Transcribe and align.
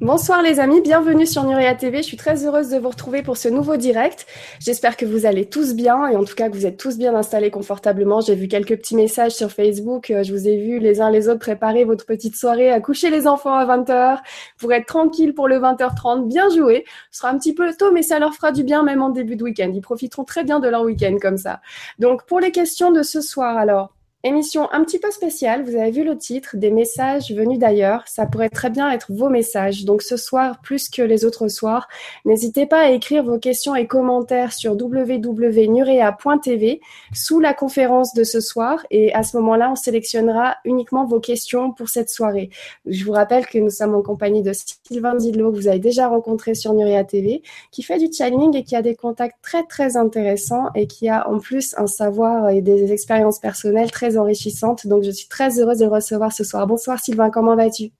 Bonsoir 0.00 0.40
les 0.40 0.60
amis, 0.60 0.80
bienvenue 0.80 1.26
sur 1.26 1.44
Nuria 1.44 1.74
TV. 1.74 1.98
Je 1.98 2.04
suis 2.04 2.16
très 2.16 2.46
heureuse 2.46 2.70
de 2.70 2.78
vous 2.78 2.88
retrouver 2.88 3.22
pour 3.22 3.36
ce 3.36 3.50
nouveau 3.50 3.76
direct. 3.76 4.26
J'espère 4.58 4.96
que 4.96 5.04
vous 5.04 5.26
allez 5.26 5.44
tous 5.44 5.74
bien 5.74 6.08
et 6.08 6.16
en 6.16 6.24
tout 6.24 6.34
cas 6.34 6.48
que 6.48 6.54
vous 6.54 6.64
êtes 6.64 6.78
tous 6.78 6.96
bien 6.96 7.14
installés 7.14 7.50
confortablement. 7.50 8.22
J'ai 8.22 8.34
vu 8.34 8.48
quelques 8.48 8.78
petits 8.78 8.96
messages 8.96 9.32
sur 9.32 9.52
Facebook. 9.52 10.10
Euh, 10.10 10.22
je 10.22 10.32
vous 10.32 10.48
ai 10.48 10.56
vu 10.56 10.78
les 10.78 11.02
uns 11.02 11.10
les 11.10 11.28
autres 11.28 11.40
préparer 11.40 11.84
votre 11.84 12.06
petite 12.06 12.34
soirée 12.34 12.70
à 12.70 12.80
coucher 12.80 13.10
les 13.10 13.26
enfants 13.26 13.52
à 13.52 13.66
20h 13.66 14.20
pour 14.56 14.72
être 14.72 14.86
tranquille 14.86 15.34
pour 15.34 15.48
le 15.48 15.56
20h30. 15.56 16.28
Bien 16.28 16.48
joué. 16.48 16.86
Ce 17.10 17.18
sera 17.18 17.30
un 17.30 17.36
petit 17.36 17.52
peu 17.52 17.70
tôt 17.74 17.92
mais 17.92 18.02
ça 18.02 18.18
leur 18.18 18.32
fera 18.32 18.52
du 18.52 18.64
bien 18.64 18.82
même 18.82 19.02
en 19.02 19.10
début 19.10 19.36
de 19.36 19.44
week-end. 19.44 19.70
Ils 19.74 19.82
profiteront 19.82 20.24
très 20.24 20.44
bien 20.44 20.60
de 20.60 20.68
leur 20.70 20.82
week-end 20.82 21.18
comme 21.20 21.36
ça. 21.36 21.60
Donc 21.98 22.24
pour 22.24 22.40
les 22.40 22.52
questions 22.52 22.90
de 22.90 23.02
ce 23.02 23.20
soir 23.20 23.58
alors, 23.58 23.92
Émission 24.22 24.70
un 24.70 24.84
petit 24.84 24.98
peu 24.98 25.10
spéciale, 25.10 25.64
vous 25.64 25.76
avez 25.76 25.90
vu 25.90 26.04
le 26.04 26.14
titre, 26.14 26.58
des 26.58 26.70
messages 26.70 27.32
venus 27.32 27.58
d'ailleurs. 27.58 28.06
Ça 28.06 28.26
pourrait 28.26 28.50
très 28.50 28.68
bien 28.68 28.90
être 28.90 29.10
vos 29.10 29.30
messages. 29.30 29.86
Donc 29.86 30.02
ce 30.02 30.18
soir, 30.18 30.60
plus 30.60 30.90
que 30.90 31.00
les 31.00 31.24
autres 31.24 31.48
soirs, 31.48 31.88
n'hésitez 32.26 32.66
pas 32.66 32.80
à 32.80 32.90
écrire 32.90 33.24
vos 33.24 33.38
questions 33.38 33.74
et 33.74 33.86
commentaires 33.86 34.52
sur 34.52 34.72
www.nurea.tv 34.72 36.82
sous 37.14 37.40
la 37.40 37.54
conférence 37.54 38.12
de 38.12 38.22
ce 38.22 38.40
soir. 38.40 38.84
Et 38.90 39.10
à 39.14 39.22
ce 39.22 39.38
moment-là, 39.38 39.70
on 39.70 39.74
sélectionnera 39.74 40.56
uniquement 40.66 41.06
vos 41.06 41.20
questions 41.20 41.72
pour 41.72 41.88
cette 41.88 42.10
soirée. 42.10 42.50
Je 42.84 43.02
vous 43.06 43.12
rappelle 43.12 43.46
que 43.46 43.56
nous 43.56 43.70
sommes 43.70 43.94
en 43.94 44.02
compagnie 44.02 44.42
de 44.42 44.52
Sylvain 44.52 45.14
Didlot, 45.14 45.50
que 45.50 45.56
vous 45.56 45.68
avez 45.68 45.78
déjà 45.78 46.08
rencontré 46.08 46.54
sur 46.54 46.74
Nurea 46.74 47.04
TV, 47.04 47.40
qui 47.70 47.82
fait 47.82 47.96
du 47.96 48.12
channeling 48.12 48.54
et 48.54 48.64
qui 48.64 48.76
a 48.76 48.82
des 48.82 48.96
contacts 48.96 49.38
très 49.40 49.62
très 49.62 49.96
intéressants 49.96 50.66
et 50.74 50.86
qui 50.86 51.08
a 51.08 51.26
en 51.26 51.38
plus 51.38 51.74
un 51.78 51.86
savoir 51.86 52.50
et 52.50 52.60
des 52.60 52.92
expériences 52.92 53.38
personnelles 53.38 53.90
très 53.90 54.09
enrichissante. 54.16 54.86
Donc, 54.86 55.02
je 55.02 55.10
suis 55.10 55.28
très 55.28 55.58
heureuse 55.58 55.78
de 55.78 55.84
le 55.84 55.90
recevoir 55.90 56.32
ce 56.32 56.44
soir. 56.44 56.66
Bonsoir 56.66 56.98
Sylvain, 56.98 57.30
comment 57.30 57.56
vas-tu? 57.56 57.92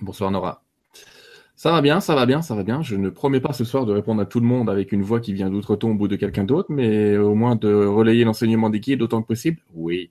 Bonsoir 0.00 0.30
Nora. 0.30 0.62
Ça 1.60 1.70
va 1.72 1.82
bien, 1.82 2.00
ça 2.00 2.14
va 2.14 2.24
bien, 2.24 2.40
ça 2.40 2.54
va 2.54 2.62
bien. 2.62 2.80
Je 2.80 2.96
ne 2.96 3.10
promets 3.10 3.40
pas 3.40 3.52
ce 3.52 3.64
soir 3.64 3.84
de 3.84 3.92
répondre 3.92 4.22
à 4.22 4.24
tout 4.24 4.40
le 4.40 4.46
monde 4.46 4.70
avec 4.70 4.92
une 4.92 5.02
voix 5.02 5.20
qui 5.20 5.34
vient 5.34 5.50
d'outre-tombe 5.50 6.00
ou 6.00 6.08
de 6.08 6.16
quelqu'un 6.16 6.44
d'autre, 6.44 6.72
mais 6.72 7.18
au 7.18 7.34
moins 7.34 7.54
de 7.54 7.84
relayer 7.84 8.24
l'enseignement 8.24 8.70
des 8.70 8.80
guides 8.80 9.02
autant 9.02 9.20
que 9.20 9.26
possible. 9.26 9.58
Oui, 9.74 10.10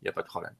il 0.00 0.04
n'y 0.04 0.08
a 0.08 0.12
pas 0.12 0.22
de 0.22 0.26
problème. 0.26 0.54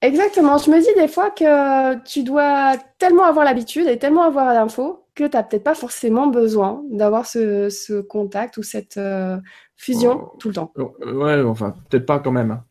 Exactement. 0.00 0.58
Je 0.58 0.70
me 0.70 0.78
dis 0.80 0.94
des 0.96 1.08
fois 1.08 1.30
que 1.30 1.98
tu 2.04 2.22
dois 2.22 2.74
tellement 2.98 3.24
avoir 3.24 3.44
l'habitude 3.44 3.88
et 3.88 3.98
tellement 3.98 4.22
avoir 4.22 4.54
l'info 4.54 5.04
que 5.16 5.24
tu 5.24 5.36
n'as 5.36 5.42
peut-être 5.42 5.64
pas 5.64 5.74
forcément 5.74 6.28
besoin 6.28 6.84
d'avoir 6.90 7.26
ce, 7.26 8.00
contact 8.00 8.58
ou 8.58 8.62
cette 8.62 8.96
euh, 8.96 9.38
fusion 9.76 10.20
oh. 10.22 10.36
tout 10.38 10.48
le 10.48 10.54
temps. 10.54 10.72
Oh, 10.76 10.94
ouais, 11.04 11.42
enfin, 11.42 11.74
peut-être 11.88 12.06
pas 12.06 12.20
quand 12.20 12.30
même. 12.30 12.52
Hein 12.52 12.64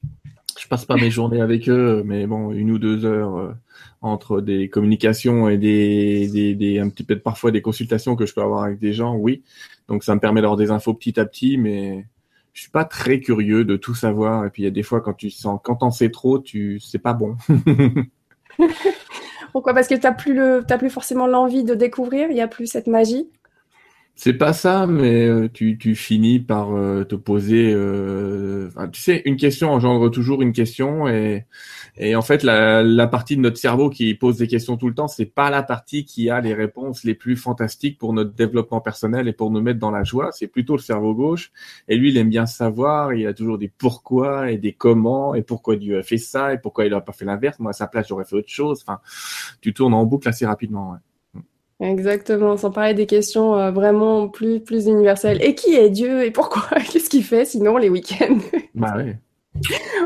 je 0.60 0.68
passe 0.68 0.86
pas 0.86 0.96
mes 0.96 1.10
journées 1.10 1.42
avec 1.42 1.70
eux, 1.70 2.04
mais 2.06 2.28
bon, 2.28 2.52
une 2.52 2.72
ou 2.72 2.80
deux 2.80 3.06
heures 3.06 3.38
euh, 3.38 3.54
entre 4.02 4.42
des 4.42 4.70
communications 4.70 5.50
et 5.50 5.58
des, 5.58 6.28
des, 6.28 6.56
des, 6.56 6.80
un 6.80 6.90
petit 6.90 7.04
peu 7.04 7.18
parfois 7.18 7.52
des 7.52 7.62
consultations 7.62 8.16
que 8.16 8.26
je 8.26 8.34
peux 8.34 8.42
avoir 8.42 8.64
avec 8.64 8.80
des 8.80 8.94
gens, 8.94 9.16
oui. 9.16 9.44
Donc 9.88 10.04
ça 10.04 10.14
me 10.16 10.20
permet 10.20 10.42
d'avoir 10.42 10.58
des 10.58 10.72
infos 10.72 10.94
petit 10.94 11.20
à 11.20 11.26
petit, 11.26 11.58
mais 11.58 12.06
je 12.54 12.62
suis 12.62 12.72
pas 12.72 12.84
très 12.84 13.22
curieux 13.22 13.64
de 13.64 13.78
tout 13.78 13.96
savoir. 13.96 14.46
Et 14.46 14.50
puis 14.50 14.64
il 14.64 14.66
y 14.66 14.68
a 14.68 14.72
des 14.72 14.84
fois 14.84 15.02
quand 15.02 15.14
tu 15.14 15.30
sens, 15.30 15.60
quand 15.64 15.78
t'en 15.78 15.92
sais 15.92 16.10
trop, 16.10 16.40
tu 16.40 16.80
c'est 16.80 17.00
pas 17.00 17.14
bon. 17.14 17.38
Pourquoi? 19.54 19.74
Parce 19.74 19.88
que 19.88 19.96
t'as 19.96 20.12
plus 20.12 20.34
le, 20.34 20.64
t'as 20.68 20.78
plus 20.78 20.90
forcément 20.90 21.26
l'envie 21.26 21.64
de 21.64 21.74
découvrir. 21.74 22.30
Il 22.30 22.38
y 22.38 22.42
a 22.42 22.48
plus 22.48 22.68
cette 22.68 22.88
magie? 22.88 23.30
C'est 24.22 24.34
pas 24.34 24.52
ça, 24.52 24.86
mais 24.86 25.26
euh, 25.30 25.48
tu, 25.48 25.78
tu 25.78 25.96
finis 25.96 26.42
par 26.42 26.76
euh, 26.76 27.06
te 27.06 27.16
poser. 27.16 27.72
Euh, 27.74 28.70
tu 28.92 29.00
sais, 29.02 29.22
une 29.24 29.38
question 29.38 29.72
engendre 29.72 30.12
toujours 30.12 30.42
une 30.42 30.52
question, 30.52 31.08
et, 31.08 31.46
et 31.96 32.18
en 32.18 32.22
fait, 32.22 32.44
la, 32.44 32.84
la 32.84 33.08
partie 33.08 33.38
de 33.38 33.42
notre 33.42 33.56
cerveau 33.56 33.90
qui 33.90 34.14
pose 34.16 34.36
des 34.36 34.48
questions 34.48 34.76
tout 34.76 34.90
le 34.90 34.94
temps, 34.94 35.08
c'est 35.08 35.26
pas 35.26 35.50
la 35.50 35.64
partie 35.64 36.04
qui 36.04 36.30
a 36.30 36.42
les 36.42 36.54
réponses 36.54 37.06
les 37.06 37.16
plus 37.16 37.38
fantastiques 37.38 37.98
pour 37.98 38.12
notre 38.12 38.34
développement 38.34 38.82
personnel 38.82 39.30
et 39.30 39.34
pour 39.34 39.52
nous 39.52 39.62
mettre 39.62 39.80
dans 39.80 39.90
la 39.90 40.04
joie. 40.04 40.32
C'est 40.34 40.48
plutôt 40.48 40.76
le 40.76 40.82
cerveau 40.82 41.16
gauche, 41.16 41.54
et 41.88 41.96
lui, 41.96 42.10
il 42.10 42.18
aime 42.18 42.30
bien 42.30 42.46
savoir. 42.46 43.14
Il 43.14 43.26
a 43.26 43.34
toujours 43.34 43.58
des 43.58 43.70
pourquoi 43.70 44.52
et 44.52 44.58
des 44.58 44.74
comment, 44.74 45.34
et 45.34 45.44
pourquoi 45.44 45.78
Dieu 45.78 45.98
a 45.98 46.04
fait 46.04 46.18
ça, 46.18 46.54
et 46.54 46.58
pourquoi 46.58 46.86
il 46.86 46.94
a 46.94 47.00
pas 47.00 47.14
fait 47.14 47.24
l'inverse. 47.24 47.58
Moi, 47.60 47.70
à 47.70 47.74
sa 47.74 47.88
place, 47.88 48.10
j'aurais 48.10 48.26
fait 48.26 48.36
autre 48.36 48.50
chose. 48.50 48.84
Enfin, 48.86 49.00
tu 49.62 49.74
tournes 49.74 49.94
en 49.94 50.06
boucle 50.06 50.28
assez 50.28 50.46
rapidement. 50.46 50.92
Ouais. 50.92 50.98
Exactement, 51.82 52.58
sans 52.58 52.72
parler 52.72 52.94
des 52.94 53.06
questions 53.06 53.56
euh, 53.58 53.72
vraiment 53.72 54.28
plus, 54.28 54.60
plus 54.60 54.88
universelles. 54.88 55.42
Et 55.42 55.56
qui 55.56 55.76
est 55.76 55.90
Dieu 55.90 56.26
et 56.26 56.32
pourquoi? 56.32 56.68
Qu'est-ce 56.92 57.10
qu'il 57.10 57.24
fait 57.24 57.46
sinon 57.46 57.78
les 57.78 57.90
week-ends? 57.90 58.40
Bah 58.76 58.94
oui. 58.96 59.14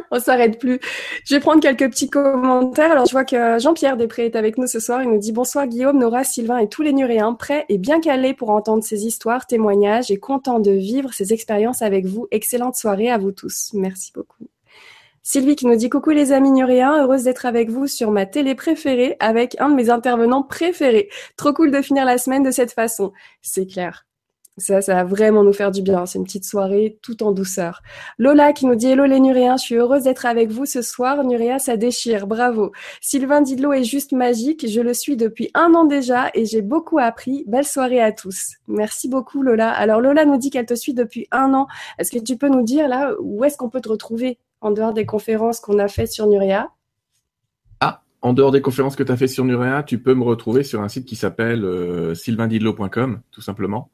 On 0.09 0.19
s'arrête 0.19 0.57
plus. 0.57 0.79
Je 1.25 1.35
vais 1.35 1.39
prendre 1.39 1.61
quelques 1.61 1.87
petits 1.91 2.09
commentaires. 2.09 2.91
Alors, 2.91 3.05
je 3.05 3.11
vois 3.11 3.25
que 3.25 3.59
Jean-Pierre 3.59 3.97
Després 3.97 4.25
est 4.25 4.35
avec 4.35 4.57
nous 4.57 4.65
ce 4.65 4.79
soir. 4.79 5.03
Il 5.03 5.09
nous 5.09 5.19
dit 5.19 5.31
bonsoir 5.31 5.67
Guillaume, 5.67 5.99
Nora, 5.99 6.23
Sylvain 6.23 6.57
et 6.57 6.69
tous 6.69 6.81
les 6.81 6.93
Nuréens, 6.93 7.33
prêts 7.33 7.65
et 7.69 7.77
bien 7.77 7.99
calés 7.99 8.33
pour 8.33 8.49
entendre 8.49 8.83
ces 8.83 9.05
histoires, 9.05 9.45
témoignages 9.45 10.09
et 10.09 10.17
contents 10.17 10.59
de 10.59 10.71
vivre 10.71 11.13
ces 11.13 11.33
expériences 11.33 11.83
avec 11.83 12.05
vous. 12.05 12.27
Excellente 12.31 12.75
soirée 12.75 13.11
à 13.11 13.19
vous 13.19 13.31
tous. 13.31 13.71
Merci 13.73 14.11
beaucoup. 14.15 14.47
Sylvie 15.25 15.55
qui 15.55 15.67
nous 15.67 15.77
dit 15.77 15.89
coucou 15.89 16.09
les 16.09 16.33
amis 16.33 16.51
nuréens, 16.51 17.01
heureuse 17.01 17.23
d'être 17.23 17.45
avec 17.45 17.69
vous 17.69 17.87
sur 17.87 18.11
ma 18.11 18.25
télé 18.25 18.55
préférée 18.55 19.15
avec 19.21 19.55
un 19.61 19.69
de 19.69 19.75
mes 19.75 19.89
intervenants 19.89 20.43
préférés. 20.43 21.09
Trop 21.37 21.53
cool 21.53 21.71
de 21.71 21.81
finir 21.81 22.03
la 22.03 22.17
semaine 22.17 22.43
de 22.43 22.51
cette 22.51 22.73
façon. 22.73 23.13
C'est 23.41 23.65
clair. 23.65 24.05
Ça, 24.57 24.81
ça 24.81 24.95
va 24.95 25.03
vraiment 25.05 25.43
nous 25.43 25.53
faire 25.53 25.71
du 25.71 25.81
bien. 25.81 26.05
C'est 26.05 26.19
une 26.19 26.25
petite 26.25 26.43
soirée 26.43 26.99
tout 27.01 27.23
en 27.23 27.31
douceur. 27.31 27.81
Lola 28.19 28.51
qui 28.51 28.65
nous 28.65 28.75
dit 28.75 28.87
Hello 28.87 29.05
les 29.05 29.21
Nuréens, 29.21 29.55
je 29.55 29.63
suis 29.63 29.75
heureuse 29.75 30.03
d'être 30.03 30.25
avec 30.25 30.51
vous 30.51 30.65
ce 30.65 30.81
soir. 30.81 31.23
Nuréa, 31.23 31.57
ça 31.57 31.77
déchire. 31.77 32.27
Bravo. 32.27 32.73
Sylvain 32.99 33.41
Didlot 33.41 33.71
est 33.71 33.85
juste 33.85 34.11
magique. 34.11 34.67
Je 34.69 34.81
le 34.81 34.93
suis 34.93 35.15
depuis 35.15 35.49
un 35.53 35.73
an 35.73 35.85
déjà 35.85 36.31
et 36.33 36.45
j'ai 36.45 36.61
beaucoup 36.61 36.99
appris. 36.99 37.45
Belle 37.47 37.65
soirée 37.65 38.01
à 38.01 38.11
tous. 38.11 38.55
Merci 38.67 39.07
beaucoup 39.07 39.41
Lola. 39.41 39.71
Alors 39.71 40.01
Lola 40.01 40.25
nous 40.25 40.37
dit 40.37 40.49
qu'elle 40.49 40.65
te 40.65 40.75
suit 40.75 40.93
depuis 40.93 41.27
un 41.31 41.53
an. 41.53 41.67
Est-ce 41.97 42.11
que 42.11 42.19
tu 42.19 42.37
peux 42.37 42.49
nous 42.49 42.63
dire 42.63 42.89
là 42.89 43.13
où 43.21 43.45
est-ce 43.45 43.57
qu'on 43.57 43.69
peut 43.69 43.81
te 43.81 43.89
retrouver? 43.89 44.37
En 44.63 44.71
dehors 44.71 44.93
des 44.93 45.05
conférences 45.05 45.59
qu'on 45.59 45.77
a 45.77 45.87
faites 45.87 46.11
sur 46.11 46.25
Nurea. 46.27 46.71
Ah, 47.81 48.01
en 48.21 48.33
dehors 48.33 48.51
des 48.51 48.61
conférences 48.61 48.95
que 48.95 49.03
tu 49.03 49.11
as 49.11 49.17
faites 49.17 49.29
sur 49.29 49.43
Nurea, 49.45 49.83
tu 49.83 49.99
peux 49.99 50.13
me 50.13 50.23
retrouver 50.23 50.63
sur 50.63 50.81
un 50.81 50.87
site 50.87 51.05
qui 51.05 51.17
s'appelle 51.17 51.65
euh, 51.65 52.15
sylvaindidlo.com, 52.15 53.21
tout 53.31 53.41
simplement, 53.41 53.91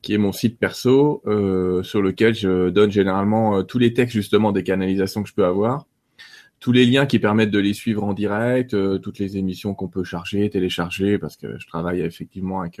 qui 0.00 0.14
est 0.14 0.18
mon 0.18 0.32
site 0.32 0.58
perso, 0.58 1.22
euh, 1.26 1.82
sur 1.82 2.00
lequel 2.00 2.34
je 2.34 2.70
donne 2.70 2.90
généralement 2.90 3.58
euh, 3.58 3.62
tous 3.62 3.78
les 3.78 3.92
textes 3.92 4.14
justement 4.14 4.52
des 4.52 4.62
canalisations 4.62 5.22
que 5.22 5.28
je 5.28 5.34
peux 5.34 5.44
avoir, 5.44 5.86
tous 6.60 6.72
les 6.72 6.86
liens 6.86 7.04
qui 7.04 7.18
permettent 7.18 7.50
de 7.50 7.58
les 7.58 7.74
suivre 7.74 8.02
en 8.02 8.14
direct, 8.14 8.72
euh, 8.72 8.98
toutes 8.98 9.18
les 9.18 9.36
émissions 9.36 9.74
qu'on 9.74 9.88
peut 9.88 10.04
charger, 10.04 10.48
télécharger, 10.48 11.18
parce 11.18 11.36
que 11.36 11.58
je 11.58 11.66
travaille 11.66 12.00
effectivement 12.00 12.62
avec, 12.62 12.80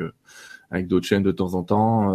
avec 0.70 0.86
d'autres 0.86 1.06
chaînes 1.06 1.22
de 1.22 1.32
temps 1.32 1.54
en 1.54 1.64
temps 1.64 2.14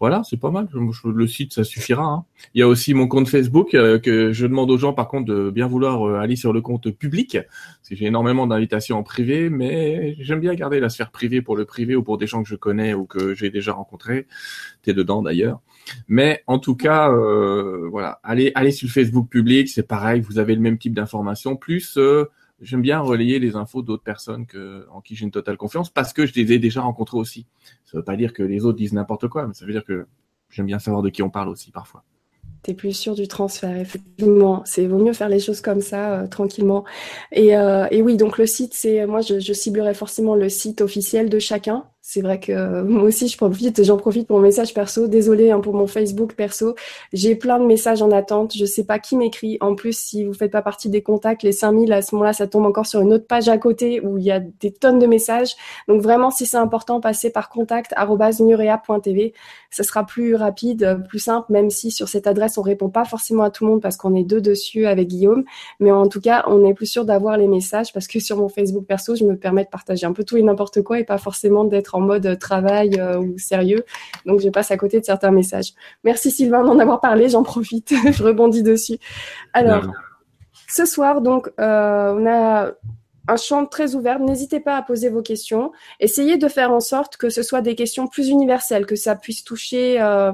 voilà, 0.00 0.22
c'est 0.24 0.38
pas 0.38 0.50
mal. 0.50 0.66
Le 1.04 1.26
site, 1.26 1.52
ça 1.52 1.62
suffira. 1.62 2.02
Hein. 2.02 2.24
Il 2.54 2.60
y 2.60 2.62
a 2.62 2.68
aussi 2.68 2.94
mon 2.94 3.06
compte 3.06 3.28
Facebook 3.28 3.74
euh, 3.74 3.98
que 3.98 4.32
je 4.32 4.46
demande 4.46 4.70
aux 4.70 4.78
gens, 4.78 4.94
par 4.94 5.08
contre, 5.08 5.26
de 5.26 5.50
bien 5.50 5.66
vouloir 5.66 6.08
euh, 6.08 6.18
aller 6.18 6.36
sur 6.36 6.54
le 6.54 6.62
compte 6.62 6.90
public. 6.90 7.32
Parce 7.34 7.90
j'ai 7.90 8.06
énormément 8.06 8.46
d'invitations 8.46 8.96
en 8.96 9.02
privé, 9.02 9.50
mais 9.50 10.16
j'aime 10.18 10.40
bien 10.40 10.54
garder 10.54 10.80
la 10.80 10.88
sphère 10.88 11.10
privée 11.10 11.42
pour 11.42 11.54
le 11.54 11.66
privé 11.66 11.96
ou 11.96 12.02
pour 12.02 12.16
des 12.16 12.26
gens 12.26 12.42
que 12.42 12.48
je 12.48 12.56
connais 12.56 12.94
ou 12.94 13.04
que 13.04 13.34
j'ai 13.34 13.50
déjà 13.50 13.74
rencontrés. 13.74 14.26
T'es 14.82 14.94
dedans 14.94 15.20
d'ailleurs. 15.20 15.60
Mais 16.08 16.42
en 16.46 16.58
tout 16.58 16.76
cas, 16.76 17.10
euh, 17.10 17.86
voilà, 17.90 18.20
allez, 18.22 18.52
allez 18.54 18.70
sur 18.70 18.86
le 18.86 18.92
Facebook 18.92 19.28
public, 19.28 19.68
c'est 19.68 19.86
pareil. 19.86 20.22
Vous 20.22 20.38
avez 20.38 20.54
le 20.54 20.62
même 20.62 20.78
type 20.78 20.94
d'informations. 20.94 21.56
Plus 21.56 21.98
j'aime 22.60 22.82
bien 22.82 23.00
relayer 23.00 23.38
les 23.38 23.56
infos 23.56 23.82
d'autres 23.82 24.02
personnes 24.02 24.46
en 24.90 25.00
qui 25.00 25.16
j'ai 25.16 25.24
une 25.24 25.30
totale 25.30 25.56
confiance 25.56 25.90
parce 25.90 26.12
que 26.12 26.26
je 26.26 26.34
les 26.34 26.52
ai 26.52 26.58
déjà 26.58 26.82
rencontrés 26.82 27.18
aussi. 27.18 27.46
Ça 27.84 27.98
veut 27.98 28.04
pas 28.04 28.16
dire 28.16 28.32
que 28.32 28.42
les 28.42 28.64
autres 28.64 28.78
disent 28.78 28.92
n'importe 28.92 29.28
quoi, 29.28 29.46
mais 29.46 29.54
ça 29.54 29.66
veut 29.66 29.72
dire 29.72 29.84
que 29.84 30.06
j'aime 30.50 30.66
bien 30.66 30.78
savoir 30.78 31.02
de 31.02 31.08
qui 31.08 31.22
on 31.22 31.30
parle 31.30 31.48
aussi 31.48 31.70
parfois. 31.70 32.04
T'es 32.62 32.74
plus 32.74 32.92
sûr 32.92 33.14
du 33.14 33.26
transfert, 33.26 33.74
effectivement. 33.78 34.62
C'est 34.66 34.86
vaut 34.86 35.02
mieux 35.02 35.14
faire 35.14 35.30
les 35.30 35.40
choses 35.40 35.62
comme 35.62 35.80
ça, 35.80 36.12
euh, 36.12 36.26
tranquillement. 36.26 36.84
Et, 37.32 37.56
euh, 37.56 37.86
et, 37.90 38.02
oui, 38.02 38.18
donc 38.18 38.36
le 38.36 38.46
site, 38.46 38.74
c'est 38.74 39.06
moi, 39.06 39.22
je 39.22 39.52
ciblerai 39.52 39.94
forcément 39.94 40.34
le 40.34 40.50
site 40.50 40.82
officiel 40.82 41.30
de 41.30 41.38
chacun 41.38 41.86
c'est 42.02 42.22
vrai 42.22 42.40
que 42.40 42.50
euh, 42.50 42.82
moi 42.82 43.02
aussi, 43.02 43.28
je 43.28 43.36
profite, 43.36 43.84
j'en 43.84 43.98
profite 43.98 44.26
pour 44.26 44.38
mon 44.38 44.42
message 44.42 44.72
perso. 44.72 45.06
Désolée 45.06 45.50
hein, 45.50 45.60
pour 45.60 45.74
mon 45.74 45.86
Facebook 45.86 46.34
perso. 46.34 46.74
J'ai 47.12 47.34
plein 47.34 47.58
de 47.60 47.66
messages 47.66 48.00
en 48.00 48.10
attente. 48.10 48.56
Je 48.56 48.64
sais 48.64 48.84
pas 48.84 48.98
qui 48.98 49.16
m'écrit. 49.16 49.58
En 49.60 49.74
plus, 49.74 49.96
si 49.98 50.24
vous 50.24 50.32
faites 50.32 50.50
pas 50.50 50.62
partie 50.62 50.88
des 50.88 51.02
contacts, 51.02 51.42
les 51.42 51.52
5000, 51.52 51.92
à 51.92 52.00
ce 52.00 52.14
moment-là, 52.14 52.32
ça 52.32 52.46
tombe 52.46 52.64
encore 52.64 52.86
sur 52.86 53.02
une 53.02 53.12
autre 53.12 53.26
page 53.26 53.50
à 53.50 53.58
côté 53.58 54.00
où 54.00 54.16
il 54.16 54.24
y 54.24 54.30
a 54.30 54.40
des 54.40 54.72
tonnes 54.72 54.98
de 54.98 55.06
messages. 55.06 55.56
Donc 55.88 56.00
vraiment, 56.00 56.30
si 56.30 56.46
c'est 56.46 56.56
important, 56.56 57.00
passez 57.00 57.30
par 57.30 57.50
contact 57.50 57.94
nurea.tv. 58.40 59.34
Ça 59.70 59.82
sera 59.84 60.04
plus 60.04 60.34
rapide, 60.34 61.04
plus 61.08 61.18
simple, 61.18 61.52
même 61.52 61.70
si 61.70 61.90
sur 61.90 62.08
cette 62.08 62.26
adresse, 62.26 62.56
on 62.56 62.62
répond 62.62 62.88
pas 62.88 63.04
forcément 63.04 63.44
à 63.44 63.50
tout 63.50 63.64
le 63.64 63.72
monde 63.72 63.82
parce 63.82 63.96
qu'on 63.96 64.14
est 64.14 64.24
deux 64.24 64.40
dessus 64.40 64.86
avec 64.86 65.06
Guillaume. 65.08 65.44
Mais 65.80 65.92
en 65.92 66.08
tout 66.08 66.20
cas, 66.20 66.44
on 66.48 66.64
est 66.64 66.74
plus 66.74 66.86
sûr 66.86 67.04
d'avoir 67.04 67.36
les 67.36 67.46
messages 67.46 67.92
parce 67.92 68.08
que 68.08 68.20
sur 68.20 68.38
mon 68.38 68.48
Facebook 68.48 68.86
perso, 68.86 69.14
je 69.14 69.24
me 69.24 69.36
permets 69.36 69.64
de 69.64 69.70
partager 69.70 70.06
un 70.06 70.12
peu 70.12 70.24
tout 70.24 70.38
et 70.38 70.42
n'importe 70.42 70.82
quoi 70.82 70.98
et 70.98 71.04
pas 71.04 71.18
forcément 71.18 71.64
d'être 71.64 71.89
en 71.94 72.00
en 72.00 72.06
mode 72.06 72.38
travail 72.38 72.98
euh, 72.98 73.18
ou 73.18 73.38
sérieux. 73.38 73.84
Donc, 74.26 74.40
je 74.40 74.48
passe 74.48 74.70
à 74.70 74.76
côté 74.76 75.00
de 75.00 75.04
certains 75.04 75.30
messages. 75.30 75.72
Merci 76.02 76.30
Sylvain 76.30 76.64
d'en 76.64 76.78
avoir 76.78 77.00
parlé, 77.00 77.28
j'en 77.28 77.42
profite, 77.42 77.92
je 78.12 78.22
rebondis 78.22 78.62
dessus. 78.62 78.98
Alors, 79.52 79.84
ce 80.66 80.86
soir, 80.86 81.20
donc, 81.20 81.50
euh, 81.60 82.14
on 82.16 82.26
a 82.26 82.72
un 83.30 83.36
champ 83.36 83.64
très 83.66 83.94
ouvert. 83.94 84.18
N'hésitez 84.18 84.60
pas 84.60 84.76
à 84.76 84.82
poser 84.82 85.08
vos 85.08 85.22
questions. 85.22 85.72
Essayez 86.00 86.36
de 86.36 86.48
faire 86.48 86.72
en 86.72 86.80
sorte 86.80 87.16
que 87.16 87.30
ce 87.30 87.42
soit 87.42 87.62
des 87.62 87.74
questions 87.74 88.06
plus 88.06 88.28
universelles, 88.28 88.86
que 88.86 88.96
ça 88.96 89.14
puisse 89.14 89.44
toucher, 89.44 90.00
euh, 90.00 90.32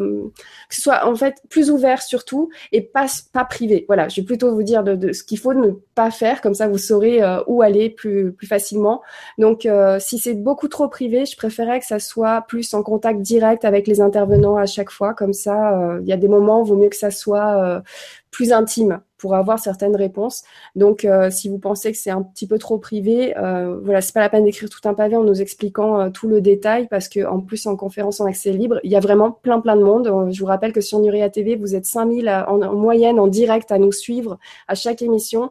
que 0.68 0.74
ce 0.74 0.80
soit 0.80 1.06
en 1.06 1.14
fait 1.14 1.42
plus 1.50 1.70
ouvert 1.70 2.02
surtout 2.02 2.48
et 2.72 2.80
pas 2.80 3.06
pas 3.32 3.44
privé. 3.44 3.84
Voilà, 3.86 4.08
je 4.08 4.20
vais 4.20 4.24
plutôt 4.24 4.54
vous 4.54 4.62
dire 4.62 4.82
de, 4.82 5.12
ce 5.12 5.22
qu'il 5.22 5.38
faut 5.38 5.54
ne 5.54 5.72
pas 5.94 6.10
faire, 6.10 6.40
comme 6.40 6.54
ça 6.54 6.68
vous 6.68 6.78
saurez 6.78 7.22
euh, 7.22 7.40
où 7.46 7.62
aller 7.62 7.90
plus 7.90 8.32
plus 8.32 8.46
facilement. 8.46 9.02
Donc, 9.38 9.66
euh, 9.66 9.98
si 10.00 10.18
c'est 10.18 10.34
beaucoup 10.34 10.68
trop 10.68 10.88
privé, 10.88 11.26
je 11.26 11.36
préférerais 11.36 11.80
que 11.80 11.86
ça 11.86 11.98
soit 11.98 12.42
plus 12.42 12.72
en 12.74 12.82
contact 12.82 13.20
direct 13.20 13.64
avec 13.64 13.86
les 13.86 14.00
intervenants 14.00 14.56
à 14.56 14.66
chaque 14.66 14.90
fois. 14.90 15.12
Comme 15.14 15.32
ça, 15.34 15.98
il 16.00 16.08
y 16.08 16.12
a 16.12 16.16
des 16.16 16.28
moments, 16.28 16.62
vaut 16.62 16.76
mieux 16.76 16.88
que 16.88 16.96
ça 16.96 17.10
soit 17.10 17.82
plus 18.30 18.52
intime 18.52 19.00
pour 19.26 19.34
avoir 19.34 19.58
certaines 19.58 19.96
réponses. 19.96 20.44
Donc, 20.76 21.04
euh, 21.04 21.30
si 21.30 21.48
vous 21.48 21.58
pensez 21.58 21.90
que 21.90 21.98
c'est 21.98 22.12
un 22.12 22.22
petit 22.22 22.46
peu 22.46 22.58
trop 22.58 22.78
privé, 22.78 23.36
euh, 23.36 23.76
voilà, 23.82 24.00
c'est 24.00 24.12
pas 24.12 24.20
la 24.20 24.28
peine 24.28 24.44
d'écrire 24.44 24.70
tout 24.70 24.88
un 24.88 24.94
pavé 24.94 25.16
en 25.16 25.24
nous 25.24 25.42
expliquant 25.42 26.00
euh, 26.00 26.10
tout 26.10 26.28
le 26.28 26.40
détail, 26.40 26.86
parce 26.86 27.08
que 27.08 27.26
en 27.26 27.40
plus 27.40 27.66
en 27.66 27.74
conférence 27.74 28.20
en 28.20 28.26
accès 28.26 28.52
libre, 28.52 28.78
il 28.84 28.92
y 28.92 28.94
a 28.94 29.00
vraiment 29.00 29.32
plein 29.32 29.58
plein 29.60 29.74
de 29.74 29.82
monde. 29.82 30.30
Je 30.30 30.38
vous 30.38 30.46
rappelle 30.46 30.72
que 30.72 30.80
sur 30.80 31.00
Nuria 31.00 31.28
TV, 31.28 31.56
vous 31.56 31.74
êtes 31.74 31.86
5000 31.86 32.28
en, 32.28 32.62
en, 32.62 32.74
moyenne 32.76 33.18
en 33.18 33.26
direct 33.26 33.72
à 33.72 33.78
nous 33.78 33.90
suivre 33.90 34.38
à 34.68 34.76
chaque 34.76 35.02
émission. 35.02 35.50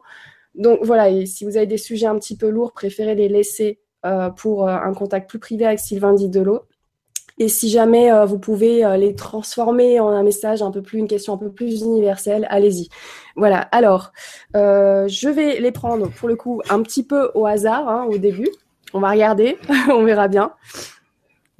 Donc 0.54 0.78
voilà, 0.82 1.26
si 1.26 1.44
vous 1.44 1.58
avez 1.58 1.66
des 1.66 1.76
sujets 1.76 2.06
un 2.06 2.18
petit 2.18 2.38
peu 2.38 2.48
lourds, 2.48 2.72
préférez 2.72 3.14
les 3.14 3.28
laisser 3.28 3.78
pour 4.36 4.68
un 4.68 4.94
contact 4.94 5.28
plus 5.28 5.40
privé 5.40 5.66
avec 5.66 5.80
Sylvain 5.80 6.14
Didelot. 6.14 6.62
Et 7.38 7.48
si 7.48 7.68
jamais 7.68 8.10
euh, 8.10 8.24
vous 8.24 8.38
pouvez 8.38 8.84
euh, 8.84 8.96
les 8.96 9.14
transformer 9.14 10.00
en 10.00 10.08
un 10.08 10.22
message 10.22 10.62
un 10.62 10.70
peu 10.70 10.82
plus, 10.82 10.98
une 10.98 11.08
question 11.08 11.34
un 11.34 11.38
peu 11.38 11.50
plus 11.50 11.82
universelle, 11.82 12.46
allez-y. 12.48 12.88
Voilà. 13.36 13.60
Alors, 13.72 14.12
euh, 14.56 15.06
je 15.06 15.28
vais 15.28 15.60
les 15.60 15.72
prendre 15.72 16.08
pour 16.08 16.28
le 16.28 16.36
coup 16.36 16.62
un 16.70 16.82
petit 16.82 17.04
peu 17.04 17.30
au 17.34 17.46
hasard 17.46 17.88
hein, 17.88 18.06
au 18.10 18.16
début. 18.16 18.48
On 18.94 19.00
va 19.00 19.10
regarder, 19.10 19.58
on 19.90 20.04
verra 20.04 20.28
bien. 20.28 20.52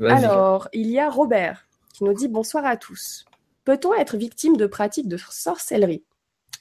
Alors, 0.00 0.69
il 0.73 0.90
y 0.90 0.99
a 0.99 1.11
Robert 1.11 1.67
qui 1.93 2.05
nous 2.05 2.14
dit 2.14 2.28
bonsoir 2.28 2.64
à 2.64 2.76
tous. 2.76 3.26
Peut-on 3.64 3.94
être 3.94 4.17
victime 4.17 4.56
de 4.56 4.67
pratiques 4.67 5.08
de 5.08 5.17
sorcellerie? 5.17 6.05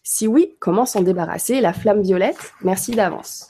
Si 0.03 0.27
oui, 0.27 0.55
comment 0.59 0.85
s'en 0.85 1.01
débarrasser? 1.01 1.61
La 1.61 1.73
flamme 1.73 2.01
violette, 2.01 2.53
merci 2.61 2.91
d'avance. 2.91 3.49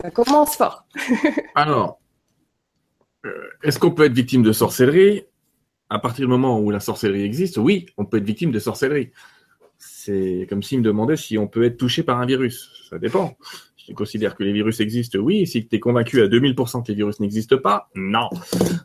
Ça 0.00 0.10
commence 0.10 0.56
fort. 0.56 0.84
Alors, 1.54 1.99
est-ce 3.62 3.78
qu'on 3.78 3.90
peut 3.90 4.04
être 4.04 4.12
victime 4.12 4.42
de 4.42 4.52
sorcellerie 4.52 5.24
À 5.88 5.98
partir 5.98 6.26
du 6.26 6.30
moment 6.30 6.60
où 6.60 6.70
la 6.70 6.80
sorcellerie 6.80 7.22
existe, 7.22 7.58
oui, 7.58 7.86
on 7.96 8.04
peut 8.04 8.18
être 8.18 8.24
victime 8.24 8.50
de 8.50 8.58
sorcellerie. 8.58 9.10
C'est 9.78 10.46
comme 10.48 10.62
s'il 10.62 10.78
me 10.78 10.84
demandait 10.84 11.16
si 11.16 11.38
on 11.38 11.46
peut 11.46 11.64
être 11.64 11.76
touché 11.76 12.02
par 12.02 12.20
un 12.20 12.26
virus. 12.26 12.70
Ça 12.88 12.98
dépend. 12.98 13.36
Si 13.76 13.86
tu 13.86 13.94
considères 13.94 14.36
que 14.36 14.44
les 14.44 14.52
virus 14.52 14.80
existent, 14.80 15.18
oui. 15.18 15.46
Si 15.46 15.66
tu 15.66 15.76
es 15.76 15.80
convaincu 15.80 16.20
à 16.20 16.28
2000% 16.28 16.82
que 16.82 16.88
les 16.88 16.94
virus 16.94 17.20
n'existent 17.20 17.58
pas, 17.58 17.88
non. 17.94 18.28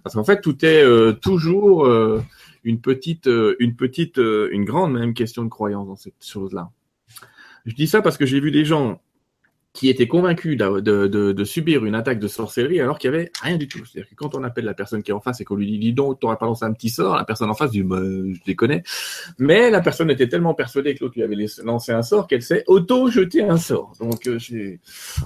Parce 0.04 0.16
qu'en 0.16 0.24
fait, 0.24 0.42
tout 0.42 0.64
est 0.66 0.84
euh, 0.84 1.12
toujours 1.14 1.86
euh, 1.86 2.24
une 2.64 2.80
petite, 2.80 3.30
une 3.60 3.76
petite, 3.76 4.18
une 4.18 4.64
grande 4.64 4.94
même 4.94 5.14
question 5.14 5.44
de 5.44 5.50
croyance 5.50 5.88
dans 5.88 5.96
cette 5.98 6.26
chose-là. 6.26 6.70
Je 7.66 7.74
dis 7.74 7.88
ça 7.88 8.02
parce 8.02 8.18
que 8.18 8.26
j'ai 8.26 8.40
vu 8.40 8.52
des 8.52 8.64
gens 8.64 9.02
qui 9.76 9.90
était 9.90 10.08
convaincu 10.08 10.56
de, 10.56 11.44
subir 11.44 11.86
une 11.86 11.96
attaque 11.96 12.18
de 12.18 12.28
sorcellerie 12.28 12.80
alors 12.80 12.98
qu'il 12.98 13.12
y 13.12 13.14
avait 13.14 13.32
rien 13.42 13.58
du 13.58 13.68
tout. 13.68 13.86
C'est-à-dire 13.86 14.10
que 14.10 14.16
quand 14.16 14.34
on 14.34 14.44
appelle 14.44 14.64
la 14.64 14.74
personne 14.74 15.04
qui 15.04 15.12
est 15.12 15.14
en 15.14 15.20
face 15.20 15.42
et 15.42 15.44
qu'on 15.44 15.56
lui 15.56 15.70
dit 15.70 15.78
dis 15.78 15.94
donc 15.94 16.20
t'aurais 16.20 16.38
pas 16.38 16.46
lancé 16.46 16.64
un 16.64 16.72
petit 16.72 16.90
sort, 16.90 17.16
la 17.16 17.26
personne 17.26 17.50
en 17.50 17.54
face 17.54 17.72
dit 17.72 17.84
bah, 17.84 18.00
je 18.02 18.54
connais. 18.54 18.84
Mais 19.38 19.70
la 19.70 19.82
personne 19.82 20.10
était 20.10 20.30
tellement 20.30 20.54
persuadée 20.54 20.96
que 20.96 21.04
l'autre 21.04 21.16
lui 21.18 21.24
avait 21.24 21.36
lancé 21.64 21.92
un 21.92 22.02
sort 22.02 22.26
qu'elle 22.28 22.42
s'est 22.42 22.64
auto 22.68 23.12
jeté 23.12 23.44
un 23.44 23.58
sort. 23.58 23.92
Donc 24.00 24.26
euh, 24.28 24.40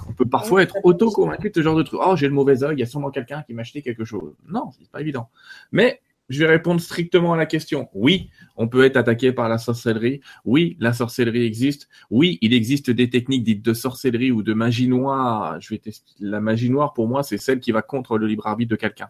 on 0.08 0.12
peut 0.12 0.28
parfois 0.28 0.62
être 0.62 0.76
auto 0.82 1.10
convaincu 1.10 1.50
de 1.50 1.54
ce 1.54 1.62
genre 1.62 1.76
de 1.76 1.84
truc. 1.84 2.00
Oh 2.04 2.16
j'ai 2.16 2.26
le 2.26 2.34
mauvais 2.34 2.64
œil, 2.64 2.74
il 2.76 2.80
y 2.80 2.82
a 2.82 2.86
sûrement 2.86 3.10
quelqu'un 3.10 3.42
qui 3.46 3.54
m'a 3.54 3.62
acheté 3.62 3.82
quelque 3.82 4.04
chose. 4.04 4.34
Non, 4.48 4.70
c'est 4.76 4.90
pas 4.90 5.00
évident. 5.00 5.28
Mais 5.70 6.00
je 6.30 6.38
vais 6.38 6.46
répondre 6.46 6.80
strictement 6.80 7.32
à 7.34 7.36
la 7.36 7.44
question. 7.44 7.90
Oui, 7.92 8.30
on 8.56 8.68
peut 8.68 8.84
être 8.84 8.96
attaqué 8.96 9.32
par 9.32 9.48
la 9.48 9.58
sorcellerie. 9.58 10.20
Oui, 10.44 10.76
la 10.78 10.92
sorcellerie 10.92 11.44
existe. 11.44 11.88
Oui, 12.08 12.38
il 12.40 12.54
existe 12.54 12.88
des 12.88 13.10
techniques 13.10 13.42
dites 13.42 13.64
de 13.64 13.74
sorcellerie 13.74 14.30
ou 14.30 14.44
de 14.44 14.54
magie 14.54 14.86
noire. 14.86 15.60
Je 15.60 15.68
vais 15.70 15.78
tester. 15.78 16.12
La 16.20 16.40
magie 16.40 16.70
noire, 16.70 16.92
pour 16.92 17.08
moi, 17.08 17.24
c'est 17.24 17.36
celle 17.36 17.58
qui 17.58 17.72
va 17.72 17.82
contre 17.82 18.16
le 18.16 18.28
libre 18.28 18.46
arbitre 18.46 18.70
de 18.70 18.76
quelqu'un. 18.76 19.08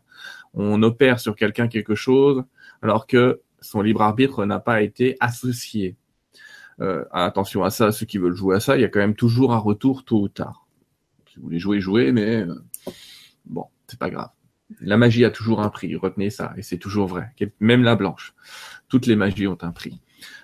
On 0.55 0.83
opère 0.83 1.21
sur 1.21 1.37
quelqu'un 1.37 1.69
quelque 1.69 1.95
chose 1.95 2.43
alors 2.81 3.07
que 3.07 3.43
son 3.61 3.83
libre 3.83 4.01
arbitre 4.01 4.47
n'a 4.47 4.59
pas 4.59 4.81
été 4.81 5.17
associé. 5.21 5.97
Euh, 6.81 7.05
attention 7.13 7.63
à 7.63 7.69
ça, 7.69 7.93
ceux 7.93 8.07
qui 8.07 8.17
veulent 8.17 8.35
jouer 8.35 8.57
à 8.57 8.61
ça, 8.61 8.79
il 8.79 8.81
y 8.81 8.85
a 8.85 8.89
quand 8.89 9.01
même 9.01 9.15
toujours 9.15 9.53
un 9.53 9.59
retour 9.59 10.07
tôt 10.07 10.23
ou 10.23 10.29
tard. 10.29 10.67
Si 11.31 11.37
vous 11.37 11.43
voulez 11.43 11.59
jouer, 11.59 11.81
jouez, 11.81 12.13
mais 12.13 12.37
euh, 12.37 12.55
bon, 13.45 13.67
c'est 13.87 13.99
pas 13.99 14.09
grave. 14.09 14.31
La 14.81 14.97
magie 14.97 15.25
a 15.25 15.31
toujours 15.31 15.61
un 15.61 15.69
prix, 15.69 15.95
retenez 15.97 16.31
ça, 16.31 16.53
et 16.57 16.63
c'est 16.63 16.79
toujours 16.79 17.07
vrai. 17.07 17.31
Même 17.61 17.83
la 17.83 17.97
blanche. 17.97 18.35
Toutes 18.89 19.07
les 19.07 19.17
magies 19.17 19.47
ont 19.47 19.59
un 19.63 19.73
prix. 19.73 20.01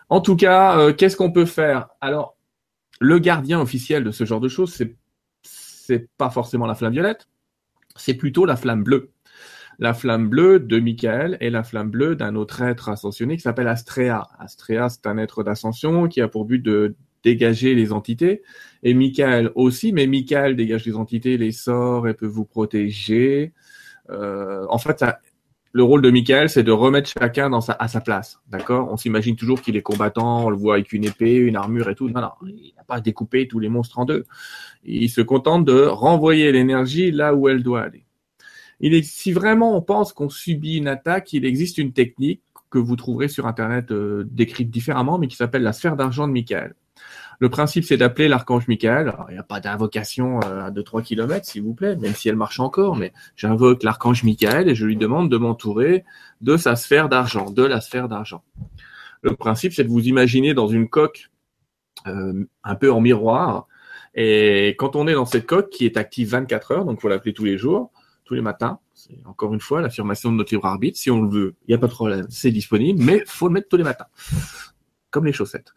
En 0.09 0.21
tout 0.21 0.37
cas, 0.37 0.79
euh, 0.79 0.93
qu'est-ce 0.93 1.17
qu'on 1.17 1.33
peut 1.33 1.47
faire? 1.47 1.89
Alors, 2.01 2.37
le 3.01 3.19
gardien 3.19 3.61
officiel 3.61 4.05
de 4.05 4.11
ce 4.11 4.25
genre 4.25 4.41
de 4.41 4.49
choses, 4.49 4.73
c'est 4.73 4.97
c'est 5.43 6.09
pas 6.19 6.31
forcément 6.31 6.67
la 6.67 6.75
flamme 6.75 6.93
violette, 6.93 7.29
c'est 7.95 8.15
plutôt 8.15 8.45
la 8.45 8.57
flamme 8.57 8.83
bleue. 8.83 9.13
La 9.79 9.95
flamme 9.95 10.29
bleue 10.29 10.59
de 10.59 10.81
Michael 10.81 11.37
et 11.41 11.51
la 11.51 11.63
flamme 11.63 11.91
bleue 11.91 12.17
d'un 12.17 12.35
autre 12.35 12.63
être 12.63 12.89
ascensionné 12.89 13.37
qui 13.37 13.43
s'appelle 13.43 13.69
Astrea. 13.69 14.27
Astrea, 14.39 14.89
c'est 14.89 15.07
un 15.07 15.19
être 15.19 15.45
d'ascension 15.45 16.09
qui 16.09 16.21
a 16.21 16.29
pour 16.29 16.47
but 16.47 16.61
de 16.61 16.97
dégager 17.23 17.75
les 17.75 17.93
entités. 17.93 18.43
Et 18.83 18.95
Michael 18.95 19.53
aussi, 19.55 19.93
mais 19.93 20.07
Michael 20.07 20.57
dégage 20.57 20.87
les 20.87 20.97
entités, 20.97 21.37
les 21.37 21.53
sorts, 21.53 22.09
et 22.09 22.15
peut 22.15 22.27
vous 22.27 22.45
protéger. 22.47 23.53
Euh, 24.11 24.67
en 24.69 24.79
fait, 24.79 25.05
le 25.73 25.83
rôle 25.83 26.01
de 26.01 26.11
Michael, 26.11 26.49
c'est 26.49 26.63
de 26.63 26.73
remettre 26.73 27.11
chacun 27.11 27.53
à 27.53 27.89
sa 27.89 28.01
place. 28.01 28.41
D'accord? 28.49 28.89
On 28.91 28.97
s'imagine 28.97 29.37
toujours 29.37 29.61
qu'il 29.61 29.77
est 29.77 29.83
combattant, 29.83 30.47
on 30.47 30.51
le 30.51 30.57
voit 30.57 30.75
avec 30.75 30.93
une 30.93 31.05
épée, 31.05 31.37
une 31.37 31.57
armure 31.57 31.91
et 31.91 31.95
tout. 31.95 32.09
Non, 32.09 32.31
il 32.47 32.73
n'a 32.77 32.85
pas 32.85 33.01
découpé 33.01 33.47
tous 33.47 33.59
les 33.59 33.69
monstres 33.69 33.99
en 33.99 34.05
deux. 34.05 34.25
Il 34.85 35.11
se 35.11 35.21
contente 35.21 35.65
de 35.65 35.83
renvoyer 35.83 36.51
l'énergie 36.53 37.11
là 37.11 37.35
où 37.35 37.49
elle 37.49 37.63
doit 37.63 37.83
aller. 37.83 38.07
Si 39.03 39.33
vraiment 39.33 39.77
on 39.77 39.83
pense 39.83 40.13
qu'on 40.13 40.29
subit 40.29 40.77
une 40.77 40.89
attaque, 40.89 41.33
il 41.33 41.45
existe 41.45 41.79
une 41.79 41.93
technique 41.93 42.43
que 42.71 42.79
vous 42.79 42.97
trouverez 42.97 43.29
sur 43.29 43.47
Internet 43.47 43.91
euh, 43.91 44.25
décrite 44.31 44.71
différemment, 44.71 45.19
mais 45.19 45.29
qui 45.29 45.37
s'appelle 45.37 45.63
la 45.63 45.73
sphère 45.73 45.97
d'argent 45.97 46.27
de 46.27 46.33
Michael. 46.33 46.75
Le 47.39 47.49
principe, 47.49 47.85
c'est 47.85 47.97
d'appeler 47.97 48.29
l'archange 48.29 48.67
Michael. 48.69 49.15
il 49.29 49.33
n'y 49.33 49.39
a 49.39 49.43
pas 49.43 49.61
d'invocation 49.61 50.41
euh, 50.45 50.67
à 50.67 50.71
2-3 50.71 51.03
km, 51.03 51.45
s'il 51.45 51.63
vous 51.63 51.75
plaît, 51.75 51.97
même 51.97 52.15
si 52.15 52.29
elle 52.29 52.37
marche 52.37 52.61
encore, 52.61 52.97
mais 52.97 53.13
j'invoque 53.37 53.83
l'archange 53.83 54.25
Michael 54.25 54.69
et 54.69 54.75
je 54.75 54.87
lui 54.87 54.97
demande 54.97 55.31
de 55.31 55.37
m'entourer 55.37 56.05
de 56.41 56.57
sa 56.57 56.77
sphère 56.77 57.09
d'argent, 57.09 57.51
de 57.51 57.63
la 57.63 57.81
sphère 57.81 58.09
d'argent. 58.09 58.43
Le 59.23 59.35
principe, 59.35 59.73
c'est 59.73 59.85
de 59.85 59.89
vous 59.89 60.07
imaginer 60.07 60.55
dans 60.55 60.69
une 60.69 60.89
coque 60.89 61.31
euh, 62.07 62.45
un 62.65 62.75
peu 62.75 62.93
en 62.93 63.01
miroir. 63.01 63.67
Et 64.15 64.75
quand 64.79 64.97
on 64.97 65.07
est 65.09 65.15
dans 65.15 65.27
cette 65.27 65.47
coque 65.47 65.71
qui 65.71 65.85
est 65.85 65.97
active 65.97 66.31
24 66.31 66.73
heures, 66.73 66.85
donc 66.85 67.01
faut 67.01 67.09
l'appeler 67.09 67.35
tous 67.35 67.45
les 67.45 67.59
jours, 67.59 67.91
tous 68.25 68.35
les 68.35 68.41
matins, 68.41 68.79
c'est 68.95 69.21
encore 69.27 69.53
une 69.53 69.61
fois 69.61 69.81
l'affirmation 69.81 70.33
de 70.33 70.37
notre 70.37 70.55
libre 70.55 70.67
arbitre. 70.67 70.99
Si 70.99 71.11
on 71.11 71.23
le 71.23 71.29
veut, 71.29 71.55
il 71.67 71.73
n'y 71.73 71.75
a 71.75 71.79
pas 71.79 71.87
de 71.87 71.93
problème, 71.93 72.27
c'est 72.31 72.51
disponible, 72.51 73.03
mais 73.03 73.23
faut 73.27 73.49
le 73.49 73.55
mettre 73.55 73.69
tous 73.69 73.77
les 73.77 73.85
matins, 73.85 74.07
comme 75.11 75.27
les 75.27 75.33
chaussettes. 75.33 75.73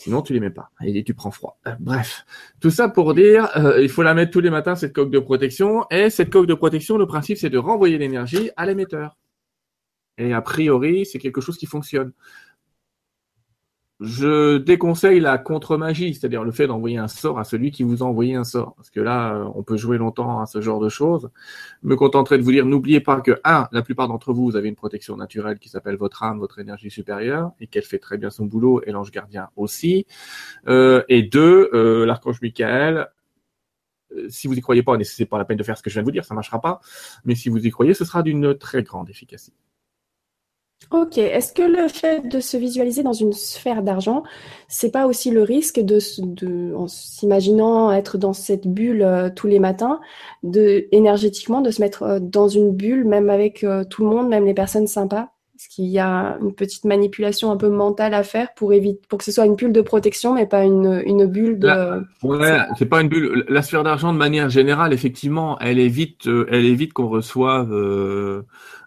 Sinon, 0.00 0.22
tu 0.22 0.32
les 0.32 0.40
mets 0.40 0.48
pas 0.48 0.70
et 0.82 1.04
tu 1.04 1.12
prends 1.12 1.30
froid. 1.30 1.58
Euh, 1.66 1.72
bref, 1.78 2.24
tout 2.58 2.70
ça 2.70 2.88
pour 2.88 3.12
dire, 3.12 3.50
euh, 3.58 3.82
il 3.82 3.90
faut 3.90 4.02
la 4.02 4.14
mettre 4.14 4.30
tous 4.30 4.40
les 4.40 4.48
matins 4.48 4.74
cette 4.74 4.94
coque 4.94 5.10
de 5.10 5.18
protection. 5.18 5.84
Et 5.90 6.08
cette 6.08 6.30
coque 6.30 6.46
de 6.46 6.54
protection, 6.54 6.96
le 6.96 7.06
principe, 7.06 7.36
c'est 7.36 7.50
de 7.50 7.58
renvoyer 7.58 7.98
l'énergie 7.98 8.50
à 8.56 8.64
l'émetteur. 8.64 9.18
Et 10.16 10.32
a 10.32 10.40
priori, 10.40 11.04
c'est 11.04 11.18
quelque 11.18 11.42
chose 11.42 11.58
qui 11.58 11.66
fonctionne. 11.66 12.12
Je 14.00 14.56
déconseille 14.56 15.20
la 15.20 15.36
contre-magie, 15.36 16.14
c'est-à-dire 16.14 16.42
le 16.42 16.52
fait 16.52 16.66
d'envoyer 16.66 16.96
un 16.96 17.06
sort 17.06 17.38
à 17.38 17.44
celui 17.44 17.70
qui 17.70 17.82
vous 17.82 18.02
a 18.02 18.06
envoyé 18.06 18.34
un 18.34 18.44
sort. 18.44 18.74
Parce 18.76 18.88
que 18.88 19.00
là, 19.00 19.34
euh, 19.34 19.44
on 19.54 19.62
peut 19.62 19.76
jouer 19.76 19.98
longtemps 19.98 20.40
à 20.40 20.46
ce 20.46 20.62
genre 20.62 20.80
de 20.80 20.88
choses. 20.88 21.28
Je 21.82 21.88
me 21.88 21.96
contenterai 21.96 22.38
de 22.38 22.42
vous 22.42 22.52
dire, 22.52 22.64
n'oubliez 22.64 23.00
pas 23.00 23.20
que, 23.20 23.38
un, 23.44 23.68
la 23.72 23.82
plupart 23.82 24.08
d'entre 24.08 24.32
vous, 24.32 24.44
vous 24.44 24.56
avez 24.56 24.70
une 24.70 24.74
protection 24.74 25.18
naturelle 25.18 25.58
qui 25.58 25.68
s'appelle 25.68 25.96
votre 25.96 26.22
âme, 26.22 26.38
votre 26.38 26.58
énergie 26.58 26.90
supérieure, 26.90 27.52
et 27.60 27.66
qu'elle 27.66 27.82
fait 27.82 27.98
très 27.98 28.16
bien 28.16 28.30
son 28.30 28.46
boulot, 28.46 28.80
et 28.86 28.90
l'ange 28.90 29.10
gardien 29.10 29.50
aussi. 29.56 30.06
Euh, 30.66 31.02
et 31.08 31.22
deux, 31.22 31.68
euh, 31.74 32.06
l'archange 32.06 32.40
Michael, 32.40 33.08
si 34.28 34.48
vous 34.48 34.54
y 34.54 34.60
croyez 34.62 34.82
pas, 34.82 34.96
c'est 35.04 35.26
pas 35.26 35.38
la 35.38 35.44
peine 35.44 35.58
de 35.58 35.62
faire 35.62 35.76
ce 35.76 35.82
que 35.82 35.90
je 35.90 35.94
viens 35.94 36.02
de 36.02 36.06
vous 36.06 36.12
dire, 36.12 36.24
ça 36.24 36.34
marchera 36.34 36.60
pas. 36.60 36.80
Mais 37.24 37.34
si 37.34 37.50
vous 37.50 37.64
y 37.66 37.70
croyez, 37.70 37.92
ce 37.92 38.06
sera 38.06 38.22
d'une 38.22 38.56
très 38.56 38.82
grande 38.82 39.10
efficacité. 39.10 39.56
Ok. 40.90 41.18
Est-ce 41.18 41.52
que 41.52 41.62
le 41.62 41.86
fait 41.88 42.26
de 42.26 42.40
se 42.40 42.56
visualiser 42.56 43.02
dans 43.02 43.12
une 43.12 43.32
sphère 43.32 43.82
d'argent, 43.82 44.24
c'est 44.66 44.90
pas 44.90 45.06
aussi 45.06 45.30
le 45.30 45.42
risque 45.42 45.78
de, 45.78 45.98
de 46.18 46.74
en 46.74 46.88
s'imaginant 46.88 47.92
être 47.92 48.18
dans 48.18 48.32
cette 48.32 48.66
bulle 48.66 49.02
euh, 49.02 49.30
tous 49.34 49.46
les 49.46 49.60
matins, 49.60 50.00
de 50.42 50.88
énergétiquement 50.90 51.60
de 51.60 51.70
se 51.70 51.80
mettre 51.80 52.02
euh, 52.02 52.18
dans 52.20 52.48
une 52.48 52.72
bulle, 52.72 53.04
même 53.04 53.30
avec 53.30 53.62
euh, 53.62 53.84
tout 53.84 54.02
le 54.02 54.10
monde, 54.10 54.28
même 54.28 54.44
les 54.44 54.54
personnes 54.54 54.88
sympas? 54.88 55.28
Est-ce 55.54 55.68
qu'il 55.68 55.88
y 55.88 55.98
a 55.98 56.38
une 56.40 56.54
petite 56.54 56.86
manipulation 56.86 57.52
un 57.52 57.58
peu 57.58 57.68
mentale 57.68 58.14
à 58.14 58.22
faire 58.22 58.54
pour 58.54 58.72
éviter, 58.72 59.02
pour 59.10 59.18
que 59.18 59.24
ce 59.26 59.30
soit 59.30 59.44
une 59.44 59.56
bulle 59.56 59.74
de 59.74 59.82
protection, 59.82 60.32
mais 60.32 60.46
pas 60.46 60.64
une, 60.64 61.02
une 61.04 61.26
bulle 61.26 61.58
de. 61.58 61.68
ouais, 62.22 62.58
c'est 62.78 62.86
pas 62.86 63.02
une 63.02 63.08
bulle. 63.08 63.44
La 63.46 63.60
sphère 63.60 63.84
d'argent, 63.84 64.12
de 64.14 64.18
manière 64.18 64.48
générale, 64.48 64.94
effectivement, 64.94 65.58
elle 65.60 65.78
évite, 65.78 66.26
elle 66.48 66.64
évite 66.64 66.94
qu'on 66.94 67.08
reçoive 67.08 67.74
euh, 67.74 68.42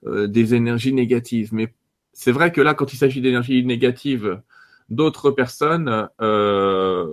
euh, 0.07 0.27
des 0.27 0.55
énergies 0.55 0.93
négatives. 0.93 1.49
Mais 1.53 1.71
c'est 2.13 2.31
vrai 2.31 2.51
que 2.51 2.61
là, 2.61 2.73
quand 2.73 2.93
il 2.93 2.97
s'agit 2.97 3.21
d'énergies 3.21 3.65
négatives 3.65 4.41
d'autres 4.89 5.31
personnes, 5.31 6.07
euh, 6.21 7.07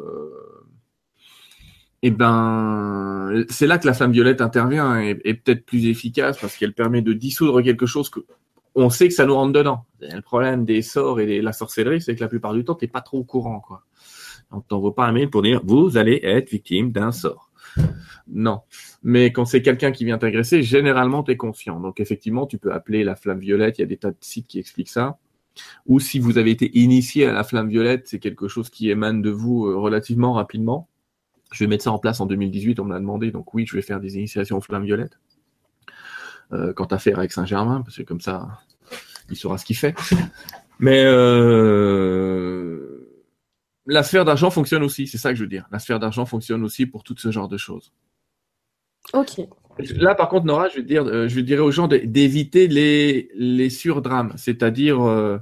eh 2.03 2.11
ben, 2.11 3.45
c'est 3.49 3.67
là 3.67 3.79
que 3.79 3.87
la 3.87 3.95
flamme 3.95 4.13
violette 4.13 4.41
intervient 4.41 5.01
et 5.01 5.19
est 5.25 5.35
peut-être 5.35 5.65
plus 5.65 5.87
efficace 5.87 6.39
parce 6.39 6.57
qu'elle 6.57 6.75
permet 6.75 7.03
de 7.03 7.13
dissoudre 7.13 7.63
quelque 7.63 7.87
chose 7.87 8.11
que 8.11 8.21
on 8.77 8.89
sait 8.89 9.09
que 9.09 9.15
ça 9.15 9.27
nous 9.27 9.35
rentre 9.35 9.53
dedans. 9.53 9.85
Le 10.01 10.21
problème 10.21 10.65
des 10.65 10.83
sorts 10.83 11.21
et 11.21 11.27
de 11.27 11.43
la 11.43 11.53
sorcellerie, 11.53 12.01
c'est 12.01 12.15
que 12.15 12.21
la 12.21 12.29
plupart 12.29 12.55
du 12.55 12.65
temps, 12.65 12.75
t'es 12.75 12.87
pas 12.87 13.01
trop 13.01 13.19
au 13.19 13.25
courant, 13.25 13.61
quoi. 13.61 13.83
On 14.53 14.61
t'envoie 14.61 14.95
pas 14.95 15.07
un 15.07 15.13
mail 15.13 15.31
pour 15.31 15.43
dire 15.43 15.61
vous 15.65 15.97
allez 15.97 16.21
être 16.23 16.51
victime 16.51 16.93
d'un 16.93 17.13
sort. 17.13 17.50
Non. 18.29 18.61
Mais 19.03 19.33
quand 19.33 19.45
c'est 19.45 19.63
quelqu'un 19.63 19.93
qui 19.93 20.05
vient 20.05 20.19
t'agresser, 20.19 20.63
généralement 20.63 21.23
t'es 21.23 21.37
conscient. 21.37 21.81
Donc 21.81 22.01
effectivement, 22.01 22.47
tu 22.47 22.59
peux 22.59 22.73
appeler 22.73 23.05
la 23.05 23.17
flamme 23.17 23.41
violette. 23.41 23.79
Il 23.79 23.83
y 23.83 23.85
a 23.85 23.89
des 23.89 23.97
tas 23.97 24.11
de 24.11 24.17
sites 24.21 24.47
qui 24.47 24.59
expliquent 24.59 24.89
ça. 24.89 25.19
Ou 25.87 26.01
si 26.01 26.19
vous 26.19 26.39
avez 26.39 26.51
été 26.51 26.71
initié 26.79 27.27
à 27.27 27.33
la 27.33 27.45
flamme 27.45 27.69
violette, 27.69 28.07
c'est 28.07 28.19
quelque 28.19 28.49
chose 28.49 28.71
qui 28.71 28.91
émane 28.91 29.21
de 29.21 29.31
vous 29.31 29.67
euh, 29.67 29.77
relativement 29.77 30.33
rapidement. 30.33 30.89
Je 31.53 31.65
vais 31.65 31.69
mettre 31.69 31.85
ça 31.85 31.93
en 31.93 31.99
place 31.99 32.21
en 32.21 32.27
2018, 32.27 32.79
on 32.79 32.85
me 32.85 32.93
l'a 32.93 33.01
demandé, 33.01 33.33
donc 33.33 33.53
oui, 33.55 33.67
je 33.67 33.75
vais 33.75 33.83
faire 33.83 33.99
des 33.99 34.17
initiations 34.17 34.59
aux 34.59 34.61
flammes 34.61 34.85
violettes. 34.85 35.19
Euh, 36.53 36.73
quant 36.73 36.87
à 36.87 36.99
faire 36.99 37.19
avec 37.19 37.33
Saint-Germain, 37.33 37.83
parce 37.83 37.97
que 37.97 38.03
comme 38.03 38.21
ça, 38.21 38.61
il 39.31 39.37
saura 39.37 39.59
ce 39.59 39.65
qu'il 39.65 39.77
fait. 39.77 39.95
Mais 40.81 41.05
euh, 41.05 41.80
la 43.91 44.03
sphère 44.05 44.25
d'argent 44.25 44.51
fonctionne 44.51 44.85
aussi, 44.85 45.07
c'est 45.07 45.19
ça 45.19 45.31
que 45.31 45.37
je 45.37 45.43
veux 45.43 45.49
dire. 45.49 45.67
La 45.73 45.81
sphère 45.81 45.99
d'argent 45.99 46.25
fonctionne 46.25 46.63
aussi 46.63 46.87
pour 46.87 47.03
tout 47.03 47.17
ce 47.19 47.31
genre 47.31 47.49
de 47.49 47.57
choses. 47.57 47.93
Ok. 49.13 49.41
Là, 49.97 50.15
par 50.15 50.29
contre, 50.29 50.47
Nora, 50.47 50.69
je 50.69 50.77
vais 50.77 50.83
dire, 50.83 51.05
euh, 51.07 51.27
je 51.27 51.41
dirais 51.41 51.63
aux 51.63 51.71
gens 51.71 51.89
d'éviter 51.89 52.69
les, 52.69 53.31
les 53.35 53.71
surdrames, 53.71 54.33
c'est-à-dire 54.37 55.03
euh, 55.03 55.39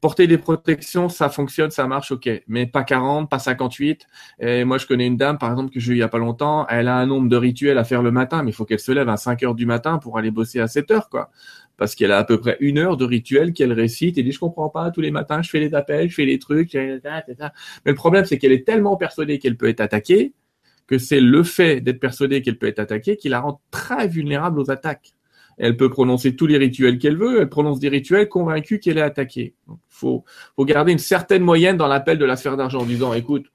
porter 0.00 0.26
des 0.26 0.38
protections, 0.38 1.08
ça 1.08 1.28
fonctionne, 1.30 1.70
ça 1.70 1.86
marche, 1.86 2.12
ok, 2.12 2.28
mais 2.46 2.66
pas 2.66 2.84
40, 2.84 3.28
pas 3.28 3.38
58. 3.38 4.06
Et 4.38 4.64
moi, 4.64 4.78
je 4.78 4.86
connais 4.86 5.06
une 5.06 5.16
dame, 5.16 5.38
par 5.38 5.50
exemple, 5.50 5.72
que 5.72 5.80
j'ai 5.80 5.92
eu 5.92 5.96
il 5.96 5.98
y 6.00 6.02
a 6.02 6.08
pas 6.08 6.18
longtemps, 6.18 6.66
elle 6.68 6.86
a 6.86 6.96
un 6.96 7.06
nombre 7.06 7.28
de 7.28 7.36
rituels 7.36 7.78
à 7.78 7.84
faire 7.84 8.02
le 8.02 8.12
matin, 8.12 8.42
mais 8.42 8.50
il 8.50 8.54
faut 8.54 8.66
qu'elle 8.66 8.78
se 8.78 8.92
lève 8.92 9.08
à 9.08 9.16
5 9.16 9.42
heures 9.42 9.54
du 9.54 9.66
matin 9.66 9.98
pour 9.98 10.18
aller 10.18 10.30
bosser 10.30 10.60
à 10.60 10.68
7 10.68 10.90
heures, 10.92 11.08
quoi. 11.08 11.30
Parce 11.78 11.94
qu'elle 11.94 12.12
a 12.12 12.18
à 12.18 12.24
peu 12.24 12.38
près 12.38 12.58
une 12.60 12.76
heure 12.76 12.98
de 12.98 13.04
rituels 13.06 13.54
qu'elle 13.54 13.72
récite 13.72 14.18
et 14.18 14.22
dit, 14.22 14.32
je 14.32 14.38
comprends 14.38 14.68
pas, 14.68 14.90
tous 14.90 15.00
les 15.00 15.12
matins, 15.12 15.40
je 15.40 15.48
fais 15.48 15.60
les 15.60 15.74
appels, 15.74 16.10
je 16.10 16.14
fais 16.16 16.26
les 16.26 16.38
trucs, 16.38 16.74
mais 16.74 17.00
le 17.84 17.94
problème, 17.94 18.26
c'est 18.26 18.36
qu'elle 18.36 18.52
est 18.52 18.66
tellement 18.66 18.96
persuadée 18.96 19.38
qu'elle 19.38 19.56
peut 19.56 19.68
être 19.68 19.80
attaquée, 19.80 20.34
que 20.86 20.98
c'est 20.98 21.20
le 21.20 21.42
fait 21.42 21.80
d'être 21.80 22.00
persuadée 22.00 22.42
qu'elle 22.42 22.58
peut 22.58 22.66
être 22.66 22.80
attaquée 22.80 23.16
qui 23.16 23.28
la 23.28 23.40
rend 23.40 23.62
très 23.70 24.08
vulnérable 24.08 24.58
aux 24.58 24.70
attaques. 24.70 25.14
Elle 25.58 25.76
peut 25.76 25.90
prononcer 25.90 26.36
tous 26.36 26.46
les 26.46 26.56
rituels 26.56 26.98
qu'elle 26.98 27.16
veut. 27.16 27.40
Elle 27.40 27.48
prononce 27.48 27.80
des 27.80 27.88
rituels 27.88 28.28
convaincue 28.28 28.78
qu'elle 28.78 28.98
est 28.98 29.02
attaquée. 29.02 29.54
Il 29.68 29.74
faut, 29.88 30.24
garder 30.60 30.92
une 30.92 30.98
certaine 30.98 31.42
moyenne 31.42 31.76
dans 31.76 31.88
l'appel 31.88 32.16
de 32.16 32.24
la 32.24 32.36
sphère 32.36 32.56
d'argent 32.56 32.80
en 32.80 32.86
disant, 32.86 33.12
écoute, 33.12 33.46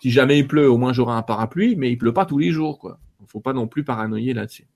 si 0.00 0.10
jamais 0.10 0.38
il 0.38 0.46
pleut, 0.46 0.70
au 0.70 0.78
moins 0.78 0.92
j'aurai 0.92 1.14
un 1.14 1.22
parapluie, 1.22 1.74
mais 1.76 1.90
il 1.90 1.98
pleut 1.98 2.12
pas 2.12 2.26
tous 2.26 2.38
les 2.38 2.50
jours, 2.50 2.78
quoi. 2.78 2.98
Faut 3.26 3.40
pas 3.40 3.52
non 3.52 3.66
plus 3.66 3.82
paranoïer 3.82 4.34
là-dessus. 4.34 4.68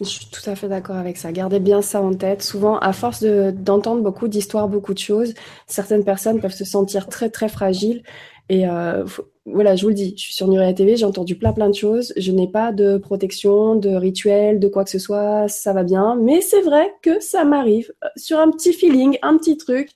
Je 0.00 0.04
suis 0.04 0.26
tout 0.26 0.48
à 0.48 0.54
fait 0.54 0.68
d'accord 0.68 0.96
avec 0.96 1.16
ça. 1.16 1.32
Gardez 1.32 1.58
bien 1.58 1.80
ça 1.80 2.02
en 2.02 2.12
tête. 2.12 2.42
Souvent, 2.42 2.78
à 2.78 2.92
force 2.92 3.24
d'entendre 3.24 4.02
beaucoup 4.02 4.28
d'histoires, 4.28 4.68
beaucoup 4.68 4.92
de 4.92 4.98
choses, 4.98 5.32
certaines 5.66 6.04
personnes 6.04 6.40
peuvent 6.40 6.54
se 6.54 6.66
sentir 6.66 7.08
très 7.08 7.30
très 7.30 7.48
fragiles. 7.48 8.02
Et 8.48 8.68
euh, 8.68 9.04
voilà, 9.46 9.74
je 9.74 9.82
vous 9.82 9.88
le 9.88 9.94
dis, 9.94 10.14
je 10.16 10.22
suis 10.22 10.34
sur 10.34 10.48
Nuria 10.48 10.72
TV, 10.74 10.96
j'ai 10.96 11.06
entendu 11.06 11.36
plein 11.36 11.52
plein 11.52 11.70
de 11.70 11.74
choses. 11.74 12.12
Je 12.16 12.30
n'ai 12.30 12.46
pas 12.46 12.72
de 12.72 12.98
protection, 12.98 13.74
de 13.74 13.88
rituel, 13.90 14.60
de 14.60 14.68
quoi 14.68 14.84
que 14.84 14.90
ce 14.90 14.98
soit, 14.98 15.48
ça 15.48 15.72
va 15.72 15.82
bien. 15.82 16.16
Mais 16.16 16.42
c'est 16.42 16.60
vrai 16.60 16.92
que 17.02 17.18
ça 17.20 17.44
m'arrive 17.44 17.92
euh, 18.04 18.08
sur 18.16 18.38
un 18.38 18.50
petit 18.50 18.74
feeling, 18.74 19.18
un 19.22 19.38
petit 19.38 19.56
truc, 19.56 19.90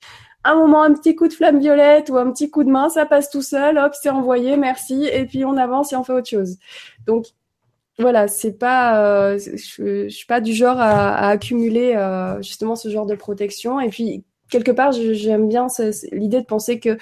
un 0.45 0.55
moment, 0.55 0.83
un 0.83 0.95
petit 0.95 1.15
coup 1.15 1.29
de 1.29 1.33
flamme 1.35 1.61
violette 1.61 2.09
ou 2.09 2.17
un 2.17 2.31
petit 2.33 2.51
coup 2.51 2.65
de 2.65 2.71
main, 2.71 2.89
ça 2.89 3.05
passe 3.07 3.29
tout 3.31 3.43
seul, 3.43 3.77
hop, 3.77 3.93
c'est 4.01 4.09
envoyé, 4.11 4.57
merci, 4.57 5.05
et 5.05 5.27
puis 5.27 5.45
on 5.45 5.57
avance 5.59 5.93
et 5.93 5.97
on 5.97 6.05
fait 6.05 6.15
autre 6.15 6.31
chose. 6.31 6.57
Donc 7.07 7.27
voilà, 8.01 8.29
c'est 8.29 8.59
pas, 8.59 9.05
euh, 9.05 9.39
je, 9.39 10.05
je, 10.05 10.09
suis 10.09 10.27
pas 10.27 10.41
du 10.41 10.53
genre 10.53 10.79
à, 10.79 11.15
à 11.15 11.29
accumuler 11.29 11.95
euh, 11.97 12.41
justement 12.43 12.77
ce 12.77 12.89
genre 12.89 13.07
de 13.07 13.15
protection. 13.15 13.81
Et 13.81 13.89
puis 13.89 14.25
quelque 14.51 14.73
part, 14.73 14.93
j'aime 14.93 15.49
bien 15.49 15.69
l'idée 16.13 16.41
de 16.41 16.47
penser 16.47 16.81
que 16.81 16.99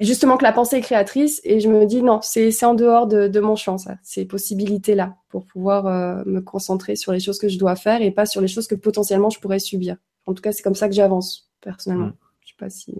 justement 0.00 0.36
que 0.36 0.44
la 0.44 0.52
pensée 0.52 0.76
est 0.76 0.80
créatrice 0.82 1.40
et 1.44 1.60
je 1.60 1.68
me 1.68 1.86
dis 1.86 2.02
non, 2.02 2.20
c'est 2.22 2.64
en 2.64 2.74
dehors 2.74 3.06
de, 3.06 3.28
de, 3.28 3.40
mon 3.40 3.56
champ, 3.56 3.78
ça, 3.78 3.96
ces 4.02 4.24
possibilités-là, 4.24 5.16
pour 5.28 5.46
pouvoir 5.46 5.86
euh, 5.86 6.22
me 6.26 6.40
concentrer 6.40 6.96
sur 6.96 7.12
les 7.12 7.20
choses 7.20 7.38
que 7.38 7.48
je 7.48 7.58
dois 7.58 7.76
faire 7.76 8.02
et 8.02 8.10
pas 8.10 8.26
sur 8.26 8.40
les 8.40 8.48
choses 8.48 8.66
que 8.66 8.74
potentiellement 8.74 9.30
je 9.30 9.40
pourrais 9.40 9.58
subir. 9.58 9.96
En 10.26 10.34
tout 10.34 10.42
cas, 10.42 10.52
c'est 10.52 10.62
comme 10.62 10.74
ça 10.74 10.88
que 10.88 10.94
j'avance, 10.94 11.50
personnellement. 11.60 12.06
Mm. 12.06 12.16
Je 12.40 12.48
sais 12.48 12.54
pas 12.58 12.70
si. 12.70 12.94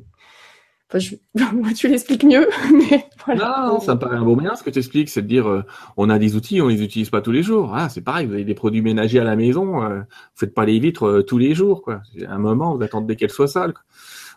Enfin, 0.88 0.98
je... 0.98 1.16
tu 1.74 1.88
l'expliques 1.88 2.24
mieux, 2.24 2.48
mais 2.72 3.06
voilà. 3.24 3.66
Non, 3.68 3.80
ça 3.80 3.94
me 3.94 4.00
paraît 4.00 4.16
un 4.16 4.24
bon 4.24 4.34
moyen. 4.36 4.54
Ce 4.54 4.62
que 4.62 4.70
tu 4.70 4.78
expliques, 4.78 5.08
c'est 5.08 5.22
de 5.22 5.26
dire 5.26 5.48
euh, 5.48 5.64
on 5.96 6.08
a 6.10 6.18
des 6.18 6.36
outils, 6.36 6.60
on 6.60 6.68
les 6.68 6.82
utilise 6.82 7.10
pas 7.10 7.20
tous 7.20 7.32
les 7.32 7.42
jours. 7.42 7.72
Ah, 7.74 7.88
c'est 7.88 8.02
pareil, 8.02 8.26
vous 8.26 8.34
avez 8.34 8.44
des 8.44 8.54
produits 8.54 8.82
ménagers 8.82 9.18
à 9.18 9.24
la 9.24 9.36
maison, 9.36 9.82
euh, 9.82 9.98
vous 9.98 10.04
faites 10.34 10.54
pas 10.54 10.64
les 10.64 10.78
vitres 10.78 11.06
euh, 11.06 11.22
tous 11.22 11.38
les 11.38 11.54
jours, 11.54 11.82
quoi. 11.82 12.02
À 12.26 12.34
un 12.34 12.38
moment, 12.38 12.76
vous 12.76 12.82
attendez 12.82 13.16
qu'elles 13.16 13.30
soient 13.30 13.48
sales. 13.48 13.72
Quoi. 13.72 13.82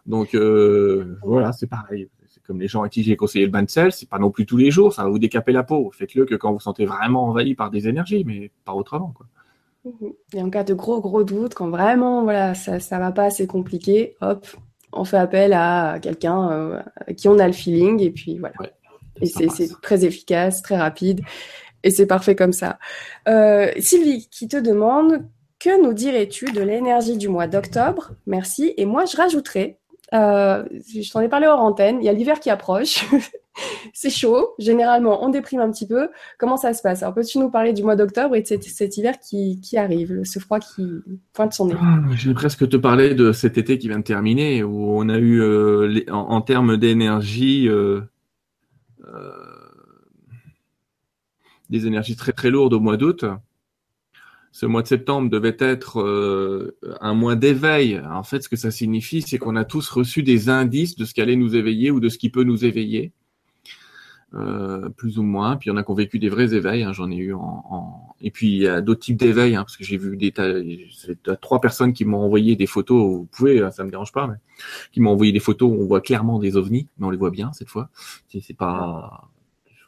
Donc 0.06 0.36
voilà, 1.24 1.51
c'est 1.51 1.68
pareil 1.68 2.10
comme 2.50 2.60
les 2.60 2.68
gens 2.68 2.82
à 2.82 2.89
qui 2.89 3.03
j'ai 3.03 3.15
conseillé 3.15 3.46
le 3.46 3.51
bain 3.51 3.62
de 3.62 3.70
sel, 3.70 3.91
c'est 3.91 4.10
pas 4.10 4.18
non 4.18 4.32
plus 4.32 4.48
tous 4.48 4.58
les 4.58 4.72
jours, 4.72 4.91
ça 4.91 5.03
va 5.03 5.10
vous 5.10 5.20
décaper 5.20 5.51
la 5.51 5.62
peau. 5.62 5.91
Faites-le 5.94 6.25
que 6.25 6.34
quand 6.34 6.51
vous 6.51 6.60
sentez 6.60 6.88
vraiment 6.88 7.25
envahi 7.25 7.53
par 7.53 7.70
des 7.70 7.88
énergies, 7.88 8.24
mais 8.25 8.50
pas 8.65 8.74
autrement. 8.74 9.13
Quoi. 9.15 9.27
Mhm. 9.86 10.13
Et 10.34 10.41
en 10.41 10.50
cas 10.50 10.63
de 10.63 10.74
gros 10.74 11.00
gros 11.00 11.24
doutes, 11.24 11.53
quand 11.53 11.70
vraiment 11.70 12.24
voilà 12.24 12.56
ça 12.56 12.79
ça 12.79 12.98
va 12.98 13.12
pas, 13.12 13.29
c'est 13.29 13.46
compliqué, 13.46 14.15
hop, 14.22 14.48
on 14.93 15.05
fait 15.05 15.17
appel 15.17 15.53
à 15.53 16.00
quelqu'un 16.01 16.51
euh, 16.51 16.81
à 17.08 17.13
qui 17.13 17.27
on 17.27 17.39
a 17.39 17.48
le 17.48 17.53
feeling 17.53 18.01
et 18.01 18.12
puis 18.12 18.38
voilà. 18.38 18.55
et 19.22 19.25
c'est 19.25 19.69
très 19.81 20.05
efficace, 20.05 20.62
très 20.62 20.77
rapide 20.77 21.22
et 21.84 21.91
c'est 21.91 22.08
parfait 22.08 22.36
comme 22.36 22.53
ça. 22.53 22.79
Euh, 23.27 23.72
Sylvie 23.79 24.27
qui 24.29 24.48
te 24.48 24.58
demande 24.58 25.25
que 25.60 25.81
nous 25.81 25.93
dirais-tu 25.93 26.46
de 26.51 26.62
l'énergie 26.62 27.17
du 27.17 27.27
mois 27.27 27.48
d'octobre? 27.48 28.12
Merci. 28.25 28.74
Et 28.77 28.86
moi, 28.86 29.05
je 29.05 29.17
rajouterai 29.17 29.79
euh, 30.13 30.63
je 30.72 31.12
t'en 31.12 31.22
ai 31.22 31.29
parlé 31.29 31.48
hors 31.48 31.60
antenne. 31.60 32.00
Il 32.01 32.05
y 32.05 32.10
a 32.10 32.13
l'hiver 32.13 32.39
qui 32.39 32.50
approche. 32.50 33.05
c'est 33.94 34.10
chaud. 34.10 34.50
Généralement, 34.60 35.24
on 35.24 35.30
déprime 35.30 35.60
un 35.60 35.72
petit 35.72 35.88
peu. 35.88 36.10
Comment 36.38 36.58
ça 36.58 36.74
se 36.74 36.82
passe? 36.82 37.04
Alors, 37.04 37.16
peux-tu 37.16 37.39
nous 37.39 37.50
parler 37.50 37.74
du 37.74 37.84
mois 37.84 37.96
d'octobre 37.96 38.36
et 38.36 38.42
de 38.42 38.48
cet, 38.48 38.98
hiver 38.98 39.20
qui, 39.20 39.60
qui, 39.62 39.78
arrive, 39.78 40.24
ce 40.24 40.39
froid 40.39 40.60
qui 40.60 41.01
pointe 41.34 41.54
son 41.54 41.68
nez? 41.68 41.75
Ah, 41.80 42.00
Je 42.16 42.30
vais 42.30 42.34
presque 42.34 42.68
te 42.68 42.78
parler 42.78 43.16
de 43.16 43.32
cet 43.32 43.58
été 43.58 43.78
qui 43.78 43.88
vient 43.88 44.00
de 44.00 44.04
terminer, 44.04 44.63
où 44.63 44.98
on 44.98 45.10
a 45.10 45.18
eu, 45.18 45.42
euh, 45.42 46.01
en, 46.12 46.42
termes 46.42 46.78
d'énergie, 46.78 47.68
euh, 47.68 48.01
euh, 49.08 49.32
des 51.70 51.88
énergies 51.88 52.16
très 52.16 52.32
très 52.32 52.50
lourdes 52.50 52.74
au 52.74 52.80
mois 52.80 52.98
d'août 52.98 53.25
ce 54.51 54.66
mois 54.66 54.82
de 54.82 54.88
septembre 54.88 55.30
devait 55.30 55.56
être 55.60 56.01
euh, 56.01 56.78
un 57.01 57.13
mois 57.13 57.36
d'éveil. 57.36 58.01
En 58.12 58.24
fait, 58.24 58.42
ce 58.42 58.50
que 58.50 58.56
ça 58.56 58.72
signifie, 58.72 59.22
c'est 59.22 59.38
qu'on 59.38 59.56
a 59.56 59.66
tous 59.66 59.89
reçu 59.89 60.24
des 60.24 60.50
indices 60.50 60.96
de 60.96 61.06
ce 61.06 61.13
qui 61.13 61.22
allait 61.22 61.36
nous 61.36 61.56
éveiller 61.56 61.92
ou 61.92 62.00
de 62.00 62.10
ce 62.10 62.18
qui 62.18 62.30
peut 62.30 62.44
nous 62.44 62.66
éveiller, 62.66 63.12
euh, 64.36 64.90
plus 64.90 65.18
ou 65.18 65.24
moins. 65.24 65.58
Puis 65.58 65.70
il 65.70 65.74
y 65.74 65.74
en 65.74 65.78
a 65.78 65.84
qui 65.84 65.92
ont 65.92 65.96
vécu 65.96 66.20
des 66.20 66.30
vrais 66.30 66.54
éveils. 66.54 66.84
Hein, 66.84 66.94
J'en 66.94 67.10
ai 67.10 67.16
eu 67.16 67.34
en, 67.34 67.66
en, 67.70 68.16
Et 68.22 68.32
puis 68.32 68.48
il 68.48 68.58
y 68.62 68.68
a 68.68 68.82
d'autres 68.82 69.02
types 69.02 69.18
d'éveils, 69.18 69.56
hein, 69.56 69.64
parce 69.64 69.78
que 69.78 69.84
j'ai 69.84 69.98
vu 69.98 70.18
des 70.18 70.32
tas... 70.32 70.54
trois 71.42 71.62
personnes 71.62 71.94
qui 71.94 72.06
m'ont 72.06 72.20
envoyé 72.20 72.56
des 72.56 72.68
photos. 72.68 73.02
Vous 73.02 73.28
pouvez, 73.32 73.68
ça 73.72 73.84
me 73.84 73.90
dérange 73.90 74.12
pas, 74.12 74.28
mais 74.28 74.36
qui 74.92 75.02
m'ont 75.02 75.12
envoyé 75.12 75.32
des 75.32 75.40
photos 75.40 75.72
où 75.72 75.82
on 75.82 75.86
voit 75.86 76.02
clairement 76.02 76.40
des 76.40 76.58
ovnis, 76.58 76.88
mais 76.98 77.08
on 77.08 77.10
les 77.10 77.18
voit 77.18 77.32
bien 77.32 77.52
cette 77.54 77.70
fois. 77.70 77.90
C'est 78.28 78.56
pas 78.56 79.30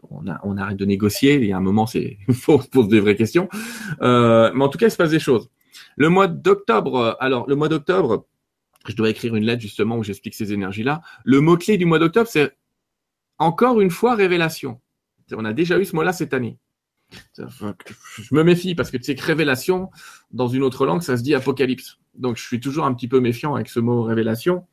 on, 0.10 0.58
arrête 0.58 0.78
de 0.78 0.86
négocier. 0.86 1.36
Il 1.36 1.46
y 1.46 1.54
a 1.54 1.58
un 1.58 1.62
moment, 1.62 1.86
c'est 1.86 2.18
faut 2.32 2.62
se 2.62 2.68
poser 2.68 2.90
des 2.90 3.00
vraies 3.00 3.16
questions. 3.16 3.50
Euh, 4.02 4.52
mais 4.54 4.64
en 4.64 4.70
tout 4.70 4.78
cas, 4.78 4.88
il 4.88 4.92
se 4.92 4.98
passe 4.98 5.12
des 5.12 5.20
choses. 5.20 5.50
Le 5.98 6.10
mois 6.10 6.28
d'octobre, 6.28 7.18
alors 7.20 7.48
le 7.48 7.56
mois 7.56 7.70
d'octobre, 7.70 8.26
je 8.88 8.96
dois 8.96 9.10
écrire 9.10 9.36
une 9.36 9.44
lettre 9.44 9.62
justement 9.62 9.98
où 9.98 10.04
j'explique 10.04 10.34
ces 10.34 10.54
énergies-là. 10.54 11.02
Le 11.24 11.42
mot 11.42 11.58
clé 11.58 11.78
du 11.78 11.86
mois 11.86 12.00
d'octobre, 12.00 12.28
c'est 12.28 12.56
encore 13.42 13.82
une 13.82 13.90
fois 13.90 14.16
révélation. 14.16 14.80
On 15.34 15.46
a 15.46 15.54
déjà 15.54 15.80
eu 15.80 15.86
ce 15.86 15.96
mot-là 15.96 16.14
cette 16.14 16.34
année. 16.34 16.58
Je 17.38 18.34
me 18.36 18.44
méfie 18.44 18.76
parce 18.76 18.92
que 18.92 18.98
tu 18.98 19.04
sais 19.04 19.16
que 19.16 19.24
révélation, 19.24 19.90
dans 20.32 20.48
une 20.48 20.64
autre 20.64 20.86
langue, 20.86 21.02
ça 21.02 21.18
se 21.18 21.24
dit 21.24 21.36
apocalypse. 21.36 21.98
Donc 22.16 22.38
je 22.38 22.44
suis 22.44 22.60
toujours 22.60 22.86
un 22.86 22.94
petit 22.94 23.08
peu 23.08 23.20
méfiant 23.20 23.56
avec 23.56 23.70
ce 23.70 23.80
mot 23.80 24.04
révélation. 24.04 24.66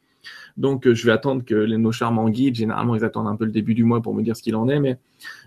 Donc, 0.56 0.86
euh, 0.86 0.94
je 0.94 1.06
vais 1.06 1.12
attendre 1.12 1.44
que 1.44 1.54
les, 1.54 1.78
nos 1.78 1.92
charmants 1.92 2.28
guides, 2.28 2.56
généralement, 2.56 2.96
ils 2.96 3.04
attendent 3.04 3.28
un 3.28 3.36
peu 3.36 3.44
le 3.44 3.52
début 3.52 3.74
du 3.74 3.84
mois 3.84 4.02
pour 4.02 4.14
me 4.14 4.22
dire 4.22 4.36
ce 4.36 4.42
qu'il 4.42 4.56
en 4.56 4.68
est, 4.68 4.80
mais 4.80 4.98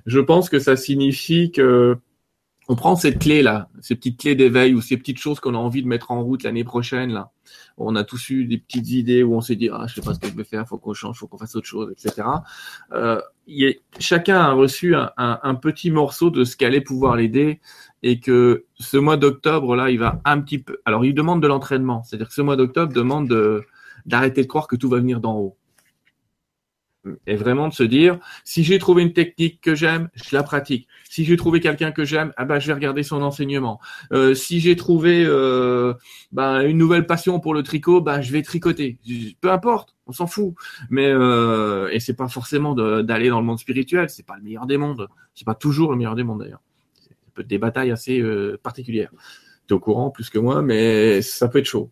je 0.06 0.20
pense 0.20 0.50
que 0.50 0.60
ça 0.60 0.78
signifie 0.78 1.52
que 1.52 1.98
on 2.72 2.76
prend 2.76 2.96
cette 2.96 3.20
clé 3.20 3.42
là, 3.42 3.68
ces 3.82 3.96
petites 3.96 4.18
clés 4.18 4.34
d'éveil 4.34 4.74
ou 4.74 4.80
ces 4.80 4.96
petites 4.96 5.18
choses 5.18 5.42
qu'on 5.42 5.56
a 5.56 5.58
envie 5.58 5.84
de 5.84 5.90
mettre 5.90 6.12
en 6.12 6.24
route 6.24 6.44
l'année 6.44 6.64
prochaine 6.64 7.12
là. 7.12 7.32
On 7.76 7.98
a 7.98 8.06
tous 8.06 8.30
eu 8.30 8.46
des 8.46 8.60
petites 8.60 8.90
idées 8.92 9.24
où 9.24 9.36
on 9.36 9.42
s'est 9.42 9.58
dit 9.58 9.70
ah 9.70 9.88
je 9.90 9.96
sais 9.96 10.02
pas 10.02 10.14
ce 10.14 10.20
que 10.20 10.30
je 10.30 10.34
vais 10.34 10.46
faire, 10.46 10.66
faut 10.66 10.78
qu'on 10.78 10.94
change, 10.94 11.18
faut 11.18 11.28
qu'on 11.28 11.38
fasse 11.38 11.54
autre 11.58 11.68
chose, 11.68 11.92
etc. 11.92 12.26
Euh, 12.94 13.20
y 13.46 13.76
chacun 14.00 14.40
a 14.40 14.54
reçu 14.54 14.96
un, 14.96 15.12
un, 15.18 15.56
petit 15.56 15.92
morceau 15.92 16.30
de 16.30 16.46
ce 16.46 16.56
qu'allait 16.56 16.80
pouvoir 16.80 17.18
l'aider 17.18 17.60
et 18.04 18.22
que 18.22 18.64
ce 18.80 18.96
mois 18.96 19.18
d'octobre 19.18 19.76
là, 19.76 19.90
il 19.90 20.00
va 20.00 20.22
un 20.24 20.40
petit 20.40 20.60
peu. 20.60 20.80
Alors 20.86 21.04
il 21.04 21.14
demande 21.14 21.44
de 21.44 21.48
l'entraînement, 21.48 22.04
c'est-à-dire 22.04 22.30
que 22.30 22.34
ce 22.34 22.42
mois 22.42 22.56
d'octobre 22.56 22.94
demande 22.94 23.28
de 23.28 23.66
d'arrêter 24.06 24.44
de 24.44 24.48
croire 24.48 24.68
que 24.68 24.78
tout 24.78 24.88
va 24.88 25.00
venir 25.00 25.20
d'en 25.20 25.38
haut 25.38 25.58
et 27.26 27.36
vraiment 27.36 27.68
de 27.68 27.74
se 27.74 27.84
dire 27.84 28.20
si 28.44 28.64
j'ai 28.64 28.78
trouvé 28.80 29.04
une 29.04 29.14
technique 29.14 29.60
que 29.62 29.76
j'aime, 29.76 30.10
je 30.14 30.36
la 30.36 30.44
pratique. 30.44 30.88
Si 31.10 31.26
j'ai 31.26 31.36
trouvé 31.36 31.60
quelqu'un 31.60 31.92
que 31.92 32.06
j'aime, 32.06 32.32
ah 32.38 32.46
ben 32.46 32.60
je 32.60 32.68
vais 32.68 32.74
regarder 32.74 33.04
son 33.04 33.22
enseignement. 33.22 33.80
Euh, 34.14 34.34
si 34.34 34.60
j'ai 34.60 34.76
trouvé 34.76 35.24
euh, 35.26 35.94
ben, 36.32 36.62
une 36.62 36.78
nouvelle 36.78 37.06
passion 37.06 37.40
pour 37.40 37.54
le 37.54 37.64
tricot, 37.64 38.02
ben 38.02 38.22
je 38.22 38.32
vais 38.32 38.42
tricoter. 38.42 38.98
Peu 39.42 39.52
importe, 39.52 39.96
on 40.08 40.12
s'en 40.12 40.28
fout. 40.28 40.54
Mais 40.90 41.08
euh, 41.08 41.90
et 41.92 42.00
c'est 42.00 42.16
pas 42.16 42.28
forcément 42.28 42.76
d'aller 42.76 43.30
dans 43.30 43.40
le 43.40 43.46
monde 43.46 43.60
spirituel, 43.60 44.10
c'est 44.10 44.26
pas 44.26 44.36
le 44.36 44.44
meilleur 44.44 44.68
des 44.68 44.78
mondes. 44.78 45.08
C'est 45.34 45.46
pas 45.46 45.56
toujours 45.56 45.92
le 45.92 45.98
meilleur 45.98 46.16
des 46.16 46.24
mondes 46.24 46.42
d'ailleurs. 46.42 46.62
Être 47.38 47.48
des 47.48 47.58
batailles 47.58 47.92
assez 47.92 48.20
euh, 48.20 48.60
particulières. 48.62 49.12
Tu 49.68 49.74
es 49.74 49.78
au 49.78 49.80
courant 49.80 50.10
plus 50.12 50.30
que 50.30 50.38
moi, 50.38 50.62
mais 50.62 51.22
ça 51.22 51.48
peut 51.48 51.60
être 51.60 51.66
chaud. 51.66 51.90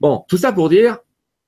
Bon, 0.00 0.24
tout 0.28 0.36
ça 0.36 0.52
pour 0.52 0.68
dire 0.68 0.98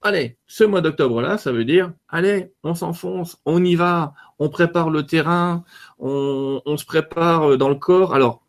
allez, 0.05 0.37
ce 0.47 0.65
mois 0.65 0.83
d'octobre-là, 0.83 1.39
ça 1.39 1.51
veut 1.51 1.65
dire, 1.65 1.93
allez, 2.09 2.53
on 2.63 2.75
s'enfonce, 2.75 3.39
on 3.45 3.65
y 3.65 3.75
va, 3.75 4.15
on 4.39 4.49
prépare 4.49 4.91
le 4.91 5.05
terrain, 5.05 5.65
on, 5.99 6.61
se 6.77 6.85
prépare 6.85 7.57
dans 7.57 7.69
le 7.71 7.75
corps. 7.75 8.15
Alors, 8.15 8.43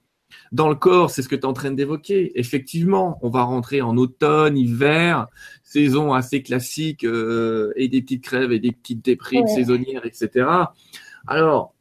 dans 0.52 0.70
le 0.70 0.76
corps, 0.76 1.10
c'est 1.10 1.22
ce 1.22 1.30
que 1.30 1.36
tu 1.36 1.42
es 1.42 1.46
en 1.46 1.54
train 1.54 1.72
d'évoquer. 1.72 2.38
Effectivement, 2.40 3.18
on 3.22 3.30
va 3.30 3.44
rentrer 3.44 3.82
en 3.82 3.98
automne, 3.98 4.58
hiver, 4.58 5.28
saison 5.64 6.14
assez 6.14 6.44
classique, 6.44 7.06
euh, 7.06 7.72
et 7.76 7.88
des 7.88 8.02
petites 8.02 8.24
crèves 8.24 8.52
et 8.52 8.60
des 8.60 8.72
petites 8.72 9.04
déprimes 9.04 9.48
saisonnières, 9.48 10.06
etc. 10.06 10.48
Alors, 11.28 11.75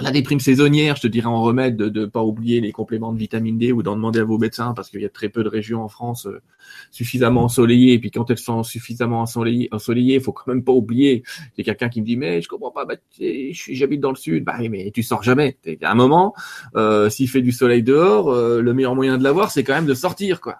la 0.00 0.10
déprime 0.10 0.40
saisonnière, 0.40 0.96
je 0.96 1.02
te 1.02 1.06
dirais 1.06 1.26
en 1.26 1.42
remède 1.42 1.76
de 1.76 2.00
ne 2.00 2.06
pas 2.06 2.22
oublier 2.22 2.60
les 2.60 2.72
compléments 2.72 3.12
de 3.12 3.18
vitamine 3.18 3.58
D 3.58 3.72
ou 3.72 3.82
d'en 3.82 3.96
demander 3.96 4.20
à 4.20 4.24
vos 4.24 4.38
médecins 4.38 4.72
parce 4.74 4.90
qu'il 4.90 5.00
y 5.00 5.04
a 5.04 5.08
très 5.08 5.28
peu 5.28 5.42
de 5.44 5.48
régions 5.48 5.82
en 5.82 5.88
France 5.88 6.26
euh, 6.26 6.40
suffisamment 6.90 7.44
ensoleillées. 7.44 7.92
Et 7.94 7.98
puis 7.98 8.10
quand 8.10 8.30
elles 8.30 8.38
sont 8.38 8.62
suffisamment 8.62 9.20
ensoleillées, 9.20 9.68
ensoleillées, 9.72 10.20
faut 10.20 10.32
quand 10.32 10.46
même 10.52 10.64
pas 10.64 10.72
oublier. 10.72 11.22
Il 11.56 11.58
y 11.58 11.60
a 11.62 11.64
quelqu'un 11.64 11.88
qui 11.88 12.00
me 12.00 12.06
dit 12.06 12.16
mais 12.16 12.40
je 12.40 12.48
comprends 12.48 12.70
pas, 12.70 12.84
bah, 12.84 12.94
j'habite 13.18 14.00
dans 14.00 14.10
le 14.10 14.16
sud. 14.16 14.44
Bah 14.44 14.56
mais 14.70 14.90
tu 14.92 15.02
sors 15.02 15.22
jamais. 15.22 15.58
À 15.82 15.92
un 15.92 15.94
moment, 15.94 16.34
euh, 16.76 17.10
s'il 17.10 17.28
fait 17.28 17.42
du 17.42 17.52
soleil 17.52 17.82
dehors, 17.82 18.30
euh, 18.30 18.60
le 18.60 18.72
meilleur 18.72 18.94
moyen 18.94 19.18
de 19.18 19.24
l'avoir, 19.24 19.50
c'est 19.50 19.64
quand 19.64 19.74
même 19.74 19.86
de 19.86 19.94
sortir 19.94 20.40
quoi. 20.40 20.56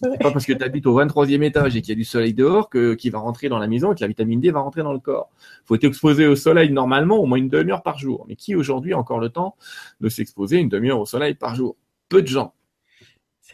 Pas 0.00 0.32
parce 0.32 0.44
que 0.44 0.52
tu 0.52 0.64
habites 0.64 0.86
au 0.86 1.00
23e 1.00 1.42
étage 1.42 1.76
et 1.76 1.82
qu'il 1.82 1.90
y 1.90 1.92
a 1.92 1.96
du 1.96 2.04
soleil 2.04 2.34
dehors 2.34 2.68
que 2.68 2.94
qui 2.94 3.10
va 3.10 3.18
rentrer 3.18 3.48
dans 3.48 3.58
la 3.58 3.68
maison 3.68 3.92
et 3.92 3.94
que 3.94 4.00
la 4.00 4.08
vitamine 4.08 4.40
D 4.40 4.50
va 4.50 4.60
rentrer 4.60 4.82
dans 4.82 4.92
le 4.92 4.98
corps. 4.98 5.30
Faut 5.64 5.76
être 5.76 5.84
exposé 5.84 6.26
au 6.26 6.36
soleil 6.36 6.72
normalement 6.72 7.18
au 7.18 7.26
moins 7.26 7.38
une 7.38 7.48
demi-heure 7.48 7.82
par 7.82 7.98
jour. 7.98 8.24
Mais 8.28 8.36
qui 8.36 8.56
aujourd'hui 8.56 8.92
a 8.92 8.98
encore 8.98 9.20
le 9.20 9.28
temps 9.28 9.56
de 10.00 10.08
s'exposer 10.08 10.58
une 10.58 10.68
demi-heure 10.68 11.00
au 11.00 11.06
soleil 11.06 11.34
par 11.34 11.54
jour? 11.54 11.76
Peu 12.08 12.22
de 12.22 12.26
gens. 12.26 12.54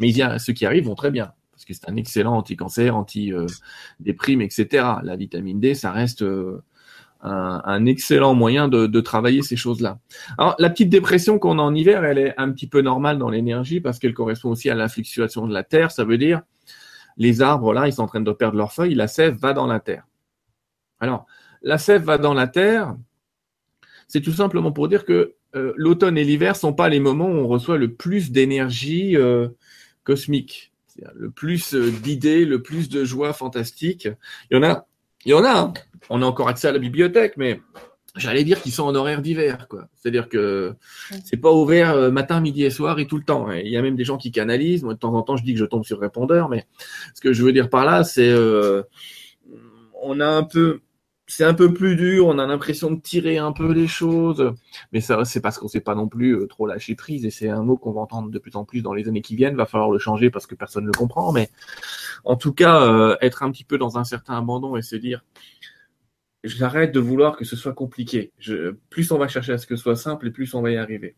Mais 0.01 0.11
y 0.11 0.23
a 0.23 0.39
ceux 0.39 0.53
qui 0.53 0.65
arrivent 0.65 0.87
vont 0.87 0.95
très 0.95 1.11
bien 1.11 1.33
parce 1.61 1.67
que 1.67 1.75
c'est 1.75 1.91
un 1.91 1.97
excellent 1.97 2.39
anti-cancer, 2.39 2.97
anti-déprime, 2.97 4.41
etc. 4.41 4.87
La 5.03 5.15
vitamine 5.15 5.61
D, 5.61 5.75
ça 5.75 5.93
reste 5.93 6.23
euh, 6.23 6.63
un, 7.23 7.87
excellent 7.87 8.35
moyen 8.35 8.69
de, 8.69 9.01
travailler 9.01 9.43
ces 9.43 9.57
choses-là. 9.57 9.99
Alors, 10.39 10.55
la 10.59 10.71
petite 10.71 10.89
dépression 10.89 11.39
qu'on 11.39 11.59
a 11.59 11.63
en 11.63 11.75
hiver, 11.75 12.05
elle 12.05 12.19
est 12.19 12.35
un 12.39 12.51
petit 12.51 12.67
peu 12.67 12.81
normale 12.81 13.19
dans 13.19 13.31
l'énergie 13.31 13.81
parce 13.81 13.99
qu'elle 13.99 14.15
correspond 14.15 14.51
aussi 14.51 14.71
à 14.71 14.75
la 14.75 14.89
fluctuation 14.89 15.47
de 15.47 15.53
la 15.53 15.63
Terre. 15.63 15.91
Ça 15.91 16.05
veut 16.05 16.19
dire, 16.19 16.43
les 17.17 17.43
arbres, 17.43 17.73
là, 17.73 17.87
ils 17.87 17.93
sont 17.93 18.03
en 18.03 18.07
train 18.07 18.21
de 18.21 18.33
perdre 18.33 18.57
leurs 18.57 18.73
feuilles, 18.73 18.95
la 18.95 19.09
sève 19.09 19.35
va 19.37 19.53
dans 19.53 19.67
la 19.67 19.81
Terre. 19.81 20.07
Alors, 21.01 21.27
la 21.63 21.79
sève 21.79 22.03
va 22.03 22.19
dans 22.19 22.35
la 22.35 22.47
Terre, 22.47 22.97
c'est 24.09 24.21
tout 24.21 24.33
simplement 24.33 24.73
pour 24.73 24.89
dire 24.89 25.05
que 25.05 25.35
euh, 25.55 25.73
l'automne 25.77 26.17
et 26.17 26.25
l'hiver 26.25 26.57
sont 26.57 26.73
pas 26.73 26.89
les 26.89 27.01
moments 27.01 27.27
où 27.27 27.35
on 27.35 27.49
reçoit 27.49 27.77
le 27.77 27.95
plus 27.95 28.31
d'énergie 28.31 29.17
euh, 29.17 29.49
cosmique, 30.05 30.73
le 31.15 31.31
plus 31.31 31.75
euh, 31.75 31.91
d'idées, 31.91 32.45
le 32.45 32.63
plus 32.63 32.89
de 32.89 33.05
joie 33.05 33.33
fantastique. 33.33 34.09
Il 34.51 34.57
y 34.57 34.61
en 34.61 34.63
a, 34.63 34.87
il 35.25 35.31
y 35.31 35.35
en 35.35 35.45
a. 35.45 35.53
Hein 35.53 35.75
on 36.11 36.23
a 36.23 36.27
encore 36.27 36.49
accès 36.49 36.69
à 36.69 36.73
la 36.73 36.79
bibliothèque, 36.79 37.35
mais 37.37 37.61
j'allais 38.17 38.43
dire 38.43 38.61
qu'ils 38.61 38.73
sont 38.73 38.83
en 38.83 38.95
horaire 38.95 39.23
d'hiver, 39.23 39.69
quoi. 39.69 39.89
C'est-à-dire 39.95 40.29
que 40.29 40.75
c'est 41.25 41.37
pas 41.37 41.53
ouvert 41.53 41.93
euh, 41.93 42.11
matin, 42.11 42.41
midi 42.41 42.65
et 42.65 42.71
soir 42.71 42.99
et 42.99 43.07
tout 43.07 43.17
le 43.17 43.23
temps. 43.23 43.51
il 43.53 43.69
y 43.69 43.77
a 43.77 43.83
même 43.83 43.97
des 43.97 44.05
gens 44.05 44.19
qui 44.19 44.33
canalisent. 44.33 44.83
Moi, 44.83 44.95
de 44.95 44.99
temps 44.99 45.15
en 45.15 45.23
temps, 45.23 45.37
je 45.37 45.45
dis 45.45 45.55
que 45.55 45.61
je 45.61 45.65
tombe 45.65 45.85
sur 45.85 46.01
répondeur, 46.01 46.49
mais 46.49 46.67
ce 47.15 47.21
que 47.21 47.33
je 47.33 47.45
veux 47.45 47.53
dire 47.53 47.71
par 47.71 47.85
là, 47.85 48.03
c'est 48.03 48.29
euh, 48.29 48.83
on 50.03 50.19
a 50.19 50.27
un 50.27 50.43
peu, 50.43 50.81
c'est 51.31 51.45
un 51.45 51.55
peu 51.55 51.73
plus 51.73 51.97
dur. 51.97 52.27
On 52.27 52.39
a 52.39 52.47
l'impression 52.47 52.91
de 52.91 53.01
tirer 53.01 53.39
un 53.39 53.53
peu 53.53 53.73
les 53.73 53.87
choses, 53.87 54.53
mais 54.93 55.01
ça, 55.01 55.25
c'est 55.25 55.41
parce 55.41 55.59
qu'on 55.59 55.69
sait 55.69 55.81
pas 55.81 55.95
non 55.95 56.09
plus 56.09 56.33
euh, 56.37 56.47
trop 56.47 56.67
lâcher 56.67 56.95
prise. 56.95 57.25
Et 57.25 57.31
c'est 57.31 57.49
un 57.49 57.63
mot 57.63 57.77
qu'on 57.77 57.93
va 57.93 58.01
entendre 58.01 58.31
de 58.31 58.39
plus 58.39 58.57
en 58.57 58.65
plus 58.65 58.83
dans 58.83 58.93
les 58.93 59.09
années 59.09 59.23
qui 59.23 59.37
viennent. 59.37 59.57
Va 59.57 59.67
falloir 59.67 59.91
le 59.91 59.99
changer 59.99 60.31
parce 60.31 60.47
que 60.47 60.55
personne 60.55 60.85
ne 60.85 60.89
le 60.89 60.99
comprend. 60.99 61.33
Mais 61.33 61.51
en 62.25 62.37
tout 62.37 62.53
cas, 62.53 63.17
être 63.21 63.43
un 63.43 63.51
petit 63.51 63.65
peu 63.65 63.79
dans 63.79 63.99
un 63.99 64.05
certain 64.05 64.37
abandon 64.37 64.77
et 64.77 64.83
se 64.83 64.97
dire 64.97 65.23
j'arrête 66.43 66.93
de 66.93 67.01
vouloir 67.01 67.37
que 67.37 67.45
ce 67.45 67.55
soit 67.55 67.75
compliqué. 67.75 68.33
Je, 68.39 68.75
plus 68.89 69.11
on 69.13 69.19
va 69.19 69.29
chercher 69.29 69.53
à 69.53 69.59
ce 69.59 69.67
que 69.67 69.77
ce 69.77 69.83
soit 69.83 69.97
simple 69.97 70.29
et 70.29 70.31
plus 70.31 70.55
on 70.55 70.63
va 70.63 70.71
y 70.71 70.77
arriver. 70.77 71.17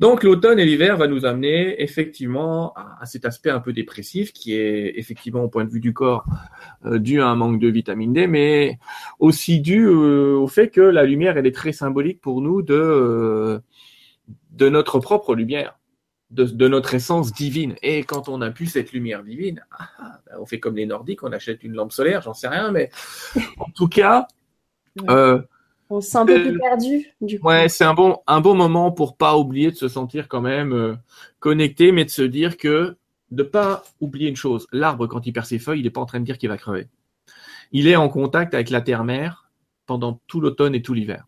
Donc 0.00 0.24
l'automne 0.24 0.58
et 0.58 0.64
l'hiver 0.64 0.96
va 0.96 1.06
nous 1.06 1.24
amener 1.24 1.80
effectivement 1.82 2.72
à, 2.74 3.06
cet 3.06 3.24
aspect 3.24 3.50
un 3.50 3.60
peu 3.60 3.72
dépressif 3.72 4.32
qui 4.32 4.54
est 4.54 4.98
effectivement 4.98 5.42
au 5.44 5.48
point 5.48 5.64
de 5.64 5.70
vue 5.70 5.80
du 5.80 5.92
corps 5.92 6.24
euh, 6.86 6.98
dû 6.98 7.20
à 7.20 7.28
un 7.28 7.36
manque 7.36 7.60
de 7.60 7.68
vitamine 7.68 8.12
D, 8.12 8.26
mais 8.26 8.78
aussi 9.20 9.60
dû 9.60 9.86
euh, 9.86 10.34
au 10.36 10.48
fait 10.48 10.70
que 10.70 10.80
la 10.80 11.04
lumière 11.04 11.36
elle 11.36 11.46
est 11.46 11.54
très 11.54 11.72
symbolique 11.72 12.20
pour 12.20 12.40
nous 12.40 12.62
de 12.62 12.74
euh, 12.74 13.58
de 14.50 14.68
notre 14.68 14.98
propre 14.98 15.34
lumière. 15.34 15.78
De, 16.30 16.66
notre 16.66 16.94
essence 16.94 17.32
divine. 17.32 17.76
Et 17.80 18.02
quand 18.02 18.28
on 18.28 18.40
a 18.40 18.50
pu 18.50 18.66
cette 18.66 18.92
lumière 18.92 19.22
divine, 19.22 19.64
ah, 19.70 19.88
ah, 19.98 20.20
ben, 20.26 20.32
on 20.40 20.46
fait 20.46 20.58
comme 20.58 20.74
les 20.74 20.84
Nordiques, 20.84 21.22
on 21.22 21.30
achète 21.30 21.62
une 21.62 21.74
lampe 21.74 21.92
solaire, 21.92 22.22
j'en 22.22 22.34
sais 22.34 22.48
rien, 22.48 22.72
mais 22.72 22.90
en 23.58 23.70
tout 23.70 23.86
cas, 23.86 24.26
euh, 25.08 25.40
on 25.90 26.00
se 26.00 26.10
sent 26.10 26.18
un 26.18 26.26
peu 26.26 26.42
plus 26.42 26.58
perdu. 26.58 27.06
Du 27.20 27.38
coup. 27.38 27.48
Ouais, 27.48 27.68
c'est 27.68 27.84
un 27.84 27.94
bon, 27.94 28.18
un 28.26 28.40
bon 28.40 28.54
moment 28.54 28.90
pour 28.92 29.16
pas 29.16 29.36
oublier 29.36 29.70
de 29.70 29.76
se 29.76 29.88
sentir 29.88 30.28
quand 30.28 30.40
même 30.40 30.72
euh, 30.72 30.94
connecté, 31.40 31.92
mais 31.92 32.04
de 32.04 32.10
se 32.10 32.22
dire 32.22 32.56
que 32.56 32.96
de 33.30 33.42
pas 33.42 33.82
oublier 34.00 34.28
une 34.28 34.36
chose. 34.36 34.66
L'arbre, 34.72 35.06
quand 35.06 35.26
il 35.26 35.32
perd 35.32 35.46
ses 35.46 35.58
feuilles, 35.58 35.80
il 35.80 35.84
n'est 35.84 35.90
pas 35.90 36.00
en 36.00 36.06
train 36.06 36.20
de 36.20 36.24
dire 36.24 36.38
qu'il 36.38 36.48
va 36.48 36.56
crever. 36.56 36.88
Il 37.72 37.88
est 37.88 37.96
en 37.96 38.08
contact 38.08 38.54
avec 38.54 38.70
la 38.70 38.80
terre-mère 38.80 39.50
pendant 39.86 40.20
tout 40.26 40.40
l'automne 40.40 40.74
et 40.74 40.82
tout 40.82 40.94
l'hiver. 40.94 41.26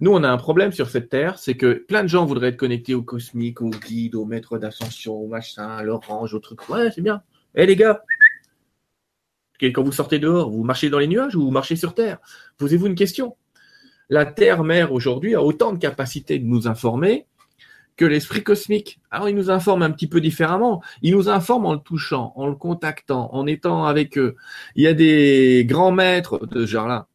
Nous, 0.00 0.12
on 0.12 0.22
a 0.22 0.30
un 0.30 0.36
problème 0.36 0.72
sur 0.72 0.88
cette 0.88 1.08
terre, 1.08 1.38
c'est 1.38 1.56
que 1.56 1.74
plein 1.74 2.02
de 2.02 2.08
gens 2.08 2.24
voudraient 2.24 2.48
être 2.48 2.56
connectés 2.56 2.94
au 2.94 3.02
cosmique, 3.02 3.60
au 3.60 3.70
guide, 3.70 4.14
au 4.14 4.24
maître 4.24 4.56
d'ascension, 4.56 5.14
au 5.14 5.26
machin, 5.26 5.68
à 5.68 5.82
l'orange, 5.82 6.34
au 6.34 6.38
truc. 6.38 6.68
Ouais, 6.68 6.90
c'est 6.92 7.00
bien. 7.00 7.22
Eh 7.54 7.66
les 7.66 7.74
gars, 7.74 8.04
quand 9.60 9.82
vous 9.82 9.92
sortez 9.92 10.18
dehors, 10.18 10.50
vous 10.50 10.64
marchez 10.64 10.90
dans 10.90 10.98
les 10.98 11.08
nuages 11.08 11.34
ou 11.36 11.42
vous 11.42 11.50
marchez 11.50 11.76
sur 11.76 11.94
Terre? 11.94 12.18
Posez-vous 12.56 12.86
une 12.86 12.94
question. 12.94 13.36
La 14.08 14.24
Terre-Mère 14.24 14.92
aujourd'hui 14.92 15.34
a 15.34 15.42
autant 15.42 15.72
de 15.72 15.78
capacité 15.78 16.38
de 16.38 16.46
nous 16.46 16.66
informer 16.66 17.26
que 17.96 18.04
l'esprit 18.04 18.44
cosmique. 18.44 19.00
Alors 19.10 19.28
il 19.28 19.34
nous 19.34 19.50
informe 19.50 19.82
un 19.82 19.90
petit 19.90 20.06
peu 20.06 20.20
différemment. 20.20 20.82
Il 21.02 21.14
nous 21.14 21.28
informe 21.28 21.66
en 21.66 21.74
le 21.74 21.80
touchant, 21.80 22.32
en 22.36 22.46
le 22.46 22.54
contactant, 22.54 23.28
en 23.34 23.46
étant 23.46 23.84
avec 23.84 24.16
eux. 24.16 24.36
Il 24.76 24.84
y 24.84 24.86
a 24.86 24.94
des 24.94 25.64
grands 25.66 25.90
maîtres 25.90 26.46
de 26.46 26.64
ce 26.64 26.70
genre-là, 26.70 27.08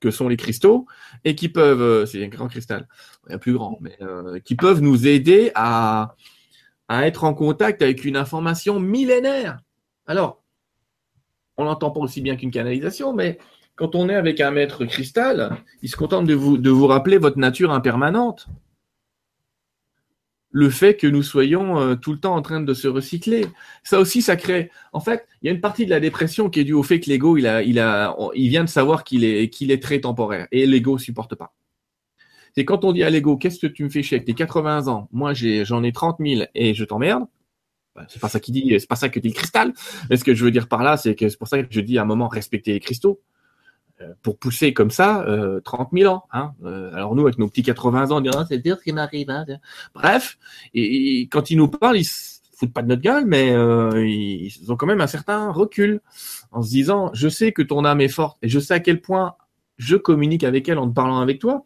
que 0.00 0.10
sont 0.10 0.28
les 0.28 0.36
cristaux, 0.36 0.86
et 1.24 1.36
qui 1.36 1.48
peuvent, 1.48 1.80
euh, 1.80 2.04
c'est 2.04 2.22
un 2.22 2.28
grand 2.28 2.48
cristal, 2.48 2.88
il 3.28 3.32
y 3.32 3.34
a 3.34 3.38
plus 3.38 3.54
grand, 3.54 3.78
mais 3.80 3.96
euh, 4.02 4.40
qui 4.40 4.56
peuvent 4.56 4.82
nous 4.82 5.06
aider 5.06 5.52
à, 5.54 6.16
à 6.88 7.06
être 7.06 7.24
en 7.24 7.32
contact 7.32 7.80
avec 7.80 8.04
une 8.04 8.16
information 8.16 8.80
millénaire. 8.80 9.60
Alors, 10.06 10.42
on 11.56 11.64
l'entend 11.64 11.90
pas 11.90 12.00
aussi 12.00 12.20
bien 12.20 12.36
qu'une 12.36 12.50
canalisation, 12.50 13.12
mais 13.12 13.38
quand 13.76 13.94
on 13.94 14.08
est 14.08 14.14
avec 14.14 14.40
un 14.40 14.50
maître 14.50 14.84
cristal, 14.86 15.56
il 15.82 15.90
se 15.90 15.96
contente 15.96 16.26
de 16.26 16.34
vous, 16.34 16.58
de 16.58 16.70
vous 16.70 16.86
rappeler 16.86 17.18
votre 17.18 17.38
nature 17.38 17.72
impermanente. 17.72 18.46
Le 20.50 20.70
fait 20.70 20.96
que 20.96 21.06
nous 21.06 21.22
soyons 21.22 21.78
euh, 21.78 21.94
tout 21.96 22.12
le 22.12 22.18
temps 22.18 22.34
en 22.34 22.40
train 22.40 22.60
de 22.60 22.72
se 22.72 22.88
recycler. 22.88 23.46
Ça 23.84 24.00
aussi, 24.00 24.22
ça 24.22 24.36
crée. 24.36 24.70
En 24.94 25.00
fait, 25.00 25.26
il 25.42 25.46
y 25.46 25.50
a 25.50 25.52
une 25.52 25.60
partie 25.60 25.84
de 25.84 25.90
la 25.90 26.00
dépression 26.00 26.48
qui 26.48 26.60
est 26.60 26.64
due 26.64 26.72
au 26.72 26.82
fait 26.82 27.00
que 27.00 27.10
l'ego, 27.10 27.36
il 27.36 27.46
a, 27.46 27.62
il 27.62 27.78
a, 27.78 28.16
il 28.34 28.48
vient 28.48 28.64
de 28.64 28.68
savoir 28.68 29.04
qu'il 29.04 29.24
est, 29.24 29.50
qu'il 29.50 29.70
est 29.70 29.82
très 29.82 30.00
temporaire. 30.00 30.48
Et 30.52 30.64
l'ego 30.64 30.96
supporte 30.96 31.34
pas. 31.34 31.52
C'est 32.54 32.64
quand 32.64 32.84
on 32.86 32.92
dit 32.92 33.02
à 33.02 33.10
l'ego, 33.10 33.36
qu'est-ce 33.36 33.58
que 33.58 33.66
tu 33.66 33.84
me 33.84 33.90
fais 33.90 34.02
chier 34.02 34.16
avec 34.16 34.26
tes 34.26 34.32
80 34.32 34.88
ans? 34.88 35.08
Moi, 35.12 35.34
j'ai, 35.34 35.66
j'en 35.66 35.82
ai 35.82 35.92
30 35.92 36.16
000 36.20 36.44
et 36.54 36.72
je 36.72 36.84
t'emmerde. 36.84 37.24
Bah, 37.96 38.04
c'est 38.08 38.20
pas 38.20 38.28
ça 38.28 38.40
qui 38.40 38.52
dit, 38.52 38.76
c'est 38.78 38.88
pas 38.88 38.96
ça 38.96 39.08
que 39.08 39.18
dit 39.18 39.28
le 39.28 39.34
cristal. 39.34 39.72
Mais 40.10 40.16
ce 40.16 40.24
que 40.24 40.34
je 40.34 40.44
veux 40.44 40.50
dire 40.50 40.68
par 40.68 40.82
là, 40.82 40.96
c'est 40.96 41.14
que 41.14 41.28
c'est 41.28 41.38
pour 41.38 41.48
ça 41.48 41.62
que 41.62 41.66
je 41.70 41.80
dis 41.80 41.98
à 41.98 42.02
un 42.02 42.06
moment 42.06 42.28
respecter 42.28 42.72
les 42.72 42.80
cristaux. 42.80 43.20
euh, 44.02 44.12
pour 44.22 44.38
pousser 44.38 44.74
comme 44.74 44.90
ça 44.90 45.22
euh, 45.22 45.60
30 45.60 45.88
000 45.92 46.12
ans. 46.12 46.24
Hein. 46.32 46.52
Euh, 46.64 46.92
alors 46.94 47.14
nous, 47.14 47.22
avec 47.22 47.38
nos 47.38 47.48
petits 47.48 47.62
80 47.62 48.10
ans, 48.10 48.18
on 48.18 48.20
dirait, 48.20 48.44
c'est 48.48 48.58
dire 48.58 48.78
ce 48.78 48.84
qui 48.84 48.92
m'arrive. 48.92 49.30
Hein. 49.30 49.46
Bref, 49.94 50.38
quand 51.30 51.50
ils 51.50 51.56
nous 51.56 51.68
parlent, 51.68 51.96
ils 51.96 52.04
se 52.04 52.40
foutent 52.56 52.72
pas 52.72 52.82
de 52.82 52.88
notre 52.88 53.02
gueule, 53.02 53.26
mais 53.26 53.52
euh, 53.52 54.06
ils 54.06 54.70
ont 54.70 54.76
quand 54.76 54.86
même 54.86 55.00
un 55.00 55.06
certain 55.06 55.50
recul 55.50 56.00
en 56.52 56.62
se 56.62 56.70
disant, 56.70 57.10
je 57.12 57.28
sais 57.28 57.52
que 57.52 57.62
ton 57.62 57.84
âme 57.84 58.00
est 58.00 58.08
forte 58.08 58.38
et 58.42 58.48
je 58.48 58.58
sais 58.58 58.74
à 58.74 58.80
quel 58.80 59.00
point 59.00 59.34
je 59.78 59.96
communique 59.96 60.42
avec 60.42 60.68
elle 60.68 60.78
en 60.78 60.88
te 60.88 60.94
parlant 60.94 61.20
avec 61.20 61.38
toi, 61.38 61.64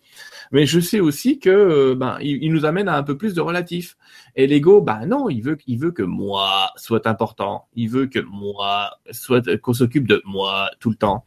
mais 0.50 0.66
je 0.66 0.80
sais 0.80 1.00
aussi 1.00 1.38
que 1.38 1.50
euh, 1.50 1.94
ben 1.94 2.18
il, 2.20 2.52
nous 2.52 2.64
amène 2.64 2.88
à 2.88 2.96
un 2.96 3.02
peu 3.02 3.16
plus 3.16 3.34
de 3.34 3.40
relatif. 3.40 3.96
Et 4.36 4.46
l'ego, 4.46 4.80
ben 4.80 5.06
non, 5.06 5.28
il 5.28 5.42
veut 5.42 5.58
il 5.66 5.78
veut 5.78 5.92
que 5.92 6.02
moi 6.02 6.70
soit 6.76 7.06
important, 7.06 7.68
il 7.74 7.88
veut 7.88 8.06
que 8.06 8.20
moi 8.20 8.90
soit 9.10 9.58
qu'on 9.58 9.74
s'occupe 9.74 10.08
de 10.08 10.22
moi 10.24 10.70
tout 10.80 10.90
le 10.90 10.96
temps. 10.96 11.24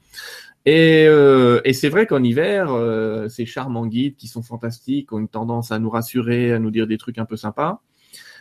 Et, 0.65 1.05
euh, 1.07 1.59
et 1.65 1.73
c'est 1.73 1.89
vrai 1.89 2.05
qu'en 2.07 2.23
hiver, 2.23 2.71
euh, 2.71 3.27
ces 3.27 3.45
charmants 3.45 3.85
guides 3.85 4.15
qui 4.15 4.27
sont 4.27 4.41
fantastiques 4.41 5.11
ont 5.11 5.19
une 5.19 5.27
tendance 5.27 5.71
à 5.71 5.79
nous 5.79 5.89
rassurer, 5.89 6.53
à 6.53 6.59
nous 6.59 6.71
dire 6.71 6.87
des 6.87 6.97
trucs 6.97 7.17
un 7.17 7.25
peu 7.25 7.35
sympas. 7.35 7.81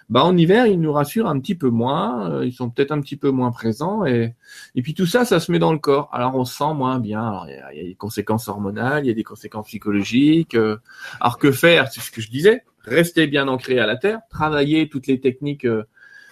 Bah 0.08 0.24
en 0.24 0.36
hiver, 0.36 0.66
ils 0.66 0.80
nous 0.80 0.92
rassurent 0.92 1.28
un 1.28 1.38
petit 1.40 1.54
peu 1.54 1.70
moins, 1.70 2.30
euh, 2.30 2.46
ils 2.46 2.52
sont 2.52 2.70
peut-être 2.70 2.92
un 2.92 3.00
petit 3.00 3.16
peu 3.16 3.30
moins 3.30 3.50
présents 3.50 4.04
et 4.04 4.34
et 4.74 4.82
puis 4.82 4.94
tout 4.94 5.06
ça, 5.06 5.24
ça 5.24 5.40
se 5.40 5.50
met 5.50 5.58
dans 5.58 5.72
le 5.72 5.78
corps. 5.78 6.08
Alors 6.12 6.34
on 6.36 6.44
se 6.44 6.56
sent 6.56 6.74
moins 6.74 6.98
bien. 6.98 7.22
Alors 7.22 7.46
il 7.48 7.54
y 7.54 7.58
a, 7.58 7.72
il 7.72 7.78
y 7.78 7.84
a 7.84 7.88
des 7.88 7.94
conséquences 7.94 8.48
hormonales, 8.48 9.04
il 9.04 9.08
y 9.08 9.10
a 9.10 9.14
des 9.14 9.24
conséquences 9.24 9.66
psychologiques. 9.66 10.54
Euh. 10.54 10.76
alors 11.20 11.38
que 11.38 11.52
faire 11.52 11.90
C'est 11.90 12.00
ce 12.00 12.10
que 12.10 12.20
je 12.20 12.30
disais. 12.30 12.64
Rester 12.84 13.26
bien 13.26 13.48
ancré 13.48 13.78
à 13.78 13.86
la 13.86 13.96
terre, 13.96 14.20
travailler 14.28 14.88
toutes 14.88 15.06
les 15.06 15.20
techniques, 15.20 15.64
euh, 15.64 15.84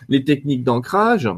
les 0.08 0.24
techniques 0.24 0.64
d'ancrage. 0.64 1.28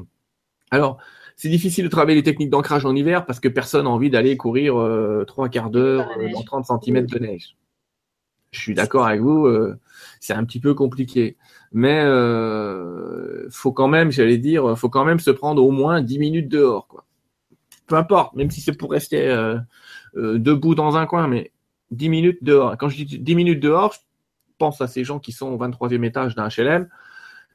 Alors 0.70 0.98
c'est 1.36 1.48
difficile 1.48 1.84
de 1.84 1.90
travailler 1.90 2.16
les 2.16 2.22
techniques 2.22 2.50
d'ancrage 2.50 2.84
en 2.86 2.94
hiver 2.94 3.26
parce 3.26 3.40
que 3.40 3.48
personne 3.48 3.84
n'a 3.84 3.90
envie 3.90 4.10
d'aller 4.10 4.36
courir 4.36 4.78
euh, 4.78 5.24
trois 5.26 5.48
quarts 5.48 5.70
d'heure 5.70 6.08
euh, 6.18 6.30
dans 6.32 6.42
30 6.42 6.84
cm 6.84 7.06
de 7.06 7.18
neige. 7.18 7.56
Je 8.52 8.60
suis 8.60 8.74
d'accord 8.74 9.06
avec 9.06 9.20
vous, 9.20 9.46
euh, 9.46 9.78
c'est 10.20 10.34
un 10.34 10.44
petit 10.44 10.60
peu 10.60 10.74
compliqué. 10.74 11.36
Mais 11.72 12.02
euh, 12.04 13.48
faut 13.50 13.72
quand 13.72 13.88
même, 13.88 14.12
j'allais 14.12 14.38
dire, 14.38 14.78
faut 14.78 14.90
quand 14.90 15.04
même 15.04 15.20
se 15.20 15.30
prendre 15.30 15.64
au 15.64 15.70
moins 15.70 16.02
10 16.02 16.18
minutes 16.18 16.48
dehors. 16.48 16.86
Quoi. 16.86 17.04
Peu 17.86 17.96
importe, 17.96 18.34
même 18.34 18.50
si 18.50 18.60
c'est 18.60 18.76
pour 18.76 18.90
rester 18.90 19.28
euh, 19.28 19.58
euh, 20.16 20.38
debout 20.38 20.74
dans 20.74 20.96
un 20.96 21.06
coin, 21.06 21.28
mais 21.28 21.52
10 21.90 22.08
minutes 22.08 22.38
dehors. 22.42 22.76
Quand 22.78 22.88
je 22.88 23.04
dis 23.04 23.18
10 23.18 23.34
minutes 23.34 23.60
dehors, 23.60 23.92
je 23.94 23.98
pense 24.58 24.80
à 24.80 24.86
ces 24.86 25.04
gens 25.04 25.18
qui 25.18 25.32
sont 25.32 25.48
au 25.48 25.58
23e 25.58 26.04
étage 26.04 26.34
d'un 26.34 26.48
HLM. 26.48 26.88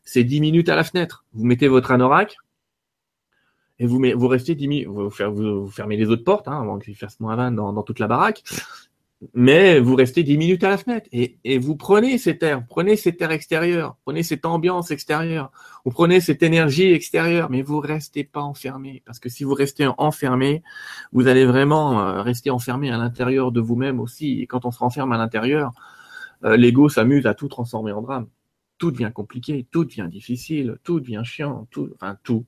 C'est 0.03 0.23
10 0.23 0.41
minutes 0.41 0.69
à 0.69 0.75
la 0.75 0.83
fenêtre. 0.83 1.25
Vous 1.33 1.45
mettez 1.45 1.67
votre 1.67 1.91
anorak, 1.91 2.37
et 3.79 3.85
vous, 3.85 4.01
vous 4.15 4.27
restez 4.27 4.55
10 4.55 4.67
minutes, 4.67 4.87
vous, 4.87 5.69
fermez 5.69 5.97
les 5.97 6.09
autres 6.09 6.23
portes 6.23 6.47
hein, 6.47 6.59
avant 6.59 6.79
qu'il 6.79 6.95
fasse 6.95 7.19
moins 7.19 7.35
20 7.35 7.51
dans, 7.51 7.73
dans, 7.73 7.83
toute 7.83 7.99
la 7.99 8.07
baraque, 8.07 8.43
mais 9.33 9.79
vous 9.79 9.95
restez 9.95 10.23
10 10.23 10.37
minutes 10.37 10.63
à 10.63 10.69
la 10.69 10.77
fenêtre 10.77 11.07
et, 11.11 11.39
et 11.43 11.57
vous 11.57 11.75
prenez 11.75 12.17
cet 12.17 12.43
air, 12.43 12.63
prenez 12.67 12.95
cet 12.95 13.21
air 13.21 13.31
extérieur, 13.31 13.97
prenez 14.05 14.21
cette 14.21 14.45
ambiance 14.45 14.91
extérieure, 14.91 15.51
vous 15.85 15.91
prenez 15.91 16.19
cette 16.21 16.43
énergie 16.43 16.91
extérieure, 16.91 17.49
mais 17.49 17.63
vous 17.63 17.79
restez 17.79 18.23
pas 18.23 18.41
enfermé 18.41 19.01
parce 19.05 19.19
que 19.19 19.29
si 19.29 19.43
vous 19.43 19.55
restez 19.55 19.87
enfermé, 19.97 20.61
vous 21.13 21.27
allez 21.27 21.45
vraiment 21.45 21.99
euh, 21.99 22.21
rester 22.21 22.51
enfermé 22.51 22.91
à 22.91 22.97
l'intérieur 22.97 23.51
de 23.51 23.59
vous-même 23.59 23.99
aussi 23.99 24.41
et 24.41 24.47
quand 24.47 24.65
on 24.65 24.71
se 24.71 24.79
renferme 24.79 25.11
à 25.11 25.17
l'intérieur, 25.17 25.71
euh, 26.43 26.55
l'ego 26.55 26.87
s'amuse 26.87 27.25
à 27.25 27.33
tout 27.33 27.47
transformer 27.47 27.91
en 27.93 28.01
drame 28.01 28.27
tout 28.77 28.91
devient 28.91 29.11
compliqué, 29.13 29.67
tout 29.71 29.85
devient 29.85 30.07
difficile, 30.09 30.77
tout 30.83 30.99
devient 30.99 31.21
chiant, 31.23 31.67
tout, 31.71 31.89
enfin 31.95 32.17
tout. 32.23 32.45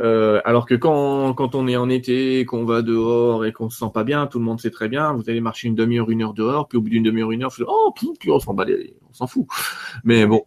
Euh, 0.00 0.40
alors 0.44 0.66
que 0.66 0.74
quand, 0.74 1.34
quand 1.34 1.54
on 1.54 1.68
est 1.68 1.76
en 1.76 1.88
été, 1.88 2.44
qu'on 2.44 2.64
va 2.64 2.82
dehors 2.82 3.44
et 3.44 3.52
qu'on 3.52 3.70
se 3.70 3.78
sent 3.78 3.90
pas 3.92 4.04
bien, 4.04 4.26
tout 4.26 4.38
le 4.38 4.44
monde 4.44 4.60
sait 4.60 4.70
très 4.70 4.88
bien, 4.88 5.12
vous 5.12 5.28
allez 5.28 5.40
marcher 5.40 5.68
une 5.68 5.74
demi-heure, 5.74 6.10
une 6.10 6.22
heure 6.22 6.34
dehors, 6.34 6.68
puis 6.68 6.78
au 6.78 6.80
bout 6.80 6.88
d'une 6.88 7.02
demi-heure, 7.02 7.32
une 7.32 7.42
heure, 7.42 7.52
vous 7.56 7.64
oh, 7.66 7.94
puis 7.94 8.30
on 8.30 8.40
s'en 8.40 8.54
bat 8.54 8.66
on 9.08 9.12
s'en 9.12 9.26
fout. 9.26 9.46
Mais 10.04 10.26
bon. 10.26 10.44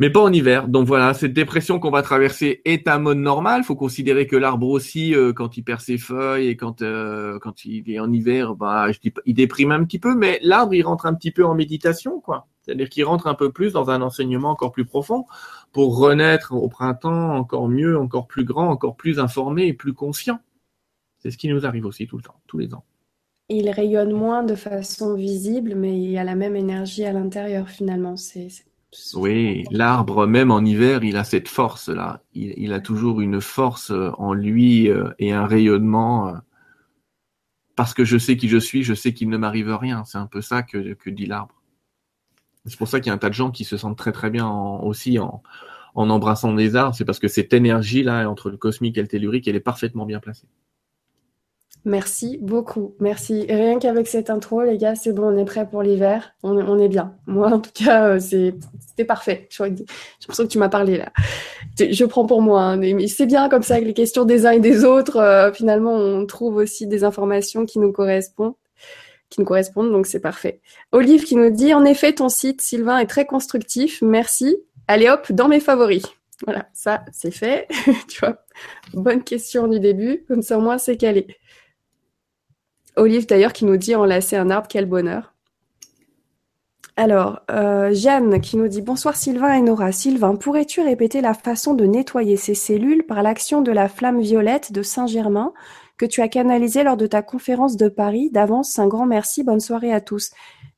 Mais 0.00 0.08
pas 0.08 0.22
en 0.22 0.32
hiver. 0.32 0.66
Donc 0.66 0.86
voilà, 0.86 1.12
cette 1.12 1.34
dépression 1.34 1.78
qu'on 1.78 1.90
va 1.90 2.00
traverser 2.00 2.62
est 2.64 2.88
un 2.88 2.98
mode 2.98 3.18
normal. 3.18 3.64
Faut 3.64 3.76
considérer 3.76 4.26
que 4.26 4.34
l'arbre 4.34 4.66
aussi, 4.66 5.14
euh, 5.14 5.34
quand 5.34 5.58
il 5.58 5.62
perd 5.62 5.80
ses 5.80 5.98
feuilles 5.98 6.48
et 6.48 6.56
quand 6.56 6.80
euh, 6.80 7.38
quand 7.38 7.66
il 7.66 7.88
est 7.90 8.00
en 8.00 8.10
hiver, 8.10 8.54
bah 8.54 8.90
je 8.92 8.98
dis, 8.98 9.12
il 9.26 9.34
déprime 9.34 9.72
un 9.72 9.84
petit 9.84 9.98
peu, 9.98 10.14
mais 10.14 10.38
l'arbre 10.42 10.72
il 10.72 10.82
rentre 10.82 11.04
un 11.04 11.12
petit 11.12 11.30
peu 11.30 11.44
en 11.44 11.54
méditation, 11.54 12.18
quoi. 12.18 12.46
C'est-à-dire 12.70 12.88
qu'il 12.88 13.04
rentre 13.04 13.26
un 13.26 13.34
peu 13.34 13.50
plus 13.50 13.72
dans 13.72 13.90
un 13.90 14.00
enseignement 14.00 14.50
encore 14.50 14.70
plus 14.70 14.84
profond 14.84 15.26
pour 15.72 15.98
renaître 15.98 16.54
au 16.54 16.68
printemps 16.68 17.34
encore 17.34 17.68
mieux, 17.68 17.98
encore 17.98 18.28
plus 18.28 18.44
grand, 18.44 18.68
encore 18.68 18.94
plus 18.94 19.18
informé 19.18 19.66
et 19.66 19.72
plus 19.72 19.92
conscient. 19.92 20.38
C'est 21.18 21.32
ce 21.32 21.36
qui 21.36 21.48
nous 21.48 21.66
arrive 21.66 21.84
aussi 21.84 22.06
tout 22.06 22.16
le 22.16 22.22
temps, 22.22 22.40
tous 22.46 22.58
les 22.58 22.72
ans. 22.72 22.84
Il 23.48 23.68
rayonne 23.70 24.12
moins 24.12 24.44
de 24.44 24.54
façon 24.54 25.16
visible, 25.16 25.74
mais 25.74 26.00
il 26.00 26.12
y 26.12 26.16
a 26.16 26.22
la 26.22 26.36
même 26.36 26.54
énergie 26.54 27.04
à 27.04 27.12
l'intérieur 27.12 27.68
finalement. 27.68 28.16
C'est, 28.16 28.46
oui, 29.14 29.64
l'arbre, 29.72 30.28
même 30.28 30.52
en 30.52 30.60
hiver, 30.60 31.02
il 31.02 31.16
a 31.16 31.24
cette 31.24 31.48
force-là. 31.48 32.22
Il, 32.34 32.54
il, 32.56 32.72
a 32.72 32.78
toujours 32.78 33.20
une 33.20 33.40
force 33.40 33.92
en 34.16 34.32
lui 34.32 34.88
euh, 34.88 35.10
et 35.18 35.32
un 35.32 35.44
rayonnement. 35.44 36.28
Euh, 36.28 36.38
parce 37.74 37.94
que 37.94 38.04
je 38.04 38.16
sais 38.16 38.36
qui 38.36 38.48
je 38.48 38.58
suis, 38.58 38.84
je 38.84 38.94
sais 38.94 39.12
qu'il 39.12 39.28
ne 39.28 39.38
m'arrive 39.38 39.74
rien. 39.74 40.04
C'est 40.04 40.18
un 40.18 40.28
peu 40.28 40.40
ça 40.40 40.62
que, 40.62 40.94
que 40.94 41.10
dit 41.10 41.26
l'arbre. 41.26 41.59
C'est 42.66 42.78
pour 42.78 42.88
ça 42.88 43.00
qu'il 43.00 43.08
y 43.08 43.10
a 43.10 43.14
un 43.14 43.18
tas 43.18 43.28
de 43.28 43.34
gens 43.34 43.50
qui 43.50 43.64
se 43.64 43.76
sentent 43.76 43.98
très 43.98 44.12
très 44.12 44.30
bien 44.30 44.46
en, 44.46 44.82
aussi 44.82 45.18
en, 45.18 45.42
embrassant 45.94 46.52
des 46.52 46.76
arbres. 46.76 46.94
C'est 46.94 47.04
parce 47.04 47.18
que 47.18 47.28
cette 47.28 47.52
énergie-là, 47.52 48.28
entre 48.28 48.50
le 48.50 48.56
cosmique 48.56 48.98
et 48.98 49.02
le 49.02 49.08
tellurique, 49.08 49.48
elle 49.48 49.56
est 49.56 49.60
parfaitement 49.60 50.06
bien 50.06 50.20
placée. 50.20 50.46
Merci 51.86 52.38
beaucoup. 52.42 52.94
Merci. 53.00 53.46
rien 53.48 53.78
qu'avec 53.78 54.06
cette 54.06 54.28
intro, 54.28 54.62
les 54.62 54.76
gars, 54.76 54.94
c'est 54.94 55.14
bon, 55.14 55.34
on 55.34 55.38
est 55.38 55.46
prêt 55.46 55.66
pour 55.66 55.82
l'hiver. 55.82 56.34
On, 56.42 56.78
est 56.78 56.88
bien. 56.88 57.14
Moi, 57.26 57.48
en 57.50 57.58
tout 57.58 57.70
cas, 57.72 58.16
euh, 58.16 58.20
c'était 58.20 59.06
parfait. 59.06 59.48
J'ai 59.50 59.64
l'impression 59.64 60.44
que 60.44 60.48
tu 60.50 60.58
m'as 60.58 60.68
parlé 60.68 60.98
là. 60.98 61.10
Je 61.78 62.04
prends 62.04 62.26
pour 62.26 62.42
moi. 62.42 62.64
Hein, 62.64 63.06
c'est 63.08 63.24
bien 63.24 63.48
comme 63.48 63.62
ça, 63.62 63.76
avec 63.76 63.86
les 63.86 63.94
questions 63.94 64.26
des 64.26 64.44
uns 64.44 64.50
et 64.50 64.60
des 64.60 64.84
autres, 64.84 65.16
euh, 65.16 65.52
finalement, 65.54 65.94
on 65.94 66.26
trouve 66.26 66.56
aussi 66.56 66.86
des 66.86 67.02
informations 67.02 67.64
qui 67.64 67.78
nous 67.78 67.92
correspondent 67.92 68.54
qui 69.30 69.40
nous 69.40 69.46
correspondent, 69.46 69.92
donc 69.92 70.06
c'est 70.06 70.20
parfait. 70.20 70.60
Olive 70.92 71.24
qui 71.24 71.36
nous 71.36 71.50
dit, 71.50 71.72
en 71.72 71.84
effet, 71.84 72.12
ton 72.12 72.28
site, 72.28 72.60
Sylvain, 72.60 72.98
est 72.98 73.06
très 73.06 73.24
constructif, 73.24 74.02
merci. 74.02 74.56
Allez 74.88 75.08
hop, 75.08 75.32
dans 75.32 75.48
mes 75.48 75.60
favoris. 75.60 76.04
Voilà, 76.44 76.68
ça, 76.72 77.04
c'est 77.12 77.30
fait. 77.30 77.68
tu 78.08 78.20
vois, 78.20 78.38
bonne 78.94 79.22
question 79.22 79.68
du 79.68 79.78
début, 79.78 80.24
comme 80.26 80.42
ça 80.42 80.58
au 80.58 80.60
moins 80.60 80.78
c'est 80.78 80.96
calé. 80.96 81.26
Olive 82.96 83.26
d'ailleurs 83.26 83.52
qui 83.52 83.64
nous 83.64 83.76
dit 83.76 83.94
enlacer 83.94 84.36
un 84.36 84.50
arbre, 84.50 84.68
quel 84.68 84.86
bonheur. 84.86 85.34
Alors, 86.96 87.40
euh, 87.50 87.94
Jeanne 87.94 88.40
qui 88.40 88.56
nous 88.56 88.68
dit 88.68 88.82
bonsoir 88.82 89.16
Sylvain 89.16 89.54
et 89.54 89.62
Nora. 89.62 89.92
Sylvain, 89.92 90.34
pourrais-tu 90.36 90.82
répéter 90.82 91.20
la 91.20 91.34
façon 91.34 91.74
de 91.74 91.84
nettoyer 91.84 92.36
ces 92.36 92.54
cellules 92.54 93.04
par 93.06 93.22
l'action 93.22 93.62
de 93.62 93.72
la 93.72 93.88
flamme 93.88 94.20
violette 94.20 94.72
de 94.72 94.82
Saint-Germain 94.82 95.54
que 96.00 96.06
tu 96.06 96.22
as 96.22 96.28
canalisé 96.28 96.82
lors 96.82 96.96
de 96.96 97.06
ta 97.06 97.20
conférence 97.20 97.76
de 97.76 97.90
Paris. 97.90 98.30
D'avance, 98.30 98.78
un 98.78 98.88
grand 98.88 99.04
merci. 99.04 99.44
Bonne 99.44 99.60
soirée 99.60 99.92
à 99.92 100.00
tous. 100.00 100.30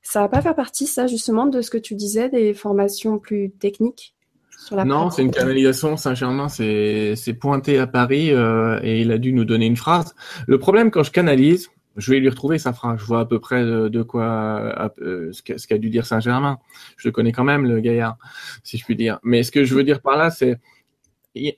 Ça 0.02 0.18
va 0.20 0.28
pas 0.28 0.42
faire 0.42 0.56
partie, 0.56 0.88
ça, 0.88 1.06
justement, 1.06 1.46
de 1.46 1.62
ce 1.62 1.70
que 1.70 1.78
tu 1.78 1.94
disais, 1.94 2.28
des 2.28 2.54
formations 2.54 3.20
plus 3.20 3.52
techniques 3.52 4.16
sur 4.58 4.74
la 4.74 4.84
Non, 4.84 5.10
c'est 5.10 5.22
une 5.22 5.30
canalisation. 5.30 5.96
Saint-Germain 5.96 6.48
c'est 6.48 7.38
pointé 7.40 7.78
à 7.78 7.86
Paris 7.86 8.32
euh, 8.32 8.80
et 8.82 9.00
il 9.00 9.12
a 9.12 9.18
dû 9.18 9.32
nous 9.32 9.44
donner 9.44 9.66
une 9.66 9.76
phrase. 9.76 10.16
Le 10.48 10.58
problème, 10.58 10.90
quand 10.90 11.04
je 11.04 11.12
canalise, 11.12 11.70
je 11.96 12.10
vais 12.10 12.18
lui 12.18 12.28
retrouver 12.28 12.58
sa 12.58 12.72
phrase. 12.72 12.98
Je 12.98 13.04
vois 13.04 13.20
à 13.20 13.24
peu 13.24 13.38
près 13.38 13.62
de, 13.64 14.02
quoi, 14.02 14.90
euh, 15.00 15.30
ce 15.30 15.66
qu'a 15.68 15.78
dû 15.78 15.88
dire 15.88 16.04
Saint-Germain. 16.04 16.58
Je 16.96 17.06
le 17.06 17.12
connais 17.12 17.30
quand 17.30 17.44
même, 17.44 17.64
le 17.64 17.78
gaillard, 17.78 18.16
si 18.64 18.76
je 18.76 18.84
puis 18.84 18.96
dire. 18.96 19.20
Mais 19.22 19.44
ce 19.44 19.52
que 19.52 19.64
je 19.64 19.72
veux 19.76 19.84
dire 19.84 20.00
par 20.00 20.16
là, 20.16 20.30
c'est 20.30 20.58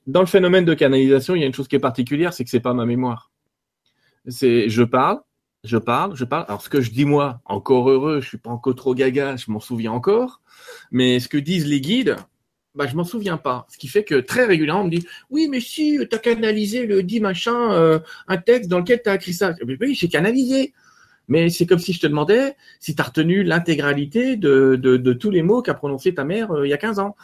dans 0.06 0.20
le 0.20 0.26
phénomène 0.26 0.66
de 0.66 0.74
canalisation, 0.74 1.34
il 1.34 1.40
y 1.40 1.44
a 1.44 1.46
une 1.46 1.54
chose 1.54 1.66
qui 1.66 1.76
est 1.76 1.80
particulière, 1.80 2.34
c'est 2.34 2.44
que 2.44 2.50
c'est 2.50 2.60
pas 2.60 2.74
ma 2.74 2.84
mémoire. 2.84 3.30
C'est, 4.28 4.68
je 4.68 4.82
parle, 4.82 5.20
je 5.64 5.76
parle, 5.76 6.16
je 6.16 6.24
parle. 6.24 6.44
Alors 6.48 6.62
ce 6.62 6.68
que 6.68 6.80
je 6.80 6.90
dis 6.90 7.04
moi, 7.04 7.40
encore 7.44 7.90
heureux, 7.90 8.20
je 8.20 8.28
suis 8.28 8.38
pas 8.38 8.50
encore 8.50 8.74
trop 8.74 8.94
gaga, 8.94 9.36
je 9.36 9.50
m'en 9.50 9.60
souviens 9.60 9.92
encore. 9.92 10.40
Mais 10.90 11.20
ce 11.20 11.28
que 11.28 11.38
disent 11.38 11.66
les 11.66 11.80
guides, 11.80 12.16
bah 12.74 12.86
je 12.86 12.96
m'en 12.96 13.04
souviens 13.04 13.36
pas. 13.36 13.66
Ce 13.70 13.78
qui 13.78 13.88
fait 13.88 14.04
que 14.04 14.16
très 14.16 14.44
régulièrement 14.44 14.82
on 14.82 14.86
me 14.86 14.90
dit 14.90 15.06
oui 15.30 15.48
mais 15.48 15.60
si 15.60 15.98
tu 16.10 16.16
as 16.16 16.18
canalisé 16.18 16.86
le 16.86 17.02
dit 17.02 17.20
machin 17.20 17.72
euh, 17.72 18.00
un 18.26 18.36
texte 18.36 18.68
dans 18.68 18.80
lequel 18.80 19.00
tu 19.02 19.08
as 19.08 19.14
écrit 19.14 19.34
ça. 19.34 19.54
oui 19.80 19.94
j'ai 19.94 20.08
canalisé. 20.08 20.74
Mais 21.26 21.48
c'est 21.48 21.64
comme 21.64 21.78
si 21.78 21.94
je 21.94 22.00
te 22.00 22.06
demandais 22.06 22.54
si 22.80 22.94
tu 22.94 23.00
as 23.00 23.04
retenu 23.04 23.44
l'intégralité 23.44 24.36
de, 24.36 25.12
tous 25.18 25.30
les 25.30 25.42
mots 25.42 25.62
qu'a 25.62 25.74
prononcé 25.74 26.14
ta 26.14 26.24
mère 26.24 26.50
euh, 26.50 26.66
il 26.66 26.70
y 26.70 26.74
a 26.74 26.78
15 26.78 26.98
ans. 26.98 27.16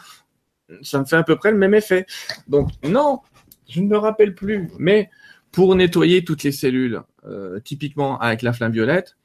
Ça 0.81 0.99
me 0.99 1.05
fait 1.05 1.17
à 1.17 1.23
peu 1.23 1.35
près 1.35 1.51
le 1.51 1.57
même 1.57 1.73
effet. 1.73 2.05
Donc 2.47 2.69
non, 2.83 3.19
je 3.67 3.81
ne 3.81 3.87
me 3.87 3.97
rappelle 3.97 4.33
plus. 4.33 4.69
Mais 4.79 5.09
pour 5.51 5.75
nettoyer 5.75 6.23
toutes 6.23 6.43
les 6.43 6.51
cellules, 6.51 7.01
euh, 7.25 7.59
typiquement 7.59 8.19
avec 8.19 8.41
la 8.41 8.53
flamme 8.53 8.71
violette, 8.71 9.17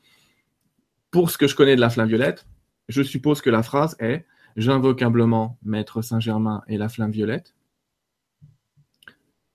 pour 1.10 1.30
ce 1.30 1.38
que 1.38 1.46
je 1.46 1.54
connais 1.54 1.76
de 1.76 1.80
la 1.80 1.90
flamme 1.90 2.08
violette, 2.08 2.46
je 2.88 3.02
suppose 3.02 3.40
que 3.40 3.50
la 3.50 3.62
phrase 3.62 3.96
est 4.00 4.26
J'invoque 4.56 5.02
humblement 5.02 5.58
Maître 5.62 6.00
Saint-Germain 6.00 6.62
et 6.66 6.78
la 6.78 6.88
flamme 6.88 7.10
violette 7.10 7.54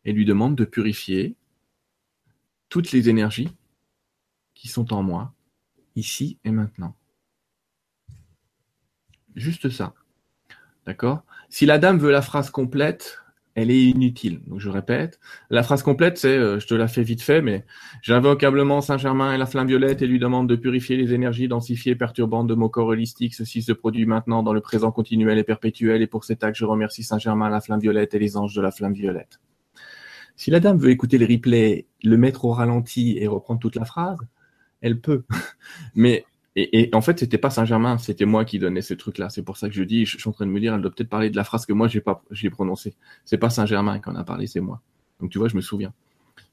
et 0.06 0.14
lui 0.14 0.26
demande 0.26 0.56
de 0.56 0.64
purifier 0.64 1.36
toutes 2.70 2.92
les 2.92 3.10
énergies 3.10 3.50
qui 4.54 4.68
sont 4.68 4.94
en 4.94 5.02
moi, 5.02 5.34
ici 5.96 6.38
et 6.44 6.52
maintenant. 6.52 6.96
Juste 9.36 9.70
ça. 9.70 9.96
D'accord? 10.86 11.24
Si 11.50 11.66
la 11.66 11.80
dame 11.80 11.98
veut 11.98 12.12
la 12.12 12.22
phrase 12.22 12.52
complète, 12.52 13.21
elle 13.56 13.72
est 13.72 13.84
inutile. 13.84 14.42
Donc 14.48 14.60
je 14.60 14.70
répète, 14.70 15.20
la 15.50 15.64
phrase 15.64 15.84
complète, 15.84 16.18
c'est, 16.18 16.38
euh, 16.38 16.60
je 16.60 16.68
te 16.68 16.74
la 16.74 16.88
fais 16.88 17.04
vite 17.04 17.22
fait, 17.22 17.42
mais 17.42 17.66
j'invoque 18.02 18.44
humblement 18.44 18.82
Saint-Germain 18.82 19.34
et 19.34 19.38
la 19.38 19.46
flamme 19.46 19.68
violette 19.68 20.02
et 20.02 20.08
lui 20.08 20.20
demande 20.20 20.48
de 20.48 20.56
purifier 20.56 20.98
les 20.98 21.14
énergies 21.14 21.48
densifiées 21.48 21.96
perturbantes 21.96 22.48
de 22.48 22.56
mon 22.56 22.70
corps 22.70 22.88
holistique. 22.88 23.36
Ceci 23.36 23.62
se 23.62 23.74
produit 23.74 24.06
maintenant 24.06 24.44
dans 24.44 24.54
le 24.54 24.62
présent 24.62 24.92
continuel 24.92 25.38
et 25.38 25.44
perpétuel. 25.44 26.02
Et 26.02 26.08
pour 26.08 26.24
cet 26.24 26.44
acte, 26.44 26.58
je 26.58 26.66
remercie 26.66 27.04
Saint-Germain, 27.04 27.50
la 27.50 27.62
flamme 27.62 27.82
violette 27.82 28.14
et 28.14 28.20
les 28.20 28.38
anges 28.38 28.56
de 28.56 28.62
la 28.62 28.72
flamme 28.72 28.94
violette. 28.94 29.40
Si 30.38 30.50
la 30.50 30.60
dame 30.60 30.78
veut 30.78 30.90
écouter 30.90 31.18
le 31.18 31.26
replay, 31.26 31.88
le 32.04 32.18
mettre 32.18 32.46
au 32.46 32.52
ralenti 32.52 33.18
et 33.20 33.28
reprendre 33.28 33.60
toute 33.60 33.76
la 33.76 33.86
phrase, 33.86 34.20
elle 34.82 35.00
peut. 35.00 35.24
mais 35.96 36.26
et, 36.56 36.82
et, 36.82 36.96
en 36.96 37.02
fait, 37.02 37.20
c'était 37.20 37.38
pas 37.38 37.50
Saint-Germain, 37.50 37.98
c'était 37.98 38.26
moi 38.26 38.44
qui 38.44 38.60
donnais 38.60 38.82
ce 38.82 38.94
truc-là. 38.94 39.30
C'est 39.30 39.42
pour 39.42 39.56
ça 39.58 39.70
que 39.70 39.76
je 39.76 39.84
dis, 39.84 40.06
je, 40.06 40.18
suis 40.18 40.30
en 40.30 40.34
train 40.34 40.46
de 40.46 40.52
me 40.52 40.60
dire, 40.60 40.74
elle 40.74 40.82
doit 40.82 40.92
peut-être 40.92 41.10
parler 41.10 41.30
de 41.30 41.36
la 41.38 41.46
phrase 41.46 41.66
que 41.66 41.72
moi 41.72 41.88
j'ai 41.88 42.02
pas, 42.02 42.24
j'ai 42.30 42.50
prononcée. 42.50 42.94
C'est 43.24 43.38
pas 43.38 43.50
Saint-Germain 43.50 44.00
qui 44.00 44.10
en 44.10 44.16
a 44.16 44.24
parlé, 44.24 44.48
c'est 44.48 44.60
moi. 44.60 44.82
Donc 45.20 45.30
tu 45.30 45.38
vois, 45.38 45.48
je 45.48 45.56
me 45.56 45.62
souviens. 45.62 45.94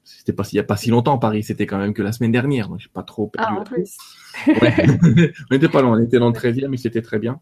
C'était 0.04 0.32
pas, 0.32 0.44
il 0.52 0.56
y 0.56 0.58
a 0.61 0.64
pas 0.64 0.76
si 0.76 0.90
longtemps 0.90 1.16
à 1.16 1.18
Paris, 1.18 1.42
c'était 1.42 1.66
quand 1.66 1.78
même 1.78 1.94
que 1.94 2.02
la 2.02 2.12
semaine 2.12 2.32
dernière, 2.32 2.68
donc 2.68 2.78
j'ai 2.78 2.88
pas 2.88 3.02
trop 3.02 3.26
perdu. 3.26 3.54
Ah, 3.56 3.61
en 3.61 3.64
plus. 3.64 3.96
Ouais. 4.46 4.74
on 5.50 5.54
était 5.54 5.68
pas 5.68 5.82
loin, 5.82 5.98
on 5.98 6.02
était 6.02 6.18
dans 6.18 6.28
le 6.28 6.34
13e, 6.34 6.68
mais 6.68 6.76
c'était 6.76 7.02
très 7.02 7.18
bien. 7.18 7.40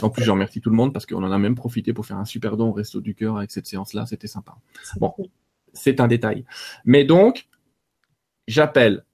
En 0.00 0.08
plus, 0.08 0.24
je 0.24 0.30
remercie 0.30 0.62
tout 0.62 0.70
le 0.70 0.76
monde 0.76 0.94
parce 0.94 1.04
qu'on 1.04 1.22
en 1.22 1.30
a 1.30 1.38
même 1.38 1.54
profité 1.54 1.92
pour 1.92 2.06
faire 2.06 2.16
un 2.16 2.24
super 2.24 2.56
don 2.56 2.70
au 2.70 2.72
Resto 2.72 3.00
du 3.00 3.14
Cœur 3.14 3.36
avec 3.36 3.50
cette 3.50 3.66
séance-là, 3.66 4.06
c'était 4.06 4.26
sympa. 4.26 4.56
Bon, 4.96 5.14
c'est 5.74 6.00
un 6.00 6.08
détail. 6.08 6.46
Mais 6.86 7.04
donc, 7.04 7.48
j'appelle 8.48 9.04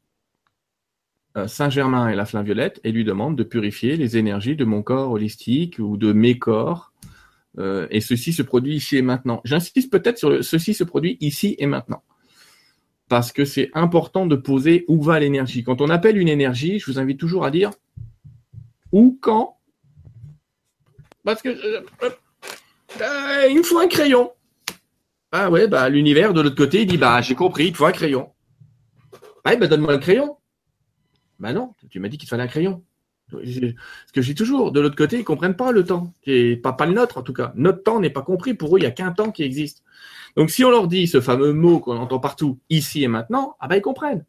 Saint-Germain 1.46 2.08
et 2.08 2.16
la 2.16 2.24
flamme 2.24 2.44
violette 2.44 2.80
et 2.84 2.92
lui 2.92 3.04
demande 3.04 3.36
de 3.36 3.42
purifier 3.42 3.96
les 3.96 4.16
énergies 4.16 4.56
de 4.56 4.64
mon 4.64 4.82
corps 4.82 5.12
holistique 5.12 5.78
ou 5.78 5.96
de 5.96 6.12
mes 6.12 6.38
corps. 6.38 6.92
Euh, 7.58 7.86
et 7.90 8.00
ceci 8.00 8.32
se 8.32 8.42
produit 8.42 8.76
ici 8.76 8.96
et 8.96 9.02
maintenant. 9.02 9.40
J'insiste 9.44 9.90
peut-être 9.90 10.18
sur 10.18 10.30
le 10.30 10.42
ceci 10.42 10.74
se 10.74 10.84
produit 10.84 11.16
ici 11.20 11.56
et 11.58 11.66
maintenant. 11.66 12.02
Parce 13.08 13.32
que 13.32 13.44
c'est 13.44 13.70
important 13.74 14.26
de 14.26 14.36
poser 14.36 14.84
où 14.88 15.02
va 15.02 15.18
l'énergie. 15.18 15.64
Quand 15.64 15.80
on 15.80 15.88
appelle 15.88 16.18
une 16.18 16.28
énergie, 16.28 16.78
je 16.78 16.90
vous 16.90 16.98
invite 16.98 17.18
toujours 17.18 17.44
à 17.44 17.50
dire 17.50 17.70
où, 18.92 19.18
quand. 19.20 19.58
Parce 21.24 21.42
que 21.42 21.48
euh, 21.48 21.80
il 23.50 23.58
me 23.58 23.62
faut 23.62 23.78
un 23.78 23.88
crayon. 23.88 24.30
Ah 25.32 25.50
ouais, 25.50 25.68
bah 25.68 25.88
l'univers 25.90 26.32
de 26.32 26.40
l'autre 26.40 26.56
côté, 26.56 26.82
il 26.82 26.86
dit 26.86 26.96
bah 26.96 27.20
j'ai 27.20 27.34
compris, 27.34 27.66
il 27.66 27.72
te 27.72 27.76
faut 27.76 27.84
un 27.84 27.92
crayon. 27.92 28.30
Ah 29.44 29.56
bah 29.56 29.66
donne-moi 29.66 29.92
un 29.92 29.98
crayon. 29.98 30.37
Ben 31.38 31.52
non, 31.52 31.74
tu 31.90 32.00
m'as 32.00 32.08
dit 32.08 32.18
qu'il 32.18 32.28
fallait 32.28 32.42
un 32.42 32.48
crayon. 32.48 32.82
Ce 33.30 33.36
que 34.12 34.22
je 34.22 34.26
dis 34.26 34.34
toujours, 34.34 34.72
de 34.72 34.80
l'autre 34.80 34.96
côté, 34.96 35.18
ils 35.18 35.24
comprennent 35.24 35.56
pas 35.56 35.70
le 35.70 35.84
temps, 35.84 36.14
et 36.24 36.56
pas, 36.56 36.74
le 36.86 36.92
nôtre 36.92 37.18
en 37.18 37.22
tout 37.22 37.34
cas. 37.34 37.52
Notre 37.56 37.82
temps 37.82 38.00
n'est 38.00 38.10
pas 38.10 38.22
compris. 38.22 38.54
Pour 38.54 38.74
eux, 38.74 38.78
il 38.78 38.82
n'y 38.82 38.88
a 38.88 38.90
qu'un 38.90 39.12
temps 39.12 39.30
qui 39.30 39.42
existe. 39.42 39.82
Donc 40.36 40.50
si 40.50 40.64
on 40.64 40.70
leur 40.70 40.88
dit 40.88 41.06
ce 41.06 41.20
fameux 41.20 41.52
mot 41.52 41.80
qu'on 41.80 41.96
entend 41.96 42.20
partout, 42.20 42.58
ici 42.70 43.04
et 43.04 43.08
maintenant, 43.08 43.56
ah 43.60 43.68
ben 43.68 43.76
ils 43.76 43.82
comprennent. 43.82 44.24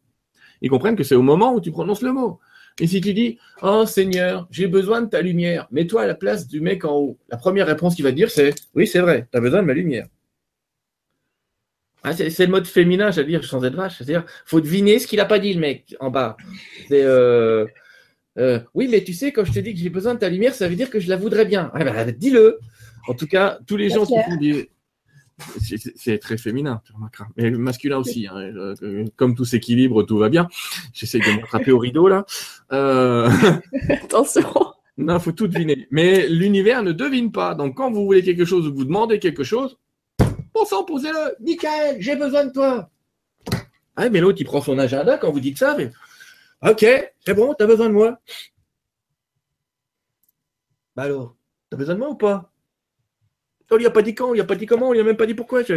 Ils 0.60 0.70
comprennent 0.70 0.96
que 0.96 1.04
c'est 1.04 1.14
au 1.14 1.22
moment 1.22 1.54
où 1.54 1.60
tu 1.60 1.70
prononces 1.70 2.02
le 2.02 2.12
mot. 2.12 2.40
Et 2.78 2.86
si 2.86 3.00
tu 3.00 3.14
dis, 3.14 3.38
oh 3.62 3.84
Seigneur, 3.86 4.46
j'ai 4.50 4.66
besoin 4.66 5.02
de 5.02 5.06
ta 5.06 5.22
lumière, 5.22 5.66
mets-toi 5.70 6.02
à 6.02 6.06
la 6.06 6.14
place 6.14 6.46
du 6.46 6.60
mec 6.60 6.84
en 6.84 6.94
haut. 6.94 7.18
La 7.28 7.36
première 7.36 7.66
réponse 7.66 7.94
qu'il 7.94 8.04
va 8.04 8.12
dire, 8.12 8.30
c'est, 8.30 8.54
oui, 8.74 8.86
c'est 8.86 9.00
vrai, 9.00 9.28
tu 9.30 9.38
as 9.38 9.40
besoin 9.40 9.62
de 9.62 9.66
ma 9.66 9.74
lumière. 9.74 10.06
Ah, 12.02 12.14
c'est 12.14 12.38
le 12.38 12.50
mode 12.50 12.66
féminin, 12.66 13.10
j'allais 13.10 13.28
dire, 13.28 13.44
sans 13.44 13.64
être 13.64 13.74
vache. 13.74 13.98
C'est-à-dire, 13.98 14.24
faut 14.46 14.60
deviner 14.60 14.98
ce 14.98 15.06
qu'il 15.06 15.18
n'a 15.18 15.26
pas 15.26 15.38
dit, 15.38 15.52
le 15.52 15.60
mec, 15.60 15.94
en 16.00 16.10
bas. 16.10 16.36
Euh, 16.92 17.66
euh, 18.38 18.60
oui, 18.74 18.88
mais 18.90 19.04
tu 19.04 19.12
sais, 19.12 19.32
quand 19.32 19.44
je 19.44 19.52
te 19.52 19.58
dis 19.58 19.74
que 19.74 19.80
j'ai 19.80 19.90
besoin 19.90 20.14
de 20.14 20.20
ta 20.20 20.28
lumière, 20.28 20.54
ça 20.54 20.68
veut 20.68 20.76
dire 20.76 20.90
que 20.90 20.98
je 20.98 21.08
la 21.08 21.16
voudrais 21.16 21.44
bien. 21.44 21.70
Ah, 21.74 21.84
ben, 21.84 22.10
dis-le. 22.16 22.58
En 23.08 23.14
tout 23.14 23.26
cas, 23.26 23.58
tous 23.66 23.76
les 23.76 23.90
gens 23.90 24.06
qui 24.06 24.14
font 24.14 24.36
des. 24.36 24.70
C'est 25.96 26.18
très 26.18 26.36
féminin, 26.36 26.82
tu 26.84 26.92
remarqueras. 26.92 27.28
Mais 27.36 27.50
masculin 27.50 27.96
aussi. 27.96 28.26
Hein. 28.26 28.36
Euh, 28.36 29.04
comme 29.16 29.34
tout 29.34 29.46
s'équilibre, 29.46 30.02
tout 30.02 30.18
va 30.18 30.28
bien. 30.28 30.48
J'essaie 30.92 31.18
de 31.18 31.40
m'attraper 31.40 31.72
au 31.72 31.78
rideau, 31.78 32.08
là. 32.08 32.26
Attention. 33.88 34.52
Non, 34.98 35.18
faut 35.18 35.32
tout 35.32 35.48
deviner. 35.48 35.86
Mais 35.90 36.28
l'univers 36.28 36.82
ne 36.82 36.92
devine 36.92 37.32
pas. 37.32 37.54
Donc, 37.54 37.76
quand 37.76 37.90
vous 37.90 38.04
voulez 38.04 38.22
quelque 38.22 38.44
chose 38.44 38.66
ou 38.68 38.74
vous 38.74 38.84
demandez 38.84 39.18
quelque 39.18 39.44
chose, 39.44 39.78
Bon 40.54 40.64
sang, 40.64 40.84
posez-le. 40.84 41.36
Michael, 41.40 42.00
j'ai 42.00 42.16
besoin 42.16 42.44
de 42.44 42.52
toi. 42.52 42.90
Ah, 43.96 44.08
mais 44.08 44.20
l'autre, 44.20 44.40
il 44.40 44.44
prend 44.44 44.60
son 44.60 44.78
agenda 44.78 45.18
quand 45.18 45.30
vous 45.30 45.40
dites 45.40 45.58
ça. 45.58 45.76
Mais... 45.76 45.90
Ok, 46.62 46.84
c'est 47.24 47.34
bon, 47.34 47.54
t'as 47.54 47.66
besoin 47.66 47.88
de 47.88 47.94
moi. 47.94 48.18
Bah 50.96 51.04
alors, 51.04 51.36
t'as 51.70 51.76
besoin 51.76 51.94
de 51.94 52.00
moi 52.00 52.10
ou 52.10 52.16
pas? 52.16 52.52
On 53.70 53.76
lui 53.76 53.86
a 53.86 53.90
pas 53.90 54.02
dit 54.02 54.14
quand, 54.14 54.34
il 54.34 54.40
a 54.40 54.44
pas 54.44 54.56
dit 54.56 54.66
comment, 54.66 54.88
on 54.88 54.92
lui 54.92 55.00
a 55.00 55.04
même 55.04 55.16
pas 55.16 55.26
dit 55.26 55.34
pourquoi. 55.34 55.62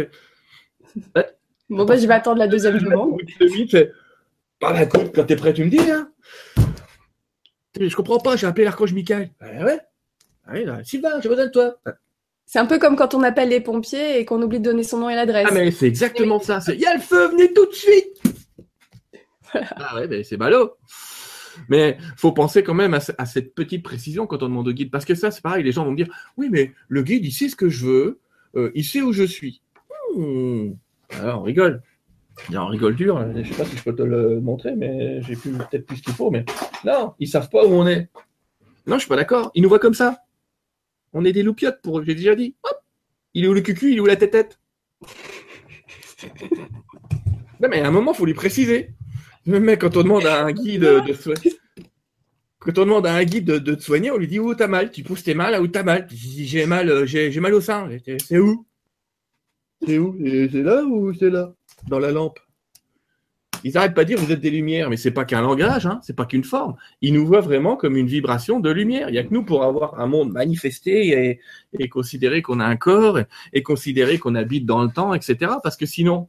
Bon, 1.70 1.86
bah, 1.86 1.96
je 1.96 2.06
vais 2.06 2.12
attendre 2.12 2.38
la 2.38 2.46
deuxième 2.46 2.78
demande. 2.78 3.18
Bah, 4.60 4.72
bah, 4.72 4.82
écoute, 4.82 5.12
quand 5.14 5.24
t'es 5.24 5.34
prêt, 5.34 5.54
tu 5.54 5.64
me 5.64 5.70
dis. 5.70 5.90
Hein. 5.90 6.12
Je 7.80 7.96
comprends 7.96 8.18
pas, 8.18 8.36
j'ai 8.36 8.46
appelé 8.46 8.64
l'archange 8.64 8.92
Michael. 8.92 9.30
Ah 9.40 9.64
ouais. 9.64 9.80
Ah, 10.46 10.52
ouais 10.52 10.84
Sylvain, 10.84 11.20
j'ai 11.22 11.28
besoin 11.28 11.46
de 11.46 11.50
toi. 11.50 11.80
C'est 12.46 12.58
un 12.58 12.66
peu 12.66 12.78
comme 12.78 12.96
quand 12.96 13.14
on 13.14 13.22
appelle 13.22 13.48
les 13.48 13.60
pompiers 13.60 14.18
et 14.18 14.24
qu'on 14.24 14.40
oublie 14.42 14.60
de 14.60 14.64
donner 14.64 14.82
son 14.82 14.98
nom 14.98 15.08
et 15.08 15.14
l'adresse. 15.14 15.46
Ah 15.48 15.54
mais 15.54 15.70
c'est 15.70 15.86
exactement 15.86 16.38
ça. 16.40 16.60
Il 16.68 16.80
y 16.80 16.86
a 16.86 16.94
le 16.94 17.00
feu, 17.00 17.28
venez 17.28 17.52
tout 17.52 17.66
de 17.66 17.72
suite. 17.72 18.22
Ah 19.76 19.96
ouais, 19.96 20.08
ben 20.08 20.24
c'est 20.24 20.36
ballot. 20.36 20.72
Mais 21.68 21.96
faut 22.16 22.32
penser 22.32 22.62
quand 22.62 22.74
même 22.74 22.94
à, 22.94 23.26
cette 23.26 23.54
petite 23.54 23.82
précision 23.82 24.26
quand 24.26 24.42
on 24.42 24.48
demande 24.48 24.68
au 24.68 24.72
guide, 24.72 24.90
parce 24.90 25.04
que 25.04 25.14
ça 25.14 25.30
c'est 25.30 25.42
pareil. 25.42 25.62
Les 25.62 25.72
gens 25.72 25.84
vont 25.84 25.92
me 25.92 25.96
dire, 25.96 26.08
oui 26.36 26.48
mais 26.50 26.72
le 26.88 27.02
guide 27.02 27.24
il 27.24 27.32
sait 27.32 27.48
ce 27.48 27.56
que 27.56 27.68
je 27.68 27.86
veux, 27.86 28.20
euh, 28.56 28.72
il 28.74 28.84
sait 28.84 29.02
où 29.02 29.12
je 29.12 29.22
suis. 29.22 29.62
Hmm. 30.16 30.72
Alors 31.10 31.40
on 31.40 31.44
rigole. 31.44 31.82
on 32.52 32.66
rigole 32.66 32.96
dur. 32.96 33.16
Hein. 33.16 33.32
Je 33.36 33.48
sais 33.48 33.54
pas 33.54 33.64
si 33.64 33.76
je 33.76 33.82
peux 33.82 33.94
te 33.94 34.02
le 34.02 34.40
montrer, 34.40 34.74
mais 34.74 35.22
j'ai 35.22 35.36
peut-être 35.36 35.86
plus 35.86 35.98
ce 35.98 36.02
qu'il 36.02 36.14
faut. 36.14 36.30
Mais 36.30 36.44
non, 36.84 37.14
ils 37.18 37.28
savent 37.28 37.48
pas 37.48 37.64
où 37.64 37.70
on 37.70 37.86
est. 37.86 38.08
Non, 38.86 38.96
je 38.96 39.00
suis 39.00 39.08
pas 39.08 39.16
d'accord. 39.16 39.50
Ils 39.54 39.62
nous 39.62 39.68
voient 39.68 39.78
comme 39.78 39.94
ça. 39.94 40.18
On 41.14 41.24
est 41.24 41.32
des 41.32 41.42
loupiottes 41.42 41.80
pour 41.82 42.00
eux, 42.00 42.04
j'ai 42.04 42.14
déjà 42.14 42.34
dit. 42.34 42.54
Hop 42.62 42.84
il 43.34 43.44
est 43.44 43.48
où 43.48 43.54
le 43.54 43.60
cucu, 43.60 43.90
il 43.90 43.96
est 43.96 44.00
où 44.00 44.06
la 44.06 44.16
tête 44.16 44.60
Non, 47.60 47.68
mais 47.68 47.80
à 47.80 47.88
un 47.88 47.90
moment, 47.90 48.12
il 48.12 48.16
faut 48.16 48.26
lui 48.26 48.34
préciser. 48.34 48.90
Même 49.46 49.64
mec, 49.64 49.80
quand 49.80 49.96
on 49.96 50.02
demande 50.02 50.26
à 50.26 50.44
un 50.44 50.52
guide 50.52 50.82
de 50.82 51.12
soigner, 51.20 51.52
quand 52.58 52.78
on 52.78 52.82
demande 52.82 53.06
à 53.06 53.14
un 53.14 53.24
guide 53.24 53.44
de, 53.44 53.74
te 53.74 53.82
soigner, 53.82 54.10
on 54.10 54.16
lui 54.16 54.28
dit 54.28 54.38
où 54.38 54.54
t'as 54.54 54.68
mal? 54.68 54.90
Tu 54.90 55.02
pousses 55.02 55.24
tes 55.24 55.34
mal, 55.34 55.60
où 55.60 55.66
t'as 55.68 55.82
mal? 55.82 56.06
J'ai 56.10 56.64
mal, 56.66 56.88
euh, 56.88 57.04
j'ai 57.06 57.40
mal 57.40 57.54
au 57.54 57.60
sein. 57.60 57.88
C'est 58.04 58.38
où? 58.38 58.66
C'est 59.84 59.98
où? 59.98 60.16
C'est 60.24 60.62
là 60.62 60.82
ou 60.84 61.12
c'est 61.12 61.30
là? 61.30 61.52
Dans 61.88 61.98
la 61.98 62.10
lampe. 62.10 62.38
Ils 63.64 63.72
n'arrêtent 63.72 63.94
pas 63.94 64.04
de 64.04 64.08
dire 64.08 64.18
vous 64.18 64.30
êtes 64.30 64.42
des 64.42 64.50
lumières, 64.50 64.90
mais 64.90 64.98
c'est 64.98 65.10
pas 65.10 65.24
qu'un 65.24 65.40
langage, 65.40 65.86
hein, 65.86 65.98
c'est 66.02 66.14
pas 66.14 66.26
qu'une 66.26 66.44
forme. 66.44 66.76
Ils 67.00 67.14
nous 67.14 67.26
voient 67.26 67.40
vraiment 67.40 67.76
comme 67.76 67.96
une 67.96 68.06
vibration 68.06 68.60
de 68.60 68.70
lumière. 68.70 69.08
Il 69.08 69.12
n'y 69.12 69.18
a 69.18 69.24
que 69.24 69.32
nous 69.32 69.42
pour 69.42 69.64
avoir 69.64 69.98
un 69.98 70.06
monde 70.06 70.30
manifesté 70.30 71.40
et, 71.78 71.88
considérer 71.88 72.42
qu'on 72.42 72.60
a 72.60 72.66
un 72.66 72.76
corps 72.76 73.18
et, 73.54 73.62
considérer 73.62 74.18
qu'on 74.18 74.34
habite 74.34 74.66
dans 74.66 74.82
le 74.82 74.90
temps, 74.90 75.14
etc. 75.14 75.52
Parce 75.62 75.78
que 75.78 75.86
sinon, 75.86 76.28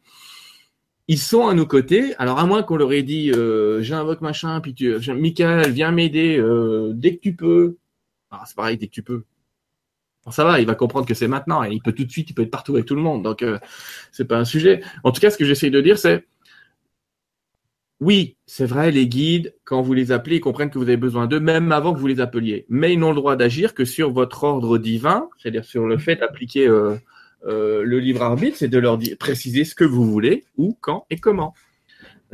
ils 1.10 1.20
sont 1.20 1.48
à 1.48 1.54
nos 1.54 1.66
côtés. 1.66 2.16
Alors 2.20 2.40
à 2.40 2.46
moins 2.46 2.64
qu'on 2.64 2.78
leur 2.78 2.94
ait 2.94 3.04
dit 3.04 3.32
euh, 3.32 3.82
j'invoque 3.82 4.22
machin, 4.22 4.62
puis 4.62 4.74
tu, 4.74 4.98
Michael, 5.14 5.72
viens 5.72 5.92
m'aider 5.92 6.38
euh, 6.38 6.94
dès 6.96 7.18
que 7.18 7.22
tu 7.22 7.36
peux. 7.36 7.76
Ah, 8.32 8.44
c'est 8.48 8.56
pareil, 8.56 8.78
dès 8.78 8.88
que 8.88 8.94
tu 8.94 9.04
peux. 9.04 9.26
ça 10.32 10.46
va, 10.46 10.62
il 10.62 10.68
va 10.68 10.76
comprendre 10.76 11.06
que 11.06 11.14
c'est 11.14 11.28
maintenant 11.28 11.66
et 11.66 11.74
il 11.74 11.82
peut 11.82 11.92
tout 11.92 12.06
de 12.06 12.12
suite, 12.12 12.30
il 12.30 12.34
peut 12.34 12.44
être 12.44 12.52
partout 12.52 12.76
avec 12.76 12.86
tout 12.86 12.96
le 12.96 13.02
monde. 13.02 13.24
Donc 13.24 13.42
euh, 13.44 13.60
c'est 14.14 14.26
pas 14.26 14.38
un 14.38 14.46
sujet. 14.46 14.82
En 15.04 15.12
tout 15.12 15.20
cas, 15.20 15.32
ce 15.32 15.38
que 15.38 15.46
j'essaie 15.46 15.70
de 15.70 15.82
dire, 15.82 16.00
c'est 16.00 16.26
oui, 18.06 18.38
c'est 18.46 18.68
vrai, 18.68 18.92
les 18.92 19.08
guides, 19.08 19.56
quand 19.64 19.82
vous 19.82 19.94
les 19.94 20.12
appelez, 20.12 20.36
ils 20.36 20.40
comprennent 20.40 20.70
que 20.70 20.78
vous 20.78 20.84
avez 20.84 20.96
besoin 20.96 21.26
d'eux, 21.26 21.40
même 21.40 21.72
avant 21.72 21.92
que 21.92 21.98
vous 22.00 22.06
les 22.06 22.20
appeliez. 22.20 22.68
Mais 22.70 22.94
ils 22.94 23.00
n'ont 23.00 23.10
le 23.10 23.16
droit 23.16 23.36
d'agir 23.36 23.74
que 23.74 23.84
sur 23.84 24.12
votre 24.12 24.44
ordre 24.44 24.78
divin, 24.78 25.28
c'est-à-dire 25.40 25.66
sur 25.66 25.88
le 25.88 25.98
fait 25.98 26.18
d'appliquer 26.18 26.68
euh, 26.68 26.98
euh, 27.48 27.82
le 27.84 27.98
libre 27.98 28.22
arbitre, 28.22 28.58
c'est 28.58 28.68
de 28.68 28.78
leur 28.78 29.00
dire, 29.00 29.18
préciser 29.18 29.66
ce 29.66 29.74
que 29.74 29.84
vous 29.84 30.06
voulez, 30.06 30.46
où, 30.56 30.78
quand 30.82 31.08
et 31.10 31.18
comment. 31.18 31.56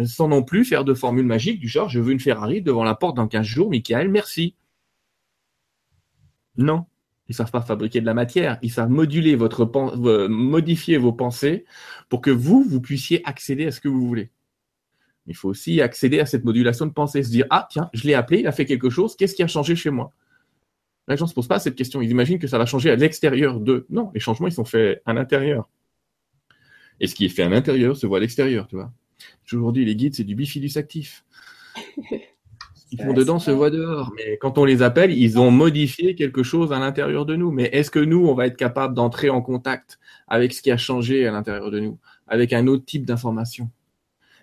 Sans 0.03 0.27
non 0.27 0.43
plus 0.43 0.65
faire 0.65 0.83
de 0.83 0.93
formules 0.93 1.25
magiques 1.25 1.61
du 1.61 1.69
genre, 1.69 1.87
je 1.87 2.01
veux 2.01 2.11
une 2.11 2.19
Ferrari 2.19 2.61
devant 2.61 2.83
la 2.83 2.93
porte 2.93 3.15
dans 3.15 3.29
15 3.29 3.45
jours, 3.45 3.69
Michael, 3.69 4.09
merci. 4.09 4.55
Non, 6.57 6.85
ils 7.29 7.33
savent 7.33 7.49
pas 7.49 7.61
fabriquer 7.61 8.01
de 8.01 8.05
la 8.05 8.13
matière, 8.13 8.59
ils 8.61 8.71
savent 8.71 8.89
moduler 8.89 9.35
votre, 9.37 9.63
modifier 10.27 10.97
vos 10.97 11.13
pensées 11.13 11.63
pour 12.09 12.19
que 12.19 12.29
vous, 12.29 12.61
vous 12.61 12.81
puissiez 12.81 13.21
accéder 13.23 13.67
à 13.67 13.71
ce 13.71 13.79
que 13.79 13.87
vous 13.87 14.05
voulez. 14.05 14.31
Il 15.27 15.35
faut 15.35 15.49
aussi 15.49 15.81
accéder 15.81 16.19
à 16.19 16.25
cette 16.25 16.43
modulation 16.43 16.85
de 16.85 16.91
pensée, 16.91 17.23
se 17.23 17.29
dire 17.29 17.45
ah 17.49 17.67
tiens, 17.69 17.89
je 17.93 18.07
l'ai 18.07 18.13
appelé, 18.13 18.39
il 18.39 18.47
a 18.47 18.51
fait 18.51 18.65
quelque 18.65 18.89
chose, 18.89 19.15
qu'est-ce 19.15 19.35
qui 19.35 19.43
a 19.43 19.47
changé 19.47 19.75
chez 19.75 19.89
moi? 19.89 20.11
Les 21.07 21.17
gens 21.17 21.25
ne 21.25 21.29
se 21.29 21.33
posent 21.33 21.47
pas 21.47 21.59
cette 21.59 21.75
question, 21.75 22.01
ils 22.01 22.09
imaginent 22.09 22.39
que 22.39 22.47
ça 22.47 22.57
va 22.57 22.65
changer 22.65 22.89
à 22.89 22.95
l'extérieur 22.95 23.59
d'eux. 23.59 23.85
Non, 23.89 24.11
les 24.13 24.19
changements 24.19 24.47
ils 24.47 24.53
sont 24.53 24.65
faits 24.65 25.01
à 25.05 25.13
l'intérieur. 25.13 25.69
Et 26.99 27.07
ce 27.07 27.15
qui 27.15 27.25
est 27.25 27.29
fait 27.29 27.43
à 27.43 27.49
l'intérieur 27.49 27.97
se 27.97 28.05
voit 28.05 28.17
à 28.17 28.21
l'extérieur, 28.21 28.67
tu 28.67 28.75
vois. 28.75 28.91
Aujourd'hui, 29.51 29.85
les 29.85 29.95
guides, 29.95 30.15
c'est 30.15 30.23
du 30.23 30.35
bifidus 30.35 30.77
actif. 30.77 31.25
Ils 32.91 33.01
font 33.01 33.13
dedans 33.13 33.39
se 33.39 33.51
voient 33.51 33.69
dehors. 33.69 34.11
Mais 34.17 34.37
quand 34.37 34.57
on 34.57 34.65
les 34.65 34.81
appelle, 34.81 35.11
ils 35.11 35.39
ont 35.39 35.49
modifié 35.49 36.13
quelque 36.15 36.43
chose 36.43 36.73
à 36.73 36.79
l'intérieur 36.79 37.25
de 37.25 37.35
nous. 37.35 37.51
Mais 37.51 37.69
est-ce 37.71 37.89
que 37.89 37.99
nous, 37.99 38.27
on 38.27 38.33
va 38.33 38.47
être 38.47 38.57
capable 38.57 38.93
d'entrer 38.93 39.29
en 39.29 39.41
contact 39.41 39.97
avec 40.27 40.53
ce 40.53 40.61
qui 40.61 40.71
a 40.71 40.77
changé 40.77 41.25
à 41.25 41.31
l'intérieur 41.31 41.71
de 41.71 41.79
nous, 41.79 41.97
avec 42.27 42.53
un 42.53 42.67
autre 42.67 42.85
type 42.85 43.05
d'information? 43.05 43.69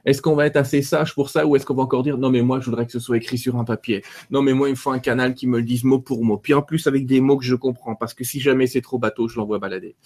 Est-ce 0.09 0.23
qu'on 0.23 0.35
va 0.35 0.47
être 0.47 0.57
assez 0.57 0.81
sage 0.81 1.15
pour 1.15 1.29
ça 1.29 1.47
ou 1.47 1.55
est-ce 1.55 1.67
qu'on 1.67 1.75
va 1.75 1.83
encore 1.83 2.03
dire 2.03 2.17
non 2.17 2.31
mais 2.31 2.41
moi 2.41 2.61
je 2.61 2.65
voudrais 2.65 2.87
que 2.87 2.93
ce 2.93 2.99
soit 2.99 3.19
écrit 3.19 3.37
sur 3.37 3.57
un 3.57 3.65
papier 3.65 4.03
Non 4.31 4.41
mais 4.41 4.55
moi 4.55 4.69
il 4.69 4.73
me 4.73 4.77
faut 4.77 4.91
un 4.91 4.99
canal 4.99 5.35
qui 5.35 5.47
me 5.47 5.59
le 5.59 5.65
dise 5.65 5.85
mot 5.85 5.99
pour 5.99 6.25
mot. 6.25 6.39
Puis 6.39 6.55
en 6.55 6.63
plus 6.63 6.87
avec 6.87 7.05
des 7.07 7.21
mots 7.21 7.37
que 7.37 7.45
je 7.45 7.55
comprends 7.55 7.95
parce 7.95 8.15
que 8.15 8.25
si 8.25 8.41
jamais 8.41 8.67
c'est 8.67 8.81
trop 8.81 8.99
bateau, 8.99 9.29
je 9.29 9.37
l'envoie 9.37 9.59
balader. 9.59 9.97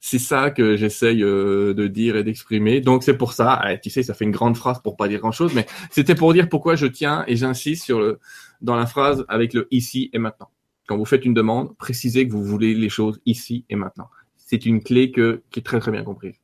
C'est 0.00 0.18
ça 0.18 0.50
que 0.50 0.76
j'essaye 0.76 1.22
euh, 1.22 1.74
de 1.74 1.86
dire 1.86 2.16
et 2.16 2.24
d'exprimer. 2.24 2.80
Donc 2.80 3.04
c'est 3.04 3.16
pour 3.16 3.34
ça, 3.34 3.62
tu 3.82 3.90
sais, 3.90 4.02
ça 4.02 4.14
fait 4.14 4.24
une 4.24 4.32
grande 4.32 4.56
phrase 4.56 4.80
pour 4.82 4.96
pas 4.96 5.06
dire 5.06 5.20
grand-chose, 5.20 5.54
mais 5.54 5.66
c'était 5.90 6.16
pour 6.16 6.32
dire 6.32 6.48
pourquoi 6.48 6.74
je 6.74 6.86
tiens 6.86 7.24
et 7.28 7.36
j'insiste 7.36 7.84
sur 7.84 8.00
le 8.00 8.18
dans 8.62 8.74
la 8.74 8.86
phrase 8.86 9.24
avec 9.28 9.54
le 9.54 9.68
ici 9.70 10.10
et 10.12 10.18
maintenant. 10.18 10.48
Quand 10.88 10.96
vous 10.96 11.04
faites 11.04 11.24
une 11.24 11.34
demande, 11.34 11.76
précisez 11.76 12.26
que 12.26 12.32
vous 12.32 12.44
voulez 12.44 12.74
les 12.74 12.88
choses 12.88 13.20
ici 13.26 13.64
et 13.68 13.76
maintenant. 13.76 14.08
C'est 14.36 14.66
une 14.66 14.82
clé 14.82 15.12
que, 15.12 15.42
qui 15.50 15.60
est 15.60 15.62
très 15.62 15.78
très 15.78 15.92
bien 15.92 16.02
comprise. 16.02 16.41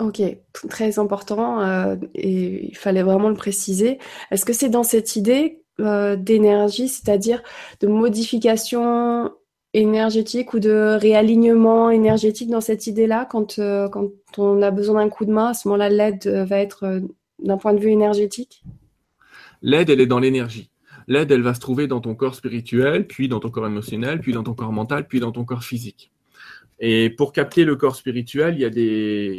Ok, 0.00 0.22
très 0.70 0.98
important 0.98 1.60
euh, 1.60 1.96
et 2.14 2.68
il 2.68 2.76
fallait 2.76 3.02
vraiment 3.02 3.28
le 3.28 3.34
préciser. 3.34 3.98
Est-ce 4.30 4.46
que 4.46 4.54
c'est 4.54 4.70
dans 4.70 4.82
cette 4.82 5.14
idée 5.14 5.62
euh, 5.78 6.16
d'énergie, 6.16 6.88
c'est-à-dire 6.88 7.42
de 7.80 7.86
modification 7.86 9.30
énergétique 9.74 10.54
ou 10.54 10.58
de 10.58 10.96
réalignement 10.98 11.90
énergétique 11.90 12.48
dans 12.48 12.62
cette 12.62 12.86
idée-là 12.86 13.26
quand, 13.26 13.58
euh, 13.58 13.90
quand 13.90 14.10
on 14.38 14.62
a 14.62 14.70
besoin 14.70 15.04
d'un 15.04 15.10
coup 15.10 15.26
de 15.26 15.32
main, 15.32 15.48
à 15.48 15.54
ce 15.54 15.68
moment-là, 15.68 15.90
l'aide 15.90 16.26
va 16.26 16.58
être 16.58 17.02
d'un 17.38 17.58
point 17.58 17.74
de 17.74 17.80
vue 17.80 17.90
énergétique? 17.90 18.64
L'aide, 19.60 19.90
elle 19.90 20.00
est 20.00 20.06
dans 20.06 20.18
l'énergie. 20.18 20.70
L'aide, 21.08 21.30
elle 21.30 21.42
va 21.42 21.52
se 21.52 21.60
trouver 21.60 21.88
dans 21.88 22.00
ton 22.00 22.14
corps 22.14 22.34
spirituel, 22.34 23.06
puis 23.06 23.28
dans 23.28 23.40
ton 23.40 23.50
corps 23.50 23.66
émotionnel, 23.66 24.20
puis 24.20 24.32
dans 24.32 24.44
ton 24.44 24.54
corps 24.54 24.72
mental, 24.72 25.06
puis 25.06 25.20
dans 25.20 25.32
ton 25.32 25.44
corps 25.44 25.64
physique. 25.64 26.10
Et 26.80 27.10
pour 27.10 27.32
capter 27.32 27.64
le 27.64 27.76
corps 27.76 27.94
spirituel, 27.94 28.54
il 28.54 28.60
y 28.60 28.64
a 28.64 28.70
des, 28.70 29.36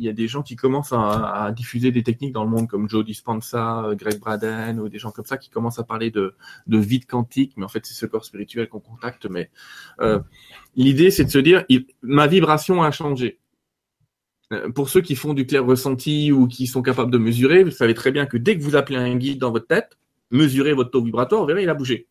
il 0.00 0.04
y 0.04 0.08
a 0.08 0.14
des 0.14 0.26
gens 0.26 0.42
qui 0.42 0.56
commencent 0.56 0.94
à, 0.94 1.52
diffuser 1.54 1.92
des 1.92 2.02
techniques 2.02 2.32
dans 2.32 2.44
le 2.44 2.50
monde 2.50 2.66
comme 2.66 2.88
Joe 2.88 3.04
Dispenza, 3.04 3.90
Greg 3.92 4.18
Braden 4.18 4.80
ou 4.80 4.88
des 4.88 4.98
gens 4.98 5.10
comme 5.10 5.26
ça 5.26 5.36
qui 5.36 5.50
commencent 5.50 5.78
à 5.78 5.84
parler 5.84 6.10
de, 6.10 6.34
de 6.66 6.78
vide 6.78 7.04
quantique, 7.04 7.52
mais 7.56 7.64
en 7.64 7.68
fait 7.68 7.84
c'est 7.84 7.92
ce 7.92 8.06
corps 8.06 8.24
spirituel 8.24 8.68
qu'on 8.68 8.80
contacte. 8.80 9.26
Mais 9.26 9.50
euh, 10.00 10.18
l'idée 10.74 11.10
c'est 11.10 11.24
de 11.24 11.30
se 11.30 11.38
dire, 11.38 11.64
ma 12.02 12.26
vibration 12.26 12.82
a 12.82 12.90
changé. 12.90 13.38
Euh, 14.52 14.70
pour 14.70 14.88
ceux 14.88 15.02
qui 15.02 15.16
font 15.16 15.34
du 15.34 15.44
clair 15.46 15.64
ressenti 15.66 16.32
ou 16.32 16.48
qui 16.48 16.66
sont 16.66 16.82
capables 16.82 17.10
de 17.10 17.18
mesurer, 17.18 17.62
vous 17.62 17.70
savez 17.70 17.92
très 17.92 18.10
bien 18.10 18.24
que 18.24 18.38
dès 18.38 18.56
que 18.56 18.62
vous 18.62 18.76
appelez 18.76 18.96
un 18.96 19.16
guide 19.16 19.38
dans 19.38 19.52
votre 19.52 19.66
tête, 19.66 19.98
mesurez 20.30 20.72
votre 20.72 20.90
taux 20.90 21.02
vibratoire, 21.02 21.42
vous 21.42 21.46
verrez, 21.46 21.64
il 21.64 21.68
a 21.68 21.74
bougé. 21.74 22.08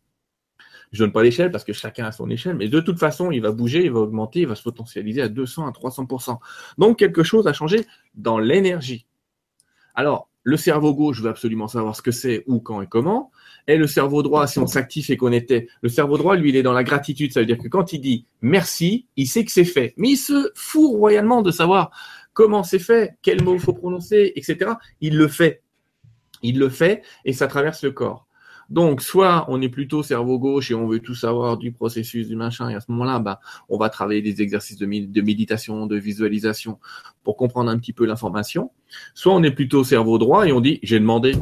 Je 0.91 1.03
donne 1.03 1.11
pas 1.11 1.23
l'échelle 1.23 1.51
parce 1.51 1.63
que 1.63 1.73
chacun 1.73 2.05
a 2.05 2.11
son 2.11 2.29
échelle, 2.29 2.55
mais 2.55 2.67
de 2.67 2.79
toute 2.79 2.97
façon, 2.97 3.31
il 3.31 3.41
va 3.41 3.51
bouger, 3.51 3.85
il 3.85 3.91
va 3.91 3.99
augmenter, 3.99 4.41
il 4.41 4.47
va 4.47 4.55
se 4.55 4.63
potentialiser 4.63 5.21
à 5.21 5.29
200, 5.29 5.67
à 5.67 5.71
300%. 5.71 6.37
Donc, 6.77 6.97
quelque 6.97 7.23
chose 7.23 7.47
a 7.47 7.53
changé 7.53 7.85
dans 8.15 8.39
l'énergie. 8.39 9.05
Alors, 9.93 10.29
le 10.43 10.57
cerveau 10.57 10.95
gauche 10.95 11.21
veut 11.21 11.29
absolument 11.29 11.67
savoir 11.67 11.95
ce 11.95 12.01
que 12.01 12.11
c'est, 12.11 12.43
où, 12.47 12.59
quand 12.59 12.81
et 12.81 12.87
comment. 12.87 13.31
Et 13.67 13.77
le 13.77 13.85
cerveau 13.85 14.23
droit, 14.23 14.47
si 14.47 14.57
on 14.57 14.65
s'active 14.65 15.11
et 15.11 15.17
qu'on 15.17 15.31
était, 15.31 15.67
le 15.81 15.89
cerveau 15.89 16.17
droit, 16.17 16.35
lui, 16.35 16.49
il 16.49 16.55
est 16.55 16.63
dans 16.63 16.73
la 16.73 16.83
gratitude. 16.83 17.33
Ça 17.33 17.41
veut 17.41 17.45
dire 17.45 17.57
que 17.57 17.67
quand 17.67 17.93
il 17.93 17.99
dit 17.99 18.25
merci, 18.41 19.05
il 19.15 19.27
sait 19.27 19.45
que 19.45 19.51
c'est 19.51 19.65
fait. 19.65 19.93
Mais 19.97 20.09
il 20.11 20.17
se 20.17 20.51
fout 20.55 20.89
royalement 20.97 21.41
de 21.41 21.51
savoir 21.51 21.91
comment 22.33 22.63
c'est 22.63 22.79
fait, 22.79 23.17
quel 23.21 23.43
mot 23.43 23.53
il 23.53 23.59
faut 23.59 23.73
prononcer, 23.73 24.31
etc. 24.35 24.71
Il 25.01 25.17
le 25.17 25.27
fait. 25.27 25.61
Il 26.41 26.57
le 26.57 26.69
fait 26.69 27.03
et 27.25 27.33
ça 27.33 27.47
traverse 27.47 27.83
le 27.83 27.91
corps. 27.91 28.25
Donc, 28.69 29.01
soit 29.01 29.45
on 29.47 29.61
est 29.61 29.69
plutôt 29.69 30.03
cerveau 30.03 30.37
gauche 30.37 30.69
et 30.69 30.75
on 30.75 30.87
veut 30.87 30.99
tout 30.99 31.15
savoir 31.15 31.57
du 31.57 31.71
processus, 31.71 32.27
du 32.27 32.35
machin, 32.35 32.69
et 32.69 32.75
à 32.75 32.79
ce 32.79 32.91
moment-là, 32.91 33.19
bah, 33.19 33.39
on 33.67 33.77
va 33.77 33.89
travailler 33.89 34.21
des 34.21 34.41
exercices 34.41 34.77
de, 34.77 34.85
méditation, 34.85 35.87
de 35.87 35.97
visualisation 35.97 36.79
pour 37.23 37.35
comprendre 37.35 37.71
un 37.71 37.79
petit 37.79 37.93
peu 37.93 38.05
l'information. 38.05 38.71
Soit 39.15 39.33
on 39.33 39.41
est 39.43 39.51
plutôt 39.51 39.83
cerveau 39.83 40.17
droit 40.17 40.47
et 40.47 40.51
on 40.51 40.61
dit, 40.61 40.79
j'ai 40.83 40.99
demandé, 40.99 41.33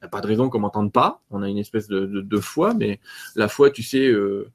a 0.00 0.08
pas 0.08 0.20
de 0.20 0.26
raison 0.26 0.50
qu'on 0.50 0.58
m'entende 0.58 0.92
pas. 0.92 1.22
On 1.30 1.42
a 1.42 1.48
une 1.48 1.58
espèce 1.58 1.86
de, 1.86 2.06
de, 2.06 2.36
foi, 2.38 2.74
mais 2.74 3.00
la 3.36 3.46
foi, 3.46 3.70
tu 3.70 3.84
sais, 3.84 4.08
euh, 4.08 4.48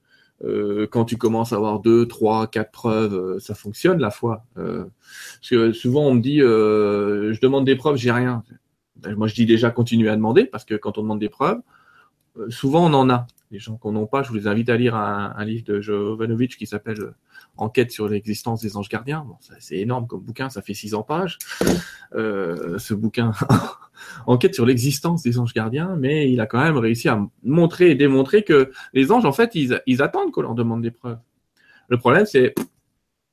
euh, 0.43 0.85
quand 0.91 1.05
tu 1.05 1.17
commences 1.17 1.53
à 1.53 1.55
avoir 1.55 1.79
deux, 1.79 2.05
trois, 2.07 2.47
quatre 2.47 2.71
preuves, 2.71 3.15
euh, 3.15 3.39
ça 3.39 3.55
fonctionne 3.55 3.99
la 3.99 4.11
foi. 4.11 4.43
parce 4.55 5.49
que 5.49 5.71
souvent 5.71 6.05
on 6.07 6.15
me 6.15 6.21
dit, 6.21 6.39
je 6.39 7.39
demande 7.39 7.65
des 7.65 7.75
preuves, 7.75 7.95
j'ai 7.95 8.11
rien. 8.11 8.43
Moi 9.15 9.27
je 9.27 9.35
dis 9.35 9.45
déjà 9.45 9.69
continuer 9.69 10.09
à 10.09 10.15
demander 10.15 10.45
parce 10.45 10.65
que 10.65 10.75
quand 10.75 10.97
on 10.97 11.03
demande 11.03 11.19
des 11.19 11.29
preuves, 11.29 11.61
souvent 12.49 12.85
on 12.85 12.93
en 12.93 13.09
a. 13.09 13.27
Les 13.49 13.59
gens 13.59 13.77
qu'on 13.77 13.93
n'ont 13.93 14.07
pas, 14.07 14.23
je 14.23 14.29
vous 14.29 14.35
les 14.35 14.47
invite 14.47 14.69
à 14.69 14.75
lire 14.75 14.95
un, 14.95 15.45
livre 15.45 15.63
de 15.63 15.79
Jovanovic 15.79 16.57
qui 16.57 16.67
s'appelle 16.67 16.99
euh, 16.99 17.15
Enquête 17.55 17.91
sur 17.91 18.07
l'existence 18.09 18.61
des 18.61 18.75
anges 18.75 18.89
gardiens. 18.89 19.25
Bon, 19.27 19.37
c'est 19.59 19.77
énorme 19.77 20.05
comme 20.05 20.21
bouquin, 20.21 20.49
ça 20.49 20.61
fait 20.61 20.73
600 20.73 21.03
pages. 21.03 21.39
Euh, 22.13 22.77
ce 22.77 22.93
bouquin, 22.93 23.31
Enquête 24.27 24.53
sur 24.53 24.65
l'existence 24.65 25.23
des 25.23 25.39
anges 25.39 25.53
gardiens, 25.53 25.95
mais 25.95 26.31
il 26.31 26.39
a 26.41 26.45
quand 26.45 26.59
même 26.61 26.77
réussi 26.77 27.07
à 27.09 27.25
montrer 27.43 27.91
et 27.91 27.95
démontrer 27.95 28.43
que 28.43 28.71
les 28.93 29.11
anges, 29.11 29.25
en 29.25 29.31
fait, 29.31 29.55
ils, 29.55 29.81
ils 29.87 30.01
attendent 30.01 30.31
qu'on 30.31 30.41
leur 30.41 30.55
demande 30.55 30.81
des 30.81 30.91
preuves. 30.91 31.19
Le 31.87 31.97
problème, 31.97 32.25
c'est 32.25 32.53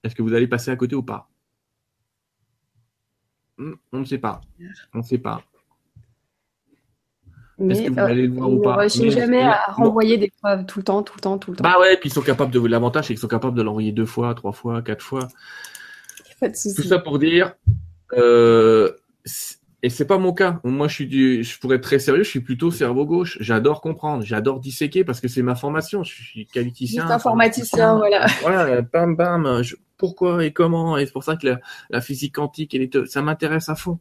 est-ce 0.05 0.15
que 0.15 0.23
vous 0.23 0.33
allez 0.35 0.47
passer 0.47 0.71
à 0.71 0.77
côté 0.77 0.95
ou 0.95 1.03
pas? 1.03 1.29
Hmm, 3.59 3.75
On 3.93 4.01
ne 4.01 4.05
sait 4.05 4.19
pas. 4.19 4.41
On 4.93 4.99
ne 4.99 5.03
sait 5.03 5.19
pas. 5.19 5.43
Mais 7.59 7.89
vous 7.89 7.99
allez 8.01 8.27
le 8.27 8.35
voir 8.35 8.51
ou 8.51 8.61
pas 8.61 8.85
ne 8.85 9.11
jamais 9.11 9.43
à 9.43 9.61
renvoyer 9.69 10.19
des 10.19 10.33
preuves 10.43 10.67
tout 10.67 10.81
le 10.81 10.85
temps, 10.85 11.03
tout 11.03 11.15
le 11.17 11.21
temps, 11.21 11.39
tout 11.39 11.53
le 11.53 11.57
temps. 11.57 11.65
Bah 11.65 11.79
ouais, 11.79 11.97
puis 11.97 12.09
ils 12.09 12.13
sont 12.13 12.23
capables 12.23 12.51
de 12.51 12.67
l'avantage, 12.67 13.07
c'est 13.07 13.15
qu'ils 13.15 13.21
sont 13.21 13.29
capables 13.29 13.57
de 13.57 13.63
l'envoyer 13.63 13.93
deux 13.93 14.07
fois, 14.07 14.35
trois 14.35 14.53
fois, 14.53 14.83
quatre 14.83 15.03
fois. 15.03 15.29
Pas 16.41 16.49
de 16.49 16.55
Tout 16.75 16.83
ça 16.83 16.99
pour 16.99 17.19
dire, 17.21 17.55
euh, 18.15 18.91
et 19.85 19.91
c'est 19.91 20.07
pas 20.07 20.19
mon 20.19 20.33
cas. 20.33 20.61
Moi, 20.65 20.89
je 20.89 20.95
suis 20.95 21.07
du, 21.07 21.45
je 21.45 21.59
pourrais 21.59 21.77
être 21.77 21.83
très 21.83 21.99
sérieux. 21.99 22.23
Je 22.23 22.31
suis 22.31 22.41
plutôt 22.41 22.71
cerveau 22.71 23.05
gauche. 23.05 23.37
J'adore 23.41 23.83
comprendre, 23.83 24.25
j'adore 24.25 24.59
disséquer 24.59 25.05
parce 25.05 25.21
que 25.21 25.29
c'est 25.29 25.43
ma 25.43 25.55
formation. 25.55 26.03
Je 26.03 26.13
suis 26.13 26.47
qualiticien. 26.47 27.09
informaticien, 27.11 27.97
voilà. 27.97 28.27
Voilà, 28.41 28.81
bam, 28.81 29.15
bam. 29.15 29.63
pourquoi 29.97 30.45
et 30.45 30.53
comment? 30.53 30.97
Et 30.97 31.07
c'est 31.07 31.13
pour 31.13 31.23
ça 31.23 31.37
que 31.37 31.47
la, 31.47 31.61
la 31.91 32.01
physique 32.01 32.35
quantique, 32.37 32.75
elle 32.75 32.83
est, 32.83 33.07
ça 33.07 33.21
m'intéresse 33.23 33.69
à 33.69 33.75
fond. 33.75 33.99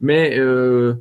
Mais 0.00 0.38
euh, 0.38 0.94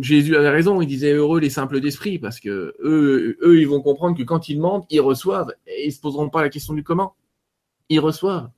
Jésus 0.00 0.36
avait 0.36 0.50
raison, 0.50 0.80
il 0.80 0.86
disait 0.86 1.12
heureux 1.12 1.40
les 1.40 1.50
simples 1.50 1.80
d'esprit, 1.80 2.18
parce 2.18 2.40
que 2.40 2.74
eux, 2.80 3.36
eux, 3.42 3.60
ils 3.60 3.68
vont 3.68 3.80
comprendre 3.80 4.16
que 4.16 4.22
quand 4.22 4.48
ils 4.48 4.56
demandent, 4.56 4.84
ils 4.90 5.00
reçoivent, 5.00 5.52
et 5.66 5.86
ils 5.86 5.92
se 5.92 6.00
poseront 6.00 6.30
pas 6.30 6.42
la 6.42 6.48
question 6.48 6.74
du 6.74 6.82
comment. 6.82 7.14
Ils 7.88 8.00
reçoivent. 8.00 8.50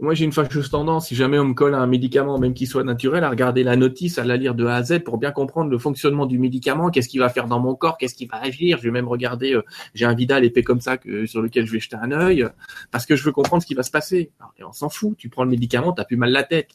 Moi, 0.00 0.14
j'ai 0.14 0.24
une 0.24 0.32
fâcheuse 0.32 0.70
tendance, 0.70 1.06
si 1.08 1.14
jamais 1.14 1.38
on 1.38 1.44
me 1.44 1.54
colle 1.54 1.74
un 1.74 1.86
médicament, 1.86 2.36
même 2.38 2.52
qu'il 2.52 2.66
soit 2.66 2.82
naturel, 2.82 3.22
à 3.22 3.30
regarder 3.30 3.62
la 3.62 3.76
notice, 3.76 4.18
à 4.18 4.24
la 4.24 4.36
lire 4.36 4.56
de 4.56 4.66
A 4.66 4.74
à 4.74 4.82
Z 4.82 5.04
pour 5.04 5.18
bien 5.18 5.30
comprendre 5.30 5.70
le 5.70 5.78
fonctionnement 5.78 6.26
du 6.26 6.38
médicament, 6.38 6.90
qu'est-ce 6.90 7.08
qu'il 7.08 7.20
va 7.20 7.28
faire 7.28 7.46
dans 7.46 7.60
mon 7.60 7.76
corps, 7.76 7.96
qu'est-ce 7.96 8.16
qu'il 8.16 8.28
va 8.28 8.40
agir. 8.42 8.78
Je 8.78 8.82
vais 8.82 8.90
même 8.90 9.06
regarder, 9.06 9.54
euh, 9.54 9.62
j'ai 9.94 10.04
un 10.04 10.14
Vidal 10.14 10.44
épais 10.44 10.64
comme 10.64 10.80
ça 10.80 10.98
que, 10.98 11.26
sur 11.26 11.42
lequel 11.42 11.64
je 11.66 11.72
vais 11.72 11.78
jeter 11.78 11.96
un 11.96 12.10
œil, 12.10 12.48
parce 12.90 13.06
que 13.06 13.14
je 13.14 13.22
veux 13.22 13.30
comprendre 13.30 13.62
ce 13.62 13.68
qui 13.68 13.74
va 13.74 13.84
se 13.84 13.92
passer. 13.92 14.32
on 14.60 14.72
s'en 14.72 14.88
fout, 14.88 15.16
tu 15.16 15.28
prends 15.28 15.44
le 15.44 15.50
médicament, 15.50 15.92
t'as 15.92 16.04
plus 16.04 16.16
mal 16.16 16.32
la 16.32 16.42
tête. 16.42 16.70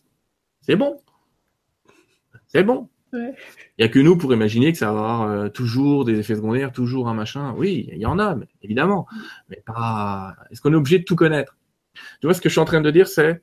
C'est 0.62 0.78
bon. 0.78 1.02
C'est 2.48 2.64
bon. 2.64 2.88
Il 3.14 3.34
n'y 3.80 3.86
a 3.86 3.90
que 3.90 4.00
nous 4.00 4.18
pour 4.18 4.34
imaginer 4.34 4.72
que 4.72 4.78
ça 4.78 4.92
va 4.92 4.92
avoir 4.92 5.22
euh, 5.24 5.50
toujours 5.50 6.06
des 6.06 6.20
effets 6.20 6.36
secondaires, 6.36 6.72
toujours 6.72 7.10
un 7.10 7.14
machin. 7.14 7.54
Oui, 7.58 7.90
il 7.92 7.98
y 7.98 8.06
en 8.06 8.20
a, 8.20 8.38
évidemment. 8.62 9.08
Mais 9.50 9.62
pas. 9.66 10.36
Est-ce 10.52 10.62
qu'on 10.62 10.74
est 10.74 10.78
obligé 10.78 11.00
de 11.00 11.04
tout 11.04 11.16
connaître? 11.16 11.58
Tu 12.22 12.28
vois, 12.28 12.34
ce 12.34 12.42
que 12.42 12.50
je 12.50 12.54
suis 12.54 12.62
en 12.62 12.66
train 12.66 12.82
de 12.82 12.92
dire, 12.92 13.08
c'est 13.08 13.42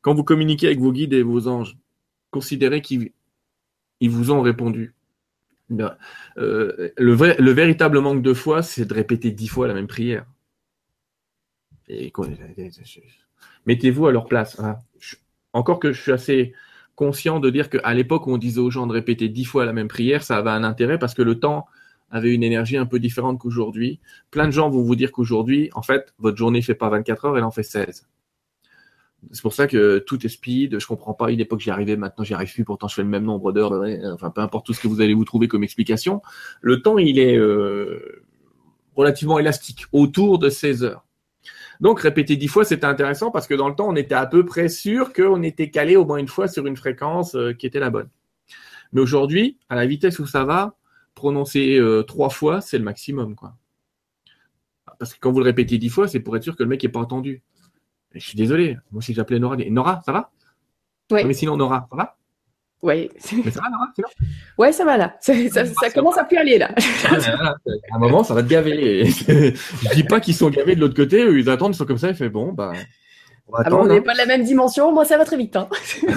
quand 0.00 0.14
vous 0.14 0.24
communiquez 0.24 0.66
avec 0.66 0.78
vos 0.78 0.92
guides 0.92 1.12
et 1.12 1.22
vos 1.22 1.48
anges, 1.48 1.76
considérez 2.30 2.80
qu'ils 2.80 3.12
vous 4.02 4.30
ont 4.30 4.40
répondu. 4.40 4.94
Euh, 6.38 6.90
le, 6.96 7.12
vrai, 7.12 7.36
le 7.38 7.50
véritable 7.50 8.00
manque 8.00 8.22
de 8.22 8.32
foi, 8.32 8.62
c'est 8.62 8.86
de 8.86 8.94
répéter 8.94 9.30
dix 9.30 9.48
fois 9.48 9.68
la 9.68 9.74
même 9.74 9.86
prière. 9.86 10.24
Mettez-vous 13.66 14.06
à 14.06 14.12
leur 14.12 14.26
place. 14.26 14.58
Hein. 14.60 14.78
Encore 15.52 15.78
que 15.78 15.92
je 15.92 16.00
suis 16.00 16.12
assez 16.12 16.54
conscient 16.98 17.38
de 17.38 17.48
dire 17.48 17.70
qu'à 17.70 17.94
l'époque 17.94 18.26
où 18.26 18.32
on 18.32 18.38
disait 18.38 18.58
aux 18.58 18.70
gens 18.70 18.88
de 18.88 18.92
répéter 18.92 19.28
dix 19.28 19.44
fois 19.44 19.64
la 19.64 19.72
même 19.72 19.86
prière, 19.86 20.24
ça 20.24 20.36
avait 20.36 20.50
un 20.50 20.64
intérêt 20.64 20.98
parce 20.98 21.14
que 21.14 21.22
le 21.22 21.38
temps 21.38 21.66
avait 22.10 22.34
une 22.34 22.42
énergie 22.42 22.76
un 22.76 22.86
peu 22.86 22.98
différente 22.98 23.38
qu'aujourd'hui. 23.38 24.00
Plein 24.32 24.46
de 24.46 24.50
gens 24.50 24.68
vont 24.68 24.82
vous 24.82 24.96
dire 24.96 25.12
qu'aujourd'hui, 25.12 25.70
en 25.74 25.82
fait, 25.82 26.12
votre 26.18 26.36
journée 26.36 26.60
fait 26.60 26.74
pas 26.74 26.88
24 26.88 27.24
heures, 27.24 27.38
elle 27.38 27.44
en 27.44 27.52
fait 27.52 27.62
16. 27.62 28.08
C'est 29.30 29.42
pour 29.42 29.52
ça 29.52 29.68
que 29.68 29.98
tout 29.98 30.26
est 30.26 30.28
speed. 30.28 30.80
Je 30.80 30.86
comprends 30.88 31.14
pas. 31.14 31.30
Une 31.30 31.38
époque, 31.38 31.60
j'y 31.60 31.70
arrivais. 31.70 31.96
Maintenant, 31.96 32.24
j'y 32.24 32.34
arrive 32.34 32.52
plus. 32.52 32.64
Pourtant, 32.64 32.88
je 32.88 32.94
fais 32.94 33.02
le 33.02 33.08
même 33.08 33.24
nombre 33.24 33.52
d'heures. 33.52 33.72
Enfin, 34.12 34.30
peu 34.30 34.40
importe 34.40 34.66
tout 34.66 34.74
ce 34.74 34.80
que 34.80 34.88
vous 34.88 35.00
allez 35.00 35.14
vous 35.14 35.24
trouver 35.24 35.46
comme 35.46 35.62
explication. 35.62 36.20
Le 36.60 36.82
temps, 36.82 36.98
il 36.98 37.18
est 37.20 37.36
euh, 37.36 38.24
relativement 38.96 39.38
élastique, 39.38 39.86
autour 39.92 40.38
de 40.38 40.48
16 40.48 40.82
heures. 40.82 41.07
Donc 41.80 42.00
répéter 42.00 42.36
dix 42.36 42.48
fois, 42.48 42.64
c'était 42.64 42.86
intéressant 42.86 43.30
parce 43.30 43.46
que 43.46 43.54
dans 43.54 43.68
le 43.68 43.74
temps, 43.74 43.88
on 43.88 43.96
était 43.96 44.14
à 44.14 44.26
peu 44.26 44.44
près 44.44 44.68
sûr 44.68 45.12
qu'on 45.12 45.42
était 45.42 45.70
calé 45.70 45.96
au 45.96 46.04
moins 46.04 46.18
une 46.18 46.28
fois 46.28 46.48
sur 46.48 46.66
une 46.66 46.76
fréquence 46.76 47.34
euh, 47.34 47.52
qui 47.52 47.66
était 47.66 47.78
la 47.78 47.90
bonne. 47.90 48.08
Mais 48.92 49.00
aujourd'hui, 49.00 49.58
à 49.68 49.76
la 49.76 49.86
vitesse 49.86 50.18
où 50.18 50.26
ça 50.26 50.44
va, 50.44 50.76
prononcer 51.14 51.76
euh, 51.78 52.02
trois 52.02 52.30
fois, 52.30 52.60
c'est 52.60 52.78
le 52.78 52.84
maximum, 52.84 53.34
quoi. 53.34 53.54
Parce 54.98 55.14
que 55.14 55.20
quand 55.20 55.30
vous 55.30 55.38
le 55.38 55.44
répétez 55.44 55.78
dix 55.78 55.90
fois, 55.90 56.08
c'est 56.08 56.20
pour 56.20 56.36
être 56.36 56.42
sûr 56.42 56.56
que 56.56 56.62
le 56.64 56.68
mec 56.68 56.82
n'est 56.82 56.88
pas 56.88 57.00
entendu. 57.00 57.42
je 58.12 58.18
suis 58.18 58.36
désolé, 58.36 58.76
moi 58.90 59.00
si 59.00 59.14
j'appelais 59.14 59.38
Nora, 59.38 59.56
Nora, 59.56 60.02
ça 60.04 60.12
va? 60.12 60.32
Oui. 61.12 61.24
Mais 61.24 61.34
sinon, 61.34 61.56
Nora, 61.56 61.86
ça 61.90 61.96
va? 61.96 62.16
Oui. 62.82 63.10
Ça 63.18 63.36
va, 63.36 63.70
Nora 63.70 63.88
Ouais, 64.56 64.72
ça 64.72 64.84
va 64.84 64.96
là. 64.96 65.16
Ça, 65.20 65.34
commence 65.94 66.16
à 66.16 66.24
plus 66.24 66.36
aller 66.36 66.58
là. 66.58 66.70
à 67.10 67.94
un 67.94 67.98
moment, 67.98 68.22
ça 68.22 68.34
va 68.34 68.42
te 68.42 68.48
gaver. 68.48 69.06
je 69.06 69.94
dis 69.94 70.04
pas 70.04 70.20
qu'ils 70.20 70.34
sont 70.34 70.50
gavés 70.50 70.76
de 70.76 70.80
l'autre 70.80 70.94
côté, 70.94 71.20
ils 71.20 71.50
attendent, 71.50 71.74
ils 71.74 71.78
sont 71.78 71.86
comme 71.86 71.98
ça, 71.98 72.10
ils 72.10 72.14
font 72.14 72.28
bon, 72.28 72.52
bah. 72.52 72.72
On, 73.48 73.56
va 73.56 73.62
ah 73.64 73.74
on 73.74 73.86
n'est 73.86 73.98
hein. 73.98 74.02
pas 74.02 74.12
de 74.12 74.18
la 74.18 74.26
même 74.26 74.44
dimension, 74.44 74.92
moi 74.92 75.06
ça 75.06 75.16
va 75.16 75.24
très 75.24 75.38
vite. 75.38 75.56
Hein. 75.56 75.68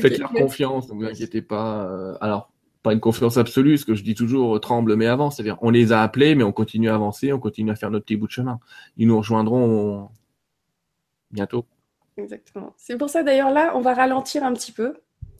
Faites-leur 0.00 0.32
confiance, 0.32 0.90
ne 0.90 0.94
vous 0.94 1.04
inquiétez 1.04 1.42
pas. 1.42 1.84
Euh, 1.84 2.16
alors, 2.20 2.50
pas 2.82 2.92
une 2.92 3.00
confiance 3.00 3.36
absolue, 3.36 3.78
ce 3.78 3.86
que 3.86 3.94
je 3.94 4.02
dis 4.02 4.16
toujours, 4.16 4.60
tremble 4.60 4.96
mais 4.96 5.06
avance. 5.06 5.36
C'est-à-dire, 5.36 5.56
on 5.62 5.70
les 5.70 5.92
a 5.92 6.02
appelés, 6.02 6.34
mais 6.34 6.44
on 6.44 6.52
continue 6.52 6.90
à 6.90 6.96
avancer, 6.96 7.32
on 7.32 7.38
continue 7.38 7.70
à 7.70 7.76
faire 7.76 7.90
notre 7.90 8.04
petit 8.04 8.16
bout 8.16 8.26
de 8.26 8.32
chemin. 8.32 8.58
Ils 8.96 9.06
nous 9.06 9.16
rejoindront 9.16 10.10
bientôt. 11.30 11.66
Exactement. 12.16 12.72
C'est 12.76 12.96
pour 12.96 13.10
ça 13.10 13.22
d'ailleurs 13.22 13.50
là, 13.50 13.72
on 13.74 13.80
va 13.80 13.94
ralentir 13.94 14.44
un 14.44 14.52
petit 14.52 14.72
peu. 14.72 14.94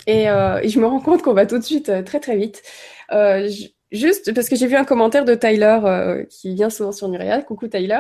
Et, 0.06 0.28
euh, 0.28 0.60
je 0.66 0.78
me 0.80 0.86
rends 0.86 1.00
compte 1.00 1.22
qu'on 1.22 1.34
va 1.34 1.46
tout 1.46 1.58
de 1.58 1.64
suite 1.64 1.88
euh, 1.88 2.02
très 2.02 2.20
très 2.20 2.36
vite. 2.36 2.62
Euh, 3.12 3.48
juste 3.92 4.34
parce 4.34 4.48
que 4.48 4.56
j'ai 4.56 4.66
vu 4.66 4.76
un 4.76 4.84
commentaire 4.84 5.24
de 5.24 5.34
Tyler 5.34 5.78
qui 6.28 6.54
vient 6.54 6.70
souvent 6.70 6.92
sur 6.92 7.08
Nuria. 7.08 7.42
Coucou 7.42 7.68
Tyler. 7.68 7.98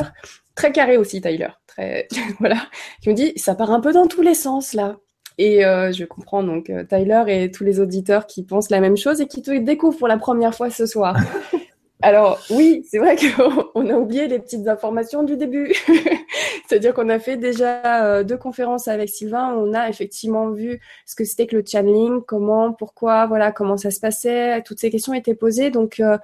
Très 0.54 0.72
carré 0.72 0.96
aussi 0.96 1.20
Tyler. 1.20 1.48
Très 1.66 2.08
voilà. 2.40 2.56
Qui 3.02 3.10
me 3.10 3.14
dit 3.14 3.32
ça 3.36 3.54
part 3.54 3.70
un 3.70 3.80
peu 3.80 3.92
dans 3.92 4.06
tous 4.06 4.22
les 4.22 4.34
sens 4.34 4.72
là. 4.72 4.96
Et 5.36 5.62
je 5.62 6.04
comprends 6.04 6.44
donc 6.44 6.70
Tyler 6.88 7.24
et 7.28 7.50
tous 7.50 7.64
les 7.64 7.80
auditeurs 7.80 8.26
qui 8.26 8.44
pensent 8.44 8.70
la 8.70 8.80
même 8.80 8.96
chose 8.96 9.20
et 9.20 9.26
qui 9.26 9.42
te 9.42 9.50
découvrent 9.56 9.98
pour 9.98 10.08
la 10.08 10.18
première 10.18 10.54
fois 10.54 10.70
ce 10.70 10.86
soir. 10.86 11.16
Alors 12.04 12.38
oui, 12.50 12.86
c'est 12.86 12.98
vrai 12.98 13.16
qu'on 13.16 13.88
a 13.90 13.94
oublié 13.94 14.28
les 14.28 14.38
petites 14.38 14.68
informations 14.68 15.22
du 15.22 15.38
début. 15.38 15.74
C'est-à-dire 16.68 16.92
qu'on 16.92 17.08
a 17.08 17.18
fait 17.18 17.38
déjà 17.38 18.04
euh, 18.04 18.24
deux 18.24 18.36
conférences 18.36 18.88
avec 18.88 19.08
Sylvain. 19.08 19.54
On 19.56 19.72
a 19.72 19.88
effectivement 19.88 20.50
vu 20.50 20.80
ce 21.06 21.14
que 21.14 21.24
c'était 21.24 21.46
que 21.46 21.56
le 21.56 21.64
channeling, 21.66 22.20
comment, 22.20 22.74
pourquoi, 22.74 23.24
voilà, 23.24 23.52
comment 23.52 23.78
ça 23.78 23.90
se 23.90 24.00
passait. 24.00 24.60
Toutes 24.66 24.80
ces 24.80 24.90
questions 24.90 25.14
étaient 25.14 25.34
posées. 25.34 25.70
Donc 25.70 25.98
euh, 25.98 26.18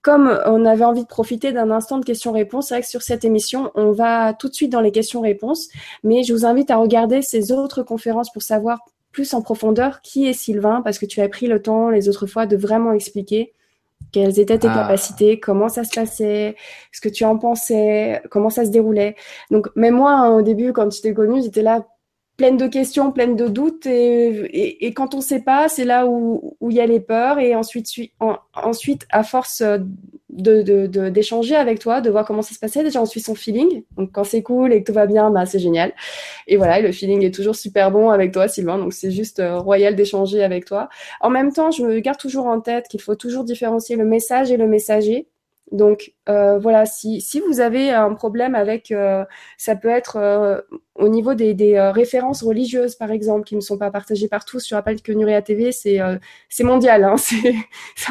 comme 0.00 0.40
on 0.46 0.64
avait 0.64 0.84
envie 0.84 1.02
de 1.02 1.08
profiter 1.08 1.52
d'un 1.52 1.70
instant 1.70 1.98
de 1.98 2.04
questions-réponses, 2.06 2.68
c'est 2.68 2.74
vrai 2.76 2.82
que 2.82 2.88
sur 2.88 3.02
cette 3.02 3.26
émission, 3.26 3.70
on 3.74 3.92
va 3.92 4.32
tout 4.32 4.48
de 4.48 4.54
suite 4.54 4.72
dans 4.72 4.80
les 4.80 4.90
questions-réponses. 4.90 5.68
Mais 6.02 6.22
je 6.22 6.32
vous 6.32 6.46
invite 6.46 6.70
à 6.70 6.78
regarder 6.78 7.20
ces 7.20 7.52
autres 7.52 7.82
conférences 7.82 8.32
pour 8.32 8.40
savoir 8.40 8.78
plus 9.12 9.34
en 9.34 9.42
profondeur 9.42 10.00
qui 10.00 10.26
est 10.26 10.32
Sylvain, 10.32 10.80
parce 10.80 10.98
que 10.98 11.04
tu 11.04 11.20
as 11.20 11.28
pris 11.28 11.46
le 11.46 11.60
temps 11.60 11.90
les 11.90 12.08
autres 12.08 12.26
fois 12.26 12.46
de 12.46 12.56
vraiment 12.56 12.92
expliquer 12.92 13.52
quelles 14.12 14.40
étaient 14.40 14.58
tes 14.58 14.68
ah. 14.68 14.74
capacités, 14.74 15.40
comment 15.40 15.68
ça 15.68 15.84
se 15.84 15.90
passait, 15.94 16.56
ce 16.92 17.00
que 17.00 17.08
tu 17.08 17.24
en 17.24 17.38
pensais, 17.38 18.22
comment 18.30 18.50
ça 18.50 18.64
se 18.64 18.70
déroulait? 18.70 19.16
Donc, 19.50 19.68
même 19.76 19.94
moi, 19.94 20.12
hein, 20.12 20.30
au 20.30 20.42
début, 20.42 20.72
quand 20.72 20.88
tu 20.88 21.00
t'es 21.00 21.14
connue, 21.14 21.42
j'étais 21.42 21.62
là 21.62 21.86
pleine 22.40 22.56
de 22.56 22.68
questions, 22.68 23.12
pleine 23.12 23.36
de 23.36 23.48
doutes. 23.48 23.84
Et, 23.84 24.86
et, 24.86 24.94
quand 24.94 25.12
on 25.12 25.18
ne 25.18 25.22
sait 25.22 25.42
pas, 25.42 25.68
c'est 25.68 25.84
là 25.84 26.06
où, 26.06 26.56
il 26.62 26.72
y 26.74 26.80
a 26.80 26.86
les 26.86 26.98
peurs. 26.98 27.38
Et 27.38 27.54
ensuite, 27.54 27.90
ensuite 28.54 29.06
à 29.10 29.22
force 29.24 29.62
de, 30.30 30.86
d'échanger 31.10 31.54
avec 31.54 31.80
toi, 31.80 32.00
de 32.00 32.08
voir 32.08 32.24
comment 32.24 32.40
ça 32.40 32.54
se 32.54 32.58
passait. 32.58 32.82
Déjà, 32.82 33.02
on 33.02 33.04
suit 33.04 33.20
son 33.20 33.34
feeling. 33.34 33.82
Donc, 33.98 34.12
quand 34.12 34.24
c'est 34.24 34.42
cool 34.42 34.72
et 34.72 34.82
que 34.82 34.86
tout 34.90 34.94
va 34.94 35.04
bien, 35.04 35.30
bah, 35.30 35.44
c'est 35.44 35.58
génial. 35.58 35.92
Et 36.46 36.56
voilà, 36.56 36.80
le 36.80 36.92
feeling 36.92 37.22
est 37.22 37.34
toujours 37.34 37.56
super 37.56 37.90
bon 37.90 38.08
avec 38.08 38.32
toi, 38.32 38.48
Sylvain. 38.48 38.78
Donc, 38.78 38.94
c'est 38.94 39.10
juste 39.10 39.38
euh, 39.40 39.58
royal 39.58 39.94
d'échanger 39.94 40.42
avec 40.42 40.64
toi. 40.64 40.88
En 41.20 41.28
même 41.28 41.52
temps, 41.52 41.70
je 41.70 41.82
me 41.82 42.00
garde 42.00 42.18
toujours 42.18 42.46
en 42.46 42.62
tête 42.62 42.88
qu'il 42.88 43.02
faut 43.02 43.16
toujours 43.16 43.44
différencier 43.44 43.96
le 43.96 44.06
message 44.06 44.50
et 44.50 44.56
le 44.56 44.66
messager. 44.66 45.26
Donc 45.72 46.14
euh, 46.28 46.58
voilà, 46.58 46.84
si, 46.84 47.22
vous 47.46 47.60
avez 47.60 47.90
un 47.90 48.12
problème 48.14 48.56
avec, 48.56 48.90
euh, 48.90 49.24
ça 49.56 49.76
peut 49.76 49.88
être 49.88 50.16
euh, 50.16 50.60
au 50.96 51.08
niveau 51.08 51.34
des, 51.34 51.80
références 51.92 52.42
religieuses 52.42 52.96
par 52.96 53.12
exemple, 53.12 53.44
qui 53.44 53.54
ne 53.54 53.60
sont 53.60 53.78
pas 53.78 53.90
partagées 53.90 54.28
partout. 54.28 54.58
Je 54.58 54.74
rappelle 54.74 55.00
que 55.00 55.12
Nuria 55.12 55.42
TV, 55.42 55.70
c'est 55.70 55.98
c'est 56.48 56.64
mondial, 56.64 57.04
hein, 57.04 57.16
c'est 57.16 57.54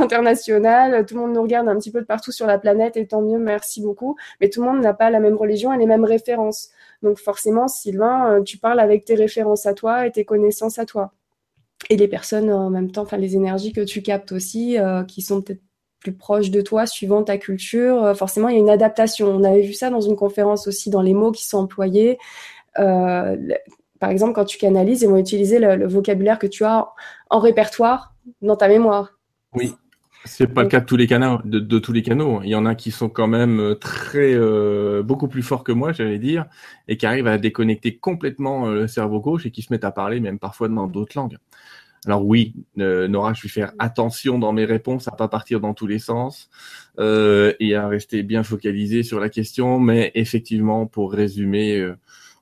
international. 0.01 1.05
Tout 1.05 1.15
le 1.15 1.21
monde 1.21 1.33
nous 1.33 1.41
regarde 1.41 1.67
un 1.67 1.77
petit 1.77 1.91
peu 1.91 1.99
de 1.99 2.05
partout 2.05 2.31
sur 2.31 2.47
la 2.47 2.57
planète 2.57 2.95
et 2.97 3.05
tant 3.07 3.21
mieux, 3.21 3.39
merci 3.39 3.81
beaucoup. 3.81 4.15
Mais 4.39 4.49
tout 4.49 4.61
le 4.63 4.71
monde 4.71 4.81
n'a 4.81 4.93
pas 4.93 5.09
la 5.09 5.19
même 5.19 5.35
religion 5.35 5.73
et 5.73 5.77
les 5.77 5.85
mêmes 5.85 6.05
références. 6.05 6.69
Donc 7.03 7.19
forcément, 7.19 7.67
Sylvain, 7.67 8.41
tu 8.43 8.57
parles 8.57 8.79
avec 8.79 9.05
tes 9.05 9.15
références 9.15 9.65
à 9.65 9.73
toi 9.73 10.07
et 10.07 10.11
tes 10.11 10.25
connaissances 10.25 10.79
à 10.79 10.85
toi. 10.85 11.13
Et 11.89 11.97
les 11.97 12.07
personnes 12.07 12.51
en 12.51 12.69
même 12.69 12.91
temps, 12.91 13.03
enfin 13.03 13.17
les 13.17 13.35
énergies 13.35 13.73
que 13.73 13.81
tu 13.81 14.01
captes 14.01 14.31
aussi, 14.31 14.77
qui 15.07 15.21
sont 15.21 15.41
peut-être 15.41 15.61
plus 15.99 16.13
proche 16.13 16.49
de 16.49 16.61
toi 16.61 16.85
suivant 16.85 17.23
ta 17.23 17.37
culture. 17.37 18.03
Euh, 18.03 18.13
forcément, 18.13 18.47
il 18.47 18.55
y 18.55 18.57
a 18.57 18.61
une 18.61 18.69
adaptation. 18.69 19.27
On 19.27 19.43
avait 19.43 19.61
vu 19.61 19.73
ça 19.73 19.89
dans 19.89 20.01
une 20.01 20.15
conférence 20.15 20.67
aussi, 20.67 20.89
dans 20.89 21.01
les 21.01 21.13
mots 21.13 21.31
qui 21.31 21.45
sont 21.45 21.57
employés. 21.57 22.17
Euh, 22.79 23.35
par 23.99 24.09
exemple, 24.09 24.33
quand 24.33 24.45
tu 24.45 24.57
canalises, 24.57 25.01
ils 25.01 25.09
vont 25.09 25.17
utiliser 25.17 25.59
le, 25.59 25.87
vocabulaire 25.87 26.39
que 26.39 26.47
tu 26.47 26.63
as 26.63 26.87
en 27.29 27.39
répertoire 27.39 28.15
dans 28.41 28.55
ta 28.55 28.69
mémoire. 28.69 29.19
Oui, 29.53 29.73
c'est 30.23 30.47
pas 30.47 30.63
le 30.63 30.69
cas 30.69 30.79
de 30.79 30.85
tous 30.85 30.95
les 30.95 31.07
canaux. 31.07 31.39
De, 31.43 31.79
tous 31.79 31.91
les 31.91 32.01
canaux, 32.01 32.39
il 32.43 32.49
y 32.49 32.55
en 32.55 32.65
a 32.65 32.75
qui 32.75 32.91
sont 32.91 33.09
quand 33.09 33.27
même 33.27 33.59
euh, 33.59 33.75
très 33.75 34.37
beaucoup 35.03 35.27
plus 35.27 35.43
forts 35.43 35.65
que 35.65 35.73
moi, 35.73 35.91
j'allais 35.91 36.19
dire, 36.19 36.45
et 36.87 36.95
qui 36.95 37.05
arrivent 37.05 37.27
à 37.27 37.37
déconnecter 37.37 37.97
complètement 37.97 38.67
le 38.67 38.87
cerveau 38.87 39.19
gauche 39.19 39.45
et 39.45 39.51
qui 39.51 39.63
se 39.63 39.73
mettent 39.73 39.83
à 39.83 39.91
parler 39.91 40.21
même 40.21 40.39
parfois 40.39 40.69
dans 40.69 40.87
d'autres 40.87 41.17
langues. 41.17 41.37
Alors 42.05 42.25
oui, 42.25 42.53
euh, 42.77 43.07
Nora, 43.07 43.33
je 43.33 43.41
vais 43.41 43.49
faire 43.49 43.73
attention 43.77 44.39
dans 44.39 44.53
mes 44.53 44.65
réponses 44.65 45.07
à 45.07 45.11
pas 45.11 45.27
partir 45.27 45.59
dans 45.59 45.73
tous 45.73 45.87
les 45.87 45.99
sens 45.99 46.49
euh, 46.97 47.53
et 47.59 47.75
à 47.75 47.87
rester 47.87 48.23
bien 48.23 48.43
focalisé 48.43 49.03
sur 49.03 49.19
la 49.19 49.29
question. 49.29 49.79
Mais 49.79 50.11
effectivement, 50.15 50.85
pour 50.85 51.11
résumer, 51.11 51.77
euh, 51.77 51.97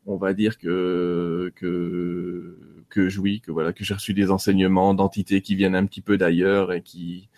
on 0.05 0.17
va 0.17 0.33
dire 0.33 0.57
que 0.59 1.51
que 1.55 2.57
que 2.89 3.19
oui, 3.19 3.41
que 3.41 3.51
voilà, 3.51 3.73
que 3.73 3.83
j'ai 3.83 3.95
reçu 3.95 4.13
des 4.13 4.29
enseignements 4.31 4.93
d'entités 4.93 5.41
qui 5.41 5.55
viennent 5.55 5.75
un 5.75 5.85
petit 5.85 6.01
peu 6.01 6.17
d'ailleurs 6.17 6.71
et 6.71 6.81
qui 6.81 7.29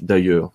d'ailleurs. 0.00 0.52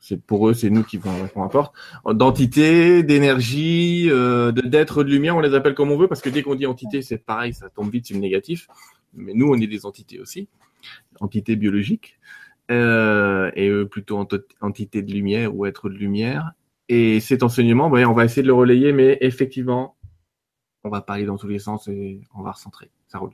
C'est 0.00 0.20
pour 0.20 0.50
eux, 0.50 0.52
c'est 0.52 0.68
nous 0.68 0.84
qui 0.84 0.98
vont, 0.98 1.10
importe. 1.42 1.74
D'entité, 2.04 3.02
d'énergie, 3.02 4.10
euh, 4.10 4.52
d'être 4.52 5.02
de 5.02 5.08
lumière, 5.08 5.34
on 5.34 5.40
les 5.40 5.54
appelle 5.54 5.72
comme 5.72 5.90
on 5.90 5.96
veut 5.96 6.08
parce 6.08 6.20
que 6.20 6.28
dès 6.28 6.42
qu'on 6.42 6.54
dit 6.56 6.66
entité, 6.66 7.00
c'est 7.00 7.16
pareil, 7.16 7.54
ça 7.54 7.70
tombe 7.70 7.90
vite 7.90 8.04
sur 8.04 8.14
le 8.14 8.20
négatif 8.20 8.68
mais 9.16 9.34
nous, 9.34 9.48
on 9.48 9.60
est 9.60 9.66
des 9.66 9.86
entités 9.86 10.20
aussi, 10.20 10.48
entités 11.20 11.56
biologiques, 11.56 12.18
euh, 12.70 13.50
et 13.54 13.68
eux 13.68 13.86
plutôt 13.86 14.26
entités 14.60 15.02
de 15.02 15.12
lumière 15.12 15.54
ou 15.54 15.66
être 15.66 15.88
de 15.88 15.94
lumière. 15.94 16.52
Et 16.88 17.20
cet 17.20 17.42
enseignement, 17.42 17.90
ben, 17.90 18.06
on 18.06 18.12
va 18.12 18.24
essayer 18.24 18.42
de 18.42 18.46
le 18.46 18.54
relayer, 18.54 18.92
mais 18.92 19.18
effectivement, 19.20 19.96
on 20.82 20.90
va 20.90 21.00
parler 21.00 21.24
dans 21.24 21.36
tous 21.36 21.48
les 21.48 21.58
sens 21.58 21.88
et 21.88 22.20
on 22.34 22.42
va 22.42 22.52
recentrer. 22.52 22.90
Ça 23.08 23.18
roule. 23.18 23.32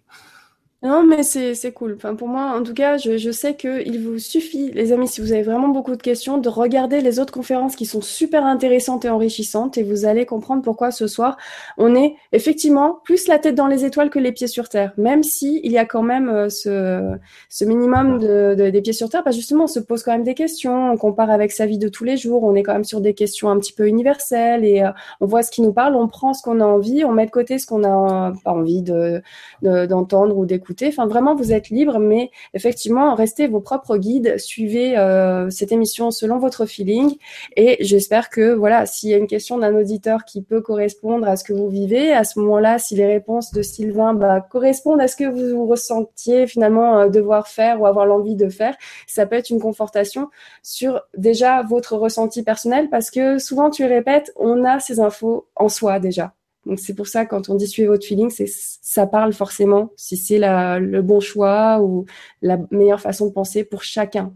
Non, 0.82 1.02
mais 1.06 1.22
c'est 1.22 1.72
cool. 1.74 1.92
Enfin, 1.96 2.14
pour 2.14 2.26
moi, 2.26 2.58
en 2.58 2.62
tout 2.62 2.72
cas, 2.72 2.96
je, 2.96 3.18
je 3.18 3.30
sais 3.30 3.54
qu'il 3.54 4.00
vous 4.02 4.18
suffit, 4.18 4.70
les 4.72 4.92
amis, 4.94 5.08
si 5.08 5.20
vous 5.20 5.32
avez 5.32 5.42
vraiment 5.42 5.68
beaucoup 5.68 5.94
de 5.94 6.00
questions, 6.00 6.38
de 6.38 6.48
regarder 6.48 7.02
les 7.02 7.20
autres 7.20 7.34
conférences 7.34 7.76
qui 7.76 7.84
sont 7.84 8.00
super 8.00 8.46
intéressantes 8.46 9.04
et 9.04 9.10
enrichissantes 9.10 9.76
et 9.76 9.82
vous 9.82 10.06
allez 10.06 10.24
comprendre 10.24 10.62
pourquoi 10.62 10.90
ce 10.90 11.06
soir, 11.06 11.36
on 11.76 11.94
est 11.94 12.14
effectivement 12.32 12.98
plus 13.04 13.28
la 13.28 13.38
tête 13.38 13.56
dans 13.56 13.66
les 13.66 13.84
étoiles 13.84 14.08
que 14.08 14.18
les 14.18 14.32
pieds 14.32 14.46
sur 14.46 14.70
terre, 14.70 14.94
même 14.96 15.22
si 15.22 15.60
il 15.64 15.70
y 15.70 15.76
a 15.76 15.84
quand 15.84 16.02
même 16.02 16.30
euh, 16.30 16.48
ce, 16.48 17.12
ce 17.50 17.64
minimum 17.66 18.18
de, 18.18 18.54
de, 18.56 18.70
des 18.70 18.80
pieds 18.80 18.94
sur 18.94 19.10
terre, 19.10 19.22
parce 19.22 19.36
que 19.36 19.40
justement, 19.42 19.64
on 19.64 19.66
se 19.66 19.80
pose 19.80 20.02
quand 20.02 20.12
même 20.12 20.24
des 20.24 20.34
questions, 20.34 20.92
on 20.92 20.96
compare 20.96 21.28
avec 21.28 21.52
sa 21.52 21.66
vie 21.66 21.76
de 21.76 21.90
tous 21.90 22.04
les 22.04 22.16
jours, 22.16 22.42
on 22.42 22.54
est 22.54 22.62
quand 22.62 22.72
même 22.72 22.84
sur 22.84 23.02
des 23.02 23.12
questions 23.12 23.50
un 23.50 23.58
petit 23.58 23.74
peu 23.74 23.86
universelles 23.86 24.64
et 24.64 24.80
euh, 24.82 24.92
on 25.20 25.26
voit 25.26 25.42
ce 25.42 25.50
qui 25.50 25.60
nous 25.60 25.74
parle, 25.74 25.94
on 25.94 26.08
prend 26.08 26.32
ce 26.32 26.42
qu'on 26.42 26.58
a 26.60 26.64
envie, 26.64 27.04
on 27.04 27.12
met 27.12 27.26
de 27.26 27.30
côté 27.30 27.58
ce 27.58 27.66
qu'on 27.66 27.84
a 27.84 28.32
pas 28.44 28.52
envie 28.52 28.80
de 28.80 29.20
d'entendre 29.62 30.38
ou 30.38 30.46
d'écouter 30.46 30.69
Vraiment, 31.06 31.34
vous 31.34 31.52
êtes 31.52 31.70
libre, 31.70 31.98
mais 31.98 32.30
effectivement, 32.54 33.14
restez 33.14 33.46
vos 33.48 33.60
propres 33.60 33.96
guides, 33.96 34.38
suivez 34.38 34.96
euh, 34.96 35.50
cette 35.50 35.72
émission 35.72 36.10
selon 36.10 36.38
votre 36.38 36.66
feeling. 36.66 37.16
Et 37.56 37.76
j'espère 37.80 38.30
que, 38.30 38.54
voilà, 38.54 38.86
s'il 38.86 39.10
y 39.10 39.14
a 39.14 39.16
une 39.16 39.26
question 39.26 39.58
d'un 39.58 39.74
auditeur 39.74 40.24
qui 40.24 40.42
peut 40.42 40.60
correspondre 40.60 41.28
à 41.28 41.36
ce 41.36 41.44
que 41.44 41.52
vous 41.52 41.68
vivez, 41.68 42.12
à 42.12 42.24
ce 42.24 42.38
moment-là, 42.40 42.78
si 42.78 42.94
les 42.94 43.06
réponses 43.06 43.52
de 43.52 43.62
Sylvain 43.62 44.14
bah, 44.14 44.40
correspondent 44.40 45.00
à 45.00 45.08
ce 45.08 45.16
que 45.16 45.24
vous, 45.24 45.56
vous 45.56 45.66
ressentiez 45.66 46.46
finalement 46.46 47.00
euh, 47.00 47.08
devoir 47.08 47.48
faire 47.48 47.80
ou 47.80 47.86
avoir 47.86 48.06
l'envie 48.06 48.36
de 48.36 48.48
faire, 48.48 48.76
ça 49.06 49.26
peut 49.26 49.36
être 49.36 49.50
une 49.50 49.60
confortation 49.60 50.28
sur 50.62 51.02
déjà 51.16 51.62
votre 51.62 51.96
ressenti 51.96 52.42
personnel 52.42 52.88
parce 52.90 53.10
que 53.10 53.38
souvent, 53.38 53.70
tu 53.70 53.84
répètes, 53.84 54.32
on 54.36 54.64
a 54.64 54.80
ces 54.80 55.00
infos 55.00 55.46
en 55.56 55.68
soi 55.68 55.98
déjà. 55.98 56.34
Donc 56.66 56.78
c'est 56.78 56.94
pour 56.94 57.06
ça 57.06 57.24
quand 57.24 57.48
on 57.48 57.54
dit 57.54 57.66
suivez 57.66 57.88
votre 57.88 58.04
feeling, 58.04 58.30
c'est 58.30 58.46
ça 58.46 59.06
parle 59.06 59.32
forcément 59.32 59.90
si 59.96 60.16
c'est 60.16 60.38
le 60.38 61.00
bon 61.00 61.20
choix 61.20 61.80
ou 61.80 62.04
la 62.42 62.58
meilleure 62.70 63.00
façon 63.00 63.26
de 63.26 63.32
penser 63.32 63.64
pour 63.64 63.82
chacun. 63.82 64.32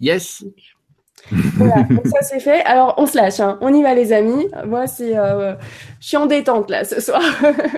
Yes. 0.00 0.44
voilà, 1.56 1.82
donc 1.90 2.06
ça 2.06 2.22
c'est 2.22 2.40
fait. 2.40 2.62
Alors 2.64 2.94
on 2.96 3.06
se 3.06 3.16
lâche, 3.16 3.40
hein. 3.40 3.58
on 3.60 3.74
y 3.74 3.82
va 3.82 3.94
les 3.94 4.12
amis. 4.12 4.48
Moi 4.66 4.86
c'est, 4.86 5.16
euh, 5.16 5.54
je 6.00 6.08
suis 6.08 6.16
en 6.16 6.26
détente 6.26 6.70
là 6.70 6.84
ce 6.84 7.00
soir. 7.00 7.22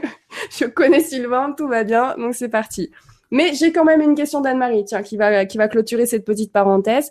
je 0.57 0.65
connais 0.67 1.01
Sylvain, 1.01 1.53
tout 1.57 1.69
va 1.69 1.83
bien, 1.83 2.15
donc 2.17 2.35
c'est 2.35 2.49
parti. 2.49 2.91
Mais 3.33 3.55
j'ai 3.55 3.73
quand 3.73 3.85
même 3.85 4.01
une 4.01 4.15
question 4.15 4.41
d'Anne-Marie, 4.41 4.85
tiens, 4.85 5.03
qui 5.03 5.17
va 5.17 5.45
qui 5.45 5.59
va 5.59 5.67
clôturer 5.67 6.07
cette 6.07 6.25
petite 6.25 6.53
parenthèse. 6.53 7.11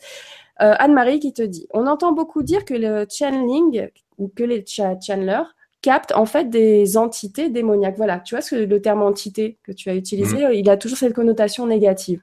Euh, 0.61 0.73
Anne-Marie 0.79 1.19
qui 1.19 1.33
te 1.33 1.41
dit, 1.41 1.67
on 1.71 1.85
entend 1.85 2.13
beaucoup 2.13 2.41
dire 2.41 2.63
que 2.63 2.73
le 2.73 3.05
channeling 3.09 3.89
ou 4.17 4.31
que 4.33 4.43
les 4.43 4.63
channelers 4.65 5.43
captent 5.85 6.13
en 6.15 6.25
fait 6.25 6.49
des 6.49 6.97
entités 6.97 7.49
démoniaques. 7.49 7.97
Voilà, 7.97 8.19
tu 8.19 8.33
vois 8.33 8.41
ce 8.41 8.55
que 8.55 8.61
le 8.61 8.81
terme 8.81 9.03
entité 9.03 9.59
que 9.61 9.71
tu 9.71 9.87
as 9.91 9.95
utilisé, 9.95 10.47
mmh. 10.47 10.53
il 10.53 10.69
a 10.69 10.77
toujours 10.77 10.97
cette 10.97 11.13
connotation 11.13 11.67
négative. 11.67 12.21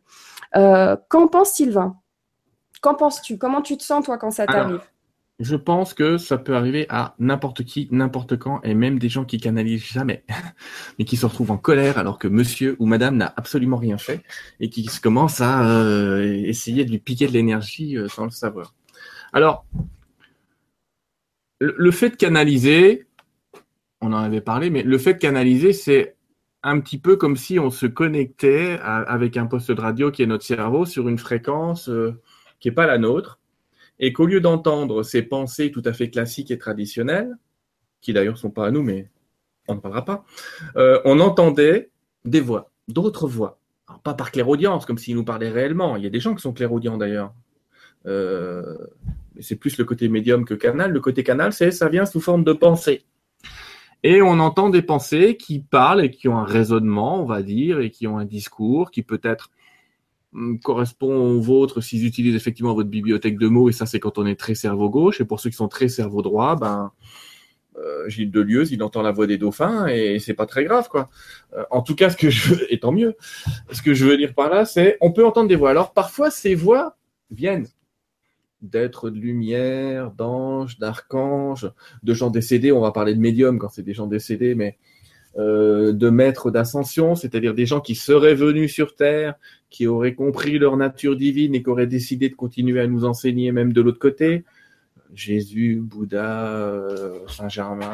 Euh, 0.57 0.97
qu'en 1.09 1.29
pense 1.29 1.53
Sylvain? 1.53 1.97
Qu'en 2.81 2.97
penses-tu? 2.97 3.39
Comment 3.39 3.63
tu 3.63 3.77
te 3.77 3.85
sens, 3.85 4.05
toi, 4.05 4.19
quand 4.19 4.33
ça 4.33 4.47
t'arrive? 4.47 4.81
Je 5.39 5.55
pense 5.55 5.95
que 5.95 6.19
ça 6.19 6.39
peut 6.39 6.57
arriver 6.57 6.87
à 6.89 7.15
n'importe 7.21 7.63
qui, 7.63 7.87
n'importe 7.93 8.37
quand, 8.37 8.61
et 8.63 8.75
même 8.75 8.99
des 8.99 9.09
gens 9.09 9.25
qui 9.25 9.39
canalisent 9.39 9.85
jamais, 9.85 10.25
mais 10.99 11.05
qui 11.05 11.17
se 11.17 11.25
retrouvent 11.25 11.53
en 11.53 11.57
colère 11.57 11.99
alors 11.99 12.19
que 12.19 12.27
monsieur 12.27 12.75
ou 12.81 12.87
madame 12.87 13.17
n'a 13.17 13.33
absolument 13.37 13.77
rien 13.77 13.99
fait, 13.99 14.23
et 14.59 14.71
qui 14.71 14.89
commencent 15.01 15.41
à 15.41 15.69
euh, 15.69 16.43
essayer 16.45 16.85
de 16.85 16.91
lui 16.91 16.99
piquer 16.99 17.29
de 17.29 17.33
l'énergie 17.33 17.97
euh, 17.97 18.09
sans 18.09 18.25
le 18.25 18.31
savoir. 18.31 18.75
Alors, 19.33 19.65
le 21.61 21.91
fait 21.93 22.11
de 22.11 22.17
canaliser, 22.17 23.07
on 24.03 24.12
en 24.12 24.18
avait 24.18 24.40
parlé, 24.40 24.68
mais 24.68 24.82
le 24.82 24.98
fait 24.98 25.14
de 25.14 25.18
canaliser, 25.18 25.72
c'est 25.72 26.16
un 26.62 26.80
petit 26.80 26.98
peu 26.98 27.16
comme 27.16 27.36
si 27.36 27.59
on 27.59 27.70
se 27.70 27.86
connectait 27.86 28.78
avec 28.82 29.36
un 29.36 29.46
poste 29.46 29.72
de 29.72 29.80
radio 29.80 30.11
qui 30.11 30.22
est 30.22 30.26
notre 30.26 30.44
cerveau 30.44 30.84
sur 30.84 31.09
une 31.09 31.18
fréquence 31.18 31.88
euh, 31.88 32.20
qui 32.61 32.68
n'est 32.68 32.74
pas 32.74 32.86
la 32.86 32.98
nôtre, 32.98 33.40
et 33.98 34.12
qu'au 34.12 34.26
lieu 34.26 34.40
d'entendre 34.40 35.03
ces 35.03 35.22
pensées 35.22 35.70
tout 35.70 35.82
à 35.84 35.92
fait 35.92 36.11
classiques 36.11 36.50
et 36.50 36.59
traditionnelles, 36.59 37.32
qui 38.00 38.12
d'ailleurs 38.12 38.38
sont 38.38 38.50
pas 38.50 38.66
à 38.66 38.70
nous, 38.70 38.82
mais 38.82 39.11
on 39.68 39.76
ne 39.76 39.80
parlera 39.80 40.05
pas, 40.05 40.24
euh, 40.76 41.00
on 41.05 41.20
entendait 41.20 41.90
des 42.24 42.40
voix, 42.40 42.70
d'autres 42.88 43.28
voix. 43.28 43.59
pas 44.05 44.14
par 44.14 44.32
clairaudience, 44.32 44.86
comme 44.86 44.98
s'ils 44.98 45.14
nous 45.14 45.24
parlaient 45.24 45.50
réellement. 45.50 45.96
Il 45.96 46.03
y 46.03 46.07
a 46.07 46.11
des 46.11 46.20
gens 46.20 46.34
qui 46.34 46.42
sont 46.42 46.53
clairaudients 46.53 46.96
d'ailleurs. 46.96 47.32
Euh, 48.07 48.76
c'est 49.40 49.57
plus 49.57 49.78
le 49.78 49.84
côté 49.84 50.09
médium 50.09 50.44
que 50.44 50.55
canal. 50.55 50.92
Le 50.92 51.00
côté 51.00 51.22
canal, 51.22 51.53
c'est 51.53 51.70
ça 51.70 51.88
vient 51.88 52.07
sous 52.07 52.20
forme 52.20 52.44
de 52.44 52.53
pensée. 52.53 53.05
Et 54.03 54.20
on 54.22 54.40
entend 54.40 54.68
des 54.68 54.82
pensées 54.82 55.36
qui 55.36 55.61
parlent 55.61 56.05
et 56.05 56.11
qui 56.11 56.28
ont 56.28 56.36
un 56.36 56.44
raisonnement, 56.44 57.22
on 57.22 57.26
va 57.26 57.42
dire, 57.42 57.80
et 57.80 57.90
qui 57.90 58.07
ont 58.07 58.18
un 58.18 58.24
discours 58.24 58.90
qui 58.90 59.03
peut-être 59.03 59.50
hum, 60.32 60.59
correspond 60.61 61.14
au 61.36 61.40
vôtre 61.40 61.80
s'ils 61.80 62.07
utilisent 62.07 62.34
effectivement 62.34 62.74
votre 62.74 62.90
bibliothèque 62.90 63.38
de 63.38 63.48
mots, 63.48 63.68
et 63.68 63.72
ça 63.72 63.86
c'est 63.86 64.00
quand 64.00 64.18
on 64.18 64.26
est 64.26 64.38
très 64.38 64.55
cerveau 64.55 64.90
gauche, 64.90 65.20
et 65.20 65.24
pour 65.24 65.40
ceux 65.40 65.50
qui 65.50 65.57
sont 65.57 65.68
très 65.68 65.88
cerveau 65.88 66.22
droit, 66.22 66.57
ben 66.57 66.90
euh, 67.78 68.09
Gilles 68.09 68.30
Delieuse, 68.30 68.72
il 68.72 68.82
entend 68.82 69.03
la 69.03 69.12
voix 69.12 69.26
des 69.26 69.38
dauphins 69.38 69.86
et 69.86 70.18
c'est 70.18 70.34
pas 70.34 70.46
très 70.46 70.64
grave 70.64 70.88
quoi. 70.88 71.09
Euh, 71.57 71.64
en 71.70 71.80
tout 71.82 71.94
cas, 71.94 72.11
ce 72.11 72.16
que 72.16 72.28
je 72.28 72.55
veux, 72.55 72.72
et 72.72 72.78
tant 72.78 72.92
mieux, 72.92 73.16
ce 73.70 73.82
que 73.82 73.94
je 73.94 74.05
veux 74.05 74.16
dire 74.16 74.34
par 74.34 74.50
là, 74.50 74.64
c'est 74.64 74.98
on 75.00 75.12
peut 75.12 75.24
entendre 75.24 75.48
des 75.48 75.57
voix. 75.57 75.70
Alors 75.70 75.92
parfois 75.92 76.30
ces 76.30 76.55
voix 76.55 76.96
viennent 77.30 77.66
d'êtres 78.63 79.11
de 79.11 79.19
lumière, 79.19 80.13
d'anges, 80.13 80.79
d'archanges, 80.79 81.71
de 82.03 82.15
gens 82.15 82.31
décédés. 82.31 82.73
On 82.73 82.81
va 82.81 82.93
parler 82.93 83.15
de 83.15 83.21
médiums 83.21 83.59
quand 83.59 83.69
c'est 83.69 83.83
des 83.83 83.95
gens 83.95 84.07
décédés, 84.07 84.55
mais 84.55 84.79
euh, 85.39 85.93
de 85.93 86.11
maîtres 86.11 86.51
d'ascension, 86.51 87.15
c'est-à-dire 87.15 87.55
des 87.55 87.67
gens 87.67 87.81
qui 87.81 87.95
seraient 87.95 88.35
venus 88.35 88.73
sur 88.73 88.95
Terre, 88.95 89.35
qui 89.71 89.87
auraient 89.87 90.15
compris 90.15 90.59
leur 90.59 90.77
nature 90.77 91.17
divine 91.17 91.55
et 91.55 91.63
qui 91.63 91.71
auraient 91.71 91.87
décidé 91.87 92.29
de 92.29 92.35
continuer 92.35 92.81
à 92.81 92.87
nous 92.87 93.05
enseigner 93.05 93.51
même 93.51 93.73
de 93.73 93.81
l'autre 93.81 93.99
côté. 93.99 94.45
Jésus, 95.15 95.81
Bouddha, 95.83 96.47
euh, 96.47 97.21
Saint 97.29 97.49
Germain, 97.49 97.93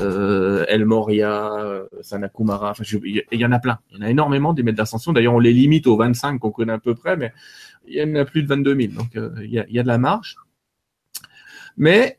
euh, 0.00 0.64
El 0.68 0.84
Moria, 0.84 1.50
Sanakumara, 2.00 2.70
enfin, 2.70 2.84
il 3.04 3.24
y, 3.32 3.44
en 3.44 3.52
a 3.52 3.58
plein. 3.58 3.78
Il 3.90 3.96
y 3.96 4.00
en 4.00 4.02
a 4.02 4.10
énormément 4.10 4.54
des 4.54 4.62
maîtres 4.62 4.76
d'ascension. 4.76 5.12
D'ailleurs, 5.12 5.34
on 5.34 5.40
les 5.40 5.52
limite 5.52 5.86
aux 5.86 5.96
25 5.96 6.38
qu'on 6.38 6.50
connaît 6.50 6.72
à 6.72 6.78
peu 6.78 6.94
près, 6.94 7.16
mais 7.16 7.32
il 7.88 7.94
y 7.96 8.02
en 8.02 8.14
a 8.14 8.24
plus 8.24 8.42
de 8.42 8.48
22 8.48 8.76
000, 8.76 8.92
donc 8.92 9.16
euh, 9.16 9.30
il, 9.42 9.50
y 9.50 9.78
a, 9.78 9.82
de 9.82 9.88
la 9.88 9.98
marge. 9.98 10.36
Mais 11.76 12.18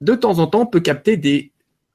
de 0.00 0.14
temps 0.14 0.38
en 0.38 0.46
temps, 0.46 0.62
on 0.62 0.66
peut 0.66 0.80
capter 0.80 1.16
des, 1.16 1.52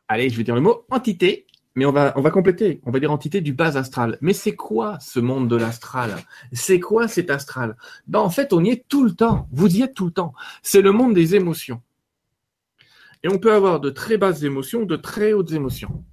allez, 0.07 0.29
je 0.29 0.37
vais 0.37 0.43
dire 0.43 0.55
le 0.55 0.61
mot, 0.61 0.85
entités, 0.89 1.46
mais 1.77 1.85
on 1.85 1.91
va, 1.91 2.11
on 2.15 2.21
va 2.21 2.31
compléter, 2.31 2.81
on 2.85 2.91
va 2.91 2.99
dire 2.99 3.11
entité 3.11 3.39
du 3.39 3.53
bas 3.53 3.77
astral. 3.77 4.17
Mais 4.19 4.33
c'est 4.33 4.55
quoi 4.55 4.97
ce 4.99 5.19
monde 5.19 5.47
de 5.47 5.55
l'astral? 5.55 6.15
C'est 6.51 6.79
quoi 6.79 7.07
cet 7.07 7.29
astral? 7.29 7.77
Ben, 8.07 8.17
En 8.17 8.31
fait, 8.31 8.51
on 8.51 8.63
y 8.63 8.71
est 8.71 8.87
tout 8.87 9.03
le 9.03 9.11
temps, 9.11 9.47
vous 9.51 9.77
y 9.77 9.83
êtes 9.83 9.93
tout 9.93 10.05
le 10.05 10.11
temps. 10.11 10.33
C'est 10.63 10.81
le 10.81 10.91
monde 10.91 11.13
des 11.13 11.35
émotions. 11.35 11.83
Et 13.21 13.29
on 13.29 13.37
peut 13.37 13.53
avoir 13.53 13.79
de 13.79 13.91
très 13.91 14.17
basses 14.17 14.41
émotions, 14.41 14.85
de 14.85 14.95
très 14.95 15.33
hautes 15.33 15.51
émotions. 15.51 16.03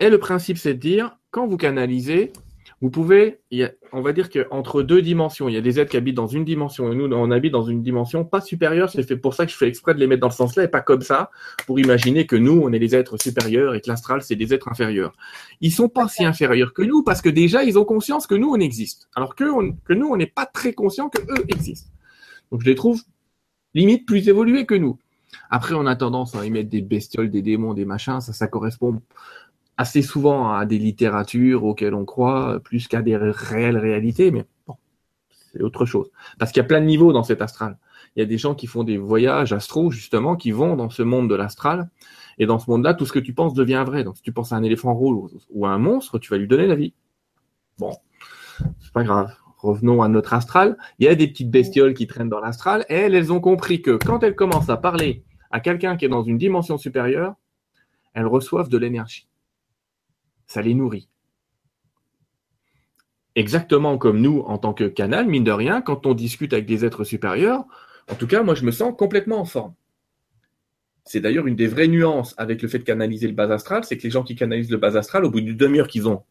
Et 0.00 0.08
le 0.08 0.16
principe, 0.18 0.56
c'est 0.56 0.72
de 0.72 0.80
dire, 0.80 1.18
quand 1.30 1.46
vous 1.46 1.58
canalisez, 1.58 2.32
vous 2.84 2.90
pouvez, 2.90 3.40
on 3.92 4.02
va 4.02 4.12
dire 4.12 4.28
qu'entre 4.28 4.82
deux 4.82 5.00
dimensions, 5.00 5.48
il 5.48 5.54
y 5.54 5.56
a 5.56 5.62
des 5.62 5.80
êtres 5.80 5.90
qui 5.90 5.96
habitent 5.96 6.16
dans 6.16 6.26
une 6.26 6.44
dimension 6.44 6.92
et 6.92 6.94
nous, 6.94 7.10
on 7.10 7.30
habite 7.30 7.50
dans 7.50 7.62
une 7.62 7.82
dimension 7.82 8.26
pas 8.26 8.42
supérieure. 8.42 8.90
C'est 8.90 9.02
fait 9.04 9.16
pour 9.16 9.32
ça 9.32 9.46
que 9.46 9.52
je 9.52 9.56
fais 9.56 9.68
exprès 9.68 9.94
de 9.94 10.00
les 10.00 10.06
mettre 10.06 10.20
dans 10.20 10.28
ce 10.28 10.36
sens-là 10.36 10.64
et 10.64 10.68
pas 10.68 10.82
comme 10.82 11.00
ça, 11.00 11.30
pour 11.66 11.80
imaginer 11.80 12.26
que 12.26 12.36
nous, 12.36 12.60
on 12.62 12.74
est 12.74 12.78
les 12.78 12.94
êtres 12.94 13.16
supérieurs 13.16 13.74
et 13.74 13.80
que 13.80 13.88
l'astral, 13.88 14.20
c'est 14.20 14.36
des 14.36 14.52
êtres 14.52 14.68
inférieurs. 14.68 15.14
Ils 15.62 15.72
sont 15.72 15.88
pas 15.88 16.08
si 16.08 16.26
inférieurs 16.26 16.74
que 16.74 16.82
nous 16.82 17.02
parce 17.02 17.22
que 17.22 17.30
déjà, 17.30 17.64
ils 17.64 17.78
ont 17.78 17.86
conscience 17.86 18.26
que 18.26 18.34
nous, 18.34 18.50
on 18.50 18.60
existe. 18.60 19.08
Alors 19.16 19.34
que, 19.34 19.44
que 19.86 19.94
nous, 19.94 20.08
on 20.08 20.18
n'est 20.18 20.26
pas 20.26 20.44
très 20.44 20.74
conscient 20.74 21.08
que 21.08 21.22
eux 21.22 21.44
existent. 21.48 21.90
Donc, 22.52 22.60
je 22.60 22.66
les 22.66 22.74
trouve 22.74 23.00
limite 23.72 24.04
plus 24.04 24.28
évolués 24.28 24.66
que 24.66 24.74
nous. 24.74 24.98
Après, 25.48 25.74
on 25.74 25.86
a 25.86 25.96
tendance 25.96 26.34
à 26.34 26.44
y 26.44 26.50
mettre 26.50 26.68
des 26.68 26.82
bestioles, 26.82 27.30
des 27.30 27.40
démons, 27.40 27.72
des 27.72 27.86
machins. 27.86 28.20
Ça, 28.20 28.34
ça 28.34 28.46
correspond 28.46 29.00
assez 29.76 30.02
souvent 30.02 30.52
à 30.52 30.66
des 30.66 30.78
littératures 30.78 31.64
auxquelles 31.64 31.94
on 31.94 32.04
croit, 32.04 32.60
plus 32.62 32.88
qu'à 32.88 33.02
des 33.02 33.16
réelles 33.16 33.78
réalités, 33.78 34.30
mais 34.30 34.44
bon, 34.66 34.76
c'est 35.30 35.62
autre 35.62 35.86
chose. 35.86 36.10
Parce 36.38 36.52
qu'il 36.52 36.60
y 36.62 36.64
a 36.64 36.68
plein 36.68 36.80
de 36.80 36.86
niveaux 36.86 37.12
dans 37.12 37.24
cet 37.24 37.42
astral. 37.42 37.78
Il 38.16 38.20
y 38.20 38.22
a 38.22 38.26
des 38.26 38.38
gens 38.38 38.54
qui 38.54 38.66
font 38.66 38.84
des 38.84 38.96
voyages 38.96 39.52
astro, 39.52 39.90
justement, 39.90 40.36
qui 40.36 40.52
vont 40.52 40.76
dans 40.76 40.90
ce 40.90 41.02
monde 41.02 41.28
de 41.28 41.34
l'astral. 41.34 41.90
Et 42.38 42.46
dans 42.46 42.58
ce 42.58 42.70
monde-là, 42.70 42.94
tout 42.94 43.06
ce 43.06 43.12
que 43.12 43.18
tu 43.18 43.34
penses 43.34 43.54
devient 43.54 43.82
vrai. 43.86 44.04
Donc, 44.04 44.16
si 44.16 44.22
tu 44.22 44.32
penses 44.32 44.52
à 44.52 44.56
un 44.56 44.62
éléphant 44.62 44.94
rouge 44.94 45.32
ou 45.50 45.66
à 45.66 45.70
un 45.70 45.78
monstre, 45.78 46.18
tu 46.18 46.30
vas 46.30 46.38
lui 46.38 46.48
donner 46.48 46.66
la 46.66 46.76
vie. 46.76 46.94
Bon, 47.78 47.92
c'est 48.80 48.92
pas 48.92 49.02
grave. 49.02 49.34
Revenons 49.58 50.02
à 50.02 50.08
notre 50.08 50.34
astral. 50.34 50.76
Il 50.98 51.06
y 51.06 51.08
a 51.08 51.14
des 51.14 51.26
petites 51.26 51.50
bestioles 51.50 51.94
qui 51.94 52.06
traînent 52.06 52.28
dans 52.28 52.40
l'astral 52.40 52.84
elles, 52.88 53.14
elles 53.14 53.32
ont 53.32 53.40
compris 53.40 53.82
que 53.82 53.92
quand 53.92 54.22
elles 54.22 54.34
commencent 54.34 54.68
à 54.68 54.76
parler 54.76 55.24
à 55.50 55.60
quelqu'un 55.60 55.96
qui 55.96 56.04
est 56.04 56.08
dans 56.08 56.22
une 56.22 56.38
dimension 56.38 56.78
supérieure, 56.78 57.34
elles 58.12 58.26
reçoivent 58.26 58.68
de 58.68 58.78
l'énergie 58.78 59.26
ça 60.46 60.62
les 60.62 60.74
nourrit. 60.74 61.08
Exactement 63.36 63.98
comme 63.98 64.20
nous, 64.20 64.40
en 64.40 64.58
tant 64.58 64.74
que 64.74 64.84
canal, 64.84 65.26
mine 65.26 65.44
de 65.44 65.50
rien, 65.50 65.80
quand 65.80 66.06
on 66.06 66.14
discute 66.14 66.52
avec 66.52 66.66
des 66.66 66.84
êtres 66.84 67.04
supérieurs, 67.04 67.64
en 68.10 68.14
tout 68.14 68.26
cas, 68.26 68.42
moi, 68.42 68.54
je 68.54 68.64
me 68.64 68.70
sens 68.70 68.94
complètement 68.96 69.40
en 69.40 69.44
forme. 69.44 69.74
C'est 71.04 71.20
d'ailleurs 71.20 71.46
une 71.46 71.56
des 71.56 71.66
vraies 71.66 71.88
nuances 71.88 72.34
avec 72.38 72.62
le 72.62 72.68
fait 72.68 72.78
de 72.78 72.84
canaliser 72.84 73.26
le 73.26 73.34
bas 73.34 73.50
astral, 73.52 73.84
c'est 73.84 73.98
que 73.98 74.04
les 74.04 74.10
gens 74.10 74.22
qui 74.22 74.36
canalisent 74.36 74.70
le 74.70 74.78
bas 74.78 74.96
astral, 74.96 75.24
au 75.24 75.30
bout 75.30 75.40
d'une 75.40 75.56
demi-heure 75.56 75.88
qu'ils 75.88 76.08
ont 76.08 76.22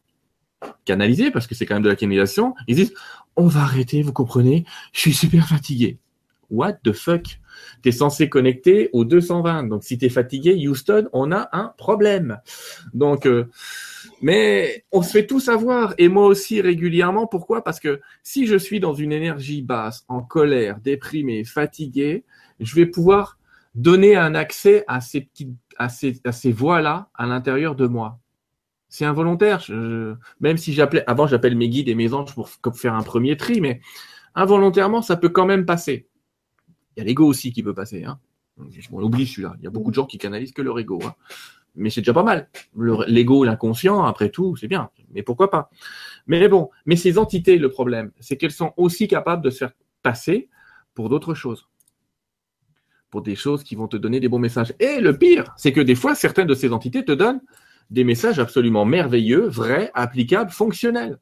canalisé, 0.84 1.30
parce 1.30 1.46
que 1.46 1.54
c'est 1.54 1.66
quand 1.66 1.74
même 1.74 1.82
de 1.82 1.88
la 1.88 1.96
canalisation, 1.96 2.54
ils 2.66 2.76
disent 2.76 2.94
On 3.36 3.46
va 3.46 3.60
arrêter, 3.60 4.02
vous 4.02 4.12
comprenez, 4.12 4.64
je 4.92 5.00
suis 5.00 5.12
super 5.12 5.46
fatigué. 5.46 5.98
What 6.50 6.74
the 6.84 6.92
fuck? 6.92 7.40
Tu 7.82 7.88
es 7.88 7.92
censé 7.92 8.28
connecter 8.28 8.90
au 8.92 9.04
220. 9.04 9.64
Donc 9.64 9.84
si 9.84 9.98
tu 9.98 10.06
es 10.06 10.08
fatigué, 10.08 10.56
Houston, 10.66 11.08
on 11.12 11.32
a 11.32 11.48
un 11.52 11.72
problème. 11.76 12.40
Donc 12.92 13.26
euh, 13.26 13.48
mais 14.22 14.84
on 14.92 15.02
se 15.02 15.10
fait 15.10 15.26
tout 15.26 15.40
savoir, 15.40 15.94
et 15.98 16.08
moi 16.08 16.26
aussi 16.26 16.60
régulièrement. 16.60 17.26
Pourquoi? 17.26 17.62
Parce 17.62 17.80
que 17.80 18.00
si 18.22 18.46
je 18.46 18.56
suis 18.56 18.80
dans 18.80 18.94
une 18.94 19.12
énergie 19.12 19.62
basse, 19.62 20.04
en 20.08 20.22
colère, 20.22 20.78
déprimé, 20.80 21.44
fatigué, 21.44 22.24
je 22.60 22.74
vais 22.74 22.86
pouvoir 22.86 23.38
donner 23.74 24.16
un 24.16 24.34
accès 24.34 24.84
à 24.86 25.00
ces 25.00 25.22
petites, 25.22 25.56
à 25.78 25.88
ces, 25.88 26.20
à 26.24 26.32
ces 26.32 26.52
voix-là 26.52 27.10
à 27.14 27.26
l'intérieur 27.26 27.74
de 27.74 27.86
moi. 27.86 28.20
C'est 28.88 29.04
involontaire. 29.04 29.64
même 30.40 30.56
si 30.56 30.72
j'appelais, 30.72 31.02
avant 31.08 31.26
j'appelle 31.26 31.56
mes 31.56 31.68
guides 31.68 31.88
et 31.88 31.96
mes 31.96 32.14
anges 32.14 32.34
pour 32.34 32.48
faire 32.76 32.94
un 32.94 33.02
premier 33.02 33.36
tri, 33.36 33.60
mais 33.60 33.80
involontairement 34.36 35.02
ça 35.02 35.16
peut 35.16 35.30
quand 35.30 35.46
même 35.46 35.66
passer. 35.66 36.06
Il 36.96 37.00
y 37.00 37.02
a 37.02 37.04
l'ego 37.04 37.26
aussi 37.26 37.52
qui 37.52 37.64
peut 37.64 37.74
passer. 37.74 38.04
Hein. 38.04 38.20
On 38.92 39.02
oublie 39.02 39.26
celui-là. 39.26 39.56
Il 39.58 39.64
y 39.64 39.66
a 39.66 39.70
beaucoup 39.70 39.90
de 39.90 39.96
gens 39.96 40.06
qui 40.06 40.16
canalisent 40.16 40.52
que 40.52 40.62
leur 40.62 40.78
ego. 40.78 41.00
Hein 41.04 41.14
mais 41.74 41.90
c'est 41.90 42.00
déjà 42.00 42.14
pas 42.14 42.22
mal. 42.22 42.48
L'ego, 43.06 43.44
l'inconscient, 43.44 44.04
après 44.04 44.30
tout, 44.30 44.56
c'est 44.56 44.68
bien. 44.68 44.90
Mais 45.12 45.22
pourquoi 45.22 45.50
pas? 45.50 45.70
Mais 46.26 46.46
bon, 46.48 46.70
mais 46.86 46.96
ces 46.96 47.18
entités, 47.18 47.58
le 47.58 47.68
problème, 47.68 48.12
c'est 48.20 48.36
qu'elles 48.36 48.52
sont 48.52 48.72
aussi 48.76 49.08
capables 49.08 49.42
de 49.42 49.50
se 49.50 49.58
faire 49.58 49.72
passer 50.02 50.48
pour 50.94 51.08
d'autres 51.08 51.34
choses. 51.34 51.68
Pour 53.10 53.22
des 53.22 53.36
choses 53.36 53.62
qui 53.64 53.74
vont 53.74 53.88
te 53.88 53.96
donner 53.96 54.20
des 54.20 54.28
bons 54.28 54.38
messages. 54.38 54.74
Et 54.80 55.00
le 55.00 55.16
pire, 55.16 55.52
c'est 55.56 55.72
que 55.72 55.80
des 55.80 55.94
fois, 55.94 56.14
certaines 56.14 56.46
de 56.46 56.54
ces 56.54 56.72
entités 56.72 57.04
te 57.04 57.12
donnent 57.12 57.40
des 57.90 58.04
messages 58.04 58.38
absolument 58.38 58.84
merveilleux, 58.84 59.46
vrais, 59.46 59.90
applicables, 59.94 60.50
fonctionnels. 60.50 61.18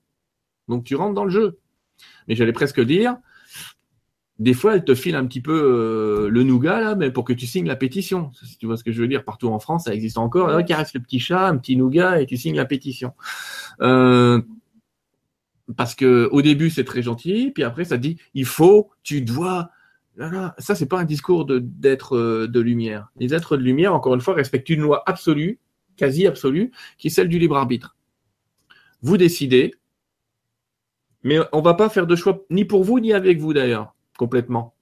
Donc 0.68 0.84
tu 0.84 0.94
rentres 0.94 1.14
dans 1.14 1.24
le 1.24 1.30
jeu. 1.30 1.58
Mais 2.28 2.34
j'allais 2.34 2.52
presque 2.52 2.80
dire, 2.80 3.16
des 4.42 4.54
fois, 4.54 4.74
elle 4.74 4.84
te 4.84 4.96
file 4.96 5.14
un 5.14 5.24
petit 5.24 5.40
peu 5.40 5.52
euh, 5.52 6.28
le 6.28 6.42
nougat 6.42 6.80
là, 6.80 6.94
mais 6.96 7.12
pour 7.12 7.24
que 7.24 7.32
tu 7.32 7.46
signes 7.46 7.68
la 7.68 7.76
pétition. 7.76 8.32
Si 8.42 8.58
tu 8.58 8.66
vois 8.66 8.76
ce 8.76 8.82
que 8.82 8.90
je 8.90 9.00
veux 9.00 9.06
dire, 9.06 9.22
partout 9.22 9.48
en 9.48 9.60
France, 9.60 9.84
ça 9.84 9.94
existe 9.94 10.18
encore. 10.18 10.48
Là, 10.48 10.60
caresse 10.64 10.94
le 10.94 11.00
petit 11.00 11.20
chat, 11.20 11.46
un 11.46 11.56
petit 11.58 11.76
nougat 11.76 12.20
et 12.20 12.26
tu 12.26 12.36
signes 12.36 12.56
la 12.56 12.64
pétition. 12.64 13.12
Euh, 13.82 14.42
parce 15.76 15.94
que 15.94 16.28
au 16.32 16.42
début 16.42 16.70
c'est 16.70 16.82
très 16.82 17.02
gentil, 17.02 17.52
puis 17.54 17.62
après 17.62 17.84
ça 17.84 17.98
dit 17.98 18.18
il 18.34 18.44
faut, 18.44 18.90
tu 19.04 19.22
dois. 19.22 19.70
Là, 20.16 20.28
là, 20.28 20.54
ça 20.58 20.74
c'est 20.74 20.86
pas 20.86 20.98
un 20.98 21.04
discours 21.04 21.44
de 21.44 21.60
d'être 21.60 22.16
euh, 22.16 22.48
de 22.48 22.58
lumière. 22.58 23.12
Les 23.16 23.34
êtres 23.34 23.56
de 23.56 23.62
lumière, 23.62 23.94
encore 23.94 24.14
une 24.14 24.20
fois, 24.20 24.34
respectent 24.34 24.70
une 24.70 24.80
loi 24.80 25.04
absolue, 25.06 25.60
quasi 25.96 26.26
absolue, 26.26 26.72
qui 26.98 27.06
est 27.06 27.10
celle 27.10 27.28
du 27.28 27.38
libre 27.38 27.56
arbitre. 27.56 27.96
Vous 29.02 29.16
décidez, 29.16 29.72
mais 31.22 31.38
on 31.52 31.60
va 31.60 31.74
pas 31.74 31.88
faire 31.88 32.08
de 32.08 32.16
choix 32.16 32.44
ni 32.50 32.64
pour 32.64 32.82
vous 32.82 32.98
ni 32.98 33.12
avec 33.12 33.38
vous 33.38 33.52
d'ailleurs 33.52 33.94
complètement. 34.22 34.72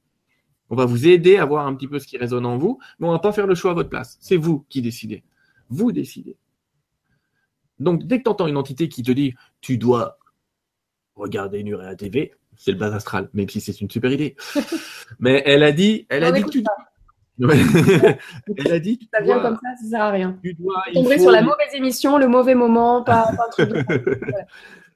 On 0.68 0.76
va 0.76 0.84
vous 0.84 1.08
aider 1.08 1.38
à 1.38 1.46
voir 1.46 1.66
un 1.66 1.74
petit 1.74 1.88
peu 1.88 1.98
ce 1.98 2.06
qui 2.06 2.18
résonne 2.18 2.44
en 2.44 2.58
vous, 2.58 2.78
mais 2.98 3.08
on 3.08 3.10
va 3.10 3.20
pas 3.20 3.32
faire 3.32 3.46
le 3.46 3.54
choix 3.54 3.70
à 3.70 3.74
votre 3.74 3.88
place. 3.88 4.18
C'est 4.20 4.36
vous 4.36 4.66
qui 4.68 4.82
décidez. 4.82 5.24
Vous 5.70 5.92
décidez. 5.92 6.36
Donc, 7.78 8.04
dès 8.04 8.18
que 8.18 8.24
tu 8.24 8.28
entends 8.28 8.48
une 8.48 8.58
entité 8.58 8.90
qui 8.90 9.02
te 9.02 9.10
dit 9.12 9.34
tu 9.62 9.78
dois 9.78 10.18
regarder 11.14 11.62
Nurea 11.64 11.96
TV, 11.96 12.34
c'est 12.54 12.72
le 12.72 12.76
bas 12.76 12.94
astral, 12.94 13.30
même 13.32 13.48
si 13.48 13.62
c'est 13.62 13.80
une 13.80 13.88
super 13.90 14.12
idée. 14.12 14.36
mais 15.20 15.42
elle 15.46 15.62
a 15.62 15.72
dit, 15.72 16.06
elle 16.10 16.24
a 16.24 16.32
dit 16.32 16.44
tu 16.44 16.62
elle 17.40 18.72
a 18.72 18.78
dit. 18.78 19.08
Ça 19.10 19.22
vient 19.22 19.40
comme 19.40 19.54
ça, 19.56 19.70
ça 19.82 19.88
sert 19.88 20.02
à 20.02 20.10
rien. 20.10 20.38
Tu 20.44 20.52
dois. 20.52 20.82
Tomber 20.92 21.18
sur 21.18 21.30
la 21.30 21.40
mauvaise 21.40 21.72
émission, 21.72 22.18
le 22.18 22.28
mauvais 22.28 22.54
moment, 22.54 23.02
pas, 23.02 23.32
pas 23.34 23.46
un 23.46 23.50
truc 23.50 23.70
de 23.70 23.84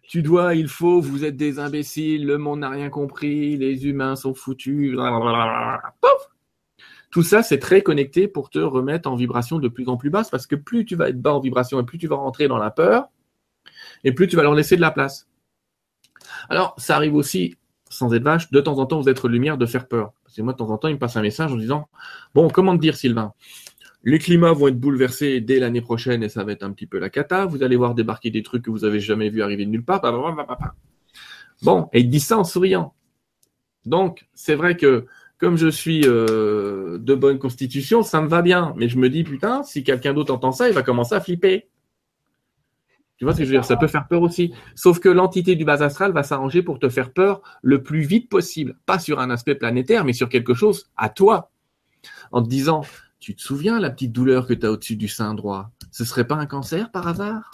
tu 0.06 0.22
dois, 0.22 0.54
il 0.54 0.68
faut, 0.68 1.00
vous 1.00 1.24
êtes 1.24 1.36
des 1.36 1.58
imbéciles, 1.58 2.26
le 2.26 2.38
monde 2.38 2.60
n'a 2.60 2.70
rien 2.70 2.90
compris, 2.90 3.56
les 3.56 3.86
humains 3.86 4.16
sont 4.16 4.34
foutus. 4.34 4.96
Tout 7.10 7.22
ça, 7.22 7.42
c'est 7.42 7.58
très 7.58 7.82
connecté 7.82 8.28
pour 8.28 8.50
te 8.50 8.58
remettre 8.58 9.08
en 9.08 9.16
vibration 9.16 9.58
de 9.58 9.68
plus 9.68 9.88
en 9.88 9.96
plus 9.96 10.10
basse, 10.10 10.30
parce 10.30 10.46
que 10.46 10.56
plus 10.56 10.84
tu 10.84 10.96
vas 10.96 11.08
être 11.08 11.20
bas 11.20 11.34
en 11.34 11.40
vibration 11.40 11.80
et 11.80 11.84
plus 11.84 11.98
tu 11.98 12.06
vas 12.06 12.16
rentrer 12.16 12.48
dans 12.48 12.58
la 12.58 12.70
peur, 12.70 13.08
et 14.02 14.12
plus 14.12 14.26
tu 14.26 14.36
vas 14.36 14.42
leur 14.42 14.54
laisser 14.54 14.76
de 14.76 14.80
la 14.80 14.90
place. 14.90 15.28
Alors, 16.48 16.74
ça 16.76 16.96
arrive 16.96 17.14
aussi, 17.14 17.56
sans 17.88 18.12
être 18.14 18.24
vache, 18.24 18.50
de 18.50 18.60
temps 18.60 18.78
en 18.78 18.86
temps, 18.86 19.00
vous 19.00 19.08
êtes 19.08 19.22
lumière 19.24 19.56
de 19.58 19.66
faire 19.66 19.86
peur. 19.86 20.12
Parce 20.24 20.36
que 20.36 20.42
moi, 20.42 20.52
de 20.52 20.58
temps 20.58 20.70
en 20.70 20.78
temps, 20.78 20.88
il 20.88 20.94
me 20.94 20.98
passe 20.98 21.16
un 21.16 21.22
message 21.22 21.52
en 21.52 21.56
disant, 21.56 21.88
bon, 22.34 22.48
comment 22.48 22.76
te 22.76 22.80
dire, 22.80 22.96
Sylvain? 22.96 23.32
Les 24.04 24.18
climats 24.18 24.52
vont 24.52 24.68
être 24.68 24.78
bouleversés 24.78 25.40
dès 25.40 25.58
l'année 25.58 25.80
prochaine 25.80 26.22
et 26.22 26.28
ça 26.28 26.44
va 26.44 26.52
être 26.52 26.62
un 26.62 26.72
petit 26.72 26.86
peu 26.86 26.98
la 26.98 27.10
cata. 27.10 27.46
Vous 27.46 27.62
allez 27.62 27.76
voir 27.76 27.94
débarquer 27.94 28.30
des 28.30 28.42
trucs 28.42 28.62
que 28.62 28.70
vous 28.70 28.84
avez 28.84 29.00
jamais 29.00 29.30
vu 29.30 29.42
arriver 29.42 29.64
de 29.64 29.70
nulle 29.70 29.84
part. 29.84 30.02
Bon, 31.62 31.88
et 31.92 32.00
il 32.00 32.10
dit 32.10 32.20
ça 32.20 32.38
en 32.38 32.44
souriant. 32.44 32.94
Donc, 33.86 34.26
c'est 34.34 34.54
vrai 34.54 34.76
que 34.76 35.06
comme 35.38 35.56
je 35.56 35.68
suis 35.68 36.02
euh, 36.04 36.98
de 36.98 37.14
bonne 37.14 37.38
constitution, 37.38 38.02
ça 38.02 38.20
me 38.20 38.28
va 38.28 38.42
bien. 38.42 38.74
Mais 38.76 38.88
je 38.88 38.98
me 38.98 39.08
dis, 39.08 39.24
putain, 39.24 39.62
si 39.62 39.82
quelqu'un 39.82 40.14
d'autre 40.14 40.32
entend 40.32 40.52
ça, 40.52 40.68
il 40.68 40.74
va 40.74 40.82
commencer 40.82 41.14
à 41.14 41.20
flipper. 41.20 41.68
Tu 43.16 43.24
vois 43.24 43.32
ce 43.32 43.38
que 43.38 43.44
je 43.44 43.50
veux 43.50 43.56
dire? 43.56 43.64
Ça 43.64 43.76
peut 43.76 43.86
faire 43.86 44.06
peur 44.08 44.22
aussi. 44.22 44.52
Sauf 44.74 45.00
que 45.00 45.08
l'entité 45.08 45.54
du 45.54 45.64
bas 45.64 45.82
astral 45.82 46.12
va 46.12 46.22
s'arranger 46.22 46.62
pour 46.62 46.78
te 46.78 46.88
faire 46.88 47.12
peur 47.12 47.42
le 47.62 47.82
plus 47.82 48.00
vite 48.00 48.28
possible. 48.28 48.76
Pas 48.86 48.98
sur 48.98 49.20
un 49.20 49.30
aspect 49.30 49.54
planétaire, 49.54 50.04
mais 50.04 50.12
sur 50.12 50.28
quelque 50.28 50.54
chose 50.54 50.90
à 50.96 51.08
toi. 51.08 51.50
En 52.32 52.42
te 52.42 52.48
disant, 52.48 52.82
tu 53.24 53.34
te 53.34 53.40
souviens 53.40 53.80
la 53.80 53.88
petite 53.88 54.12
douleur 54.12 54.46
que 54.46 54.52
tu 54.52 54.66
as 54.66 54.70
au-dessus 54.70 54.96
du 54.96 55.08
sein 55.08 55.32
droit? 55.32 55.70
Ce 55.90 56.04
serait 56.04 56.26
pas 56.26 56.34
un 56.34 56.44
cancer 56.44 56.90
par 56.90 57.08
hasard? 57.08 57.50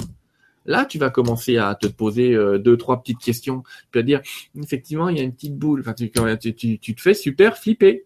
Là, 0.66 0.84
tu 0.84 0.98
vas 0.98 1.10
commencer 1.10 1.58
à 1.58 1.76
te 1.76 1.86
poser 1.86 2.34
euh, 2.34 2.58
deux, 2.58 2.76
trois 2.76 3.00
petites 3.00 3.20
questions. 3.20 3.62
Tu 3.92 3.98
vas 4.00 4.02
dire, 4.02 4.20
effectivement, 4.60 5.08
il 5.08 5.18
y 5.18 5.20
a 5.20 5.22
une 5.22 5.32
petite 5.32 5.56
boule. 5.56 5.78
Enfin, 5.78 5.94
tu, 5.94 6.10
te 6.10 7.00
fais 7.00 7.14
super 7.14 7.56
flipper. 7.56 8.04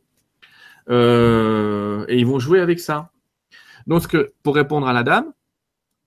Euh, 0.91 2.05
et 2.07 2.19
ils 2.19 2.27
vont 2.27 2.39
jouer 2.39 2.61
avec 2.61 2.81
ça. 2.81 3.11
Donc, 3.87 4.09
que, 4.09 4.35
pour 4.43 4.57
répondre 4.57 4.87
à 4.87 4.93
la 4.93 5.03
dame, 5.03 5.33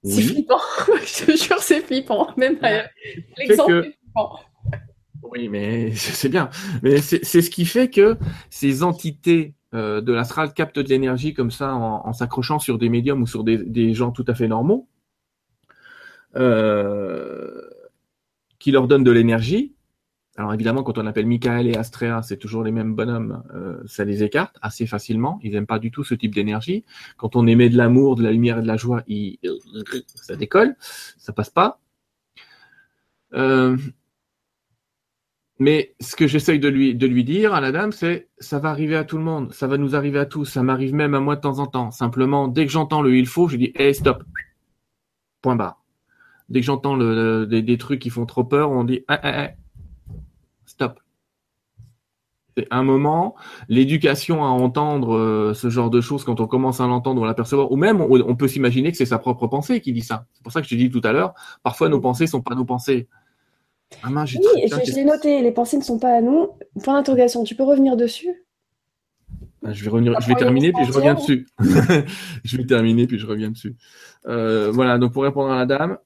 c'est 0.03 0.21
flippant. 0.21 0.61
Je 1.01 1.25
te 1.25 1.43
jure, 1.43 1.59
c'est 1.59 1.81
flippant. 1.81 2.35
Même 2.37 2.59
l'exemple 3.35 3.73
est 3.73 3.81
flippant. 3.81 4.39
Oui, 5.23 5.49
mais 5.49 5.91
c'est 5.95 6.29
bien. 6.29 6.51
Mais 6.83 7.01
c'est 7.01 7.41
ce 7.41 7.49
qui 7.49 7.65
fait 7.65 7.89
que 7.89 8.15
ces 8.51 8.83
entités 8.83 9.55
euh, 9.73 9.99
de 9.99 10.13
l'astral 10.13 10.53
capte 10.53 10.79
de 10.79 10.87
l'énergie 10.87 11.33
comme 11.33 11.51
ça 11.51 11.75
en, 11.75 12.13
s'accrochant 12.13 12.57
sur 12.57 12.77
des 12.77 12.87
médiums 12.87 13.21
ou 13.21 13.27
sur 13.27 13.43
des, 13.43 13.93
gens 13.93 14.11
tout 14.11 14.23
à 14.27 14.33
fait 14.33 14.47
normaux, 14.47 14.87
euh, 16.37 17.61
qui 18.59 18.71
leur 18.71 18.87
donnent 18.87 19.03
de 19.03 19.11
l'énergie. 19.11 19.75
Alors 20.37 20.53
évidemment, 20.53 20.83
quand 20.83 20.97
on 20.97 21.05
appelle 21.05 21.25
Michael 21.25 21.67
et 21.67 21.75
Astrea, 21.75 22.21
c'est 22.21 22.37
toujours 22.37 22.63
les 22.63 22.71
mêmes 22.71 22.95
bonhommes, 22.95 23.43
euh, 23.53 23.81
ça 23.87 24.05
les 24.05 24.23
écarte 24.23 24.55
assez 24.61 24.87
facilement. 24.87 25.39
Ils 25.43 25.51
n'aiment 25.51 25.67
pas 25.67 25.79
du 25.79 25.91
tout 25.91 26.05
ce 26.05 26.13
type 26.13 26.33
d'énergie. 26.33 26.85
Quand 27.17 27.35
on 27.35 27.45
émet 27.45 27.69
de 27.69 27.75
l'amour, 27.75 28.15
de 28.15 28.23
la 28.23 28.31
lumière 28.31 28.59
et 28.59 28.61
de 28.61 28.67
la 28.67 28.77
joie, 28.77 29.03
ça 30.15 30.35
décolle, 30.37 30.77
ça 30.79 31.33
passe 31.33 31.49
pas. 31.49 31.81
Mais 35.59 35.95
ce 35.99 36.15
que 36.15 36.27
j'essaye 36.27 36.59
de 36.59 36.67
lui, 36.67 36.93
de 36.93 37.07
lui 37.07 37.23
dire 37.23 37.53
à 37.53 37.61
la 37.61 37.71
dame, 37.71 37.91
c'est 37.91 38.29
ça 38.37 38.59
va 38.59 38.69
arriver 38.69 38.95
à 38.95 39.03
tout 39.03 39.17
le 39.17 39.23
monde, 39.23 39.51
ça 39.53 39.65
va 39.65 39.77
nous 39.77 39.95
arriver 39.95 40.19
à 40.19 40.25
tous, 40.25 40.45
ça 40.45 40.61
m'arrive 40.61 40.93
même 40.93 41.15
à 41.15 41.19
moi 41.19 41.35
de 41.35 41.41
temps 41.41 41.59
en 41.59 41.65
temps. 41.65 41.89
Simplement, 41.89 42.47
dès 42.47 42.65
que 42.65 42.71
j'entends 42.71 43.01
le 43.01 43.15
il 43.15 43.25
faut, 43.25 43.47
je 43.47 43.57
dis 43.57 43.71
hey, 43.75 43.95
stop. 43.95 44.23
Point 45.41 45.55
barre. 45.55 45.83
Dès 46.49 46.59
que 46.59 46.65
j'entends 46.65 46.97
des, 46.97 47.77
trucs 47.77 47.99
qui 47.99 48.09
font 48.09 48.25
trop 48.25 48.43
peur, 48.43 48.69
on 48.71 48.83
dit 48.83 49.03
hey, 49.09 49.19
hey, 49.23 49.49
stop. 50.65 50.99
C'est 52.55 52.67
un 52.71 52.83
moment, 52.83 53.35
l'éducation 53.67 54.43
à 54.43 54.47
entendre 54.47 55.15
euh, 55.15 55.53
ce 55.53 55.69
genre 55.69 55.91
de 55.91 56.01
choses, 56.01 56.23
quand 56.23 56.39
on 56.39 56.47
commence 56.47 56.81
à 56.81 56.87
l'entendre 56.87 57.21
ou 57.21 57.23
à 57.23 57.27
l'apercevoir, 57.27 57.71
ou 57.71 57.75
même 57.75 58.01
on, 58.01 58.09
on 58.09 58.35
peut 58.35 58.47
s'imaginer 58.47 58.91
que 58.91 58.97
c'est 58.97 59.05
sa 59.05 59.19
propre 59.19 59.45
pensée 59.47 59.79
qui 59.79 59.93
dit 59.93 60.01
ça. 60.01 60.25
C'est 60.33 60.41
pour 60.41 60.51
ça 60.51 60.61
que 60.61 60.67
je 60.67 60.71
te 60.71 60.75
dis 60.75 60.89
tout 60.89 61.01
à 61.03 61.13
l'heure, 61.13 61.33
parfois 61.61 61.89
nos 61.89 61.99
pensées 61.99 62.25
sont 62.25 62.41
pas 62.41 62.55
nos 62.55 62.65
pensées. 62.65 63.07
Ah, 64.03 64.09
oui, 64.09 64.27
je, 64.27 64.95
l'ai 64.95 65.05
noté, 65.05 65.41
les 65.41 65.51
pensées 65.51 65.77
ne 65.77 65.83
sont 65.83 65.97
pas 65.97 66.17
à 66.17 66.21
nous. 66.21 66.49
Point 66.83 66.95
d'interrogation, 66.95 67.43
tu 67.43 67.55
peux 67.55 67.63
revenir 67.63 67.95
dessus? 67.95 68.45
Ah, 69.65 69.73
je 69.73 69.83
vais, 69.83 69.89
revenir, 69.89 70.19
je 70.21 70.27
vais 70.27 70.35
terminer 70.35 70.71
puis 70.71 70.85
je 70.85 70.91
reviens 70.91 71.15
dessus. 71.15 71.47
je 72.43 72.57
vais 72.57 72.65
terminer 72.65 73.07
puis 73.07 73.17
je 73.17 73.25
reviens 73.25 73.49
dessus. 73.49 73.75
Euh, 74.27 74.71
voilà, 74.71 74.97
donc 74.97 75.13
pour 75.13 75.23
répondre 75.23 75.51
à 75.51 75.57
la 75.57 75.65
dame, 75.65 75.97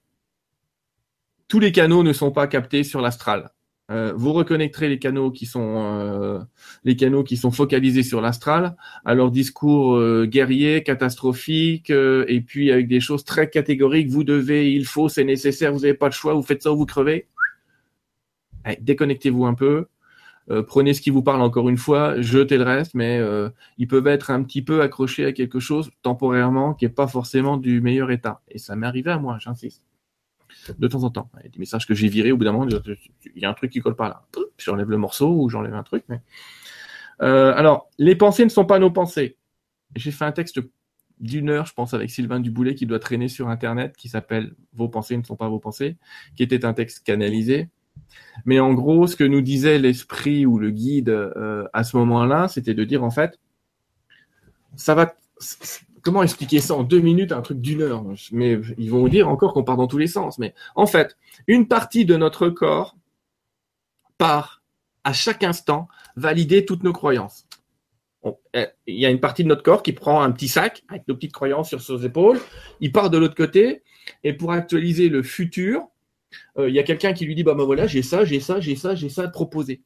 tous 1.48 1.60
les 1.60 1.72
canaux 1.72 2.04
ne 2.04 2.14
sont 2.14 2.32
pas 2.32 2.48
captés 2.48 2.84
sur 2.84 3.02
l'astral. 3.02 3.50
Euh, 3.90 4.14
vous 4.16 4.32
reconnecterez 4.32 4.88
les 4.88 5.00
canaux 5.00 5.32
qui 5.32 5.46
sont 5.46 5.84
euh, 5.84 6.40
les 6.86 6.96
canaux 6.96 7.24
qui 7.24 7.36
sont 7.36 7.52
focalisés 7.52 8.04
sur 8.04 8.22
l'astral 8.22 8.78
à 9.04 9.16
leur 9.16 9.32
discours 9.32 10.00
guerrier, 10.26 10.82
catastrophique, 10.82 11.90
et 11.90 12.42
puis 12.42 12.72
avec 12.72 12.88
des 12.88 13.02
choses 13.02 13.26
très 13.26 13.50
catégoriques. 13.50 14.10
Vous 14.10 14.24
devez, 14.24 14.72
il 14.72 14.86
faut, 14.86 15.10
c'est 15.10 15.26
nécessaire, 15.26 15.74
vous 15.74 15.82
n'avez 15.82 15.94
pas 15.94 16.08
de 16.08 16.14
choix, 16.14 16.34
vous 16.34 16.44
faites 16.44 16.64
ça 16.64 16.72
ou 16.72 16.78
vous 16.78 16.86
crevez 16.86 17.28
déconnectez-vous 18.80 19.46
un 19.46 19.54
peu. 19.54 19.88
Euh, 20.50 20.64
prenez 20.64 20.94
ce 20.94 21.02
qui 21.02 21.12
vous 21.12 21.22
parle 21.22 21.42
encore 21.42 21.70
une 21.70 21.78
fois, 21.78 22.20
jetez 22.20 22.58
le 22.58 22.64
reste, 22.64 22.94
mais 22.96 23.20
euh, 23.20 23.50
ils 23.78 23.88
peuvent 23.88 24.08
être 24.08 24.32
un 24.32 24.44
petit 24.44 24.62
peu 24.62 24.82
accrochés 24.82 25.26
à 25.26 25.34
quelque 25.34 25.60
chose 25.60 25.92
temporairement 26.02 26.74
qui 26.74 26.86
n'est 26.86 26.92
pas 26.92 27.08
forcément 27.08 27.58
du 27.58 27.80
meilleur 27.80 28.12
état. 28.12 28.42
Et 28.50 28.58
ça 28.58 28.76
m'est 28.76 28.88
arrivé 28.88 29.12
à 29.12 29.18
moi, 29.18 29.38
j'insiste. 29.40 29.84
De 30.78 30.88
temps 30.88 31.04
en 31.04 31.10
temps. 31.10 31.30
Il 31.40 31.44
y 31.44 31.46
a 31.46 31.50
des 31.50 31.60
messages 31.60 31.88
que 31.88 31.94
j'ai 31.94 32.10
virés 32.10 32.32
au 32.32 32.38
bout 32.38 32.44
d'un 32.44 32.52
moment, 32.52 32.68
il 32.68 33.42
y 33.42 33.46
a 33.46 33.50
un 33.50 33.54
truc 33.54 33.72
qui 33.72 33.80
colle 33.80 33.96
pas 33.96 34.10
là. 34.10 34.26
J'enlève 34.58 34.90
le 34.90 34.98
morceau 34.98 35.32
ou 35.42 35.50
j'enlève 35.50 35.74
un 35.74 35.84
truc. 35.84 36.04
Euh, 37.22 37.54
alors, 37.56 37.90
les 37.98 38.16
pensées 38.16 38.44
ne 38.44 38.50
sont 38.50 38.66
pas 38.66 38.80
nos 38.80 38.92
pensées. 38.92 39.38
J'ai 39.96 40.12
fait 40.12 40.26
un 40.26 40.32
texte 40.32 40.60
d'une 41.20 41.50
heure, 41.50 41.68
je 41.68 41.74
pense, 41.74 41.94
avec 41.94 42.10
Sylvain 42.10 42.40
Duboulet 42.40 42.76
qui 42.76 42.86
doit 42.86 43.00
traîner 43.00 43.28
sur 43.28 43.48
Internet, 43.48 43.96
qui 43.96 44.10
s'appelle 44.10 44.54
Vos 44.74 44.90
pensées 44.90 45.16
ne 45.16 45.24
sont 45.24 45.36
pas 45.36 45.48
vos 45.48 45.60
pensées, 45.60 45.98
qui 46.36 46.44
était 46.44 46.66
un 46.66 46.74
texte 46.74 47.06
canalisé 47.06 47.70
mais 48.46 48.60
en 48.60 48.74
gros, 48.74 49.08
ce 49.08 49.16
que 49.16 49.24
nous 49.24 49.42
disait 49.42 49.78
l'esprit 49.78 50.46
ou 50.46 50.58
le 50.58 50.72
guide 50.72 51.10
euh, 51.10 51.68
à 51.74 51.84
ce 51.84 51.98
moment-là, 51.98 52.48
c'était 52.48 52.74
de 52.74 52.84
dire 52.84 53.04
en 53.04 53.12
fait, 53.12 53.40
ça 54.76 54.96
va. 54.96 55.16
Comment 56.02 56.24
expliquer 56.24 56.60
ça 56.60 56.74
en 56.74 56.82
deux 56.82 57.00
minutes, 57.00 57.32
un 57.32 57.42
truc 57.42 57.62
d'une 57.62 57.82
heure? 57.82 58.04
Mais 58.32 58.60
ils 58.80 58.90
vont 58.90 59.02
vous 59.02 59.10
dire 59.10 59.30
encore 59.30 59.54
qu'on 59.54 59.64
part 59.64 59.78
dans 59.78 59.86
tous 59.86 60.00
les 60.00 60.08
sens. 60.08 60.40
Mais 60.40 60.56
en 60.76 60.88
fait, 60.88 61.16
une 61.46 61.68
partie 61.68 62.06
de 62.06 62.16
notre 62.16 62.50
corps 62.50 62.98
part 64.18 64.64
à 65.04 65.14
chaque 65.14 65.44
instant 65.44 65.88
valider 66.16 66.66
toutes 66.66 66.84
nos 66.84 66.94
croyances. 66.94 67.48
Eh, 68.54 68.68
il 68.86 69.00
y 69.00 69.06
a 69.06 69.10
une 69.10 69.20
partie 69.20 69.44
de 69.44 69.48
notre 69.48 69.64
corps 69.64 69.82
qui 69.82 69.94
prend 69.94 70.22
un 70.22 70.32
petit 70.32 70.48
sac 70.48 70.84
avec 70.90 71.08
nos 71.08 71.16
petites 71.16 71.34
croyances 71.34 71.70
sur 71.70 71.82
ses 71.82 72.06
épaules. 72.06 72.40
Il 72.80 72.92
part 72.92 73.10
de 73.10 73.18
l'autre 73.18 73.36
côté 73.36 73.84
et 74.24 74.34
pour 74.34 74.52
actualiser 74.52 75.10
le 75.10 75.24
futur, 75.24 75.88
euh, 76.58 76.70
il 76.70 76.76
y 76.76 76.80
a 76.80 76.84
quelqu'un 76.84 77.14
qui 77.14 77.26
lui 77.26 77.36
dit 77.36 77.44
bah, 77.44 77.54
voilà 77.54 77.88
j'ai 77.88 78.02
ça 78.02 78.26
j'ai 78.26 78.40
ça 78.40 78.60
j'ai 78.60 78.76
ça 78.76 78.96
j'ai 78.96 79.10
ça 79.10 79.24
à 79.24 79.28
proposer. 79.28 79.82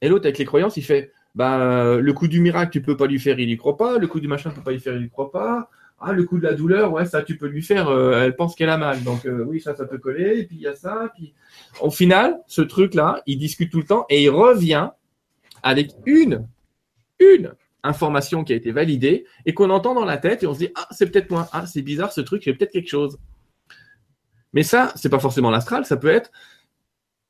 Et 0.00 0.08
l'autre 0.08 0.26
avec 0.26 0.38
les 0.38 0.44
croyances 0.44 0.76
il 0.76 0.82
fait 0.84 1.12
bah 1.34 1.98
le 2.00 2.12
coup 2.12 2.28
du 2.28 2.40
miracle 2.40 2.72
tu 2.72 2.82
peux 2.82 2.96
pas 2.96 3.06
lui 3.06 3.18
faire 3.18 3.38
il 3.38 3.50
y 3.50 3.56
croit 3.56 3.76
pas. 3.76 3.98
Le 3.98 4.06
coup 4.06 4.20
du 4.20 4.28
machin 4.28 4.50
tu 4.50 4.56
peux 4.56 4.62
pas 4.62 4.72
lui 4.72 4.80
faire 4.80 4.96
il 4.96 5.06
y 5.06 5.10
croit 5.10 5.30
pas. 5.30 5.70
Ah 6.00 6.12
le 6.12 6.22
coup 6.24 6.38
de 6.38 6.44
la 6.44 6.54
douleur 6.54 6.92
ouais 6.92 7.06
ça 7.06 7.22
tu 7.22 7.36
peux 7.36 7.48
lui 7.48 7.62
faire 7.62 7.88
euh, 7.88 8.22
elle 8.22 8.36
pense 8.36 8.54
qu'elle 8.54 8.70
a 8.70 8.78
mal. 8.78 9.02
Donc 9.02 9.26
euh, 9.26 9.44
oui 9.44 9.60
ça 9.60 9.74
ça 9.74 9.84
peut 9.84 9.98
coller. 9.98 10.40
Et 10.40 10.44
puis 10.44 10.56
il 10.56 10.62
y 10.62 10.66
a 10.66 10.74
ça. 10.74 11.12
Puis 11.16 11.34
au 11.80 11.90
final 11.90 12.38
ce 12.46 12.62
truc 12.62 12.94
là 12.94 13.22
il 13.26 13.38
discute 13.38 13.70
tout 13.70 13.78
le 13.78 13.86
temps 13.86 14.06
et 14.08 14.22
il 14.22 14.30
revient 14.30 14.90
avec 15.62 15.90
une, 16.06 16.46
une 17.18 17.52
information 17.82 18.44
qui 18.44 18.52
a 18.52 18.56
été 18.56 18.70
validée 18.70 19.24
et 19.46 19.54
qu'on 19.54 19.70
entend 19.70 19.94
dans 19.94 20.04
la 20.04 20.18
tête 20.18 20.42
et 20.42 20.46
on 20.46 20.54
se 20.54 20.60
dit 20.60 20.70
ah 20.74 20.86
c'est 20.90 21.10
peut-être 21.10 21.30
moi, 21.30 21.48
ah 21.52 21.66
c'est 21.66 21.82
bizarre 21.82 22.12
ce 22.12 22.20
truc, 22.20 22.42
j'ai 22.42 22.54
peut-être 22.54 22.72
quelque 22.72 22.88
chose. 22.88 23.18
Mais 24.52 24.62
ça, 24.62 24.92
c'est 24.96 25.08
pas 25.08 25.18
forcément 25.18 25.50
l'astral, 25.50 25.84
ça 25.84 25.96
peut 25.96 26.08
être 26.08 26.30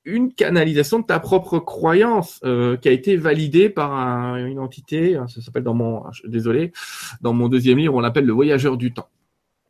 une 0.04 0.32
canalisation 0.32 1.00
de 1.00 1.04
ta 1.04 1.20
propre 1.20 1.58
croyance 1.58 2.40
euh, 2.44 2.76
qui 2.76 2.88
a 2.88 2.92
été 2.92 3.16
validée 3.16 3.68
par 3.68 4.36
une 4.36 4.58
entité, 4.58 5.16
hein, 5.16 5.26
ça 5.28 5.42
s'appelle 5.42 5.64
dans 5.64 5.74
mon, 5.74 6.04
désolé, 6.24 6.72
dans 7.20 7.34
mon 7.34 7.48
deuxième 7.48 7.78
livre, 7.78 7.94
on 7.94 8.00
l'appelle 8.00 8.24
le 8.24 8.32
voyageur 8.32 8.76
du 8.76 8.92
temps. 8.92 9.08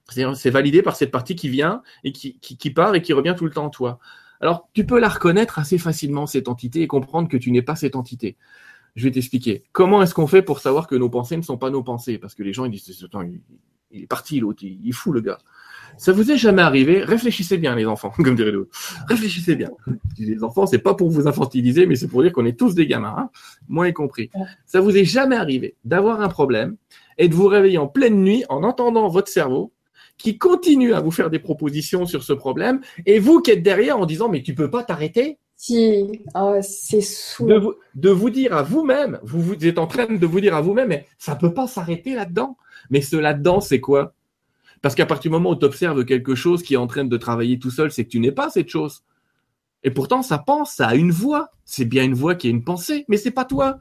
C'est 0.09 0.51
validé 0.51 0.81
par 0.81 0.97
cette 0.97 1.11
partie 1.11 1.37
qui 1.37 1.49
vient 1.49 1.83
et 2.03 2.13
qui, 2.13 2.39
qui, 2.39 2.71
part 2.71 2.95
et 2.95 3.03
qui 3.03 3.13
revient 3.13 3.35
tout 3.37 3.45
le 3.45 3.51
temps 3.51 3.67
en 3.67 3.71
toi. 3.71 3.99
Alors, 4.41 4.69
tu 4.73 4.87
peux 4.87 4.99
la 4.99 5.09
reconnaître 5.09 5.59
assez 5.59 5.77
facilement, 5.77 6.27
cette 6.27 6.49
entité, 6.49 6.81
et 6.81 6.87
comprendre 6.87 7.29
que 7.29 7.37
tu 7.37 7.51
n'es 7.51 7.61
pas 7.61 7.77
cette 7.77 7.95
entité. 7.95 8.37
Je 8.95 9.05
vais 9.05 9.11
t'expliquer. 9.11 9.65
Comment 9.73 10.01
est-ce 10.03 10.15
qu'on 10.15 10.27
fait 10.27 10.41
pour 10.41 10.61
savoir 10.61 10.87
que 10.87 10.95
nos 10.95 11.11
pensées 11.11 11.37
ne 11.37 11.43
sont 11.43 11.59
pas 11.59 11.69
nos 11.69 11.83
pensées? 11.83 12.17
Parce 12.17 12.35
que 12.35 12.43
les 12.43 12.55
gens, 12.55 12.65
ils 12.65 12.71
disent, 12.71 12.89
il, 12.89 13.41
il 13.91 14.03
est 14.05 14.07
parti, 14.07 14.41
l'autre, 14.41 14.63
il, 14.63 14.81
il 14.83 14.89
est 14.89 14.93
fou, 14.93 15.13
le 15.13 15.21
gars. 15.21 15.39
Ça 15.99 16.13
vous 16.13 16.31
est 16.31 16.37
jamais 16.37 16.63
arrivé? 16.63 17.03
Réfléchissez 17.03 17.59
bien, 17.59 17.75
les 17.75 17.87
enfants, 17.87 18.11
comme 18.25 18.37
dirait 18.37 18.53
l'autre. 18.53 18.71
Réfléchissez 19.09 19.57
bien. 19.57 19.71
Les 20.19 20.43
enfants, 20.43 20.67
c'est 20.67 20.79
pas 20.79 20.95
pour 20.95 21.11
vous 21.11 21.27
infantiliser, 21.27 21.87
mais 21.87 21.97
c'est 21.97 22.09
pour 22.09 22.23
dire 22.23 22.33
qu'on 22.33 22.47
est 22.47 22.59
tous 22.59 22.75
des 22.75 22.87
gamins, 22.87 23.15
hein 23.19 23.31
moi 23.69 23.89
y 23.89 23.93
compris. 23.93 24.31
Ça 24.65 24.81
vous 24.81 24.97
est 24.97 25.05
jamais 25.05 25.37
arrivé 25.37 25.75
d'avoir 25.85 26.21
un 26.21 26.29
problème 26.29 26.77
et 27.19 27.29
de 27.29 27.35
vous 27.35 27.49
réveiller 27.49 27.79
en 27.79 27.89
pleine 27.89 28.23
nuit 28.23 28.45
en 28.49 28.63
entendant 28.63 29.09
votre 29.09 29.29
cerveau 29.29 29.73
qui 30.17 30.39
continue 30.39 30.95
à 30.95 31.01
vous 31.01 31.11
faire 31.11 31.31
des 31.31 31.39
propositions 31.39 32.07
sur 32.07 32.23
ce 32.23 32.33
problème 32.33 32.81
et 33.07 33.19
vous 33.19 33.41
qui 33.41 33.53
êtes 33.53 33.63
derrière 33.63 33.99
en 33.99 34.07
disant 34.07 34.29
mais 34.29 34.43
tu 34.43 34.55
peux 34.55 34.71
pas 34.71 34.83
t'arrêter? 34.83 35.39
Si, 35.61 36.23
oh, 36.37 36.55
c'est 36.63 37.01
de 37.41 37.59
vous, 37.59 37.75
de 37.97 38.11
vous 38.11 38.31
dire 38.31 38.53
à 38.53 38.63
vous-même, 38.63 39.19
vous, 39.25 39.43
vous 39.43 39.67
êtes 39.67 39.79
en 39.79 39.89
train 39.89 40.07
de 40.07 40.25
vous 40.25 40.41
dire 40.41 40.55
à 40.55 40.61
vous-même, 40.61 40.87
mais 40.87 41.07
ça 41.19 41.35
peut 41.35 41.53
pas 41.53 41.67
s'arrêter 41.67 42.15
là-dedans. 42.15 42.57
Mais 42.91 43.01
ce 43.01 43.17
là-dedans, 43.17 43.61
c'est 43.61 43.81
quoi? 43.81 44.15
Parce 44.83 44.95
qu'à 44.95 45.07
partir 45.07 45.31
du 45.31 45.35
moment 45.35 45.51
où 45.51 45.57
tu 45.57 45.65
observes 45.65 46.05
quelque 46.05 46.35
chose 46.35 46.63
qui 46.63 46.75
est 46.75 46.79
en 46.79 46.87
train 46.87 47.05
de 47.05 47.17
travailler 47.17 47.59
tout 47.59 47.71
seul, 47.71 47.91
c'est 47.91 48.05
que 48.05 48.11
tu 48.11 48.21
n'es 48.21 48.33
pas 48.33 48.51
cette 48.51 48.69
chose. 48.69 49.03
Et 49.83 49.91
pourtant, 49.91 50.23
ça 50.23 50.39
pense, 50.39 50.73
ça 50.73 50.89
a 50.89 50.95
une 50.95 51.11
voix. 51.11 51.51
C'est 51.65 51.85
bien 51.85 52.05
une 52.05 52.15
voix 52.15 52.35
qui 52.35 52.49
a 52.49 52.51
une 52.51 52.65
pensée, 52.65 53.05
mais 53.09 53.17
c'est 53.17 53.31
pas 53.31 53.45
toi. 53.45 53.81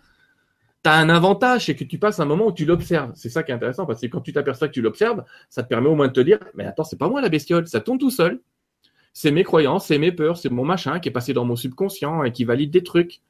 Tu 0.83 0.89
as 0.89 0.95
un 0.95 1.09
avantage, 1.09 1.65
c'est 1.65 1.75
que 1.75 1.83
tu 1.83 1.97
passes 1.97 2.19
un 2.19 2.25
moment 2.25 2.47
où 2.47 2.51
tu 2.51 2.65
l'observes. 2.65 3.11
C'est 3.15 3.29
ça 3.29 3.43
qui 3.43 3.51
est 3.51 3.55
intéressant, 3.55 3.85
parce 3.85 4.01
que 4.01 4.07
quand 4.07 4.21
tu 4.21 4.33
t'aperçois 4.33 4.67
que 4.67 4.73
tu 4.73 4.81
l'observes, 4.81 5.23
ça 5.49 5.63
te 5.63 5.67
permet 5.67 5.89
au 5.89 5.95
moins 5.95 6.07
de 6.07 6.13
te 6.13 6.19
dire, 6.19 6.39
mais 6.55 6.65
attends, 6.65 6.83
c'est 6.83 6.99
pas 6.99 7.09
moi 7.09 7.21
la 7.21 7.29
bestiole, 7.29 7.67
ça 7.67 7.81
tourne 7.81 7.97
tout 7.97 8.11
seul. 8.11 8.41
C'est 9.13 9.31
mes 9.31 9.43
croyances, 9.43 9.87
c'est 9.87 9.97
mes 9.97 10.11
peurs, 10.11 10.37
c'est 10.37 10.49
mon 10.49 10.63
machin 10.63 10.99
qui 10.99 11.09
est 11.09 11.11
passé 11.11 11.33
dans 11.33 11.45
mon 11.45 11.55
subconscient 11.55 12.23
et 12.23 12.31
qui 12.31 12.45
valide 12.45 12.71
des 12.71 12.83
trucs. 12.83 13.21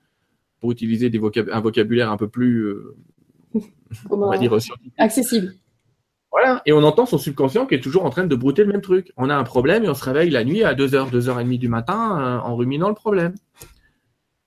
Pour 0.60 0.72
utiliser 0.72 1.12
des 1.12 1.22
un 1.52 1.60
vocabulaire 1.60 2.12
un 2.12 2.18
peu 2.18 2.28
plus, 2.28 2.64
euh, 2.64 2.96
on 4.10 4.30
va 4.30 4.38
dire, 4.40 4.52
accessible. 4.98 5.54
Voilà. 6.32 6.62
Et 6.66 6.74
on 6.74 6.84
entend 6.84 7.06
son 7.06 7.18
subconscient 7.18 7.66
qui 7.66 7.76
est 7.76 7.80
toujours 7.80 8.06
en 8.06 8.10
train 8.10 8.26
de 8.26 8.36
brouter 8.36 8.64
le 8.64 8.72
même 8.72 8.82
truc. 8.82 9.12
On 9.18 9.30
a 9.30 9.36
un 9.36 9.44
problème 9.44 9.86
et 9.86 9.90
on 9.90 9.94
se 9.94 10.04
réveille 10.04 10.30
la 10.30 10.44
nuit 10.44 10.64
à 10.64 10.74
2h, 10.74 11.10
2h30 11.12 11.58
du 11.58 11.68
matin 11.68 12.20
euh, 12.20 12.40
en 12.40 12.56
ruminant 12.56 12.90
le 12.90 12.96
problème. 12.96 13.34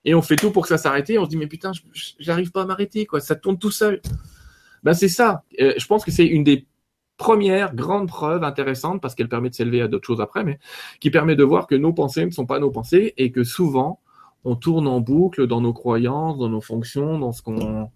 Et 0.05 0.15
on 0.15 0.21
fait 0.21 0.35
tout 0.35 0.51
pour 0.51 0.63
que 0.63 0.69
ça 0.69 0.77
s'arrête. 0.77 1.11
On 1.17 1.25
se 1.25 1.29
dit, 1.29 1.37
mais 1.37 1.47
putain, 1.47 1.71
j'arrive 2.19 2.51
pas 2.51 2.63
à 2.63 2.65
m'arrêter, 2.65 3.05
quoi. 3.05 3.19
Ça 3.19 3.35
tourne 3.35 3.57
tout 3.57 3.71
seul. 3.71 4.01
Ben, 4.83 4.93
c'est 4.93 5.09
ça. 5.09 5.43
Euh, 5.59 5.73
je 5.77 5.85
pense 5.85 6.03
que 6.03 6.11
c'est 6.11 6.25
une 6.25 6.43
des 6.43 6.65
premières 7.17 7.75
grandes 7.75 8.07
preuves 8.07 8.43
intéressantes 8.43 8.99
parce 8.99 9.13
qu'elle 9.13 9.29
permet 9.29 9.49
de 9.49 9.53
s'élever 9.53 9.81
à 9.81 9.87
d'autres 9.87 10.07
choses 10.07 10.21
après, 10.21 10.43
mais 10.43 10.59
qui 10.99 11.11
permet 11.11 11.35
de 11.35 11.43
voir 11.43 11.67
que 11.67 11.75
nos 11.75 11.93
pensées 11.93 12.25
ne 12.25 12.31
sont 12.31 12.47
pas 12.47 12.59
nos 12.59 12.71
pensées 12.71 13.13
et 13.17 13.31
que 13.31 13.43
souvent, 13.43 13.99
on 14.43 14.55
tourne 14.55 14.87
en 14.87 14.99
boucle 14.99 15.45
dans 15.45 15.61
nos 15.61 15.73
croyances, 15.73 16.37
dans 16.37 16.49
nos 16.49 16.61
fonctions, 16.61 17.19
dans 17.19 17.31
ce 17.31 17.43
qu'on 17.43 17.89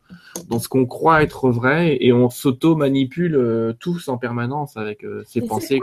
dans 0.47 0.59
ce 0.59 0.69
qu'on 0.69 0.85
croit 0.85 1.23
être 1.23 1.49
vrai 1.49 1.97
et 2.01 2.13
on 2.13 2.29
s'auto-manipule 2.29 3.35
euh, 3.35 3.73
tous 3.79 4.09
en 4.09 4.17
permanence 4.17 4.77
avec 4.77 5.03
euh, 5.03 5.23
ces 5.25 5.41
pensées. 5.41 5.79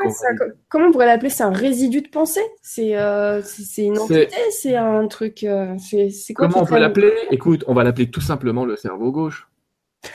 comment 0.68 0.88
on 0.88 0.92
pourrait 0.92 1.06
l'appeler? 1.06 1.30
C'est 1.30 1.42
un 1.42 1.52
résidu 1.52 2.00
de 2.00 2.08
pensée? 2.08 2.44
C'est 2.62 2.96
euh, 2.96 3.42
c'est 3.42 3.86
une 3.86 3.98
entité? 3.98 4.28
C'est 4.50 4.76
un 4.76 5.06
truc 5.08 5.46
C'est 5.78 6.34
quoi 6.34 6.46
Comment 6.46 6.62
on 6.62 6.66
peut 6.66 6.78
l'appeler? 6.78 7.12
Écoute, 7.30 7.64
on 7.66 7.74
va 7.74 7.82
l'appeler 7.82 8.10
tout 8.10 8.20
simplement 8.20 8.64
le 8.64 8.76
cerveau 8.76 9.10
gauche. 9.10 9.48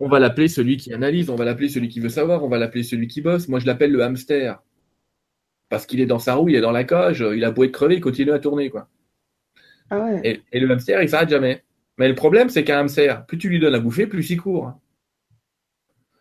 On 0.00 0.08
va 0.08 0.20
l'appeler 0.20 0.46
celui 0.46 0.76
qui 0.76 0.92
analyse, 0.92 1.28
on 1.28 1.34
va 1.34 1.44
l'appeler 1.44 1.68
celui 1.68 1.88
qui 1.88 1.98
veut 1.98 2.08
savoir, 2.08 2.44
on 2.44 2.48
va 2.48 2.56
l'appeler 2.56 2.84
celui 2.84 3.08
qui 3.08 3.20
bosse. 3.20 3.48
Moi, 3.48 3.58
je 3.58 3.66
l'appelle 3.66 3.90
le 3.90 4.04
hamster. 4.04 4.62
Parce 5.70 5.86
qu'il 5.86 6.00
est 6.00 6.06
dans 6.06 6.20
sa 6.20 6.34
roue, 6.34 6.50
il 6.50 6.54
est 6.54 6.60
dans 6.60 6.70
la 6.70 6.84
cage, 6.84 7.26
il 7.34 7.42
a 7.42 7.50
beau 7.50 7.64
être 7.64 7.72
crevé, 7.72 7.96
il 7.96 8.00
continue 8.00 8.30
à 8.30 8.38
tourner, 8.38 8.70
quoi. 8.70 8.86
Ah 9.90 10.10
et, 10.22 10.42
le 10.52 10.70
hamster, 10.70 11.02
il 11.02 11.08
s'arrête 11.08 11.30
jamais. 11.30 11.64
Mais 11.96 12.08
le 12.08 12.14
problème, 12.14 12.48
c'est 12.48 12.64
qu'un 12.64 12.80
hamster, 12.80 13.26
plus 13.26 13.38
tu 13.38 13.48
lui 13.48 13.58
donnes 13.58 13.74
à 13.74 13.80
bouffer, 13.80 14.06
plus 14.06 14.28
il 14.30 14.40
court. 14.40 14.72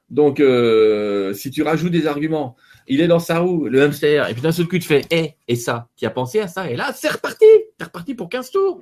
Donc, 0.10 0.40
euh, 0.40 1.34
si 1.34 1.52
tu 1.52 1.64
rajoutes 1.64 1.92
des 1.92 2.08
arguments, 2.08 2.56
il 2.88 3.02
est 3.02 3.08
dans 3.08 3.20
sa 3.20 3.40
roue, 3.40 3.68
le 3.68 3.84
hamster, 3.84 4.30
et 4.30 4.34
puis 4.34 4.42
d'un 4.42 4.54
seul 4.54 4.68
coup, 4.68 4.78
tu 4.78 4.88
fais 4.88 5.04
Eh, 5.12 5.34
et 5.48 5.56
ça, 5.56 5.90
qui 5.98 6.06
a 6.06 6.10
pensé 6.10 6.40
à 6.40 6.48
ça, 6.48 6.70
et 6.70 6.76
là, 6.76 6.94
c'est 6.96 7.10
reparti 7.10 7.46
C'est 7.78 7.86
reparti 7.86 8.16
pour 8.16 8.30
15 8.30 8.52
tours 8.52 8.82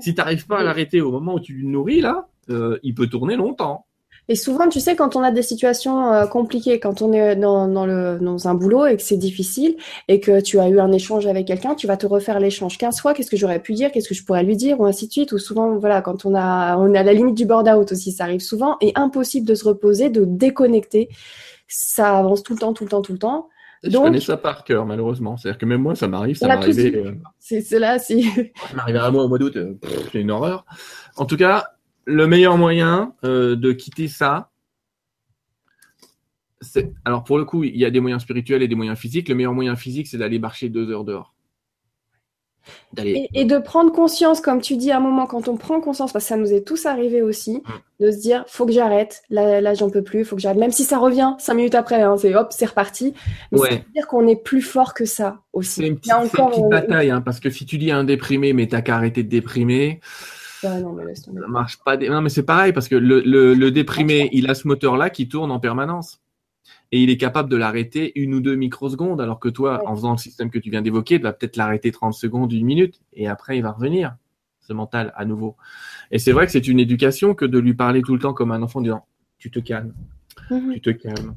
Si 0.00 0.14
tu 0.14 0.18
n'arrives 0.18 0.46
pas 0.46 0.60
à 0.60 0.62
l'arrêter 0.62 1.00
au 1.02 1.12
moment 1.12 1.34
où 1.34 1.40
tu 1.40 1.52
le 1.52 1.68
nourris, 1.68 2.00
là, 2.00 2.28
euh, 2.48 2.78
il 2.82 2.94
peut 2.94 3.08
tourner 3.08 3.36
longtemps. 3.36 3.86
Et 4.28 4.36
souvent, 4.36 4.68
tu 4.68 4.78
sais, 4.78 4.94
quand 4.94 5.16
on 5.16 5.22
a 5.22 5.30
des 5.32 5.42
situations 5.42 6.12
euh, 6.12 6.26
compliquées, 6.26 6.78
quand 6.78 7.02
on 7.02 7.12
est 7.12 7.34
dans, 7.34 7.66
dans, 7.66 7.86
le, 7.86 8.18
dans 8.20 8.46
un 8.46 8.54
boulot 8.54 8.86
et 8.86 8.96
que 8.96 9.02
c'est 9.02 9.16
difficile 9.16 9.76
et 10.08 10.20
que 10.20 10.40
tu 10.40 10.60
as 10.60 10.68
eu 10.68 10.78
un 10.78 10.92
échange 10.92 11.26
avec 11.26 11.46
quelqu'un, 11.46 11.74
tu 11.74 11.86
vas 11.86 11.96
te 11.96 12.06
refaire 12.06 12.38
l'échange 12.38 12.78
15 12.78 13.00
fois. 13.00 13.14
Qu'est-ce 13.14 13.30
que 13.30 13.36
j'aurais 13.36 13.60
pu 13.60 13.72
dire 13.72 13.90
Qu'est-ce 13.90 14.08
que 14.08 14.14
je 14.14 14.24
pourrais 14.24 14.44
lui 14.44 14.56
dire 14.56 14.80
Ou 14.80 14.86
ainsi 14.86 15.08
de 15.08 15.12
suite. 15.12 15.32
Ou 15.32 15.38
souvent, 15.38 15.76
voilà, 15.76 16.02
quand 16.02 16.24
on 16.24 16.34
a, 16.34 16.76
on 16.76 16.94
est 16.94 16.98
à 16.98 17.02
la 17.02 17.12
limite 17.12 17.34
du 17.34 17.46
burn-out 17.46 17.90
aussi, 17.90 18.12
ça 18.12 18.24
arrive 18.24 18.40
souvent. 18.40 18.76
Et 18.80 18.92
impossible 18.94 19.46
de 19.46 19.54
se 19.54 19.64
reposer, 19.64 20.08
de 20.08 20.24
déconnecter. 20.24 21.08
Ça 21.66 22.18
avance 22.18 22.42
tout 22.42 22.52
le 22.52 22.60
temps, 22.60 22.72
tout 22.72 22.84
le 22.84 22.90
temps, 22.90 23.02
tout 23.02 23.12
le 23.12 23.18
temps. 23.18 23.48
Je 23.82 23.98
connais 23.98 24.20
ça 24.20 24.36
par 24.36 24.62
cœur, 24.62 24.86
malheureusement. 24.86 25.36
C'est-à-dire 25.36 25.58
que 25.58 25.66
même 25.66 25.82
moi, 25.82 25.96
ça 25.96 26.06
m'arrive, 26.06 26.36
ça 26.36 26.50
arrivé. 26.52 26.94
Euh, 26.94 27.14
c'est 27.40 27.78
là, 27.78 27.98
c'est. 27.98 28.22
ça 28.22 28.78
arrivé 28.78 28.98
à 29.00 29.10
moi 29.10 29.24
au 29.24 29.28
mois 29.28 29.38
d'août, 29.38 29.56
euh, 29.56 29.74
c'est 30.12 30.20
une 30.20 30.30
horreur. 30.30 30.64
En 31.16 31.24
tout 31.24 31.36
cas, 31.36 31.72
le 32.04 32.26
meilleur 32.26 32.56
moyen 32.56 33.14
euh, 33.24 33.56
de 33.56 33.72
quitter 33.72 34.08
ça, 34.08 34.50
alors 37.04 37.24
pour 37.24 37.38
le 37.38 37.44
coup, 37.44 37.64
il 37.64 37.76
y 37.76 37.84
a 37.84 37.90
des 37.90 38.00
moyens 38.00 38.22
spirituels 38.22 38.62
et 38.62 38.68
des 38.68 38.74
moyens 38.74 38.98
physiques. 38.98 39.28
Le 39.28 39.34
meilleur 39.34 39.52
moyen 39.52 39.76
physique, 39.76 40.06
c'est 40.06 40.18
d'aller 40.18 40.38
marcher 40.38 40.68
deux 40.68 40.90
heures 40.90 41.04
dehors. 41.04 41.34
Et, 42.96 43.44
de 43.44 43.58
prendre 43.58 43.90
conscience, 43.90 44.40
comme 44.40 44.60
tu 44.60 44.76
dis 44.76 44.92
à 44.92 44.98
un 44.98 45.00
moment, 45.00 45.26
quand 45.26 45.48
on 45.48 45.56
prend 45.56 45.80
conscience, 45.80 46.12
parce 46.12 46.26
que 46.26 46.28
ça 46.28 46.36
nous 46.36 46.52
est 46.52 46.60
tous 46.60 46.86
arrivé 46.86 47.20
aussi, 47.20 47.56
mm. 47.56 48.04
de 48.04 48.10
se 48.12 48.18
dire, 48.18 48.44
faut 48.46 48.66
que 48.66 48.72
j'arrête, 48.72 49.22
là, 49.30 49.60
là 49.60 49.74
j'en 49.74 49.90
peux 49.90 50.02
plus, 50.02 50.24
faut 50.24 50.36
que 50.36 50.42
j'arrête, 50.42 50.58
même 50.58 50.70
si 50.70 50.84
ça 50.84 50.98
revient 50.98 51.34
cinq 51.38 51.54
minutes 51.54 51.74
après, 51.74 52.02
hein, 52.02 52.16
c'est 52.18 52.34
hop, 52.34 52.48
c'est 52.50 52.66
reparti. 52.66 53.14
Mais 53.50 53.58
ouais. 53.58 53.84
dire 53.94 54.06
qu'on 54.06 54.28
est 54.28 54.40
plus 54.40 54.62
fort 54.62 54.94
que 54.94 55.04
ça 55.04 55.40
aussi. 55.52 55.80
C'est 55.80 55.86
une 55.88 55.96
petite, 55.96 56.12
encore, 56.12 56.68
bataille, 56.68 57.10
hein, 57.10 57.20
parce 57.20 57.40
que 57.40 57.50
si 57.50 57.66
tu 57.66 57.78
dis 57.78 57.90
à 57.90 57.98
un 57.98 58.04
déprimé, 58.04 58.52
mais 58.52 58.68
t'as 58.68 58.82
qu'à 58.82 58.94
arrêter 58.94 59.24
de 59.24 59.28
déprimer, 59.28 60.00
non, 60.64 60.92
mais 60.92 61.14
ça 61.14 61.30
marche 61.48 61.78
pas. 61.84 61.96
Non, 61.96 62.20
mais 62.20 62.28
c'est 62.28 62.44
pareil, 62.44 62.72
parce 62.72 62.88
que 62.88 62.96
le, 62.96 63.20
le 63.20 63.70
déprimé, 63.70 64.28
il 64.32 64.48
a 64.50 64.54
ce 64.54 64.66
moteur-là 64.68 65.10
qui 65.10 65.28
tourne 65.28 65.50
en 65.50 65.60
permanence 65.60 66.22
et 66.92 67.02
il 67.02 67.10
est 67.10 67.16
capable 67.16 67.48
de 67.48 67.56
l'arrêter 67.56 68.12
une 68.20 68.34
ou 68.34 68.40
deux 68.40 68.54
microsecondes, 68.54 69.20
alors 69.20 69.40
que 69.40 69.48
toi, 69.48 69.82
en 69.86 69.96
faisant 69.96 70.12
le 70.12 70.18
système 70.18 70.50
que 70.50 70.58
tu 70.58 70.70
viens 70.70 70.82
d'évoquer, 70.82 71.16
tu 71.16 71.22
vas 71.22 71.32
peut-être 71.32 71.56
l'arrêter 71.56 71.90
30 71.90 72.12
secondes, 72.12 72.52
une 72.52 72.66
minute, 72.66 73.00
et 73.14 73.28
après 73.28 73.56
il 73.56 73.62
va 73.62 73.72
revenir, 73.72 74.16
ce 74.60 74.74
mental, 74.74 75.12
à 75.16 75.24
nouveau. 75.24 75.56
Et 76.10 76.18
c'est 76.18 76.32
vrai 76.32 76.44
que 76.44 76.52
c'est 76.52 76.68
une 76.68 76.78
éducation 76.78 77.34
que 77.34 77.46
de 77.46 77.58
lui 77.58 77.74
parler 77.74 78.02
tout 78.02 78.12
le 78.12 78.20
temps 78.20 78.34
comme 78.34 78.52
un 78.52 78.62
enfant, 78.62 78.82
disant 78.82 79.06
tu 79.38 79.50
te 79.50 79.58
calmes, 79.58 79.94
mhm. 80.50 80.74
tu 80.74 80.80
te 80.82 80.90
calmes, 80.90 81.34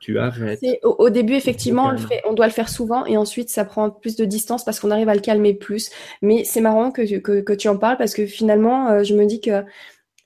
tu 0.00 0.18
arrêtes. 0.18 0.60
Au, 0.82 0.96
au, 0.98 1.10
début, 1.10 1.34
effectivement, 1.34 1.90
on, 1.92 1.98
fait, 1.98 2.22
on, 2.26 2.32
doit 2.32 2.46
le 2.46 2.52
faire 2.52 2.68
souvent, 2.68 3.04
et 3.06 3.16
ensuite 3.16 3.50
ça 3.50 3.64
prend 3.64 3.90
plus 3.90 4.16
de 4.16 4.24
distance 4.24 4.64
parce 4.64 4.80
qu'on 4.80 4.90
arrive 4.90 5.08
à 5.08 5.14
le 5.14 5.20
calmer 5.20 5.54
plus. 5.54 5.90
Mais 6.22 6.44
c'est 6.44 6.60
marrant 6.60 6.90
que, 6.90 7.18
que, 7.18 7.40
que, 7.40 7.52
tu 7.52 7.68
en 7.68 7.76
parles 7.76 7.96
parce 7.96 8.14
que 8.14 8.26
finalement, 8.26 8.88
euh, 8.88 9.02
je 9.02 9.14
me 9.14 9.26
dis 9.26 9.40
que 9.40 9.64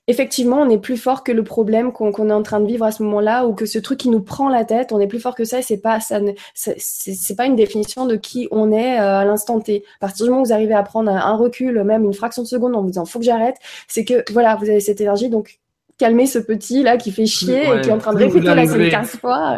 effectivement, 0.07 0.57
on 0.57 0.69
est 0.69 0.77
plus 0.77 0.97
fort 0.97 1.23
que 1.23 1.31
le 1.31 1.43
problème 1.43 1.91
qu'on 1.91 2.29
est 2.29 2.33
en 2.33 2.43
train 2.43 2.59
de 2.59 2.67
vivre 2.67 2.85
à 2.85 2.91
ce 2.91 3.03
moment-là, 3.03 3.47
ou 3.47 3.53
que 3.53 3.65
ce 3.65 3.79
truc 3.79 3.99
qui 3.99 4.09
nous 4.09 4.21
prend 4.21 4.49
la 4.49 4.65
tête, 4.65 4.91
on 4.91 4.99
est 4.99 5.07
plus 5.07 5.19
fort 5.19 5.35
que 5.35 5.45
ça. 5.45 5.59
Et 5.59 5.61
c'est 5.61 5.77
pas 5.77 5.99
ça, 5.99 6.19
c'est 6.55 7.35
pas 7.35 7.45
une 7.45 7.55
définition 7.55 8.05
de 8.05 8.15
qui 8.15 8.47
on 8.51 8.71
est 8.71 8.99
euh, 8.99 9.19
à 9.19 9.25
l'instant 9.25 9.59
T. 9.59 9.83
À 9.97 10.07
partir 10.07 10.25
du 10.25 10.29
moment 10.29 10.43
où 10.43 10.45
vous 10.45 10.53
arrivez 10.53 10.73
à 10.73 10.83
prendre 10.83 11.11
un, 11.11 11.35
recul, 11.35 11.83
même 11.83 12.03
une 12.03 12.13
fraction 12.13 12.43
de 12.43 12.47
seconde, 12.47 12.75
en 12.75 12.81
vous 12.81 12.87
disant 12.87 13.05
faut 13.05 13.19
que 13.19 13.25
j'arrête, 13.25 13.57
c'est 13.87 14.05
que 14.05 14.23
voilà, 14.31 14.55
vous 14.55 14.69
avez 14.69 14.79
cette 14.79 15.01
énergie. 15.01 15.29
Donc 15.29 15.59
calmez 15.97 16.25
ce 16.25 16.39
petit 16.39 16.83
là 16.83 16.97
qui 16.97 17.11
fait 17.11 17.25
chier 17.25 17.63
et 17.63 17.81
qui 17.81 17.89
est 17.89 17.93
en 17.93 17.97
train 17.97 18.13
de 18.13 18.19
répéter 18.19 18.53
la 18.53 18.65
scène 18.67 18.89
15 18.89 19.17
fois. 19.17 19.57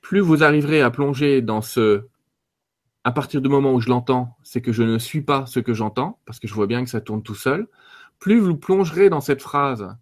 Plus 0.00 0.20
vous 0.20 0.42
arriverez 0.42 0.82
à 0.82 0.90
plonger 0.90 1.42
dans 1.42 1.60
ce 1.60 2.06
à 3.04 3.10
partir 3.10 3.40
du 3.40 3.48
moment 3.48 3.72
où 3.72 3.80
je 3.80 3.88
l'entends, 3.88 4.36
c'est 4.44 4.60
que 4.60 4.72
je 4.72 4.84
ne 4.84 4.96
suis 4.96 5.22
pas 5.22 5.44
ce 5.46 5.58
que 5.58 5.74
j'entends, 5.74 6.20
parce 6.24 6.38
que 6.38 6.46
je 6.46 6.54
vois 6.54 6.68
bien 6.68 6.84
que 6.84 6.90
ça 6.90 7.00
tourne 7.00 7.24
tout 7.24 7.34
seul 7.34 7.66
plus 8.22 8.38
vous 8.38 8.56
plongerez 8.56 9.10
dans 9.10 9.20
cette 9.20 9.42
phrase 9.42 9.96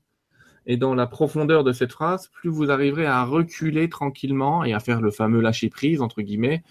et 0.70 0.76
dans 0.76 0.94
la 0.94 1.08
profondeur 1.08 1.64
de 1.64 1.72
cette 1.72 1.90
phrase, 1.90 2.30
plus 2.32 2.48
vous 2.48 2.70
arriverez 2.70 3.04
à 3.04 3.24
reculer 3.24 3.88
tranquillement 3.88 4.62
et 4.62 4.72
à 4.72 4.78
faire 4.78 5.00
le 5.00 5.10
fameux 5.10 5.40
lâcher 5.40 5.68
prise 5.68 6.00
entre 6.00 6.22
guillemets, 6.22 6.62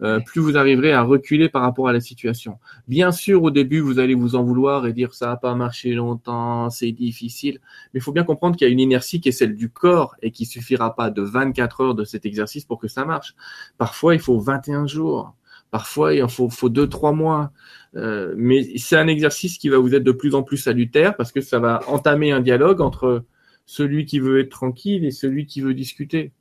euh, 0.00 0.20
plus 0.20 0.40
vous 0.40 0.56
arriverez 0.56 0.92
à 0.92 1.02
reculer 1.02 1.48
par 1.48 1.62
rapport 1.62 1.88
à 1.88 1.92
la 1.92 1.98
situation. 1.98 2.60
Bien 2.86 3.10
sûr, 3.10 3.42
au 3.42 3.50
début, 3.50 3.80
vous 3.80 3.98
allez 3.98 4.14
vous 4.14 4.36
en 4.36 4.44
vouloir 4.44 4.86
et 4.86 4.92
dire 4.92 5.12
ça 5.12 5.26
n'a 5.26 5.36
pas 5.36 5.56
marché 5.56 5.92
longtemps, 5.92 6.70
c'est 6.70 6.92
difficile, 6.92 7.58
mais 7.92 7.98
il 7.98 8.00
faut 8.00 8.12
bien 8.12 8.22
comprendre 8.22 8.54
qu'il 8.54 8.64
y 8.64 8.70
a 8.70 8.72
une 8.72 8.78
inertie 8.78 9.20
qui 9.20 9.30
est 9.30 9.32
celle 9.32 9.56
du 9.56 9.70
corps 9.70 10.14
et 10.22 10.30
qui 10.30 10.46
suffira 10.46 10.94
pas 10.94 11.10
de 11.10 11.22
24 11.22 11.80
heures 11.80 11.94
de 11.96 12.04
cet 12.04 12.26
exercice 12.26 12.64
pour 12.64 12.78
que 12.78 12.86
ça 12.86 13.04
marche. 13.04 13.34
Parfois, 13.76 14.14
il 14.14 14.20
faut 14.20 14.38
21 14.38 14.86
jours. 14.86 15.34
Parfois, 15.72 16.14
il 16.14 16.28
faut, 16.28 16.48
faut 16.48 16.68
deux, 16.68 16.88
trois 16.88 17.10
mois. 17.10 17.50
Euh, 17.96 18.34
mais 18.36 18.78
c'est 18.78 18.96
un 18.96 19.08
exercice 19.08 19.58
qui 19.58 19.68
va 19.68 19.78
vous 19.78 19.96
être 19.96 20.04
de 20.04 20.12
plus 20.12 20.36
en 20.36 20.44
plus 20.44 20.58
salutaire 20.58 21.16
parce 21.16 21.32
que 21.32 21.40
ça 21.40 21.58
va 21.58 21.80
entamer 21.88 22.30
un 22.30 22.40
dialogue 22.40 22.80
entre 22.80 23.24
celui 23.68 24.06
qui 24.06 24.18
veut 24.18 24.40
être 24.40 24.48
tranquille 24.48 25.04
et 25.04 25.10
celui 25.10 25.44
qui 25.44 25.60
veut 25.60 25.74
discuter. 25.74 26.32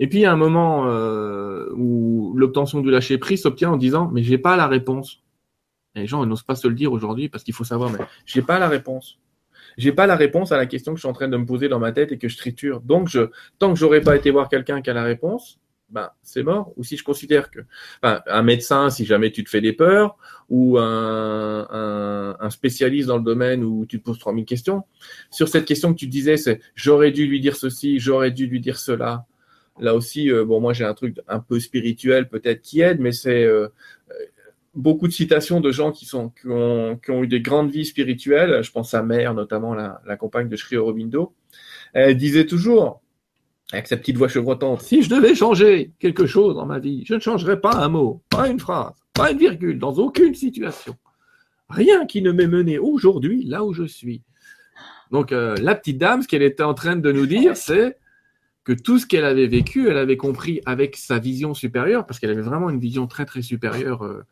Et 0.00 0.08
puis 0.08 0.18
il 0.18 0.22
y 0.22 0.26
a 0.26 0.32
un 0.32 0.36
moment 0.36 0.88
euh, 0.88 1.70
où 1.76 2.34
l'obtention 2.36 2.80
du 2.80 2.90
lâcher 2.90 3.16
prise 3.16 3.42
s'obtient 3.42 3.70
en 3.70 3.76
disant 3.76 4.10
mais 4.12 4.24
j'ai 4.24 4.38
pas 4.38 4.56
la 4.56 4.66
réponse. 4.66 5.22
Et 5.94 6.00
les 6.00 6.06
gens 6.08 6.26
n'osent 6.26 6.42
pas 6.42 6.56
se 6.56 6.66
le 6.66 6.74
dire 6.74 6.92
aujourd'hui 6.92 7.28
parce 7.28 7.44
qu'il 7.44 7.54
faut 7.54 7.62
savoir 7.62 7.92
mais 7.92 8.00
j'ai 8.26 8.42
pas 8.42 8.58
la 8.58 8.68
réponse. 8.68 9.20
J'ai 9.76 9.92
pas 9.92 10.08
la 10.08 10.16
réponse 10.16 10.50
à 10.50 10.56
la 10.56 10.66
question 10.66 10.94
que 10.94 10.98
je 10.98 11.02
suis 11.02 11.08
en 11.08 11.12
train 11.12 11.28
de 11.28 11.36
me 11.36 11.46
poser 11.46 11.68
dans 11.68 11.78
ma 11.78 11.92
tête 11.92 12.10
et 12.10 12.18
que 12.18 12.28
je 12.28 12.36
triture. 12.36 12.80
Donc 12.80 13.08
je 13.08 13.30
tant 13.60 13.72
que 13.72 13.78
j'aurais 13.78 14.00
pas 14.00 14.16
été 14.16 14.32
voir 14.32 14.48
quelqu'un 14.48 14.82
qui 14.82 14.90
a 14.90 14.94
la 14.94 15.04
réponse, 15.04 15.60
ben, 15.90 16.10
c'est 16.22 16.42
mort. 16.42 16.72
Ou 16.76 16.84
si 16.84 16.96
je 16.96 17.04
considère 17.04 17.50
que 17.50 17.60
un 18.02 18.42
médecin, 18.42 18.90
si 18.90 19.04
jamais 19.04 19.30
tu 19.30 19.42
te 19.44 19.50
fais 19.50 19.60
des 19.60 19.72
peurs, 19.72 20.16
ou 20.48 20.78
un, 20.78 22.36
spécialiste 22.50 23.08
dans 23.08 23.16
le 23.18 23.22
domaine 23.22 23.64
où 23.64 23.86
tu 23.86 23.98
te 23.98 24.04
poses 24.04 24.18
3000 24.18 24.44
questions, 24.44 24.84
sur 25.30 25.48
cette 25.48 25.64
question 25.64 25.92
que 25.92 25.98
tu 25.98 26.06
disais, 26.06 26.36
c'est 26.36 26.60
j'aurais 26.74 27.10
dû 27.10 27.26
lui 27.26 27.40
dire 27.40 27.56
ceci, 27.56 27.98
j'aurais 27.98 28.30
dû 28.30 28.46
lui 28.46 28.60
dire 28.60 28.78
cela. 28.78 29.26
Là 29.80 29.94
aussi, 29.94 30.30
euh, 30.30 30.44
bon, 30.44 30.60
moi 30.60 30.72
j'ai 30.72 30.84
un 30.84 30.94
truc 30.94 31.16
un 31.28 31.40
peu 31.40 31.60
spirituel 31.60 32.28
peut-être 32.28 32.62
qui 32.62 32.80
aide, 32.80 32.98
mais 33.00 33.12
c'est 33.12 33.44
euh, 33.44 33.68
beaucoup 34.74 35.06
de 35.06 35.12
citations 35.12 35.60
de 35.60 35.70
gens 35.70 35.92
qui 35.92 36.08
ont, 36.14 36.98
eu 37.08 37.26
des 37.26 37.40
grandes 37.40 37.70
vies 37.70 37.84
spirituelles. 37.86 38.62
Je 38.62 38.72
pense 38.72 38.92
à 38.94 39.02
Mère, 39.02 39.34
notamment 39.34 39.74
la, 39.74 40.02
la 40.06 40.16
compagne 40.16 40.48
de 40.48 40.56
Sri 40.56 40.76
Aurobindo. 40.76 41.32
Elle 41.92 42.16
disait 42.16 42.46
toujours 42.46 43.00
avec 43.72 43.86
sa 43.86 43.96
petite 43.96 44.16
voix 44.16 44.28
chevrotante, 44.28 44.80
si 44.80 45.02
je 45.02 45.10
devais 45.10 45.34
changer 45.34 45.92
quelque 45.98 46.26
chose 46.26 46.54
dans 46.54 46.66
ma 46.66 46.78
vie, 46.78 47.04
je 47.06 47.14
ne 47.14 47.20
changerais 47.20 47.60
pas 47.60 47.76
un 47.76 47.88
mot, 47.88 48.22
pas 48.30 48.48
une 48.48 48.60
phrase, 48.60 48.94
pas 49.12 49.30
une 49.30 49.38
virgule, 49.38 49.78
dans 49.78 49.92
aucune 49.94 50.34
situation. 50.34 50.96
Rien 51.68 52.06
qui 52.06 52.22
ne 52.22 52.32
m'ait 52.32 52.46
mené 52.46 52.78
aujourd'hui 52.78 53.44
là 53.44 53.64
où 53.64 53.74
je 53.74 53.84
suis. 53.84 54.22
Donc 55.10 55.32
euh, 55.32 55.54
la 55.60 55.74
petite 55.74 55.98
dame, 55.98 56.22
ce 56.22 56.28
qu'elle 56.28 56.42
était 56.42 56.62
en 56.62 56.74
train 56.74 56.96
de 56.96 57.12
nous 57.12 57.26
dire, 57.26 57.56
c'est 57.56 57.98
que 58.64 58.72
tout 58.72 58.98
ce 58.98 59.06
qu'elle 59.06 59.24
avait 59.24 59.46
vécu, 59.46 59.88
elle 59.88 59.98
avait 59.98 60.16
compris 60.16 60.60
avec 60.66 60.96
sa 60.96 61.18
vision 61.18 61.54
supérieure, 61.54 62.06
parce 62.06 62.20
qu'elle 62.20 62.30
avait 62.30 62.42
vraiment 62.42 62.70
une 62.70 62.80
vision 62.80 63.06
très 63.06 63.26
très 63.26 63.42
supérieure 63.42 64.02
euh, 64.04 64.24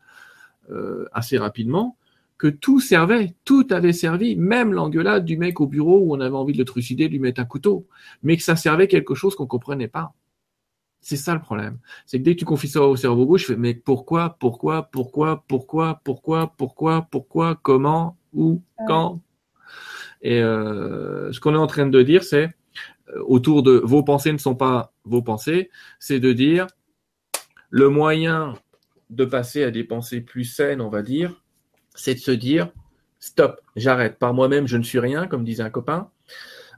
euh, 0.71 1.05
assez 1.11 1.37
rapidement, 1.37 1.97
que 2.37 2.47
tout 2.47 2.79
servait, 2.79 3.35
tout 3.45 3.67
avait 3.71 3.93
servi, 3.93 4.35
même 4.35 4.73
l'engueulade 4.73 5.25
du 5.25 5.37
mec 5.37 5.59
au 5.59 5.67
bureau 5.67 5.99
où 5.99 6.15
on 6.15 6.19
avait 6.19 6.35
envie 6.35 6.53
de 6.53 6.59
le 6.59 6.65
trucider, 6.65 7.07
de 7.07 7.13
lui 7.13 7.19
mettre 7.19 7.41
un 7.41 7.45
couteau, 7.45 7.87
mais 8.23 8.37
que 8.37 8.43
ça 8.43 8.55
servait 8.55 8.87
quelque 8.87 9.15
chose 9.15 9.35
qu'on 9.35 9.47
comprenait 9.47 9.87
pas. 9.87 10.13
C'est 11.01 11.15
ça 11.15 11.33
le 11.33 11.39
problème. 11.39 11.79
C'est 12.05 12.19
que 12.19 12.23
dès 12.23 12.35
que 12.35 12.39
tu 12.39 12.45
confies 12.45 12.67
ça 12.67 12.81
au 12.81 12.95
cerveau 12.95 13.25
gauche, 13.25 13.41
je 13.41 13.47
fais, 13.47 13.55
mais 13.55 13.73
pourquoi, 13.73 14.35
pourquoi, 14.39 14.83
pourquoi, 14.83 15.43
pourquoi, 15.47 16.01
pourquoi, 16.03 16.53
pourquoi, 16.57 17.07
pourquoi, 17.09 17.55
comment, 17.61 18.17
où, 18.33 18.61
quand? 18.87 19.21
Et 20.21 20.41
euh, 20.41 21.31
ce 21.31 21.39
qu'on 21.39 21.53
est 21.53 21.57
en 21.57 21.67
train 21.67 21.87
de 21.87 22.01
dire, 22.01 22.23
c'est 22.23 22.53
euh, 23.09 23.23
autour 23.25 23.63
de 23.63 23.81
vos 23.83 24.03
pensées 24.03 24.33
ne 24.33 24.37
sont 24.37 24.55
pas 24.55 24.93
vos 25.05 25.21
pensées, 25.21 25.69
c'est 25.99 26.19
de 26.19 26.33
dire 26.33 26.67
le 27.69 27.89
moyen 27.89 28.55
de 29.09 29.25
passer 29.25 29.63
à 29.63 29.71
des 29.71 29.83
pensées 29.83 30.21
plus 30.21 30.43
saines, 30.43 30.81
on 30.81 30.89
va 30.89 31.01
dire, 31.01 31.41
c'est 31.97 32.15
de 32.15 32.19
se 32.19 32.31
dire 32.31 32.69
stop, 33.19 33.61
j'arrête. 33.75 34.17
Par 34.19 34.33
moi-même, 34.33 34.67
je 34.67 34.77
ne 34.77 34.83
suis 34.83 34.99
rien, 34.99 35.27
comme 35.27 35.43
disait 35.43 35.63
un 35.63 35.69
copain. 35.69 36.09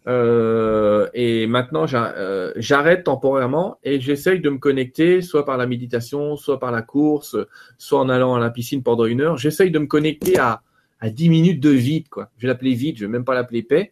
Euh, 0.07 1.09
et 1.13 1.45
maintenant, 1.45 1.85
euh, 1.93 2.53
j'arrête 2.55 3.03
temporairement 3.03 3.77
et 3.83 3.99
j'essaye 3.99 4.39
de 4.39 4.49
me 4.49 4.57
connecter, 4.57 5.21
soit 5.21 5.45
par 5.45 5.57
la 5.57 5.67
méditation, 5.67 6.35
soit 6.37 6.59
par 6.59 6.71
la 6.71 6.81
course, 6.81 7.37
soit 7.77 7.99
en 7.99 8.09
allant 8.09 8.35
à 8.35 8.39
la 8.39 8.49
piscine 8.49 8.81
pendant 8.81 9.05
une 9.05 9.21
heure. 9.21 9.37
J'essaye 9.37 9.71
de 9.71 9.79
me 9.79 9.87
connecter 9.87 10.39
à, 10.39 10.63
à 10.99 11.09
10 11.09 11.29
minutes 11.29 11.59
de 11.59 11.69
vide, 11.69 12.09
quoi. 12.09 12.31
Je 12.37 12.43
vais 12.43 12.47
l'appeler 12.47 12.73
vide, 12.73 12.97
je 12.97 13.05
vais 13.05 13.11
même 13.11 13.25
pas 13.25 13.35
l'appeler 13.35 13.63
paix. 13.63 13.91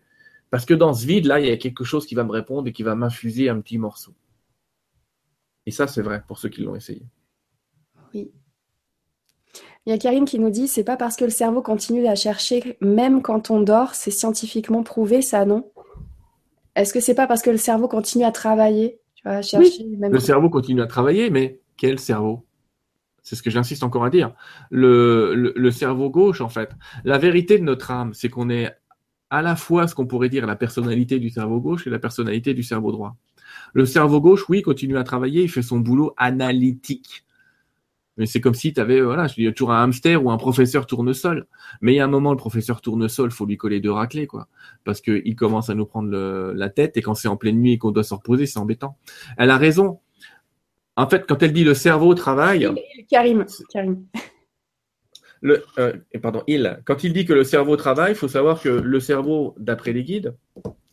Parce 0.49 0.65
que 0.65 0.73
dans 0.73 0.93
ce 0.93 1.05
vide-là, 1.05 1.39
il 1.39 1.47
y 1.47 1.51
a 1.51 1.57
quelque 1.57 1.83
chose 1.83 2.05
qui 2.05 2.15
va 2.15 2.23
me 2.23 2.31
répondre 2.31 2.67
et 2.67 2.71
qui 2.71 2.83
va 2.83 2.95
m'infuser 2.95 3.49
un 3.49 3.59
petit 3.59 3.77
morceau. 3.77 4.13
Et 5.65 5.71
ça, 5.71 5.87
c'est 5.87 6.01
vrai 6.01 6.23
pour 6.25 6.39
ceux 6.39 6.47
qui 6.49 6.61
l'ont 6.61 6.75
essayé. 6.75 7.01
Il 9.87 9.91
y 9.91 9.93
a 9.93 9.97
Karim 9.97 10.25
qui 10.25 10.37
nous 10.37 10.49
dit 10.49 10.67
c'est 10.67 10.83
pas 10.83 10.97
parce 10.97 11.15
que 11.15 11.23
le 11.23 11.31
cerveau 11.31 11.61
continue 11.61 12.07
à 12.07 12.15
chercher 12.15 12.77
même 12.81 13.21
quand 13.21 13.51
on 13.51 13.61
dort, 13.61 13.95
c'est 13.95 14.11
scientifiquement 14.11 14.83
prouvé 14.83 15.21
ça, 15.21 15.45
non? 15.45 15.71
Est-ce 16.75 16.93
que 16.93 16.99
c'est 16.99 17.15
pas 17.15 17.25
parce 17.25 17.41
que 17.41 17.49
le 17.51 17.57
cerveau 17.57 17.87
continue 17.87 18.25
à 18.25 18.33
travailler 18.33 18.99
tu 19.15 19.23
vois, 19.23 19.41
chercher 19.41 19.85
oui, 19.85 19.97
Le 19.97 20.19
cerveau 20.19 20.49
continue 20.49 20.81
à 20.81 20.87
travailler, 20.87 21.29
mais 21.29 21.61
quel 21.77 21.99
cerveau? 21.99 22.45
C'est 23.23 23.37
ce 23.37 23.41
que 23.41 23.49
j'insiste 23.49 23.81
encore 23.81 24.03
à 24.03 24.09
dire. 24.09 24.33
Le, 24.71 25.33
le, 25.33 25.53
le, 25.55 25.71
cerveau 25.71 26.09
gauche, 26.09 26.41
en 26.41 26.49
fait. 26.49 26.71
La 27.05 27.17
vérité 27.17 27.57
de 27.57 27.63
notre 27.63 27.89
âme, 27.89 28.13
c'est 28.13 28.27
qu'on 28.27 28.49
est 28.49 28.69
à 29.29 29.41
la 29.41 29.55
fois 29.55 29.87
ce 29.87 29.95
qu'on 29.95 30.05
pourrait 30.05 30.29
dire 30.29 30.45
la 30.45 30.57
personnalité 30.57 31.17
du 31.17 31.29
cerveau 31.29 31.61
gauche 31.61 31.87
et 31.87 31.89
la 31.89 31.99
personnalité 31.99 32.53
du 32.53 32.63
cerveau 32.63 32.91
droit. 32.91 33.15
Le 33.73 33.85
cerveau 33.85 34.19
gauche, 34.19 34.49
oui, 34.49 34.61
continue 34.61 34.97
à 34.97 35.05
travailler, 35.05 35.43
il 35.43 35.49
fait 35.49 35.61
son 35.61 35.79
boulot 35.79 36.13
analytique 36.17 37.23
mais 38.17 38.25
c'est 38.25 38.41
comme 38.41 38.55
si 38.55 38.73
tu 38.73 38.81
avais, 38.81 38.99
voilà, 39.01 39.27
je 39.27 39.35
dis 39.35 39.53
toujours 39.53 39.71
un 39.71 39.83
hamster 39.83 40.23
ou 40.23 40.31
un 40.31 40.37
professeur 40.37 40.87
tournesol. 40.87 41.45
Mais 41.81 41.93
il 41.93 41.95
y 41.97 41.99
a 41.99 42.05
un 42.05 42.09
moment, 42.09 42.31
le 42.31 42.37
professeur 42.37 42.81
tournesol, 42.81 43.31
faut 43.31 43.45
lui 43.45 43.57
coller 43.57 43.79
deux 43.79 43.91
raclés, 43.91 44.27
quoi. 44.27 44.47
Parce 44.83 45.01
qu'il 45.01 45.35
commence 45.35 45.69
à 45.69 45.75
nous 45.75 45.85
prendre 45.85 46.09
la 46.53 46.69
tête 46.69 46.97
et 46.97 47.01
quand 47.01 47.13
c'est 47.13 47.27
en 47.27 47.37
pleine 47.37 47.59
nuit 47.59 47.73
et 47.73 47.77
qu'on 47.77 47.91
doit 47.91 48.03
se 48.03 48.13
reposer, 48.13 48.47
c'est 48.47 48.59
embêtant. 48.59 48.97
Elle 49.37 49.51
a 49.51 49.57
raison. 49.57 49.99
En 50.95 51.07
fait, 51.07 51.25
quand 51.27 51.43
elle 51.43 51.53
dit 51.53 51.63
le 51.63 51.75
cerveau 51.75 52.15
travaille. 52.15 52.67
Karim, 53.09 53.45
Karim. 53.71 54.03
Le, 55.41 55.63
euh, 55.77 55.93
pardon, 56.19 56.41
il. 56.47 56.79
Quand 56.85 57.03
il 57.03 57.13
dit 57.13 57.25
que 57.25 57.33
le 57.33 57.43
cerveau 57.43 57.75
travaille, 57.77 58.13
il 58.13 58.15
faut 58.15 58.27
savoir 58.27 58.59
que 58.59 58.69
le 58.69 58.99
cerveau, 58.99 59.53
d'après 59.59 59.93
les 59.93 60.03
guides, 60.03 60.35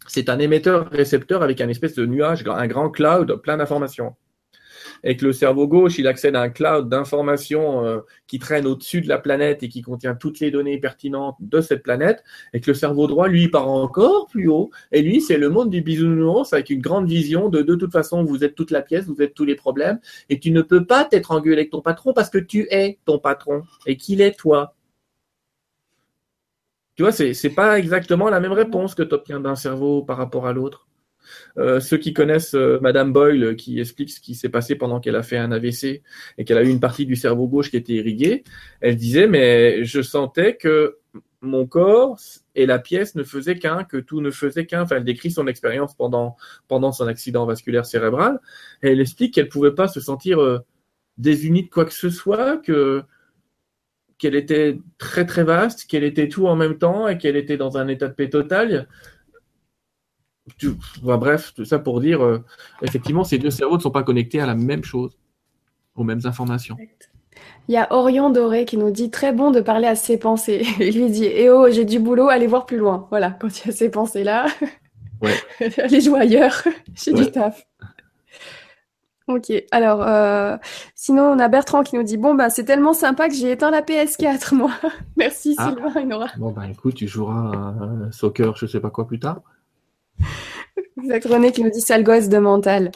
c'est 0.07 0.29
un 0.29 0.39
émetteur-récepteur 0.39 1.43
avec 1.43 1.63
un 1.63 1.69
espèce 1.71 1.95
de 1.95 2.05
nuage, 2.05 2.45
un 2.47 2.67
grand 2.67 2.91
cloud 2.91 3.41
plein 3.43 3.57
d'informations 3.57 4.15
et 5.05 5.17
que 5.17 5.27
le 5.27 5.33
cerveau 5.33 5.69
gauche, 5.69 5.99
il 5.99 6.09
accède 6.09 6.35
à 6.35 6.41
un 6.41 6.49
cloud 6.49 6.89
d'informations 6.89 7.85
euh, 7.85 8.01
qui 8.27 8.39
traîne 8.39 8.67
au-dessus 8.67 9.03
de 9.03 9.09
la 9.09 9.19
planète 9.19 9.63
et 9.63 9.69
qui 9.69 9.83
contient 9.83 10.15
toutes 10.15 10.41
les 10.41 10.51
données 10.51 10.79
pertinentes 10.79 11.37
de 11.41 11.61
cette 11.61 11.83
planète, 11.83 12.25
et 12.55 12.61
que 12.61 12.71
le 12.71 12.75
cerveau 12.75 13.07
droit, 13.07 13.29
lui, 13.29 13.49
part 13.49 13.69
encore 13.69 14.27
plus 14.27 14.49
haut, 14.49 14.71
et 14.93 15.03
lui, 15.03 15.21
c'est 15.21 15.37
le 15.37 15.51
monde 15.51 15.71
du 15.71 15.83
bisounours 15.83 16.53
avec 16.53 16.71
une 16.71 16.81
grande 16.81 17.07
vision 17.07 17.49
de 17.49 17.63
de 17.63 17.75
toute 17.75 17.93
façon, 17.93 18.25
vous 18.25 18.45
êtes 18.45 18.55
toute 18.55 18.71
la 18.71 18.83
pièce, 18.83 19.05
vous 19.07 19.21
êtes 19.23 19.35
tous 19.35 19.45
les 19.45 19.55
problèmes, 19.55 20.01
et 20.29 20.41
tu 20.41 20.51
ne 20.51 20.63
peux 20.63 20.87
pas 20.87 21.05
t'être 21.05 21.31
engueulé 21.31 21.59
avec 21.59 21.71
ton 21.71 21.83
patron 21.83 22.13
parce 22.13 22.31
que 22.31 22.39
tu 22.39 22.67
es 22.71 22.99
ton 23.05 23.19
patron, 23.19 23.63
et 23.87 23.97
qu'il 23.97 24.21
est 24.21 24.39
toi. 24.39 24.75
Tu 26.97 27.03
vois, 27.03 27.13
c'est, 27.13 27.35
c'est 27.35 27.51
pas 27.51 27.79
exactement 27.79 28.31
la 28.31 28.41
même 28.41 28.53
réponse 28.53 28.95
que 28.95 29.03
tu 29.03 29.15
obtiens 29.15 29.41
d'un 29.41 29.57
cerveau 29.57 30.03
par 30.03 30.17
rapport 30.17 30.47
à 30.47 30.53
l'autre. 30.53 30.87
Euh, 31.59 31.81
ceux 31.81 31.99
qui 31.99 32.13
connaissent 32.13 32.55
euh, 32.55 32.79
Madame 32.81 33.13
Boyle, 33.13 33.57
qui 33.57 33.81
explique 33.81 34.11
ce 34.11 34.21
qui 34.21 34.35
s'est 34.35 34.49
passé 34.49 34.75
pendant 34.75 35.01
qu'elle 35.01 35.17
a 35.17 35.23
fait 35.23 35.37
un 35.37 35.53
AVC 35.53 36.03
et 36.39 36.45
qu'elle 36.45 36.59
a 36.59 36.63
eu 36.63 36.69
une 36.69 36.81
partie 36.81 37.07
du 37.07 37.17
cerveau 37.17 37.49
gauche 37.49 37.71
qui 37.71 37.77
était 37.77 37.95
irriguée, 37.95 38.45
elle 38.81 38.97
disait 38.97 39.27
mais 39.27 39.85
je 39.85 40.03
sentais 40.03 40.57
que 40.57 40.99
mon 41.45 41.67
corps 41.67 42.19
et 42.55 42.67
la 42.67 42.79
pièce 42.79 43.15
ne 43.15 43.23
faisaient 43.23 43.59
qu'un, 43.59 43.85
que 43.85 43.99
tout 43.99 44.21
ne 44.21 44.31
faisait 44.31 44.67
qu'un. 44.67 44.83
Enfin, 44.83 44.97
elle 44.97 45.05
décrit 45.05 45.31
son 45.31 45.47
expérience 45.47 45.95
pendant 45.95 46.37
pendant 46.69 46.93
son 46.93 47.07
accident 47.07 47.47
vasculaire 47.47 47.87
cérébral. 47.87 48.41
Et 48.83 48.91
elle 48.93 49.01
explique 49.01 49.35
qu'elle 49.35 49.49
pouvait 49.49 49.75
pas 49.75 49.89
se 49.89 50.01
sentir 50.01 50.41
euh, 50.41 50.59
désunie 51.19 51.65
de 51.65 51.71
quoi 51.71 51.85
que 51.85 51.93
ce 51.93 52.11
soit, 52.11 52.59
que 52.59 53.03
qu'elle 54.19 54.35
était 54.35 54.79
très 54.99 55.27
très 55.27 55.45
vaste, 55.45 55.87
qu'elle 55.87 56.05
était 56.05 56.29
tout 56.29 56.47
en 56.47 56.57
même 56.57 56.79
temps 56.79 57.09
et 57.09 57.19
qu'elle 57.19 57.37
était 57.37 57.57
dans 57.57 57.77
un 57.77 57.89
état 57.89 58.09
de 58.09 58.15
paix 58.15 58.31
total 58.31 58.89
bref, 61.03 61.53
tout 61.55 61.65
ça 61.65 61.79
pour 61.79 62.01
dire, 62.01 62.23
euh, 62.23 62.45
effectivement, 62.83 63.25
ces 63.25 63.39
deux 63.39 63.51
cerveaux 63.51 63.77
ne 63.77 63.83
sont 63.83 63.91
pas 63.91 64.03
connectés 64.03 64.41
à 64.41 64.47
la 64.47 64.55
même 64.55 64.85
chose, 64.85 65.17
aux 65.95 66.05
mêmes 66.05 66.21
informations. 66.25 66.77
Il 67.69 67.75
y 67.75 67.79
a 67.79 67.93
Orion 67.93 68.31
Doré 68.31 68.65
qui 68.65 68.77
nous 68.77 68.91
dit 68.91 69.11
très 69.11 69.33
bon 69.33 69.51
de 69.51 69.61
parler 69.61 69.87
à 69.87 69.95
ses 69.95 70.19
pensées. 70.19 70.67
Il 70.81 70.99
lui 70.99 71.11
dit 71.11 71.27
Eh 71.27 71.51
oh, 71.51 71.69
j'ai 71.71 71.85
du 71.85 71.99
boulot, 71.99 72.29
allez 72.29 72.47
voir 72.47 72.67
plus 72.67 72.77
loin. 72.77 73.07
Voilà, 73.11 73.31
quand 73.31 73.49
il 73.59 73.67
y 73.67 73.71
a 73.71 73.73
ces 73.73 73.91
pensées-là, 73.91 74.47
ouais. 75.23 75.35
allez 75.79 76.01
jouer 76.01 76.21
ailleurs, 76.21 76.63
j'ai 76.95 77.13
du 77.13 77.31
taf. 77.31 77.67
Ok, 79.27 79.51
alors 79.71 80.03
euh, 80.03 80.59
sinon 80.95 81.23
on 81.23 81.39
a 81.39 81.49
Bertrand 81.49 81.83
qui 81.83 81.97
nous 81.97 82.03
dit 82.03 82.19
bon 82.19 82.35
bah 82.35 82.51
c'est 82.51 82.65
tellement 82.65 82.93
sympa 82.93 83.29
que 83.29 83.35
j'ai 83.35 83.53
éteint 83.53 83.71
la 83.71 83.81
PS4 83.81 84.55
moi. 84.55 84.71
Merci 85.17 85.55
ah. 85.57 85.71
Sylvain 85.71 85.99
et 85.99 86.05
Nora. 86.05 86.27
Bon 86.37 86.51
bah 86.51 86.69
écoute 86.71 86.95
tu 86.97 87.09
joueras 87.09 87.53
à 87.53 88.13
soccer 88.13 88.55
je 88.55 88.67
sais 88.67 88.81
pas 88.81 88.91
quoi 88.91 89.07
plus 89.07 89.19
tard. 89.19 89.41
Exact, 91.03 91.25
René 91.27 91.53
qui 91.53 91.63
nous 91.63 91.71
dit 91.71 91.81
sale 91.81 92.05
gosse 92.05 92.29
de 92.29 92.39
mental. 92.39 92.93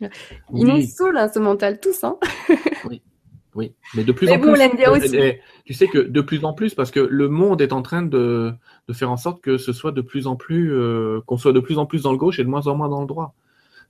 Ils 0.00 0.66
nous 0.66 0.82
saoulent, 0.82 1.16
hein, 1.16 1.30
ce 1.32 1.38
mental, 1.38 1.80
tous. 1.80 2.04
Hein 2.04 2.18
oui. 2.88 3.02
Oui, 3.54 3.72
mais 3.94 4.02
de 4.02 4.10
plus 4.10 4.28
en 4.28 4.40
plus. 4.40 5.14
Euh, 5.14 5.32
tu 5.64 5.74
sais 5.74 5.86
que 5.86 5.98
de 5.98 6.20
plus 6.20 6.44
en 6.44 6.54
plus, 6.54 6.74
parce 6.74 6.90
que 6.90 6.98
le 6.98 7.28
monde 7.28 7.60
est 7.60 7.72
en 7.72 7.82
train 7.82 8.02
de, 8.02 8.52
de 8.88 8.92
faire 8.92 9.12
en 9.12 9.16
sorte 9.16 9.40
que 9.40 9.58
ce 9.58 9.72
soit 9.72 9.92
de 9.92 10.00
plus 10.00 10.26
en 10.26 10.34
plus, 10.34 10.72
euh, 10.74 11.20
qu'on 11.26 11.36
soit 11.36 11.52
de 11.52 11.60
plus 11.60 11.78
en 11.78 11.86
plus 11.86 12.02
dans 12.02 12.10
le 12.10 12.18
gauche 12.18 12.40
et 12.40 12.44
de 12.44 12.48
moins 12.48 12.66
en 12.66 12.74
moins 12.74 12.88
dans 12.88 13.00
le 13.00 13.06
droit. 13.06 13.34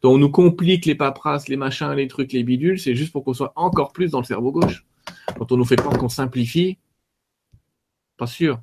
Donc 0.03 0.17
on 0.17 0.19
nous 0.19 0.31
complique 0.31 0.85
les 0.85 0.95
paperasses, 0.95 1.49
les 1.49 1.57
machins, 1.57 1.91
les 1.93 2.09
trucs, 2.09 2.35
les 2.35 2.43
bidules, 2.43 2.79
c'est 2.79 2.95
juste 2.95 3.11
pour 3.11 3.25
qu'on 3.25 3.33
soit 3.33 3.55
encore 3.57 3.95
plus 3.95 4.11
dans 4.11 4.19
le 4.19 4.27
cerveau 4.27 4.53
gauche. 4.53 4.85
Quand 5.39 5.51
on 5.51 5.57
nous 5.57 5.65
fait 5.65 5.77
croire 5.77 5.97
qu'on 5.97 6.11
simplifie, 6.11 6.77
pas 8.19 8.27
sûr. 8.27 8.61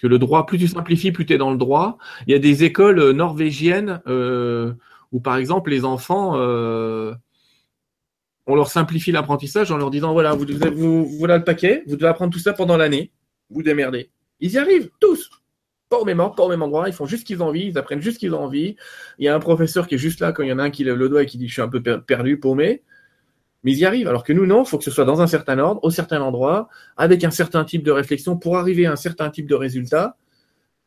Que 0.00 0.06
le 0.06 0.18
droit, 0.18 0.46
plus 0.46 0.58
tu 0.58 0.68
simplifies, 0.68 1.12
plus 1.12 1.26
tu 1.26 1.34
es 1.34 1.38
dans 1.38 1.50
le 1.50 1.58
droit. 1.58 1.98
Il 2.26 2.32
y 2.32 2.34
a 2.34 2.38
des 2.38 2.64
écoles 2.64 2.98
euh, 2.98 3.12
norvégiennes 3.12 4.00
euh, 4.06 4.72
où, 5.12 5.20
par 5.20 5.36
exemple, 5.36 5.70
les 5.70 5.84
enfants, 5.84 6.32
euh, 6.36 7.14
on 8.46 8.54
leur 8.54 8.68
simplifie 8.68 9.12
l'apprentissage 9.12 9.70
en 9.70 9.76
leur 9.76 9.90
disant 9.90 10.12
voilà, 10.12 10.34
vous, 10.34 10.46
vous, 10.74 11.06
voilà 11.18 11.36
le 11.36 11.44
paquet, 11.44 11.82
vous 11.86 11.96
devez 11.96 12.08
apprendre 12.08 12.32
tout 12.32 12.38
ça 12.38 12.52
pendant 12.52 12.76
l'année, 12.76 13.12
vous 13.50 13.62
démerdez. 13.62 14.10
Ils 14.40 14.52
y 14.52 14.58
arrivent, 14.58 14.90
tous 15.00 15.30
pas 15.90 15.98
au 15.98 16.04
même 16.04 16.20
ordre, 16.20 16.36
pas 16.36 16.44
au 16.44 16.48
même 16.48 16.62
endroit, 16.62 16.88
ils 16.88 16.94
font 16.94 17.04
juste 17.04 17.22
ce 17.22 17.26
qu'ils 17.26 17.42
ont 17.42 17.48
envie, 17.48 17.66
ils 17.66 17.76
apprennent 17.76 18.00
juste 18.00 18.14
ce 18.14 18.20
qu'ils 18.20 18.32
ont 18.32 18.44
envie. 18.44 18.76
Il 19.18 19.24
y 19.24 19.28
a 19.28 19.34
un 19.34 19.40
professeur 19.40 19.88
qui 19.88 19.96
est 19.96 19.98
juste 19.98 20.20
là 20.20 20.32
quand 20.32 20.44
il 20.44 20.48
y 20.48 20.52
en 20.52 20.60
a 20.60 20.62
un 20.62 20.70
qui 20.70 20.84
lève 20.84 20.94
le 20.94 21.08
doigt 21.08 21.24
et 21.24 21.26
qui 21.26 21.36
dit 21.36 21.48
je 21.48 21.52
suis 21.52 21.62
un 21.62 21.68
peu 21.68 21.82
perdu, 21.82 22.38
paumé. 22.38 22.82
Mais 23.62 23.72
ils 23.72 23.78
y 23.78 23.84
arrivent. 23.84 24.08
Alors 24.08 24.24
que 24.24 24.32
nous, 24.32 24.46
non, 24.46 24.62
il 24.62 24.66
faut 24.66 24.78
que 24.78 24.84
ce 24.84 24.90
soit 24.90 25.04
dans 25.04 25.20
un 25.20 25.26
certain 25.26 25.58
ordre, 25.58 25.80
au 25.82 25.90
certain 25.90 26.20
endroit, 26.20 26.68
avec 26.96 27.24
un 27.24 27.30
certain 27.30 27.64
type 27.64 27.82
de 27.82 27.90
réflexion 27.90 28.36
pour 28.36 28.56
arriver 28.56 28.86
à 28.86 28.92
un 28.92 28.96
certain 28.96 29.30
type 29.30 29.46
de 29.46 29.54
résultat. 29.54 30.16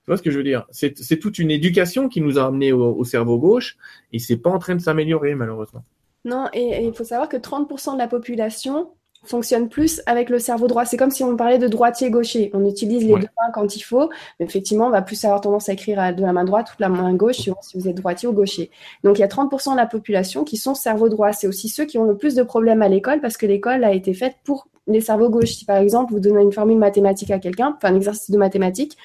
Tu 0.04 0.08
vois 0.08 0.18
ce 0.18 0.24
que 0.24 0.32
je 0.32 0.38
veux 0.38 0.44
dire? 0.44 0.66
C'est 0.72 1.20
toute 1.20 1.40
une 1.40 1.52
éducation 1.52 2.10
qui 2.10 2.20
nous 2.20 2.38
a 2.38 2.46
amené 2.46 2.74
au, 2.74 3.04
cerveau 3.06 3.38
gauche 3.38 3.78
et 4.12 4.20
c'est 4.20 4.38
pas 4.38 4.50
en 4.50 4.60
train 4.60 4.76
de 4.76 4.82
s'améliorer 4.82 5.34
malheureusement. 5.36 5.84
Non, 6.26 6.48
et 6.54 6.84
il 6.86 6.94
faut 6.94 7.04
savoir 7.04 7.30
que 7.30 7.38
30% 7.38 7.94
de 7.94 7.98
la 7.98 8.08
population 8.08 8.92
fonctionne 9.24 9.70
plus 9.70 10.02
avec 10.06 10.30
le 10.30 10.40
cerveau 10.40 10.68
droit. 10.68 10.86
C'est 10.86 10.98
comme 10.98 11.12
si 11.12 11.24
on 11.24 11.36
parlait 11.36 11.58
de 11.58 11.68
droitier-gaucher. 11.68 12.52
On 12.54 12.66
utilise 12.66 13.04
les 13.04 13.14
deux 13.14 13.22
mains 13.22 13.52
quand 13.54 13.76
il 13.76 13.82
faut, 13.82 14.10
mais 14.40 14.46
effectivement, 14.46 14.88
on 14.88 14.92
va 14.92 15.02
plus 15.02 15.24
avoir 15.26 15.42
tendance 15.42 15.70
à 15.70 15.74
écrire 15.74 16.14
de 16.16 16.22
la 16.22 16.34
main 16.34 16.44
droite 16.44 16.72
ou 16.74 16.78
de 16.78 16.82
la 16.82 16.90
main 16.90 17.14
gauche 17.14 17.38
si 17.62 17.78
vous 17.78 17.88
êtes 17.88 17.96
droitier 17.96 18.28
ou 18.28 18.34
gaucher. 18.34 18.70
Donc 19.04 19.18
il 19.18 19.22
y 19.22 19.24
a 19.24 19.28
30% 19.28 19.72
de 19.72 19.78
la 19.78 19.86
population 19.86 20.44
qui 20.44 20.58
sont 20.58 20.76
cerveau 20.76 21.10
droit. 21.10 21.34
C'est 21.34 21.48
aussi 21.48 21.70
ceux 21.70 21.86
qui 21.86 21.98
ont 21.98 22.06
le 22.06 22.18
plus 22.18 22.36
de 22.36 22.44
problèmes 22.44 22.82
à 22.82 22.90
l'école 22.90 23.22
parce 23.22 23.38
que 23.38 23.46
l'école 23.46 23.84
a 23.84 23.94
été 23.94 24.14
faite 24.14 24.36
pour 24.44 24.68
les 24.88 25.02
cerveaux 25.02 25.30
gauches. 25.30 25.54
Si 25.54 25.66
par 25.66 25.78
exemple 25.78 26.14
vous 26.14 26.20
donnez 26.20 26.42
une 26.42 26.52
formule 26.52 26.78
mathématique 26.78 27.32
à 27.32 27.40
quelqu'un, 27.40 27.76
enfin 27.78 27.94
un 27.94 27.96
exercice 27.96 28.30
de 28.30 28.38
mathématiques, 28.38 28.98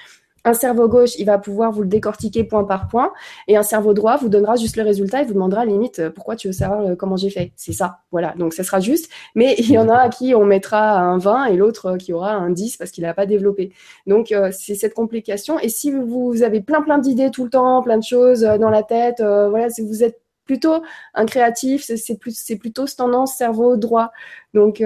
un 0.45 0.53
cerveau 0.53 0.87
gauche, 0.87 1.15
il 1.17 1.25
va 1.25 1.37
pouvoir 1.37 1.71
vous 1.71 1.81
le 1.81 1.87
décortiquer 1.87 2.43
point 2.43 2.63
par 2.63 2.87
point, 2.87 3.11
et 3.47 3.57
un 3.57 3.63
cerveau 3.63 3.93
droit 3.93 4.17
vous 4.17 4.29
donnera 4.29 4.55
juste 4.55 4.75
le 4.75 4.83
résultat 4.83 5.21
et 5.21 5.25
vous 5.25 5.33
demandera 5.33 5.65
limite 5.65 5.99
euh, 5.99 6.09
pourquoi 6.09 6.35
tu 6.35 6.47
veux 6.47 6.53
savoir 6.53 6.81
euh, 6.81 6.95
comment 6.95 7.17
j'ai 7.17 7.29
fait. 7.29 7.51
C'est 7.55 7.73
ça, 7.73 7.99
voilà. 8.11 8.33
Donc 8.37 8.53
ça 8.53 8.63
sera 8.63 8.79
juste. 8.79 9.09
Mais 9.35 9.55
il 9.57 9.71
y 9.71 9.77
en 9.77 9.89
a 9.89 9.97
à 9.97 10.09
qui 10.09 10.33
on 10.35 10.45
mettra 10.45 10.99
un 10.99 11.17
20 11.17 11.45
et 11.45 11.57
l'autre 11.57 11.85
euh, 11.87 11.97
qui 11.97 12.13
aura 12.13 12.33
un 12.33 12.49
10 12.49 12.77
parce 12.77 12.91
qu'il 12.91 13.03
n'a 13.03 13.13
pas 13.13 13.25
développé. 13.25 13.71
Donc 14.07 14.33
c'est 14.51 14.75
cette 14.75 14.93
complication. 14.93 15.59
Et 15.59 15.69
si 15.69 15.91
vous 15.91 16.43
avez 16.43 16.61
plein 16.61 16.81
plein 16.81 16.97
d'idées 16.97 17.31
tout 17.31 17.43
le 17.43 17.49
temps, 17.49 17.81
plein 17.81 17.97
de 17.97 18.03
choses 18.03 18.41
dans 18.41 18.69
la 18.69 18.83
tête, 18.83 19.21
voilà, 19.21 19.69
si 19.69 19.81
vous 19.81 20.03
êtes 20.03 20.21
plutôt 20.45 20.81
un 21.13 21.25
créatif, 21.25 21.83
c'est 21.83 22.17
plus 22.17 22.35
c'est 22.37 22.55
plutôt 22.55 22.87
ce 22.87 22.95
tendance 22.95 23.35
cerveau 23.35 23.77
droit. 23.77 24.11
Donc 24.53 24.81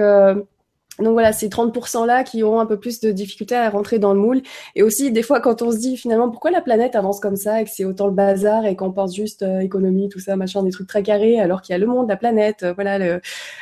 donc 1.00 1.12
voilà, 1.12 1.32
ces 1.32 1.48
30%-là 1.48 2.22
qui 2.22 2.42
auront 2.42 2.60
un 2.60 2.66
peu 2.66 2.78
plus 2.78 3.00
de 3.00 3.10
difficultés 3.10 3.56
à 3.56 3.68
rentrer 3.68 3.98
dans 3.98 4.14
le 4.14 4.20
moule. 4.20 4.42
Et 4.76 4.82
aussi, 4.82 5.10
des 5.10 5.22
fois, 5.22 5.40
quand 5.40 5.62
on 5.62 5.72
se 5.72 5.78
dit 5.78 5.96
finalement 5.96 6.30
pourquoi 6.30 6.50
la 6.50 6.60
planète 6.60 6.94
avance 6.94 7.18
comme 7.18 7.36
ça 7.36 7.60
et 7.60 7.64
que 7.64 7.70
c'est 7.70 7.84
autant 7.84 8.06
le 8.06 8.12
bazar 8.12 8.64
et 8.64 8.76
qu'on 8.76 8.92
pense 8.92 9.14
juste 9.14 9.42
euh, 9.42 9.60
économie, 9.60 10.08
tout 10.08 10.20
ça, 10.20 10.36
machin, 10.36 10.62
des 10.62 10.70
trucs 10.70 10.86
très 10.86 11.02
carrés, 11.02 11.40
alors 11.40 11.62
qu'il 11.62 11.72
y 11.72 11.76
a 11.76 11.78
le 11.78 11.86
monde, 11.86 12.08
la 12.08 12.16
planète, 12.16 12.62
euh, 12.62 12.72
voilà, 12.74 12.98
le, 12.98 13.20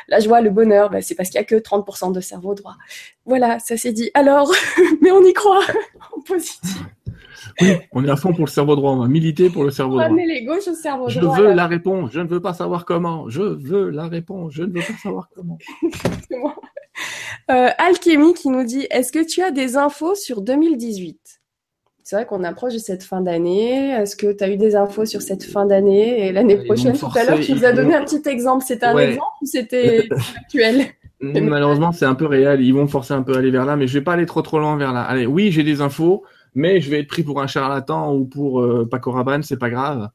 la 0.09 0.21
joie, 0.21 0.43
le 0.43 0.51
bonheur, 0.51 0.91
bah, 0.91 1.01
c'est 1.01 1.15
parce 1.15 1.31
qu'il 1.31 1.39
y 1.39 1.43
a 1.43 1.45
que 1.45 1.57
30% 1.57 2.13
de 2.13 2.21
cerveau 2.21 2.55
droit. 2.55 2.77
Voilà, 3.25 3.59
ça 3.61 3.77
s'est 3.77 3.93
dit. 3.93 4.11
Alors, 4.15 4.53
mais 5.01 5.11
on 5.11 5.25
y 5.25 5.33
croit 5.33 5.65
en 6.17 6.21
positif. 6.21 6.77
Oui, 7.61 7.73
on 7.93 8.05
est 8.05 8.11
à 8.11 8.17
fond 8.17 8.33
pour 8.33 8.45
le 8.45 8.51
cerveau 8.51 8.77
droit, 8.77 8.93
on 8.93 9.01
va 9.01 9.09
militer 9.09 9.51
pour 9.51 9.65
le 9.65 9.71
cerveau 9.71 9.99
droit. 9.99 10.09
les 10.09 10.45
gauches 10.45 10.69
au 10.69 10.75
cerveau 10.75 11.09
je 11.09 11.21
droit. 11.21 11.37
Je 11.37 11.43
veux 11.43 11.53
la 11.53 11.67
réponse, 11.67 12.11
je 12.13 12.21
ne 12.21 12.29
veux 12.29 12.41
pas 12.41 12.55
savoir 12.55 12.85
comment. 12.85 13.29
Je 13.29 13.43
veux 13.43 13.91
la 13.91 14.09
réponse, 14.09 14.53
je 14.53 14.63
ne 14.63 14.73
veux 14.73 14.81
pas 14.81 14.99
savoir 15.03 15.29
comment. 15.35 15.59
Euh, 17.51 17.69
Alchemy 17.79 18.35
qui 18.35 18.51
nous 18.51 18.65
dit 18.65 18.87
Est-ce 18.91 19.13
que 19.13 19.25
tu 19.25 19.43
as 19.43 19.51
des 19.51 19.77
infos 19.77 20.15
sur 20.15 20.43
2018 20.43 21.41
C'est 22.03 22.17
vrai 22.17 22.27
qu'on 22.27 22.45
approche 22.45 22.75
de 22.75 22.79
cette 22.79 23.03
fin 23.03 23.21
d'année. 23.21 23.91
Est-ce 23.91 24.15
que 24.15 24.33
tu 24.33 24.45
as 24.45 24.51
eu 24.51 24.57
des 24.57 24.77
infos 24.77 25.07
sur 25.07 25.23
cette 25.23 25.43
fin 25.43 25.67
d'année 25.67 26.27
et 26.27 26.33
l'année 26.33 26.57
prochaine? 26.57 26.97
Tout 26.97 27.07
à 27.17 27.25
l'heure, 27.25 27.41
tu 27.41 27.55
nous 27.55 27.65
as 27.65 27.73
donné 27.73 27.95
un 27.95 28.05
petit 28.05 28.23
exemple. 28.29 28.65
C'était 28.67 28.87
un 28.87 28.97
exemple 28.97 29.27
ou 29.41 29.47
c'était 29.47 30.09
actuel? 30.37 30.87
Malheureusement, 31.23 31.93
c'est 31.93 32.05
un 32.05 32.15
peu 32.15 32.27
réel. 32.27 32.61
Ils 32.61 32.73
vont 32.73 32.83
me 32.83 32.89
forcer 32.89 33.15
un 33.15 33.23
peu 33.23 33.35
à 33.35 33.39
aller 33.39 33.51
vers 33.51 33.65
là, 33.65 33.77
mais 33.77 33.87
je 33.87 33.95
vais 33.95 34.05
pas 34.05 34.15
aller 34.15 34.27
trop 34.27 34.43
trop 34.43 34.59
loin 34.59 34.77
vers 34.77 34.93
là. 34.93 35.03
Allez, 35.03 35.27
oui, 35.27 35.53
j'ai 35.53 35.63
des 35.63 35.81
infos, 35.81 36.25
mais 36.55 36.81
je 36.81 36.91
vais 36.91 37.01
être 37.01 37.09
pris 37.09 37.23
pour 37.23 37.41
un 37.41 37.47
charlatan 37.47 38.15
ou 38.15 38.25
pour 38.25 38.61
euh, 38.61 38.89
Paco 38.89 39.11
Rabanne, 39.11 39.43
c'est 39.43 39.59
pas 39.59 39.71
grave. 39.71 40.11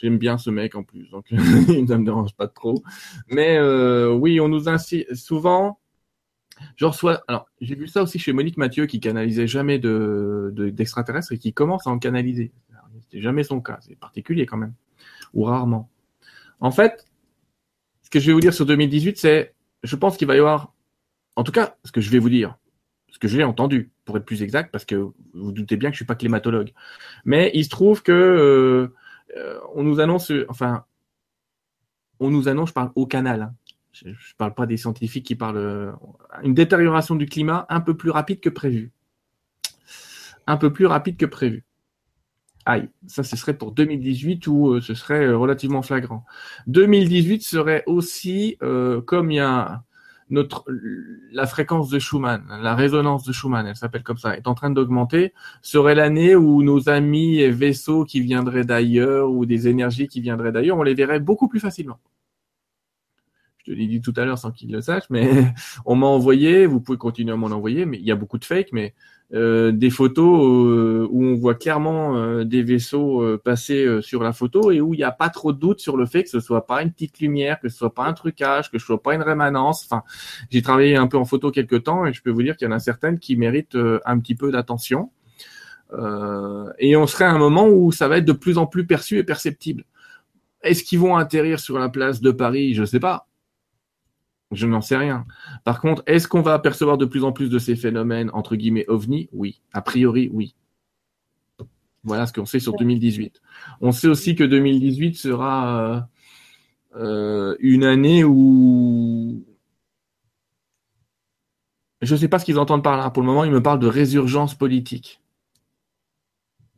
J'aime 0.00 0.18
bien 0.18 0.38
ce 0.38 0.50
mec 0.50 0.74
en 0.74 0.82
plus, 0.82 1.10
donc 1.10 1.26
ça 1.30 1.98
me 1.98 2.04
dérange 2.04 2.34
pas 2.34 2.48
trop. 2.48 2.82
Mais 3.28 3.56
euh, 3.56 4.12
oui, 4.12 4.40
on 4.40 4.48
nous 4.48 4.68
incite 4.68 5.14
souvent 5.14 5.78
je 6.76 6.84
reçois. 6.84 7.22
Alors, 7.28 7.46
j'ai 7.60 7.74
vu 7.74 7.88
ça 7.88 8.02
aussi 8.02 8.18
chez 8.18 8.32
Monique 8.32 8.56
Mathieu 8.56 8.86
qui 8.86 9.00
canalisait 9.00 9.46
jamais 9.46 9.78
de 9.78 10.52
d'extraterrestres 10.54 11.32
et 11.32 11.38
qui 11.38 11.52
commence 11.52 11.86
à 11.86 11.90
en 11.90 11.98
canaliser. 11.98 12.52
C'est 13.10 13.20
jamais 13.20 13.44
son 13.44 13.60
cas. 13.60 13.78
C'est 13.80 13.98
particulier 13.98 14.46
quand 14.46 14.56
même, 14.56 14.74
ou 15.34 15.44
rarement. 15.44 15.90
En 16.60 16.70
fait, 16.70 17.06
ce 18.02 18.10
que 18.10 18.20
je 18.20 18.26
vais 18.26 18.32
vous 18.32 18.40
dire 18.40 18.54
sur 18.54 18.66
2018, 18.66 19.18
c'est, 19.18 19.54
je 19.82 19.96
pense 19.96 20.16
qu'il 20.16 20.26
va 20.26 20.36
y 20.36 20.38
avoir, 20.38 20.72
en 21.36 21.44
tout 21.44 21.52
cas, 21.52 21.76
ce 21.84 21.92
que 21.92 22.00
je 22.00 22.10
vais 22.10 22.18
vous 22.18 22.30
dire, 22.30 22.56
ce 23.10 23.18
que 23.18 23.28
j'ai 23.28 23.44
entendu, 23.44 23.90
pour 24.04 24.16
être 24.16 24.24
plus 24.24 24.42
exact, 24.42 24.70
parce 24.70 24.84
que 24.84 24.94
vous, 25.34 25.52
doutez 25.52 25.76
bien 25.76 25.90
que 25.90 25.94
je 25.94 25.98
suis 25.98 26.04
pas 26.04 26.14
climatologue. 26.14 26.72
Mais 27.24 27.50
il 27.54 27.64
se 27.64 27.70
trouve 27.70 28.02
que 28.02 28.12
euh, 28.12 28.94
euh, 29.36 29.58
on 29.74 29.82
nous 29.82 30.00
annonce, 30.00 30.32
enfin, 30.48 30.84
on 32.20 32.30
nous 32.30 32.48
annonce, 32.48 32.68
je 32.68 32.74
parle 32.74 32.92
au 32.94 33.06
canal, 33.06 33.42
hein, 33.42 33.54
je 33.92 34.08
ne 34.08 34.14
parle 34.36 34.54
pas 34.54 34.66
des 34.66 34.76
scientifiques 34.76 35.26
qui 35.26 35.34
parlent 35.34 35.56
euh, 35.56 35.92
une 36.42 36.54
détérioration 36.54 37.14
du 37.14 37.26
climat 37.26 37.66
un 37.68 37.80
peu 37.80 37.96
plus 37.96 38.10
rapide 38.10 38.40
que 38.40 38.50
prévu. 38.50 38.92
Un 40.46 40.56
peu 40.56 40.72
plus 40.72 40.86
rapide 40.86 41.16
que 41.16 41.26
prévu. 41.26 41.64
Aïe, 42.66 42.88
ça 43.06 43.22
ce 43.22 43.36
serait 43.36 43.56
pour 43.56 43.72
2018 43.72 44.46
où 44.46 44.74
euh, 44.74 44.80
ce 44.80 44.94
serait 44.94 45.32
relativement 45.32 45.82
flagrant. 45.82 46.24
2018 46.66 47.42
serait 47.42 47.82
aussi, 47.86 48.58
comme 49.06 49.30
il 49.30 49.36
y 49.36 49.40
a 49.40 49.84
notre 50.30 50.64
la 51.32 51.46
fréquence 51.46 51.90
de 51.90 51.98
Schumann, 51.98 52.44
la 52.62 52.74
résonance 52.74 53.24
de 53.24 53.32
Schumann, 53.32 53.66
elle 53.66 53.76
s'appelle 53.76 54.02
comme 54.02 54.18
ça, 54.18 54.36
est 54.36 54.46
en 54.46 54.54
train 54.54 54.70
d'augmenter, 54.70 55.32
serait 55.62 55.94
l'année 55.94 56.34
où 56.36 56.62
nos 56.62 56.88
amis 56.88 57.40
et 57.40 57.50
vaisseaux 57.50 58.04
qui 58.04 58.20
viendraient 58.20 58.64
d'ailleurs 58.64 59.30
ou 59.30 59.46
des 59.46 59.68
énergies 59.68 60.08
qui 60.08 60.20
viendraient 60.20 60.52
d'ailleurs, 60.52 60.78
on 60.78 60.82
les 60.82 60.94
verrait 60.94 61.20
beaucoup 61.20 61.48
plus 61.48 61.60
facilement 61.60 61.98
je 63.66 63.72
l'ai 63.72 63.86
dit 63.86 64.00
tout 64.00 64.14
à 64.16 64.24
l'heure 64.24 64.38
sans 64.38 64.50
qu'il 64.50 64.72
le 64.72 64.80
sache, 64.80 65.04
mais 65.10 65.52
on 65.86 65.96
m'a 65.96 66.06
envoyé, 66.06 66.66
vous 66.66 66.80
pouvez 66.80 66.98
continuer 66.98 67.32
à 67.32 67.36
m'en 67.36 67.46
envoyer, 67.46 67.86
mais 67.86 67.98
il 67.98 68.04
y 68.04 68.12
a 68.12 68.16
beaucoup 68.16 68.38
de 68.38 68.44
fake, 68.44 68.68
mais 68.72 68.94
euh, 69.32 69.72
des 69.72 69.90
photos 69.90 70.44
euh, 70.44 71.08
où 71.10 71.24
on 71.24 71.34
voit 71.34 71.54
clairement 71.54 72.16
euh, 72.16 72.44
des 72.44 72.62
vaisseaux 72.62 73.38
passer 73.38 74.00
sur 74.02 74.22
la 74.22 74.32
photo 74.32 74.70
et 74.70 74.80
où 74.80 74.94
il 74.94 74.98
n'y 74.98 75.04
a 75.04 75.10
pas 75.10 75.30
trop 75.30 75.52
de 75.52 75.58
doute 75.58 75.80
sur 75.80 75.96
le 75.96 76.04
fait 76.06 76.24
que 76.24 76.28
ce 76.28 76.40
soit 76.40 76.66
pas 76.66 76.82
une 76.82 76.92
petite 76.92 77.18
lumière, 77.20 77.58
que 77.58 77.68
ce 77.68 77.76
soit 77.76 77.94
pas 77.94 78.04
un 78.04 78.12
trucage, 78.12 78.70
que 78.70 78.78
ce 78.78 78.84
soit 78.86 79.02
pas 79.02 79.14
une 79.14 79.22
rémanence. 79.22 79.84
Enfin, 79.84 80.02
j'ai 80.50 80.62
travaillé 80.62 80.96
un 80.96 81.06
peu 81.06 81.16
en 81.16 81.24
photo 81.24 81.50
quelques 81.50 81.84
temps 81.84 82.06
et 82.06 82.12
je 82.12 82.22
peux 82.22 82.30
vous 82.30 82.42
dire 82.42 82.56
qu'il 82.56 82.68
y 82.68 82.70
en 82.70 82.74
a 82.74 82.78
certaines 82.78 83.18
qui 83.18 83.36
méritent 83.36 83.78
un 84.04 84.18
petit 84.18 84.34
peu 84.34 84.52
d'attention. 84.52 85.10
et 86.78 86.96
on 86.96 87.06
serait 87.06 87.24
à 87.24 87.32
un 87.32 87.38
moment 87.38 87.68
où 87.68 87.92
ça 87.92 88.08
va 88.08 88.18
être 88.18 88.24
de 88.24 88.32
plus 88.32 88.58
en 88.58 88.66
plus 88.66 88.86
perçu 88.86 89.18
et 89.18 89.24
perceptible. 89.24 89.84
Est-ce 90.62 90.82
qu'ils 90.82 90.98
vont 90.98 91.16
atterrir 91.16 91.60
sur 91.60 91.78
la 91.78 91.88
place 91.88 92.20
de 92.20 92.30
Paris? 92.30 92.74
Je 92.74 92.82
ne 92.82 92.86
sais 92.86 93.00
pas. 93.00 93.28
Je 94.54 94.66
n'en 94.66 94.80
sais 94.80 94.96
rien. 94.96 95.26
Par 95.64 95.80
contre, 95.80 96.02
est-ce 96.06 96.28
qu'on 96.28 96.42
va 96.42 96.54
apercevoir 96.54 96.98
de 96.98 97.04
plus 97.04 97.24
en 97.24 97.32
plus 97.32 97.48
de 97.48 97.58
ces 97.58 97.76
phénomènes, 97.76 98.30
entre 98.32 98.56
guillemets, 98.56 98.84
ovni 98.88 99.28
Oui. 99.32 99.60
A 99.72 99.82
priori, 99.82 100.30
oui. 100.32 100.54
Voilà 102.04 102.26
ce 102.26 102.32
qu'on 102.32 102.44
sait 102.44 102.60
sur 102.60 102.74
2018. 102.74 103.40
On 103.80 103.90
sait 103.90 104.08
aussi 104.08 104.34
que 104.34 104.44
2018 104.44 105.16
sera 105.16 105.80
euh, 105.80 106.00
euh, 106.96 107.56
une 107.60 107.84
année 107.84 108.24
où... 108.24 109.44
Je 112.02 112.14
ne 112.14 112.18
sais 112.18 112.28
pas 112.28 112.38
ce 112.38 112.44
qu'ils 112.44 112.58
entendent 112.58 112.84
par 112.84 112.98
là. 112.98 113.10
Pour 113.10 113.22
le 113.22 113.26
moment, 113.26 113.44
ils 113.44 113.50
me 113.50 113.62
parlent 113.62 113.78
de 113.78 113.86
résurgence 113.86 114.54
politique. 114.54 115.22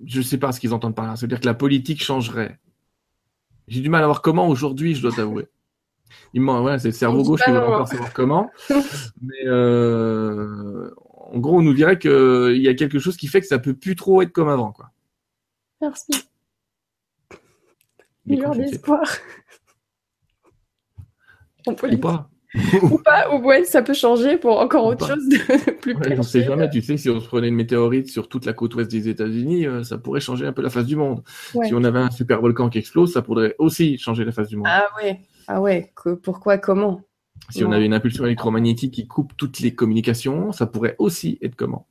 Je 0.05 0.19
ne 0.19 0.23
sais 0.23 0.39
pas 0.39 0.53
ce 0.53 0.61
qu'ils 0.61 0.73
entendent 0.73 0.95
par 0.95 1.07
là. 1.07 1.17
C'est-à-dire 1.17 1.41
que 1.41 1.47
la 1.47 1.55
politique 1.55 2.03
changerait. 2.03 2.61
J'ai 3.67 3.81
du 3.81 3.89
mal 3.89 4.05
à 4.05 4.07
voir 4.07 4.23
comment 4.23 4.49
aujourd'hui, 4.49 4.95
je 4.95 5.03
dois 5.03 5.11
t'avouer. 5.11 5.49
Il 6.35 6.43
ouais, 6.43 6.79
c'est 6.79 6.89
le 6.89 6.93
cerveau 6.93 7.23
gauche 7.23 7.43
qui 7.43 7.51
va 7.51 7.67
encore 7.67 7.89
savoir 7.89 8.13
comment. 8.13 8.51
Mais 9.23 9.47
euh, 9.47 10.91
en 10.99 11.39
gros, 11.39 11.59
on 11.59 11.63
nous 11.63 11.75
dirait 11.75 11.99
qu'il 11.99 12.61
y 12.61 12.69
a 12.69 12.75
quelque 12.75 12.99
chose 12.99 13.17
qui 13.17 13.27
fait 13.27 13.41
que 13.41 13.47
ça 13.47 13.59
peut 13.59 13.75
plus 13.75 13.97
trop 13.97 14.23
être 14.23 14.33
comme 14.33 14.49
avant, 14.49 14.73
quoi. 14.73 14.91
Merci. 15.81 16.29
Lueur 18.27 18.55
d'espoir. 18.55 19.03
On 21.67 21.75
peut 21.75 21.91
Ou 21.91 21.99
pas. 21.99 22.29
ou 22.83 22.99
pas, 22.99 23.35
ou 23.35 23.45
ouais, 23.45 23.65
ça 23.65 23.83
peut 23.83 23.93
changer 23.93 24.39
pour 24.39 24.59
encore 24.61 24.87
autre 24.87 25.07
chose 25.07 25.29
de 25.29 25.71
plus 25.73 25.95
ouais, 25.95 26.19
On 26.19 26.23
sait 26.23 26.45
jamais, 26.45 26.71
tu 26.71 26.81
sais, 26.81 26.97
si 26.97 27.11
on 27.11 27.21
se 27.21 27.27
prenait 27.27 27.49
une 27.49 27.55
météorite 27.55 28.09
sur 28.09 28.29
toute 28.29 28.47
la 28.47 28.53
côte 28.53 28.75
ouest 28.77 28.91
des 28.91 29.09
États-Unis, 29.09 29.67
euh, 29.67 29.83
ça 29.83 29.99
pourrait 29.99 30.21
changer 30.21 30.47
un 30.47 30.53
peu 30.53 30.63
la 30.63 30.71
face 30.71 30.87
du 30.87 30.97
monde. 30.97 31.23
Si 31.51 31.75
on 31.75 31.85
avait 31.85 31.99
un 31.99 32.11
super 32.11 32.41
volcan 32.41 32.71
qui 32.71 32.79
explose, 32.79 33.13
ça 33.13 33.21
pourrait 33.21 33.55
aussi 33.59 33.99
changer 33.99 34.25
la 34.25 34.33
face 34.33 34.49
du 34.49 34.57
monde. 34.57 34.67
Ah 34.69 34.87
ouais, 35.03 35.21
ah 35.49 35.61
ouais, 35.61 35.93
pourquoi, 36.23 36.59
comment? 36.59 37.03
Si 37.51 37.65
on 37.65 37.73
avait 37.73 37.87
une 37.87 37.95
impulsion 37.95 38.25
électromagnétique 38.25 38.95
qui 38.95 39.07
coupe 39.07 39.33
toutes 39.37 39.61
les 39.61 39.75
communications, 39.75 40.53
ça 40.53 40.67
pourrait 40.67 40.97
aussi 40.99 41.39
être 41.43 41.55
comment? 41.55 41.87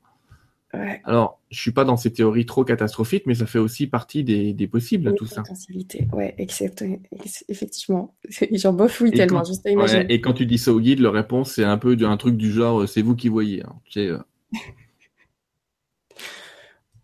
Alors, 1.04 1.42
je 1.52 1.60
suis 1.60 1.72
pas 1.72 1.84
dans 1.84 1.98
ces 1.98 2.12
théories 2.12 2.46
trop 2.46 2.64
catastrophiques, 2.64 3.26
mais 3.26 3.36
ça 3.36 3.46
fait 3.46 3.60
aussi 3.60 3.88
partie 3.88 4.24
des, 4.24 4.68
possibles, 4.68 5.14
tout 5.16 5.26
ça. 5.26 5.44
Ouais, 6.14 6.36
effectivement. 7.48 8.16
J'en 8.52 8.74
bafouille 8.74 9.12
tellement, 9.12 9.44
juste 9.44 9.66
à 9.66 9.70
imaginer. 9.70 10.06
et 10.10 10.22
quand 10.22 10.34
tu 10.34 10.46
dis 10.46 10.58
ça 10.58 10.74
au 10.74 10.80
guide, 10.80 11.00
la 11.00 11.12
réponse, 11.12 11.54
c'est 11.54 11.64
un 11.64 11.78
peu 11.78 11.96
un 12.02 12.18
truc 12.18 12.38
du 12.38 12.52
genre, 12.52 12.82
euh, 12.82 12.88
c'est 12.88 13.02
vous 13.02 13.16
qui 13.16 13.30
voyez. 13.30 13.64
Hein. 13.64 13.76
Euh. 13.98 14.20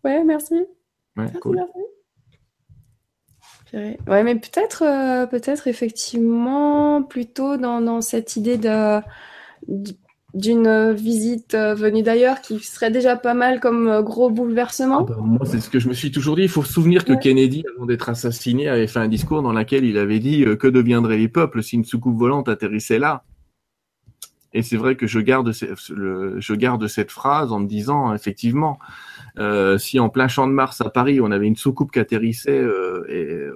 ouais, 0.04 0.24
merci. 0.24 0.54
Ouais, 1.16 1.26
cool. 1.40 1.60
Ouais, 3.74 4.22
mais 4.22 4.34
peut-être, 4.34 4.82
euh, 4.82 5.26
peut-être 5.26 5.66
effectivement, 5.66 7.02
plutôt 7.02 7.56
dans, 7.56 7.80
dans 7.80 8.02
cette 8.02 8.36
idée 8.36 8.58
de 8.58 9.00
d'une 10.34 10.92
visite 10.92 11.54
euh, 11.54 11.74
venue 11.74 12.02
d'ailleurs 12.02 12.40
qui 12.40 12.58
serait 12.60 12.90
déjà 12.90 13.16
pas 13.16 13.34
mal 13.34 13.60
comme 13.60 13.86
euh, 13.88 14.02
gros 14.02 14.30
bouleversement 14.30 15.00
ah 15.00 15.04
bah, 15.10 15.16
Moi, 15.20 15.44
c'est 15.44 15.60
ce 15.60 15.68
que 15.68 15.78
je 15.78 15.88
me 15.88 15.94
suis 15.94 16.10
toujours 16.10 16.36
dit. 16.36 16.42
Il 16.42 16.48
faut 16.48 16.62
se 16.62 16.72
souvenir 16.72 17.04
que 17.04 17.12
Kennedy, 17.12 17.64
avant 17.76 17.86
d'être 17.86 18.08
assassiné, 18.08 18.68
avait 18.68 18.86
fait 18.86 18.98
un 18.98 19.08
discours 19.08 19.42
dans 19.42 19.52
lequel 19.52 19.84
il 19.84 19.98
avait 19.98 20.20
dit 20.20 20.44
euh, 20.44 20.56
que 20.56 20.66
deviendraient 20.66 21.18
les 21.18 21.28
peuples 21.28 21.62
si 21.62 21.76
une 21.76 21.84
soucoupe 21.84 22.16
volante 22.16 22.48
atterrissait 22.48 22.98
là? 22.98 23.24
Et 24.54 24.62
c'est 24.62 24.76
vrai 24.76 24.96
que 24.96 25.06
je 25.06 25.18
garde, 25.18 25.50
je 25.52 26.54
garde 26.54 26.86
cette 26.86 27.10
phrase 27.10 27.52
en 27.52 27.60
me 27.60 27.66
disant, 27.66 28.12
effectivement, 28.12 28.78
si 29.78 29.98
en 29.98 30.08
plein 30.08 30.28
champ 30.28 30.46
de 30.46 30.52
Mars 30.52 30.80
à 30.80 30.90
Paris, 30.90 31.20
on 31.20 31.30
avait 31.30 31.46
une 31.46 31.56
soucoupe 31.56 31.92
qui 31.92 31.98
atterrissait 31.98 32.64
et, 33.08 33.46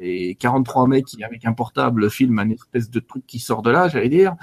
et 0.00 0.34
43 0.36 0.88
mecs 0.88 1.06
qui, 1.06 1.22
avec 1.24 1.44
un 1.44 1.52
portable, 1.52 2.10
filment 2.10 2.40
un 2.40 2.50
espèce 2.50 2.90
de 2.90 3.00
truc 3.00 3.26
qui 3.26 3.38
sort 3.38 3.62
de 3.62 3.70
là, 3.70 3.88
j'allais 3.88 4.08
dire, 4.08 4.36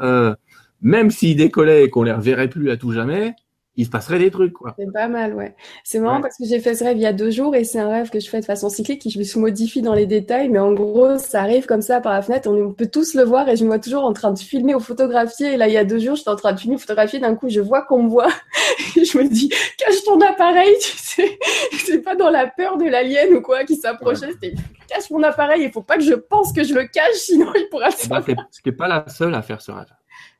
euh, 0.00 0.34
même 0.80 1.10
s'il 1.10 1.36
décollait 1.36 1.84
et 1.84 1.90
qu'on 1.90 2.02
les 2.02 2.12
reverrait 2.12 2.48
plus 2.48 2.70
à 2.70 2.76
tout 2.76 2.92
jamais, 2.92 3.34
il 3.78 3.84
se 3.84 3.90
passerait 3.90 4.18
des 4.18 4.32
trucs, 4.32 4.54
quoi. 4.54 4.74
C'est 4.76 4.92
pas 4.92 5.06
mal, 5.06 5.34
ouais. 5.34 5.54
C'est 5.84 6.00
marrant 6.00 6.20
parce 6.20 6.36
que 6.36 6.44
j'ai 6.44 6.58
fait 6.58 6.74
ce 6.74 6.82
rêve 6.82 6.96
il 6.96 7.02
y 7.02 7.06
a 7.06 7.12
deux 7.12 7.30
jours 7.30 7.54
et 7.54 7.62
c'est 7.62 7.78
un 7.78 7.88
rêve 7.88 8.10
que 8.10 8.18
je 8.18 8.28
fais 8.28 8.40
de 8.40 8.44
façon 8.44 8.68
cyclique 8.68 9.00
qui 9.00 9.08
je 9.08 9.20
me 9.20 9.22
suis 9.22 9.38
modifie 9.38 9.82
dans 9.82 9.94
les 9.94 10.06
détails, 10.06 10.48
mais 10.48 10.58
en 10.58 10.72
gros, 10.72 11.16
ça 11.18 11.42
arrive 11.42 11.64
comme 11.66 11.80
ça 11.80 12.00
par 12.00 12.12
la 12.12 12.20
fenêtre, 12.20 12.50
on 12.50 12.72
peut 12.72 12.88
tous 12.88 13.14
le 13.14 13.22
voir 13.22 13.48
et 13.48 13.56
je 13.56 13.62
me 13.62 13.68
vois 13.68 13.78
toujours 13.78 14.02
en 14.02 14.12
train 14.12 14.32
de 14.32 14.38
filmer 14.40 14.74
ou 14.74 14.80
photographier. 14.80 15.52
Et 15.52 15.56
là, 15.56 15.68
il 15.68 15.74
y 15.74 15.76
a 15.76 15.84
deux 15.84 16.00
jours, 16.00 16.16
j'étais 16.16 16.28
en 16.28 16.34
train 16.34 16.52
de 16.52 16.58
filmer, 16.58 16.76
photographier, 16.76 17.20
d'un 17.20 17.36
coup, 17.36 17.48
je 17.48 17.60
vois 17.60 17.82
qu'on 17.82 18.02
me 18.02 18.08
voit 18.08 18.32
et 18.96 19.04
je 19.04 19.16
me 19.16 19.28
dis, 19.28 19.48
cache 19.48 20.02
ton 20.04 20.20
appareil, 20.22 20.74
tu 20.82 20.96
sais. 20.96 21.38
C'est 21.78 22.00
pas 22.00 22.16
dans 22.16 22.30
la 22.30 22.48
peur 22.48 22.78
de 22.78 22.84
l'alien 22.84 23.32
ou 23.32 23.40
quoi 23.40 23.62
qui 23.62 23.76
s'approchait, 23.76 24.32
c'était 24.32 24.54
cache 24.88 25.08
mon 25.12 25.22
appareil, 25.22 25.62
il 25.62 25.70
faut 25.70 25.82
pas 25.82 25.98
que 25.98 26.02
je 26.02 26.14
pense 26.14 26.52
que 26.52 26.64
je 26.64 26.74
le 26.74 26.86
cache, 26.86 27.14
sinon 27.14 27.52
il 27.54 27.68
pourra 27.70 27.92
se. 27.92 28.06
Eh 28.06 28.08
ben, 28.08 28.46
c'est 28.50 28.72
pas 28.72 28.88
la 28.88 29.08
seule 29.08 29.36
à 29.36 29.42
faire 29.42 29.62
ce 29.62 29.70
rêve. 29.70 29.86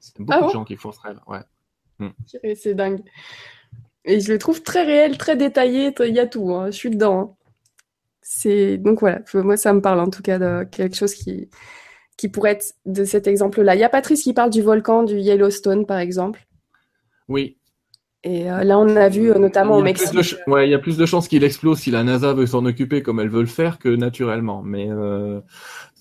C'est 0.01 0.18
beaucoup 0.18 0.41
ah 0.43 0.47
de 0.49 0.53
gens 0.53 0.64
qui 0.64 0.74
font 0.74 0.91
ce 0.91 1.01
rêve, 1.01 1.20
ouais. 1.28 1.39
Hmm. 1.99 2.11
C'est 2.55 2.74
dingue. 2.74 3.01
Et 4.05 4.20
je 4.20 4.32
le 4.32 4.38
trouve 4.38 4.62
très 4.62 4.84
réel, 4.84 5.18
très 5.18 5.36
détaillé, 5.36 5.92
il 6.01 6.14
y 6.14 6.20
a 6.20 6.26
tout, 6.26 6.55
hein. 6.55 6.66
je 6.66 6.76
suis 6.76 6.90
dedans. 6.90 7.20
Hein. 7.20 7.34
C'est 8.22 8.76
donc 8.76 9.01
voilà, 9.01 9.20
moi 9.34 9.57
ça 9.57 9.72
me 9.72 9.80
parle 9.80 10.01
en 10.01 10.11
tout 10.11 10.22
cas 10.22 10.38
de 10.38 10.64
quelque 10.64 10.96
chose 10.96 11.14
qui 11.14 11.49
qui 12.18 12.28
pourrait 12.28 12.53
être 12.53 12.74
de 12.84 13.05
cet 13.05 13.26
exemple-là. 13.26 13.74
Il 13.74 13.80
y 13.80 13.84
a 13.84 13.88
Patrice 13.88 14.22
qui 14.22 14.34
parle 14.34 14.51
du 14.51 14.61
volcan 14.61 15.03
du 15.03 15.16
Yellowstone 15.16 15.86
par 15.86 15.99
exemple. 15.99 16.46
Oui. 17.28 17.57
Et 18.24 18.51
euh, 18.51 18.64
là 18.64 18.78
on 18.78 18.96
a 18.96 19.09
vu 19.09 19.30
euh, 19.30 19.38
notamment 19.38 19.76
au 19.76 19.82
Mexique. 19.82 20.36
Ouais, 20.46 20.68
il 20.68 20.70
y 20.70 20.74
a 20.74 20.78
plus 20.78 20.99
de 20.99 21.07
chances 21.07 21.28
qu'il 21.28 21.44
explose 21.44 21.78
si 21.78 21.90
la 21.90 22.03
NASA 22.03 22.34
veut 22.34 22.46
s'en 22.46 22.66
occuper 22.66 23.03
comme 23.03 23.20
elle 23.20 23.30
veut 23.30 23.40
le 23.40 23.46
faire 23.46 23.78
que 23.78 23.88
naturellement. 23.88 24.62
Mais 24.62 24.88
euh, 24.90 25.40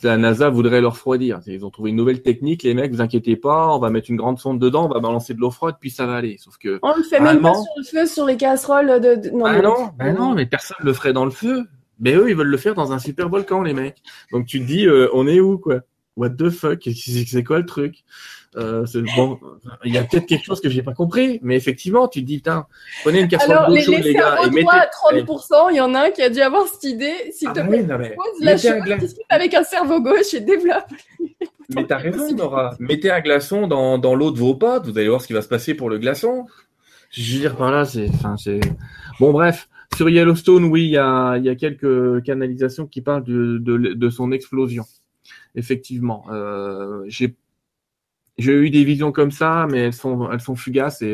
la 0.03 0.17
NASA 0.17 0.49
voudrait 0.49 0.81
leur 0.81 0.93
refroidir. 0.93 1.39
Ils 1.47 1.65
ont 1.65 1.69
trouvé 1.69 1.89
une 1.89 1.95
nouvelle 1.95 2.21
technique, 2.21 2.63
les 2.63 2.73
mecs, 2.73 2.91
vous 2.91 3.01
inquiétez 3.01 3.35
pas, 3.35 3.73
on 3.75 3.79
va 3.79 3.89
mettre 3.89 4.09
une 4.09 4.17
grande 4.17 4.39
sonde 4.39 4.59
dedans, 4.59 4.85
on 4.85 4.93
va 4.93 4.99
balancer 4.99 5.33
de 5.33 5.39
l'eau 5.39 5.51
froide, 5.51 5.75
puis 5.79 5.89
ça 5.89 6.05
va 6.05 6.15
aller. 6.15 6.37
Sauf 6.37 6.57
que 6.57 6.79
on 6.81 6.95
le 6.95 7.03
fait 7.03 7.19
même 7.19 7.41
pas 7.41 7.53
sur 7.53 7.73
le 7.77 7.83
feu, 7.83 8.05
sur 8.05 8.25
les 8.25 8.37
casseroles 8.37 8.99
de. 8.99 9.29
Non, 9.35 9.45
ah 9.45 9.61
non, 9.61 9.89
ben 9.97 10.13
non, 10.15 10.33
mais 10.33 10.45
personne 10.45 10.77
le 10.81 10.93
ferait 10.93 11.13
dans 11.13 11.25
le 11.25 11.31
feu. 11.31 11.65
Mais 11.99 12.13
eux, 12.13 12.29
ils 12.29 12.35
veulent 12.35 12.47
le 12.47 12.57
faire 12.57 12.75
dans 12.75 12.91
un 12.91 12.99
super 12.99 13.27
volcan, 13.27 13.63
les 13.63 13.73
mecs. 13.73 13.97
Donc 14.31 14.45
tu 14.45 14.59
te 14.59 14.65
dis, 14.65 14.85
euh, 14.85 15.09
on 15.13 15.27
est 15.27 15.39
où, 15.39 15.57
quoi? 15.57 15.79
What 16.15 16.31
the 16.31 16.49
fuck? 16.49 16.87
C'est 16.95 17.43
quoi 17.43 17.59
le 17.59 17.65
truc? 17.65 18.03
Euh, 18.57 18.85
bon, 19.15 19.39
il 19.85 19.93
y 19.93 19.97
a 19.97 20.03
peut-être 20.03 20.25
quelque 20.25 20.43
chose 20.43 20.61
que 20.61 20.69
j'ai 20.69 20.81
pas 20.81 20.93
compris, 20.93 21.39
mais 21.43 21.55
effectivement, 21.55 22.07
tu 22.07 22.21
te 22.21 22.25
dis, 22.25 22.37
putain, 22.37 22.65
prenez 23.03 23.21
une 23.21 23.27
casserole 23.27 23.67
d'eau 23.67 23.81
chaude, 23.81 24.03
les, 24.03 24.13
gars, 24.13 24.39
et 24.45 24.49
mettez... 24.49 24.67
à 24.69 24.89
30%, 25.11 25.67
il 25.71 25.77
y 25.77 25.81
en 25.81 25.93
a 25.93 26.07
un 26.07 26.09
qui 26.09 26.23
a 26.23 26.29
dû 26.29 26.41
avoir 26.41 26.65
cette 26.67 26.83
idée. 26.85 27.31
S'il 27.31 27.49
ah 27.49 27.53
te 27.53 27.67
plaît, 27.67 27.83
pose 27.83 28.41
la 28.41 28.57
chose, 28.57 28.81
discute 28.99 29.25
avec 29.29 29.53
un 29.53 29.63
cerveau 29.63 30.01
gauche 30.01 30.33
et 30.33 30.39
développe. 30.39 30.87
Mais 31.75 31.85
t'as 31.85 31.97
raison, 31.97 32.31
Nora. 32.33 32.75
Mettez 32.79 33.11
un 33.11 33.19
glaçon 33.19 33.67
dans, 33.67 33.97
dans 33.97 34.15
l'eau 34.15 34.31
de 34.31 34.39
vos 34.39 34.55
potes, 34.55 34.85
vous 34.85 34.97
allez 34.97 35.09
voir 35.09 35.21
ce 35.21 35.27
qui 35.27 35.33
va 35.33 35.41
se 35.41 35.49
passer 35.49 35.73
pour 35.73 35.89
le 35.89 35.99
glaçon. 35.99 36.45
Je 37.11 37.33
veux 37.33 37.39
dire 37.41 37.55
par 37.57 37.71
là, 37.71 37.85
c'est, 37.85 38.09
enfin, 38.09 38.37
c'est, 38.37 38.59
bon, 39.19 39.31
bref. 39.31 39.69
Sur 39.95 40.09
Yellowstone, 40.09 40.65
oui, 40.65 40.85
il 40.85 40.91
y 40.91 40.97
a, 40.97 41.37
y 41.37 41.49
a 41.49 41.55
quelques 41.55 42.23
canalisations 42.23 42.87
qui 42.87 43.01
parlent 43.01 43.23
de, 43.23 43.57
de, 43.57 43.77
de 43.93 44.09
son 44.09 44.31
explosion. 44.31 44.85
Effectivement, 45.55 46.25
euh, 46.31 47.03
j'ai 47.07 47.35
j'ai 48.37 48.53
eu 48.53 48.69
des 48.69 48.83
visions 48.83 49.11
comme 49.11 49.31
ça, 49.31 49.67
mais 49.69 49.79
elles 49.79 49.93
sont, 49.93 50.31
elles 50.31 50.41
sont 50.41 50.55
fugaces 50.55 51.01
et, 51.01 51.07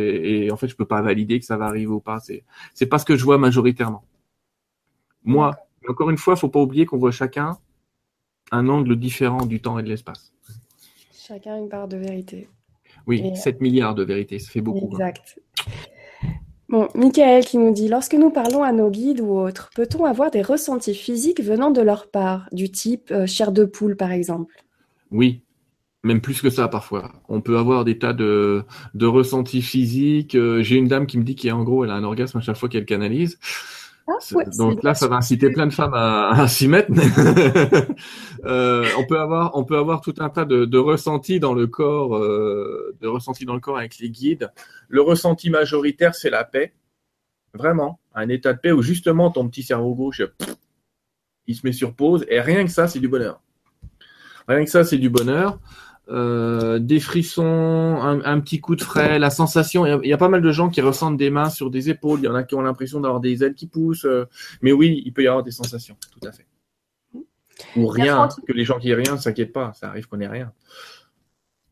et, 0.46 0.52
en 0.52 0.58
fait, 0.58 0.68
je 0.68 0.76
peux 0.76 0.86
pas 0.86 1.02
valider 1.02 1.40
que 1.40 1.46
ça 1.46 1.58
va 1.58 1.66
arriver 1.66 1.88
ou 1.88 2.02
pas. 2.02 2.20
C'est, 2.20 2.44
c'est 2.74 2.86
pas 2.86 3.00
ce 3.00 3.06
que 3.06 3.16
je 3.16 3.24
vois 3.24 3.38
majoritairement. 3.38 4.04
Moi, 5.24 5.56
encore 5.88 6.10
une 6.10 6.18
fois, 6.18 6.36
faut 6.36 6.50
pas 6.50 6.60
oublier 6.60 6.86
qu'on 6.86 6.98
voit 6.98 7.12
chacun 7.12 7.58
un 8.52 8.68
angle 8.70 8.98
différent 8.98 9.46
du 9.46 9.62
temps 9.62 9.80
et 9.80 9.84
de 9.84 9.90
l'espace. 9.90 10.34
Chacun 11.14 11.58
une 11.58 11.70
part 11.70 11.88
de 11.88 11.98
vérité. 11.98 12.50
Oui, 13.08 13.36
7 13.36 13.62
milliards 13.62 13.96
de 13.96 14.04
vérité, 14.04 14.40
ça 14.40 14.52
fait 14.52 14.62
beaucoup. 14.62 14.92
Exact. 14.92 15.40
Bon, 16.70 16.88
Michael 16.96 17.46
qui 17.46 17.58
nous 17.58 17.72
dit 17.72 17.88
Lorsque 17.88 18.14
nous 18.14 18.30
parlons 18.30 18.64
à 18.64 18.72
nos 18.72 18.90
guides 18.90 19.22
ou 19.22 19.32
autres, 19.38 19.70
peut-on 19.76 20.06
avoir 20.06 20.32
des 20.32 20.42
ressentis 20.42 20.96
physiques 20.96 21.42
venant 21.42 21.72
de 21.72 21.82
leur 21.82 22.10
part, 22.10 22.50
du 22.52 22.72
type 22.72 23.12
euh, 23.12 23.26
chair 23.26 23.52
de 23.52 23.66
poule 23.66 23.96
par 23.96 24.12
exemple? 24.12 24.56
Oui, 25.12 25.44
même 26.04 26.22
plus 26.22 26.42
que 26.42 26.50
ça 26.50 26.68
parfois. 26.68 27.12
On 27.30 27.42
peut 27.42 27.58
avoir 27.58 27.86
des 27.86 27.98
tas 27.98 28.14
de, 28.14 28.64
de 28.94 29.06
ressentis 29.06 29.62
physiques. 29.62 30.36
Euh, 30.36 30.62
j'ai 30.62 30.76
une 30.76 30.88
dame 30.88 31.08
qui 31.08 31.18
me 31.18 31.24
dit 31.24 31.36
qu'en 31.36 31.64
gros, 31.64 31.84
elle 31.86 31.92
a 31.92 31.96
un 31.96 32.04
orgasme 32.04 32.38
à 32.38 32.42
chaque 32.42 32.58
fois 32.58 32.70
qu'elle 32.70 32.86
canalise. 32.86 33.40
Ah, 34.06 34.18
Donc 34.58 34.84
là, 34.84 34.96
ça 34.96 35.08
va 35.08 35.16
inciter 35.16 35.50
plein 35.50 35.66
de 35.66 35.72
femmes 35.72 35.94
à, 35.94 36.46
s'y 36.50 36.68
mettre. 36.68 36.92
euh, 38.46 38.86
on 38.98 39.06
peut 39.06 39.18
avoir, 39.18 39.56
on 39.56 39.64
peut 39.64 39.78
avoir 39.78 40.02
tout 40.02 40.16
un 40.20 40.30
tas 40.30 40.44
de, 40.44 40.66
de 40.66 40.78
ressentis 40.78 41.40
dans 41.40 41.54
le 41.54 41.68
corps, 41.68 42.18
euh, 42.18 42.94
de 43.02 43.08
ressentis 43.08 43.46
dans 43.46 43.54
le 43.54 43.62
corps 43.62 43.78
avec 43.78 43.98
les 44.00 44.10
guides. 44.10 44.52
Le 44.90 45.02
ressenti 45.02 45.50
majoritaire, 45.50 46.16
c'est 46.16 46.30
la 46.30 46.44
paix, 46.44 46.74
vraiment, 47.54 48.02
un 48.14 48.28
état 48.28 48.52
de 48.52 48.60
paix 48.60 48.74
où 48.74 48.82
justement 48.82 49.32
ton 49.32 49.48
petit 49.48 49.64
cerveau 49.64 49.96
gauche, 49.96 50.22
il 51.48 51.56
se 51.56 51.66
met 51.66 51.72
sur 51.72 51.94
pause 51.94 52.26
et 52.28 52.42
rien 52.42 52.66
que 52.66 52.72
ça, 52.72 52.90
c'est 52.90 53.00
du 53.00 53.08
bonheur. 53.08 53.42
Rien 54.50 54.66
que 54.66 54.70
ça, 54.70 54.84
c'est 54.84 54.98
du 54.98 55.10
bonheur. 55.10 55.60
Euh, 56.10 56.80
des 56.80 57.00
frissons, 57.00 57.98
un, 58.02 58.40
petit 58.42 58.60
coup 58.60 58.76
de 58.76 58.82
frais, 58.82 59.20
la 59.20 59.30
sensation. 59.30 59.86
Il 59.86 60.08
y, 60.08 60.14
a, 60.14 60.18
pas 60.18 60.28
mal 60.28 60.42
de 60.42 60.52
gens 60.52 60.70
qui 60.70 60.82
ressentent 60.82 61.18
des 61.18 61.30
mains 61.30 61.50
sur 61.50 61.72
des 61.72 61.90
épaules. 61.90 62.20
Il 62.20 62.26
y 62.26 62.28
en 62.28 62.36
a 62.36 62.44
qui 62.44 62.56
ont 62.56 62.62
l'impression 62.62 63.00
d'avoir 63.00 63.22
des 63.22 63.44
ailes 63.44 63.54
qui 63.54 63.68
poussent. 63.68 64.06
Euh, 64.06 64.26
mais 64.62 64.74
oui, 64.74 65.02
il 65.06 65.14
peut 65.14 65.24
y 65.24 65.28
avoir 65.28 65.44
des 65.44 65.52
sensations, 65.52 65.96
tout 66.12 66.28
à 66.28 66.32
fait. 66.32 66.46
Ou 67.78 67.88
rien, 67.88 68.28
que 68.46 68.52
les 68.52 68.66
gens 68.66 68.80
qui 68.80 68.90
aient 68.90 68.96
rien 68.96 69.14
ne 69.14 69.20
s'inquiètent 69.20 69.54
pas. 69.54 69.72
Ça 69.74 69.88
arrive 69.88 70.08
qu'on 70.08 70.20
ait 70.20 70.28
rien. 70.28 70.52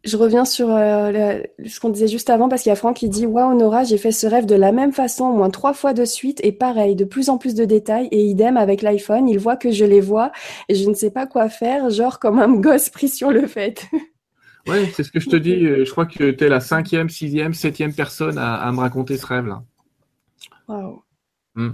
Je 0.03 0.17
reviens 0.17 0.45
sur 0.45 0.71
euh, 0.71 1.41
ce 1.63 1.79
qu'on 1.79 1.89
disait 1.89 2.07
juste 2.07 2.31
avant 2.31 2.49
parce 2.49 2.63
qu'il 2.63 2.71
y 2.71 2.73
a 2.73 2.75
Franck 2.75 2.95
qui 2.95 3.09
dit 3.09 3.27
Waouh, 3.27 3.55
Nora, 3.55 3.83
j'ai 3.83 3.97
fait 3.97 4.11
ce 4.11 4.25
rêve 4.25 4.47
de 4.47 4.55
la 4.55 4.71
même 4.71 4.93
façon 4.93 5.25
au 5.25 5.33
moins 5.33 5.51
trois 5.51 5.73
fois 5.73 5.93
de 5.93 6.05
suite 6.05 6.39
et 6.43 6.51
pareil, 6.51 6.95
de 6.95 7.05
plus 7.05 7.29
en 7.29 7.37
plus 7.37 7.53
de 7.53 7.65
détails 7.65 8.07
et 8.11 8.23
idem 8.23 8.57
avec 8.57 8.81
l'iPhone. 8.81 9.29
Il 9.29 9.37
voit 9.37 9.57
que 9.57 9.69
je 9.69 9.85
les 9.85 10.01
vois 10.01 10.31
et 10.69 10.75
je 10.75 10.89
ne 10.89 10.95
sais 10.95 11.11
pas 11.11 11.27
quoi 11.27 11.49
faire, 11.49 11.91
genre 11.91 12.17
comme 12.17 12.39
un 12.39 12.55
gosse 12.55 12.89
pris 12.89 13.09
sur 13.09 13.29
le 13.29 13.45
fait. 13.45 13.87
Ouais, 14.67 14.91
c'est 14.93 15.03
ce 15.03 15.11
que 15.11 15.19
je 15.19 15.29
te 15.29 15.35
dis. 15.35 15.65
Euh, 15.65 15.85
je 15.85 15.91
crois 15.91 16.05
que 16.05 16.31
tu 16.31 16.43
es 16.43 16.49
la 16.49 16.59
cinquième, 16.59 17.09
sixième, 17.09 17.53
septième 17.53 17.93
personne 17.93 18.37
à, 18.37 18.71
me 18.71 18.79
raconter 18.79 19.17
ce 19.17 19.25
rêve-là. 19.25 19.63
Waouh. 20.67 21.03
Hmm. 21.55 21.71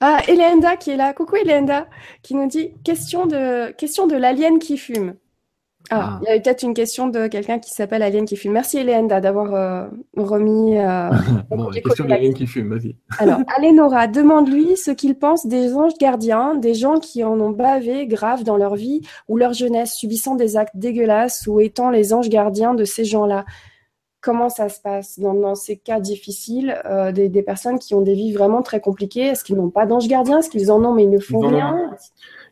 Ah, 0.00 0.20
Elenda 0.28 0.76
qui 0.76 0.90
est 0.90 0.96
là. 0.96 1.12
Coucou 1.12 1.36
Elenda, 1.36 1.88
qui 2.22 2.34
nous 2.34 2.46
dit 2.46 2.72
question 2.84 3.26
de, 3.26 3.70
question 3.72 4.06
de 4.06 4.16
l'alien 4.16 4.58
qui 4.58 4.76
fume. 4.76 5.14
Ah, 5.90 6.18
il 6.22 6.26
y 6.26 6.30
avait 6.30 6.40
peut-être 6.40 6.62
une 6.62 6.74
question 6.74 7.06
de 7.06 7.28
quelqu'un 7.28 7.58
qui 7.58 7.70
s'appelle 7.70 8.02
Alien 8.02 8.24
qui 8.24 8.36
fume. 8.36 8.52
Merci 8.52 8.78
Hélène 8.78 9.06
d'avoir 9.06 9.54
euh, 9.54 9.86
remis. 10.16 10.78
Euh, 10.78 11.10
bon, 11.50 11.70
la 11.70 11.80
question 11.80 12.04
d'Alien 12.04 12.34
qui 12.34 12.46
fume, 12.46 12.74
vas-y. 12.74 12.96
Alors, 13.18 13.40
Alénora, 13.56 14.06
demande-lui 14.08 14.76
ce 14.76 14.90
qu'il 14.90 15.16
pense 15.16 15.46
des 15.46 15.74
anges 15.74 15.96
gardiens, 16.00 16.54
des 16.54 16.74
gens 16.74 16.98
qui 16.98 17.22
en 17.22 17.38
ont 17.40 17.50
bavé 17.50 18.06
grave 18.06 18.42
dans 18.42 18.56
leur 18.56 18.74
vie 18.74 19.02
ou 19.28 19.36
leur 19.36 19.52
jeunesse, 19.52 19.94
subissant 19.94 20.34
des 20.34 20.56
actes 20.56 20.76
dégueulasses 20.76 21.46
ou 21.46 21.60
étant 21.60 21.90
les 21.90 22.12
anges 22.12 22.28
gardiens 22.28 22.74
de 22.74 22.84
ces 22.84 23.04
gens-là. 23.04 23.44
Comment 24.20 24.48
ça 24.48 24.68
se 24.68 24.80
passe 24.80 25.20
dans, 25.20 25.54
ces 25.54 25.76
cas 25.76 26.00
difficiles 26.00 26.80
euh, 26.84 27.12
des, 27.12 27.42
personnes 27.42 27.78
qui 27.78 27.94
ont 27.94 28.00
des 28.00 28.14
vies 28.14 28.32
vraiment 28.32 28.60
très 28.60 28.80
compliquées? 28.80 29.26
Est-ce 29.26 29.44
qu'ils 29.44 29.54
n'ont 29.54 29.70
pas 29.70 29.86
d'anges 29.86 30.08
gardiens? 30.08 30.40
Est-ce 30.40 30.50
qu'ils 30.50 30.72
en 30.72 30.84
ont 30.84 30.92
mais 30.92 31.04
ils 31.04 31.10
ne 31.10 31.20
font 31.20 31.38
rien? 31.38 31.92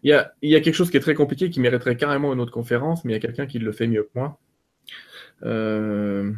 Il 0.04 0.10
y, 0.10 0.54
a, 0.54 0.60
quelque 0.60 0.74
chose 0.74 0.90
qui 0.90 0.98
est 0.98 1.00
très 1.00 1.14
compliqué 1.14 1.48
qui 1.48 1.60
mériterait 1.60 1.96
carrément 1.96 2.34
une 2.34 2.40
autre 2.40 2.52
conférence, 2.52 3.04
mais 3.04 3.12
il 3.12 3.14
y 3.14 3.16
a 3.16 3.20
quelqu'un 3.20 3.46
qui 3.46 3.58
le 3.58 3.72
fait 3.72 3.86
mieux 3.86 4.02
que 4.02 4.10
moi. 4.14 4.38
Euh... 5.44 6.30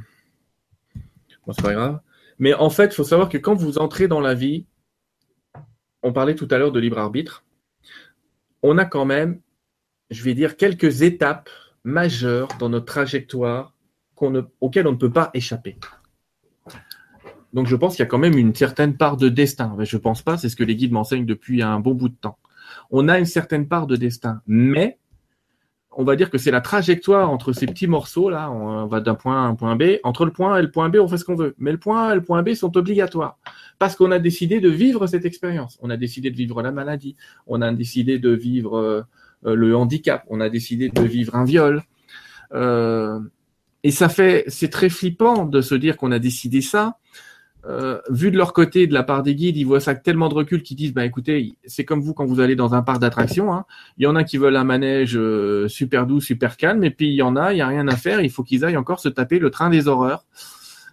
Bon, 1.45 1.53
c'est 1.53 1.63
pas 1.63 1.75
grave. 1.75 2.01
Mais 2.39 2.55
en 2.55 2.71
fait, 2.71 2.87
il 2.87 2.95
faut 2.95 3.03
savoir 3.03 3.29
que 3.29 3.39
quand 3.39 3.57
vous 3.57 3.79
entrez 3.79 4.07
dans 4.07 4.21
la 4.21 4.35
vie, 4.35 4.67
on 6.05 6.13
parlait 6.13 6.37
tout 6.37 6.47
à 6.53 6.59
l'heure 6.59 6.71
de 6.71 6.79
libre 6.79 6.99
arbitre, 6.99 7.45
on 8.63 8.79
a 8.79 8.85
quand 8.85 9.05
même, 9.05 9.41
je 10.11 10.23
vais 10.23 10.35
dire, 10.35 10.57
quelques 10.57 11.03
étapes 11.03 11.51
majeures 11.83 12.49
dans 12.61 12.69
notre 12.69 12.87
trajectoire 12.87 13.75
auxquelles 14.61 14.87
on 14.87 14.93
ne 14.93 14.97
peut 14.97 15.13
pas 15.13 15.31
échapper. 15.35 15.77
Donc 17.53 17.67
je 17.67 17.75
pense 17.75 17.97
qu'il 17.97 18.05
y 18.05 18.07
a 18.07 18.09
quand 18.09 18.19
même 18.19 18.39
une 18.39 18.55
certaine 18.55 18.97
part 18.97 19.17
de 19.17 19.29
destin. 19.29 19.77
Je 19.81 19.97
ne 19.97 20.01
pense 20.01 20.23
pas, 20.23 20.39
c'est 20.39 20.49
ce 20.49 20.57
que 20.57 20.65
les 20.65 20.77
guides 20.77 20.93
m'enseignent 20.93 21.27
depuis 21.27 21.63
un 21.63 21.81
bon 21.81 21.95
bout 21.95 22.09
de 22.09 22.15
temps 22.15 22.39
on 22.91 23.09
a 23.09 23.19
une 23.19 23.27
certaine 23.27 23.69
part 23.69 23.87
de 23.87 23.97
destin. 23.97 24.41
Mais 24.47 24.99
on 25.99 26.05
va 26.05 26.15
dire 26.15 26.31
que 26.31 26.37
c'est 26.39 26.51
la 26.51 26.61
trajectoire 26.61 27.31
entre 27.31 27.53
ces 27.53 27.67
petits 27.67 27.87
morceaux 27.87 28.29
là, 28.29 28.51
on 28.51 28.87
va 28.87 29.01
d'un 29.01 29.15
point 29.15 29.43
A 29.43 29.47
à 29.47 29.49
un 29.49 29.55
point 29.55 29.77
B. 29.77 29.99
Entre 30.05 30.27
le 30.27 30.31
point 30.31 30.55
A 30.55 30.59
et 30.59 30.63
le 30.63 30.71
point 30.71 30.91
B, 30.91 30.97
on 31.01 31.09
fait 31.09 31.17
ce 31.17 31.25
qu'on 31.25 31.35
veut. 31.35 31.55
Mais 31.59 31.73
le 31.73 31.79
point 31.79 32.09
A 32.09 32.13
et 32.13 32.15
le 32.17 32.23
point 32.23 32.43
B 32.43 32.53
sont 32.55 32.77
obligatoires 32.77 33.39
parce 33.79 33.97
qu'on 33.97 34.11
a 34.11 34.19
décidé 34.19 34.61
de 34.61 34.69
vivre 34.69 35.07
cette 35.07 35.25
expérience. 35.25 35.79
On 35.83 35.91
a 35.91 35.97
décidé 35.97 36.31
de 36.31 36.37
vivre 36.37 36.63
la 36.63 36.71
maladie, 36.71 37.17
on 37.47 37.63
a 37.63 37.73
décidé 37.73 38.19
de 38.19 38.31
vivre 38.31 38.77
euh, 38.77 39.03
le 39.43 39.77
handicap, 39.77 40.25
on 40.29 40.41
a 40.41 40.49
décidé 40.49 40.89
de 40.91 41.03
vivre 41.03 41.35
un 41.35 41.45
viol. 41.45 41.83
Euh, 42.53 43.19
et 43.83 43.91
ça 43.91 44.09
fait, 44.09 44.45
c'est 44.49 44.69
très 44.69 44.89
flippant 44.89 45.45
de 45.45 45.61
se 45.61 45.75
dire 45.75 45.97
qu'on 45.97 46.13
a 46.13 46.19
décidé 46.19 46.61
ça 46.61 46.99
euh, 47.69 48.01
vu 48.11 48.31
de 48.31 48.37
leur 48.37 48.53
côté, 48.53 48.87
de 48.87 48.95
la 48.95 49.03
part 49.03 49.23
des 49.23 49.35
guides, 49.35 49.57
ils 49.57 49.65
voient 49.65 49.81
ça 49.81 49.91
avec 49.93 50.05
tellement 50.05 50.29
de 50.29 50.35
recul 50.35 50.63
qu'ils 50.63 50.77
disent, 50.77 50.93
bah 50.93 51.05
écoutez, 51.05 51.57
c'est 51.65 51.85
comme 51.85 52.01
vous 52.01 52.15
quand 52.15 52.25
vous 52.25 52.39
allez 52.39 52.55
dans 52.55 52.75
un 52.75 52.83
parc 52.83 53.01
d'attractions. 53.01 53.53
Hein. 53.53 53.65
Il 53.99 54.05
y 54.05 54.07
en 54.07 54.15
a 54.15 54.23
qui 54.23 54.39
veulent 54.39 54.57
un 54.57 54.65
manège 54.65 55.17
euh, 55.17 55.67
super 55.67 56.07
doux, 56.07 56.21
super 56.21 56.57
calme, 56.57 56.85
et 56.85 56.91
puis 56.91 57.09
il 57.09 57.15
y 57.15 57.23
en 57.23 57.35
a, 57.35 57.53
il 57.53 57.59
y 57.59 57.61
a 57.61 57.67
rien 57.67 57.89
à 57.89 57.97
faire. 57.97 58.21
Il 58.21 58.31
faut 58.31 58.45
qu'ils 58.45 58.65
aillent 58.65 58.77
encore 58.77 59.01
se 59.01 59.09
taper 59.09 59.41
le 59.41 59.51
train 59.51 59.69
des 59.69 59.89
horreurs, 59.89 60.27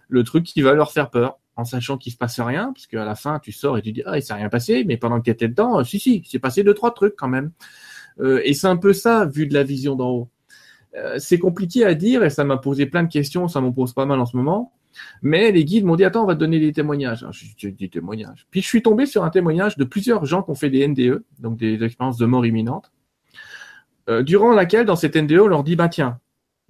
le 0.08 0.24
truc 0.24 0.44
qui 0.44 0.62
va 0.62 0.74
leur 0.74 0.90
faire 0.90 1.10
peur, 1.10 1.38
en 1.54 1.64
sachant 1.64 1.96
qu'il 1.96 2.12
se 2.12 2.18
passe 2.18 2.40
rien, 2.40 2.72
parce 2.74 2.88
qu'à 2.88 3.04
la 3.04 3.14
fin, 3.14 3.38
tu 3.38 3.52
sors 3.52 3.78
et 3.78 3.82
tu 3.82 3.92
dis, 3.92 4.02
ah, 4.04 4.18
il 4.18 4.22
s'est 4.22 4.34
rien 4.34 4.48
passé, 4.48 4.84
mais 4.84 4.96
pendant 4.96 5.20
que 5.20 5.24
tu 5.24 5.30
étais 5.30 5.48
dedans, 5.48 5.78
euh, 5.78 5.84
si 5.84 6.00
si, 6.00 6.24
c'est 6.28 6.40
passé 6.40 6.64
deux 6.64 6.74
trois 6.74 6.92
trucs 6.92 7.14
quand 7.16 7.28
même. 7.28 7.52
et 8.20 8.52
c'est 8.54 8.68
un 8.68 8.76
peu 8.76 8.92
ça, 8.92 9.26
vu 9.26 9.46
de 9.46 9.54
la 9.54 9.62
vision 9.62 9.94
d'en 9.94 10.10
haut. 10.10 10.28
c'est 11.18 11.38
compliqué 11.38 11.84
à 11.84 11.94
dire 11.94 12.24
et 12.24 12.30
ça 12.30 12.44
m'a 12.44 12.56
posé 12.58 12.86
plein 12.86 13.04
de 13.04 13.08
questions, 13.08 13.48
ça 13.48 13.60
m'en 13.60 13.72
pose 13.72 13.92
pas 13.92 14.06
mal 14.06 14.18
en 14.18 14.26
ce 14.26 14.36
moment. 14.36 14.72
Mais 15.22 15.52
les 15.52 15.64
guides 15.64 15.84
m'ont 15.84 15.96
dit, 15.96 16.04
attends, 16.04 16.24
on 16.24 16.26
va 16.26 16.34
te 16.34 16.40
donner 16.40 16.60
des 16.60 16.72
témoignages. 16.72 17.26
J'ai 17.56 17.70
des 17.70 17.88
témoignages. 17.88 18.46
Puis 18.50 18.62
je 18.62 18.66
suis 18.66 18.82
tombé 18.82 19.06
sur 19.06 19.24
un 19.24 19.30
témoignage 19.30 19.76
de 19.76 19.84
plusieurs 19.84 20.24
gens 20.24 20.42
qui 20.42 20.50
ont 20.50 20.54
fait 20.54 20.70
des 20.70 20.86
NDE, 20.86 21.24
donc 21.38 21.56
des 21.56 21.82
expériences 21.82 22.18
de 22.18 22.26
mort 22.26 22.46
imminente, 22.46 22.92
euh, 24.08 24.22
durant 24.22 24.52
laquelle, 24.52 24.86
dans 24.86 24.96
cette 24.96 25.16
NDE, 25.16 25.40
on 25.40 25.46
leur 25.46 25.64
dit, 25.64 25.76
bah 25.76 25.88
tiens, 25.88 26.20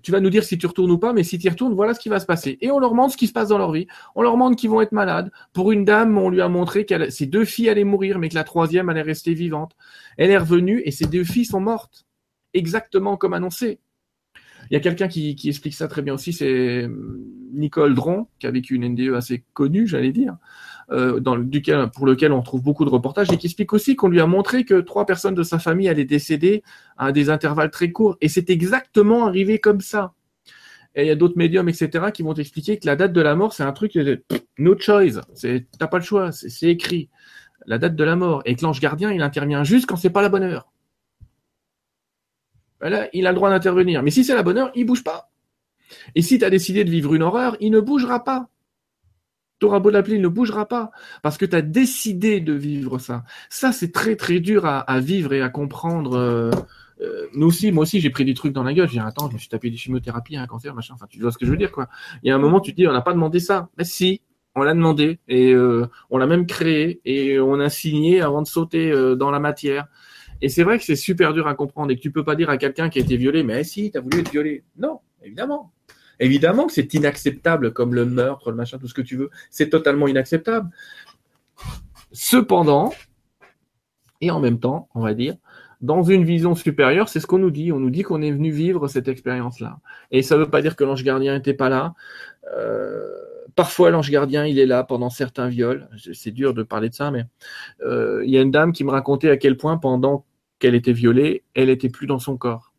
tu 0.04 0.12
vas 0.12 0.20
nous 0.20 0.30
dire 0.30 0.44
si 0.44 0.58
tu 0.58 0.66
retournes 0.66 0.90
ou 0.90 0.98
pas, 0.98 1.14
mais 1.14 1.24
si 1.24 1.38
tu 1.38 1.48
retournes, 1.48 1.74
voilà 1.74 1.94
ce 1.94 2.00
qui 2.00 2.10
va 2.10 2.20
se 2.20 2.26
passer. 2.26 2.58
Et 2.60 2.70
on 2.70 2.78
leur 2.78 2.90
demande 2.90 3.10
ce 3.10 3.16
qui 3.16 3.26
se 3.26 3.32
passe 3.32 3.48
dans 3.48 3.56
leur 3.56 3.72
vie. 3.72 3.86
On 4.14 4.20
leur 4.20 4.32
demande 4.32 4.54
qu'ils 4.54 4.68
vont 4.68 4.82
être 4.82 4.92
malades. 4.92 5.32
Pour 5.54 5.72
une 5.72 5.86
dame, 5.86 6.18
on 6.18 6.28
lui 6.28 6.42
a 6.42 6.48
montré 6.48 6.84
que 6.84 7.08
ses 7.08 7.24
deux 7.24 7.46
filles 7.46 7.70
allaient 7.70 7.84
mourir, 7.84 8.18
mais 8.18 8.28
que 8.28 8.34
la 8.34 8.44
troisième 8.44 8.90
allait 8.90 9.02
rester 9.02 9.32
vivante. 9.32 9.72
Elle 10.18 10.30
est 10.30 10.36
revenue 10.36 10.82
et 10.84 10.90
ses 10.90 11.06
deux 11.06 11.24
filles 11.24 11.46
sont 11.46 11.60
mortes. 11.60 12.04
Exactement 12.52 13.16
comme 13.16 13.32
annoncé. 13.32 13.80
Il 14.70 14.74
y 14.74 14.76
a 14.76 14.80
quelqu'un 14.80 15.08
qui, 15.08 15.36
explique 15.44 15.74
ça 15.74 15.88
très 15.88 16.02
bien 16.02 16.14
aussi, 16.14 16.32
c'est 16.32 16.84
hum, 16.84 17.18
Nicole 17.52 17.94
Dron, 17.94 18.26
qui 18.38 18.46
a 18.46 18.50
vécu 18.50 18.74
une 18.74 18.88
NDE 18.88 19.14
assez 19.14 19.44
connue, 19.52 19.86
j'allais 19.86 20.12
dire, 20.12 20.36
euh, 20.90 21.20
dans 21.20 21.36
duquel, 21.36 21.88
pour 21.94 22.06
lequel 22.06 22.32
on 22.32 22.42
trouve 22.42 22.62
beaucoup 22.62 22.84
de 22.84 22.90
reportages, 22.90 23.30
et 23.32 23.36
qui 23.36 23.46
explique 23.46 23.72
aussi 23.72 23.96
qu'on 23.96 24.08
lui 24.08 24.20
a 24.20 24.26
montré 24.26 24.64
que 24.64 24.80
trois 24.80 25.06
personnes 25.06 25.34
de 25.34 25.42
sa 25.42 25.58
famille 25.58 25.88
allaient 25.88 26.04
décéder 26.04 26.62
à 26.96 27.12
des 27.12 27.30
intervalles 27.30 27.70
très 27.70 27.90
courts, 27.90 28.16
et 28.20 28.28
c'est 28.28 28.50
exactement 28.50 29.26
arrivé 29.26 29.58
comme 29.58 29.80
ça. 29.80 30.14
Et 30.96 31.02
il 31.02 31.06
y 31.08 31.10
a 31.10 31.16
d'autres 31.16 31.36
médiums, 31.36 31.68
etc., 31.68 32.06
qui 32.12 32.22
vont 32.22 32.34
expliquer 32.34 32.78
que 32.78 32.86
la 32.86 32.96
date 32.96 33.12
de 33.12 33.20
la 33.20 33.34
mort, 33.34 33.52
c'est 33.52 33.64
un 33.64 33.72
truc, 33.72 33.98
no 34.58 34.78
choice, 34.78 35.20
c'est, 35.34 35.66
t'as 35.78 35.88
pas 35.88 35.98
le 35.98 36.04
choix, 36.04 36.30
c'est 36.32 36.68
écrit. 36.68 37.08
La 37.66 37.78
date 37.78 37.96
de 37.96 38.04
la 38.04 38.14
mort. 38.14 38.42
Et 38.44 38.54
que 38.54 38.62
l'ange 38.62 38.80
gardien, 38.80 39.10
il 39.10 39.22
intervient 39.22 39.64
juste 39.64 39.86
quand 39.86 39.96
c'est 39.96 40.10
pas 40.10 40.22
la 40.22 40.28
bonne 40.28 40.42
heure. 40.42 40.73
Il 43.12 43.26
a 43.26 43.30
le 43.30 43.34
droit 43.34 43.50
d'intervenir. 43.50 44.02
Mais 44.02 44.10
si 44.10 44.24
c'est 44.24 44.34
la 44.34 44.42
bonne 44.42 44.58
heure, 44.58 44.70
il 44.74 44.84
bouge 44.84 45.04
pas. 45.04 45.30
Et 46.14 46.22
si 46.22 46.38
tu 46.38 46.44
as 46.44 46.50
décidé 46.50 46.84
de 46.84 46.90
vivre 46.90 47.14
une 47.14 47.22
horreur, 47.22 47.56
il 47.60 47.70
ne 47.70 47.80
bougera 47.80 48.24
pas. 48.24 48.48
auras 49.62 49.80
beau 49.80 49.90
l'appeler, 49.90 50.16
il 50.16 50.22
ne 50.22 50.28
bougera 50.28 50.66
pas. 50.66 50.90
Parce 51.22 51.38
que 51.38 51.46
tu 51.46 51.56
as 51.56 51.62
décidé 51.62 52.40
de 52.40 52.52
vivre 52.52 52.98
ça. 52.98 53.24
Ça, 53.48 53.72
c'est 53.72 53.92
très 53.92 54.16
très 54.16 54.40
dur 54.40 54.66
à, 54.66 55.00
vivre 55.00 55.32
et 55.32 55.40
à 55.40 55.48
comprendre. 55.48 56.14
Euh, 56.14 56.50
euh, 57.00 57.26
nous 57.34 57.46
aussi, 57.46 57.72
moi 57.72 57.82
aussi, 57.82 58.00
j'ai 58.00 58.10
pris 58.10 58.24
des 58.24 58.34
trucs 58.34 58.52
dans 58.52 58.62
la 58.62 58.74
gueule. 58.74 58.88
J'ai 58.88 58.98
dit, 58.98 59.04
attends, 59.04 59.28
je 59.28 59.34
me 59.34 59.38
suis 59.38 59.48
tapé 59.48 59.70
des 59.70 59.76
chimiothérapies, 59.76 60.36
un 60.36 60.46
cancer, 60.46 60.74
machin. 60.74 60.94
Enfin, 60.94 61.06
tu 61.08 61.20
vois 61.20 61.32
ce 61.32 61.38
que 61.38 61.46
je 61.46 61.50
veux 61.50 61.56
dire, 61.56 61.72
quoi. 61.72 61.88
Il 62.22 62.28
y 62.28 62.30
a 62.30 62.34
un 62.34 62.38
moment, 62.38 62.60
tu 62.60 62.72
te 62.72 62.76
dis, 62.76 62.86
on 62.86 62.92
n'a 62.92 63.02
pas 63.02 63.14
demandé 63.14 63.40
ça. 63.40 63.68
Mais 63.78 63.84
si, 63.84 64.20
on 64.54 64.62
l'a 64.62 64.74
demandé 64.74 65.18
et 65.26 65.52
euh, 65.52 65.86
on 66.10 66.18
l'a 66.18 66.26
même 66.26 66.46
créé 66.46 67.00
et 67.04 67.40
on 67.40 67.58
a 67.58 67.68
signé 67.68 68.20
avant 68.20 68.42
de 68.42 68.46
sauter 68.46 68.92
dans 69.16 69.30
la 69.30 69.40
matière. 69.40 69.86
Et 70.40 70.48
c'est 70.48 70.62
vrai 70.62 70.78
que 70.78 70.84
c'est 70.84 70.96
super 70.96 71.32
dur 71.32 71.46
à 71.46 71.54
comprendre 71.54 71.90
et 71.90 71.96
que 71.96 72.00
tu 72.00 72.10
peux 72.10 72.24
pas 72.24 72.36
dire 72.36 72.50
à 72.50 72.58
quelqu'un 72.58 72.88
qui 72.88 72.98
a 72.98 73.02
été 73.02 73.16
violé, 73.16 73.42
mais 73.42 73.64
si, 73.64 73.90
tu 73.90 73.98
as 73.98 74.00
voulu 74.00 74.20
être 74.20 74.30
violé. 74.30 74.64
Non, 74.76 75.00
évidemment. 75.22 75.72
Évidemment 76.20 76.66
que 76.66 76.72
c'est 76.72 76.92
inacceptable 76.94 77.72
comme 77.72 77.94
le 77.94 78.04
meurtre, 78.04 78.50
le 78.50 78.56
machin, 78.56 78.78
tout 78.78 78.88
ce 78.88 78.94
que 78.94 79.02
tu 79.02 79.16
veux. 79.16 79.30
C'est 79.50 79.68
totalement 79.68 80.06
inacceptable. 80.06 80.70
Cependant, 82.12 82.92
et 84.20 84.30
en 84.30 84.40
même 84.40 84.60
temps, 84.60 84.88
on 84.94 85.00
va 85.00 85.14
dire, 85.14 85.36
dans 85.80 86.02
une 86.02 86.24
vision 86.24 86.54
supérieure, 86.54 87.08
c'est 87.08 87.20
ce 87.20 87.26
qu'on 87.26 87.38
nous 87.38 87.50
dit. 87.50 87.72
On 87.72 87.78
nous 87.78 87.90
dit 87.90 88.02
qu'on 88.02 88.22
est 88.22 88.30
venu 88.30 88.50
vivre 88.50 88.88
cette 88.88 89.08
expérience-là. 89.08 89.80
Et 90.10 90.22
ça 90.22 90.36
ne 90.36 90.40
veut 90.40 90.50
pas 90.50 90.62
dire 90.62 90.76
que 90.76 90.84
l'ange 90.84 91.02
gardien 91.02 91.34
n'était 91.34 91.54
pas 91.54 91.68
là. 91.68 91.94
Euh, 92.56 93.23
parfois, 93.54 93.90
l'ange 93.90 94.10
gardien, 94.10 94.46
il 94.46 94.58
est 94.58 94.66
là 94.66 94.84
pendant 94.84 95.10
certains 95.10 95.48
viols. 95.48 95.88
C'est 96.12 96.30
dur 96.30 96.54
de 96.54 96.62
parler 96.62 96.88
de 96.88 96.94
ça, 96.94 97.10
mais 97.10 97.24
euh, 97.82 98.22
il 98.24 98.30
y 98.30 98.38
a 98.38 98.42
une 98.42 98.50
dame 98.50 98.72
qui 98.72 98.84
me 98.84 98.90
racontait 98.90 99.30
à 99.30 99.36
quel 99.36 99.56
point 99.56 99.78
pendant 99.78 100.26
qu'elle 100.58 100.74
était 100.74 100.92
violée, 100.92 101.44
elle 101.54 101.70
était 101.70 101.88
plus 101.88 102.06
dans 102.06 102.18
son 102.18 102.36
corps. 102.36 102.72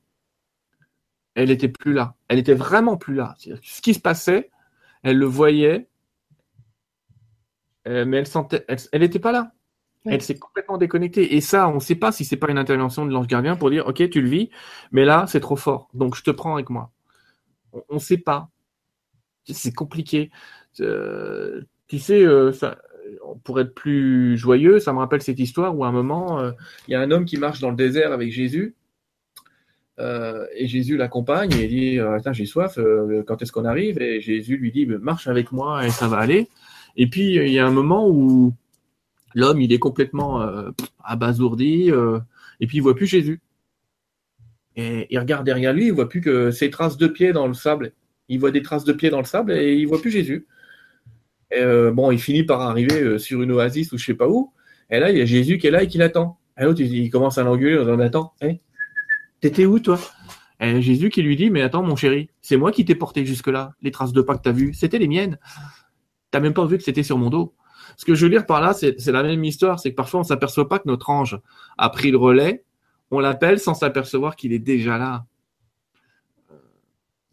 Elle 1.35 1.51
était 1.51 1.67
plus 1.67 1.93
là. 1.93 2.15
Elle 2.29 2.39
était 2.39 2.53
vraiment 2.53 2.97
plus 2.97 3.15
là. 3.15 3.35
Ce 3.61 3.81
qui 3.81 3.93
se 3.93 3.99
passait, 3.99 4.49
elle 5.03 5.17
le 5.17 5.25
voyait, 5.25 5.87
euh, 7.87 8.05
mais 8.05 8.17
elle 8.17 8.27
sentait, 8.27 8.65
elle 8.67 9.01
n'était 9.01 9.19
pas 9.19 9.31
là. 9.31 9.51
Elle 10.05 10.21
s'est 10.21 10.37
complètement 10.37 10.77
déconnectée. 10.77 11.35
Et 11.35 11.41
ça, 11.41 11.67
on 11.67 11.75
ne 11.75 11.79
sait 11.79 11.95
pas 11.95 12.11
si 12.11 12.25
c'est 12.25 12.37
pas 12.37 12.51
une 12.51 12.59
intervention 12.59 13.05
de 13.05 13.11
l'ange 13.11 13.27
gardien 13.27 13.55
pour 13.55 13.71
dire, 13.71 13.87
ok, 13.87 14.07
tu 14.09 14.21
le 14.21 14.29
vis, 14.29 14.49
mais 14.91 15.03
là, 15.03 15.25
c'est 15.27 15.39
trop 15.39 15.55
fort. 15.55 15.89
Donc, 15.95 16.15
je 16.15 16.21
te 16.23 16.29
prends 16.29 16.53
avec 16.53 16.69
moi. 16.69 16.91
On 17.89 17.95
ne 17.95 17.99
sait 17.99 18.19
pas. 18.19 18.49
C'est 19.45 19.73
compliqué. 19.73 20.31
Euh, 20.81 21.61
tu 21.87 21.99
sais, 21.99 22.25
euh, 22.25 22.51
ça, 22.51 22.77
pour 23.43 23.59
être 23.59 23.73
plus 23.73 24.37
joyeux, 24.37 24.79
ça 24.79 24.93
me 24.93 24.99
rappelle 24.99 25.21
cette 25.21 25.39
histoire 25.39 25.77
où 25.77 25.83
à 25.83 25.87
un 25.87 25.91
moment, 25.91 26.39
euh, 26.39 26.51
il 26.87 26.91
y 26.91 26.95
a 26.95 27.01
un 27.01 27.11
homme 27.11 27.25
qui 27.25 27.37
marche 27.37 27.59
dans 27.59 27.69
le 27.69 27.75
désert 27.75 28.11
avec 28.11 28.31
Jésus. 28.31 28.75
Et 29.97 30.67
Jésus 30.67 30.97
l'accompagne 30.97 31.53
et 31.53 31.67
dit 31.67 31.99
Attends, 31.99 32.33
j'ai 32.33 32.45
soif, 32.45 32.77
quand 33.25 33.41
est-ce 33.41 33.53
qu'on 33.53 33.63
arrive? 33.63 34.01
Et 34.01 34.19
Jésus 34.19 34.57
lui 34.57 34.69
dit 34.69 34.85
Marche 34.85 35.27
avec 35.27 35.53
moi 35.53 35.85
et 35.85 35.89
ça 35.89 36.09
va 36.09 36.17
aller. 36.17 36.49
Et 36.97 37.07
puis 37.07 37.35
il 37.35 37.47
y 37.47 37.59
a 37.59 37.65
un 37.65 37.71
moment 37.71 38.09
où 38.09 38.53
l'homme 39.35 39.61
il 39.61 39.71
est 39.71 39.79
complètement 39.79 40.45
abasourdi 41.01 41.91
et 42.59 42.67
puis 42.67 42.79
il 42.79 42.81
voit 42.81 42.93
plus 42.93 43.07
Jésus. 43.07 43.39
Et 44.75 45.07
il 45.09 45.17
regarde 45.17 45.45
derrière 45.45 45.71
lui, 45.71 45.87
il 45.87 45.93
voit 45.93 46.09
plus 46.09 46.19
que 46.19 46.51
ses 46.51 46.69
traces 46.69 46.97
de 46.97 47.07
pieds 47.07 47.31
dans 47.31 47.47
le 47.47 47.53
sable. 47.53 47.93
Il 48.27 48.39
voit 48.39 48.51
des 48.51 48.61
traces 48.61 48.83
de 48.83 48.93
pieds 48.93 49.09
dans 49.09 49.19
le 49.19 49.25
sable 49.25 49.53
et 49.53 49.75
il 49.75 49.85
voit 49.87 50.01
plus 50.01 50.11
Jésus. 50.11 50.45
Euh, 51.53 51.91
bon, 51.91 52.11
il 52.11 52.19
finit 52.19 52.43
par 52.43 52.61
arriver 52.61 53.01
euh, 53.01 53.17
sur 53.17 53.41
une 53.41 53.51
oasis 53.51 53.91
ou 53.91 53.97
je 53.97 54.05
sais 54.05 54.13
pas 54.13 54.27
où. 54.27 54.51
Et 54.89 54.99
là, 54.99 55.11
il 55.11 55.17
y 55.17 55.21
a 55.21 55.25
Jésus 55.25 55.57
qui 55.57 55.67
est 55.67 55.71
là 55.71 55.83
et 55.83 55.87
qui 55.87 55.97
l'attend. 55.97 56.39
Et 56.59 56.63
l'autre, 56.63 56.81
il, 56.81 57.09
commence 57.09 57.37
à 57.37 57.43
l'engueuler 57.43 57.77
en 57.77 57.83
disant, 57.83 57.99
attends, 57.99 58.33
hein, 58.41 58.53
t'étais 59.41 59.65
où 59.65 59.79
toi? 59.79 59.99
Et 60.59 60.81
Jésus 60.81 61.09
qui 61.09 61.21
lui 61.21 61.35
dit, 61.35 61.49
mais 61.49 61.61
attends 61.61 61.83
mon 61.83 61.95
chéri, 61.95 62.29
c'est 62.41 62.57
moi 62.57 62.71
qui 62.71 62.85
t'ai 62.85 62.95
porté 62.95 63.25
jusque-là. 63.25 63.73
Les 63.81 63.91
traces 63.91 64.13
de 64.13 64.21
pas 64.21 64.37
que 64.37 64.41
t'as 64.41 64.51
vues, 64.51 64.73
c'était 64.73 64.99
les 64.99 65.07
miennes. 65.07 65.37
T'as 66.31 66.39
même 66.39 66.53
pas 66.53 66.65
vu 66.65 66.77
que 66.77 66.83
c'était 66.83 67.03
sur 67.03 67.17
mon 67.17 67.29
dos. 67.29 67.53
Ce 67.97 68.05
que 68.05 68.15
je 68.15 68.25
veux 68.25 68.31
dire 68.31 68.45
par 68.45 68.61
là, 68.61 68.73
c'est 68.73 69.07
la 69.07 69.23
même 69.23 69.43
histoire, 69.43 69.79
c'est 69.79 69.91
que 69.91 69.95
parfois 69.95 70.21
on 70.21 70.23
s'aperçoit 70.23 70.67
pas 70.67 70.79
que 70.79 70.87
notre 70.87 71.09
ange 71.09 71.39
a 71.77 71.89
pris 71.89 72.11
le 72.11 72.17
relais, 72.17 72.63
on 73.11 73.19
l'appelle 73.19 73.59
sans 73.59 73.73
s'apercevoir 73.73 74.35
qu'il 74.35 74.51
est 74.53 74.59
déjà 74.59 74.97
là. 74.97 75.25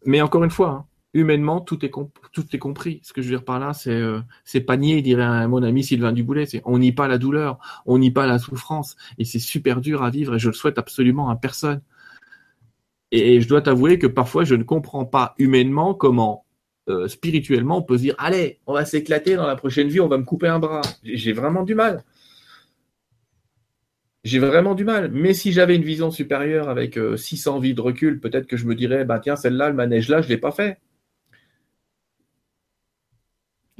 mais 0.05 0.21
encore 0.21 0.43
une 0.43 0.51
fois, 0.51 0.69
hein, 0.69 0.85
humainement, 1.13 1.61
tout 1.61 1.85
est, 1.85 1.89
compris. 1.89 2.99
Ce 3.03 3.13
que 3.13 3.21
je 3.21 3.27
veux 3.27 3.35
dire 3.35 3.45
par 3.45 3.59
là, 3.59 3.73
c'est 3.73 3.91
euh, 3.91 4.21
pas 4.65 4.77
nier, 4.77 5.01
dirait 5.01 5.47
mon 5.47 5.63
ami 5.63 5.83
Sylvain 5.83 6.11
Duboulet. 6.11 6.47
On 6.65 6.79
nie 6.79 6.91
pas 6.91 7.07
la 7.07 7.17
douleur, 7.17 7.59
on 7.85 7.97
nie 7.97 8.11
pas 8.11 8.25
la 8.25 8.39
souffrance, 8.39 8.95
et 9.17 9.25
c'est 9.25 9.39
super 9.39 9.81
dur 9.81 10.03
à 10.03 10.09
vivre. 10.09 10.35
Et 10.35 10.39
je 10.39 10.47
le 10.47 10.53
souhaite 10.53 10.77
absolument 10.77 11.29
à 11.29 11.35
personne. 11.35 11.81
Et, 13.11 13.41
je 13.41 13.47
dois 13.47 13.61
t'avouer 13.61 13.99
que 13.99 14.07
parfois, 14.07 14.43
je 14.43 14.55
ne 14.55 14.63
comprends 14.63 15.05
pas 15.05 15.35
humainement 15.37 15.93
comment 15.93 16.45
euh, 16.89 17.07
spirituellement 17.07 17.77
on 17.77 17.81
peut 17.81 17.95
se 17.95 18.01
dire 18.01 18.15
allez, 18.17 18.59
on 18.67 18.73
va 18.73 18.83
s'éclater 18.83 19.35
dans 19.37 19.47
la 19.47 19.55
prochaine 19.55 19.87
vie, 19.87 20.01
on 20.01 20.09
va 20.09 20.17
me 20.17 20.25
couper 20.25 20.47
un 20.47 20.59
bras. 20.59 20.81
J'ai 21.03 21.31
vraiment 21.33 21.63
du 21.63 21.75
mal. 21.75 22.03
J'ai 24.23 24.39
vraiment 24.39 24.73
du 24.73 24.83
mal. 24.85 25.11
Mais 25.11 25.33
si 25.33 25.51
j'avais 25.51 25.75
une 25.75 25.83
vision 25.83 26.09
supérieure 26.09 26.69
avec 26.69 26.97
600 27.15 27.57
euh, 27.57 27.59
vies 27.61 27.73
de 27.73 27.81
recul, 27.81 28.19
peut-être 28.19 28.47
que 28.47 28.57
je 28.57 28.65
me 28.65 28.73
dirais, 28.73 29.05
bah 29.05 29.19
tiens, 29.19 29.35
celle-là, 29.35 29.69
le 29.69 29.75
manège 29.75 30.09
là, 30.09 30.21
je 30.21 30.29
l'ai 30.29 30.37
pas 30.37 30.51
fait. 30.51 30.79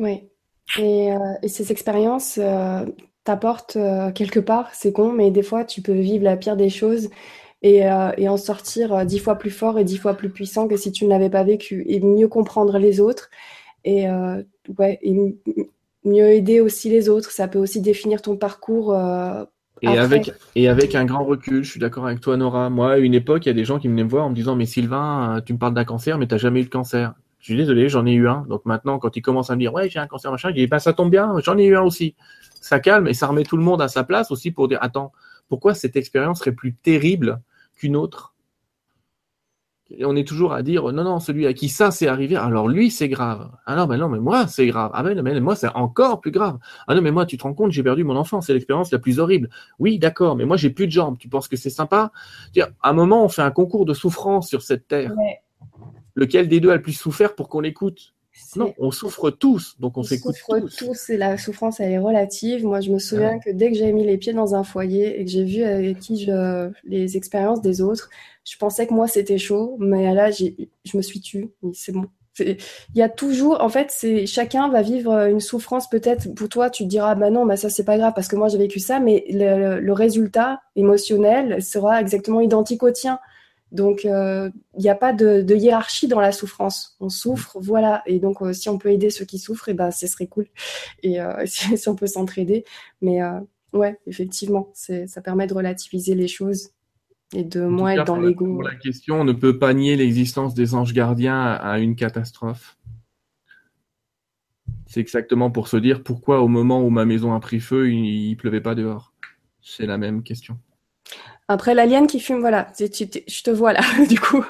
Oui. 0.04 0.30
Et, 0.80 1.12
euh, 1.12 1.18
ces 1.48 1.72
expériences 1.72 2.40
euh, 2.42 2.86
t'apportent 3.24 3.78
quelque 4.16 4.40
part, 4.40 4.70
c'est 4.74 4.92
con, 4.92 5.12
mais 5.12 5.32
des 5.32 5.44
fois, 5.44 5.66
tu 5.66 5.82
peux 5.82 5.94
vivre 5.94 6.24
la 6.24 6.38
pire 6.38 6.58
des 6.58 6.70
choses 6.70 7.10
et, 7.62 7.88
en 7.90 8.38
sortir 8.38 9.06
dix 9.06 9.20
fois 9.20 9.36
plus 9.36 9.50
fort 9.50 9.80
et 9.80 9.86
dix 9.86 9.98
fois 9.98 10.16
plus 10.16 10.30
puissant 10.30 10.68
que 10.68 10.76
si 10.76 10.92
tu 10.92 11.06
ne 11.06 11.10
l'avais 11.10 11.30
pas 11.30 11.44
vécu. 11.44 11.86
Et 11.88 12.02
mieux 12.02 12.28
comprendre 12.28 12.78
les 12.78 13.00
autres 13.00 13.30
et, 13.86 14.08
ouais, 14.78 15.00
et 15.02 15.38
mieux 16.04 16.28
aider 16.32 16.60
aussi 16.60 16.90
les 16.90 17.08
autres. 17.08 17.32
Ça 17.32 17.48
peut 17.48 17.60
aussi 17.60 17.80
définir 17.80 18.22
ton 18.22 18.36
parcours 18.36 18.94
et 19.84 19.98
avec, 19.98 20.32
et 20.56 20.70
avec 20.70 20.96
un 20.96 21.04
grand 21.04 21.26
recul, 21.26 21.64
je 21.64 21.72
suis 21.72 21.80
d'accord 21.80 22.06
avec 22.06 22.22
toi, 22.22 22.38
Nora. 22.38 22.70
Moi, 22.70 22.94
à 22.94 22.98
une 22.98 23.14
époque, 23.14 23.46
il 23.46 23.50
y 23.50 23.52
a 23.52 23.56
des 23.56 23.66
gens 23.66 23.80
qui 23.80 23.90
venaient 23.90 24.04
me 24.04 24.10
voir 24.10 24.26
en 24.26 24.30
me 24.30 24.36
disant 24.36 24.56
Mais 24.56 24.66
Sylvain, 24.66 25.38
euh, 25.38 25.42
tu 25.42 25.54
me 25.54 25.58
parles 25.58 25.74
d'un 25.74 25.84
cancer, 25.84 26.18
mais 26.18 26.26
tu 26.26 26.34
n'as 26.34 26.38
jamais 26.38 26.62
eu 26.62 26.64
de 26.64 26.70
cancer. 26.70 27.14
Je 27.44 27.48
suis 27.48 27.58
désolé, 27.58 27.90
j'en 27.90 28.06
ai 28.06 28.14
eu 28.14 28.30
un. 28.30 28.46
Donc 28.48 28.64
maintenant, 28.64 29.00
quand 29.00 29.18
ils 29.18 29.22
commencent 29.22 29.50
à 29.50 29.56
me 29.56 29.60
dire 29.60 29.74
Ouais, 29.74 29.90
j'ai 29.90 30.00
un 30.00 30.08
cancer, 30.08 30.32
machin, 30.32 30.48
je 30.52 30.56
dis 30.56 30.66
bah, 30.66 30.80
Ça 30.80 30.94
tombe 30.94 31.12
bien, 31.12 31.34
j'en 31.44 31.58
ai 31.58 31.66
eu 31.66 31.76
un 31.76 31.82
aussi. 31.82 32.16
Ça 32.62 32.80
calme 32.80 33.06
et 33.10 33.14
ça 33.14 33.28
remet 33.28 33.44
tout 33.44 33.58
le 33.58 33.64
monde 33.64 33.82
à 33.82 33.90
sa 33.90 34.06
place 34.06 34.32
aussi 34.32 34.52
pour 34.52 34.70
dire 34.70 34.78
Attends, 34.82 35.12
pourquoi 35.50 35.74
cette 35.74 35.98
expérience 35.98 36.40
serait 36.40 36.54
plus 36.54 36.74
terrible 36.74 37.42
qu'une 37.76 37.98
autre? 37.98 38.34
Et 39.90 40.06
on 40.06 40.16
est 40.16 40.26
toujours 40.26 40.54
à 40.54 40.64
dire 40.64 40.86
non, 40.94 41.04
non, 41.04 41.20
celui 41.20 41.46
à 41.46 41.52
qui 41.52 41.68
ça 41.68 41.92
s'est 41.92 42.08
arrivé, 42.08 42.38
alors 42.38 42.70
lui 42.70 42.90
c'est 42.90 43.10
grave. 43.10 43.52
Ah 43.66 43.76
non, 43.76 43.88
mais 43.88 43.98
non, 43.98 44.08
mais 44.08 44.20
moi 44.20 44.48
c'est 44.48 44.66
grave. 44.66 44.92
Ah 44.94 45.04
ben 45.04 45.22
mais 45.22 45.38
moi 45.42 45.58
c'est 45.58 45.68
encore 45.76 46.22
plus 46.22 46.32
grave. 46.32 46.60
Ah 46.88 46.96
non, 46.96 47.02
mais 47.02 47.12
moi 47.12 47.26
tu 47.26 47.38
te 47.38 47.44
rends 47.44 47.54
compte, 47.54 47.74
j'ai 47.74 47.84
perdu 47.84 48.06
mon 48.06 48.16
enfant, 48.16 48.40
c'est 48.40 48.54
l'expérience 48.54 48.90
la 48.90 49.00
plus 49.00 49.20
horrible. 49.20 49.50
Oui, 49.80 50.00
d'accord, 50.00 50.38
mais 50.38 50.46
moi 50.46 50.56
j'ai 50.56 50.70
plus 50.70 50.88
de 50.88 50.94
jambes. 50.94 51.18
Tu 51.18 51.28
penses 51.28 51.50
que 51.50 51.58
c'est 51.58 51.70
sympa? 51.70 52.14
À 52.58 52.90
un 52.90 52.94
moment, 52.94 53.26
on 53.26 53.28
fait 53.28 53.42
un 53.42 53.52
concours 53.52 53.86
de 53.86 53.94
souffrance 53.94 54.48
sur 54.48 54.62
cette 54.62 54.88
terre. 54.88 55.12
Lequel 56.16 56.48
des 56.48 56.60
deux 56.60 56.70
a 56.70 56.76
le 56.76 56.82
plus 56.82 56.94
souffert 56.94 57.36
pour 57.36 57.50
qu'on 57.50 57.60
l'écoute? 57.60 58.14
Non, 58.56 58.74
on 58.80 58.92
souffre 58.92 59.30
tous, 59.30 59.76
donc 59.80 59.98
on, 59.98 60.04
s'écoute 60.04 60.36
tous. 60.36 60.54
On 60.54 60.68
souffre 60.68 60.86
tous 60.86 61.10
et 61.12 61.18
la 61.18 61.38
souffrance, 61.38 61.80
elle 61.80 61.92
est 61.92 62.00
relative. 62.00 62.66
Moi, 62.66 62.82
je 62.82 62.92
me 62.92 62.98
souviens 62.98 63.40
que 63.40 63.52
dès 63.52 63.72
que 63.72 63.78
j'ai 63.78 63.92
mis 63.94 64.06
les 64.06 64.18
pieds 64.18 64.34
dans 64.34 64.56
un 64.56 64.64
foyer 64.64 65.20
et 65.20 65.26
que 65.26 65.30
j'ai 65.30 65.44
vu 65.44 65.64
avec 65.64 66.00
qui 66.00 66.24
je, 66.24 66.72
les 66.84 67.16
expériences 67.16 67.62
des 67.62 67.82
autres, 67.82 68.10
je 68.44 68.58
pensais 68.58 68.88
que 68.88 68.94
moi, 68.94 69.08
c'était 69.08 69.38
chaud, 69.38 69.78
mais 69.80 70.14
là, 70.14 70.32
je 70.32 70.98
me 70.98 71.02
suis 71.02 71.22
tue. 71.22 71.50
C'est 71.74 71.92
bon. 71.92 72.06
Il 72.40 72.58
y 72.96 73.04
a 73.04 73.10
toujours, 73.10 73.62
en 73.62 73.70
fait, 73.70 73.92
c'est 73.92 74.26
chacun 74.26 74.68
va 74.70 74.82
vivre 74.82 75.12
une 75.28 75.40
souffrance. 75.40 75.88
Peut-être 75.88 76.34
pour 76.34 76.50
toi, 76.50 76.72
tu 76.72 76.84
te 76.84 76.90
diras, 76.90 77.14
bah 77.14 77.30
non, 77.30 77.46
bah 77.46 77.58
ça 77.58 77.70
c'est 77.70 77.86
pas 77.86 77.98
grave 77.98 78.14
parce 78.16 78.28
que 78.28 78.36
moi 78.36 78.48
j'ai 78.48 78.58
vécu 78.58 78.80
ça, 78.80 79.00
mais 79.00 79.26
le 79.30 79.92
résultat 79.92 80.60
émotionnel 80.76 81.62
sera 81.62 82.02
exactement 82.02 82.42
identique 82.42 82.82
au 82.82 82.90
tien. 82.90 83.20
Donc, 83.74 84.06
euh, 84.06 84.52
il 84.78 84.82
n'y 84.82 84.90
a 84.90 84.96
pas 84.96 85.14
de, 85.14 85.44
hiérarchie 85.56 86.08
dans 86.08 86.20
la 86.20 86.32
souffrance. 86.32 86.96
On 87.00 87.10
souffre, 87.10 87.58
voilà. 87.60 88.04
Et 88.06 88.20
donc, 88.20 88.42
euh, 88.42 88.54
si 88.54 88.70
on 88.70 88.78
peut 88.78 88.90
aider 88.90 89.10
ceux 89.10 89.26
qui 89.26 89.40
souffrent, 89.40 89.68
et 89.68 89.72
eh 89.72 89.76
ben, 89.76 89.90
ce 89.90 90.06
serait 90.06 90.28
cool. 90.28 90.46
Et 91.02 91.20
euh, 91.20 91.44
si, 91.46 91.90
on 91.90 91.96
peut 91.96 92.08
s'entraider. 92.08 92.66
Mais 93.02 93.20
ouais, 93.74 94.00
effectivement, 94.06 94.72
ça 94.74 95.22
permet 95.22 95.48
de 95.48 95.56
relativiser 95.56 96.14
les 96.14 96.28
choses 96.28 96.70
et 97.36 97.44
de 97.44 97.62
moins 97.66 97.94
être 97.94 98.06
dans 98.06 98.18
l'ego. 98.18 98.62
La 98.62 98.76
question, 98.76 99.22
on 99.22 99.24
ne 99.24 99.34
peut 99.34 99.58
pas 99.58 99.74
nier 99.74 99.96
l'existence 99.96 100.54
des 100.54 100.76
anges 100.76 100.94
gardiens 100.94 101.42
à 101.42 101.80
une 101.80 101.96
catastrophe. 101.96 102.78
C'est 104.86 105.00
exactement 105.00 105.50
pour 105.50 105.68
se 105.68 105.78
dire 105.78 106.04
pourquoi 106.04 106.42
au 106.42 106.48
moment 106.48 106.84
où 106.86 106.92
ma 106.92 107.06
maison 107.06 107.34
a 107.34 107.40
pris 107.40 107.60
feu, 107.60 107.92
il, 107.92 108.30
ne 108.30 108.36
pleuvait 108.36 108.62
pas 108.62 108.76
dehors. 108.76 109.14
C'est 109.62 109.88
la 109.88 109.98
même 109.98 110.22
question. 110.22 110.60
Après, 111.50 111.74
l'alien 111.74 112.08
qui 112.08 112.20
fume, 112.20 112.40
voilà, 112.40 112.72
je 112.80 113.44
te 113.44 113.52
vois 113.52 113.74
là, 113.74 113.82
du 114.10 114.20
coup. 114.20 114.44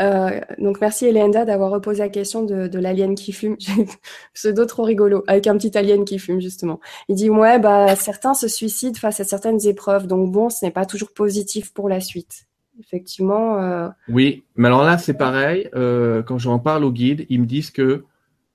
Euh, 0.00 0.40
donc, 0.58 0.80
merci 0.80 1.06
Elenda 1.06 1.44
d'avoir 1.44 1.70
reposé 1.70 1.98
la 1.98 2.08
question 2.08 2.42
de, 2.42 2.78
l'alien 2.78 3.14
qui 3.14 3.32
fume. 3.32 3.56
Pseudo 4.34 4.64
trop 4.64 4.84
rigolo, 4.84 5.22
avec 5.26 5.46
un 5.46 5.56
petit 5.58 5.76
alien 5.76 6.04
qui 6.04 6.18
fume, 6.18 6.40
justement. 6.40 6.80
Il 7.08 7.16
dit, 7.16 7.28
ouais, 7.28 7.58
bah, 7.58 7.94
certains 7.94 8.32
se 8.32 8.48
suicident 8.48 8.98
face 8.98 9.20
à 9.20 9.24
certaines 9.24 9.66
épreuves, 9.66 10.06
donc 10.06 10.32
bon, 10.32 10.48
ce 10.48 10.64
n'est 10.64 10.70
pas 10.70 10.86
toujours 10.86 11.12
positif 11.12 11.74
pour 11.74 11.88
la 11.88 12.00
suite. 12.00 12.46
Effectivement. 12.78 13.58
Euh, 13.58 13.88
oui, 14.08 14.44
mais 14.56 14.68
alors 14.68 14.84
là, 14.84 14.96
c'est 14.96 15.14
pareil. 15.14 15.68
Euh, 15.74 16.22
quand 16.22 16.38
j'en 16.38 16.58
parle 16.58 16.84
au 16.84 16.92
guide, 16.92 17.26
ils 17.28 17.40
me 17.40 17.46
disent 17.46 17.70
que 17.70 18.04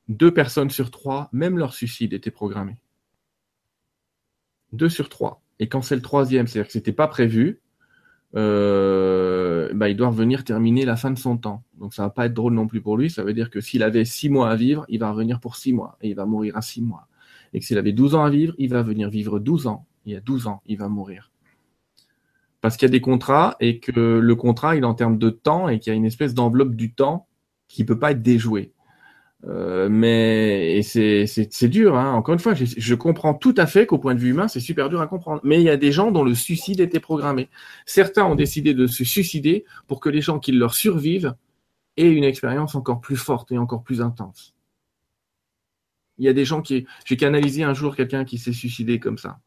deux 0.08 0.34
personnes 0.34 0.72
sur 0.72 0.90
trois, 0.90 1.30
même 1.32 1.60
leur 1.60 1.74
suicide 1.76 2.14
était 2.14 2.32
programmé. 2.32 2.78
Deux 4.74 4.90
sur 4.90 5.10
trois. 5.10 5.44
Et 5.60 5.68
quand 5.68 5.84
c'est 5.84 5.96
le 5.96 6.02
troisième, 6.02 6.48
c'est-à-dire 6.48 6.68
que 6.68 6.74
c'était 6.74 6.92
pas 6.92 7.08
prévu, 7.08 7.62
euh, 8.36 9.70
bah, 9.74 9.90
il 9.90 9.96
doit 9.96 10.10
revenir 10.10 10.44
terminer 10.44 10.86
la 10.86 10.96
fin 10.96 11.12
de 11.12 11.18
son 11.18 11.38
temps. 11.38 11.64
Donc 11.80 11.94
ça 11.94 12.04
va 12.04 12.10
pas 12.10 12.26
être 12.26 12.34
drôle 12.34 12.54
non 12.54 12.68
plus 12.68 12.82
pour 12.82 12.98
lui. 12.98 13.10
Ça 13.10 13.24
veut 13.24 13.34
dire 13.34 13.50
que 13.50 13.62
s'il 13.62 13.84
avait 13.84 14.06
six 14.06 14.30
mois 14.30 14.50
à 14.50 14.56
vivre, 14.56 14.86
il 14.90 15.00
va 15.00 15.12
revenir 15.12 15.40
pour 15.40 15.56
six 15.56 15.74
mois 15.74 15.98
et 16.02 16.10
il 16.10 16.16
va 16.16 16.26
mourir 16.26 16.58
à 16.58 16.62
six 16.62 16.82
mois. 16.82 17.08
Et 17.54 17.60
que 17.60 17.66
s'il 17.66 17.78
avait 17.78 17.94
12 17.94 18.16
ans 18.16 18.24
à 18.26 18.30
vivre, 18.30 18.54
il 18.58 18.70
va 18.70 18.82
venir 18.82 19.10
vivre 19.10 19.40
12 19.40 19.68
ans. 19.68 19.86
Il 20.06 20.12
y 20.12 20.16
a 20.16 20.20
12 20.20 20.48
ans, 20.48 20.62
il 20.66 20.78
va 20.78 20.90
mourir. 20.90 21.32
Parce 22.60 22.76
qu'il 22.76 22.88
y 22.88 22.90
a 22.90 22.92
des 22.92 23.02
contrats 23.02 23.56
et 23.60 23.80
que 23.80 23.92
le 23.92 24.36
contrat, 24.36 24.76
est 24.76 24.84
en 24.84 24.94
termes 24.94 25.18
de 25.18 25.30
temps 25.30 25.70
et 25.70 25.80
qu'il 25.80 25.92
y 25.92 25.94
a 25.94 25.98
une 25.98 26.06
espèce 26.06 26.34
d'enveloppe 26.34 26.76
du 26.76 26.94
temps 26.94 27.28
qui 27.68 27.86
peut 27.86 27.98
pas 27.98 28.12
être 28.12 28.22
déjouée. 28.22 28.74
Euh, 29.48 29.90
mais 29.90 30.82
c'est 30.82 31.68
dur. 31.68 31.98
Hein. 31.98 32.14
Encore 32.14 32.34
une 32.34 32.40
fois, 32.40 32.54
je, 32.56 32.96
comprends 32.96 33.34
tout 33.34 33.54
à 33.58 33.68
fait 33.68 33.86
qu'au 33.86 34.00
point 34.00 34.16
de 34.16 34.20
vue 34.20 34.32
humain, 34.32 34.48
c'est 34.48 34.60
super 34.60 34.90
dur 34.90 35.02
à 35.02 35.08
comprendre. 35.08 35.42
Mais 35.44 35.60
il 35.60 35.64
y 35.64 35.70
a 35.70 35.78
des 35.78 35.92
gens 35.92 36.12
dont 36.12 36.24
le 36.24 36.34
suicide 36.34 36.80
était 36.80 37.00
programmé. 37.00 37.50
Certains 37.86 38.26
ont 38.26 38.36
décidé 38.36 38.74
de 38.74 38.88
se 38.88 39.04
suicider 39.04 39.66
pour 39.88 40.00
que 40.00 40.10
les 40.10 40.22
gens 40.22 40.40
qui 40.40 40.52
leur 40.52 40.74
survivent 40.74 41.36
aient 41.98 42.10
une 42.10 42.24
expérience 42.24 42.76
encore 42.76 43.02
plus 43.02 43.18
forte 43.18 43.52
et 43.52 43.58
encore 43.58 43.84
plus 43.84 44.02
intense. 44.02 44.56
Il 46.18 46.26
y 46.26 46.30
a 46.30 46.34
des 46.34 46.46
gens 46.46 46.62
qui... 46.62 46.86
J'ai 47.06 47.18
canalisé 47.18 47.64
un 47.64 47.74
jour 47.74 47.96
quelqu'un 47.96 48.26
qui 48.26 48.38
s'est 48.38 48.54
suicidé 48.54 49.00
comme 49.00 49.18
ça. 49.18 49.40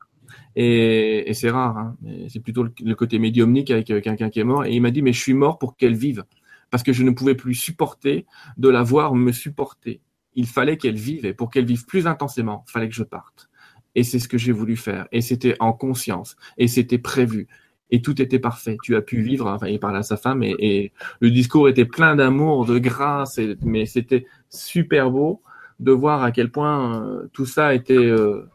Et, 0.55 1.31
c'est 1.33 1.51
rare. 1.51 1.79
Hein. 1.79 1.97
C'est 2.29 2.41
plutôt 2.41 2.63
le, 2.63 2.73
le, 2.85 2.95
côté 2.95 3.19
médiumnique 3.19 3.71
avec 3.71 3.91
euh, 3.91 4.01
quelqu'un 4.01 4.29
qui 4.29 4.41
est 4.41 4.45
mort. 4.45 4.65
Et 4.65 4.73
il 4.73 4.83
m'a 4.83 4.91
dit, 4.91 5.03
mais 5.03 5.13
je 5.13 5.21
suis 5.21 5.35
mort 5.35 5.59
pour 5.59 5.77
qu'elle 5.77 5.95
vive 5.95 6.25
parce 6.71 6.83
que 6.83 6.93
je 6.93 7.03
ne 7.03 7.11
pouvais 7.11 7.35
plus 7.35 7.55
supporter 7.55 8.27
de 8.57 8.69
la 8.69 8.83
voir 8.83 9.15
me 9.15 9.33
supporter. 9.33 10.01
Il 10.35 10.47
fallait 10.47 10.77
qu'elle 10.77 10.97
vive 10.97 11.27
et 11.27 11.35
pour 11.35 11.51
qu'elle 11.51 11.65
vive 11.65 11.87
plus 11.87 12.07
intensément, 12.07 12.65
il 12.69 12.71
fallait 12.71 12.89
que 12.89 12.95
je 12.95 13.03
parte. 13.03 13.49
Et 13.95 14.05
c'est 14.05 14.19
ce 14.19 14.29
que 14.29 14.39
j'ai 14.39 14.53
voulu 14.53 14.77
faire. 14.77 15.09
Et 15.11 15.21
c'était 15.21 15.57
en 15.61 15.73
conscience. 15.73 16.37
Et 16.57 16.69
c'était 16.69 16.99
prévu. 16.99 17.49
Et 17.91 18.03
tout 18.03 18.21
était 18.21 18.39
parfait. 18.39 18.77
Tu 18.83 18.97
as 18.97 19.03
pu 19.03 19.23
vivre, 19.23 19.47
enfin, 19.47 19.67
il 19.67 19.81
parlait 19.81 19.99
à 19.99 20.03
sa 20.03 20.17
femme 20.17 20.43
et, 20.43 20.93
le 21.21 21.31
discours 21.31 21.69
était 21.69 21.87
plein 21.87 22.17
d'amour, 22.17 22.67
de 22.67 22.79
grâce, 22.79 23.41
mais 23.63 23.87
c'était 23.87 24.27
super 24.51 25.11
beau 25.11 25.43
de 25.81 25.93
voir 25.93 26.23
à 26.23 26.33
quel 26.33 26.51
point 26.51 27.03
euh, 27.03 27.29
tout 27.33 27.47
ça 27.47 27.73
était 27.73 27.95
euh, 27.95 28.49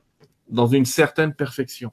dans 0.50 0.68
une 0.68 0.86
certaine 0.86 1.34
perfection. 1.34 1.92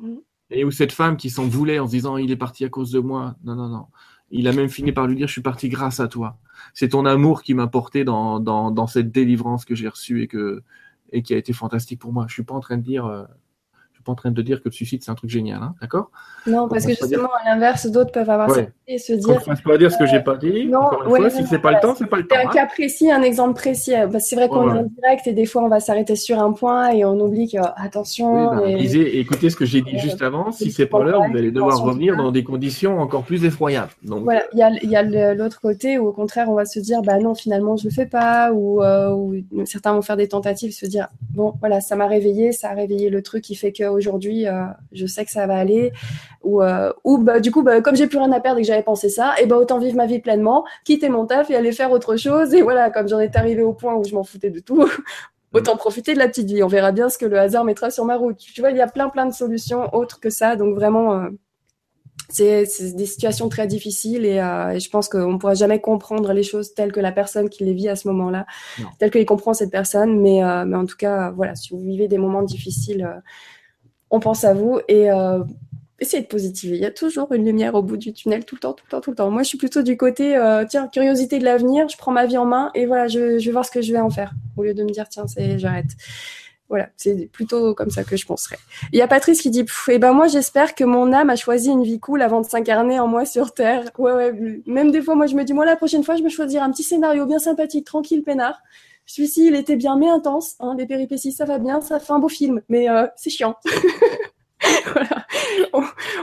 Mm. 0.00 0.16
Et 0.50 0.64
où 0.64 0.70
cette 0.70 0.92
femme 0.92 1.16
qui 1.16 1.30
s'en 1.30 1.46
voulait 1.46 1.78
en 1.78 1.86
se 1.86 1.92
disant 1.92 2.16
il 2.16 2.30
est 2.30 2.36
parti 2.36 2.64
à 2.64 2.68
cause 2.68 2.90
de 2.90 3.00
moi. 3.00 3.36
Non, 3.44 3.54
non, 3.54 3.68
non. 3.68 3.86
Il 4.30 4.48
a 4.48 4.52
même 4.52 4.68
fini 4.68 4.92
par 4.92 5.06
lui 5.06 5.16
dire, 5.16 5.26
je 5.26 5.32
suis 5.32 5.42
parti 5.42 5.68
grâce 5.68 6.00
à 6.00 6.08
toi. 6.08 6.38
C'est 6.74 6.90
ton 6.90 7.06
amour 7.06 7.42
qui 7.42 7.54
m'a 7.54 7.66
porté 7.66 8.04
dans, 8.04 8.86
cette 8.86 9.10
délivrance 9.10 9.64
que 9.64 9.74
j'ai 9.74 9.88
reçue 9.88 10.28
et, 11.12 11.22
qui 11.22 11.34
a 11.34 11.36
été 11.36 11.52
fantastique 11.52 12.00
pour 12.00 12.12
moi. 12.12 12.26
Je 12.28 12.34
suis 12.34 12.42
pas 12.42 12.54
en 12.54 12.60
train 12.60 12.76
de 12.76 12.82
dire, 12.82 13.26
euh, 14.08 14.12
en 14.12 14.14
train 14.14 14.30
de 14.30 14.42
dire 14.42 14.58
que 14.58 14.68
le 14.68 14.72
suicide 14.72 15.02
c'est 15.02 15.10
un 15.10 15.14
truc 15.14 15.30
génial, 15.30 15.62
hein, 15.62 15.74
d'accord? 15.80 16.10
Non, 16.46 16.68
parce 16.68 16.86
que 16.86 16.94
justement, 16.94 17.28
à 17.44 17.50
l'inverse, 17.50 17.86
d'autres 17.86 18.12
peuvent 18.12 18.30
avoir 18.30 18.50
ça 18.50 18.62
et 18.86 18.98
se 18.98 19.12
dire. 19.12 19.40
ne 19.46 19.62
pas 19.62 19.76
dire 19.76 19.92
ce 19.92 19.98
que 19.98 20.06
j'ai 20.06 20.20
pas 20.20 20.36
dit. 20.36 20.66
Non, 20.66 20.78
Encore 20.78 21.16
une 21.16 21.22
fois, 21.22 21.30
si 21.30 21.46
c'est 21.46 21.58
pas 21.58 21.72
le 21.72 21.80
temps, 21.80 21.94
c'est 21.94 22.06
pas 22.06 22.16
le 22.16 22.26
temps. 22.26 22.36
un 22.36 22.48
hein. 22.48 22.50
cas 22.52 22.66
précis, 22.66 23.10
un 23.10 23.22
exemple 23.22 23.54
précis. 23.54 23.92
Bah, 24.10 24.18
c'est 24.18 24.36
vrai 24.36 24.48
qu'on 24.48 24.74
est 24.74 24.78
en 24.78 24.82
direct 24.84 25.26
et 25.26 25.32
des 25.32 25.46
fois 25.46 25.62
on 25.62 25.68
va 25.68 25.80
s'arrêter 25.80 26.16
sur 26.16 26.38
un 26.38 26.52
point 26.52 26.90
et 26.90 27.04
on 27.04 27.20
oublie 27.20 27.50
que 27.50 27.58
attention. 27.76 28.54
Bah, 28.54 28.62
écoutez 28.66 29.50
ce 29.50 29.56
que 29.56 29.66
j'ai 29.66 29.82
dit 29.82 29.98
juste 29.98 30.22
avant. 30.22 30.52
Si 30.52 30.70
c'est 30.70 30.86
pas 30.86 31.02
l'heure, 31.02 31.22
vous 31.28 31.36
allez 31.36 31.50
devoir 31.50 31.80
revenir 31.80 32.16
dans 32.16 32.32
des 32.32 32.44
conditions 32.44 32.98
encore 32.98 33.24
plus 33.24 33.44
effroyables. 33.44 33.90
Donc 34.02 34.24
voilà, 34.24 34.44
il 34.52 34.58
y 34.58 34.96
a, 34.96 35.34
l'autre 35.34 35.60
côté 35.60 35.98
où 35.98 36.06
au 36.06 36.12
contraire 36.12 36.48
on 36.48 36.54
va 36.54 36.64
se 36.64 36.78
dire 36.78 37.02
bah 37.02 37.18
non 37.18 37.34
finalement 37.34 37.76
je 37.76 37.84
le 37.84 37.90
fais 37.90 38.06
pas 38.06 38.50
euh, 38.50 39.10
ou 39.12 39.34
certains 39.64 39.92
vont 39.92 40.02
faire 40.02 40.16
des 40.16 40.28
tentatives 40.28 40.72
se 40.72 40.86
dire 40.86 41.08
bon 41.30 41.54
voilà 41.60 41.80
ça 41.80 41.96
m'a 41.96 42.06
réveillé, 42.06 42.52
ça 42.52 42.70
a 42.70 42.74
réveillé 42.74 43.10
le 43.10 43.22
truc 43.22 43.44
qui 43.44 43.54
fait 43.54 43.72
que 43.72 43.97
aujourd'hui, 43.98 44.46
je 44.92 45.06
sais 45.06 45.24
que 45.24 45.30
ça 45.30 45.46
va 45.46 45.56
aller. 45.56 45.92
Ou, 46.42 46.62
ou 47.04 47.18
bah, 47.18 47.40
du 47.40 47.50
coup, 47.50 47.62
bah, 47.62 47.80
comme 47.80 47.96
j'ai 47.96 48.06
plus 48.06 48.18
rien 48.18 48.32
à 48.32 48.40
perdre 48.40 48.58
et 48.58 48.62
que 48.62 48.66
j'avais 48.66 48.82
pensé 48.82 49.08
ça, 49.08 49.34
et 49.40 49.46
ben 49.46 49.56
autant 49.56 49.78
vivre 49.78 49.96
ma 49.96 50.06
vie 50.06 50.20
pleinement, 50.20 50.64
quitter 50.84 51.08
mon 51.08 51.26
taf 51.26 51.50
et 51.50 51.56
aller 51.56 51.72
faire 51.72 51.90
autre 51.90 52.16
chose. 52.16 52.54
Et 52.54 52.62
voilà, 52.62 52.90
comme 52.90 53.08
j'en 53.08 53.20
étais 53.20 53.38
arrivé 53.38 53.62
au 53.62 53.74
point 53.74 53.94
où 53.94 54.04
je 54.04 54.14
m'en 54.14 54.24
foutais 54.24 54.50
de 54.50 54.60
tout, 54.60 54.88
autant 55.52 55.76
profiter 55.76 56.14
de 56.14 56.18
la 56.18 56.28
petite 56.28 56.48
vie. 56.48 56.62
On 56.62 56.68
verra 56.68 56.92
bien 56.92 57.08
ce 57.08 57.18
que 57.18 57.26
le 57.26 57.38
hasard 57.38 57.64
mettra 57.64 57.90
sur 57.90 58.04
ma 58.04 58.16
route. 58.16 58.38
Tu 58.38 58.60
vois, 58.60 58.70
il 58.70 58.76
y 58.76 58.80
a 58.80 58.88
plein 58.88 59.08
plein 59.08 59.26
de 59.26 59.34
solutions 59.34 59.94
autres 59.94 60.20
que 60.20 60.30
ça. 60.30 60.56
Donc 60.56 60.74
vraiment 60.74 61.28
c'est 62.28 62.94
des 62.94 63.06
situations 63.06 63.48
très 63.48 63.66
difficiles 63.66 64.26
et, 64.26 64.38
euh, 64.38 64.78
je 64.78 64.90
pense 64.90 65.08
qu'on 65.08 65.32
ne 65.32 65.38
pourra 65.38 65.54
jamais 65.54 65.80
comprendre 65.80 66.32
les 66.32 66.42
choses 66.42 66.74
telles 66.74 66.92
que 66.92 67.00
la 67.00 67.12
personne 67.12 67.48
qui 67.48 67.64
les 67.64 67.72
vit 67.72 67.88
à 67.88 67.96
ce 67.96 68.06
moment-là, 68.08 68.46
telle 68.98 69.10
qu'il 69.10 69.24
comprend 69.24 69.54
cette 69.54 69.70
personne. 69.70 70.20
Mais, 70.20 70.44
euh, 70.44 70.64
mais 70.66 70.76
en 70.76 70.84
tout 70.84 70.96
cas, 70.96 71.30
voilà, 71.30 71.54
si 71.54 71.70
vous 71.70 71.80
vivez 71.80 72.06
des 72.06 72.18
moments 72.18 72.42
difficiles, 72.42 73.04
euh, 73.04 73.20
on 74.10 74.20
pense 74.20 74.44
à 74.44 74.54
vous 74.54 74.80
et 74.88 75.10
euh, 75.10 75.42
essayez 76.00 76.22
de 76.22 76.28
positiver. 76.28 76.76
Il 76.76 76.82
y 76.82 76.86
a 76.86 76.90
toujours 76.90 77.32
une 77.32 77.44
lumière 77.44 77.74
au 77.74 77.82
bout 77.82 77.96
du 77.96 78.12
tunnel, 78.12 78.44
tout 78.44 78.54
le 78.54 78.60
temps, 78.60 78.72
tout 78.72 78.84
le 78.86 78.90
temps, 78.90 79.00
tout 79.00 79.10
le 79.10 79.16
temps. 79.16 79.30
Moi, 79.30 79.42
je 79.42 79.48
suis 79.48 79.58
plutôt 79.58 79.82
du 79.82 79.96
côté, 79.96 80.36
euh, 80.36 80.64
tiens, 80.68 80.88
curiosité 80.88 81.38
de 81.38 81.44
l'avenir, 81.44 81.88
je 81.88 81.96
prends 81.96 82.12
ma 82.12 82.26
vie 82.26 82.38
en 82.38 82.46
main 82.46 82.70
et 82.74 82.86
voilà, 82.86 83.08
je, 83.08 83.42
vais 83.42 83.50
voir 83.50 83.64
ce 83.64 83.70
que 83.70 83.82
je 83.82 83.92
vais 83.92 84.00
en 84.00 84.10
faire, 84.10 84.32
au 84.56 84.62
lieu 84.62 84.74
de 84.74 84.82
me 84.82 84.90
dire, 84.90 85.08
tiens, 85.08 85.24
j'arrête. 85.56 85.90
Voilà, 86.68 86.90
c'est 86.98 87.30
plutôt 87.32 87.74
comme 87.74 87.88
ça 87.88 88.04
que 88.04 88.14
je 88.16 88.26
penserais. 88.26 88.58
Il 88.92 88.98
y 88.98 89.02
a 89.02 89.08
Patrice 89.08 89.40
qui 89.40 89.48
dit 89.48 89.64
Eh 89.88 89.98
ben 89.98 90.12
moi 90.12 90.28
j'espère 90.28 90.74
que 90.74 90.84
mon 90.84 91.14
âme 91.14 91.30
a 91.30 91.36
choisi 91.36 91.70
une 91.70 91.82
vie 91.82 91.98
cool 91.98 92.20
avant 92.20 92.42
de 92.42 92.46
s'incarner 92.46 93.00
en 93.00 93.06
moi 93.06 93.24
sur 93.24 93.54
Terre. 93.54 93.90
Ouais 93.96 94.12
ouais, 94.12 94.60
même 94.66 94.90
des 94.90 95.00
fois 95.00 95.14
moi 95.14 95.26
je 95.26 95.34
me 95.34 95.44
dis 95.44 95.54
moi 95.54 95.64
la 95.64 95.76
prochaine 95.76 96.04
fois 96.04 96.16
je 96.16 96.22
me 96.22 96.28
choisir 96.28 96.62
un 96.62 96.70
petit 96.70 96.82
scénario 96.82 97.24
bien 97.24 97.38
sympathique, 97.38 97.86
tranquille, 97.86 98.22
peinard. 98.22 98.60
Celui-ci 99.08 99.46
il 99.46 99.54
était 99.54 99.76
bien 99.76 99.96
mais 99.96 100.08
intense, 100.08 100.54
hein, 100.60 100.74
les 100.76 100.84
péripéties 100.86 101.32
ça 101.32 101.46
va 101.46 101.58
bien, 101.58 101.80
ça 101.80 101.98
fait 101.98 102.12
un 102.12 102.18
beau 102.18 102.28
film, 102.28 102.60
mais 102.68 102.90
euh, 102.90 103.06
c'est 103.16 103.30
chiant. 103.30 103.56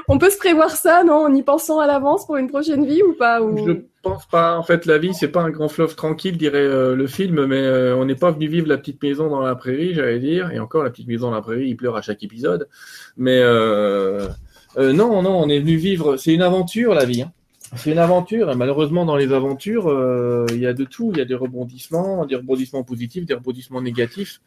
On, 0.08 0.20
peut 0.20 0.30
se 0.30 0.38
prévoir 0.38 0.70
ça, 0.70 1.04
non, 1.04 1.26
en 1.26 1.34
y 1.34 1.42
pensant 1.42 1.80
à 1.80 1.88
l'avance 1.88 2.28
pour 2.28 2.38
une 2.38 2.48
prochaine 2.48 2.86
vie 2.86 3.02
ou 3.02 3.14
pas 3.14 3.42
ou... 3.42 3.58
Je 3.66 3.74
pense 4.04 4.28
pas. 4.28 4.56
En 4.58 4.62
fait, 4.62 4.86
la 4.86 5.00
vie, 5.00 5.16
c'est 5.16 5.30
pas 5.30 5.42
un 5.42 5.50
grand 5.50 5.68
fleuve 5.68 5.96
tranquille, 5.96 6.38
dirait 6.38 6.60
euh, 6.60 6.96
le 6.96 7.08
film, 7.08 7.46
mais 7.46 7.62
euh, 7.62 7.96
on 7.96 8.06
n'est 8.06 8.16
pas 8.16 8.30
venu 8.32 8.48
vivre 8.48 8.68
la 8.68 8.78
petite 8.78 9.02
maison 9.02 9.30
dans 9.30 9.42
la 9.42 9.56
prairie, 9.56 9.96
j'allais 9.96 10.20
dire. 10.20 10.52
Et 10.52 10.60
encore, 10.60 10.84
la 10.84 10.92
petite 10.92 11.08
maison 11.08 11.30
dans 11.30 11.36
la 11.36 11.42
prairie, 11.42 11.70
il 11.70 11.76
pleure 11.76 11.96
à 11.96 12.02
chaque 12.02 12.24
épisode. 12.24 12.70
Mais 13.18 13.42
non, 14.78 15.24
non, 15.24 15.40
on 15.40 15.50
est 15.50 15.60
venu 15.60 15.76
vivre. 15.76 16.18
C'est 16.18 16.34
une 16.34 16.44
aventure, 16.44 16.94
la 16.94 17.06
vie. 17.06 17.24
Hein. 17.24 17.32
C'est 17.76 17.92
une 17.92 17.98
aventure, 17.98 18.52
et 18.52 18.56
malheureusement, 18.56 19.06
dans 19.06 19.16
les 19.16 19.34
aventures, 19.34 19.86
il 20.52 20.60
y 20.60 20.68
a 20.68 20.74
de 20.74 20.84
tout. 20.84 21.12
Il 21.14 21.18
y 21.18 21.22
a 21.22 21.26
des 21.26 21.36
rebondissements, 21.36 22.26
des 22.26 22.36
rebondissements 22.36 22.84
positifs, 22.84 23.26
des 23.26 23.34
rebondissements 23.34 23.82
négatifs 23.82 24.40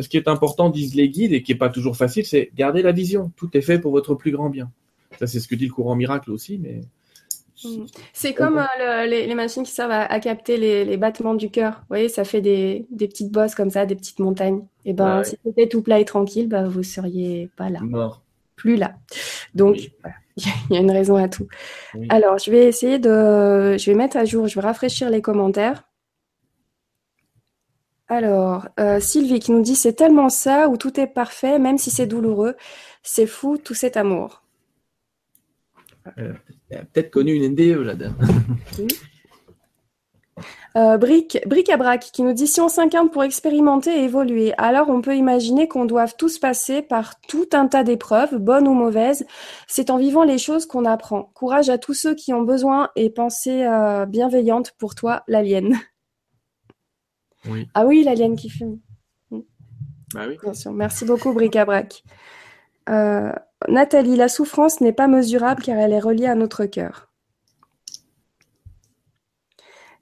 ce 0.00 0.08
qui 0.08 0.16
est 0.16 0.28
important, 0.28 0.70
disent 0.70 0.94
les 0.94 1.08
guides, 1.08 1.32
et 1.32 1.42
qui 1.42 1.52
est 1.52 1.56
pas 1.56 1.68
toujours 1.68 1.96
facile, 1.96 2.24
c'est 2.24 2.50
garder 2.54 2.82
la 2.82 2.92
vision. 2.92 3.32
Tout 3.36 3.56
est 3.56 3.60
fait 3.60 3.78
pour 3.78 3.92
votre 3.92 4.14
plus 4.14 4.30
grand 4.30 4.50
bien. 4.50 4.70
Ça, 5.18 5.26
c'est 5.26 5.40
ce 5.40 5.48
que 5.48 5.54
dit 5.54 5.66
le 5.66 5.72
courant 5.72 5.94
miracle 5.94 6.30
aussi, 6.30 6.58
mais. 6.58 6.80
Hmm. 7.64 7.84
C'est 8.12 8.34
comme 8.34 8.58
euh, 8.58 9.06
les, 9.06 9.32
machines 9.34 9.62
qui 9.62 9.70
servent 9.70 9.92
à, 9.92 10.20
capter 10.20 10.56
les, 10.56 10.96
battements 10.96 11.34
du 11.34 11.50
cœur. 11.50 11.74
Vous 11.82 11.86
voyez, 11.88 12.08
ça 12.08 12.24
fait 12.24 12.40
des, 12.40 12.84
petites 12.98 13.30
bosses 13.30 13.54
comme 13.54 13.70
ça, 13.70 13.86
des 13.86 13.94
petites 13.94 14.18
montagnes. 14.18 14.64
Et 14.84 14.92
ben, 14.92 15.22
si 15.22 15.36
c'était 15.44 15.68
tout 15.68 15.80
plat 15.80 16.00
et 16.00 16.04
tranquille, 16.04 16.48
ben, 16.48 16.66
vous 16.66 16.82
seriez 16.82 17.48
pas 17.56 17.70
là. 17.70 17.78
Mort. 17.80 18.23
Plus 18.56 18.76
là. 18.76 18.94
Donc, 19.54 19.76
il 20.36 20.44
y 20.70 20.76
a 20.76 20.80
une 20.80 20.90
raison 20.90 21.16
à 21.16 21.28
tout. 21.28 21.48
Alors, 22.08 22.38
je 22.38 22.50
vais 22.50 22.66
essayer 22.66 22.98
de. 22.98 23.76
Je 23.78 23.90
vais 23.90 23.96
mettre 23.96 24.16
à 24.16 24.24
jour, 24.24 24.48
je 24.48 24.54
vais 24.54 24.66
rafraîchir 24.66 25.10
les 25.10 25.22
commentaires. 25.22 25.84
Alors, 28.08 28.68
euh, 28.78 29.00
Sylvie 29.00 29.40
qui 29.40 29.52
nous 29.52 29.62
dit 29.62 29.74
c'est 29.74 29.94
tellement 29.94 30.28
ça 30.28 30.68
où 30.68 30.76
tout 30.76 31.00
est 31.00 31.06
parfait, 31.06 31.58
même 31.58 31.78
si 31.78 31.90
c'est 31.90 32.06
douloureux. 32.06 32.54
C'est 33.02 33.26
fou 33.26 33.58
tout 33.58 33.74
cet 33.74 33.96
amour. 33.96 34.42
Elle 36.16 36.36
a 36.72 36.84
peut-être 36.84 37.10
connu 37.10 37.32
une 37.32 37.52
NDE, 37.52 37.78
la 37.82 37.94
dame. 37.94 38.16
Euh, 40.76 40.98
Bric, 40.98 41.38
Bric 41.46 41.68
à 41.68 41.76
Brac 41.76 42.10
qui 42.12 42.22
nous 42.22 42.32
dit 42.32 42.48
si 42.48 42.60
on 42.60 42.68
s'incarne 42.68 43.08
pour 43.08 43.22
expérimenter 43.22 43.90
et 43.90 44.04
évoluer, 44.04 44.52
alors 44.58 44.88
on 44.88 45.02
peut 45.02 45.16
imaginer 45.16 45.68
qu'on 45.68 45.84
doive 45.84 46.14
tous 46.18 46.40
passer 46.40 46.82
par 46.82 47.20
tout 47.20 47.46
un 47.52 47.68
tas 47.68 47.84
d'épreuves, 47.84 48.38
bonnes 48.38 48.66
ou 48.66 48.74
mauvaises. 48.74 49.24
C'est 49.68 49.90
en 49.90 49.98
vivant 49.98 50.24
les 50.24 50.38
choses 50.38 50.66
qu'on 50.66 50.84
apprend. 50.84 51.30
Courage 51.34 51.70
à 51.70 51.78
tous 51.78 51.94
ceux 51.94 52.16
qui 52.16 52.32
ont 52.32 52.42
besoin 52.42 52.90
et 52.96 53.08
pensée 53.08 53.64
euh, 53.64 54.04
bienveillante 54.04 54.72
pour 54.72 54.94
toi, 54.94 55.22
l'alien. 55.28 55.74
Ah 57.74 57.84
oui, 57.84 58.02
l'alien 58.04 58.36
qui 58.36 58.48
fume. 58.48 58.78
Bah 60.14 60.22
oui. 60.26 60.38
Merci 60.72 61.04
beaucoup, 61.04 61.34
Bric-à-Brac. 61.34 62.02
Euh, 62.88 63.32
Nathalie, 63.68 64.16
la 64.16 64.28
souffrance 64.28 64.80
n'est 64.80 64.94
pas 64.94 65.08
mesurable 65.08 65.62
car 65.62 65.76
elle 65.76 65.92
est 65.92 66.00
reliée 66.00 66.24
à 66.24 66.34
notre 66.34 66.64
cœur. 66.64 67.13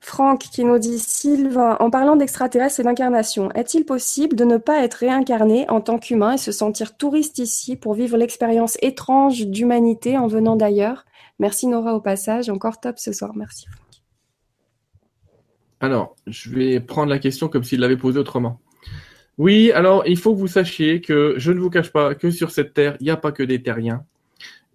Franck 0.04 0.40
qui 0.40 0.64
nous 0.64 0.78
dit 0.78 0.98
Sylvain, 0.98 1.76
en 1.78 1.88
parlant 1.88 2.16
d'extraterrestres 2.16 2.80
et 2.80 2.82
d'incarnation, 2.82 3.52
est-il 3.52 3.84
possible 3.84 4.34
de 4.34 4.44
ne 4.44 4.56
pas 4.56 4.82
être 4.82 4.94
réincarné 4.94 5.64
en 5.70 5.80
tant 5.80 5.98
qu'humain 5.98 6.32
et 6.32 6.38
se 6.38 6.50
sentir 6.50 6.96
touriste 6.96 7.38
ici 7.38 7.76
pour 7.76 7.94
vivre 7.94 8.16
l'expérience 8.16 8.76
étrange 8.82 9.46
d'humanité 9.46 10.18
en 10.18 10.26
venant 10.26 10.56
d'ailleurs? 10.56 11.04
Merci 11.38 11.68
Nora 11.68 11.94
au 11.94 12.00
passage, 12.00 12.50
encore 12.50 12.80
top 12.80 12.98
ce 12.98 13.12
soir, 13.12 13.30
merci. 13.36 13.66
Alors, 15.80 16.16
je 16.26 16.50
vais 16.50 16.80
prendre 16.80 17.08
la 17.08 17.20
question 17.20 17.48
comme 17.48 17.62
s'il 17.62 17.78
l'avait 17.78 17.96
posée 17.96 18.18
autrement. 18.18 18.60
Oui, 19.38 19.70
alors 19.70 20.04
il 20.06 20.18
faut 20.18 20.34
que 20.34 20.38
vous 20.38 20.48
sachiez 20.48 21.00
que 21.00 21.34
je 21.36 21.52
ne 21.52 21.60
vous 21.60 21.70
cache 21.70 21.92
pas 21.92 22.16
que 22.16 22.30
sur 22.30 22.50
cette 22.50 22.74
Terre, 22.74 22.96
il 22.98 23.04
n'y 23.04 23.10
a 23.10 23.16
pas 23.16 23.30
que 23.30 23.44
des 23.44 23.62
terriens, 23.62 24.04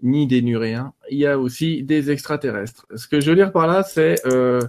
ni 0.04 0.28
des 0.28 0.42
nuréens, 0.42 0.94
il 1.10 1.18
y 1.18 1.26
a 1.26 1.40
aussi 1.40 1.84
des 1.84 2.12
extraterrestres. 2.12 2.86
Ce 2.96 3.08
que 3.08 3.20
je 3.20 3.30
veux 3.30 3.36
dire 3.36 3.52
par 3.52 3.68
là, 3.68 3.84
c'est 3.84 4.16
euh, 4.26 4.62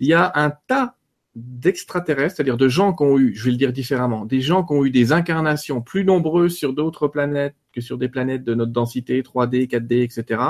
il 0.00 0.08
y 0.08 0.14
a 0.14 0.32
un 0.34 0.52
tas 0.66 0.96
d'extraterrestres, 1.34 2.36
c'est-à-dire 2.36 2.58
de 2.58 2.68
gens 2.68 2.92
qui 2.92 3.02
ont 3.04 3.18
eu, 3.18 3.34
je 3.34 3.44
vais 3.44 3.52
le 3.52 3.56
dire 3.56 3.72
différemment, 3.72 4.26
des 4.26 4.40
gens 4.40 4.64
qui 4.64 4.74
ont 4.74 4.84
eu 4.84 4.90
des 4.90 5.12
incarnations 5.12 5.80
plus 5.80 6.04
nombreuses 6.04 6.54
sur 6.54 6.74
d'autres 6.74 7.08
planètes 7.08 7.54
que 7.72 7.80
sur 7.80 7.96
des 7.96 8.08
planètes 8.08 8.44
de 8.44 8.54
notre 8.54 8.72
densité 8.72 9.22
3D, 9.22 9.66
4D, 9.66 10.02
etc. 10.02 10.42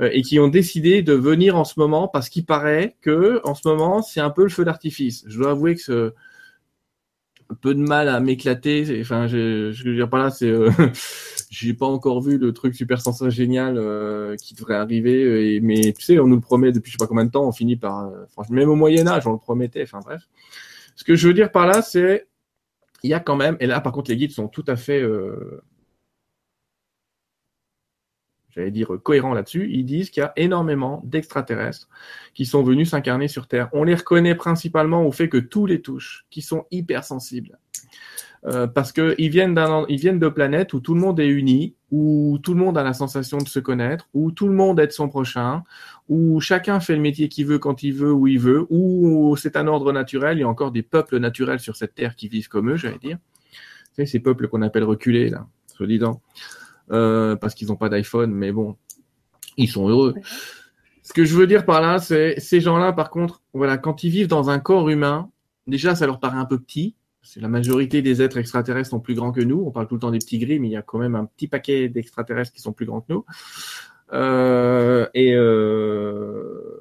Et 0.00 0.22
qui 0.22 0.38
ont 0.38 0.48
décidé 0.48 1.02
de 1.02 1.12
venir 1.12 1.56
en 1.56 1.64
ce 1.64 1.78
moment 1.78 2.08
parce 2.08 2.28
qu'il 2.30 2.46
paraît 2.46 2.96
que 3.02 3.40
en 3.44 3.54
ce 3.54 3.68
moment 3.68 4.00
c'est 4.00 4.20
un 4.20 4.30
peu 4.30 4.44
le 4.44 4.48
feu 4.48 4.64
d'artifice. 4.64 5.24
Je 5.26 5.38
dois 5.38 5.50
avouer 5.50 5.74
que 5.74 5.82
ce 5.82 6.14
peu 7.54 7.74
de 7.74 7.80
mal 7.80 8.08
à 8.08 8.20
m'éclater. 8.20 8.98
Enfin, 9.00 9.26
je, 9.26 9.72
je 9.72 9.84
veux 9.84 9.94
dire 9.94 10.08
pas 10.08 10.18
là, 10.18 10.30
c'est, 10.30 10.50
euh, 10.50 10.70
j'ai 11.50 11.74
pas 11.74 11.86
encore 11.86 12.20
vu 12.20 12.38
le 12.38 12.52
truc 12.52 12.74
super 12.74 13.00
sensationnel 13.00 13.32
génial 13.32 13.78
euh, 13.78 14.36
qui 14.36 14.54
devrait 14.54 14.76
arriver. 14.76 15.54
Et, 15.54 15.60
mais 15.60 15.92
tu 15.92 16.02
sais, 16.02 16.18
on 16.18 16.26
nous 16.26 16.36
le 16.36 16.40
promet 16.40 16.72
depuis 16.72 16.90
je 16.90 16.96
sais 16.96 17.02
pas 17.02 17.06
combien 17.06 17.24
de 17.24 17.30
temps. 17.30 17.46
On 17.46 17.52
finit 17.52 17.76
par, 17.76 18.06
euh, 18.06 18.26
franchement, 18.32 18.56
même 18.56 18.68
au 18.68 18.76
Moyen 18.76 19.06
Âge, 19.06 19.26
on 19.26 19.32
le 19.32 19.38
promettait. 19.38 19.82
Enfin 19.82 20.00
bref. 20.04 20.22
Ce 20.96 21.04
que 21.04 21.14
je 21.14 21.28
veux 21.28 21.34
dire 21.34 21.50
par 21.50 21.66
là, 21.66 21.82
c'est, 21.82 22.26
il 23.02 23.10
y 23.10 23.14
a 23.14 23.20
quand 23.20 23.36
même, 23.36 23.56
et 23.60 23.66
là 23.66 23.80
par 23.80 23.92
contre 23.92 24.10
les 24.10 24.16
guides 24.16 24.32
sont 24.32 24.48
tout 24.48 24.64
à 24.66 24.76
fait 24.76 25.02
j'allais 28.50 28.70
dire, 28.70 28.88
cohérent 29.02 29.34
là-dessus, 29.34 29.70
ils 29.70 29.84
disent 29.84 30.10
qu'il 30.10 30.22
y 30.22 30.24
a 30.24 30.32
énormément 30.36 31.02
d'extraterrestres 31.04 31.88
qui 32.34 32.46
sont 32.46 32.62
venus 32.62 32.90
s'incarner 32.90 33.28
sur 33.28 33.46
Terre. 33.46 33.68
On 33.72 33.84
les 33.84 33.94
reconnaît 33.94 34.34
principalement 34.34 35.06
au 35.06 35.12
fait 35.12 35.28
que 35.28 35.38
tous 35.38 35.66
les 35.66 35.80
touchent, 35.80 36.26
qui 36.30 36.42
sont 36.42 36.66
hypersensibles. 36.70 37.58
Euh, 38.46 38.66
parce 38.66 38.92
qu'ils 38.92 39.30
viennent, 39.30 39.54
d'un, 39.54 39.84
ils 39.88 40.00
viennent 40.00 40.18
de 40.18 40.28
planètes 40.28 40.72
où 40.72 40.80
tout 40.80 40.94
le 40.94 41.00
monde 41.00 41.20
est 41.20 41.28
uni, 41.28 41.74
où 41.90 42.38
tout 42.42 42.54
le 42.54 42.60
monde 42.60 42.78
a 42.78 42.82
la 42.82 42.94
sensation 42.94 43.36
de 43.36 43.46
se 43.46 43.58
connaître, 43.58 44.08
où 44.14 44.30
tout 44.32 44.48
le 44.48 44.54
monde 44.54 44.80
aide 44.80 44.92
son 44.92 45.08
prochain, 45.08 45.62
où 46.08 46.40
chacun 46.40 46.80
fait 46.80 46.94
le 46.94 47.02
métier 47.02 47.28
qu'il 47.28 47.46
veut 47.46 47.58
quand 47.58 47.82
il 47.82 47.92
veut, 47.92 48.12
où 48.12 48.26
il 48.26 48.38
veut, 48.38 48.66
où 48.70 49.36
c'est 49.36 49.56
un 49.56 49.66
ordre 49.66 49.92
naturel. 49.92 50.38
Il 50.38 50.40
y 50.40 50.44
a 50.44 50.48
encore 50.48 50.72
des 50.72 50.82
peuples 50.82 51.18
naturels 51.18 51.60
sur 51.60 51.76
cette 51.76 51.94
terre 51.94 52.16
qui 52.16 52.28
vivent 52.28 52.48
comme 52.48 52.70
eux, 52.70 52.76
j'allais 52.76 52.98
dire. 52.98 53.18
Ces 54.06 54.20
peuples 54.20 54.48
qu'on 54.48 54.62
appelle 54.62 54.84
reculés, 54.84 55.28
là, 55.28 55.46
soit 55.66 55.86
disant. 55.86 56.22
Euh, 56.92 57.36
parce 57.36 57.54
qu'ils 57.54 57.68
n'ont 57.68 57.76
pas 57.76 57.88
d'iPhone, 57.88 58.32
mais 58.32 58.52
bon, 58.52 58.76
ils 59.56 59.68
sont 59.68 59.88
heureux. 59.88 60.14
Ce 61.02 61.12
que 61.12 61.24
je 61.24 61.36
veux 61.36 61.46
dire 61.46 61.64
par 61.64 61.80
là, 61.80 61.98
c'est 61.98 62.38
ces 62.38 62.60
gens-là, 62.60 62.92
par 62.92 63.10
contre, 63.10 63.42
voilà, 63.52 63.78
quand 63.78 64.04
ils 64.04 64.10
vivent 64.10 64.28
dans 64.28 64.50
un 64.50 64.58
corps 64.58 64.88
humain, 64.88 65.30
déjà, 65.66 65.94
ça 65.94 66.06
leur 66.06 66.20
paraît 66.20 66.38
un 66.38 66.44
peu 66.44 66.58
petit. 66.58 66.96
C'est 67.22 67.40
la 67.40 67.48
majorité 67.48 68.02
des 68.02 68.22
êtres 68.22 68.38
extraterrestres 68.38 68.90
sont 68.90 69.00
plus 69.00 69.14
grands 69.14 69.30
que 69.30 69.40
nous. 69.40 69.62
On 69.66 69.70
parle 69.70 69.86
tout 69.86 69.94
le 69.94 70.00
temps 70.00 70.10
des 70.10 70.18
petits 70.18 70.38
gris, 70.38 70.58
mais 70.58 70.68
il 70.68 70.72
y 70.72 70.76
a 70.76 70.82
quand 70.82 70.98
même 70.98 71.14
un 71.14 71.26
petit 71.26 71.48
paquet 71.48 71.88
d'extraterrestres 71.88 72.52
qui 72.52 72.60
sont 72.60 72.72
plus 72.72 72.86
grands 72.86 73.02
que 73.02 73.12
nous. 73.12 73.24
Euh, 74.12 75.06
et 75.14 75.34
euh, 75.34 76.79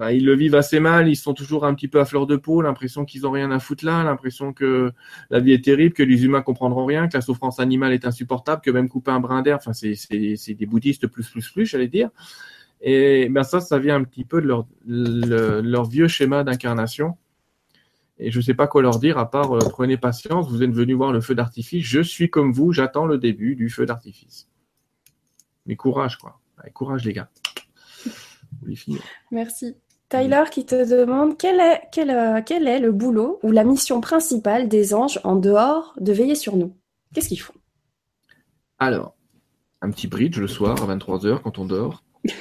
bah, 0.00 0.14
ils 0.14 0.24
le 0.24 0.34
vivent 0.34 0.54
assez 0.54 0.80
mal, 0.80 1.10
ils 1.10 1.16
sont 1.16 1.34
toujours 1.34 1.66
un 1.66 1.74
petit 1.74 1.86
peu 1.86 2.00
à 2.00 2.06
fleur 2.06 2.26
de 2.26 2.36
peau, 2.36 2.62
l'impression 2.62 3.04
qu'ils 3.04 3.26
ont 3.26 3.30
rien 3.30 3.50
à 3.50 3.58
foutre 3.58 3.84
là, 3.84 4.02
l'impression 4.02 4.54
que 4.54 4.92
la 5.28 5.40
vie 5.40 5.52
est 5.52 5.62
terrible, 5.62 5.92
que 5.92 6.02
les 6.02 6.24
humains 6.24 6.40
comprendront 6.40 6.86
rien, 6.86 7.06
que 7.06 7.18
la 7.18 7.20
souffrance 7.20 7.60
animale 7.60 7.92
est 7.92 8.06
insupportable, 8.06 8.62
que 8.62 8.70
même 8.70 8.88
couper 8.88 9.10
un 9.10 9.20
brin 9.20 9.42
d'air, 9.42 9.58
c'est 9.60 10.54
des 10.54 10.64
bouddhistes 10.64 11.06
plus 11.06 11.28
plus 11.28 11.50
plus, 11.50 11.66
j'allais 11.66 11.88
dire. 11.88 12.08
Et 12.80 13.28
ben 13.28 13.42
ça, 13.42 13.60
ça 13.60 13.78
vient 13.78 13.96
un 13.96 14.04
petit 14.04 14.24
peu 14.24 14.40
de 14.40 14.48
leur 15.60 15.84
vieux 15.84 16.08
schéma 16.08 16.44
d'incarnation. 16.44 17.18
Et 18.18 18.30
je 18.30 18.38
ne 18.38 18.42
sais 18.42 18.54
pas 18.54 18.68
quoi 18.68 18.80
leur 18.80 19.00
dire 19.00 19.18
à 19.18 19.30
part 19.30 19.52
euh, 19.52 19.58
prenez 19.68 19.98
patience, 19.98 20.48
vous 20.48 20.62
êtes 20.62 20.72
venus 20.72 20.96
voir 20.96 21.12
le 21.12 21.20
feu 21.20 21.34
d'artifice, 21.34 21.84
je 21.84 22.00
suis 22.00 22.30
comme 22.30 22.54
vous, 22.54 22.72
j'attends 22.72 23.04
le 23.04 23.18
début 23.18 23.54
du 23.54 23.68
feu 23.68 23.84
d'artifice. 23.84 24.48
Mais 25.66 25.76
courage, 25.76 26.16
quoi. 26.16 26.40
courage, 26.72 27.04
les 27.04 27.12
gars. 27.12 27.28
Merci. 28.62 28.98
Tyler 30.10 30.42
qui 30.50 30.66
te 30.66 30.74
demande 30.74 31.38
quel 31.38 31.60
est, 31.60 31.82
quel, 31.92 32.10
euh, 32.10 32.40
quel 32.44 32.66
est 32.66 32.80
le 32.80 32.90
boulot 32.90 33.38
ou 33.44 33.52
la 33.52 33.62
mission 33.62 34.00
principale 34.00 34.68
des 34.68 34.92
anges 34.92 35.20
en 35.22 35.36
dehors 35.36 35.94
de 36.00 36.12
veiller 36.12 36.34
sur 36.34 36.56
nous? 36.56 36.76
Qu'est-ce 37.14 37.28
qu'ils 37.28 37.40
font? 37.40 37.54
Alors, 38.80 39.14
un 39.80 39.90
petit 39.90 40.08
bridge 40.08 40.36
le 40.38 40.48
soir 40.48 40.82
à 40.82 40.96
23h 40.96 41.42
quand 41.42 41.58
on 41.58 41.64
dort. 41.64 42.02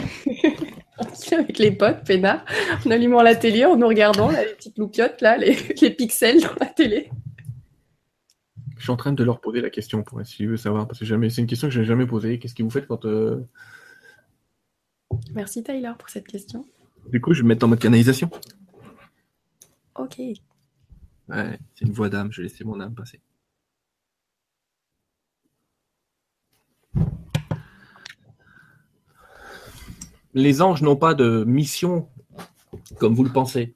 avec 1.32 1.60
les 1.60 1.72
potes, 1.72 2.04
peinard, 2.06 2.44
en 2.86 2.92
allumant 2.92 3.22
la 3.22 3.36
télé, 3.36 3.66
en 3.66 3.78
nous 3.78 3.88
regardant, 3.88 4.30
les 4.30 4.54
petites 4.56 4.78
loupiottes, 4.78 5.22
là, 5.22 5.38
les, 5.38 5.56
pixels 5.92 6.42
dans 6.42 6.56
la 6.60 6.66
télé. 6.66 7.12
Je 8.78 8.84
suis 8.84 8.92
en 8.92 8.98
train 8.98 9.14
de 9.14 9.24
leur 9.24 9.42
poser 9.42 9.62
la 9.62 9.70
question 9.70 10.02
pour 10.02 10.20
essayer 10.20 10.50
de 10.50 10.56
savoir, 10.56 10.88
parce 10.88 11.00
que 11.00 11.06
c'est 11.06 11.42
une 11.42 11.48
question 11.48 11.68
que 11.68 11.74
je 11.74 11.82
n'ai 11.82 11.86
jamais 11.86 12.08
posée. 12.08 12.40
Qu'est-ce 12.40 12.56
que 12.56 12.64
vous 12.64 12.70
faites 12.72 12.88
quand... 12.88 13.06
Euh, 13.06 13.46
Merci 15.34 15.64
Tyler 15.64 15.92
pour 15.98 16.10
cette 16.10 16.28
question. 16.28 16.66
Du 17.08 17.22
coup, 17.22 17.34
je 17.34 17.40
vais 17.40 17.44
me 17.44 17.50
mettre 17.50 17.66
en 17.66 17.70
mode 17.70 17.80
canalisation. 17.80 18.30
Ok. 19.96 20.18
Ouais, 20.20 21.60
c'est 21.76 21.86
une 21.86 21.94
voix 21.94 22.10
d'âme, 22.10 22.32
je 22.32 22.42
vais 22.42 22.48
laisser 22.48 22.64
mon 22.64 22.80
âme 22.80 22.94
passer. 22.94 23.22
les 30.34 30.62
anges 30.62 30.82
n'ont 30.82 30.96
pas 30.96 31.14
de 31.14 31.44
mission 31.46 32.08
comme 32.98 33.14
vous 33.14 33.24
le 33.24 33.32
pensez. 33.32 33.76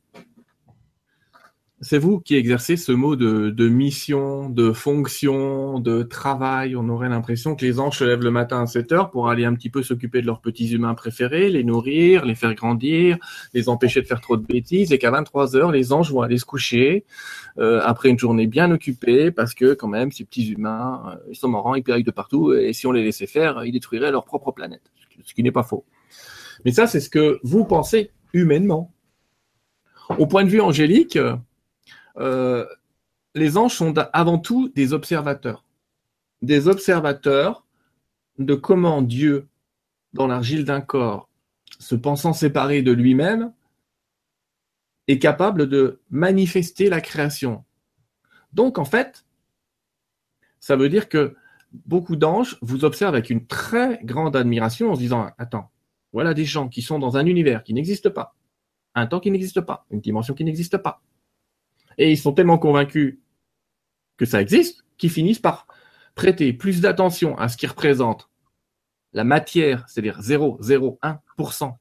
C'est 1.83 1.97
vous 1.97 2.21
qui 2.21 2.35
exercez 2.35 2.77
ce 2.77 2.93
mot 2.93 3.17
de, 3.17 3.67
mission, 3.67 4.49
de 4.49 4.71
fonction, 4.71 5.79
de 5.79 6.01
travail. 6.01 6.77
On 6.77 6.87
aurait 6.87 7.09
l'impression 7.09 7.57
que 7.57 7.65
les 7.65 7.77
anges 7.77 7.97
se 7.97 8.05
lèvent 8.05 8.23
le 8.23 8.31
matin 8.31 8.61
à 8.61 8.67
7 8.67 8.93
heures 8.93 9.11
pour 9.11 9.27
aller 9.27 9.43
un 9.43 9.53
petit 9.53 9.69
peu 9.69 9.83
s'occuper 9.83 10.21
de 10.21 10.25
leurs 10.25 10.39
petits 10.39 10.71
humains 10.71 10.93
préférés, 10.93 11.49
les 11.49 11.65
nourrir, 11.65 12.23
les 12.23 12.35
faire 12.35 12.55
grandir, 12.55 13.17
les 13.53 13.67
empêcher 13.67 14.01
de 14.01 14.07
faire 14.07 14.21
trop 14.21 14.37
de 14.37 14.45
bêtises 14.45 14.93
et 14.93 14.97
qu'à 14.97 15.11
23 15.11 15.57
heures, 15.57 15.71
les 15.73 15.91
anges 15.91 16.09
vont 16.09 16.21
aller 16.21 16.37
se 16.37 16.45
coucher 16.45 17.03
euh, 17.57 17.81
après 17.83 18.07
une 18.07 18.19
journée 18.19 18.47
bien 18.47 18.71
occupée 18.71 19.31
parce 19.31 19.53
que 19.53 19.73
quand 19.73 19.89
même, 19.89 20.13
ces 20.13 20.23
petits 20.23 20.51
humains, 20.51 21.03
euh, 21.07 21.31
ils 21.31 21.35
sont 21.35 21.49
marrants, 21.49 21.75
ils 21.75 21.83
périllent 21.83 22.05
de 22.05 22.11
partout 22.11 22.53
et 22.53 22.71
si 22.71 22.87
on 22.87 22.93
les 22.93 23.03
laissait 23.03 23.27
faire, 23.27 23.65
ils 23.65 23.73
détruiraient 23.73 24.11
leur 24.11 24.23
propre 24.23 24.53
planète. 24.53 24.89
Ce 25.25 25.33
qui 25.33 25.43
n'est 25.43 25.51
pas 25.51 25.63
faux. 25.63 25.83
Mais 26.63 26.71
ça, 26.71 26.87
c'est 26.87 27.01
ce 27.01 27.09
que 27.09 27.39
vous 27.43 27.65
pensez 27.65 28.11
humainement. 28.31 28.93
Au 30.17 30.27
point 30.27 30.45
de 30.45 30.49
vue 30.49 30.61
angélique, 30.61 31.17
euh, 32.17 32.65
les 33.35 33.57
anges 33.57 33.75
sont 33.75 33.93
avant 34.13 34.37
tout 34.37 34.69
des 34.69 34.93
observateurs. 34.93 35.65
Des 36.41 36.67
observateurs 36.67 37.65
de 38.37 38.55
comment 38.55 39.01
Dieu, 39.01 39.47
dans 40.13 40.27
l'argile 40.27 40.65
d'un 40.65 40.81
corps, 40.81 41.29
se 41.79 41.95
pensant 41.95 42.33
séparé 42.33 42.81
de 42.81 42.91
lui-même, 42.91 43.53
est 45.07 45.19
capable 45.19 45.67
de 45.67 45.99
manifester 46.09 46.89
la 46.89 47.01
création. 47.01 47.63
Donc, 48.53 48.77
en 48.77 48.85
fait, 48.85 49.25
ça 50.59 50.75
veut 50.75 50.89
dire 50.89 51.09
que 51.09 51.35
beaucoup 51.85 52.15
d'anges 52.15 52.57
vous 52.61 52.85
observent 52.85 53.15
avec 53.15 53.29
une 53.29 53.45
très 53.45 53.99
grande 54.03 54.35
admiration 54.35 54.91
en 54.91 54.95
se 54.95 54.99
disant, 54.99 55.31
attends, 55.37 55.71
voilà 56.13 56.33
des 56.33 56.45
gens 56.45 56.69
qui 56.69 56.81
sont 56.81 56.99
dans 56.99 57.17
un 57.17 57.25
univers 57.25 57.63
qui 57.63 57.73
n'existe 57.73 58.09
pas, 58.09 58.35
un 58.95 59.07
temps 59.07 59.19
qui 59.19 59.31
n'existe 59.31 59.61
pas, 59.61 59.85
une 59.89 59.99
dimension 59.99 60.35
qui 60.35 60.45
n'existe 60.45 60.77
pas. 60.77 61.01
Et 61.97 62.11
ils 62.11 62.17
sont 62.17 62.33
tellement 62.33 62.57
convaincus 62.57 63.19
que 64.17 64.25
ça 64.25 64.41
existe 64.41 64.83
qu'ils 64.97 65.09
finissent 65.09 65.39
par 65.39 65.67
prêter 66.15 66.53
plus 66.53 66.81
d'attention 66.81 67.37
à 67.37 67.49
ce 67.49 67.57
qui 67.57 67.67
représente 67.67 68.29
la 69.13 69.23
matière, 69.23 69.87
c'est-à-dire 69.87 70.19
0,01% 70.21 71.75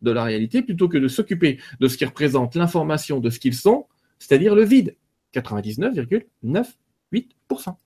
de 0.00 0.10
la 0.10 0.24
réalité, 0.24 0.62
plutôt 0.62 0.88
que 0.88 0.98
de 0.98 1.08
s'occuper 1.08 1.58
de 1.80 1.88
ce 1.88 1.96
qui 1.96 2.04
représente 2.04 2.54
l'information 2.54 3.18
de 3.20 3.30
ce 3.30 3.40
qu'ils 3.40 3.54
sont, 3.54 3.86
c'est-à-dire 4.18 4.54
le 4.54 4.64
vide, 4.64 4.96
99,98%. 5.34 7.76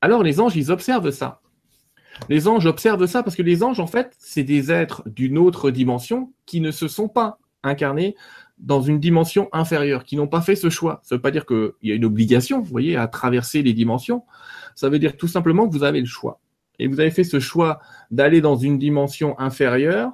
Alors 0.00 0.22
les 0.22 0.40
anges, 0.40 0.56
ils 0.56 0.70
observent 0.70 1.10
ça. 1.10 1.42
Les 2.28 2.48
anges 2.48 2.66
observent 2.66 3.06
ça 3.06 3.22
parce 3.22 3.36
que 3.36 3.42
les 3.42 3.62
anges, 3.62 3.80
en 3.80 3.86
fait, 3.86 4.14
c'est 4.18 4.44
des 4.44 4.70
êtres 4.70 5.02
d'une 5.06 5.38
autre 5.38 5.70
dimension 5.70 6.32
qui 6.44 6.60
ne 6.60 6.70
se 6.70 6.88
sont 6.88 7.08
pas 7.08 7.38
incarnés 7.62 8.14
dans 8.62 8.80
une 8.80 9.00
dimension 9.00 9.48
inférieure, 9.52 10.04
qui 10.04 10.16
n'ont 10.16 10.28
pas 10.28 10.40
fait 10.40 10.54
ce 10.54 10.70
choix. 10.70 11.00
Ça 11.02 11.14
ne 11.14 11.18
veut 11.18 11.22
pas 11.22 11.32
dire 11.32 11.44
qu'il 11.46 11.72
y 11.82 11.90
a 11.90 11.94
une 11.94 12.04
obligation, 12.04 12.60
vous 12.60 12.70
voyez, 12.70 12.96
à 12.96 13.08
traverser 13.08 13.62
les 13.62 13.74
dimensions. 13.74 14.24
Ça 14.76 14.88
veut 14.88 15.00
dire 15.00 15.16
tout 15.16 15.28
simplement 15.28 15.68
que 15.68 15.72
vous 15.72 15.82
avez 15.82 16.00
le 16.00 16.06
choix. 16.06 16.40
Et 16.78 16.86
vous 16.86 17.00
avez 17.00 17.10
fait 17.10 17.24
ce 17.24 17.40
choix 17.40 17.80
d'aller 18.10 18.40
dans 18.40 18.56
une 18.56 18.78
dimension 18.78 19.38
inférieure 19.38 20.12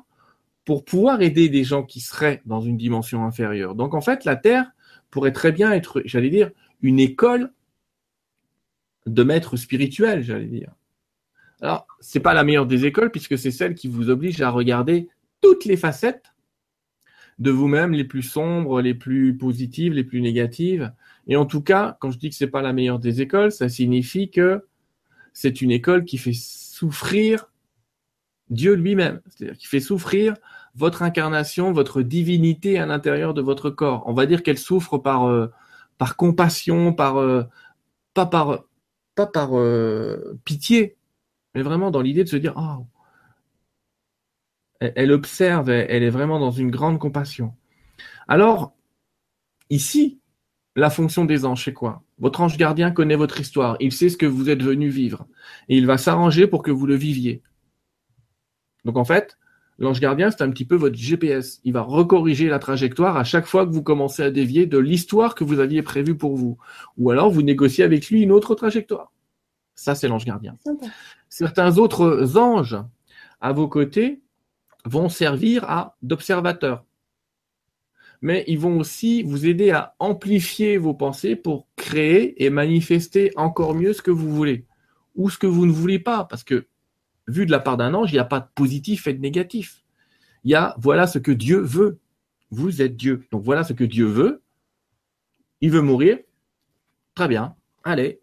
pour 0.64 0.84
pouvoir 0.84 1.20
aider 1.22 1.48
des 1.48 1.62
gens 1.62 1.82
qui 1.82 2.00
seraient 2.00 2.42
dans 2.46 2.60
une 2.60 2.76
dimension 2.76 3.24
inférieure. 3.24 3.74
Donc 3.74 3.94
en 3.94 4.00
fait, 4.00 4.24
la 4.24 4.36
Terre 4.36 4.70
pourrait 5.10 5.32
très 5.32 5.52
bien 5.52 5.72
être, 5.72 6.02
j'allais 6.04 6.30
dire, 6.30 6.50
une 6.80 6.98
école 6.98 7.52
de 9.06 9.22
maîtres 9.22 9.56
spirituels, 9.56 10.22
j'allais 10.22 10.46
dire. 10.46 10.72
Alors, 11.60 11.86
c'est 12.00 12.20
pas 12.20 12.34
la 12.34 12.44
meilleure 12.44 12.66
des 12.66 12.86
écoles 12.86 13.10
puisque 13.10 13.36
c'est 13.38 13.50
celle 13.50 13.74
qui 13.74 13.88
vous 13.88 14.10
oblige 14.10 14.40
à 14.40 14.50
regarder 14.50 15.08
toutes 15.40 15.64
les 15.64 15.76
facettes 15.76 16.32
de 17.38 17.50
vous-même, 17.50 17.92
les 17.92 18.04
plus 18.04 18.22
sombres, 18.22 18.80
les 18.80 18.94
plus 18.94 19.36
positives, 19.36 19.92
les 19.92 20.04
plus 20.04 20.20
négatives. 20.20 20.92
Et 21.26 21.36
en 21.36 21.46
tout 21.46 21.62
cas, 21.62 21.96
quand 22.00 22.10
je 22.10 22.18
dis 22.18 22.30
que 22.30 22.34
c'est 22.34 22.48
pas 22.48 22.62
la 22.62 22.72
meilleure 22.72 22.98
des 22.98 23.20
écoles, 23.20 23.52
ça 23.52 23.68
signifie 23.68 24.30
que 24.30 24.64
c'est 25.32 25.62
une 25.62 25.70
école 25.70 26.04
qui 26.04 26.18
fait 26.18 26.34
souffrir 26.34 27.50
Dieu 28.50 28.74
lui-même, 28.74 29.20
c'est-à-dire 29.28 29.56
qui 29.58 29.66
fait 29.66 29.80
souffrir 29.80 30.34
votre 30.74 31.02
incarnation, 31.02 31.72
votre 31.72 32.02
divinité 32.02 32.78
à 32.78 32.86
l'intérieur 32.86 33.34
de 33.34 33.42
votre 33.42 33.70
corps. 33.70 34.04
On 34.06 34.14
va 34.14 34.26
dire 34.26 34.42
qu'elle 34.42 34.58
souffre 34.58 34.98
par 34.98 35.26
euh, 35.26 35.48
par 35.98 36.16
compassion, 36.16 36.92
par 36.92 37.18
euh, 37.18 37.44
pas 38.14 38.26
par 38.26 38.64
pas 39.14 39.26
par 39.26 39.58
euh, 39.58 40.38
pitié, 40.44 40.96
mais 41.54 41.62
vraiment 41.62 41.90
dans 41.90 42.00
l'idée 42.00 42.24
de 42.24 42.28
se 42.28 42.36
dire, 42.36 42.54
oh, 42.56 42.86
elle, 44.80 45.12
observe, 45.12 45.70
elle, 45.70 46.02
est 46.02 46.10
vraiment 46.10 46.38
dans 46.38 46.50
une 46.50 46.70
grande 46.70 46.98
compassion. 46.98 47.54
Alors, 48.28 48.74
ici, 49.70 50.20
la 50.76 50.90
fonction 50.90 51.24
des 51.24 51.44
anges, 51.44 51.64
c'est 51.64 51.72
quoi? 51.72 52.02
Votre 52.18 52.40
ange 52.40 52.56
gardien 52.56 52.90
connaît 52.90 53.16
votre 53.16 53.40
histoire, 53.40 53.76
il 53.80 53.92
sait 53.92 54.08
ce 54.08 54.16
que 54.16 54.26
vous 54.26 54.50
êtes 54.50 54.62
venu 54.62 54.88
vivre, 54.88 55.26
et 55.68 55.76
il 55.76 55.86
va 55.86 55.98
s'arranger 55.98 56.46
pour 56.46 56.62
que 56.62 56.70
vous 56.70 56.86
le 56.86 56.94
viviez. 56.94 57.42
Donc 58.84 58.96
en 58.96 59.04
fait, 59.04 59.38
l'ange 59.78 60.00
gardien, 60.00 60.30
c'est 60.30 60.42
un 60.42 60.50
petit 60.50 60.64
peu 60.64 60.76
votre 60.76 60.96
GPS. 60.96 61.60
Il 61.64 61.72
va 61.72 61.82
recorriger 61.82 62.48
la 62.48 62.58
trajectoire 62.58 63.16
à 63.16 63.24
chaque 63.24 63.46
fois 63.46 63.66
que 63.66 63.72
vous 63.72 63.82
commencez 63.82 64.22
à 64.22 64.30
dévier 64.30 64.66
de 64.66 64.78
l'histoire 64.78 65.34
que 65.34 65.44
vous 65.44 65.60
aviez 65.60 65.82
prévue 65.82 66.16
pour 66.16 66.36
vous. 66.36 66.58
Ou 66.96 67.10
alors 67.10 67.30
vous 67.30 67.42
négociez 67.42 67.84
avec 67.84 68.08
lui 68.08 68.22
une 68.22 68.32
autre 68.32 68.54
trajectoire. 68.54 69.12
Ça, 69.74 69.94
c'est 69.94 70.08
l'ange 70.08 70.24
gardien. 70.24 70.56
Certains 71.28 71.78
autres 71.78 72.36
anges 72.36 72.78
à 73.40 73.52
vos 73.52 73.68
côtés 73.68 74.22
vont 74.88 75.08
servir 75.08 75.64
à 75.64 75.96
d'observateurs. 76.02 76.84
Mais 78.20 78.44
ils 78.48 78.58
vont 78.58 78.78
aussi 78.78 79.22
vous 79.22 79.46
aider 79.46 79.70
à 79.70 79.94
amplifier 79.98 80.76
vos 80.76 80.94
pensées 80.94 81.36
pour 81.36 81.68
créer 81.76 82.44
et 82.44 82.50
manifester 82.50 83.30
encore 83.36 83.74
mieux 83.74 83.92
ce 83.92 84.02
que 84.02 84.10
vous 84.10 84.34
voulez 84.34 84.66
ou 85.14 85.30
ce 85.30 85.38
que 85.38 85.46
vous 85.46 85.66
ne 85.66 85.72
voulez 85.72 85.98
pas. 85.98 86.24
Parce 86.24 86.42
que, 86.42 86.66
vu 87.28 87.46
de 87.46 87.52
la 87.52 87.60
part 87.60 87.76
d'un 87.76 87.94
ange, 87.94 88.10
il 88.10 88.14
n'y 88.14 88.20
a 88.20 88.24
pas 88.24 88.40
de 88.40 88.48
positif 88.54 89.06
et 89.06 89.14
de 89.14 89.20
négatif. 89.20 89.84
Il 90.44 90.50
y 90.50 90.54
a 90.54 90.74
voilà 90.78 91.06
ce 91.06 91.18
que 91.18 91.32
Dieu 91.32 91.60
veut. 91.60 92.00
Vous 92.50 92.82
êtes 92.82 92.96
Dieu. 92.96 93.24
Donc 93.30 93.44
voilà 93.44 93.62
ce 93.62 93.72
que 93.72 93.84
Dieu 93.84 94.06
veut. 94.06 94.42
Il 95.60 95.70
veut 95.70 95.82
mourir. 95.82 96.18
Très 97.14 97.28
bien. 97.28 97.54
Allez, 97.84 98.20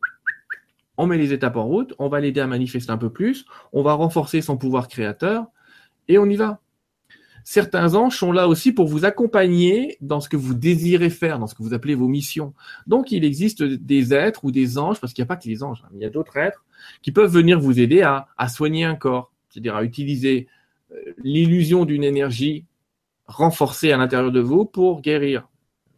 on 0.98 1.08
met 1.08 1.18
les 1.18 1.34
étapes 1.34 1.58
en 1.58 1.66
route, 1.66 1.94
on 2.00 2.08
va 2.08 2.20
l'aider 2.20 2.40
à 2.40 2.48
manifester 2.48 2.92
un 2.92 2.98
peu 2.98 3.10
plus, 3.10 3.46
on 3.74 3.84
va 3.84 3.94
renforcer 3.94 4.42
son 4.42 4.58
pouvoir 4.58 4.88
créateur, 4.88 5.48
et 6.08 6.18
on 6.18 6.26
y 6.26 6.36
va. 6.36 6.62
Certains 7.48 7.94
anges 7.94 8.18
sont 8.18 8.32
là 8.32 8.48
aussi 8.48 8.72
pour 8.72 8.88
vous 8.88 9.06
accompagner 9.06 9.98
dans 10.02 10.20
ce 10.20 10.30
que 10.30 10.36
vous 10.36 10.56
désirez 10.56 11.12
faire, 11.12 11.38
dans 11.38 11.46
ce 11.46 11.54
que 11.54 11.62
vous 11.62 11.76
appelez 11.76 11.94
vos 11.94 12.08
missions. 12.08 12.56
Donc 12.88 13.12
il 13.12 13.24
existe 13.24 13.62
des 13.62 14.16
êtres 14.16 14.46
ou 14.46 14.52
des 14.52 14.80
anges, 14.80 15.00
parce 15.00 15.14
qu'il 15.14 15.22
n'y 15.22 15.28
a 15.28 15.30
pas 15.30 15.36
que 15.36 15.48
les 15.48 15.62
anges, 15.62 15.84
hein, 15.86 15.90
il 15.94 16.02
y 16.02 16.06
a 16.06 16.10
d'autres 16.10 16.38
êtres 16.38 16.66
qui 17.04 17.12
peuvent 17.12 17.32
venir 17.32 17.60
vous 17.60 17.80
aider 17.80 18.02
à, 18.02 18.28
à 18.38 18.50
soigner 18.50 18.84
un 18.84 18.96
corps, 18.96 19.32
c'est-à-dire 19.50 19.76
à 19.76 19.84
utiliser 19.84 20.48
euh, 20.92 21.14
l'illusion 21.24 21.86
d'une 21.86 22.04
énergie 22.04 22.66
renforcée 23.28 23.92
à 23.92 23.98
l'intérieur 23.98 24.32
de 24.32 24.40
vous 24.40 24.66
pour 24.66 25.02
guérir. 25.02 25.48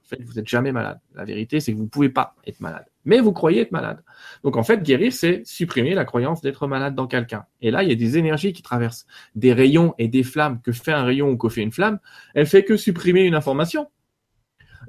En 0.03 0.09
fait, 0.09 0.21
vous 0.21 0.33
n'êtes 0.33 0.49
jamais 0.49 0.73
malade. 0.73 0.99
La 1.15 1.23
vérité, 1.23 1.61
c'est 1.61 1.71
que 1.71 1.77
vous 1.77 1.83
ne 1.83 1.89
pouvez 1.89 2.09
pas 2.09 2.35
être 2.45 2.59
malade 2.59 2.85
mais 3.07 3.21
vous 3.21 3.31
croyez 3.31 3.61
être 3.61 3.71
malade. 3.71 4.03
Donc 4.43 4.57
en 4.57 4.63
fait, 4.63 4.83
guérir, 4.83 5.13
c'est 5.13 5.41
supprimer 5.45 5.95
la 5.95 6.03
croyance 6.03 6.41
d'être 6.41 6.67
malade 6.67 6.93
dans 6.93 7.07
quelqu'un. 7.07 7.45
Et 7.61 7.71
là, 7.71 7.81
il 7.81 7.89
y 7.89 7.91
a 7.93 7.95
des 7.95 8.17
énergies 8.17 8.51
qui 8.51 8.61
traversent 8.61 9.07
des 9.33 9.53
rayons 9.53 9.95
et 9.97 10.09
des 10.09 10.23
flammes. 10.23 10.61
Que 10.61 10.73
fait 10.73 10.91
un 10.91 11.05
rayon 11.05 11.29
ou 11.29 11.37
que 11.37 11.47
fait 11.47 11.61
une 11.61 11.71
flamme? 11.71 11.99
Elle 12.35 12.45
fait 12.45 12.65
que 12.65 12.75
supprimer 12.75 13.21
une 13.21 13.33
information. 13.33 13.87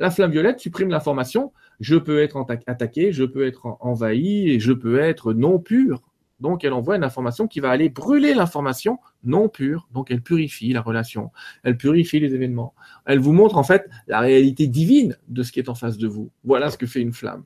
La 0.01 0.11
flamme 0.11 0.33
violette 0.33 0.59
supprime 0.59 0.91
l'information. 0.91 1.53
Je 1.79 1.95
peux 1.95 2.21
être 2.21 2.45
attaqué, 2.67 3.13
je 3.13 3.23
peux 3.23 3.47
être 3.47 3.77
envahi 3.81 4.51
et 4.51 4.59
je 4.59 4.73
peux 4.73 4.99
être 4.99 5.33
non 5.33 5.61
pur. 5.61 6.03
Donc, 6.41 6.65
elle 6.65 6.73
envoie 6.73 6.97
une 6.97 7.05
information 7.05 7.47
qui 7.47 7.61
va 7.61 7.71
aller 7.71 7.89
brûler 7.89 8.35
l'information 8.35 8.99
non 9.23 9.49
pure. 9.49 9.89
Donc, 9.93 10.11
elle 10.11 10.23
purifie 10.23 10.73
la 10.73 10.81
relation. 10.81 11.31
Elle 11.63 11.77
purifie 11.77 12.19
les 12.19 12.35
événements. 12.35 12.75
Elle 13.07 13.21
vous 13.21 13.33
montre, 13.33 13.59
en 13.59 13.65
fait, 13.65 13.89
la 14.09 14.21
réalité 14.21 14.67
divine 14.67 15.17
de 15.29 15.45
ce 15.45 15.53
qui 15.53 15.61
est 15.61 15.69
en 15.69 15.75
face 15.77 15.99
de 15.99 16.09
vous. 16.09 16.31
Voilà 16.45 16.71
ce 16.71 16.79
que 16.79 16.87
fait 16.87 17.01
une 17.01 17.13
flamme. 17.13 17.45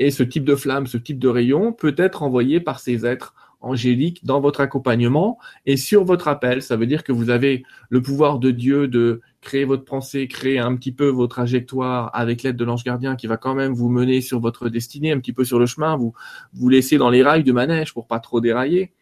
Et 0.00 0.10
ce 0.10 0.22
type 0.22 0.46
de 0.46 0.56
flamme, 0.56 0.86
ce 0.86 0.96
type 0.96 1.18
de 1.18 1.28
rayon 1.28 1.74
peut 1.74 1.94
être 1.98 2.22
envoyé 2.22 2.58
par 2.58 2.80
ces 2.80 3.04
êtres 3.04 3.34
angéliques 3.60 4.24
dans 4.24 4.40
votre 4.40 4.62
accompagnement 4.62 5.38
et 5.66 5.76
sur 5.76 6.04
votre 6.04 6.26
appel. 6.26 6.62
Ça 6.62 6.78
veut 6.78 6.86
dire 6.86 7.04
que 7.04 7.12
vous 7.12 7.28
avez 7.28 7.64
le 7.90 8.00
pouvoir 8.00 8.38
de 8.38 8.50
Dieu 8.50 8.88
de 8.88 9.20
créer 9.42 9.66
votre 9.66 9.84
pensée, 9.84 10.26
créer 10.26 10.58
un 10.58 10.74
petit 10.74 10.92
peu 10.92 11.08
vos 11.08 11.26
trajectoires 11.26 12.10
avec 12.14 12.42
l'aide 12.42 12.56
de 12.56 12.64
l'ange 12.64 12.82
gardien 12.82 13.14
qui 13.14 13.26
va 13.26 13.36
quand 13.36 13.54
même 13.54 13.74
vous 13.74 13.90
mener 13.90 14.22
sur 14.22 14.40
votre 14.40 14.70
destinée, 14.70 15.12
un 15.12 15.20
petit 15.20 15.34
peu 15.34 15.44
sur 15.44 15.58
le 15.58 15.66
chemin, 15.66 15.98
vous 15.98 16.14
vous 16.54 16.70
laisser 16.70 16.96
dans 16.96 17.10
les 17.10 17.22
rails 17.22 17.44
de 17.44 17.52
manège 17.52 17.92
pour 17.92 18.06
pas 18.06 18.20
trop 18.20 18.40
dérailler. 18.40 18.94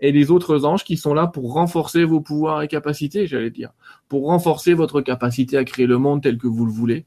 Et 0.00 0.10
les 0.10 0.32
autres 0.32 0.64
anges 0.64 0.82
qui 0.82 0.96
sont 0.96 1.14
là 1.14 1.28
pour 1.28 1.52
renforcer 1.52 2.02
vos 2.02 2.20
pouvoirs 2.20 2.62
et 2.62 2.68
capacités, 2.68 3.28
j'allais 3.28 3.50
dire, 3.50 3.70
pour 4.08 4.26
renforcer 4.26 4.74
votre 4.74 5.00
capacité 5.00 5.56
à 5.56 5.64
créer 5.64 5.86
le 5.86 5.98
monde 5.98 6.24
tel 6.24 6.38
que 6.38 6.48
vous 6.48 6.66
le 6.66 6.72
voulez. 6.72 7.06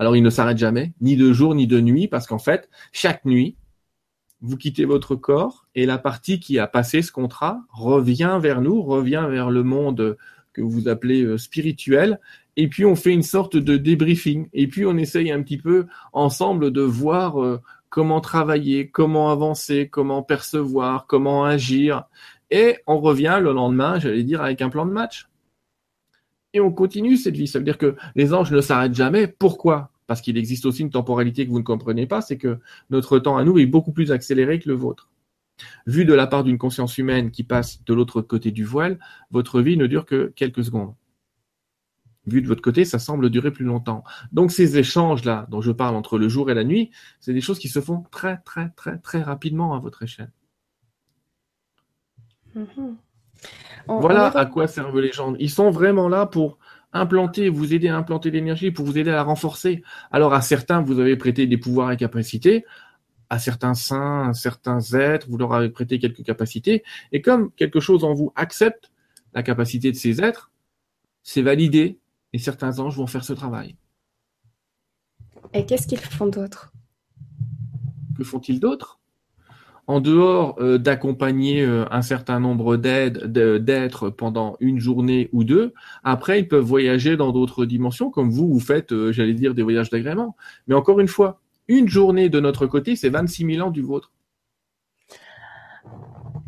Alors 0.00 0.16
ils 0.16 0.22
ne 0.22 0.30
s'arrêtent 0.30 0.56
jamais, 0.56 0.94
ni 1.02 1.14
de 1.14 1.30
jour 1.30 1.54
ni 1.54 1.66
de 1.66 1.78
nuit, 1.78 2.08
parce 2.08 2.26
qu'en 2.26 2.38
fait, 2.38 2.70
chaque 2.90 3.26
nuit, 3.26 3.56
vous 4.40 4.56
quittez 4.56 4.86
votre 4.86 5.14
corps 5.14 5.66
et 5.74 5.84
la 5.84 5.98
partie 5.98 6.40
qui 6.40 6.58
a 6.58 6.66
passé 6.66 7.02
ce 7.02 7.12
contrat 7.12 7.60
revient 7.70 8.38
vers 8.40 8.62
nous, 8.62 8.80
revient 8.80 9.26
vers 9.28 9.50
le 9.50 9.62
monde 9.62 10.16
que 10.54 10.62
vous 10.62 10.88
appelez 10.88 11.22
euh, 11.22 11.36
spirituel. 11.36 12.18
Et 12.56 12.66
puis 12.66 12.86
on 12.86 12.96
fait 12.96 13.12
une 13.12 13.22
sorte 13.22 13.58
de 13.58 13.76
débriefing. 13.76 14.48
Et 14.54 14.68
puis 14.68 14.86
on 14.86 14.96
essaye 14.96 15.30
un 15.30 15.42
petit 15.42 15.58
peu 15.58 15.86
ensemble 16.14 16.70
de 16.70 16.80
voir 16.80 17.42
euh, 17.42 17.60
comment 17.90 18.22
travailler, 18.22 18.88
comment 18.88 19.30
avancer, 19.30 19.88
comment 19.88 20.22
percevoir, 20.22 21.06
comment 21.06 21.44
agir. 21.44 22.04
Et 22.50 22.78
on 22.86 23.00
revient 23.00 23.38
le 23.42 23.52
lendemain, 23.52 23.98
j'allais 23.98 24.24
dire, 24.24 24.40
avec 24.40 24.62
un 24.62 24.70
plan 24.70 24.86
de 24.86 24.92
match. 24.92 25.29
Et 26.52 26.60
on 26.60 26.72
continue 26.72 27.16
cette 27.16 27.36
vie. 27.36 27.46
Ça 27.46 27.58
veut 27.58 27.64
dire 27.64 27.78
que 27.78 27.96
les 28.16 28.34
anges 28.34 28.50
ne 28.50 28.60
s'arrêtent 28.60 28.94
jamais. 28.94 29.26
Pourquoi? 29.26 29.92
Parce 30.06 30.20
qu'il 30.20 30.36
existe 30.36 30.66
aussi 30.66 30.82
une 30.82 30.90
temporalité 30.90 31.46
que 31.46 31.50
vous 31.50 31.60
ne 31.60 31.64
comprenez 31.64 32.06
pas, 32.06 32.20
c'est 32.20 32.36
que 32.36 32.58
notre 32.90 33.18
temps 33.20 33.36
à 33.36 33.44
nous 33.44 33.58
est 33.58 33.66
beaucoup 33.66 33.92
plus 33.92 34.10
accéléré 34.10 34.58
que 34.58 34.68
le 34.68 34.74
vôtre. 34.74 35.10
Vu 35.86 36.04
de 36.04 36.14
la 36.14 36.26
part 36.26 36.42
d'une 36.42 36.58
conscience 36.58 36.98
humaine 36.98 37.30
qui 37.30 37.44
passe 37.44 37.84
de 37.84 37.94
l'autre 37.94 38.20
côté 38.20 38.50
du 38.50 38.64
voile, 38.64 38.98
votre 39.30 39.60
vie 39.60 39.76
ne 39.76 39.86
dure 39.86 40.06
que 40.06 40.32
quelques 40.34 40.64
secondes. 40.64 40.94
Vu 42.26 42.42
de 42.42 42.48
votre 42.48 42.62
côté, 42.62 42.84
ça 42.84 42.98
semble 42.98 43.30
durer 43.30 43.50
plus 43.50 43.64
longtemps. 43.64 44.04
Donc 44.32 44.52
ces 44.52 44.78
échanges-là 44.78 45.46
dont 45.50 45.60
je 45.60 45.72
parle 45.72 45.96
entre 45.96 46.18
le 46.18 46.28
jour 46.28 46.50
et 46.50 46.54
la 46.54 46.64
nuit, 46.64 46.90
c'est 47.20 47.32
des 47.32 47.40
choses 47.40 47.58
qui 47.58 47.68
se 47.68 47.80
font 47.80 48.02
très 48.10 48.38
très 48.38 48.70
très 48.70 48.98
très 48.98 49.22
rapidement 49.22 49.74
à 49.74 49.78
votre 49.78 50.02
échelle. 50.02 50.32
Voilà 53.86 54.26
à 54.26 54.46
quoi 54.46 54.66
servent 54.66 55.00
les 55.00 55.12
gens. 55.12 55.34
Ils 55.38 55.50
sont 55.50 55.70
vraiment 55.70 56.08
là 56.08 56.26
pour 56.26 56.58
implanter, 56.92 57.48
vous 57.48 57.72
aider 57.72 57.88
à 57.88 57.96
implanter 57.96 58.30
l'énergie, 58.30 58.70
pour 58.70 58.84
vous 58.84 58.98
aider 58.98 59.10
à 59.10 59.14
la 59.14 59.22
renforcer. 59.22 59.82
Alors 60.10 60.34
à 60.34 60.42
certains, 60.42 60.80
vous 60.82 60.98
avez 60.98 61.16
prêté 61.16 61.46
des 61.46 61.56
pouvoirs 61.56 61.92
et 61.92 61.96
capacités, 61.96 62.64
à 63.28 63.38
certains 63.38 63.74
saints, 63.74 64.28
à 64.28 64.32
certains 64.32 64.80
êtres, 64.80 65.28
vous 65.28 65.38
leur 65.38 65.54
avez 65.54 65.70
prêté 65.70 65.98
quelques 65.98 66.24
capacités, 66.24 66.82
et 67.12 67.22
comme 67.22 67.52
quelque 67.52 67.78
chose 67.78 68.02
en 68.02 68.12
vous 68.12 68.32
accepte 68.34 68.90
la 69.34 69.42
capacité 69.42 69.92
de 69.92 69.96
ces 69.96 70.20
êtres, 70.20 70.50
c'est 71.22 71.42
validé, 71.42 72.00
et 72.32 72.38
certains 72.38 72.80
anges 72.80 72.96
vont 72.96 73.06
faire 73.06 73.24
ce 73.24 73.32
travail. 73.32 73.76
Et 75.52 75.64
qu'est-ce 75.66 75.86
qu'ils 75.86 75.98
font 75.98 76.26
d'autre? 76.26 76.72
Que 78.16 78.24
font-ils 78.24 78.60
d'autre? 78.60 78.99
En 79.86 80.00
dehors 80.00 80.56
euh, 80.60 80.78
d'accompagner 80.78 81.62
euh, 81.62 81.84
un 81.90 82.02
certain 82.02 82.38
nombre 82.38 82.76
d'êtres 82.76 84.10
pendant 84.10 84.56
une 84.60 84.78
journée 84.78 85.28
ou 85.32 85.42
deux, 85.42 85.74
après 86.04 86.40
ils 86.40 86.48
peuvent 86.48 86.64
voyager 86.64 87.16
dans 87.16 87.32
d'autres 87.32 87.64
dimensions, 87.64 88.10
comme 88.10 88.30
vous, 88.30 88.48
vous 88.52 88.60
faites, 88.60 88.92
euh, 88.92 89.12
j'allais 89.12 89.34
dire, 89.34 89.54
des 89.54 89.62
voyages 89.62 89.90
d'agrément. 89.90 90.36
Mais 90.68 90.74
encore 90.74 91.00
une 91.00 91.08
fois, 91.08 91.40
une 91.68 91.88
journée 91.88 92.28
de 92.28 92.40
notre 92.40 92.66
côté, 92.66 92.96
c'est 92.96 93.08
26 93.08 93.54
000 93.54 93.66
ans 93.66 93.70
du 93.70 93.82
vôtre. 93.82 94.12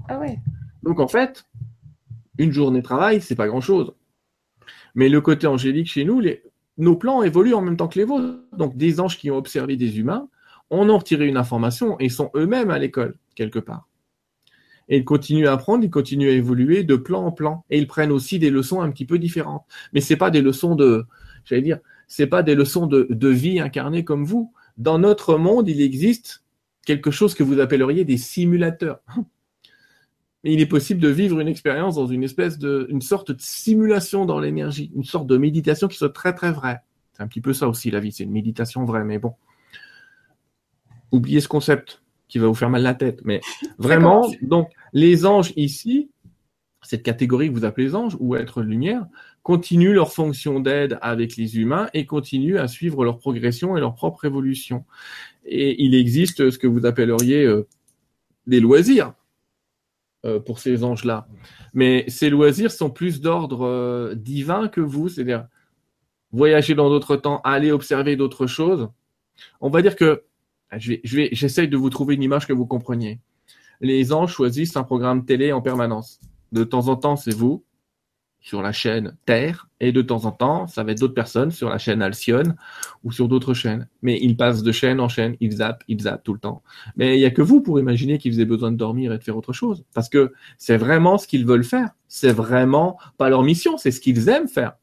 Ah 0.09 0.19
ouais. 0.19 0.39
Donc 0.83 1.01
en 1.01 1.09
fait, 1.09 1.47
une 2.39 2.53
journée 2.53 2.81
de 2.81 2.85
travail, 2.85 3.21
c'est 3.21 3.37
pas 3.37 3.47
grand-chose. 3.47 3.93
Mais 4.95 5.09
le 5.09 5.21
côté 5.21 5.47
angélique 5.47 5.89
chez 5.89 6.05
nous, 6.05 6.23
nos 6.79 6.97
plans 6.97 7.23
évoluent 7.23 7.55
en 7.55 7.63
même 7.63 7.77
temps 7.77 7.89
que 7.89 7.99
les 7.99 8.05
vôtres. 8.05 8.39
Donc 8.57 8.77
des 8.77 9.01
anges 9.01 9.19
qui 9.19 9.31
ont 9.31 9.37
observé 9.37 9.77
des 9.77 9.99
humains, 9.99 10.29
on 10.73 10.89
en 10.89 10.99
retiré 10.99 11.28
une 11.28 11.36
information 11.36 11.97
et 12.01 12.09
sont 12.09 12.31
eux-mêmes 12.35 12.70
à 12.70 12.78
l'école, 12.78 13.16
quelque 13.36 13.61
part. 13.61 13.89
Et 14.89 14.99
ils 14.99 15.05
continuent 15.05 15.47
à 15.47 15.53
apprendre, 15.53 15.85
ils 15.85 15.90
continuent 15.90 16.28
à 16.28 16.32
évoluer 16.32 16.82
de 16.82 16.97
plan 16.97 17.24
en 17.24 17.31
plan. 17.32 17.65
Et 17.70 17.78
ils 17.78 17.86
prennent 17.86 18.11
aussi 18.11 18.40
des 18.40 18.51
leçons 18.51 18.81
un 18.81 18.90
petit 18.90 19.07
peu 19.07 19.19
différentes. 19.19 19.65
Mais 19.93 20.01
c'est 20.01 20.16
pas 20.16 20.31
des 20.31 20.43
leçons 20.43 20.74
de, 20.74 21.05
j'allais 21.44 21.62
dire, 21.62 21.78
c'est 22.09 22.27
pas 22.27 22.43
des 22.43 22.57
leçons 22.57 22.86
de, 22.86 23.07
de 23.09 23.28
vie 23.28 23.61
incarnées 23.61 24.05
comme 24.05 24.24
vous 24.24 24.53
dans 24.78 24.99
notre 24.99 25.36
monde, 25.36 25.69
il 25.69 25.81
existe 25.81 26.44
quelque 26.85 27.11
chose 27.11 27.35
que 27.35 27.43
vous 27.43 27.61
appelleriez 27.61 28.05
des 28.05 28.16
simulateurs. 28.16 29.01
Mais 30.44 30.53
il 30.53 30.61
est 30.61 30.66
possible 30.66 31.01
de 31.01 31.09
vivre 31.09 31.39
une 31.39 31.47
expérience 31.47 31.94
dans 31.94 32.07
une 32.07 32.24
espèce 32.24 32.59
de, 32.59 32.86
une 32.90 33.01
sorte 33.01 33.31
de 33.31 33.40
simulation 33.40 34.27
dans 34.27 34.40
l'énergie, 34.40 34.90
une 34.94 35.05
sorte 35.05 35.28
de 35.28 35.36
méditation 35.36 35.86
qui 35.86 35.97
soit 35.97 36.12
très 36.12 36.35
très 36.35 36.51
vraie. 36.51 36.81
C'est 37.12 37.23
un 37.23 37.28
petit 37.28 37.40
peu 37.40 37.53
ça 37.53 37.69
aussi 37.69 37.90
la 37.90 38.01
vie, 38.01 38.11
c'est 38.11 38.24
une 38.24 38.32
méditation 38.32 38.85
vraie, 38.85 39.05
mais 39.05 39.19
bon. 39.19 39.35
Oubliez 41.13 41.41
ce 41.41 41.49
concept 41.49 42.03
qui 42.29 42.39
va 42.39 42.47
vous 42.47 42.55
faire 42.55 42.71
mal 42.71 42.83
la 42.83 42.95
tête, 42.95 43.21
mais 43.25 43.41
vraiment, 43.79 44.29
donc 44.41 44.71
les 44.93 45.27
anges 45.27 45.53
ici, 45.57 46.11
cette 46.83 47.03
catégorie 47.03 47.49
que 47.49 47.55
vous 47.55 47.65
appelez 47.65 47.87
les 47.87 47.95
anges 47.95 48.17
ou 48.19 48.35
être 48.35 48.63
lumière, 48.63 49.07
continuent 49.43 49.93
leur 49.93 50.13
fonction 50.13 50.61
d'aide 50.61 50.99
avec 51.03 51.37
les 51.37 51.59
humains 51.59 51.89
et 51.95 52.07
continuent 52.07 52.59
à 52.59 52.69
suivre 52.69 53.05
leur 53.05 53.19
progression 53.19 53.77
et 53.77 53.81
leur 53.81 53.95
propre 53.95 54.25
évolution. 54.25 54.85
Et 55.45 55.83
il 55.83 55.95
existe 55.95 56.51
ce 56.51 56.59
que 56.59 56.67
vous 56.67 56.87
appelleriez 56.87 57.45
euh, 57.45 57.67
des 58.47 58.61
loisirs 58.61 59.15
euh, 60.25 60.39
pour 60.39 60.61
ces 60.61 60.85
anges-là. 60.85 61.27
Mais 61.75 62.05
ces 62.09 62.31
loisirs 62.31 62.71
sont 62.71 62.91
plus 62.91 63.21
d'ordre 63.21 63.67
euh, 63.67 64.15
divin 64.15 64.69
que 64.69 64.81
vous, 64.81 65.09
c'est-à-dire 65.09 65.47
voyager 66.31 66.75
dans 66.75 66.89
d'autres 66.89 67.17
temps, 67.17 67.41
aller 67.43 67.73
observer 67.73 68.17
d'autres 68.17 68.47
choses. 68.47 68.89
On 69.61 69.69
va 69.69 69.83
dire 69.83 69.97
que 69.97 70.23
je 70.78 70.90
vais, 70.90 71.01
je 71.05 71.28
j'essaye 71.32 71.69
de 71.69 71.77
vous 71.77 71.90
trouver 71.90 72.15
une 72.15 72.23
image 72.23 72.47
que 72.47 72.53
vous 72.53 72.66
compreniez. 72.66 73.20
Les 73.81 74.12
anges 74.12 74.32
choisissent 74.32 74.77
un 74.77 74.85
programme 74.85 75.24
télé 75.24 75.53
en 75.53 75.61
permanence. 75.61 76.20
De 76.53 76.65
temps 76.65 76.89
en 76.89 76.97
temps, 76.97 77.16
c'est 77.16 77.35
vous 77.35 77.65
sur 78.43 78.61
la 78.61 78.73
chaîne 78.73 79.16
Terre, 79.24 79.69
et 79.81 79.93
de 79.93 80.03
temps 80.03 80.24
en 80.24 80.32
temps, 80.32 80.66
ça 80.66 80.82
va 80.82 80.93
être 80.93 81.01
d'autres 81.01 81.15
personnes 81.15 81.53
sur 81.53 81.69
la 81.69 81.78
chaîne 81.78 82.03
Alcyone 82.03 82.57
ou 83.05 83.12
sur 83.12 83.28
d'autres 83.28 83.55
chaînes. 83.55 83.89
Mais 84.03 84.19
ils 84.20 84.36
passent 84.36 84.65
de 84.65 84.73
chaîne 84.73 85.01
en 85.01 85.09
chaîne, 85.09 85.36
ils 85.40 85.53
zappent, 85.53 85.85
ils 85.89 86.01
zappent 86.01 86.24
tout 86.24 86.35
le 86.35 86.40
temps. 86.40 86.62
Mais 86.97 87.16
il 87.16 87.20
n'y 87.20 87.24
a 87.24 87.31
que 87.31 87.40
vous 87.40 87.61
pour 87.61 87.78
imaginer 87.78 88.19
qu'ils 88.19 88.40
aient 88.40 88.44
besoin 88.44 88.73
de 88.73 88.77
dormir 88.77 89.12
et 89.12 89.19
de 89.19 89.23
faire 89.23 89.36
autre 89.36 89.53
chose. 89.53 89.85
Parce 89.94 90.09
que 90.09 90.32
c'est 90.59 90.77
vraiment 90.77 91.19
ce 91.19 91.28
qu'ils 91.28 91.47
veulent 91.47 91.65
faire. 91.65 91.90
C'est 92.09 92.32
vraiment 92.32 92.99
pas 93.16 93.28
leur 93.28 93.44
mission, 93.44 93.77
c'est 93.78 93.93
ce 93.93 94.01
qu'ils 94.01 94.28
aiment 94.28 94.49
faire. 94.49 94.74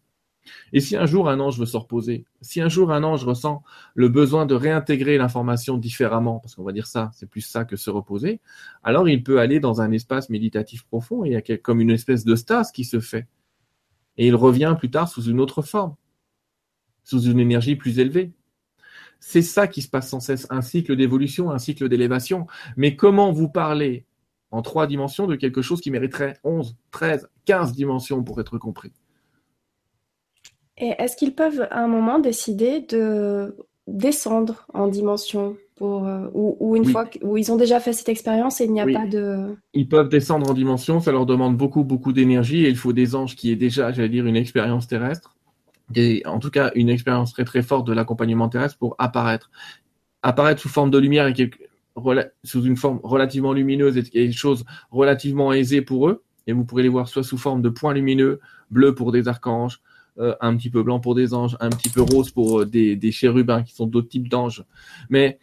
Et 0.74 0.80
si 0.80 0.96
un 0.96 1.06
jour 1.06 1.30
un 1.30 1.40
ange 1.40 1.60
veut 1.60 1.66
se 1.66 1.78
reposer, 1.78 2.26
si 2.42 2.62
un 2.62 2.70
jour 2.70 2.92
un 2.92 3.04
ange 3.04 3.24
ressent 3.24 3.64
le 3.94 4.10
besoin 4.10 4.46
de 4.46 4.56
réintégrer 4.56 5.18
l'information 5.18 5.78
différemment, 5.78 6.40
parce 6.40 6.56
qu'on 6.56 6.64
va 6.64 6.72
dire 6.72 6.88
ça, 6.88 7.12
c'est 7.14 7.30
plus 7.30 7.42
ça 7.42 7.66
que 7.66 7.76
se 7.76 7.90
reposer, 7.90 8.40
alors 8.84 9.08
il 9.10 9.24
peut 9.24 9.40
aller 9.40 9.60
dans 9.60 9.82
un 9.82 9.92
espace 9.92 10.30
méditatif 10.30 10.84
profond 10.86 11.24
et 11.26 11.30
il 11.30 11.34
y 11.34 11.52
a 11.52 11.58
comme 11.58 11.82
une 11.82 11.92
espèce 11.92 12.26
de 12.26 12.36
stase 12.36 12.72
qui 12.72 12.84
se 12.84 13.00
fait 13.00 13.28
et 14.20 14.28
il 14.28 14.36
revient 14.36 14.76
plus 14.78 14.92
tard 14.92 15.08
sous 15.08 15.24
une 15.24 15.40
autre 15.40 15.62
forme, 15.62 15.96
sous 17.04 17.22
une 17.22 17.40
énergie 17.40 17.78
plus 17.78 18.00
élevée. 18.00 18.34
C'est 19.22 19.42
ça 19.42 19.68
qui 19.68 19.82
se 19.82 19.90
passe 19.90 20.10
sans 20.10 20.20
cesse, 20.20 20.46
un 20.50 20.62
cycle 20.62 20.96
d'évolution, 20.98 21.52
un 21.52 21.58
cycle 21.58 21.88
d'élévation. 21.88 22.46
Mais 22.76 22.98
comment 22.98 23.32
vous 23.32 23.50
parlez 23.50 24.06
en 24.52 24.62
trois 24.62 24.88
dimensions 24.88 25.26
de 25.26 25.36
quelque 25.36 25.62
chose 25.62 25.80
qui 25.80 25.90
mériterait 25.90 26.38
11, 26.44 26.78
13, 26.92 27.30
15 27.46 27.74
dimensions 27.74 28.24
pour 28.24 28.42
être 28.42 28.58
compris? 28.58 28.92
Et 30.80 30.94
est-ce 30.98 31.18
qu'ils 31.18 31.36
peuvent 31.36 31.68
à 31.72 31.84
un 31.84 31.88
moment 31.88 32.20
décider 32.20 32.82
de 32.82 33.56
descendre 33.88 34.66
en 34.74 34.88
dimension 34.88 35.58
pour, 35.76 36.06
euh, 36.06 36.28
ou, 36.34 36.76
une 36.76 36.86
fois 36.86 37.06
où 37.22 37.38
ils 37.38 37.52
ont 37.52 37.56
déjà 37.56 37.80
fait 37.80 37.94
cette 37.94 38.10
expérience 38.10 38.60
et 38.60 38.66
il 38.66 38.72
n'y 38.72 38.82
a 38.82 38.86
pas 38.86 39.08
de... 39.08 39.56
Ils 39.74 39.88
peuvent 39.88 40.10
descendre 40.10 40.50
en 40.50 40.54
dimension, 40.54 41.00
ça 41.00 41.12
leur 41.12 41.26
demande 41.26 41.58
beaucoup, 41.58 41.84
beaucoup 41.84 42.12
d'énergie 42.12 42.66
et 42.66 42.70
il 42.70 42.76
faut 42.76 42.94
des 42.94 43.16
anges 43.16 43.36
qui 43.36 43.52
aient 43.52 43.56
déjà, 43.56 43.92
j'allais 43.92 44.10
dire, 44.10 44.26
une 44.26 44.36
expérience 44.36 44.88
terrestre, 44.88 45.36
et 45.96 46.22
en 46.26 46.40
tout 46.40 46.52
cas 46.52 46.72
une 46.76 46.90
expérience 46.90 47.34
très 47.34 47.46
très 47.46 47.62
forte 47.62 47.88
de 47.88 47.94
l'accompagnement 47.94 48.50
terrestre 48.50 48.78
pour 48.78 48.96
apparaître. 49.00 49.50
Apparaître 50.22 50.62
sous 50.62 50.70
forme 50.70 50.92
de 50.92 50.98
lumière 50.98 51.28
et 51.28 51.34
quelque, 51.34 51.58
sous 52.44 52.64
une 52.64 52.76
forme 52.76 53.00
relativement 53.04 53.54
lumineuse 53.54 53.98
et 53.98 54.04
quelque 54.04 54.34
chose 54.34 54.66
relativement 54.92 55.54
aisé 55.54 55.82
pour 55.82 56.10
eux, 56.10 56.24
et 56.46 56.52
vous 56.52 56.66
pourrez 56.66 56.84
les 56.84 56.90
voir 56.90 57.08
soit 57.08 57.24
sous 57.24 57.38
forme 57.38 57.62
de 57.62 57.70
points 57.70 57.94
lumineux, 57.94 58.42
bleus 58.70 58.94
pour 58.94 59.14
des 59.14 59.30
archanges, 59.30 59.82
euh, 60.20 60.36
un 60.42 60.56
petit 60.56 60.70
peu 60.70 60.84
blanc 60.84 61.00
pour 61.00 61.16
des 61.16 61.34
anges, 61.34 61.58
un 61.60 61.70
petit 61.70 61.90
peu 61.90 62.02
rose 62.02 62.32
pour 62.32 62.62
euh, 62.62 62.66
des, 62.66 62.96
des 62.96 63.12
chérubins 63.12 63.64
qui 63.64 63.74
sont 63.74 63.88
d'autres 63.88 64.10
types 64.10 64.30
d'anges, 64.30 64.64
mais 65.10 65.40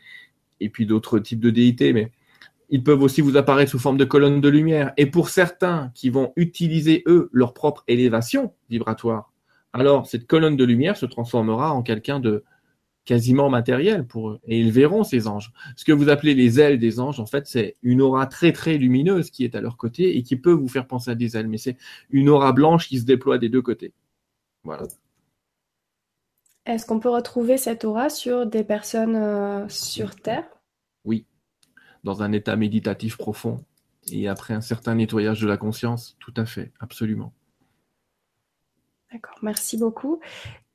et 0.60 0.68
puis 0.68 0.86
d'autres 0.86 1.18
types 1.18 1.40
de 1.40 1.50
déités, 1.50 1.92
mais 1.92 2.10
ils 2.70 2.82
peuvent 2.82 3.02
aussi 3.02 3.20
vous 3.20 3.36
apparaître 3.36 3.70
sous 3.70 3.78
forme 3.78 3.96
de 3.96 4.04
colonnes 4.04 4.40
de 4.40 4.48
lumière. 4.48 4.92
Et 4.96 5.06
pour 5.06 5.28
certains 5.28 5.92
qui 5.94 6.10
vont 6.10 6.32
utiliser 6.36 7.04
eux 7.06 7.28
leur 7.32 7.54
propre 7.54 7.84
élévation 7.88 8.52
vibratoire, 8.70 9.32
alors 9.72 10.06
cette 10.06 10.26
colonne 10.26 10.56
de 10.56 10.64
lumière 10.64 10.96
se 10.96 11.06
transformera 11.06 11.72
en 11.72 11.82
quelqu'un 11.82 12.20
de 12.20 12.44
quasiment 13.04 13.48
matériel 13.48 14.04
pour 14.04 14.30
eux. 14.30 14.40
Et 14.46 14.58
ils 14.58 14.72
verront 14.72 15.04
ces 15.04 15.28
anges. 15.28 15.52
Ce 15.76 15.84
que 15.84 15.92
vous 15.92 16.08
appelez 16.08 16.34
les 16.34 16.58
ailes 16.58 16.78
des 16.78 16.98
anges, 16.98 17.20
en 17.20 17.26
fait, 17.26 17.46
c'est 17.46 17.76
une 17.82 18.02
aura 18.02 18.26
très 18.26 18.52
très 18.52 18.78
lumineuse 18.78 19.30
qui 19.30 19.44
est 19.44 19.54
à 19.54 19.60
leur 19.60 19.76
côté 19.76 20.16
et 20.16 20.22
qui 20.22 20.36
peut 20.36 20.52
vous 20.52 20.68
faire 20.68 20.86
penser 20.86 21.10
à 21.12 21.14
des 21.14 21.36
ailes. 21.36 21.46
Mais 21.46 21.58
c'est 21.58 21.76
une 22.10 22.28
aura 22.28 22.52
blanche 22.52 22.88
qui 22.88 22.98
se 22.98 23.04
déploie 23.04 23.38
des 23.38 23.48
deux 23.48 23.62
côtés. 23.62 23.92
Voilà. 24.66 24.82
Est-ce 26.66 26.84
qu'on 26.84 26.98
peut 26.98 27.08
retrouver 27.08 27.56
cette 27.56 27.84
aura 27.84 28.10
sur 28.10 28.46
des 28.46 28.64
personnes 28.64 29.14
euh, 29.14 29.68
sur 29.68 30.16
Terre? 30.16 30.44
Oui, 31.04 31.24
dans 32.02 32.24
un 32.24 32.32
état 32.32 32.56
méditatif 32.56 33.16
profond 33.16 33.64
et 34.10 34.26
après 34.26 34.54
un 34.54 34.60
certain 34.60 34.96
nettoyage 34.96 35.40
de 35.40 35.46
la 35.46 35.56
conscience, 35.56 36.16
tout 36.18 36.34
à 36.36 36.46
fait, 36.46 36.72
absolument. 36.80 37.32
D'accord, 39.12 39.38
merci 39.40 39.76
beaucoup. 39.76 40.18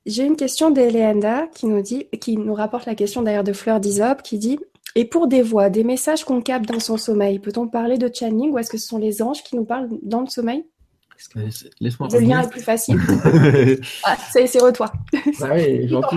J'ai 0.05 0.23
une 0.23 0.37
question 0.37 0.71
d'Eleanda 0.71 1.47
qui 1.47 1.65
nous 1.67 1.81
dit, 1.81 2.07
qui 2.21 2.37
nous 2.37 2.53
rapporte 2.53 2.85
la 2.85 2.95
question 2.95 3.21
d'ailleurs 3.21 3.43
de 3.43 3.51
Fleur 3.51 3.81
d'Isop, 3.81 4.21
qui 4.23 4.37
dit 4.39 4.57
Et 4.95 5.03
pour 5.03 5.27
des 5.27 5.41
voix, 5.41 5.69
des 5.69 5.83
messages 5.83 6.23
qu'on 6.23 6.41
capte 6.41 6.65
dans 6.65 6.79
son 6.79 6.95
sommeil, 6.95 7.39
peut-on 7.39 7.67
parler 7.67 7.97
de 7.97 8.09
channeling 8.11 8.51
ou 8.51 8.57
est-ce 8.57 8.69
que 8.69 8.77
ce 8.77 8.87
sont 8.87 8.99
les 8.99 9.21
anges 9.21 9.43
qui 9.43 9.57
nous 9.57 9.65
parlent 9.65 9.89
dans 10.01 10.21
le 10.21 10.27
sommeil? 10.27 10.65
Laisse-moi 11.79 12.07
Le 12.11 12.19
lien 12.19 12.41
est 12.41 12.49
plus 12.49 12.61
facile. 12.61 12.99
ah, 14.03 14.17
c'est 14.31 14.45
toi. 14.73 14.91
Bah 15.39 15.49
oui, 15.53 15.87
gentil. 15.89 16.15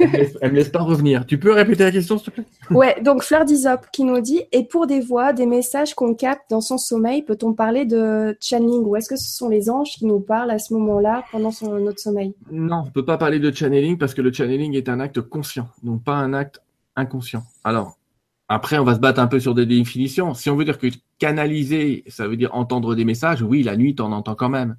Elle, 0.00 0.08
me 0.08 0.48
me 0.48 0.54
laisse 0.54 0.68
pas 0.68 0.82
revenir. 0.82 1.26
Tu 1.26 1.38
peux 1.38 1.52
répéter 1.52 1.84
la 1.84 1.92
question, 1.92 2.18
s'il 2.18 2.26
te 2.26 2.30
plaît? 2.30 2.44
Ouais, 2.70 2.96
donc 3.02 3.22
Fleur 3.22 3.44
d'Isop 3.44 3.86
qui 3.92 4.04
nous 4.04 4.20
dit 4.20 4.42
Et 4.52 4.64
pour 4.64 4.86
des 4.86 5.00
voix, 5.00 5.32
des 5.32 5.46
messages 5.46 5.94
qu'on 5.94 6.14
capte 6.14 6.50
dans 6.50 6.60
son 6.60 6.78
sommeil, 6.78 7.22
peut-on 7.22 7.52
parler 7.52 7.84
de 7.84 8.36
channeling 8.40 8.84
ou 8.84 8.96
est-ce 8.96 9.08
que 9.08 9.16
ce 9.16 9.36
sont 9.36 9.48
les 9.48 9.70
anges 9.70 9.92
qui 9.92 10.06
nous 10.06 10.20
parlent 10.20 10.50
à 10.50 10.58
ce 10.58 10.74
moment-là 10.74 11.24
pendant 11.30 11.50
son, 11.50 11.78
notre 11.78 12.00
sommeil? 12.00 12.34
Non, 12.50 12.84
on 12.86 12.90
peut 12.90 13.04
pas 13.04 13.18
parler 13.18 13.38
de 13.38 13.54
channeling 13.54 13.98
parce 13.98 14.14
que 14.14 14.22
le 14.22 14.32
channeling 14.32 14.74
est 14.74 14.88
un 14.88 15.00
acte 15.00 15.20
conscient, 15.20 15.68
donc 15.82 16.02
pas 16.02 16.14
un 16.14 16.32
acte 16.32 16.60
inconscient. 16.96 17.42
Alors, 17.64 17.96
après, 18.48 18.78
on 18.78 18.84
va 18.84 18.94
se 18.94 19.00
battre 19.00 19.20
un 19.20 19.26
peu 19.26 19.40
sur 19.40 19.54
des 19.54 19.66
définitions. 19.66 20.34
Si 20.34 20.50
on 20.50 20.56
veut 20.56 20.64
dire 20.64 20.78
que 20.78 20.88
canaliser, 21.18 22.04
ça 22.08 22.28
veut 22.28 22.36
dire 22.36 22.54
entendre 22.54 22.94
des 22.94 23.04
messages, 23.04 23.42
oui, 23.42 23.62
la 23.62 23.76
nuit, 23.76 23.96
en 23.98 24.12
entends 24.12 24.34
quand 24.34 24.50
même. 24.50 24.76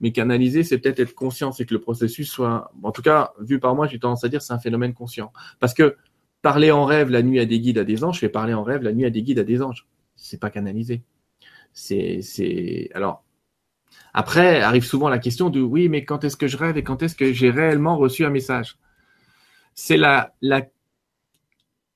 Mais 0.00 0.12
canaliser, 0.12 0.62
c'est 0.62 0.78
peut-être 0.78 1.00
être 1.00 1.14
conscient, 1.14 1.50
c'est 1.50 1.66
que 1.66 1.74
le 1.74 1.80
processus 1.80 2.30
soit, 2.30 2.70
en 2.82 2.92
tout 2.92 3.02
cas, 3.02 3.32
vu 3.40 3.58
par 3.58 3.74
moi, 3.74 3.88
j'ai 3.88 3.98
tendance 3.98 4.22
à 4.22 4.28
dire 4.28 4.42
c'est 4.42 4.52
un 4.52 4.60
phénomène 4.60 4.94
conscient. 4.94 5.32
Parce 5.58 5.74
que 5.74 5.96
parler 6.42 6.70
en 6.70 6.84
rêve 6.84 7.10
la 7.10 7.22
nuit 7.22 7.40
à 7.40 7.46
des 7.46 7.58
guides, 7.58 7.78
à 7.78 7.84
des 7.84 8.04
anges, 8.04 8.14
je 8.16 8.20
fais 8.20 8.28
parler 8.28 8.54
en 8.54 8.62
rêve 8.62 8.82
la 8.82 8.92
nuit 8.92 9.04
à 9.04 9.10
des 9.10 9.22
guides, 9.22 9.40
à 9.40 9.44
des 9.44 9.60
anges. 9.60 9.86
C'est 10.14 10.38
pas 10.38 10.50
canalisé. 10.50 11.02
C'est, 11.72 12.20
c'est, 12.22 12.90
alors, 12.94 13.24
après, 14.14 14.60
arrive 14.60 14.84
souvent 14.84 15.08
la 15.08 15.18
question 15.18 15.50
de 15.50 15.60
oui, 15.60 15.88
mais 15.88 16.04
quand 16.04 16.22
est-ce 16.22 16.36
que 16.36 16.46
je 16.46 16.56
rêve 16.56 16.76
et 16.76 16.84
quand 16.84 17.02
est-ce 17.02 17.16
que 17.16 17.32
j'ai 17.32 17.50
réellement 17.50 17.96
reçu 17.96 18.24
un 18.24 18.30
message? 18.30 18.78
C'est 19.74 19.96
la, 19.96 20.34
la 20.40 20.62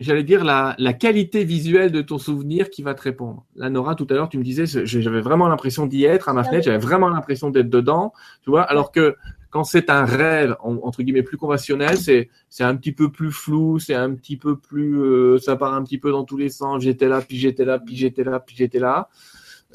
j'allais 0.03 0.25
dire, 0.25 0.45
la, 0.45 0.93
qualité 0.93 1.45
visuelle 1.45 1.91
de 1.91 2.03
ton 2.03 2.19
souvenir 2.19 2.71
qui 2.71 2.83
va 2.83 2.95
te 2.95 3.03
répondre. 3.03 3.45
Là, 3.57 3.71
Nora, 3.71 3.95
tout 3.95 4.07
à 4.11 4.15
l'heure, 4.15 4.29
tu 4.29 4.39
me 4.39 4.45
disais, 4.45 4.67
j'avais 4.67 5.21
vraiment 5.21 5.49
l'impression 5.49 5.87
d'y 5.87 6.05
être 6.05 6.29
à 6.29 6.33
ma 6.33 6.45
fenêtre, 6.45 6.65
j'avais 6.65 6.79
vraiment 6.79 7.09
l'impression 7.09 7.51
d'être 7.51 7.71
dedans, 7.71 8.13
tu 8.43 8.51
vois, 8.51 8.63
alors 8.63 8.93
que 8.93 9.17
quand 9.51 9.65
c'est 9.65 9.91
un 9.91 10.07
rêve, 10.07 10.57
entre 10.61 11.03
guillemets, 11.03 11.23
plus 11.23 11.37
conventionnel, 11.37 11.99
c'est, 11.99 12.31
c'est 12.49 12.65
un 12.65 12.75
petit 12.75 12.93
peu 12.93 13.13
plus 13.13 13.31
flou, 13.31 13.79
c'est 13.79 13.95
un 13.95 14.15
petit 14.15 14.39
peu 14.39 14.57
plus, 14.57 14.99
euh, 15.03 15.39
ça 15.39 15.57
part 15.57 15.75
un 15.75 15.85
petit 15.85 15.99
peu 15.99 16.11
dans 16.11 16.25
tous 16.25 16.39
les 16.39 16.49
sens, 16.49 16.83
j'étais 16.83 17.07
là, 17.07 17.21
puis 17.21 17.37
j'étais 17.37 17.67
là, 17.67 17.79
puis 17.79 17.95
j'étais 17.95 18.25
là, 18.25 18.41
puis 18.41 18.57
j'étais 18.57 18.79
là. 18.79 19.11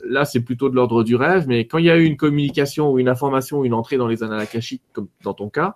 Là, 0.03 0.25
c'est 0.25 0.41
plutôt 0.41 0.69
de 0.69 0.75
l'ordre 0.75 1.03
du 1.03 1.15
rêve, 1.15 1.47
mais 1.47 1.67
quand 1.67 1.77
il 1.77 1.85
y 1.85 1.91
a 1.91 1.97
eu 1.97 2.05
une 2.05 2.17
communication 2.17 2.91
ou 2.91 2.97
une 2.97 3.07
information, 3.07 3.59
ou 3.59 3.65
une 3.65 3.73
entrée 3.73 3.97
dans 3.97 4.07
les 4.07 4.23
annales 4.23 4.39
akashiques, 4.39 4.83
comme 4.93 5.09
dans 5.23 5.35
ton 5.35 5.49
cas, 5.49 5.75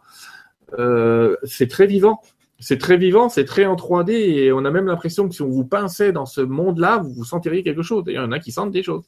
euh, 0.80 1.36
c'est 1.44 1.68
très 1.68 1.86
vivant 1.86 2.22
c'est 2.62 2.78
très 2.78 2.96
vivant, 2.96 3.28
c'est 3.28 3.46
très 3.46 3.66
en 3.66 3.76
3D 3.76 4.12
et 4.12 4.52
on 4.52 4.64
a 4.66 4.72
même 4.72 4.86
l'impression 4.86 5.28
que 5.28 5.34
si 5.34 5.42
on 5.42 5.50
vous 5.50 5.66
pinçait 5.66 6.12
dans 6.12 6.28
ce 6.28 6.42
monde-là, 6.42 7.00
vous 7.00 7.12
vous 7.12 7.26
sentiriez 7.26 7.64
quelque 7.64 7.82
chose. 7.82 8.04
D'ailleurs, 8.04 8.24
il 8.24 8.28
y 8.28 8.30
en 8.30 8.32
a 8.32 8.40
qui 8.40 8.52
sentent 8.52 8.72
des 8.72 8.84
choses. 8.84 9.04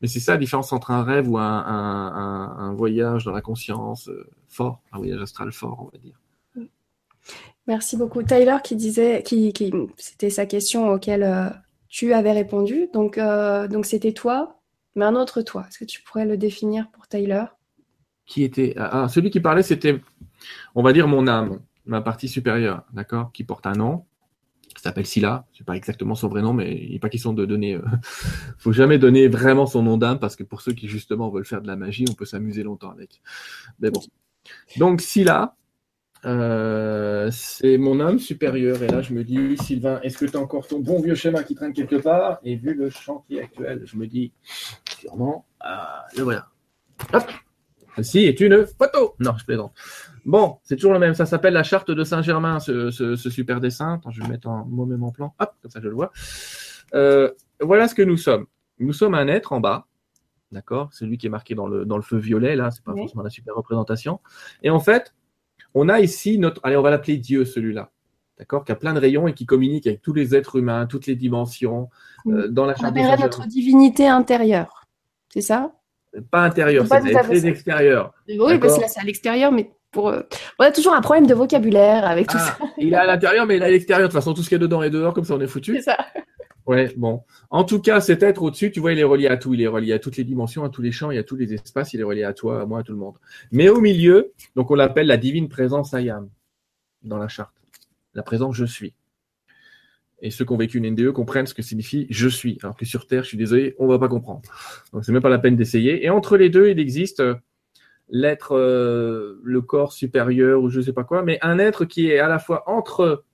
Mais 0.00 0.06
c'est 0.06 0.20
ça 0.20 0.32
la 0.32 0.38
différence 0.38 0.72
entre 0.72 0.92
un 0.92 1.02
rêve 1.02 1.28
ou 1.28 1.36
un, 1.36 2.74
voyage 2.76 3.24
dans 3.24 3.32
la 3.32 3.40
conscience 3.40 4.08
euh, 4.08 4.28
fort, 4.48 4.82
un 4.92 4.98
voyage 4.98 5.20
astral 5.20 5.50
fort, 5.50 5.80
on 5.80 5.96
va 5.96 5.98
dire. 5.98 6.68
Merci 7.66 7.96
beaucoup. 7.96 8.22
Tyler 8.22 8.58
qui 8.62 8.76
disait, 8.76 9.24
qui, 9.24 9.52
c'était 9.96 10.30
sa 10.30 10.46
question 10.46 10.90
auquel 10.90 11.24
euh, 11.24 11.48
tu 11.88 12.12
avais 12.12 12.32
répondu. 12.32 12.88
Donc, 12.92 13.18
euh, 13.18 13.66
donc 13.66 13.84
c'était 13.84 14.12
toi, 14.12 14.60
mais 14.94 15.04
un 15.04 15.16
autre 15.16 15.42
toi. 15.42 15.64
Est-ce 15.68 15.80
que 15.80 15.84
tu 15.84 16.02
pourrais 16.02 16.26
le 16.26 16.36
définir 16.36 16.88
pour 16.92 17.08
Tyler? 17.08 17.46
Qui 18.26 18.44
était 18.44 18.74
ah, 18.76 19.04
ah, 19.04 19.08
celui 19.08 19.30
qui 19.30 19.40
parlait, 19.40 19.64
c'était, 19.64 20.00
on 20.76 20.84
va 20.84 20.92
dire 20.92 21.08
mon 21.08 21.26
âme 21.26 21.58
ma 21.86 22.00
partie 22.00 22.28
supérieure, 22.28 22.84
d'accord, 22.92 23.32
qui 23.32 23.44
porte 23.44 23.66
un 23.66 23.72
nom, 23.72 24.04
s'appelle 24.86 25.06
Scylla, 25.06 25.46
c'est 25.56 25.66
pas 25.66 25.76
exactement 25.76 26.14
son 26.14 26.28
vrai 26.28 26.42
nom, 26.42 26.52
mais 26.52 26.72
il 26.74 26.92
n'est 26.92 26.98
pas 26.98 27.08
question 27.08 27.32
de 27.32 27.44
donner, 27.44 27.74
euh... 27.74 27.82
faut 28.58 28.72
jamais 28.72 28.98
donner 28.98 29.28
vraiment 29.28 29.66
son 29.66 29.82
nom 29.82 29.96
d'âme, 29.96 30.18
parce 30.18 30.36
que 30.36 30.44
pour 30.44 30.60
ceux 30.60 30.72
qui 30.72 30.88
justement 30.88 31.28
veulent 31.28 31.44
faire 31.44 31.60
de 31.60 31.66
la 31.66 31.76
magie, 31.76 32.04
on 32.08 32.14
peut 32.14 32.24
s'amuser 32.24 32.62
longtemps 32.62 32.90
avec. 32.90 33.20
Mais 33.80 33.90
bon. 33.90 34.00
Donc 34.76 35.00
Scylla, 35.00 35.56
euh, 36.24 37.30
c'est 37.32 37.78
mon 37.78 38.00
âme 38.00 38.18
supérieure, 38.18 38.82
et 38.82 38.88
là 38.88 39.02
je 39.02 39.12
me 39.12 39.24
dis, 39.24 39.56
Sylvain, 39.58 40.00
est-ce 40.02 40.18
que 40.18 40.26
tu 40.26 40.36
as 40.36 40.40
encore 40.40 40.66
ton 40.66 40.80
bon 40.80 41.00
vieux 41.00 41.14
schéma 41.14 41.42
qui 41.42 41.54
traîne 41.54 41.72
quelque 41.72 41.96
part? 41.96 42.38
Et 42.44 42.56
vu 42.56 42.74
le 42.74 42.90
chantier 42.90 43.42
actuel, 43.42 43.82
je 43.84 43.96
me 43.96 44.06
dis, 44.06 44.32
sûrement, 45.00 45.46
euh, 45.64 45.68
le 46.16 46.22
voilà. 46.22 46.48
Hop 47.12 47.24
Ceci 47.96 48.20
est 48.20 48.40
une 48.40 48.66
photo 48.66 49.14
Non, 49.20 49.32
je 49.38 49.44
plaisante. 49.46 49.72
Bon, 50.26 50.58
c'est 50.64 50.74
toujours 50.74 50.92
le 50.92 50.98
même. 50.98 51.14
Ça 51.14 51.24
s'appelle 51.24 51.54
la 51.54 51.62
charte 51.62 51.90
de 51.92 52.02
Saint-Germain, 52.02 52.58
ce, 52.58 52.90
super 53.16 53.60
dessin. 53.60 53.94
Attends, 53.94 54.10
je 54.10 54.18
vais 54.20 54.26
le 54.26 54.32
mettre 54.32 54.48
en 54.48 54.64
moi-même 54.66 55.04
en 55.04 55.12
plan. 55.12 55.34
Hop, 55.38 55.52
comme 55.62 55.70
ça 55.70 55.80
je 55.80 55.88
le 55.88 55.94
vois. 55.94 56.10
Euh, 56.94 57.30
voilà 57.60 57.86
ce 57.86 57.94
que 57.94 58.02
nous 58.02 58.16
sommes. 58.16 58.46
Nous 58.80 58.92
sommes 58.92 59.14
un 59.14 59.28
être 59.28 59.52
en 59.52 59.60
bas. 59.60 59.86
D'accord? 60.50 60.90
Celui 60.92 61.16
qui 61.16 61.26
est 61.26 61.30
marqué 61.30 61.54
dans 61.54 61.68
le, 61.68 61.84
dans 61.84 61.96
le 61.96 62.02
feu 62.02 62.18
violet, 62.18 62.56
là, 62.56 62.70
c'est 62.72 62.82
pas 62.82 62.92
forcément 62.92 63.22
la 63.22 63.30
super 63.30 63.54
représentation. 63.54 64.20
Et 64.64 64.70
en 64.70 64.80
fait, 64.80 65.14
on 65.74 65.88
a 65.88 66.00
ici 66.00 66.38
notre. 66.38 66.60
Allez, 66.64 66.76
on 66.76 66.82
va 66.82 66.90
l'appeler 66.90 67.18
Dieu, 67.18 67.44
celui-là. 67.44 67.92
D'accord? 68.36 68.64
Qui 68.64 68.72
a 68.72 68.76
plein 68.76 68.94
de 68.94 68.98
rayons 68.98 69.28
et 69.28 69.32
qui 69.32 69.46
communique 69.46 69.86
avec 69.86 70.02
tous 70.02 70.12
les 70.12 70.34
êtres 70.34 70.56
humains, 70.56 70.86
toutes 70.86 71.06
les 71.06 71.14
dimensions. 71.14 71.88
Euh, 72.26 72.48
dans 72.48 72.66
la 72.66 72.74
charte 72.74 72.96
on 72.96 73.22
notre 73.22 73.46
divinité 73.46 74.08
intérieure. 74.08 74.86
C'est 75.28 75.40
ça? 75.40 75.72
Pas 76.30 76.44
intérieure, 76.44 76.86
c'est 76.88 77.12
très 77.12 77.46
extérieur. 77.46 78.12
Oui, 78.28 78.58
parce 78.58 78.76
que 78.76 78.80
là, 78.80 78.88
c'est 78.88 79.00
à 79.00 79.04
l'extérieur, 79.04 79.52
mais 79.52 79.70
euh, 79.98 80.22
on 80.58 80.64
a 80.64 80.70
toujours 80.70 80.94
un 80.94 81.00
problème 81.00 81.26
de 81.26 81.34
vocabulaire 81.34 82.06
avec 82.06 82.28
tout 82.28 82.38
ah, 82.38 82.56
ça. 82.58 82.58
Il 82.78 82.92
est 82.92 82.96
à 82.96 83.06
l'intérieur, 83.06 83.46
mais 83.46 83.56
il 83.56 83.62
est 83.62 83.66
à 83.66 83.70
l'extérieur. 83.70 84.08
De 84.08 84.12
toute 84.12 84.20
façon, 84.20 84.34
tout 84.34 84.42
ce 84.42 84.48
qui 84.48 84.54
est 84.54 84.58
dedans 84.58 84.82
et 84.82 84.90
dehors, 84.90 85.14
comme 85.14 85.24
ça, 85.24 85.34
on 85.34 85.40
est 85.40 85.46
foutu. 85.46 85.76
C'est 85.76 85.82
ça. 85.82 85.98
Ouais, 86.66 86.92
bon. 86.96 87.22
En 87.50 87.62
tout 87.62 87.80
cas, 87.80 88.00
cet 88.00 88.24
être 88.24 88.42
au-dessus, 88.42 88.72
tu 88.72 88.80
vois, 88.80 88.92
il 88.92 88.98
est 88.98 89.04
relié 89.04 89.28
à 89.28 89.36
tout. 89.36 89.54
Il 89.54 89.62
est 89.62 89.68
relié 89.68 89.92
à 89.92 89.98
toutes 89.98 90.16
les 90.16 90.24
dimensions, 90.24 90.64
à 90.64 90.68
tous 90.68 90.82
les 90.82 90.90
champs 90.90 91.12
et 91.12 91.18
à 91.18 91.22
tous 91.22 91.36
les 91.36 91.54
espaces. 91.54 91.94
Il 91.94 92.00
est 92.00 92.04
relié 92.04 92.24
à 92.24 92.32
toi, 92.32 92.60
à 92.62 92.66
moi, 92.66 92.80
à 92.80 92.82
tout 92.82 92.92
le 92.92 92.98
monde. 92.98 93.16
Mais 93.52 93.68
au 93.68 93.80
milieu, 93.80 94.32
donc 94.56 94.70
on 94.70 94.74
l'appelle 94.74 95.06
la 95.06 95.16
divine 95.16 95.48
présence 95.48 95.94
Ayam 95.94 96.28
dans 97.02 97.18
la 97.18 97.28
charte. 97.28 97.54
La 98.14 98.22
présence 98.22 98.56
je 98.56 98.64
suis. 98.64 98.94
Et 100.22 100.30
ceux 100.30 100.44
qui 100.44 100.52
ont 100.52 100.56
vécu 100.56 100.78
une 100.78 100.90
NDE 100.90 101.12
comprennent 101.12 101.46
ce 101.46 101.54
que 101.54 101.62
signifie 101.62 102.06
je 102.10 102.28
suis. 102.28 102.58
Alors 102.62 102.76
que 102.76 102.84
sur 102.84 103.06
Terre, 103.06 103.22
je 103.22 103.28
suis 103.28 103.38
désolé, 103.38 103.76
on 103.78 103.86
va 103.86 103.98
pas 103.98 104.08
comprendre. 104.08 104.42
Donc 104.92 105.04
c'est 105.04 105.12
même 105.12 105.22
pas 105.22 105.28
la 105.28 105.38
peine 105.38 105.56
d'essayer. 105.56 106.04
Et 106.04 106.10
entre 106.10 106.36
les 106.36 106.48
deux, 106.48 106.68
il 106.70 106.80
existe 106.80 107.20
euh, 107.20 107.34
l'être, 108.08 108.56
euh, 108.56 109.40
le 109.42 109.60
corps 109.60 109.92
supérieur 109.92 110.62
ou 110.62 110.70
je 110.70 110.80
sais 110.80 110.92
pas 110.92 111.04
quoi, 111.04 111.22
mais 111.22 111.38
un 111.42 111.58
être 111.58 111.84
qui 111.84 112.10
est 112.10 112.18
à 112.18 112.28
la 112.28 112.38
fois 112.38 112.64
entre 112.66 113.24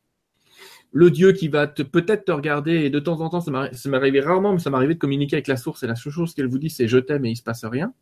le 0.93 1.11
Dieu 1.11 1.33
qui 1.33 1.49
va 1.49 1.67
peut-être 1.67 2.27
te 2.27 2.33
regarder 2.33 2.73
et 2.73 2.91
de 2.91 2.99
temps 2.99 3.21
en 3.21 3.31
temps, 3.31 3.41
ça 3.41 3.51
arrivé 3.93 4.21
rarement, 4.21 4.53
mais 4.53 4.59
ça 4.59 4.71
arrivé 4.71 4.95
de 4.95 4.99
communiquer 4.99 5.37
avec 5.37 5.49
la 5.49 5.57
source 5.57 5.83
et 5.83 5.87
la 5.87 5.95
seule 5.95 6.13
chose 6.13 6.35
qu'elle 6.35 6.49
vous 6.49 6.59
dit, 6.59 6.71
c'est 6.71 6.87
je 6.87 6.99
t'aime 6.99 7.25
et 7.25 7.31
il 7.31 7.37
se 7.37 7.43
passe 7.43 7.65
rien. 7.65 7.95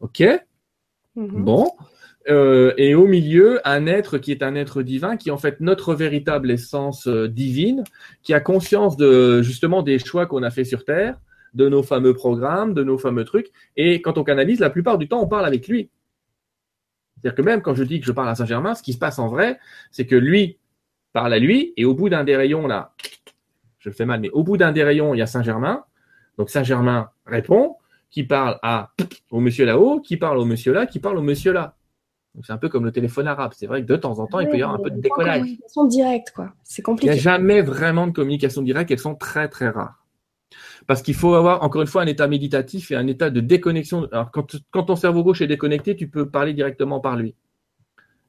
Ok. 0.00 0.22
Mhm. 1.16 1.44
Bon. 1.44 1.72
Euh, 2.28 2.72
et 2.76 2.94
au 2.94 3.06
milieu, 3.06 3.60
un 3.66 3.86
être 3.86 4.18
qui 4.18 4.30
est 4.30 4.42
un 4.42 4.54
être 4.54 4.82
divin, 4.82 5.16
qui 5.16 5.30
est 5.30 5.32
en 5.32 5.38
fait 5.38 5.60
notre 5.60 5.94
véritable 5.94 6.50
essence 6.50 7.08
euh, 7.08 7.26
divine, 7.26 7.84
qui 8.22 8.34
a 8.34 8.40
conscience 8.40 8.96
de 8.96 9.42
justement 9.42 9.82
des 9.82 9.98
choix 9.98 10.26
qu'on 10.26 10.42
a 10.42 10.50
fait 10.50 10.64
sur 10.64 10.84
Terre, 10.84 11.18
de 11.58 11.68
nos 11.68 11.82
fameux 11.82 12.14
programmes, 12.14 12.72
de 12.72 12.84
nos 12.84 12.98
fameux 12.98 13.24
trucs. 13.24 13.50
Et 13.76 14.00
quand 14.00 14.16
on 14.16 14.24
canalise, 14.24 14.60
la 14.60 14.70
plupart 14.70 14.96
du 14.96 15.08
temps, 15.08 15.20
on 15.20 15.26
parle 15.26 15.44
avec 15.44 15.66
lui. 15.66 15.90
C'est-à-dire 17.16 17.34
que 17.36 17.42
même 17.42 17.62
quand 17.62 17.74
je 17.74 17.82
dis 17.82 17.98
que 17.98 18.06
je 18.06 18.12
parle 18.12 18.28
à 18.28 18.36
Saint-Germain, 18.36 18.76
ce 18.76 18.82
qui 18.82 18.92
se 18.92 18.98
passe 18.98 19.18
en 19.18 19.26
vrai, 19.26 19.58
c'est 19.90 20.06
que 20.06 20.14
lui 20.14 20.58
parle 21.12 21.32
à 21.32 21.40
lui, 21.40 21.74
et 21.76 21.84
au 21.84 21.94
bout 21.94 22.08
d'un 22.08 22.22
des 22.22 22.36
rayons, 22.36 22.68
là, 22.68 22.94
je 23.80 23.88
le 23.88 23.94
fais 23.94 24.06
mal, 24.06 24.20
mais 24.20 24.30
au 24.30 24.44
bout 24.44 24.56
d'un 24.56 24.70
des 24.70 24.84
rayons, 24.84 25.14
il 25.14 25.18
y 25.18 25.22
a 25.22 25.26
Saint-Germain. 25.26 25.84
Donc 26.36 26.48
Saint-Germain 26.48 27.10
répond, 27.26 27.76
qui 28.10 28.22
parle 28.22 28.60
à, 28.62 28.92
au 29.32 29.40
monsieur 29.40 29.64
là-haut, 29.64 30.00
qui 30.00 30.16
parle 30.16 30.38
au 30.38 30.44
monsieur 30.44 30.72
là, 30.72 30.86
qui 30.86 31.00
parle 31.00 31.18
au 31.18 31.22
monsieur 31.22 31.52
là. 31.52 31.74
C'est 32.44 32.52
un 32.52 32.58
peu 32.58 32.68
comme 32.68 32.84
le 32.84 32.92
téléphone 32.92 33.26
arabe. 33.26 33.50
C'est 33.56 33.66
vrai 33.66 33.82
que 33.82 33.86
de 33.86 33.96
temps 33.96 34.20
en 34.20 34.26
temps, 34.28 34.38
il 34.38 34.48
peut 34.48 34.58
y 34.58 34.62
avoir 34.62 34.78
un 34.78 34.82
peu 34.82 34.90
de 34.90 35.00
décollage. 35.00 35.40
Communication 35.40 35.84
directe, 35.86 36.30
quoi. 36.30 36.52
C'est 36.62 36.82
compliqué. 36.82 37.10
Il 37.10 37.14
n'y 37.14 37.18
a 37.18 37.20
jamais 37.20 37.62
vraiment 37.62 38.06
de 38.06 38.12
communication 38.12 38.62
directe. 38.62 38.92
Elles 38.92 39.00
sont 39.00 39.16
très, 39.16 39.48
très 39.48 39.70
rares. 39.70 40.06
Parce 40.88 41.02
qu'il 41.02 41.14
faut 41.14 41.34
avoir, 41.34 41.62
encore 41.62 41.82
une 41.82 41.86
fois, 41.86 42.00
un 42.00 42.06
état 42.06 42.26
méditatif 42.26 42.90
et 42.90 42.96
un 42.96 43.06
état 43.06 43.28
de 43.28 43.40
déconnexion. 43.40 44.08
Alors, 44.10 44.30
quand, 44.30 44.56
quand 44.70 44.84
ton 44.84 44.96
cerveau 44.96 45.22
gauche 45.22 45.42
est 45.42 45.46
déconnecté, 45.46 45.94
tu 45.94 46.08
peux 46.08 46.30
parler 46.30 46.54
directement 46.54 46.98
par 46.98 47.14
lui. 47.14 47.34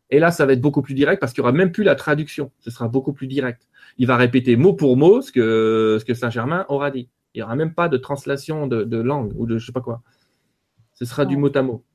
Et 0.10 0.20
là, 0.20 0.30
ça 0.30 0.46
va 0.46 0.52
être 0.52 0.60
beaucoup 0.60 0.82
plus 0.82 0.94
direct 0.94 1.22
parce 1.22 1.32
qu'il 1.32 1.42
n'y 1.42 1.48
aura 1.48 1.58
même 1.58 1.72
plus 1.72 1.86
la 1.86 1.96
traduction. 1.96 2.52
Ce 2.60 2.70
sera 2.70 2.90
beaucoup 2.90 3.14
plus 3.14 3.28
direct. 3.28 3.70
Il 3.98 4.08
va 4.08 4.18
répéter 4.18 4.58
mot 4.58 4.74
pour 4.74 4.98
mot 4.98 5.22
ce 5.22 5.32
que, 5.32 5.98
ce 6.02 6.04
que 6.04 6.14
Saint-Germain 6.14 6.66
aura 6.68 6.92
dit. 6.92 7.08
Il 7.34 7.38
n'y 7.38 7.44
aura 7.44 7.56
même 7.56 7.74
pas 7.74 7.88
de 7.88 7.96
translation 7.96 8.68
de, 8.68 8.84
de, 8.84 8.98
langue 8.98 9.32
ou 9.38 9.46
de 9.46 9.58
je 9.58 9.66
sais 9.66 9.72
pas 9.72 9.80
quoi. 9.80 10.02
Ce 10.96 11.06
sera 11.06 11.26
du 11.26 11.38
mot 11.38 11.56
à 11.56 11.62
mot. 11.62 11.86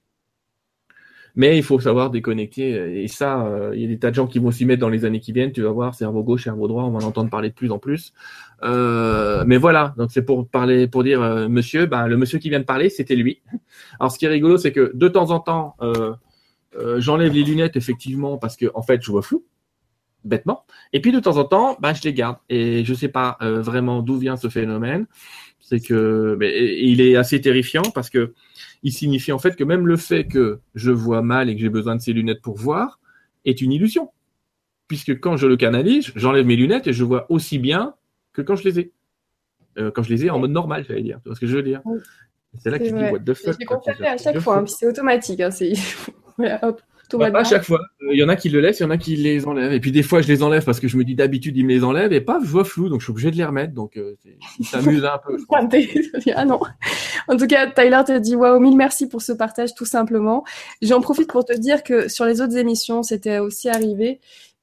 Mais 1.37 1.57
il 1.57 1.65
faut 1.65 1.81
savoir 1.81 2.11
déconnecter. 2.11 3.03
Et 3.03 3.09
ça, 3.09 3.45
euh, 3.45 3.73
il 3.75 3.83
y 3.83 3.85
a 3.85 3.89
des 3.89 3.99
tas 3.99 4.11
de 4.11 4.15
gens 4.15 4.27
qui 4.27 4.39
vont 4.39 4.53
s'y 4.53 4.65
mettre 4.65 4.81
dans 4.81 4.89
les 4.89 5.05
années 5.05 5.19
qui 5.19 5.33
viennent. 5.33 5.51
Tu 5.51 5.63
vas 5.63 5.71
voir, 5.71 5.95
cerveau 5.95 6.23
gauche, 6.23 6.45
cerveau 6.45 6.69
droit, 6.69 6.85
on 6.85 6.91
va 6.91 7.05
en 7.05 7.09
entendre 7.09 7.29
parler 7.29 7.49
de 7.49 7.55
plus 7.55 7.73
en 7.73 7.79
plus. 7.79 8.13
Euh, 8.63 9.43
mais 9.47 9.57
voilà, 9.57 9.95
donc 9.99 10.11
c'est 10.13 10.25
pour 10.25 10.47
parler, 10.49 10.87
pour 10.87 11.03
dire, 11.03 11.21
euh, 11.23 11.49
monsieur, 11.49 11.87
ben, 11.87 12.07
le 12.07 12.17
monsieur 12.17 12.39
qui 12.39 12.51
vient 12.51 12.61
de 12.61 12.65
parler, 12.65 12.89
c'était 12.89 13.17
lui. 13.17 13.43
Alors 13.99 14.13
ce 14.13 14.19
qui 14.19 14.27
est 14.27 14.29
rigolo, 14.29 14.59
c'est 14.59 14.73
que 14.73 14.93
de 14.95 15.09
temps 15.09 15.31
en 15.31 15.41
temps, 15.41 15.77
j'enlève 16.99 17.33
les 17.33 17.43
lunettes 17.43 17.77
effectivement 17.77 18.39
parce 18.39 18.57
que 18.57 18.67
en 18.75 18.83
fait, 18.83 19.03
je 19.03 19.11
vois 19.11 19.23
flou 19.23 19.45
bêtement. 20.25 20.65
Et 20.95 21.01
puis 21.01 21.13
de 21.13 21.21
temps 21.21 21.37
en 21.37 21.45
temps, 21.45 21.77
ben, 21.81 21.93
je 21.95 22.03
les 22.03 22.15
garde. 22.15 22.37
Et 22.49 22.85
je 22.85 22.95
sais 22.95 23.09
pas 23.09 23.39
vraiment 23.41 24.03
d'où 24.03 24.17
vient 24.17 24.37
ce 24.37 24.49
phénomène. 24.49 25.07
C'est 25.67 25.81
que 25.81 26.37
mais, 26.39 26.79
il 26.83 27.01
est 27.01 27.17
assez 27.17 27.41
terrifiant 27.41 27.83
parce 27.95 28.11
que 28.11 28.35
il 28.83 28.93
signifie 28.93 29.33
en 29.33 29.39
fait 29.39 29.57
que 29.57 29.65
même 29.65 29.87
le 29.87 29.97
fait 29.97 30.27
que 30.27 30.61
je 30.75 30.91
vois 30.91 31.23
mal 31.23 31.49
et 31.49 31.55
que 31.55 31.61
j'ai 31.61 31.71
besoin 31.71 31.97
de 31.97 32.03
ces 32.03 32.13
lunettes 32.13 32.43
pour 32.43 32.57
voir 32.57 33.01
est 33.47 33.63
une 33.63 33.73
illusion. 33.73 34.11
Puisque 34.89 35.19
quand 35.21 35.39
je 35.39 35.47
le 35.47 35.57
canalise, 35.57 36.13
j'enlève 36.17 36.45
mes 36.45 36.57
lunettes 36.57 36.87
et 36.87 36.93
je 36.93 37.03
vois 37.03 37.25
aussi 37.31 37.59
bien 37.59 37.95
que 38.35 38.43
quand 38.43 38.57
je 38.57 38.65
les 38.65 38.79
ai. 38.79 38.93
Euh, 39.79 39.91
quand 39.91 40.03
je 40.03 40.11
les 40.11 40.27
ai 40.27 40.31
en 40.31 40.39
mode 40.39 40.51
normal, 40.51 40.85
j'allais 40.87 41.03
dire. 41.03 41.19
Tu 41.23 41.31
vois 41.31 41.35
ce 41.35 41.41
que 41.41 41.47
je 41.47 41.57
veux 41.57 41.63
dire? 41.63 41.81
C'est 42.59 42.71
là 42.71 42.79
que 42.79 42.85
tu 42.85 42.93
dis 42.93 43.05
what 43.05 43.21
the 43.21 43.33
fuck. 43.33 43.57
Je 43.59 43.67
confirmé 43.67 44.07
à 44.09 44.19
chaque 44.19 44.39
fois, 44.41 44.59
hein, 44.59 44.67
c'est 44.67 44.87
automatique. 44.87 45.41
Hein, 45.41 45.49
voilà, 46.37 46.63
hop. 46.69 46.83
Bah, 47.13 47.31
pas 47.31 47.41
à 47.41 47.45
chaque 47.45 47.65
fois. 47.65 47.81
Il 48.13 48.19
y 48.19 48.25
en 48.25 48.29
a 48.29 48.37
qui 48.37 48.49
le 48.49 48.61
laissent, 48.61 48.81
il 48.81 48.83
y 48.83 48.87
en 48.87 48.91
a 48.91 48.97
qui 48.97 49.17
les 49.17 49.47
enlèvent. 49.47 49.73
Et 49.73 49.81
puis 49.81 49.93
des 49.93 50.03
fois, 50.03 50.21
je 50.21 50.29
les 50.29 50.43
enlève 50.43 50.65
parce 50.65 50.81
que 50.81 50.89
je 50.89 50.97
me 50.97 51.05
dis 51.05 51.15
d'habitude, 51.15 51.57
ils 51.57 51.65
me 51.65 51.71
les 51.71 51.85
enlèvent 51.85 52.13
et 52.13 52.21
paf, 52.21 52.43
je 52.45 52.49
vois 52.49 52.65
flou, 52.65 52.89
donc 52.89 53.01
je 53.01 53.07
suis 53.07 53.11
obligé 53.13 53.31
de 53.31 53.37
les 53.37 53.45
remettre. 53.45 53.73
Donc, 53.73 53.97
euh, 53.97 54.15
ça 54.63 54.81
m'amuse 54.81 55.05
un 55.05 55.19
peu. 55.19 55.37
ah 56.35 56.45
non. 56.45 56.61
En 57.29 57.37
tout 57.37 57.47
cas, 57.47 57.71
Tyler 57.71 58.03
te 58.07 58.19
dit 58.19 58.37
waouh, 58.37 58.61
mille 58.61 58.77
merci 58.77 59.09
pour 59.09 59.23
ce 59.23 59.33
partage, 59.33 59.75
tout 59.75 59.85
simplement. 59.85 60.45
J'en 60.83 61.01
profite 61.01 61.29
pour 61.29 61.45
te 61.45 61.57
dire 61.57 61.83
que 61.83 62.09
sur 62.09 62.25
les 62.25 62.41
autres 62.41 62.57
émissions, 62.57 63.03
c'était 63.03 63.39
aussi 63.39 63.69
arrivé. 63.69 64.21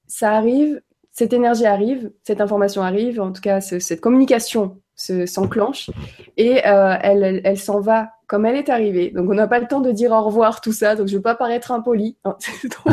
Ça 0.07 0.31
arrive, 0.31 0.81
cette 1.11 1.34
énergie 1.34 1.65
arrive, 1.65 2.11
cette 2.23 2.41
information 2.41 2.81
arrive, 2.81 3.22
en 3.22 3.31
tout 3.31 3.41
cas, 3.41 3.61
cette 3.61 4.01
communication 4.01 4.77
s'enclenche 5.25 5.89
et 6.37 6.65
euh, 6.67 6.95
elle, 7.01 7.41
elle, 7.43 7.57
s'en 7.57 7.79
va 7.79 8.11
comme 8.27 8.45
elle 8.45 8.55
est 8.55 8.69
arrivée. 8.69 9.11
Donc 9.11 9.29
on 9.29 9.33
n'a 9.33 9.47
pas 9.47 9.59
le 9.59 9.67
temps 9.67 9.81
de 9.81 9.91
dire 9.91 10.11
au 10.11 10.21
revoir, 10.21 10.61
tout 10.61 10.71
ça. 10.71 10.95
Donc 10.95 11.07
je 11.07 11.13
ne 11.13 11.17
veux 11.17 11.23
pas 11.23 11.35
paraître 11.35 11.71
impoli. 11.71 12.17
Hein. 12.23 12.37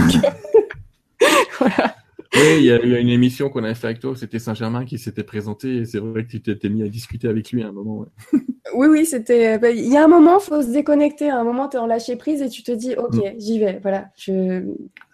voilà. 1.58 1.94
Oui, 2.34 2.56
il 2.58 2.64
y, 2.64 2.72
a, 2.72 2.82
eu 2.82 2.98
une 2.98 3.08
émission 3.08 3.48
qu'on 3.48 3.64
avait 3.64 3.74
fait 3.74 3.86
avec 3.86 4.00
toi, 4.00 4.14
c'était 4.14 4.38
Saint-Germain 4.38 4.84
qui 4.84 4.98
s'était 4.98 5.24
présenté 5.24 5.76
et 5.76 5.84
c'est 5.86 5.98
vrai 5.98 6.24
que 6.24 6.30
tu 6.30 6.42
t'étais 6.42 6.68
mis 6.68 6.82
à 6.82 6.88
discuter 6.88 7.26
avec 7.26 7.50
lui 7.52 7.62
à 7.62 7.68
un 7.68 7.72
moment. 7.72 8.04
oui, 8.74 8.86
oui, 8.88 9.06
c'était. 9.06 9.58
Bah, 9.58 9.70
il 9.70 9.90
y 9.90 9.96
a 9.96 10.04
un 10.04 10.08
moment, 10.08 10.38
faut 10.38 10.62
se 10.62 10.70
déconnecter. 10.70 11.30
À 11.30 11.38
un 11.38 11.44
moment, 11.44 11.68
tu 11.68 11.78
es 11.78 11.80
en 11.80 11.86
lâcher 11.86 12.16
prise 12.16 12.42
et 12.42 12.50
tu 12.50 12.62
te 12.62 12.70
dis, 12.70 12.94
ok, 12.96 13.14
mm. 13.14 13.38
j'y 13.38 13.58
vais. 13.58 13.78
Voilà. 13.80 14.08
Je... 14.16 14.62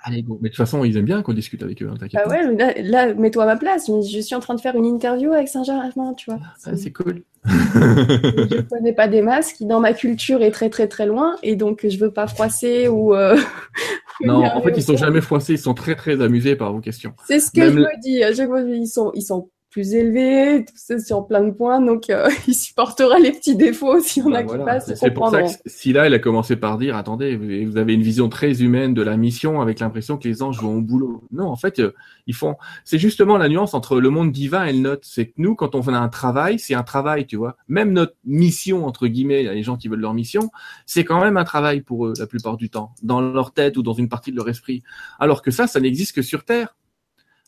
Allez, 0.07 0.23
bon. 0.23 0.39
Mais 0.43 0.51
de 0.51 0.55
toute 0.55 0.59
façon, 0.59 0.85
ils 0.85 0.99
aiment 0.99 1.07
bien 1.07 1.23
qu'on 1.23 1.33
discute 1.33 1.63
avec 1.63 1.83
eux, 1.83 1.89
hein, 1.91 1.97
t'inquiète. 1.99 2.21
Ah 2.27 2.29
ouais, 2.29 2.83
là, 2.83 3.15
mets-toi 3.15 3.45
à 3.45 3.47
ma 3.47 3.57
place. 3.57 3.87
Je 3.87 4.21
suis 4.21 4.35
en 4.35 4.41
train 4.41 4.55
de 4.55 4.61
faire 4.61 4.77
une 4.77 4.85
interview 4.85 5.33
avec 5.33 5.49
Saint-Germain, 5.49 6.13
tu 6.15 6.31
vois. 6.31 6.41
Ah, 6.67 6.77
c'est 6.77 6.93
cool. 6.93 7.23
je 7.47 8.57
ne 8.57 8.61
connais 8.69 8.93
pas 8.93 9.09
des 9.09 9.23
masses 9.23 9.55
qui, 9.55 9.65
dans 9.65 9.81
ma 9.81 9.95
culture, 9.95 10.43
est 10.43 10.51
très, 10.51 10.69
très, 10.69 10.89
très 10.89 11.07
loin. 11.07 11.37
Et 11.43 11.57
donc, 11.57 11.87
je 11.89 11.99
veux 11.99 12.11
pas 12.11 12.27
froisser 12.27 12.87
ou. 12.87 13.15
Euh, 13.15 13.39
non, 14.21 14.45
en 14.45 14.61
fait, 14.61 14.75
ils 14.77 14.83
sont 14.83 14.99
jamais 14.99 15.23
froissés. 15.23 15.55
Ils 15.55 15.59
sont 15.59 15.75
très, 15.75 15.95
très 15.95 16.21
amusés 16.21 16.55
par 16.55 16.71
vos 16.75 16.81
questions. 16.81 17.15
C'est 17.27 17.41
ce 17.41 17.51
que 17.51 17.71
je 17.71 17.79
me 17.79 18.01
dis. 18.03 18.23
À 18.23 18.35
chaque 18.35 18.49
fois, 18.49 18.61
ils 18.61 18.87
sont, 18.87 19.11
ils 19.15 19.23
sont 19.23 19.49
plus 19.75 19.93
élevé, 19.93 20.65
tout 20.65 20.75
ça 20.77 21.01
sur 21.01 21.27
plein 21.27 21.43
de 21.43 21.51
points, 21.51 21.81
donc 21.81 22.09
euh, 22.09 22.31
il 22.47 22.55
supportera 22.55 23.19
les 23.19 23.33
petits 23.33 23.57
défauts 23.57 23.99
si 23.99 24.23
on 24.23 24.33
a 24.33 24.45
qui 24.45 24.57
passent. 24.57 24.95
C'est 24.95 25.11
pour 25.11 25.31
ça 25.31 25.43
que 25.43 25.49
si 25.67 25.93
là, 25.93 26.07
elle 26.07 26.15
a 26.15 26.21
commencé 26.21 26.55
par 26.55 26.79
dire, 26.79 26.97
attendez, 26.97 27.35
vous 27.65 27.77
avez 27.77 27.95
une 27.95 28.03
vision 28.03 28.29
très 28.29 28.63
humaine 28.63 28.95
de 28.95 29.03
la 29.03 29.17
mission 29.17 29.61
avec 29.61 29.81
l'impression 29.81 30.17
que 30.17 30.29
les 30.29 30.45
anges 30.45 30.61
vont 30.61 30.77
au 30.77 30.81
boulot. 30.81 31.25
Non, 31.33 31.49
en 31.49 31.57
fait, 31.57 31.81
euh, 31.81 31.93
ils 32.29 32.37
font. 32.37 32.55
C'est 32.85 33.01
justement 33.01 33.37
la 33.37 33.49
nuance 33.49 33.75
entre 33.75 33.99
le 33.99 34.11
monde 34.11 34.31
divin 34.31 34.65
et 34.65 34.73
le 34.73 34.79
nôtre. 34.79 35.03
C'est 35.03 35.27
que 35.27 35.33
nous, 35.39 35.57
quand 35.57 35.75
on 35.75 35.83
fait 35.83 35.91
un 35.91 36.09
travail, 36.09 36.61
c'est 36.61 36.75
un 36.75 36.85
travail, 36.85 37.27
tu 37.27 37.35
vois. 37.35 37.57
Même 37.67 37.93
notre 37.93 38.15
mission 38.25 38.87
entre 38.87 39.09
guillemets, 39.09 39.43
il 39.43 39.47
y 39.47 39.49
a 39.49 39.55
les 39.55 39.65
gens 39.65 39.77
qui 39.77 39.89
veulent 39.89 39.99
leur 39.99 40.15
mission, 40.15 40.53
c'est 40.87 41.03
quand 41.03 41.21
même 41.21 41.37
un 41.37 41.45
travail 41.45 41.81
pour 41.81 42.07
eux 42.07 42.13
la 42.17 42.29
plupart 42.29 42.57
du 42.57 42.71
temps, 42.71 42.95
dans 43.03 43.21
leur 43.21 43.53
tête 43.53 43.77
ou 43.77 43.83
dans 43.83 43.95
une 43.95 44.09
partie 44.09 44.31
de 44.31 44.37
leur 44.37 44.49
esprit. 44.49 44.85
Alors 45.19 45.43
que 45.43 45.51
ça, 45.51 45.67
ça 45.67 45.81
n'existe 45.81 46.15
que 46.15 46.23
sur 46.23 46.45
Terre. 46.45 46.77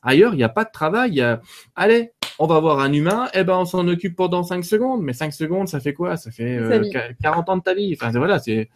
Ailleurs, 0.06 0.34
il 0.34 0.38
n'y 0.38 0.44
a 0.44 0.48
pas 0.48 0.64
de 0.64 0.70
travail. 0.72 1.10
Il 1.10 1.16
y 1.16 1.20
a, 1.20 1.40
allez, 1.74 2.12
on 2.38 2.46
va 2.46 2.60
voir 2.60 2.78
un 2.80 2.92
humain, 2.92 3.28
eh 3.34 3.44
ben 3.44 3.56
on 3.56 3.64
s'en 3.64 3.86
occupe 3.88 4.14
pendant 4.14 4.42
5 4.42 4.64
secondes, 4.64 5.02
mais 5.02 5.12
5 5.12 5.32
secondes, 5.32 5.68
ça 5.68 5.80
fait 5.80 5.94
quoi? 5.94 6.16
Ça 6.16 6.30
fait 6.30 6.60
40 7.20 7.48
euh, 7.48 7.52
ans 7.52 7.56
de 7.56 7.62
ta 7.62 7.74
vie. 7.74 7.96
Enfin 7.98 8.16
voilà, 8.16 8.38
c'est 8.38 8.70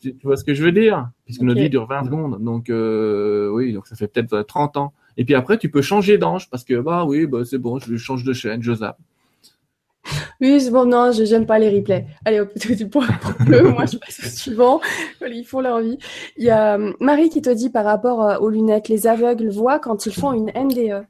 tu 0.00 0.14
vois 0.22 0.36
ce 0.36 0.44
que 0.44 0.54
je 0.54 0.64
veux 0.64 0.72
dire? 0.72 1.10
Puisque 1.26 1.42
notre 1.42 1.60
vie 1.60 1.70
dure 1.70 1.86
20 1.86 2.04
secondes, 2.04 2.42
donc 2.42 2.70
euh, 2.70 3.50
oui, 3.50 3.72
donc 3.72 3.86
ça 3.86 3.94
fait 3.94 4.08
peut-être 4.08 4.42
30 4.42 4.76
ans. 4.78 4.92
Et 5.16 5.24
puis 5.24 5.34
après, 5.34 5.58
tu 5.58 5.70
peux 5.70 5.82
changer 5.82 6.18
d'ange 6.18 6.48
parce 6.48 6.64
que 6.64 6.80
bah 6.80 7.04
oui, 7.04 7.26
bah 7.26 7.44
c'est 7.44 7.58
bon, 7.58 7.78
je 7.78 7.96
change 7.96 8.24
de 8.24 8.32
chaîne, 8.32 8.62
je 8.62 8.72
zappe. 8.72 8.98
Oui, 10.40 10.68
bon, 10.70 10.86
non, 10.86 11.12
je 11.12 11.22
n'aime 11.22 11.46
pas 11.46 11.58
les 11.58 11.68
replays. 11.68 12.06
Allez, 12.24 12.40
hop, 12.40 12.52
pour 12.90 13.04
le, 13.46 13.62
moi 13.70 13.84
je 13.84 13.98
passe 13.98 14.20
au 14.24 14.28
suivant. 14.28 14.80
Ils 15.26 15.44
font 15.44 15.60
leur 15.60 15.80
vie. 15.80 15.98
Il 16.36 16.44
y 16.44 16.50
a 16.50 16.78
euh, 16.78 16.92
Marie 17.00 17.28
qui 17.28 17.42
te 17.42 17.50
dit 17.50 17.70
par 17.70 17.84
rapport 17.84 18.40
aux 18.40 18.48
lunettes, 18.48 18.88
les 18.88 19.06
aveugles 19.06 19.50
voient 19.50 19.78
quand 19.78 20.06
ils 20.06 20.14
font 20.14 20.32
une 20.32 20.50
NDE. 20.54 21.06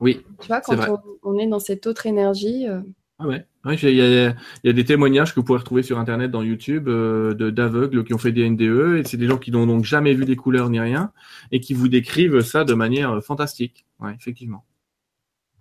Oui. 0.00 0.20
Tu 0.40 0.48
vois, 0.48 0.60
quand 0.60 0.76
on, 1.22 1.38
est 1.38 1.46
dans 1.46 1.60
cette 1.60 1.86
autre 1.86 2.06
énergie. 2.06 2.66
Euh, 2.68 2.80
ah 3.20 3.26
ouais. 3.28 3.46
Il 3.64 3.94
y, 3.94 4.02
a, 4.02 4.72
des 4.72 4.84
témoignages 4.84 5.32
que 5.32 5.36
vous 5.38 5.44
pouvez 5.44 5.60
retrouver 5.60 5.84
sur 5.84 6.00
Internet, 6.00 6.32
dans 6.32 6.42
YouTube, 6.42 6.88
euh, 6.88 7.32
d'aveugles 7.52 8.02
qui 8.02 8.12
ont 8.12 8.18
fait 8.18 8.32
des 8.32 8.50
NDE, 8.50 8.98
et 8.98 9.02
c'est 9.04 9.16
des 9.16 9.28
gens 9.28 9.38
qui 9.38 9.52
n'ont 9.52 9.66
donc 9.66 9.84
jamais 9.84 10.14
vu 10.14 10.24
des 10.24 10.34
couleurs 10.34 10.68
ni 10.68 10.80
rien, 10.80 11.12
et 11.52 11.60
qui 11.60 11.72
vous 11.72 11.86
décrivent 11.86 12.40
ça 12.40 12.64
de 12.64 12.74
manière 12.74 13.12
euh, 13.12 13.20
fantastique. 13.20 13.86
Ouais, 14.00 14.12
effectivement. 14.18 14.64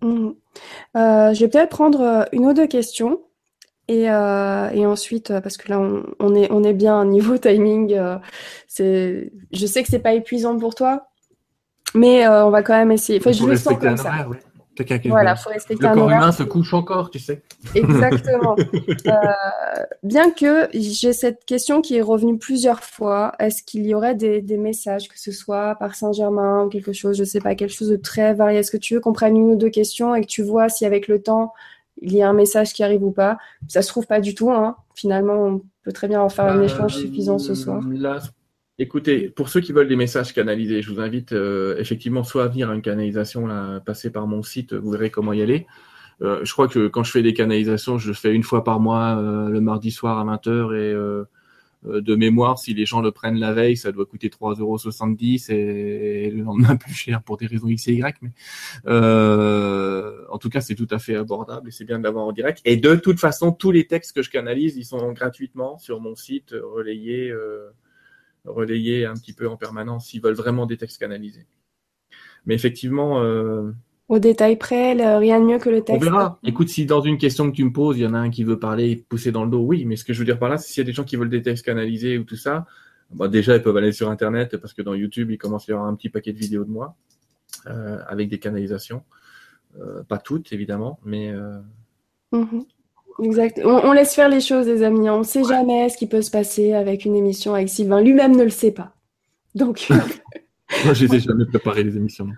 Mmh. 0.01 0.31
je 0.95 1.39
vais 1.39 1.47
peut-être 1.47 1.69
prendre 1.69 2.27
une 2.31 2.45
ou 2.45 2.53
deux 2.53 2.67
questions. 2.67 3.21
Et, 3.87 4.09
ensuite, 4.09 5.37
parce 5.41 5.57
que 5.57 5.69
là, 5.69 5.79
on, 6.19 6.35
est, 6.35 6.51
on 6.51 6.63
est 6.63 6.73
bien 6.73 7.03
niveau 7.05 7.37
timing. 7.39 7.99
c'est, 8.67 9.31
je 9.51 9.65
sais 9.65 9.83
que 9.83 9.89
c'est 9.89 9.99
pas 9.99 10.13
épuisant 10.13 10.57
pour 10.57 10.75
toi, 10.75 11.11
mais 11.93 12.25
euh, 12.25 12.45
on 12.45 12.49
va 12.49 12.63
quand 12.63 12.73
même 12.73 12.91
essayer. 12.91 13.19
Enfin, 13.19 13.31
je 13.31 13.45
le 13.45 13.55
sens 13.55 13.77
comme 13.77 13.97
ça. 13.97 14.27
Voilà, 15.05 15.35
faut 15.35 15.49
respecter 15.49 15.87
le 15.87 15.93
corps 15.93 16.09
humain 16.09 16.31
se 16.31 16.43
couche 16.43 16.73
encore, 16.73 17.09
tu 17.09 17.19
sais. 17.19 17.41
Exactement. 17.75 18.55
euh, 19.07 19.11
bien 20.03 20.31
que 20.31 20.69
j'ai 20.73 21.13
cette 21.13 21.45
question 21.45 21.81
qui 21.81 21.97
est 21.97 22.01
revenue 22.01 22.37
plusieurs 22.37 22.83
fois, 22.83 23.33
est-ce 23.39 23.63
qu'il 23.63 23.85
y 23.85 23.93
aurait 23.93 24.15
des, 24.15 24.41
des, 24.41 24.57
messages, 24.57 25.09
que 25.09 25.19
ce 25.19 25.31
soit 25.31 25.75
par 25.75 25.95
Saint-Germain 25.95 26.63
ou 26.63 26.69
quelque 26.69 26.93
chose, 26.93 27.17
je 27.17 27.23
sais 27.23 27.41
pas, 27.41 27.55
quelque 27.55 27.73
chose 27.73 27.89
de 27.89 27.97
très 27.97 28.33
varié? 28.33 28.59
Est-ce 28.59 28.71
que 28.71 28.77
tu 28.77 28.93
veux 28.93 28.99
qu'on 28.99 29.13
prenne 29.13 29.35
une 29.35 29.51
ou 29.51 29.55
deux 29.55 29.69
questions 29.69 30.15
et 30.15 30.21
que 30.21 30.27
tu 30.27 30.41
vois 30.41 30.69
si 30.69 30.85
avec 30.85 31.07
le 31.07 31.21
temps 31.21 31.53
il 32.01 32.15
y 32.15 32.21
a 32.23 32.29
un 32.29 32.33
message 32.33 32.73
qui 32.73 32.83
arrive 32.83 33.03
ou 33.03 33.11
pas? 33.11 33.37
Ça 33.67 33.81
se 33.81 33.89
trouve 33.89 34.07
pas 34.07 34.21
du 34.21 34.33
tout. 34.33 34.51
Hein. 34.51 34.77
Finalement, 34.95 35.33
on 35.33 35.61
peut 35.83 35.91
très 35.91 36.07
bien 36.07 36.21
en 36.21 36.29
faire 36.29 36.45
un 36.45 36.59
euh, 36.59 36.63
échange 36.63 36.95
suffisant 36.95 37.37
ce 37.37 37.55
soir. 37.55 37.81
Là, 37.89 38.19
Écoutez, 38.81 39.29
pour 39.29 39.49
ceux 39.49 39.61
qui 39.61 39.73
veulent 39.73 39.87
des 39.87 39.95
messages 39.95 40.33
canalisés, 40.33 40.81
je 40.81 40.91
vous 40.91 40.99
invite 40.99 41.33
euh, 41.33 41.77
effectivement 41.77 42.23
soit 42.23 42.45
à 42.45 42.47
venir 42.47 42.71
à 42.71 42.73
une 42.73 42.81
canalisation, 42.81 43.45
là, 43.45 43.79
passer 43.79 44.11
par 44.11 44.25
mon 44.25 44.41
site, 44.41 44.73
vous 44.73 44.89
verrez 44.89 45.11
comment 45.11 45.33
y 45.33 45.43
aller. 45.43 45.67
Euh, 46.23 46.43
je 46.43 46.51
crois 46.51 46.67
que 46.67 46.87
quand 46.87 47.03
je 47.03 47.11
fais 47.11 47.21
des 47.21 47.35
canalisations, 47.35 47.99
je 47.99 48.11
fais 48.11 48.33
une 48.33 48.41
fois 48.41 48.63
par 48.63 48.79
mois, 48.79 49.19
euh, 49.19 49.49
le 49.49 49.61
mardi 49.61 49.91
soir 49.91 50.17
à 50.17 50.25
20h 50.25 50.73
et 50.73 51.21
de 51.83 52.15
mémoire, 52.15 52.57
si 52.57 52.73
les 52.73 52.87
gens 52.87 53.01
le 53.01 53.11
prennent 53.11 53.37
la 53.37 53.53
veille, 53.53 53.77
ça 53.77 53.91
doit 53.91 54.07
coûter 54.07 54.29
3,70€ 54.29 55.51
et, 55.51 56.25
et 56.25 56.31
le 56.31 56.41
lendemain 56.41 56.75
plus 56.77 56.95
cher 56.95 57.21
pour 57.21 57.37
des 57.37 57.45
raisons 57.45 57.67
X 57.67 57.87
et 57.87 57.93
Y. 57.93 58.17
Mais 58.23 58.31
en 58.87 60.37
tout 60.39 60.49
cas, 60.49 60.61
c'est 60.61 60.75
tout 60.75 60.87
à 60.89 60.97
fait 60.97 61.15
abordable 61.15 61.67
et 61.67 61.71
c'est 61.71 61.85
bien 61.85 61.99
de 61.99 62.03
l'avoir 62.03 62.25
en 62.25 62.31
direct. 62.31 62.61
Et 62.65 62.77
de 62.77 62.95
toute 62.95 63.19
façon, 63.19 63.51
tous 63.51 63.69
les 63.69 63.85
textes 63.85 64.15
que 64.15 64.23
je 64.23 64.31
canalise, 64.31 64.75
ils 64.75 64.85
sont 64.85 65.11
gratuitement 65.11 65.77
sur 65.77 66.01
mon 66.01 66.15
site 66.15 66.55
relayés 66.59 67.31
relayer 68.45 69.05
un 69.05 69.13
petit 69.13 69.33
peu 69.33 69.47
en 69.47 69.57
permanence 69.57 70.07
s'ils 70.07 70.21
veulent 70.21 70.35
vraiment 70.35 70.65
des 70.65 70.77
textes 70.77 70.99
canalisés. 70.99 71.45
Mais 72.45 72.55
effectivement, 72.55 73.21
euh, 73.21 73.71
Au 74.07 74.19
détail 74.19 74.57
près, 74.57 74.93
rien 75.17 75.39
de 75.39 75.45
mieux 75.45 75.59
que 75.59 75.69
le 75.69 75.83
texte. 75.83 76.01
On 76.01 76.03
verra. 76.03 76.39
Écoute, 76.43 76.69
si 76.69 76.85
dans 76.85 77.01
une 77.01 77.17
question 77.17 77.49
que 77.51 77.55
tu 77.55 77.63
me 77.63 77.71
poses, 77.71 77.97
il 77.97 78.03
y 78.03 78.07
en 78.07 78.13
a 78.13 78.19
un 78.19 78.29
qui 78.29 78.43
veut 78.43 78.59
parler, 78.59 79.05
pousser 79.07 79.31
dans 79.31 79.45
le 79.45 79.51
dos, 79.51 79.61
oui. 79.61 79.85
Mais 79.85 79.95
ce 79.95 80.03
que 80.03 80.13
je 80.13 80.19
veux 80.19 80.25
dire 80.25 80.39
par 80.39 80.49
là, 80.49 80.57
c'est 80.57 80.71
s'il 80.71 80.81
y 80.81 80.85
a 80.85 80.85
des 80.85 80.93
gens 80.93 81.03
qui 81.03 81.15
veulent 81.15 81.29
des 81.29 81.41
textes 81.41 81.65
canalisés 81.65 82.17
ou 82.17 82.23
tout 82.23 82.35
ça, 82.35 82.65
bah 83.13 83.27
déjà, 83.27 83.55
ils 83.55 83.61
peuvent 83.61 83.77
aller 83.77 83.91
sur 83.91 84.09
Internet 84.09 84.57
parce 84.57 84.73
que 84.73 84.81
dans 84.81 84.93
YouTube, 84.93 85.31
il 85.31 85.37
commence 85.37 85.67
à 85.67 85.71
y 85.71 85.75
avoir 85.75 85.87
un 85.87 85.95
petit 85.95 86.09
paquet 86.09 86.33
de 86.33 86.37
vidéos 86.37 86.63
de 86.63 86.71
moi 86.71 86.95
euh, 87.67 87.99
avec 88.07 88.29
des 88.29 88.39
canalisations. 88.39 89.03
Euh, 89.79 90.03
pas 90.03 90.17
toutes, 90.17 90.51
évidemment, 90.53 90.99
mais. 91.03 91.31
Euh... 91.31 91.59
Exact. 93.19 93.61
On, 93.63 93.91
laisse 93.91 94.15
faire 94.15 94.29
les 94.29 94.41
choses, 94.41 94.67
les 94.67 94.83
amis. 94.83 95.09
On 95.09 95.19
ne 95.19 95.23
sait 95.23 95.43
jamais 95.43 95.89
ce 95.89 95.97
qui 95.97 96.07
peut 96.07 96.21
se 96.21 96.31
passer 96.31 96.73
avec 96.73 97.05
une 97.05 97.15
émission 97.15 97.53
avec 97.53 97.69
Sylvain. 97.69 98.01
Lui-même 98.01 98.35
ne 98.35 98.43
le 98.43 98.49
sait 98.49 98.71
pas. 98.71 98.93
Donc. 99.55 99.87
Moi, 100.85 100.93
j'ai 100.93 101.07
jamais 101.19 101.45
préparé 101.45 101.83
les 101.83 101.97
émissions. 101.97 102.29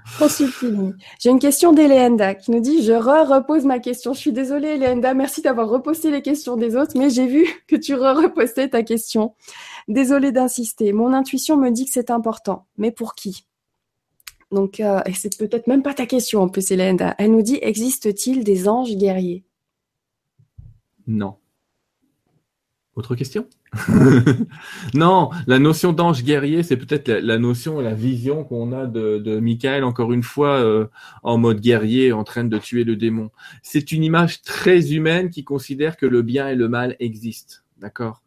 J'ai 1.19 1.29
une 1.29 1.39
question 1.39 1.71
d'Eleenda 1.71 2.33
qui 2.33 2.51
nous 2.51 2.59
dit 2.59 2.83
Je 2.83 2.91
re-repose 2.91 3.63
ma 3.63 3.79
question. 3.79 4.13
Je 4.13 4.19
suis 4.19 4.33
désolée, 4.33 4.69
Eleenda. 4.69 5.13
Merci 5.13 5.41
d'avoir 5.41 5.69
reposté 5.69 6.09
les 6.09 6.23
questions 6.23 6.57
des 6.57 6.75
autres, 6.75 6.97
mais 6.97 7.11
j'ai 7.11 7.27
vu 7.27 7.45
que 7.67 7.75
tu 7.75 7.93
re-repostais 7.93 8.69
ta 8.69 8.81
question. 8.81 9.35
Désolée 9.87 10.31
d'insister. 10.31 10.93
Mon 10.93 11.13
intuition 11.13 11.57
me 11.57 11.69
dit 11.69 11.85
que 11.85 11.91
c'est 11.91 12.09
important. 12.09 12.65
Mais 12.77 12.91
pour 12.91 13.13
qui? 13.13 13.45
Donc, 14.51 14.79
euh, 14.79 15.01
et 15.05 15.13
c'est 15.13 15.37
peut-être 15.37 15.67
même 15.67 15.83
pas 15.83 15.93
ta 15.93 16.05
question 16.05 16.41
en 16.41 16.49
plus, 16.49 16.71
Eleenda. 16.71 17.15
Elle 17.19 17.31
nous 17.31 17.43
dit 17.43 17.59
Existe-t-il 17.61 18.43
des 18.43 18.67
anges 18.67 18.95
guerriers? 18.95 19.43
Non. 21.07 21.35
Autre 22.95 23.15
question? 23.15 23.47
Non, 24.93 25.31
la 25.47 25.57
notion 25.57 25.93
d'ange 25.93 26.23
guerrier, 26.23 26.61
c'est 26.61 26.77
peut-être 26.77 27.07
la, 27.09 27.39
notion 27.39 27.79
la 27.79 27.95
vision 27.95 28.43
qu'on 28.43 28.71
a 28.71 28.85
de, 28.85 29.17
de 29.17 29.39
Michael, 29.39 29.83
encore 29.83 30.13
une 30.13 30.21
fois, 30.21 30.59
euh, 30.59 30.87
en 31.23 31.37
mode 31.37 31.59
guerrier, 31.59 32.13
en 32.13 32.23
train 32.23 32.43
de 32.43 32.57
tuer 32.59 32.83
le 32.83 32.95
démon. 32.95 33.31
C'est 33.63 33.91
une 33.91 34.03
image 34.03 34.43
très 34.43 34.93
humaine 34.93 35.31
qui 35.31 35.43
considère 35.43 35.97
que 35.97 36.05
le 36.05 36.21
bien 36.21 36.49
et 36.49 36.55
le 36.55 36.67
mal 36.67 36.95
existent. 36.99 37.55
D'accord? 37.79 38.21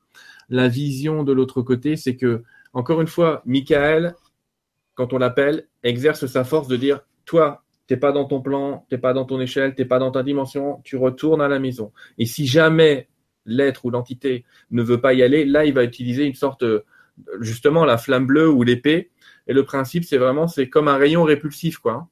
La 0.48 0.66
vision 0.66 1.22
de 1.22 1.32
l'autre 1.32 1.62
côté, 1.62 1.96
c'est 1.96 2.16
que, 2.16 2.42
encore 2.72 3.00
une 3.00 3.06
fois, 3.06 3.42
Michael, 3.46 4.16
quand 4.94 5.12
on 5.12 5.18
l'appelle, 5.18 5.68
exerce 5.84 6.26
sa 6.26 6.42
force 6.42 6.66
de 6.66 6.76
dire, 6.76 7.00
toi, 7.24 7.62
t'es 7.86 7.96
pas 7.96 8.12
dans 8.12 8.24
ton 8.24 8.40
plan, 8.40 8.86
t'es 8.88 8.98
pas 8.98 9.12
dans 9.12 9.24
ton 9.24 9.40
échelle, 9.40 9.74
t'es 9.74 9.84
pas 9.84 9.98
dans 9.98 10.10
ta 10.10 10.22
dimension, 10.22 10.80
tu 10.84 10.96
retournes 10.96 11.40
à 11.40 11.48
la 11.48 11.58
maison. 11.58 11.92
Et 12.18 12.26
si 12.26 12.46
jamais 12.46 13.08
l'être 13.44 13.84
ou 13.84 13.90
l'entité 13.90 14.44
ne 14.70 14.82
veut 14.82 15.00
pas 15.00 15.14
y 15.14 15.22
aller, 15.22 15.44
là, 15.44 15.64
il 15.64 15.72
va 15.72 15.84
utiliser 15.84 16.24
une 16.24 16.34
sorte, 16.34 16.64
justement, 17.40 17.84
la 17.84 17.96
flamme 17.96 18.26
bleue 18.26 18.50
ou 18.50 18.62
l'épée. 18.62 19.10
Et 19.46 19.52
le 19.52 19.64
principe, 19.64 20.04
c'est 20.04 20.18
vraiment, 20.18 20.48
c'est 20.48 20.68
comme 20.68 20.88
un 20.88 20.96
rayon 20.96 21.22
répulsif, 21.22 21.78
quoi. 21.78 22.08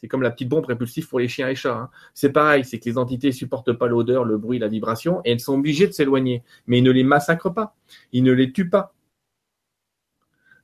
C'est 0.00 0.06
comme 0.06 0.22
la 0.22 0.30
petite 0.30 0.48
bombe 0.48 0.64
répulsive 0.64 1.08
pour 1.08 1.18
les 1.18 1.26
chiens 1.26 1.48
et 1.48 1.56
chats. 1.56 1.76
Hein. 1.76 1.90
C'est 2.14 2.30
pareil, 2.30 2.64
c'est 2.64 2.78
que 2.78 2.84
les 2.88 2.98
entités 2.98 3.32
supportent 3.32 3.72
pas 3.72 3.88
l'odeur, 3.88 4.24
le 4.24 4.38
bruit, 4.38 4.58
la 4.60 4.68
vibration, 4.68 5.20
et 5.24 5.32
elles 5.32 5.40
sont 5.40 5.54
obligées 5.54 5.88
de 5.88 5.92
s'éloigner. 5.92 6.44
Mais 6.66 6.78
ils 6.78 6.84
ne 6.84 6.92
les 6.92 7.02
massacrent 7.02 7.52
pas, 7.52 7.76
ils 8.12 8.22
ne 8.22 8.32
les 8.32 8.52
tuent 8.52 8.70
pas. 8.70 8.94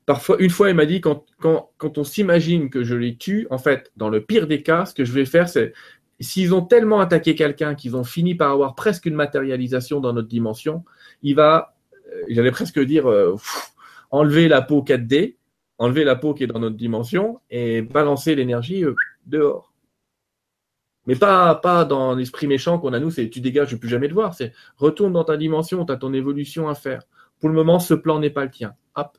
Parfois, 0.06 0.36
une 0.38 0.50
fois, 0.50 0.68
il 0.68 0.76
m'a 0.76 0.86
dit 0.86 1.00
quand, 1.00 1.24
quand, 1.40 1.70
quand 1.78 1.96
on 1.98 2.04
s'imagine 2.04 2.68
que 2.68 2.84
je 2.84 2.94
les 2.94 3.16
tue, 3.16 3.46
en 3.50 3.58
fait, 3.58 3.90
dans 3.96 4.10
le 4.10 4.22
pire 4.22 4.46
des 4.46 4.62
cas, 4.62 4.84
ce 4.84 4.94
que 4.94 5.04
je 5.04 5.12
vais 5.12 5.24
faire, 5.24 5.48
c'est 5.48 5.72
s'ils 6.20 6.54
ont 6.54 6.62
tellement 6.62 7.00
attaqué 7.00 7.34
quelqu'un 7.34 7.74
qu'ils 7.74 7.96
ont 7.96 8.04
fini 8.04 8.34
par 8.34 8.50
avoir 8.52 8.74
presque 8.74 9.06
une 9.06 9.14
matérialisation 9.14 10.00
dans 10.00 10.12
notre 10.12 10.28
dimension, 10.28 10.84
il 11.22 11.34
va, 11.34 11.74
euh, 12.12 12.22
j'allais 12.28 12.50
presque 12.50 12.78
dire, 12.80 13.08
euh, 13.08 13.36
enlever 14.10 14.48
la 14.48 14.62
peau 14.62 14.82
4D, 14.82 15.36
enlever 15.78 16.04
la 16.04 16.16
peau 16.16 16.34
qui 16.34 16.44
est 16.44 16.46
dans 16.46 16.60
notre 16.60 16.76
dimension 16.76 17.40
et 17.50 17.82
balancer 17.82 18.34
l'énergie 18.34 18.84
euh, 18.84 18.94
dehors. 19.26 19.72
Mais 21.06 21.16
pas, 21.16 21.54
pas 21.56 21.84
dans 21.84 22.14
l'esprit 22.14 22.46
méchant 22.46 22.78
qu'on 22.78 22.92
a 22.94 23.00
nous, 23.00 23.10
c'est 23.10 23.28
tu 23.28 23.40
dégages, 23.40 23.68
je 23.68 23.74
ne 23.74 23.80
plus 23.80 23.90
jamais 23.90 24.08
te 24.08 24.14
voir. 24.14 24.34
C'est 24.34 24.52
retourne 24.76 25.12
dans 25.12 25.24
ta 25.24 25.36
dimension, 25.36 25.84
tu 25.84 25.92
as 25.92 25.96
ton 25.96 26.14
évolution 26.14 26.68
à 26.68 26.74
faire. 26.74 27.02
Pour 27.40 27.50
le 27.50 27.54
moment, 27.54 27.78
ce 27.78 27.92
plan 27.92 28.18
n'est 28.20 28.30
pas 28.30 28.44
le 28.44 28.50
tien. 28.50 28.74
Hop. 28.94 29.18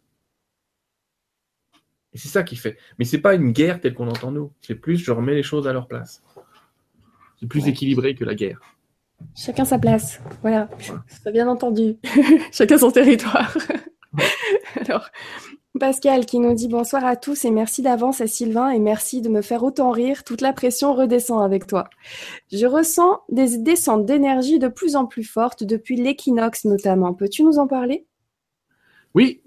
Et 2.16 2.18
c'est 2.18 2.30
ça 2.30 2.44
qui 2.44 2.56
fait. 2.56 2.78
Mais 2.98 3.04
c'est 3.04 3.20
pas 3.20 3.36
une 3.36 3.52
guerre 3.52 3.82
telle 3.82 3.94
qu'on 3.94 4.08
entend 4.08 4.32
nous. 4.32 4.54
C'est 4.62 4.76
plus, 4.76 4.98
je 4.98 5.12
remets 5.12 5.36
les 5.36 5.44
choses 5.44 5.68
à 5.68 5.74
leur 5.74 5.86
place. 5.86 6.24
C'est 7.38 7.46
plus 7.46 7.68
équilibré 7.68 8.16
que 8.16 8.24
la 8.24 8.36
guerre. 8.36 8.62
Chacun 9.36 9.66
sa 9.66 9.78
place. 9.78 10.22
Voilà. 10.42 10.70
Ça 11.08 11.30
bien 11.30 11.50
entendu. 11.50 11.98
Chacun 12.54 12.78
son 12.78 12.90
territoire. 12.90 13.58
Alors, 14.80 15.10
Pascal 15.78 16.26
qui 16.26 16.40
nous 16.40 16.54
dit 16.54 16.70
bonsoir 16.70 17.04
à 17.04 17.18
tous 17.18 17.44
et 17.44 17.52
merci 17.52 17.82
d'avance 17.82 18.22
à 18.22 18.28
Sylvain 18.28 18.70
et 18.70 18.80
merci 18.80 19.22
de 19.22 19.28
me 19.28 19.42
faire 19.42 19.64
autant 19.64 19.92
rire. 19.92 20.24
Toute 20.24 20.40
la 20.40 20.54
pression 20.54 20.94
redescend 20.94 21.44
avec 21.44 21.68
toi. 21.68 21.90
Je 22.50 22.66
ressens 22.66 23.24
des 23.28 23.58
descentes 23.58 24.06
d'énergie 24.06 24.58
de 24.58 24.70
plus 24.70 24.96
en 24.96 25.06
plus 25.06 25.26
fortes 25.26 25.66
depuis 25.66 25.98
l'équinoxe 25.98 26.64
notamment. 26.64 27.14
Peux-tu 27.14 27.44
nous 27.44 27.60
en 27.60 27.68
parler? 27.68 28.06
Oui. 29.14 29.42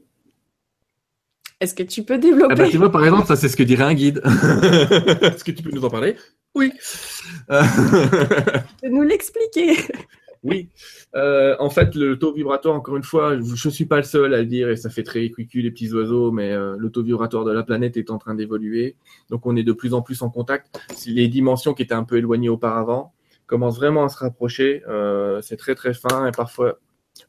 Est-ce 1.61 1.75
que 1.75 1.83
tu 1.83 2.05
peux 2.05 2.19
développer 2.19 2.53
ah 2.53 2.57
bah, 2.57 2.69
Tu 2.71 2.77
vois, 2.77 2.93
par 2.93 3.05
exemple, 3.05 3.27
ça 3.27 3.35
c'est 3.35 3.49
ce 3.49 3.57
que 3.57 3.65
dirait 3.65 3.85
un 3.85 3.95
guide. 3.95 4.21
Est-ce 4.25 5.43
que 5.43 5.51
tu 5.51 5.63
peux 5.63 5.73
nous 5.73 5.85
en 5.85 5.91
parler? 5.91 6.17
Oui. 6.55 6.73
de 7.49 8.89
nous 8.89 9.03
l'expliquer. 9.03 9.77
Oui. 10.45 10.69
Euh, 11.17 11.57
en 11.59 11.69
fait, 11.69 11.97
le 11.97 12.17
taux 12.17 12.33
vibratoire, 12.33 12.77
encore 12.77 12.97
une 12.97 13.03
fois, 13.03 13.37
je 13.37 13.69
ne 13.69 13.73
suis 13.73 13.87
pas 13.87 13.97
le 13.97 14.05
seul 14.05 14.35
à 14.35 14.39
le 14.39 14.47
dire 14.47 14.71
et 14.71 14.77
ça 14.77 14.89
fait 14.89 15.03
très 15.03 15.29
cuicul 15.31 15.65
les 15.65 15.73
petits 15.73 15.93
oiseaux, 15.93 16.31
mais 16.31 16.53
euh, 16.53 16.77
le 16.79 16.91
taux 16.91 17.03
vibratoire 17.03 17.45
de 17.45 17.53
la 17.53 17.65
planète 17.65 17.97
est 17.97 18.11
en 18.11 18.19
train 18.19 18.35
d'évoluer. 18.35 18.95
Donc, 19.31 19.45
on 19.47 19.57
est 19.57 19.65
de 19.65 19.73
plus 19.73 19.95
en 19.95 20.03
plus 20.03 20.23
en 20.23 20.31
contact. 20.31 20.81
Les 21.07 21.27
dimensions 21.27 21.75
qui 21.75 21.83
étaient 21.83 21.95
un 21.95 22.05
peu 22.05 22.19
éloignées 22.19 22.49
auparavant 22.49 23.13
commencent 23.47 23.79
vraiment 23.79 24.05
à 24.05 24.09
se 24.09 24.19
rapprocher. 24.19 24.83
Euh, 24.89 25.41
c'est 25.43 25.57
très 25.57 25.75
très 25.75 25.95
fin 25.95 26.29
et 26.29 26.33
parfois 26.33 26.79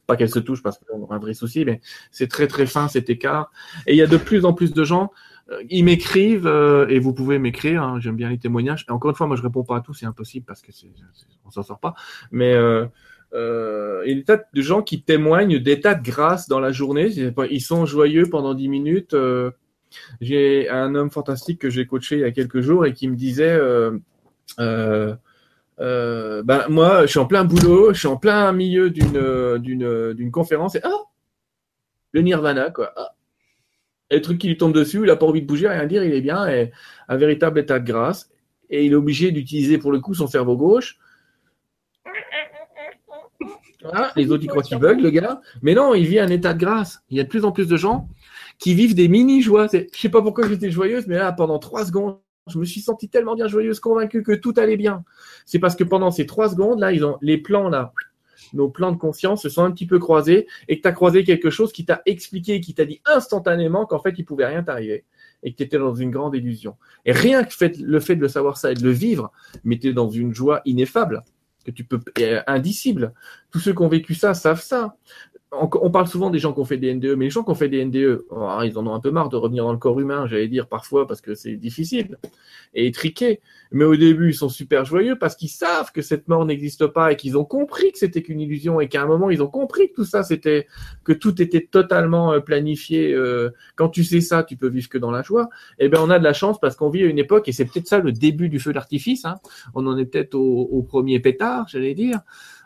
pas 0.10 0.18
qu'elles 0.18 0.30
se 0.30 0.40
touchent 0.40 0.64
parce 0.64 0.80
qu'on 0.80 1.02
aura 1.02 1.16
un 1.16 1.20
vrai 1.20 1.36
souci, 1.36 1.64
mais 1.64 1.82
c'est 2.10 2.28
très 2.28 2.48
très 2.48 2.66
fin 2.66 2.88
cet 2.88 3.10
écart. 3.10 3.52
Et 3.86 3.94
il 3.94 3.98
y 3.98 4.02
a 4.02 4.08
de 4.08 4.18
plus 4.18 4.44
en 4.44 4.54
plus 4.54 4.74
de 4.74 4.84
gens 4.84 5.12
euh, 5.52 5.64
ils 5.70 5.84
m'écrivent 5.84 6.48
euh, 6.48 6.88
et 6.90 7.00
vous 7.00 7.14
pouvez 7.14 7.40
m'écrire. 7.40 7.84
Hein, 7.84 8.00
J'aime 8.00 8.16
bien 8.16 8.30
les 8.30 8.38
témoignages. 8.38 8.86
Et 8.88 8.92
encore 8.92 9.12
une 9.12 9.16
fois, 9.16 9.28
moi 9.28 9.36
je 9.36 9.42
réponds 9.42 9.64
pas 9.64 9.78
à 9.78 9.82
tout, 9.82 9.94
c'est 9.94 10.06
impossible 10.06 10.46
parce 10.46 10.62
que 10.62 10.72
c'est, 10.72 10.88
on 11.46 11.52
s'en 11.52 11.64
sort 11.64 11.80
pas. 11.80 11.94
Mais 12.32 12.54
euh, 12.54 12.88
il 14.06 14.10
y 14.10 14.12
a 14.12 14.16
des 14.16 14.24
tas 14.24 14.44
de 14.52 14.62
gens 14.62 14.82
qui 14.82 15.02
témoignent 15.02 15.60
des 15.60 15.80
tas 15.80 15.96
de 15.96 16.04
grâces 16.04 16.48
dans 16.48 16.60
la 16.60 16.72
journée. 16.72 17.10
Ils 17.52 17.62
sont 17.62 17.86
joyeux 17.86 18.26
pendant 18.30 18.54
dix 18.54 18.68
minutes. 18.68 19.16
J'ai 20.22 20.70
un 20.70 20.94
homme 20.96 21.10
fantastique 21.12 21.60
que 21.60 21.70
j'ai 21.70 21.86
coaché 21.86 22.18
il 22.18 22.22
y 22.22 22.26
a 22.26 22.32
quelques 22.32 22.62
jours 22.62 22.86
et 22.86 22.94
qui 22.94 23.08
me 23.08 23.16
disait. 23.16 23.60
Ben 25.80 26.66
moi, 26.70 27.02
je 27.04 27.08
suis 27.08 27.20
en 27.20 27.26
plein 27.26 27.46
boulot, 27.46 27.94
je 27.94 28.00
suis 28.00 28.08
en 28.08 28.18
plein 28.18 28.52
milieu 28.52 28.90
d'une 28.90 29.58
d'une 29.58 30.14
d'une 30.14 30.32
conférence 30.32 30.76
et 30.76 30.82
ah 30.84 31.04
le 32.12 32.22
nirvana 32.22 32.70
quoi. 32.72 32.92
Ah, 32.96 33.16
le 34.12 34.22
truc 34.22 34.40
qui 34.40 34.48
lui 34.48 34.58
tombe 34.58 34.74
dessus, 34.74 34.98
il 34.98 35.06
n'a 35.06 35.16
pas 35.16 35.26
envie 35.26 35.42
de 35.42 35.48
bouger, 35.48 35.68
rien 35.68 35.86
dire, 35.86 36.04
il 36.04 36.14
est 36.14 36.22
bien, 36.22 36.48
et 36.48 36.72
un 37.08 37.18
véritable 37.18 37.60
état 37.60 37.80
de 37.80 37.86
grâce. 37.86 38.30
Et 38.70 38.86
il 38.86 38.92
est 38.92 38.96
obligé 38.96 39.32
d'utiliser 39.32 39.78
pour 39.78 39.92
le 39.92 40.00
coup 40.00 40.14
son 40.14 40.28
cerveau 40.28 40.56
gauche. 40.58 41.00
les 44.16 44.32
autres, 44.32 44.44
ils 44.44 44.48
croient 44.48 44.64
qu'il 44.64 44.78
bug, 44.78 45.00
le 45.00 45.10
gars. 45.10 45.42
Mais 45.62 45.74
non, 45.74 45.94
il 45.94 46.06
vit 46.06 46.20
un 46.20 46.28
état 46.28 46.54
de 46.54 46.60
grâce. 46.60 47.02
Il 47.10 47.18
y 47.18 47.20
a 47.20 47.24
de 47.24 47.30
plus 47.30 47.46
en 47.46 47.52
plus 47.52 47.68
de 47.68 47.78
gens 47.78 48.08
qui 48.58 48.74
vivent 48.74 48.96
des 48.96 49.08
mini-joies. 49.08 49.68
Je 49.72 49.86
sais 49.94 50.10
pas 50.10 50.22
pourquoi 50.22 50.48
j'étais 50.48 50.70
joyeuse, 50.70 51.08
mais 51.08 51.18
là, 51.18 51.32
pendant 51.32 51.60
trois 51.60 51.86
secondes, 51.86 52.20
je 52.52 52.60
me 52.60 52.66
suis 52.66 52.82
senti 52.82 53.10
tellement 53.10 53.36
bien 53.36 53.48
joyeuse, 53.48 53.80
convaincue 53.80 54.24
que 54.24 54.34
tout 54.34 54.54
allait 54.58 54.78
bien. 54.78 55.04
C'est 55.46 55.60
parce 55.60 55.76
que 55.76 55.84
pendant 55.84 56.12
ces 56.12 56.26
trois 56.26 56.50
secondes, 56.50 56.80
là, 56.80 56.92
ils 56.92 57.06
ont 57.06 57.18
les 57.22 57.38
plans, 57.38 57.70
là, 57.70 57.94
nos 58.54 58.70
plans 58.70 58.92
de 58.92 58.98
conscience 58.98 59.44
se 59.44 59.50
sont 59.50 59.64
un 59.64 59.72
petit 59.72 59.86
peu 59.86 60.00
croisés 60.00 60.48
et 60.68 60.78
que 60.78 60.82
tu 60.82 60.88
as 60.88 60.92
croisé 60.92 61.24
quelque 61.24 61.50
chose 61.50 61.72
qui 61.72 61.86
t'a 61.86 62.02
expliqué, 62.06 62.62
qui 62.62 62.74
t'a 62.74 62.86
dit 62.86 63.02
instantanément 63.06 63.86
qu'en 63.86 64.00
fait, 64.00 64.16
il 64.18 64.26
pouvait 64.26 64.46
rien 64.46 64.64
t'arriver 64.64 65.06
et 65.44 65.52
que 65.52 65.58
tu 65.58 65.64
étais 65.64 65.78
dans 65.78 65.96
une 65.96 66.12
grande 66.12 66.36
illusion. 66.36 66.76
Et 67.06 67.12
rien 67.12 67.44
que 67.44 67.54
le 67.80 68.00
fait 68.00 68.16
de 68.16 68.22
le 68.22 68.28
savoir 68.28 68.58
ça 68.58 68.72
et 68.72 68.76
de 68.76 68.84
le 68.84 68.92
vivre 68.92 69.32
mettait 69.64 69.94
dans 69.94 70.10
une 70.10 70.34
joie 70.34 70.62
ineffable, 70.66 71.24
que 71.66 71.72
tu 71.72 71.84
peux, 71.84 72.00
indicible. 72.48 73.14
Tous 73.52 73.60
ceux 73.60 73.74
qui 73.74 73.82
ont 73.82 73.88
vécu 73.88 74.16
ça 74.16 74.34
savent 74.34 74.62
ça 74.62 74.98
on, 75.52 75.90
parle 75.90 76.08
souvent 76.08 76.30
des 76.30 76.38
gens 76.38 76.54
qui 76.54 76.60
ont 76.60 76.66
fait 76.66 76.78
des 76.78 76.94
NDE, 76.94 77.16
mais 77.18 77.26
les 77.26 77.32
gens 77.32 77.44
qui 77.44 77.50
ont 77.50 77.56
fait 77.56 77.70
des 77.70 77.84
NDE, 77.84 78.24
oh, 78.30 78.60
ils 78.64 78.78
en 78.78 78.86
ont 78.86 78.94
un 78.94 79.00
peu 79.00 79.10
marre 79.10 79.30
de 79.30 79.36
revenir 79.36 79.64
dans 79.64 79.72
le 79.72 79.80
corps 79.80 80.00
humain, 80.00 80.28
j'allais 80.28 80.48
dire 80.48 80.68
parfois, 80.68 81.08
parce 81.08 81.22
que 81.22 81.34
c'est 81.34 81.56
difficile 81.56 82.18
et 82.76 82.92
triqué. 82.92 83.42
Mais 83.72 83.84
au 83.84 83.96
début, 83.96 84.30
ils 84.30 84.36
sont 84.36 84.50
super 84.50 84.86
joyeux 84.86 85.18
parce 85.18 85.36
qu'ils 85.36 85.50
savent 85.50 85.92
que 85.92 86.04
cette 86.04 86.28
mort 86.28 86.46
n'existe 86.46 86.86
pas 86.88 87.12
et 87.12 87.16
qu'ils 87.16 87.36
ont 87.36 87.46
compris 87.46 87.92
que 87.92 87.98
c'était 87.98 88.22
qu'une 88.22 88.40
illusion 88.40 88.80
et 88.80 88.88
qu'à 88.88 89.02
un 89.02 89.08
moment, 89.08 89.32
ils 89.32 89.42
ont 89.42 89.48
compris 89.48 89.90
que 89.90 89.96
tout 89.96 90.06
ça, 90.06 90.22
c'était 90.22 90.68
que 91.04 91.14
tout 91.14 91.42
était 91.42 91.68
totalement 91.70 92.34
euh, 92.34 92.40
planifié. 92.42 93.12
Euh, 93.14 93.50
quand 93.76 93.90
tu 93.90 94.04
sais 94.04 94.22
ça, 94.22 94.44
tu 94.44 94.56
peux 94.56 94.70
vivre 94.70 94.90
que 94.90 95.00
dans 95.00 95.12
la 95.12 95.24
joie. 95.24 95.50
Eh 95.80 95.90
bien, 95.90 96.00
on 96.02 96.12
a 96.12 96.20
de 96.20 96.24
la 96.24 96.34
chance 96.34 96.60
parce 96.60 96.76
qu'on 96.76 96.90
vit 96.90 97.04
à 97.04 97.08
une 97.08 97.20
époque 97.20 97.48
et 97.48 97.54
c'est 97.54 97.66
peut-être 97.66 97.88
ça 97.88 97.98
le 97.98 98.12
début 98.12 98.50
du 98.50 98.60
feu 98.60 98.72
d'artifice. 98.72 99.26
Hein. 99.26 99.36
On 99.74 99.88
en 99.88 99.98
est 99.98 100.06
peut-être 100.06 100.36
au, 100.36 100.70
au 100.72 100.84
premier 100.84 101.20
pétard, 101.20 101.68
j'allais 101.70 101.96
dire. 101.96 102.20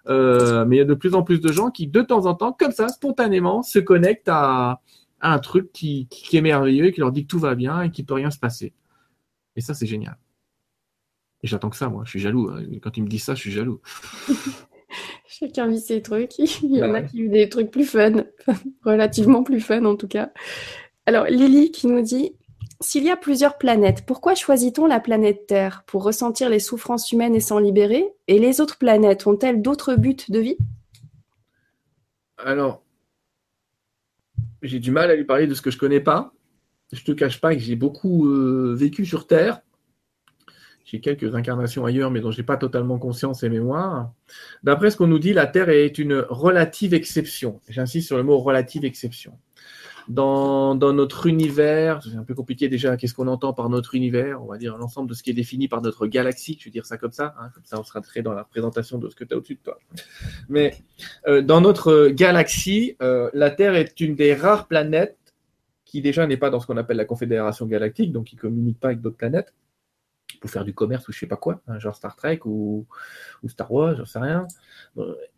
Euh, 0.08 0.66
mais 0.66 0.78
il 0.78 0.80
y 0.80 0.82
a 0.82 0.86
de 0.86 0.94
plus 0.94 1.16
en 1.16 1.24
plus 1.24 1.40
de 1.40 1.52
gens 1.52 1.72
qui, 1.72 1.88
de 1.88 2.02
temps 2.02 2.26
en 2.26 2.36
temps, 2.36 2.52
comme 2.52 2.72
ça, 2.72 2.88
spontanément, 2.90 3.64
se 3.64 3.80
connectent 3.80 4.30
à, 4.30 4.82
un 5.22 5.40
truc 5.40 5.72
qui, 5.72 6.08
qui, 6.10 6.36
est 6.36 6.42
merveilleux, 6.42 6.92
qui 6.92 7.00
leur 7.00 7.12
dit 7.12 7.24
que 7.24 7.30
tout 7.30 7.40
va 7.40 7.56
bien 7.56 7.82
et 7.82 7.92
qu'il 7.92 8.06
peut 8.06 8.14
rien 8.14 8.30
se 8.30 8.40
passer. 8.40 8.74
Et 9.56 9.62
ça, 9.62 9.74
c'est 9.74 9.86
génial. 9.86 10.18
Et 11.44 11.48
j'attends 11.48 11.70
que 11.70 11.78
ça, 11.78 11.90
moi. 11.90 12.04
Je 12.06 12.10
suis 12.10 12.20
jaloux. 12.20 12.50
Hein. 12.50 12.64
Quand 12.82 12.92
tu 12.92 13.02
me 13.02 13.08
dis 13.08 13.20
ça, 13.20 13.36
je 13.36 13.40
suis 13.40 13.52
jaloux. 13.52 13.82
Chacun 15.28 15.68
vit 15.68 15.80
ses 15.80 16.02
trucs. 16.02 16.38
Il 16.40 16.76
y 16.76 16.84
en 16.84 16.94
a 16.94 17.02
qui 17.02 17.22
vivent 17.22 17.32
des 17.32 17.50
trucs 17.50 17.72
plus 17.72 17.86
fun, 17.86 18.26
relativement 18.84 19.44
plus 19.44 19.60
fun 19.60 19.86
en 19.86 19.96
tout 19.96 20.08
cas. 20.08 20.32
Alors, 21.06 21.26
Lily 21.26 21.72
qui 21.72 21.88
nous 21.88 22.02
dit 22.02 22.36
S'il 22.84 23.06
y 23.06 23.10
a 23.10 23.16
plusieurs 23.16 23.58
planètes, 23.58 24.04
pourquoi 24.06 24.36
choisit-on 24.36 24.88
la 24.88 25.00
planète 25.00 25.48
Terre 25.48 25.84
Pour 25.88 26.04
ressentir 26.04 26.50
les 26.50 26.60
souffrances 26.60 27.14
humaines 27.14 27.34
et 27.34 27.40
s'en 27.40 27.58
libérer? 27.58 28.06
Et 28.28 28.40
les 28.40 28.60
autres 28.60 28.78
planètes 28.78 29.26
ont-elles 29.26 29.62
d'autres 29.62 29.96
buts 29.96 30.18
de 30.28 30.40
vie? 30.40 30.58
Alors, 32.38 32.84
j'ai 34.62 34.80
du 34.80 34.92
mal 34.92 35.10
à 35.10 35.16
lui 35.16 35.24
parler 35.24 35.48
de 35.48 35.54
ce 35.54 35.62
que 35.62 35.72
je 35.72 35.78
connais 35.78 36.02
pas. 36.02 36.34
Je 36.92 37.06
te 37.06 37.14
cache 37.14 37.40
pas 37.40 37.56
que 37.56 37.62
j'ai 37.62 37.78
beaucoup 37.78 38.28
euh, 38.28 38.76
vécu 38.76 39.06
sur 39.06 39.28
Terre. 39.28 39.62
J'ai 40.84 41.00
quelques 41.00 41.36
incarnations 41.36 41.86
ailleurs, 41.86 42.12
mais 42.12 42.20
dont 42.20 42.32
j'ai 42.32 42.44
pas 42.44 42.58
totalement 42.58 43.00
conscience 43.00 43.44
et 43.44 43.50
mémoire. 43.50 44.12
D'après 44.62 44.92
ce 44.92 44.98
qu'on 44.98 45.08
nous 45.08 45.20
dit, 45.20 45.32
la 45.32 45.48
Terre 45.48 45.70
est 45.70 45.98
une 45.98 46.16
relative 46.30 46.94
exception. 46.94 47.62
J'insiste 47.70 48.08
sur 48.08 48.18
le 48.18 48.24
mot 48.24 48.40
relative 48.40 48.84
exception 48.84 49.40
dans, 50.08 50.76
notre 50.76 51.28
univers, 51.28 52.02
c'est 52.04 52.16
un 52.16 52.24
peu 52.24 52.34
compliqué 52.34 52.70
déjà, 52.70 52.98
qu'est-ce 52.98 53.14
qu'on 53.14 53.28
entend 53.28 53.54
par 53.54 53.70
notre 53.70 53.96
univers 53.96 54.44
On 54.44 54.48
va 54.48 54.58
dire 54.58 54.78
l'ensemble 54.78 55.10
de 55.10 55.14
ce 55.14 55.24
qui 55.24 55.30
est 55.30 55.34
défini 55.34 55.68
par 55.68 55.82
notre 55.82 56.08
galaxie, 56.08 56.58
je 56.60 56.66
vais 56.66 56.72
dire 56.72 56.86
ça 56.86 56.98
comme 56.98 57.12
ça, 57.12 57.36
hein, 57.40 57.50
comme 57.54 57.64
ça 57.66 57.80
on 57.80 57.84
sera 57.84 58.02
très 58.02 58.22
dans 58.22 58.34
la 58.34 58.44
représentation 58.44 58.98
de 58.98 59.10
ce 59.10 59.16
que 59.16 59.24
tu 59.24 59.34
as 59.34 59.38
au-dessus 59.38 59.56
de 59.56 59.62
toi. 59.64 59.80
Mais 60.50 60.76
euh, 61.28 61.42
dans 61.42 61.62
notre 61.62 62.10
galaxie, 62.10 62.96
euh, 63.02 63.30
la 63.34 63.50
Terre 63.50 63.76
est 63.76 64.00
une 64.00 64.16
des 64.16 64.34
rares 64.34 64.68
planètes 64.68 65.18
qui 65.86 66.02
déjà 66.02 66.26
n'est 66.26 66.38
pas 66.38 66.50
dans 66.50 66.60
ce 66.60 66.68
qu'on 66.68 66.78
appelle 66.78 66.98
la 66.98 67.06
Confédération 67.06 67.66
galactique, 67.66 68.12
donc 68.12 68.26
qui 68.26 68.36
communique 68.36 68.80
pas 68.80 68.90
avec 68.90 69.02
d'autres 69.02 69.18
planètes 69.18 69.54
faire 70.48 70.66
du 70.66 70.74
commerce 70.74 71.08
ou 71.08 71.12
je 71.12 71.20
sais 71.20 71.28
pas 71.28 71.38
quoi, 71.38 71.62
hein, 71.68 71.80
genre 71.80 71.96
Star 71.96 72.16
Trek 72.16 72.40
ou, 72.46 72.86
Star 73.48 73.72
Wars, 73.72 73.96
j'en 73.96 74.06
sais 74.06 74.20
rien 74.20 74.48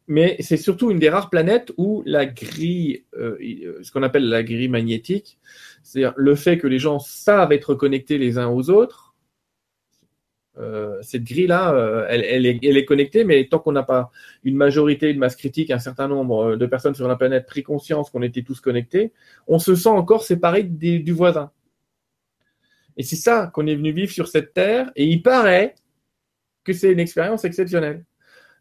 mais 0.07 0.37
c'est 0.39 0.57
surtout 0.57 0.91
une 0.91 0.99
des 0.99 1.09
rares 1.09 1.29
planètes 1.29 1.71
où 1.77 2.03
la 2.05 2.25
grille, 2.25 3.05
euh, 3.17 3.37
euh, 3.41 3.79
ce 3.81 3.91
qu'on 3.91 4.03
appelle 4.03 4.29
la 4.29 4.43
grille 4.43 4.67
magnétique, 4.67 5.39
c'est-à-dire 5.83 6.13
le 6.15 6.35
fait 6.35 6.57
que 6.57 6.67
les 6.67 6.79
gens 6.79 6.99
savent 6.99 7.51
être 7.51 7.75
connectés 7.75 8.17
les 8.17 8.37
uns 8.37 8.47
aux 8.47 8.69
autres, 8.69 9.15
euh, 10.57 10.99
cette 11.01 11.23
grille-là, 11.23 12.07
elle, 12.07 12.23
elle, 12.23 12.45
est, 12.45 12.59
elle, 12.63 12.77
est, 12.77 12.85
connectée, 12.85 13.25
mais 13.25 13.45
tant 13.45 13.59
qu'on 13.59 13.73
n'a 13.73 13.83
pas 13.83 14.11
une 14.43 14.55
majorité, 14.55 15.09
une 15.09 15.19
masse 15.19 15.35
critique, 15.35 15.69
un 15.69 15.79
certain 15.79 16.07
nombre 16.07 16.55
de 16.55 16.65
personnes 16.65 16.95
sur 16.95 17.07
la 17.07 17.17
planète 17.17 17.45
pris 17.45 17.63
conscience 17.63 18.09
qu'on 18.09 18.21
était 18.21 18.43
tous 18.43 18.61
connectés, 18.61 19.11
on 19.47 19.59
se 19.59 19.75
sent 19.75 19.89
encore 19.89 20.23
séparé 20.23 20.63
du 20.63 21.11
voisin. 21.11 21.51
Et 22.97 23.03
c'est 23.03 23.15
ça 23.15 23.51
qu'on 23.53 23.67
est 23.67 23.75
venu 23.75 23.91
vivre 23.91 24.11
sur 24.11 24.27
cette 24.27 24.53
terre, 24.53 24.91
et 24.95 25.05
il 25.05 25.21
paraît 25.21 25.75
que 26.63 26.73
c'est 26.73 26.91
une 26.91 26.99
expérience 26.99 27.45
exceptionnelle. 27.45 28.05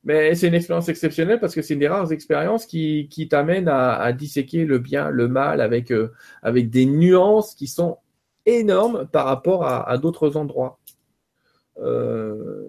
Mais 0.05 0.35
c'est 0.35 0.49
une 0.49 0.55
expérience 0.55 0.89
exceptionnelle 0.91 1.41
parce 1.41 1.55
que 1.55 1.63
c'est 1.63 1.75
une 1.75 1.81
des 1.81 1.89
rares 1.89 2.13
expériences 2.13 2.67
qui, 2.67 3.09
qui 3.11 3.27
t'amène 3.27 3.69
à, 3.69 4.13
disséquer 4.13 4.67
le 4.67 4.79
bien, 4.79 5.09
le 5.09 5.29
mal 5.29 5.63
avec, 5.63 5.91
euh, 5.91 6.13
avec 6.43 6.69
des 6.69 6.85
nuances 6.85 7.55
qui 7.55 7.67
sont 7.67 7.99
énormes 8.45 9.07
par 9.07 9.25
rapport 9.25 9.65
à, 9.65 9.97
d'autres 9.99 10.37
endroits. 10.37 10.79
Euh... 11.79 12.69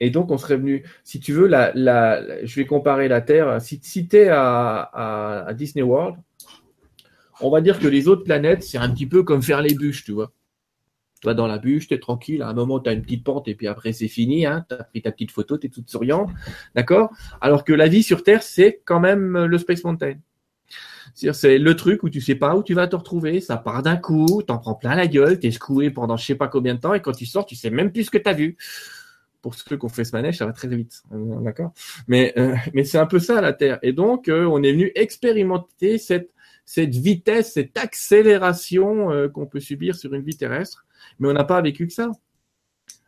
Et 0.00 0.10
donc, 0.10 0.32
on 0.32 0.38
serait 0.38 0.56
venu, 0.56 0.84
si 1.04 1.20
tu 1.20 1.32
veux, 1.32 1.46
la, 1.46 1.72
la, 1.74 2.44
je 2.44 2.56
vais 2.56 2.66
comparer 2.66 3.06
la 3.06 3.20
Terre. 3.20 3.60
Si, 3.62 3.80
tu 3.80 4.16
es 4.16 4.28
à, 4.28 5.46
à 5.46 5.54
Disney 5.54 5.82
World, 5.82 6.16
on 7.40 7.50
va 7.50 7.60
dire 7.60 7.78
que 7.78 7.88
les 7.88 8.08
autres 8.08 8.24
planètes, 8.24 8.62
c'est 8.62 8.78
un 8.78 8.90
petit 8.90 9.06
peu 9.06 9.22
comme 9.22 9.42
faire 9.42 9.62
les 9.62 9.74
bûches, 9.74 10.04
tu 10.04 10.12
vois 10.12 10.32
vas 11.24 11.34
dans 11.34 11.46
la 11.46 11.58
bûche, 11.58 11.88
tu 11.88 11.94
es 11.94 11.98
tranquille, 11.98 12.42
à 12.42 12.48
un 12.48 12.54
moment 12.54 12.78
tu 12.78 12.90
une 12.90 13.02
petite 13.02 13.24
pente 13.24 13.48
et 13.48 13.54
puis 13.54 13.66
après 13.66 13.92
c'est 13.92 14.08
fini, 14.08 14.46
hein, 14.46 14.64
tu 14.68 14.76
pris 14.90 15.02
ta 15.02 15.10
petite 15.10 15.30
photo, 15.30 15.58
tu 15.58 15.66
es 15.66 15.70
toute 15.70 15.90
souriante, 15.90 16.30
d'accord? 16.74 17.10
Alors 17.40 17.64
que 17.64 17.72
la 17.72 17.88
vie 17.88 18.02
sur 18.02 18.22
Terre, 18.22 18.42
c'est 18.42 18.82
quand 18.84 19.00
même 19.00 19.44
le 19.44 19.58
Space 19.58 19.84
Mountain. 19.84 20.14
C'est 21.14 21.58
le 21.58 21.76
truc 21.76 22.02
où 22.02 22.10
tu 22.10 22.20
sais 22.20 22.34
pas 22.34 22.56
où 22.56 22.62
tu 22.62 22.74
vas 22.74 22.88
te 22.88 22.96
retrouver, 22.96 23.40
ça 23.40 23.56
part 23.56 23.82
d'un 23.82 23.96
coup, 23.96 24.42
t'en 24.42 24.58
prends 24.58 24.74
plein 24.74 24.94
la 24.94 25.06
gueule, 25.06 25.38
t'es 25.38 25.50
secoué 25.50 25.90
pendant 25.90 26.16
je 26.16 26.24
sais 26.24 26.34
pas 26.34 26.48
combien 26.48 26.74
de 26.74 26.80
temps 26.80 26.94
et 26.94 27.00
quand 27.00 27.12
tu 27.12 27.26
sors, 27.26 27.46
tu 27.46 27.54
sais 27.54 27.70
même 27.70 27.92
plus 27.92 28.04
ce 28.04 28.10
que 28.10 28.18
tu 28.18 28.28
as 28.28 28.32
vu. 28.32 28.56
Pour 29.42 29.54
ceux 29.54 29.76
qui 29.76 29.84
ont 29.84 29.90
fait 29.90 30.04
ce 30.04 30.16
manège, 30.16 30.38
ça 30.38 30.46
va 30.46 30.52
très 30.52 30.68
vite, 30.68 31.02
euh, 31.12 31.40
d'accord? 31.40 31.72
Mais 32.08 32.32
euh, 32.38 32.56
mais 32.72 32.82
c'est 32.84 32.96
un 32.96 33.04
peu 33.04 33.18
ça 33.18 33.42
la 33.42 33.52
Terre. 33.52 33.78
Et 33.82 33.92
donc 33.92 34.28
euh, 34.28 34.46
on 34.46 34.62
est 34.62 34.72
venu 34.72 34.90
expérimenter 34.94 35.98
cette 35.98 36.33
cette 36.64 36.94
vitesse, 36.94 37.52
cette 37.52 37.76
accélération 37.76 39.28
qu'on 39.32 39.46
peut 39.46 39.60
subir 39.60 39.94
sur 39.94 40.14
une 40.14 40.22
vie 40.22 40.36
terrestre 40.36 40.84
mais 41.18 41.28
on 41.28 41.32
n'a 41.32 41.44
pas 41.44 41.60
vécu 41.60 41.86
que 41.86 41.92
ça. 41.92 42.10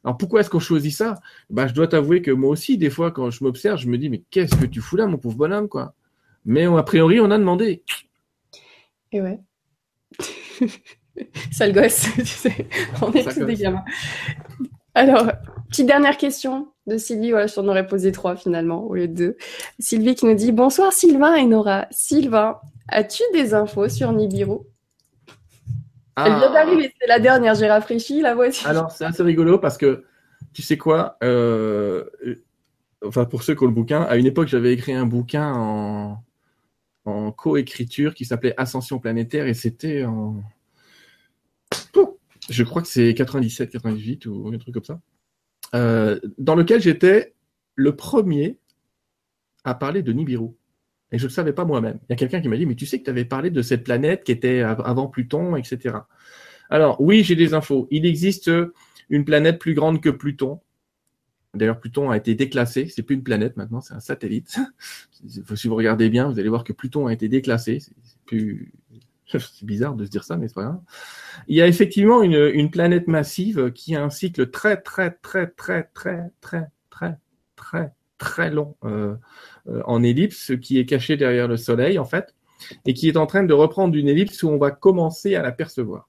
Alors 0.05 0.17
pourquoi 0.17 0.41
est-ce 0.41 0.51
qu'on 0.51 0.61
choisit 0.61 0.95
ça? 0.95 1.17
Bah, 1.51 1.67
Je 1.67 1.75
dois 1.75 1.89
t'avouer 1.89 2.23
que 2.23 2.31
moi 2.31 2.51
aussi, 2.51 2.79
des 2.79 2.91
fois, 2.91 3.11
quand 3.11 3.31
je 3.31 3.43
m'observe, 3.43 3.79
je 3.79 3.89
me 3.89 3.99
dis, 3.99 4.09
mais 4.09 4.23
qu'est-ce 4.31 4.55
que 4.55 4.67
tu 4.67 4.81
fous 4.81 4.97
là, 4.97 5.07
mon 5.07 5.19
pauvre 5.19 5.37
bonhomme, 5.37 5.69
quoi? 5.69 5.95
Mais 6.45 6.65
a 6.65 6.83
priori, 6.83 7.21
on 7.21 7.31
a 7.31 7.39
demandé. 7.39 7.83
Et 9.11 9.21
ouais. 9.21 9.41
Sale 11.51 11.73
gosse, 11.73 12.07
tu 12.17 12.27
sais. 12.27 12.69
On 13.03 13.13
est 13.13 13.25
tous 13.25 13.45
des 13.45 13.55
gamins. 13.55 13.85
Alors, 14.95 15.33
petite 15.69 15.87
dernière 15.87 16.17
question 16.17 16.69
de 16.87 16.99
Sylvie. 16.99 17.31
Voilà, 17.31 17.49
je 17.49 17.55
t'en 17.55 17.67
aurais 17.67 17.87
posé 17.87 18.13
trois 18.13 18.37
finalement, 18.37 18.85
au 18.85 18.95
lieu 18.95 19.09
de 19.09 19.15
deux. 19.15 19.37
Sylvie 19.81 20.15
qui 20.15 20.27
nous 20.27 20.35
dit 20.35 20.53
Bonsoir 20.53 20.93
Sylvain 20.93 21.35
et 21.35 21.47
Nora. 21.47 21.89
Sylvain, 21.91 22.61
as-tu 22.89 23.23
des 23.33 23.55
infos 23.55 23.89
sur 23.89 24.13
Nibiru? 24.13 24.59
Elle 26.17 26.25
vient 26.25 26.49
ah. 26.49 26.53
d'arriver, 26.53 26.93
c'est 26.99 27.07
la 27.07 27.21
dernière, 27.21 27.55
j'ai 27.55 27.69
rafraîchi 27.69 28.23
la 28.23 28.35
voici. 28.35 28.67
Alors, 28.67 28.91
c'est 28.91 29.05
assez 29.05 29.23
rigolo 29.23 29.59
parce 29.59 29.77
que, 29.77 30.05
tu 30.55 30.63
sais 30.63 30.79
quoi, 30.79 31.19
euh, 31.23 32.05
enfin, 33.05 33.27
pour 33.27 33.43
ceux 33.43 33.55
qui 33.55 33.65
ont 33.65 33.67
le 33.67 33.73
bouquin, 33.73 34.03
à 34.03 34.17
une 34.17 34.27
époque, 34.27 34.49
j'avais 34.49 34.73
écrit 34.73 34.95
un 34.95 35.05
bouquin 35.05 35.53
en, 35.53 36.25
en 37.05 37.33
coécriture 37.33 38.15
qui 38.15 38.25
s'appelait 38.25 38.55
Ascension 38.57 38.99
planétaire 38.99 39.47
et 39.47 39.55
c'était 39.55 40.05
en. 40.05 40.43
Je 42.49 42.63
crois 42.63 42.81
que 42.81 42.89
c'est 42.89 43.13
97, 43.13 43.71
98 43.71 44.27
ou 44.27 44.51
un 44.55 44.59
truc 44.59 44.75
comme 44.75 44.85
ça. 44.85 45.01
Euh, 45.75 46.21
dans 46.39 46.55
lequel 46.55 46.81
j'étais 46.81 47.35
le 47.75 47.97
premier 47.97 48.59
à 49.65 49.75
parler 49.75 50.03
de 50.03 50.13
Nibiru. 50.13 50.51
Et 51.13 51.19
je 51.19 51.25
ne 51.25 51.29
le 51.29 51.33
savais 51.33 51.53
pas 51.53 51.65
moi-même. 51.65 51.99
Il 52.03 52.07
y 52.11 52.13
a 52.15 52.17
quelqu'un 52.17 52.41
qui 52.41 52.49
m'a 52.49 52.57
dit, 52.57 52.67
mais 52.67 52.75
tu 52.75 52.87
sais 52.87 52.99
que 52.99 53.05
tu 53.05 53.11
avais 53.11 53.25
parlé 53.25 53.51
de 53.51 53.63
cette 53.63 53.85
planète 53.85 54.25
qui 54.25 54.33
était 54.33 54.61
avant 54.61 55.07
Pluton, 55.07 55.57
etc. 55.57 55.99
Alors, 56.69 57.01
oui, 57.01 57.23
j'ai 57.23 57.37
des 57.37 57.55
infos. 57.55 57.87
Il 57.91 58.07
existe 58.07 58.51
une 59.09 59.25
planète 59.25 59.59
plus 59.59 59.75
grande 59.75 60.01
que 60.01 60.11
Pluton. 60.11 60.61
D'ailleurs, 61.55 61.81
Pluton 61.81 62.11
a 62.11 62.17
été 62.17 62.35
déclassé. 62.35 62.89
C'est 62.89 63.03
plus 63.03 63.15
une 63.15 63.23
planète 63.23 63.57
maintenant, 63.57 63.81
c'est 63.81 63.95
un 63.95 64.01
satellite. 64.01 64.59
si 65.55 65.69
vous 65.69 65.77
regardez 65.77 66.11
bien, 66.11 66.29
vous 66.29 66.39
allez 66.39 66.49
voir 66.49 66.65
que 66.65 66.73
Pluton 66.73 67.07
a 67.07 67.13
été 67.13 67.29
déclassé. 67.29 67.79
C'est 67.81 68.19
plus, 68.27 68.73
bizarre 69.63 69.95
de 69.95 70.05
se 70.05 70.11
dire 70.11 70.25
ça, 70.25 70.37
mais 70.37 70.49
c'est 70.49 70.55
pas 70.55 70.65
grave. 70.65 70.81
Il 71.49 71.57
y 71.57 71.63
a 71.63 71.67
effectivement 71.67 72.23
une, 72.23 72.51
une 72.53 72.71
planète 72.71 73.09
massive 73.09 73.73
qui 73.73 73.95
a 73.95 74.03
un 74.03 74.11
cycle 74.11 74.51
très, 74.51 74.81
très, 74.81 75.13
très, 75.13 75.47
très, 75.47 75.85
très, 75.95 76.31
très, 76.41 76.67
très, 76.91 77.19
très, 77.57 77.93
très 78.19 78.51
long. 78.51 78.77
Euh, 78.85 79.15
euh, 79.69 79.83
en 79.85 80.03
ellipse 80.03 80.53
qui 80.63 80.79
est 80.79 80.87
caché 80.87 81.17
derrière 81.17 81.49
le 81.49 81.57
Soleil 81.57 81.99
en 81.99 82.05
fait, 82.05 82.35
et 82.85 82.95
qui 82.95 83.09
est 83.09 83.17
en 83.17 83.27
train 83.27 83.43
de 83.43 83.53
reprendre 83.53 83.97
une 83.97 84.09
ellipse 84.09 84.43
où 84.43 84.49
on 84.49 84.59
va 84.59 84.71
commencer 84.71 85.35
à 85.35 85.43
l'apercevoir. 85.43 86.09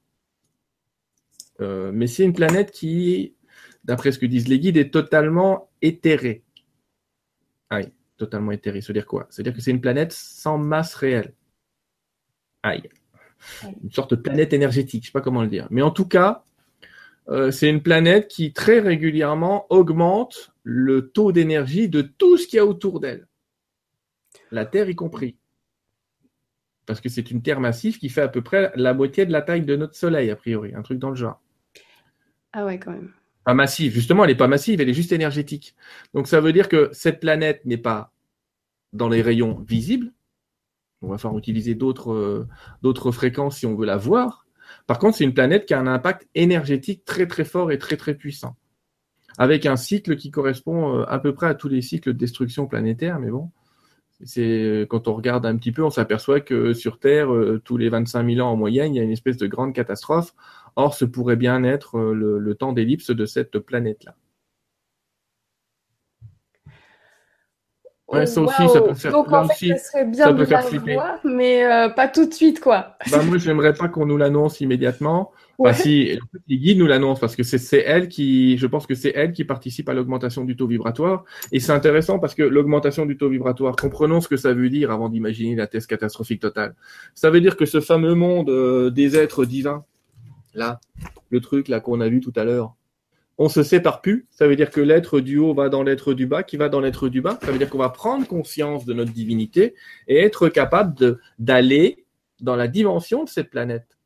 Euh, 1.60 1.92
mais 1.92 2.06
c'est 2.06 2.24
une 2.24 2.34
planète 2.34 2.72
qui, 2.72 3.36
d'après 3.84 4.12
ce 4.12 4.20
que 4.20 4.28
disent 4.28 4.48
les 4.48 4.60
guides, 4.60 4.78
est 4.78 4.92
totalement 4.92 5.72
éthérée. 5.82 6.44
Aïe, 7.72 7.92
totalement 8.16 8.52
éthérée. 8.52 8.82
Ça 8.82 8.88
veut 8.90 8.94
dire 8.94 9.08
quoi? 9.08 9.26
Ça 9.32 9.38
veut 9.38 9.44
dire 9.44 9.54
que 9.54 9.62
c'est 9.62 9.72
une 9.72 9.82
planète 9.82 10.12
sans 10.12 10.60
masse 10.60 10.94
réelle. 10.94 11.34
Aïe. 12.62 12.84
Une 13.84 13.92
sorte 13.92 14.12
de 14.12 14.22
planète 14.22 14.54
énergétique, 14.54 15.04
je 15.04 15.08
sais 15.08 15.12
pas 15.12 15.22
comment 15.22 15.42
le 15.42 15.48
dire. 15.48 15.68
Mais 15.72 15.82
en 15.82 15.92
tout 15.92 16.08
cas, 16.08 16.44
euh, 17.30 17.52
c'est 17.52 17.70
une 17.70 17.82
planète 17.82 18.28
qui 18.28 18.54
très 18.54 18.80
régulièrement 18.80 19.66
augmente 19.70 20.54
le 20.64 21.10
taux 21.10 21.32
d'énergie 21.32 21.90
de 21.90 22.02
tout 22.02 22.38
ce 22.38 22.48
qu'il 22.48 22.58
y 22.58 22.60
a 22.60 22.66
autour 22.66 23.00
d'elle 23.00 23.28
la 24.52 24.66
Terre 24.66 24.90
y 24.90 24.96
compris. 24.96 25.38
Parce 26.86 27.02
que 27.02 27.10
c'est 27.10 27.32
une 27.32 27.42
Terre 27.42 27.60
massive 27.60 27.98
qui 27.98 28.10
fait 28.10 28.22
à 28.22 28.28
peu 28.28 28.42
près 28.42 28.72
la 28.76 28.94
moitié 28.94 29.26
de 29.26 29.32
la 29.32 29.42
taille 29.42 29.64
de 29.64 29.76
notre 29.76 29.96
Soleil, 29.96 30.30
a 30.30 30.36
priori, 30.36 30.74
un 30.74 30.82
truc 30.82 31.00
dans 31.00 31.10
le 31.10 31.16
genre. 31.16 31.42
Ah 32.54 32.66
ouais, 32.66 32.80
quand 32.80 32.92
même. 32.92 33.12
Pas 33.44 33.54
massive, 33.54 33.94
justement, 33.94 34.24
elle 34.24 34.32
n'est 34.32 34.38
pas 34.38 34.48
massive, 34.48 34.82
elle 34.82 34.90
est 34.90 34.94
juste 34.94 35.12
énergétique. 35.12 35.76
Donc 36.14 36.28
ça 36.28 36.42
veut 36.42 36.54
dire 36.54 36.70
que 36.70 36.90
cette 36.94 37.20
planète 37.20 37.66
n'est 37.66 37.78
pas 37.78 38.14
dans 38.94 39.10
les 39.10 39.22
rayons 39.22 39.64
visibles. 39.68 40.14
On 41.02 41.10
va 41.10 41.18
falloir 41.18 41.38
utiliser 41.38 41.76
d'autres 41.76 42.12
euh, 42.12 42.48
d'autres 42.82 43.12
fréquences 43.12 43.58
si 43.58 43.66
on 43.66 43.76
veut 43.76 43.86
la 43.86 43.98
voir. 43.98 44.47
Par 44.86 45.00
contre, 45.00 45.18
c'est 45.18 45.24
une 45.24 45.34
planète 45.34 45.66
qui 45.66 45.74
a 45.74 45.80
un 45.80 45.88
impact 45.88 46.28
énergétique 46.36 47.06
très 47.06 47.28
très 47.28 47.46
fort 47.46 47.72
et 47.72 47.78
très 47.78 47.98
très 47.98 48.16
puissant. 48.16 48.56
Avec 49.38 49.66
un 49.66 49.76
cycle 49.76 50.16
qui 50.16 50.32
correspond 50.32 51.00
euh, 51.00 51.06
à 51.08 51.20
peu 51.20 51.34
près 51.34 51.48
à 51.48 51.54
tous 51.54 51.68
les 51.68 51.82
cycles 51.82 52.14
de 52.14 52.18
destruction 52.18 52.68
planétaire, 52.68 53.20
mais 53.20 53.30
bon, 53.30 53.52
C'est 54.24 54.88
quand 54.90 55.08
on 55.08 55.14
regarde 55.16 55.46
un 55.46 55.56
petit 55.58 55.72
peu, 55.72 55.84
on 55.84 55.92
s'aperçoit 55.92 56.42
que 56.42 56.74
sur 56.74 57.00
Terre, 57.00 57.32
euh, 57.34 57.62
tous 57.64 57.78
les 57.78 57.90
25 57.90 58.28
000 58.28 58.46
ans 58.46 58.52
en 58.52 58.56
moyenne, 58.56 58.96
il 58.96 58.98
y 58.98 59.02
a 59.02 59.04
une 59.04 59.12
espèce 59.12 59.38
de 59.38 59.48
grande 59.48 59.74
catastrophe. 59.74 60.34
Or, 60.76 60.94
ce 60.94 61.06
pourrait 61.06 61.36
bien 61.36 61.64
être 61.64 61.98
euh, 61.98 62.14
le, 62.14 62.56
temps 62.56 62.74
d'ellipse 62.74 63.12
de 63.12 63.26
cette 63.26 63.60
planète-là. 63.60 64.16
Ouais, 68.08 68.26
ça 68.26 68.42
aussi, 68.42 68.70
ça 68.70 68.82
peut 68.82 68.94
faire. 68.94 69.12
Donc 69.12 69.32
en 69.34 69.48
fait, 69.48 69.78
ça 69.78 69.78
serait 69.78 70.06
bien 70.06 70.32
de 70.32 70.44
la 70.46 70.62
voir, 70.62 71.20
mais 71.26 71.66
euh, 71.66 71.90
pas 71.90 72.08
tout 72.08 72.26
de 72.26 72.34
suite, 72.34 72.62
quoi. 72.62 72.96
Bah 73.12 73.22
moi, 73.24 73.38
j'aimerais 73.38 73.74
pas 73.74 73.90
qu'on 73.90 74.06
nous 74.06 74.18
l'annonce 74.18 74.62
immédiatement. 74.62 75.32
Ouais. 75.58 75.74
si 75.74 76.20
les 76.48 76.58
guides 76.60 76.78
nous 76.78 76.86
l'annoncent 76.86 77.20
parce 77.20 77.36
que 77.36 77.42
c'est 77.42 77.80
elle 77.80 78.10
qui, 78.10 78.60
je 78.60 78.68
pense 78.68 78.86
que 78.86 78.94
c'est 78.94 79.12
elle 79.16 79.32
qui 79.32 79.44
participe 79.44 79.90
à 79.90 79.96
l'augmentation 79.96 80.46
du 80.46 80.56
taux 80.56 80.68
vibratoire. 80.68 81.26
Et 81.52 81.60
c'est 81.60 81.72
intéressant 81.72 82.20
parce 82.20 82.36
que 82.36 82.44
l'augmentation 82.44 83.08
du 83.08 83.18
taux 83.18 83.28
vibratoire, 83.28 83.76
comprenons 83.76 84.22
ce 84.22 84.28
que 84.28 84.38
ça 84.38 84.54
veut 84.54 84.70
dire 84.70 84.92
avant 84.92 85.10
d'imaginer 85.10 85.56
la 85.56 85.66
thèse 85.66 85.88
catastrophique 85.88 86.42
totale. 86.42 86.76
Ça 87.16 87.32
veut 87.32 87.42
dire 87.42 87.58
que 87.58 87.66
ce 87.66 87.82
fameux 87.82 88.14
monde 88.14 88.52
euh, 88.52 88.92
des 88.92 89.18
êtres 89.18 89.46
divins, 89.46 89.84
là, 90.54 90.80
le 91.32 91.40
truc 91.40 91.70
là 91.70 91.80
qu'on 91.80 92.02
a 92.02 92.08
vu 92.08 92.20
tout 92.20 92.34
à 92.36 92.44
l'heure, 92.44 92.76
on 93.38 93.50
se 93.50 93.64
sépare 93.64 94.02
plus. 94.02 94.28
Ça 94.32 94.48
veut 94.48 94.56
dire 94.56 94.72
que 94.72 94.82
l'être 94.82 95.20
du 95.20 95.38
haut 95.38 95.54
va 95.54 95.70
dans 95.70 95.84
l'être 95.84 96.14
du 96.14 96.26
bas, 96.26 96.44
qui 96.44 96.58
va 96.58 96.70
dans 96.70 96.80
l'être 96.80 97.10
du 97.10 97.22
bas. 97.22 97.38
Ça 97.42 97.52
veut 97.52 97.58
dire 97.58 97.70
qu'on 97.70 97.78
va 97.78 97.90
prendre 97.90 98.28
conscience 98.28 98.86
de 98.86 98.94
notre 98.94 99.12
divinité 99.12 99.76
et 100.08 100.18
être 100.18 100.50
capable 100.50 101.20
d'aller 101.38 102.06
dans 102.40 102.56
la 102.56 102.68
dimension 102.68 103.24
de 103.24 103.30
cette 103.30 103.50
planète 103.50 103.98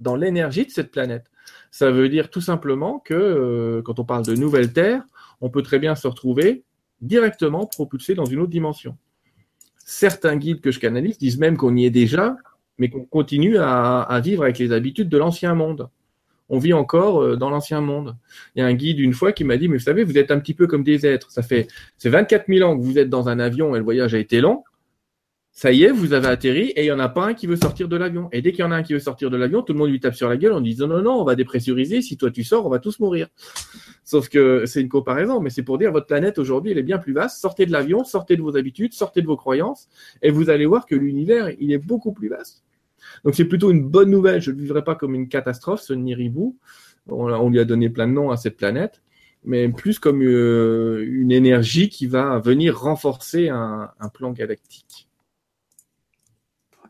dans 0.00 0.16
l'énergie 0.16 0.66
de 0.66 0.70
cette 0.70 0.90
planète. 0.90 1.30
Ça 1.70 1.90
veut 1.90 2.08
dire 2.08 2.30
tout 2.30 2.40
simplement 2.40 2.98
que 2.98 3.14
euh, 3.14 3.82
quand 3.82 3.98
on 3.98 4.04
parle 4.04 4.24
de 4.24 4.34
nouvelle 4.34 4.72
Terre, 4.72 5.02
on 5.40 5.50
peut 5.50 5.62
très 5.62 5.78
bien 5.78 5.94
se 5.94 6.06
retrouver 6.06 6.64
directement 7.00 7.66
propulsé 7.66 8.14
dans 8.14 8.24
une 8.24 8.40
autre 8.40 8.50
dimension. 8.50 8.96
Certains 9.76 10.36
guides 10.36 10.60
que 10.60 10.70
je 10.70 10.80
canalise 10.80 11.18
disent 11.18 11.38
même 11.38 11.56
qu'on 11.56 11.76
y 11.76 11.84
est 11.84 11.90
déjà, 11.90 12.36
mais 12.78 12.88
qu'on 12.88 13.04
continue 13.04 13.58
à, 13.58 14.20
vivre 14.22 14.42
avec 14.42 14.58
les 14.58 14.72
habitudes 14.72 15.08
de 15.08 15.18
l'ancien 15.18 15.54
monde. 15.54 15.88
On 16.48 16.58
vit 16.58 16.72
encore 16.72 17.22
euh, 17.22 17.36
dans 17.36 17.50
l'ancien 17.50 17.80
monde. 17.80 18.16
Il 18.54 18.60
y 18.60 18.62
a 18.62 18.66
un 18.66 18.74
guide 18.74 19.00
une 19.00 19.12
fois 19.12 19.32
qui 19.32 19.44
m'a 19.44 19.56
dit, 19.56 19.68
mais 19.68 19.78
vous 19.78 19.84
savez, 19.84 20.04
vous 20.04 20.18
êtes 20.18 20.30
un 20.30 20.38
petit 20.38 20.54
peu 20.54 20.66
comme 20.66 20.82
des 20.82 21.06
êtres. 21.06 21.30
Ça 21.30 21.42
fait, 21.42 21.68
c'est 21.98 22.10
24 22.10 22.46
000 22.48 22.68
ans 22.68 22.78
que 22.78 22.82
vous 22.82 22.98
êtes 22.98 23.10
dans 23.10 23.28
un 23.28 23.38
avion 23.38 23.74
et 23.74 23.78
le 23.78 23.84
voyage 23.84 24.14
a 24.14 24.18
été 24.18 24.40
long 24.40 24.62
ça 25.58 25.72
y 25.72 25.84
est, 25.84 25.90
vous 25.90 26.12
avez 26.12 26.26
atterri 26.26 26.64
et 26.76 26.82
il 26.82 26.84
n'y 26.84 26.92
en 26.92 26.98
a 26.98 27.08
pas 27.08 27.24
un 27.24 27.32
qui 27.32 27.46
veut 27.46 27.56
sortir 27.56 27.88
de 27.88 27.96
l'avion. 27.96 28.28
Et 28.30 28.42
dès 28.42 28.52
qu'il 28.52 28.60
y 28.60 28.62
en 28.62 28.72
a 28.72 28.76
un 28.76 28.82
qui 28.82 28.92
veut 28.92 29.00
sortir 29.00 29.30
de 29.30 29.38
l'avion, 29.38 29.62
tout 29.62 29.72
le 29.72 29.78
monde 29.78 29.88
lui 29.88 29.98
tape 29.98 30.14
sur 30.14 30.28
la 30.28 30.36
gueule 30.36 30.52
en 30.52 30.60
disant 30.60 30.86
non, 30.86 31.00
non, 31.00 31.14
on 31.14 31.24
va 31.24 31.34
dépressuriser. 31.34 32.02
Si 32.02 32.18
toi 32.18 32.30
tu 32.30 32.44
sors, 32.44 32.66
on 32.66 32.68
va 32.68 32.78
tous 32.78 33.00
mourir. 33.00 33.28
Sauf 34.04 34.28
que 34.28 34.66
c'est 34.66 34.82
une 34.82 34.90
comparaison, 34.90 35.40
mais 35.40 35.48
c'est 35.48 35.62
pour 35.62 35.78
dire 35.78 35.92
votre 35.92 36.08
planète 36.08 36.38
aujourd'hui, 36.38 36.72
elle 36.72 36.78
est 36.78 36.82
bien 36.82 36.98
plus 36.98 37.14
vaste. 37.14 37.40
Sortez 37.40 37.64
de 37.64 37.72
l'avion, 37.72 38.04
sortez 38.04 38.36
de 38.36 38.42
vos 38.42 38.54
habitudes, 38.58 38.92
sortez 38.92 39.22
de 39.22 39.26
vos 39.26 39.38
croyances 39.38 39.88
et 40.20 40.30
vous 40.30 40.50
allez 40.50 40.66
voir 40.66 40.84
que 40.84 40.94
l'univers, 40.94 41.50
il 41.58 41.72
est 41.72 41.78
beaucoup 41.78 42.12
plus 42.12 42.28
vaste. 42.28 42.65
Donc 43.26 43.34
c'est 43.34 43.44
plutôt 43.44 43.70
une 43.70 43.86
bonne 43.86 44.08
nouvelle. 44.08 44.40
Je 44.40 44.50
ne 44.50 44.56
le 44.56 44.62
vivrai 44.62 44.82
pas 44.82 44.94
comme 44.94 45.14
une 45.14 45.28
catastrophe, 45.28 45.82
ce 45.82 45.92
Niribou. 45.92 46.56
On, 47.08 47.50
lui 47.50 47.60
a 47.60 47.66
donné 47.66 47.90
plein 47.90 48.08
de 48.08 48.12
noms 48.12 48.30
à 48.30 48.38
cette 48.38 48.56
planète 48.56 49.02
mais 49.48 49.68
plus 49.68 50.00
comme 50.00 50.22
euh, 50.22 51.04
une 51.06 51.30
énergie 51.30 51.88
qui 51.88 52.08
va 52.08 52.40
venir 52.40 52.80
renforcer 52.80 53.48
un 53.48 54.08
plan 54.12 54.32
galactique 54.32 55.06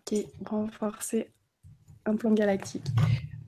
qui 0.06 0.26
renforcer 0.44 1.28
un 2.06 2.16
plan 2.16 2.32
galactique. 2.32 2.86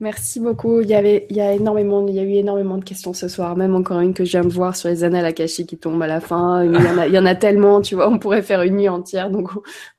Merci 0.01 0.39
beaucoup. 0.39 0.79
Il 0.79 0.87
y 0.87 0.93
avait, 0.93 1.27
il 1.29 1.35
y 1.35 1.41
a 1.41 1.53
énormément, 1.53 2.07
il 2.07 2.15
y 2.15 2.19
a 2.19 2.23
eu 2.23 2.33
énormément 2.33 2.77
de 2.77 2.85
questions 2.85 3.13
ce 3.13 3.27
soir. 3.27 3.57
Même 3.57 3.75
encore 3.75 3.99
une 3.99 4.13
que 4.13 4.23
je 4.23 4.31
viens 4.31 4.43
de 4.43 4.53
voir 4.53 4.75
sur 4.75 4.87
les 4.87 5.03
annales 5.03 5.25
akashiques 5.25 5.67
qui 5.67 5.77
tombent 5.77 6.01
à 6.01 6.07
la 6.07 6.21
fin. 6.21 6.63
Il 6.63 6.73
y 6.73 6.87
en 6.87 6.97
a, 6.97 7.07
il 7.07 7.13
y 7.13 7.19
en 7.19 7.25
a 7.25 7.35
tellement, 7.35 7.81
tu 7.81 7.95
vois. 7.95 8.09
On 8.09 8.17
pourrait 8.17 8.41
faire 8.41 8.61
une 8.61 8.77
nuit 8.77 8.87
entière. 8.87 9.29
Donc, 9.29 9.49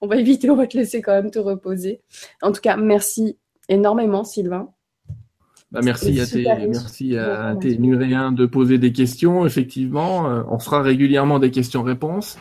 on 0.00 0.06
va 0.06 0.16
éviter. 0.16 0.48
On 0.48 0.56
va 0.56 0.66
te 0.66 0.76
laisser 0.76 1.02
quand 1.02 1.12
même 1.12 1.30
te 1.30 1.38
reposer. 1.38 2.00
En 2.40 2.52
tout 2.52 2.62
cas, 2.62 2.76
merci 2.76 3.36
énormément, 3.68 4.24
Sylvain. 4.24 4.70
Bah, 5.70 5.80
merci 5.84 6.18
à 6.18 6.26
tes, 6.26 6.44
merci 6.66 7.16
à 7.16 7.54
tes 7.60 7.78
nuréens 7.78 8.32
de 8.32 8.46
poser 8.46 8.78
des 8.78 8.92
questions. 8.92 9.44
Effectivement, 9.44 10.28
euh, 10.28 10.42
on 10.50 10.58
fera 10.58 10.82
régulièrement 10.82 11.38
des 11.38 11.50
questions-réponses. 11.50 12.38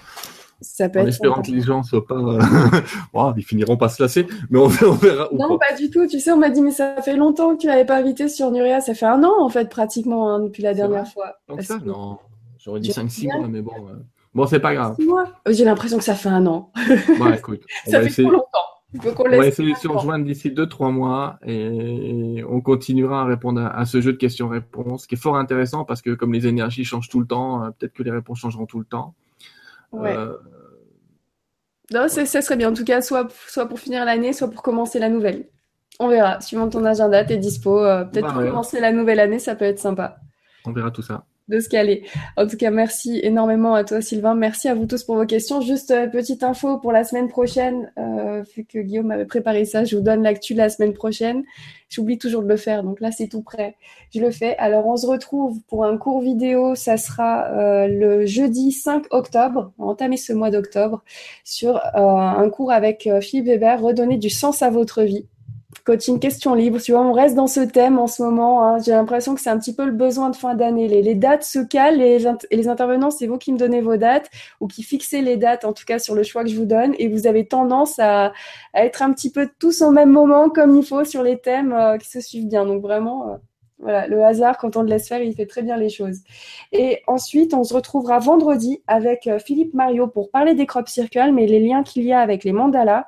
Ça 0.61 0.89
peut 0.89 0.99
en 0.99 1.05
espérant 1.05 1.41
que 1.41 1.51
les 1.51 1.61
gens 1.61 1.83
soient 1.83 2.05
pas, 2.05 2.15
euh, 2.15 3.33
ils 3.37 3.43
finiront 3.43 3.77
pas 3.77 3.87
se 3.89 4.01
lasser, 4.01 4.27
mais 4.49 4.59
on, 4.59 4.67
verra. 4.67 5.29
non, 5.31 5.57
pas. 5.57 5.75
du 5.75 5.89
tout. 5.89 6.05
Tu 6.07 6.19
sais, 6.19 6.31
on 6.31 6.37
m'a 6.37 6.49
dit, 6.49 6.61
mais 6.61 6.71
ça 6.71 7.01
fait 7.01 7.15
longtemps 7.15 7.55
que 7.55 7.61
tu 7.61 7.67
l'avais 7.67 7.85
pas 7.85 7.97
invité 7.97 8.27
sur 8.27 8.51
Nuria. 8.51 8.81
Ça 8.81 8.93
fait 8.93 9.05
un 9.05 9.23
an, 9.23 9.33
en 9.39 9.49
fait, 9.49 9.69
pratiquement, 9.69 10.29
hein, 10.29 10.39
depuis 10.41 10.63
la 10.63 10.73
dernière 10.73 11.07
fois. 11.07 11.35
Donc 11.47 11.61
ça, 11.61 11.77
non. 11.85 12.17
J'aurais 12.57 12.81
dit 12.81 12.91
5-6 12.91 13.37
mois, 13.37 13.47
mais 13.47 13.61
bon. 13.61 13.71
Euh... 13.89 13.93
Bon, 14.33 14.45
c'est 14.45 14.59
pas 14.59 14.73
grave. 14.73 14.97
J'ai 15.47 15.65
l'impression 15.65 15.97
que 15.97 16.03
ça 16.03 16.15
fait 16.15 16.29
un 16.29 16.45
an. 16.45 16.71
Bon, 17.17 17.29
écoute. 17.33 17.61
On 17.87 17.91
ça 17.91 18.01
fait 18.01 18.07
essayer... 18.07 18.27
trop 18.27 18.37
longtemps. 18.37 18.59
On, 18.93 19.23
on 19.25 19.37
va 19.37 19.45
essayer 19.45 19.73
de 19.73 19.77
se 19.77 19.87
rejoindre 19.87 20.25
d'ici 20.25 20.49
2-3 20.49 20.91
mois 20.91 21.37
et 21.45 22.43
on 22.49 22.59
continuera 22.59 23.21
à 23.21 23.25
répondre 23.25 23.61
à, 23.61 23.85
ce 23.85 24.01
jeu 24.01 24.13
de 24.13 24.17
questions-réponses 24.17 25.05
qui 25.05 25.13
est 25.13 25.17
fort 25.17 25.37
intéressant 25.37 25.85
parce 25.85 26.01
que 26.01 26.15
comme 26.15 26.33
les 26.33 26.47
énergies 26.47 26.85
changent 26.85 27.09
tout 27.09 27.19
le 27.19 27.27
temps, 27.27 27.63
euh, 27.63 27.69
peut-être 27.69 27.93
que 27.93 28.01
les 28.01 28.09
réponses 28.11 28.39
changeront 28.39 28.65
tout 28.65 28.79
le 28.79 28.85
temps. 28.85 29.13
Ouais. 29.91 30.15
Euh... 30.15 30.37
Non, 31.91 32.07
ça 32.07 32.25
serait 32.25 32.55
bien. 32.55 32.69
En 32.69 32.73
tout 32.73 32.83
cas, 32.83 33.01
soit, 33.01 33.27
soit 33.47 33.67
pour 33.67 33.79
finir 33.79 34.05
l'année, 34.05 34.33
soit 34.33 34.49
pour 34.49 34.61
commencer 34.61 34.99
la 34.99 35.09
nouvelle. 35.09 35.47
On 35.99 36.07
verra. 36.07 36.39
Suivant 36.39 36.69
ton 36.69 36.85
agenda, 36.85 37.25
t'es 37.25 37.37
dispo. 37.37 37.79
Euh, 37.79 38.05
peut-être 38.05 38.31
pour 38.31 38.43
commencer 38.43 38.79
la 38.79 38.91
nouvelle 38.91 39.19
année, 39.19 39.39
ça 39.39 39.55
peut 39.55 39.65
être 39.65 39.79
sympa. 39.79 40.17
On 40.65 40.71
verra 40.71 40.91
tout 40.91 41.01
ça 41.01 41.25
de 41.49 41.59
se 41.59 41.67
caler. 41.67 42.03
En 42.37 42.47
tout 42.47 42.57
cas, 42.57 42.69
merci 42.69 43.19
énormément 43.21 43.73
à 43.73 43.83
toi, 43.83 44.01
Sylvain. 44.01 44.35
Merci 44.35 44.69
à 44.69 44.75
vous 44.75 44.85
tous 44.85 45.03
pour 45.03 45.15
vos 45.15 45.25
questions. 45.25 45.61
Juste 45.61 45.91
euh, 45.91 46.07
petite 46.07 46.43
info 46.43 46.77
pour 46.77 46.91
la 46.91 47.03
semaine 47.03 47.27
prochaine, 47.27 47.91
euh, 47.97 48.43
vu 48.55 48.65
que 48.65 48.79
Guillaume 48.79 49.11
avait 49.11 49.25
préparé 49.25 49.65
ça, 49.65 49.83
je 49.83 49.97
vous 49.97 50.03
donne 50.03 50.23
l'actu 50.23 50.53
la 50.53 50.69
semaine 50.69 50.93
prochaine. 50.93 51.43
J'oublie 51.89 52.19
toujours 52.19 52.43
de 52.43 52.47
le 52.47 52.55
faire, 52.55 52.83
donc 52.83 53.01
là 53.01 53.11
c'est 53.11 53.27
tout 53.27 53.41
prêt. 53.41 53.75
Je 54.13 54.21
le 54.21 54.29
fais. 54.29 54.55
Alors 54.57 54.85
on 54.85 54.95
se 54.95 55.07
retrouve 55.07 55.59
pour 55.67 55.85
un 55.85 55.97
cours 55.97 56.21
vidéo. 56.21 56.75
Ça 56.75 56.97
sera 56.97 57.47
euh, 57.47 57.87
le 57.87 58.25
jeudi 58.27 58.71
5 58.71 59.05
octobre. 59.09 59.71
Entamer 59.79 60.17
ce 60.17 60.33
mois 60.33 60.51
d'octobre 60.51 61.03
sur 61.43 61.77
euh, 61.77 61.81
un 61.95 62.49
cours 62.49 62.71
avec 62.71 63.09
Philippe 63.21 63.47
Weber, 63.47 63.81
redonner 63.81 64.17
du 64.17 64.29
sens 64.29 64.61
à 64.61 64.69
votre 64.69 65.01
vie 65.01 65.25
coaching 65.89 66.19
question 66.19 66.53
libre. 66.53 66.79
Tu 66.79 66.91
vois, 66.91 67.01
on 67.01 67.13
reste 67.13 67.33
dans 67.33 67.47
ce 67.47 67.61
thème 67.61 67.97
en 67.97 68.05
ce 68.05 68.21
moment. 68.21 68.63
Hein. 68.63 68.77
J'ai 68.79 68.91
l'impression 68.91 69.33
que 69.33 69.41
c'est 69.41 69.49
un 69.49 69.57
petit 69.57 69.73
peu 69.73 69.85
le 69.85 69.91
besoin 69.91 70.29
de 70.29 70.35
fin 70.35 70.53
d'année. 70.53 70.87
Les, 70.87 71.15
dates 71.15 71.43
se 71.43 71.57
calent 71.57 71.99
et 71.99 72.19
les, 72.51 72.67
intervenants, 72.67 73.09
c'est 73.09 73.25
vous 73.25 73.39
qui 73.39 73.51
me 73.51 73.57
donnez 73.57 73.81
vos 73.81 73.97
dates 73.97 74.29
ou 74.59 74.67
qui 74.67 74.83
fixez 74.83 75.21
les 75.21 75.35
dates, 75.35 75.65
en 75.65 75.73
tout 75.73 75.85
cas 75.85 75.97
sur 75.97 76.13
le 76.13 76.21
choix 76.21 76.43
que 76.43 76.49
je 76.51 76.55
vous 76.55 76.67
donne. 76.67 76.93
Et 76.99 77.07
vous 77.07 77.25
avez 77.25 77.47
tendance 77.47 77.97
à, 77.97 78.33
être 78.75 79.01
un 79.01 79.11
petit 79.13 79.31
peu 79.31 79.49
tous 79.57 79.81
au 79.81 79.89
même 79.89 80.11
moment, 80.11 80.49
comme 80.49 80.75
il 80.75 80.85
faut, 80.85 81.03
sur 81.05 81.23
les 81.23 81.39
thèmes 81.39 81.73
euh, 81.73 81.97
qui 81.97 82.07
se 82.07 82.21
suivent 82.21 82.47
bien. 82.47 82.67
Donc 82.67 82.83
vraiment, 82.83 83.27
euh, 83.27 83.37
voilà, 83.79 84.05
le 84.05 84.23
hasard, 84.23 84.59
quand 84.59 84.77
on 84.77 84.83
le 84.83 84.89
laisse 84.89 85.07
faire, 85.07 85.23
il 85.23 85.33
fait 85.33 85.47
très 85.47 85.63
bien 85.63 85.75
les 85.75 85.89
choses. 85.89 86.19
Et 86.71 87.01
ensuite, 87.07 87.55
on 87.55 87.63
se 87.63 87.73
retrouvera 87.73 88.19
vendredi 88.19 88.83
avec 88.85 89.25
euh, 89.25 89.39
Philippe 89.39 89.73
Mario 89.73 90.05
pour 90.05 90.29
parler 90.29 90.53
des 90.53 90.67
crop 90.67 90.87
circles, 90.87 91.31
mais 91.33 91.47
les 91.47 91.59
liens 91.59 91.81
qu'il 91.81 92.03
y 92.03 92.13
a 92.13 92.19
avec 92.19 92.43
les 92.43 92.51
mandalas. 92.51 93.07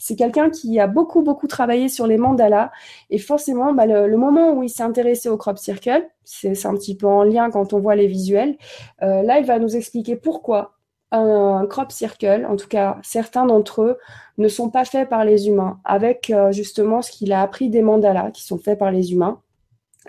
C'est 0.00 0.16
quelqu'un 0.16 0.48
qui 0.48 0.80
a 0.80 0.86
beaucoup, 0.86 1.22
beaucoup 1.22 1.46
travaillé 1.46 1.90
sur 1.90 2.06
les 2.06 2.16
mandalas. 2.16 2.72
Et 3.10 3.18
forcément, 3.18 3.74
bah, 3.74 3.84
le, 3.84 4.16
moment 4.16 4.52
où 4.52 4.62
il 4.62 4.70
s'est 4.70 4.82
intéressé 4.82 5.28
au 5.28 5.36
crop 5.36 5.58
circle, 5.58 6.08
c'est 6.24 6.66
un 6.66 6.74
petit 6.74 6.96
peu 6.96 7.06
en 7.06 7.22
lien 7.22 7.50
quand 7.50 7.74
on 7.74 7.80
voit 7.80 7.96
les 7.96 8.06
visuels, 8.06 8.56
euh, 9.02 9.22
là, 9.22 9.38
il 9.38 9.46
va 9.46 9.58
nous 9.58 9.76
expliquer 9.76 10.16
pourquoi 10.16 10.74
un 11.12 11.66
crop 11.66 11.92
circle, 11.92 12.46
en 12.48 12.56
tout 12.56 12.68
cas 12.68 12.98
certains 13.02 13.44
d'entre 13.44 13.82
eux, 13.82 13.98
ne 14.38 14.48
sont 14.48 14.70
pas 14.70 14.84
faits 14.84 15.08
par 15.08 15.24
les 15.24 15.48
humains, 15.48 15.80
avec 15.84 16.30
euh, 16.30 16.52
justement 16.52 17.02
ce 17.02 17.10
qu'il 17.10 17.32
a 17.32 17.42
appris 17.42 17.68
des 17.68 17.82
mandalas 17.82 18.30
qui 18.30 18.44
sont 18.44 18.58
faits 18.58 18.78
par 18.78 18.92
les 18.92 19.12
humains 19.12 19.40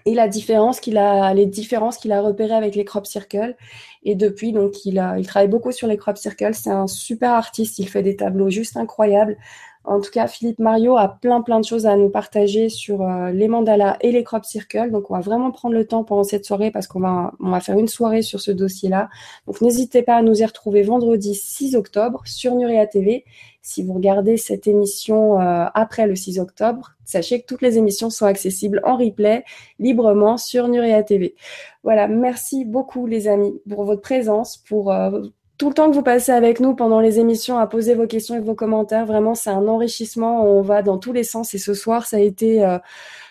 et 0.06 0.14
la 0.14 0.28
différence 0.28 0.80
qu'il 0.80 0.98
a, 0.98 1.34
les 1.34 1.46
différences 1.46 1.98
qu'il 1.98 2.12
a 2.12 2.22
repérées 2.22 2.54
avec 2.56 2.76
les 2.76 2.86
crop 2.86 3.06
circles. 3.06 3.56
Et 4.04 4.16
depuis, 4.16 4.52
donc, 4.52 4.86
il, 4.86 4.96
travaille 5.28 5.48
beaucoup 5.48 5.72
sur 5.72 5.88
les 5.88 5.98
crop 5.98 6.18
circles. 6.18 6.54
C'est 6.54 6.70
un 6.72 6.88
super 6.88 7.32
artiste. 7.34 7.80
Il 7.80 7.88
fait 7.88 8.04
des 8.04 8.16
tableaux 8.16 8.50
juste 8.50 8.78
incroyables. 8.78 9.38
En 9.84 10.00
tout 10.00 10.12
cas, 10.12 10.28
Philippe 10.28 10.60
Mario 10.60 10.96
a 10.96 11.08
plein 11.08 11.42
plein 11.42 11.60
de 11.60 11.66
choses 11.66 11.88
à 11.88 11.96
nous 11.96 12.10
partager 12.10 12.70
sur 12.70 13.02
euh, 13.02 13.32
les 13.32 13.48
mandalas 13.48 13.98
et 14.02 14.12
les 14.12 14.24
crop 14.24 14.46
circles. 14.46 14.92
Donc, 14.92 15.10
on 15.10 15.16
va 15.16 15.22
vraiment 15.22 15.52
prendre 15.52 15.74
le 15.74 15.88
temps 15.88 16.04
pendant 16.04 16.24
cette 16.24 16.46
soirée 16.46 16.70
parce 16.70 16.86
qu'on 16.86 17.00
va, 17.00 17.34
on 17.40 17.50
va 17.50 17.60
faire 17.62 17.78
une 17.78 17.88
soirée 17.88 18.22
sur 18.22 18.40
ce 18.42 18.52
dossier-là. 18.52 19.10
Donc, 19.48 19.60
n'hésitez 19.62 20.04
pas 20.04 20.18
à 20.18 20.22
nous 20.22 20.40
y 20.40 20.46
retrouver 20.46 20.84
vendredi 20.84 21.34
6 21.34 21.76
octobre 21.76 22.22
sur 22.26 22.56
Nuria 22.56 22.86
TV. 22.86 23.26
Si 23.64 23.84
vous 23.84 23.94
regardez 23.94 24.38
cette 24.38 24.68
émission 24.68 25.42
euh, 25.42 25.66
après 25.74 26.06
le 26.06 26.16
6 26.16 26.40
octobre, 26.40 26.92
sachez 27.04 27.42
que 27.42 27.48
toutes 27.48 27.62
les 27.62 27.78
émissions 27.78 28.12
sont 28.12 28.26
accessibles 28.26 28.82
en 28.86 28.98
replay 28.98 29.44
librement 29.80 30.38
sur 30.38 30.68
Nuria 30.68 31.02
TV. 31.04 31.36
Voilà, 31.84 32.08
merci 32.08 32.66
beaucoup 32.66 33.08
les 33.08 33.28
amis 33.28 33.60
pour 33.68 33.84
votre 33.84 34.02
présence, 34.02 34.58
pour 34.58 34.92
euh, 34.92 35.22
tout 35.62 35.70
le 35.70 35.76
temps 35.76 35.92
que 35.92 35.96
vous 35.96 36.02
passez 36.02 36.32
avec 36.32 36.60
nous 36.60 36.74
pendant 36.74 37.00
les 37.02 37.20
émissions 37.20 37.60
à 37.60 37.68
poser 37.68 37.94
vos 37.94 38.08
questions 38.08 38.34
et 38.34 38.40
vos 38.40 38.56
commentaires. 38.56 39.06
Vraiment, 39.06 39.36
c'est 39.36 39.52
un 39.52 39.68
enrichissement. 39.68 40.44
On 40.44 40.64
va 40.64 40.82
dans 40.82 40.98
tous 40.98 41.14
les 41.14 41.24
sens. 41.24 41.54
Et 41.54 41.60
ce 41.60 41.76
soir, 41.76 42.08
ça 42.08 42.18
a 42.18 42.20
été 42.20 42.66
euh, 42.66 42.80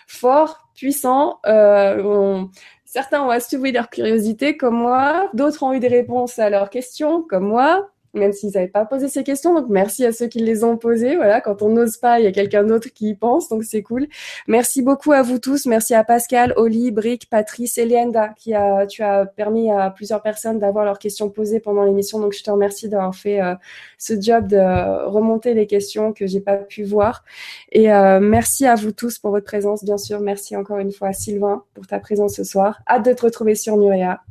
fort, 0.07 0.69
puissant. 0.73 1.41
Euh, 1.45 2.41
certains 2.85 3.21
ont 3.21 3.31
assouvi 3.31 3.73
leur 3.73 3.89
curiosité, 3.89 4.55
comme 4.55 4.75
moi. 4.75 5.29
D'autres 5.33 5.61
ont 5.63 5.73
eu 5.73 5.81
des 5.81 5.89
réponses 5.89 6.39
à 6.39 6.49
leurs 6.49 6.69
questions, 6.69 7.21
comme 7.21 7.49
moi. 7.49 7.89
Même 8.13 8.33
s'ils 8.33 8.51
n'avaient 8.51 8.67
pas 8.67 8.85
posé 8.85 9.07
ces 9.07 9.23
questions. 9.23 9.53
Donc 9.53 9.67
merci 9.69 10.05
à 10.05 10.11
ceux 10.11 10.27
qui 10.27 10.39
les 10.39 10.63
ont 10.63 10.77
posées. 10.77 11.15
Voilà, 11.15 11.41
quand 11.41 11.61
on 11.61 11.69
n'ose 11.69 11.97
pas, 11.97 12.19
il 12.19 12.23
y 12.23 12.27
a 12.27 12.31
quelqu'un 12.31 12.63
d'autre 12.63 12.89
qui 12.93 13.09
y 13.09 13.15
pense, 13.15 13.49
donc 13.49 13.63
c'est 13.63 13.83
cool. 13.83 14.07
Merci 14.47 14.81
beaucoup 14.81 15.11
à 15.11 15.21
vous 15.21 15.39
tous. 15.39 15.65
Merci 15.65 15.93
à 15.93 16.03
Pascal, 16.03 16.53
Oli, 16.57 16.91
Brick, 16.91 17.29
Patrice 17.29 17.77
et 17.77 17.85
Léenda 17.85 18.29
qui 18.37 18.53
a, 18.53 18.85
tu 18.87 19.03
as 19.03 19.25
permis 19.25 19.71
à 19.71 19.89
plusieurs 19.89 20.21
personnes 20.21 20.59
d'avoir 20.59 20.85
leurs 20.85 20.99
questions 20.99 21.29
posées 21.29 21.59
pendant 21.59 21.83
l'émission. 21.83 22.19
Donc 22.19 22.33
je 22.33 22.43
te 22.43 22.51
remercie 22.51 22.89
d'avoir 22.89 23.15
fait 23.15 23.41
euh, 23.41 23.55
ce 23.97 24.19
job 24.19 24.47
de 24.47 25.05
remonter 25.07 25.53
les 25.53 25.67
questions 25.67 26.13
que 26.13 26.27
j'ai 26.27 26.41
pas 26.41 26.57
pu 26.57 26.83
voir. 26.83 27.23
Et 27.71 27.91
euh, 27.91 28.19
merci 28.19 28.65
à 28.65 28.75
vous 28.75 28.91
tous 28.91 29.19
pour 29.19 29.31
votre 29.31 29.45
présence, 29.45 29.83
bien 29.83 29.97
sûr. 29.97 30.19
Merci 30.19 30.55
encore 30.55 30.77
une 30.79 30.91
fois, 30.91 31.13
Sylvain, 31.13 31.63
pour 31.73 31.87
ta 31.87 31.99
présence 31.99 32.35
ce 32.35 32.43
soir. 32.43 32.81
Hâte 32.87 33.05
de 33.05 33.13
te 33.13 33.23
retrouver 33.23 33.55
sur 33.55 33.77
Nurea. 33.77 34.21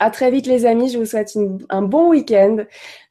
À 0.00 0.10
très 0.10 0.30
vite 0.30 0.46
les 0.46 0.64
amis, 0.64 0.90
je 0.90 0.98
vous 0.98 1.06
souhaite 1.06 1.36
un 1.70 1.82
bon 1.82 2.10
week-end. 2.10 2.58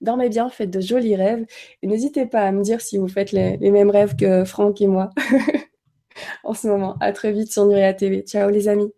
Dormez 0.01 0.29
bien, 0.29 0.49
faites 0.49 0.71
de 0.71 0.79
jolis 0.79 1.15
rêves. 1.15 1.45
Et 1.81 1.87
n'hésitez 1.87 2.25
pas 2.25 2.41
à 2.41 2.51
me 2.51 2.63
dire 2.63 2.81
si 2.81 2.97
vous 2.97 3.07
faites 3.07 3.31
les, 3.31 3.57
mêmes 3.71 3.89
rêves 3.89 4.15
que 4.15 4.45
Franck 4.45 4.81
et 4.81 4.87
moi 4.87 5.09
en 6.43 6.53
ce 6.53 6.67
moment. 6.67 6.95
À 7.01 7.11
très 7.11 7.31
vite 7.31 7.51
sur 7.51 7.65
Nuria 7.65 7.93
TV. 7.93 8.21
Ciao 8.21 8.49
les 8.49 8.67
amis. 8.69 8.91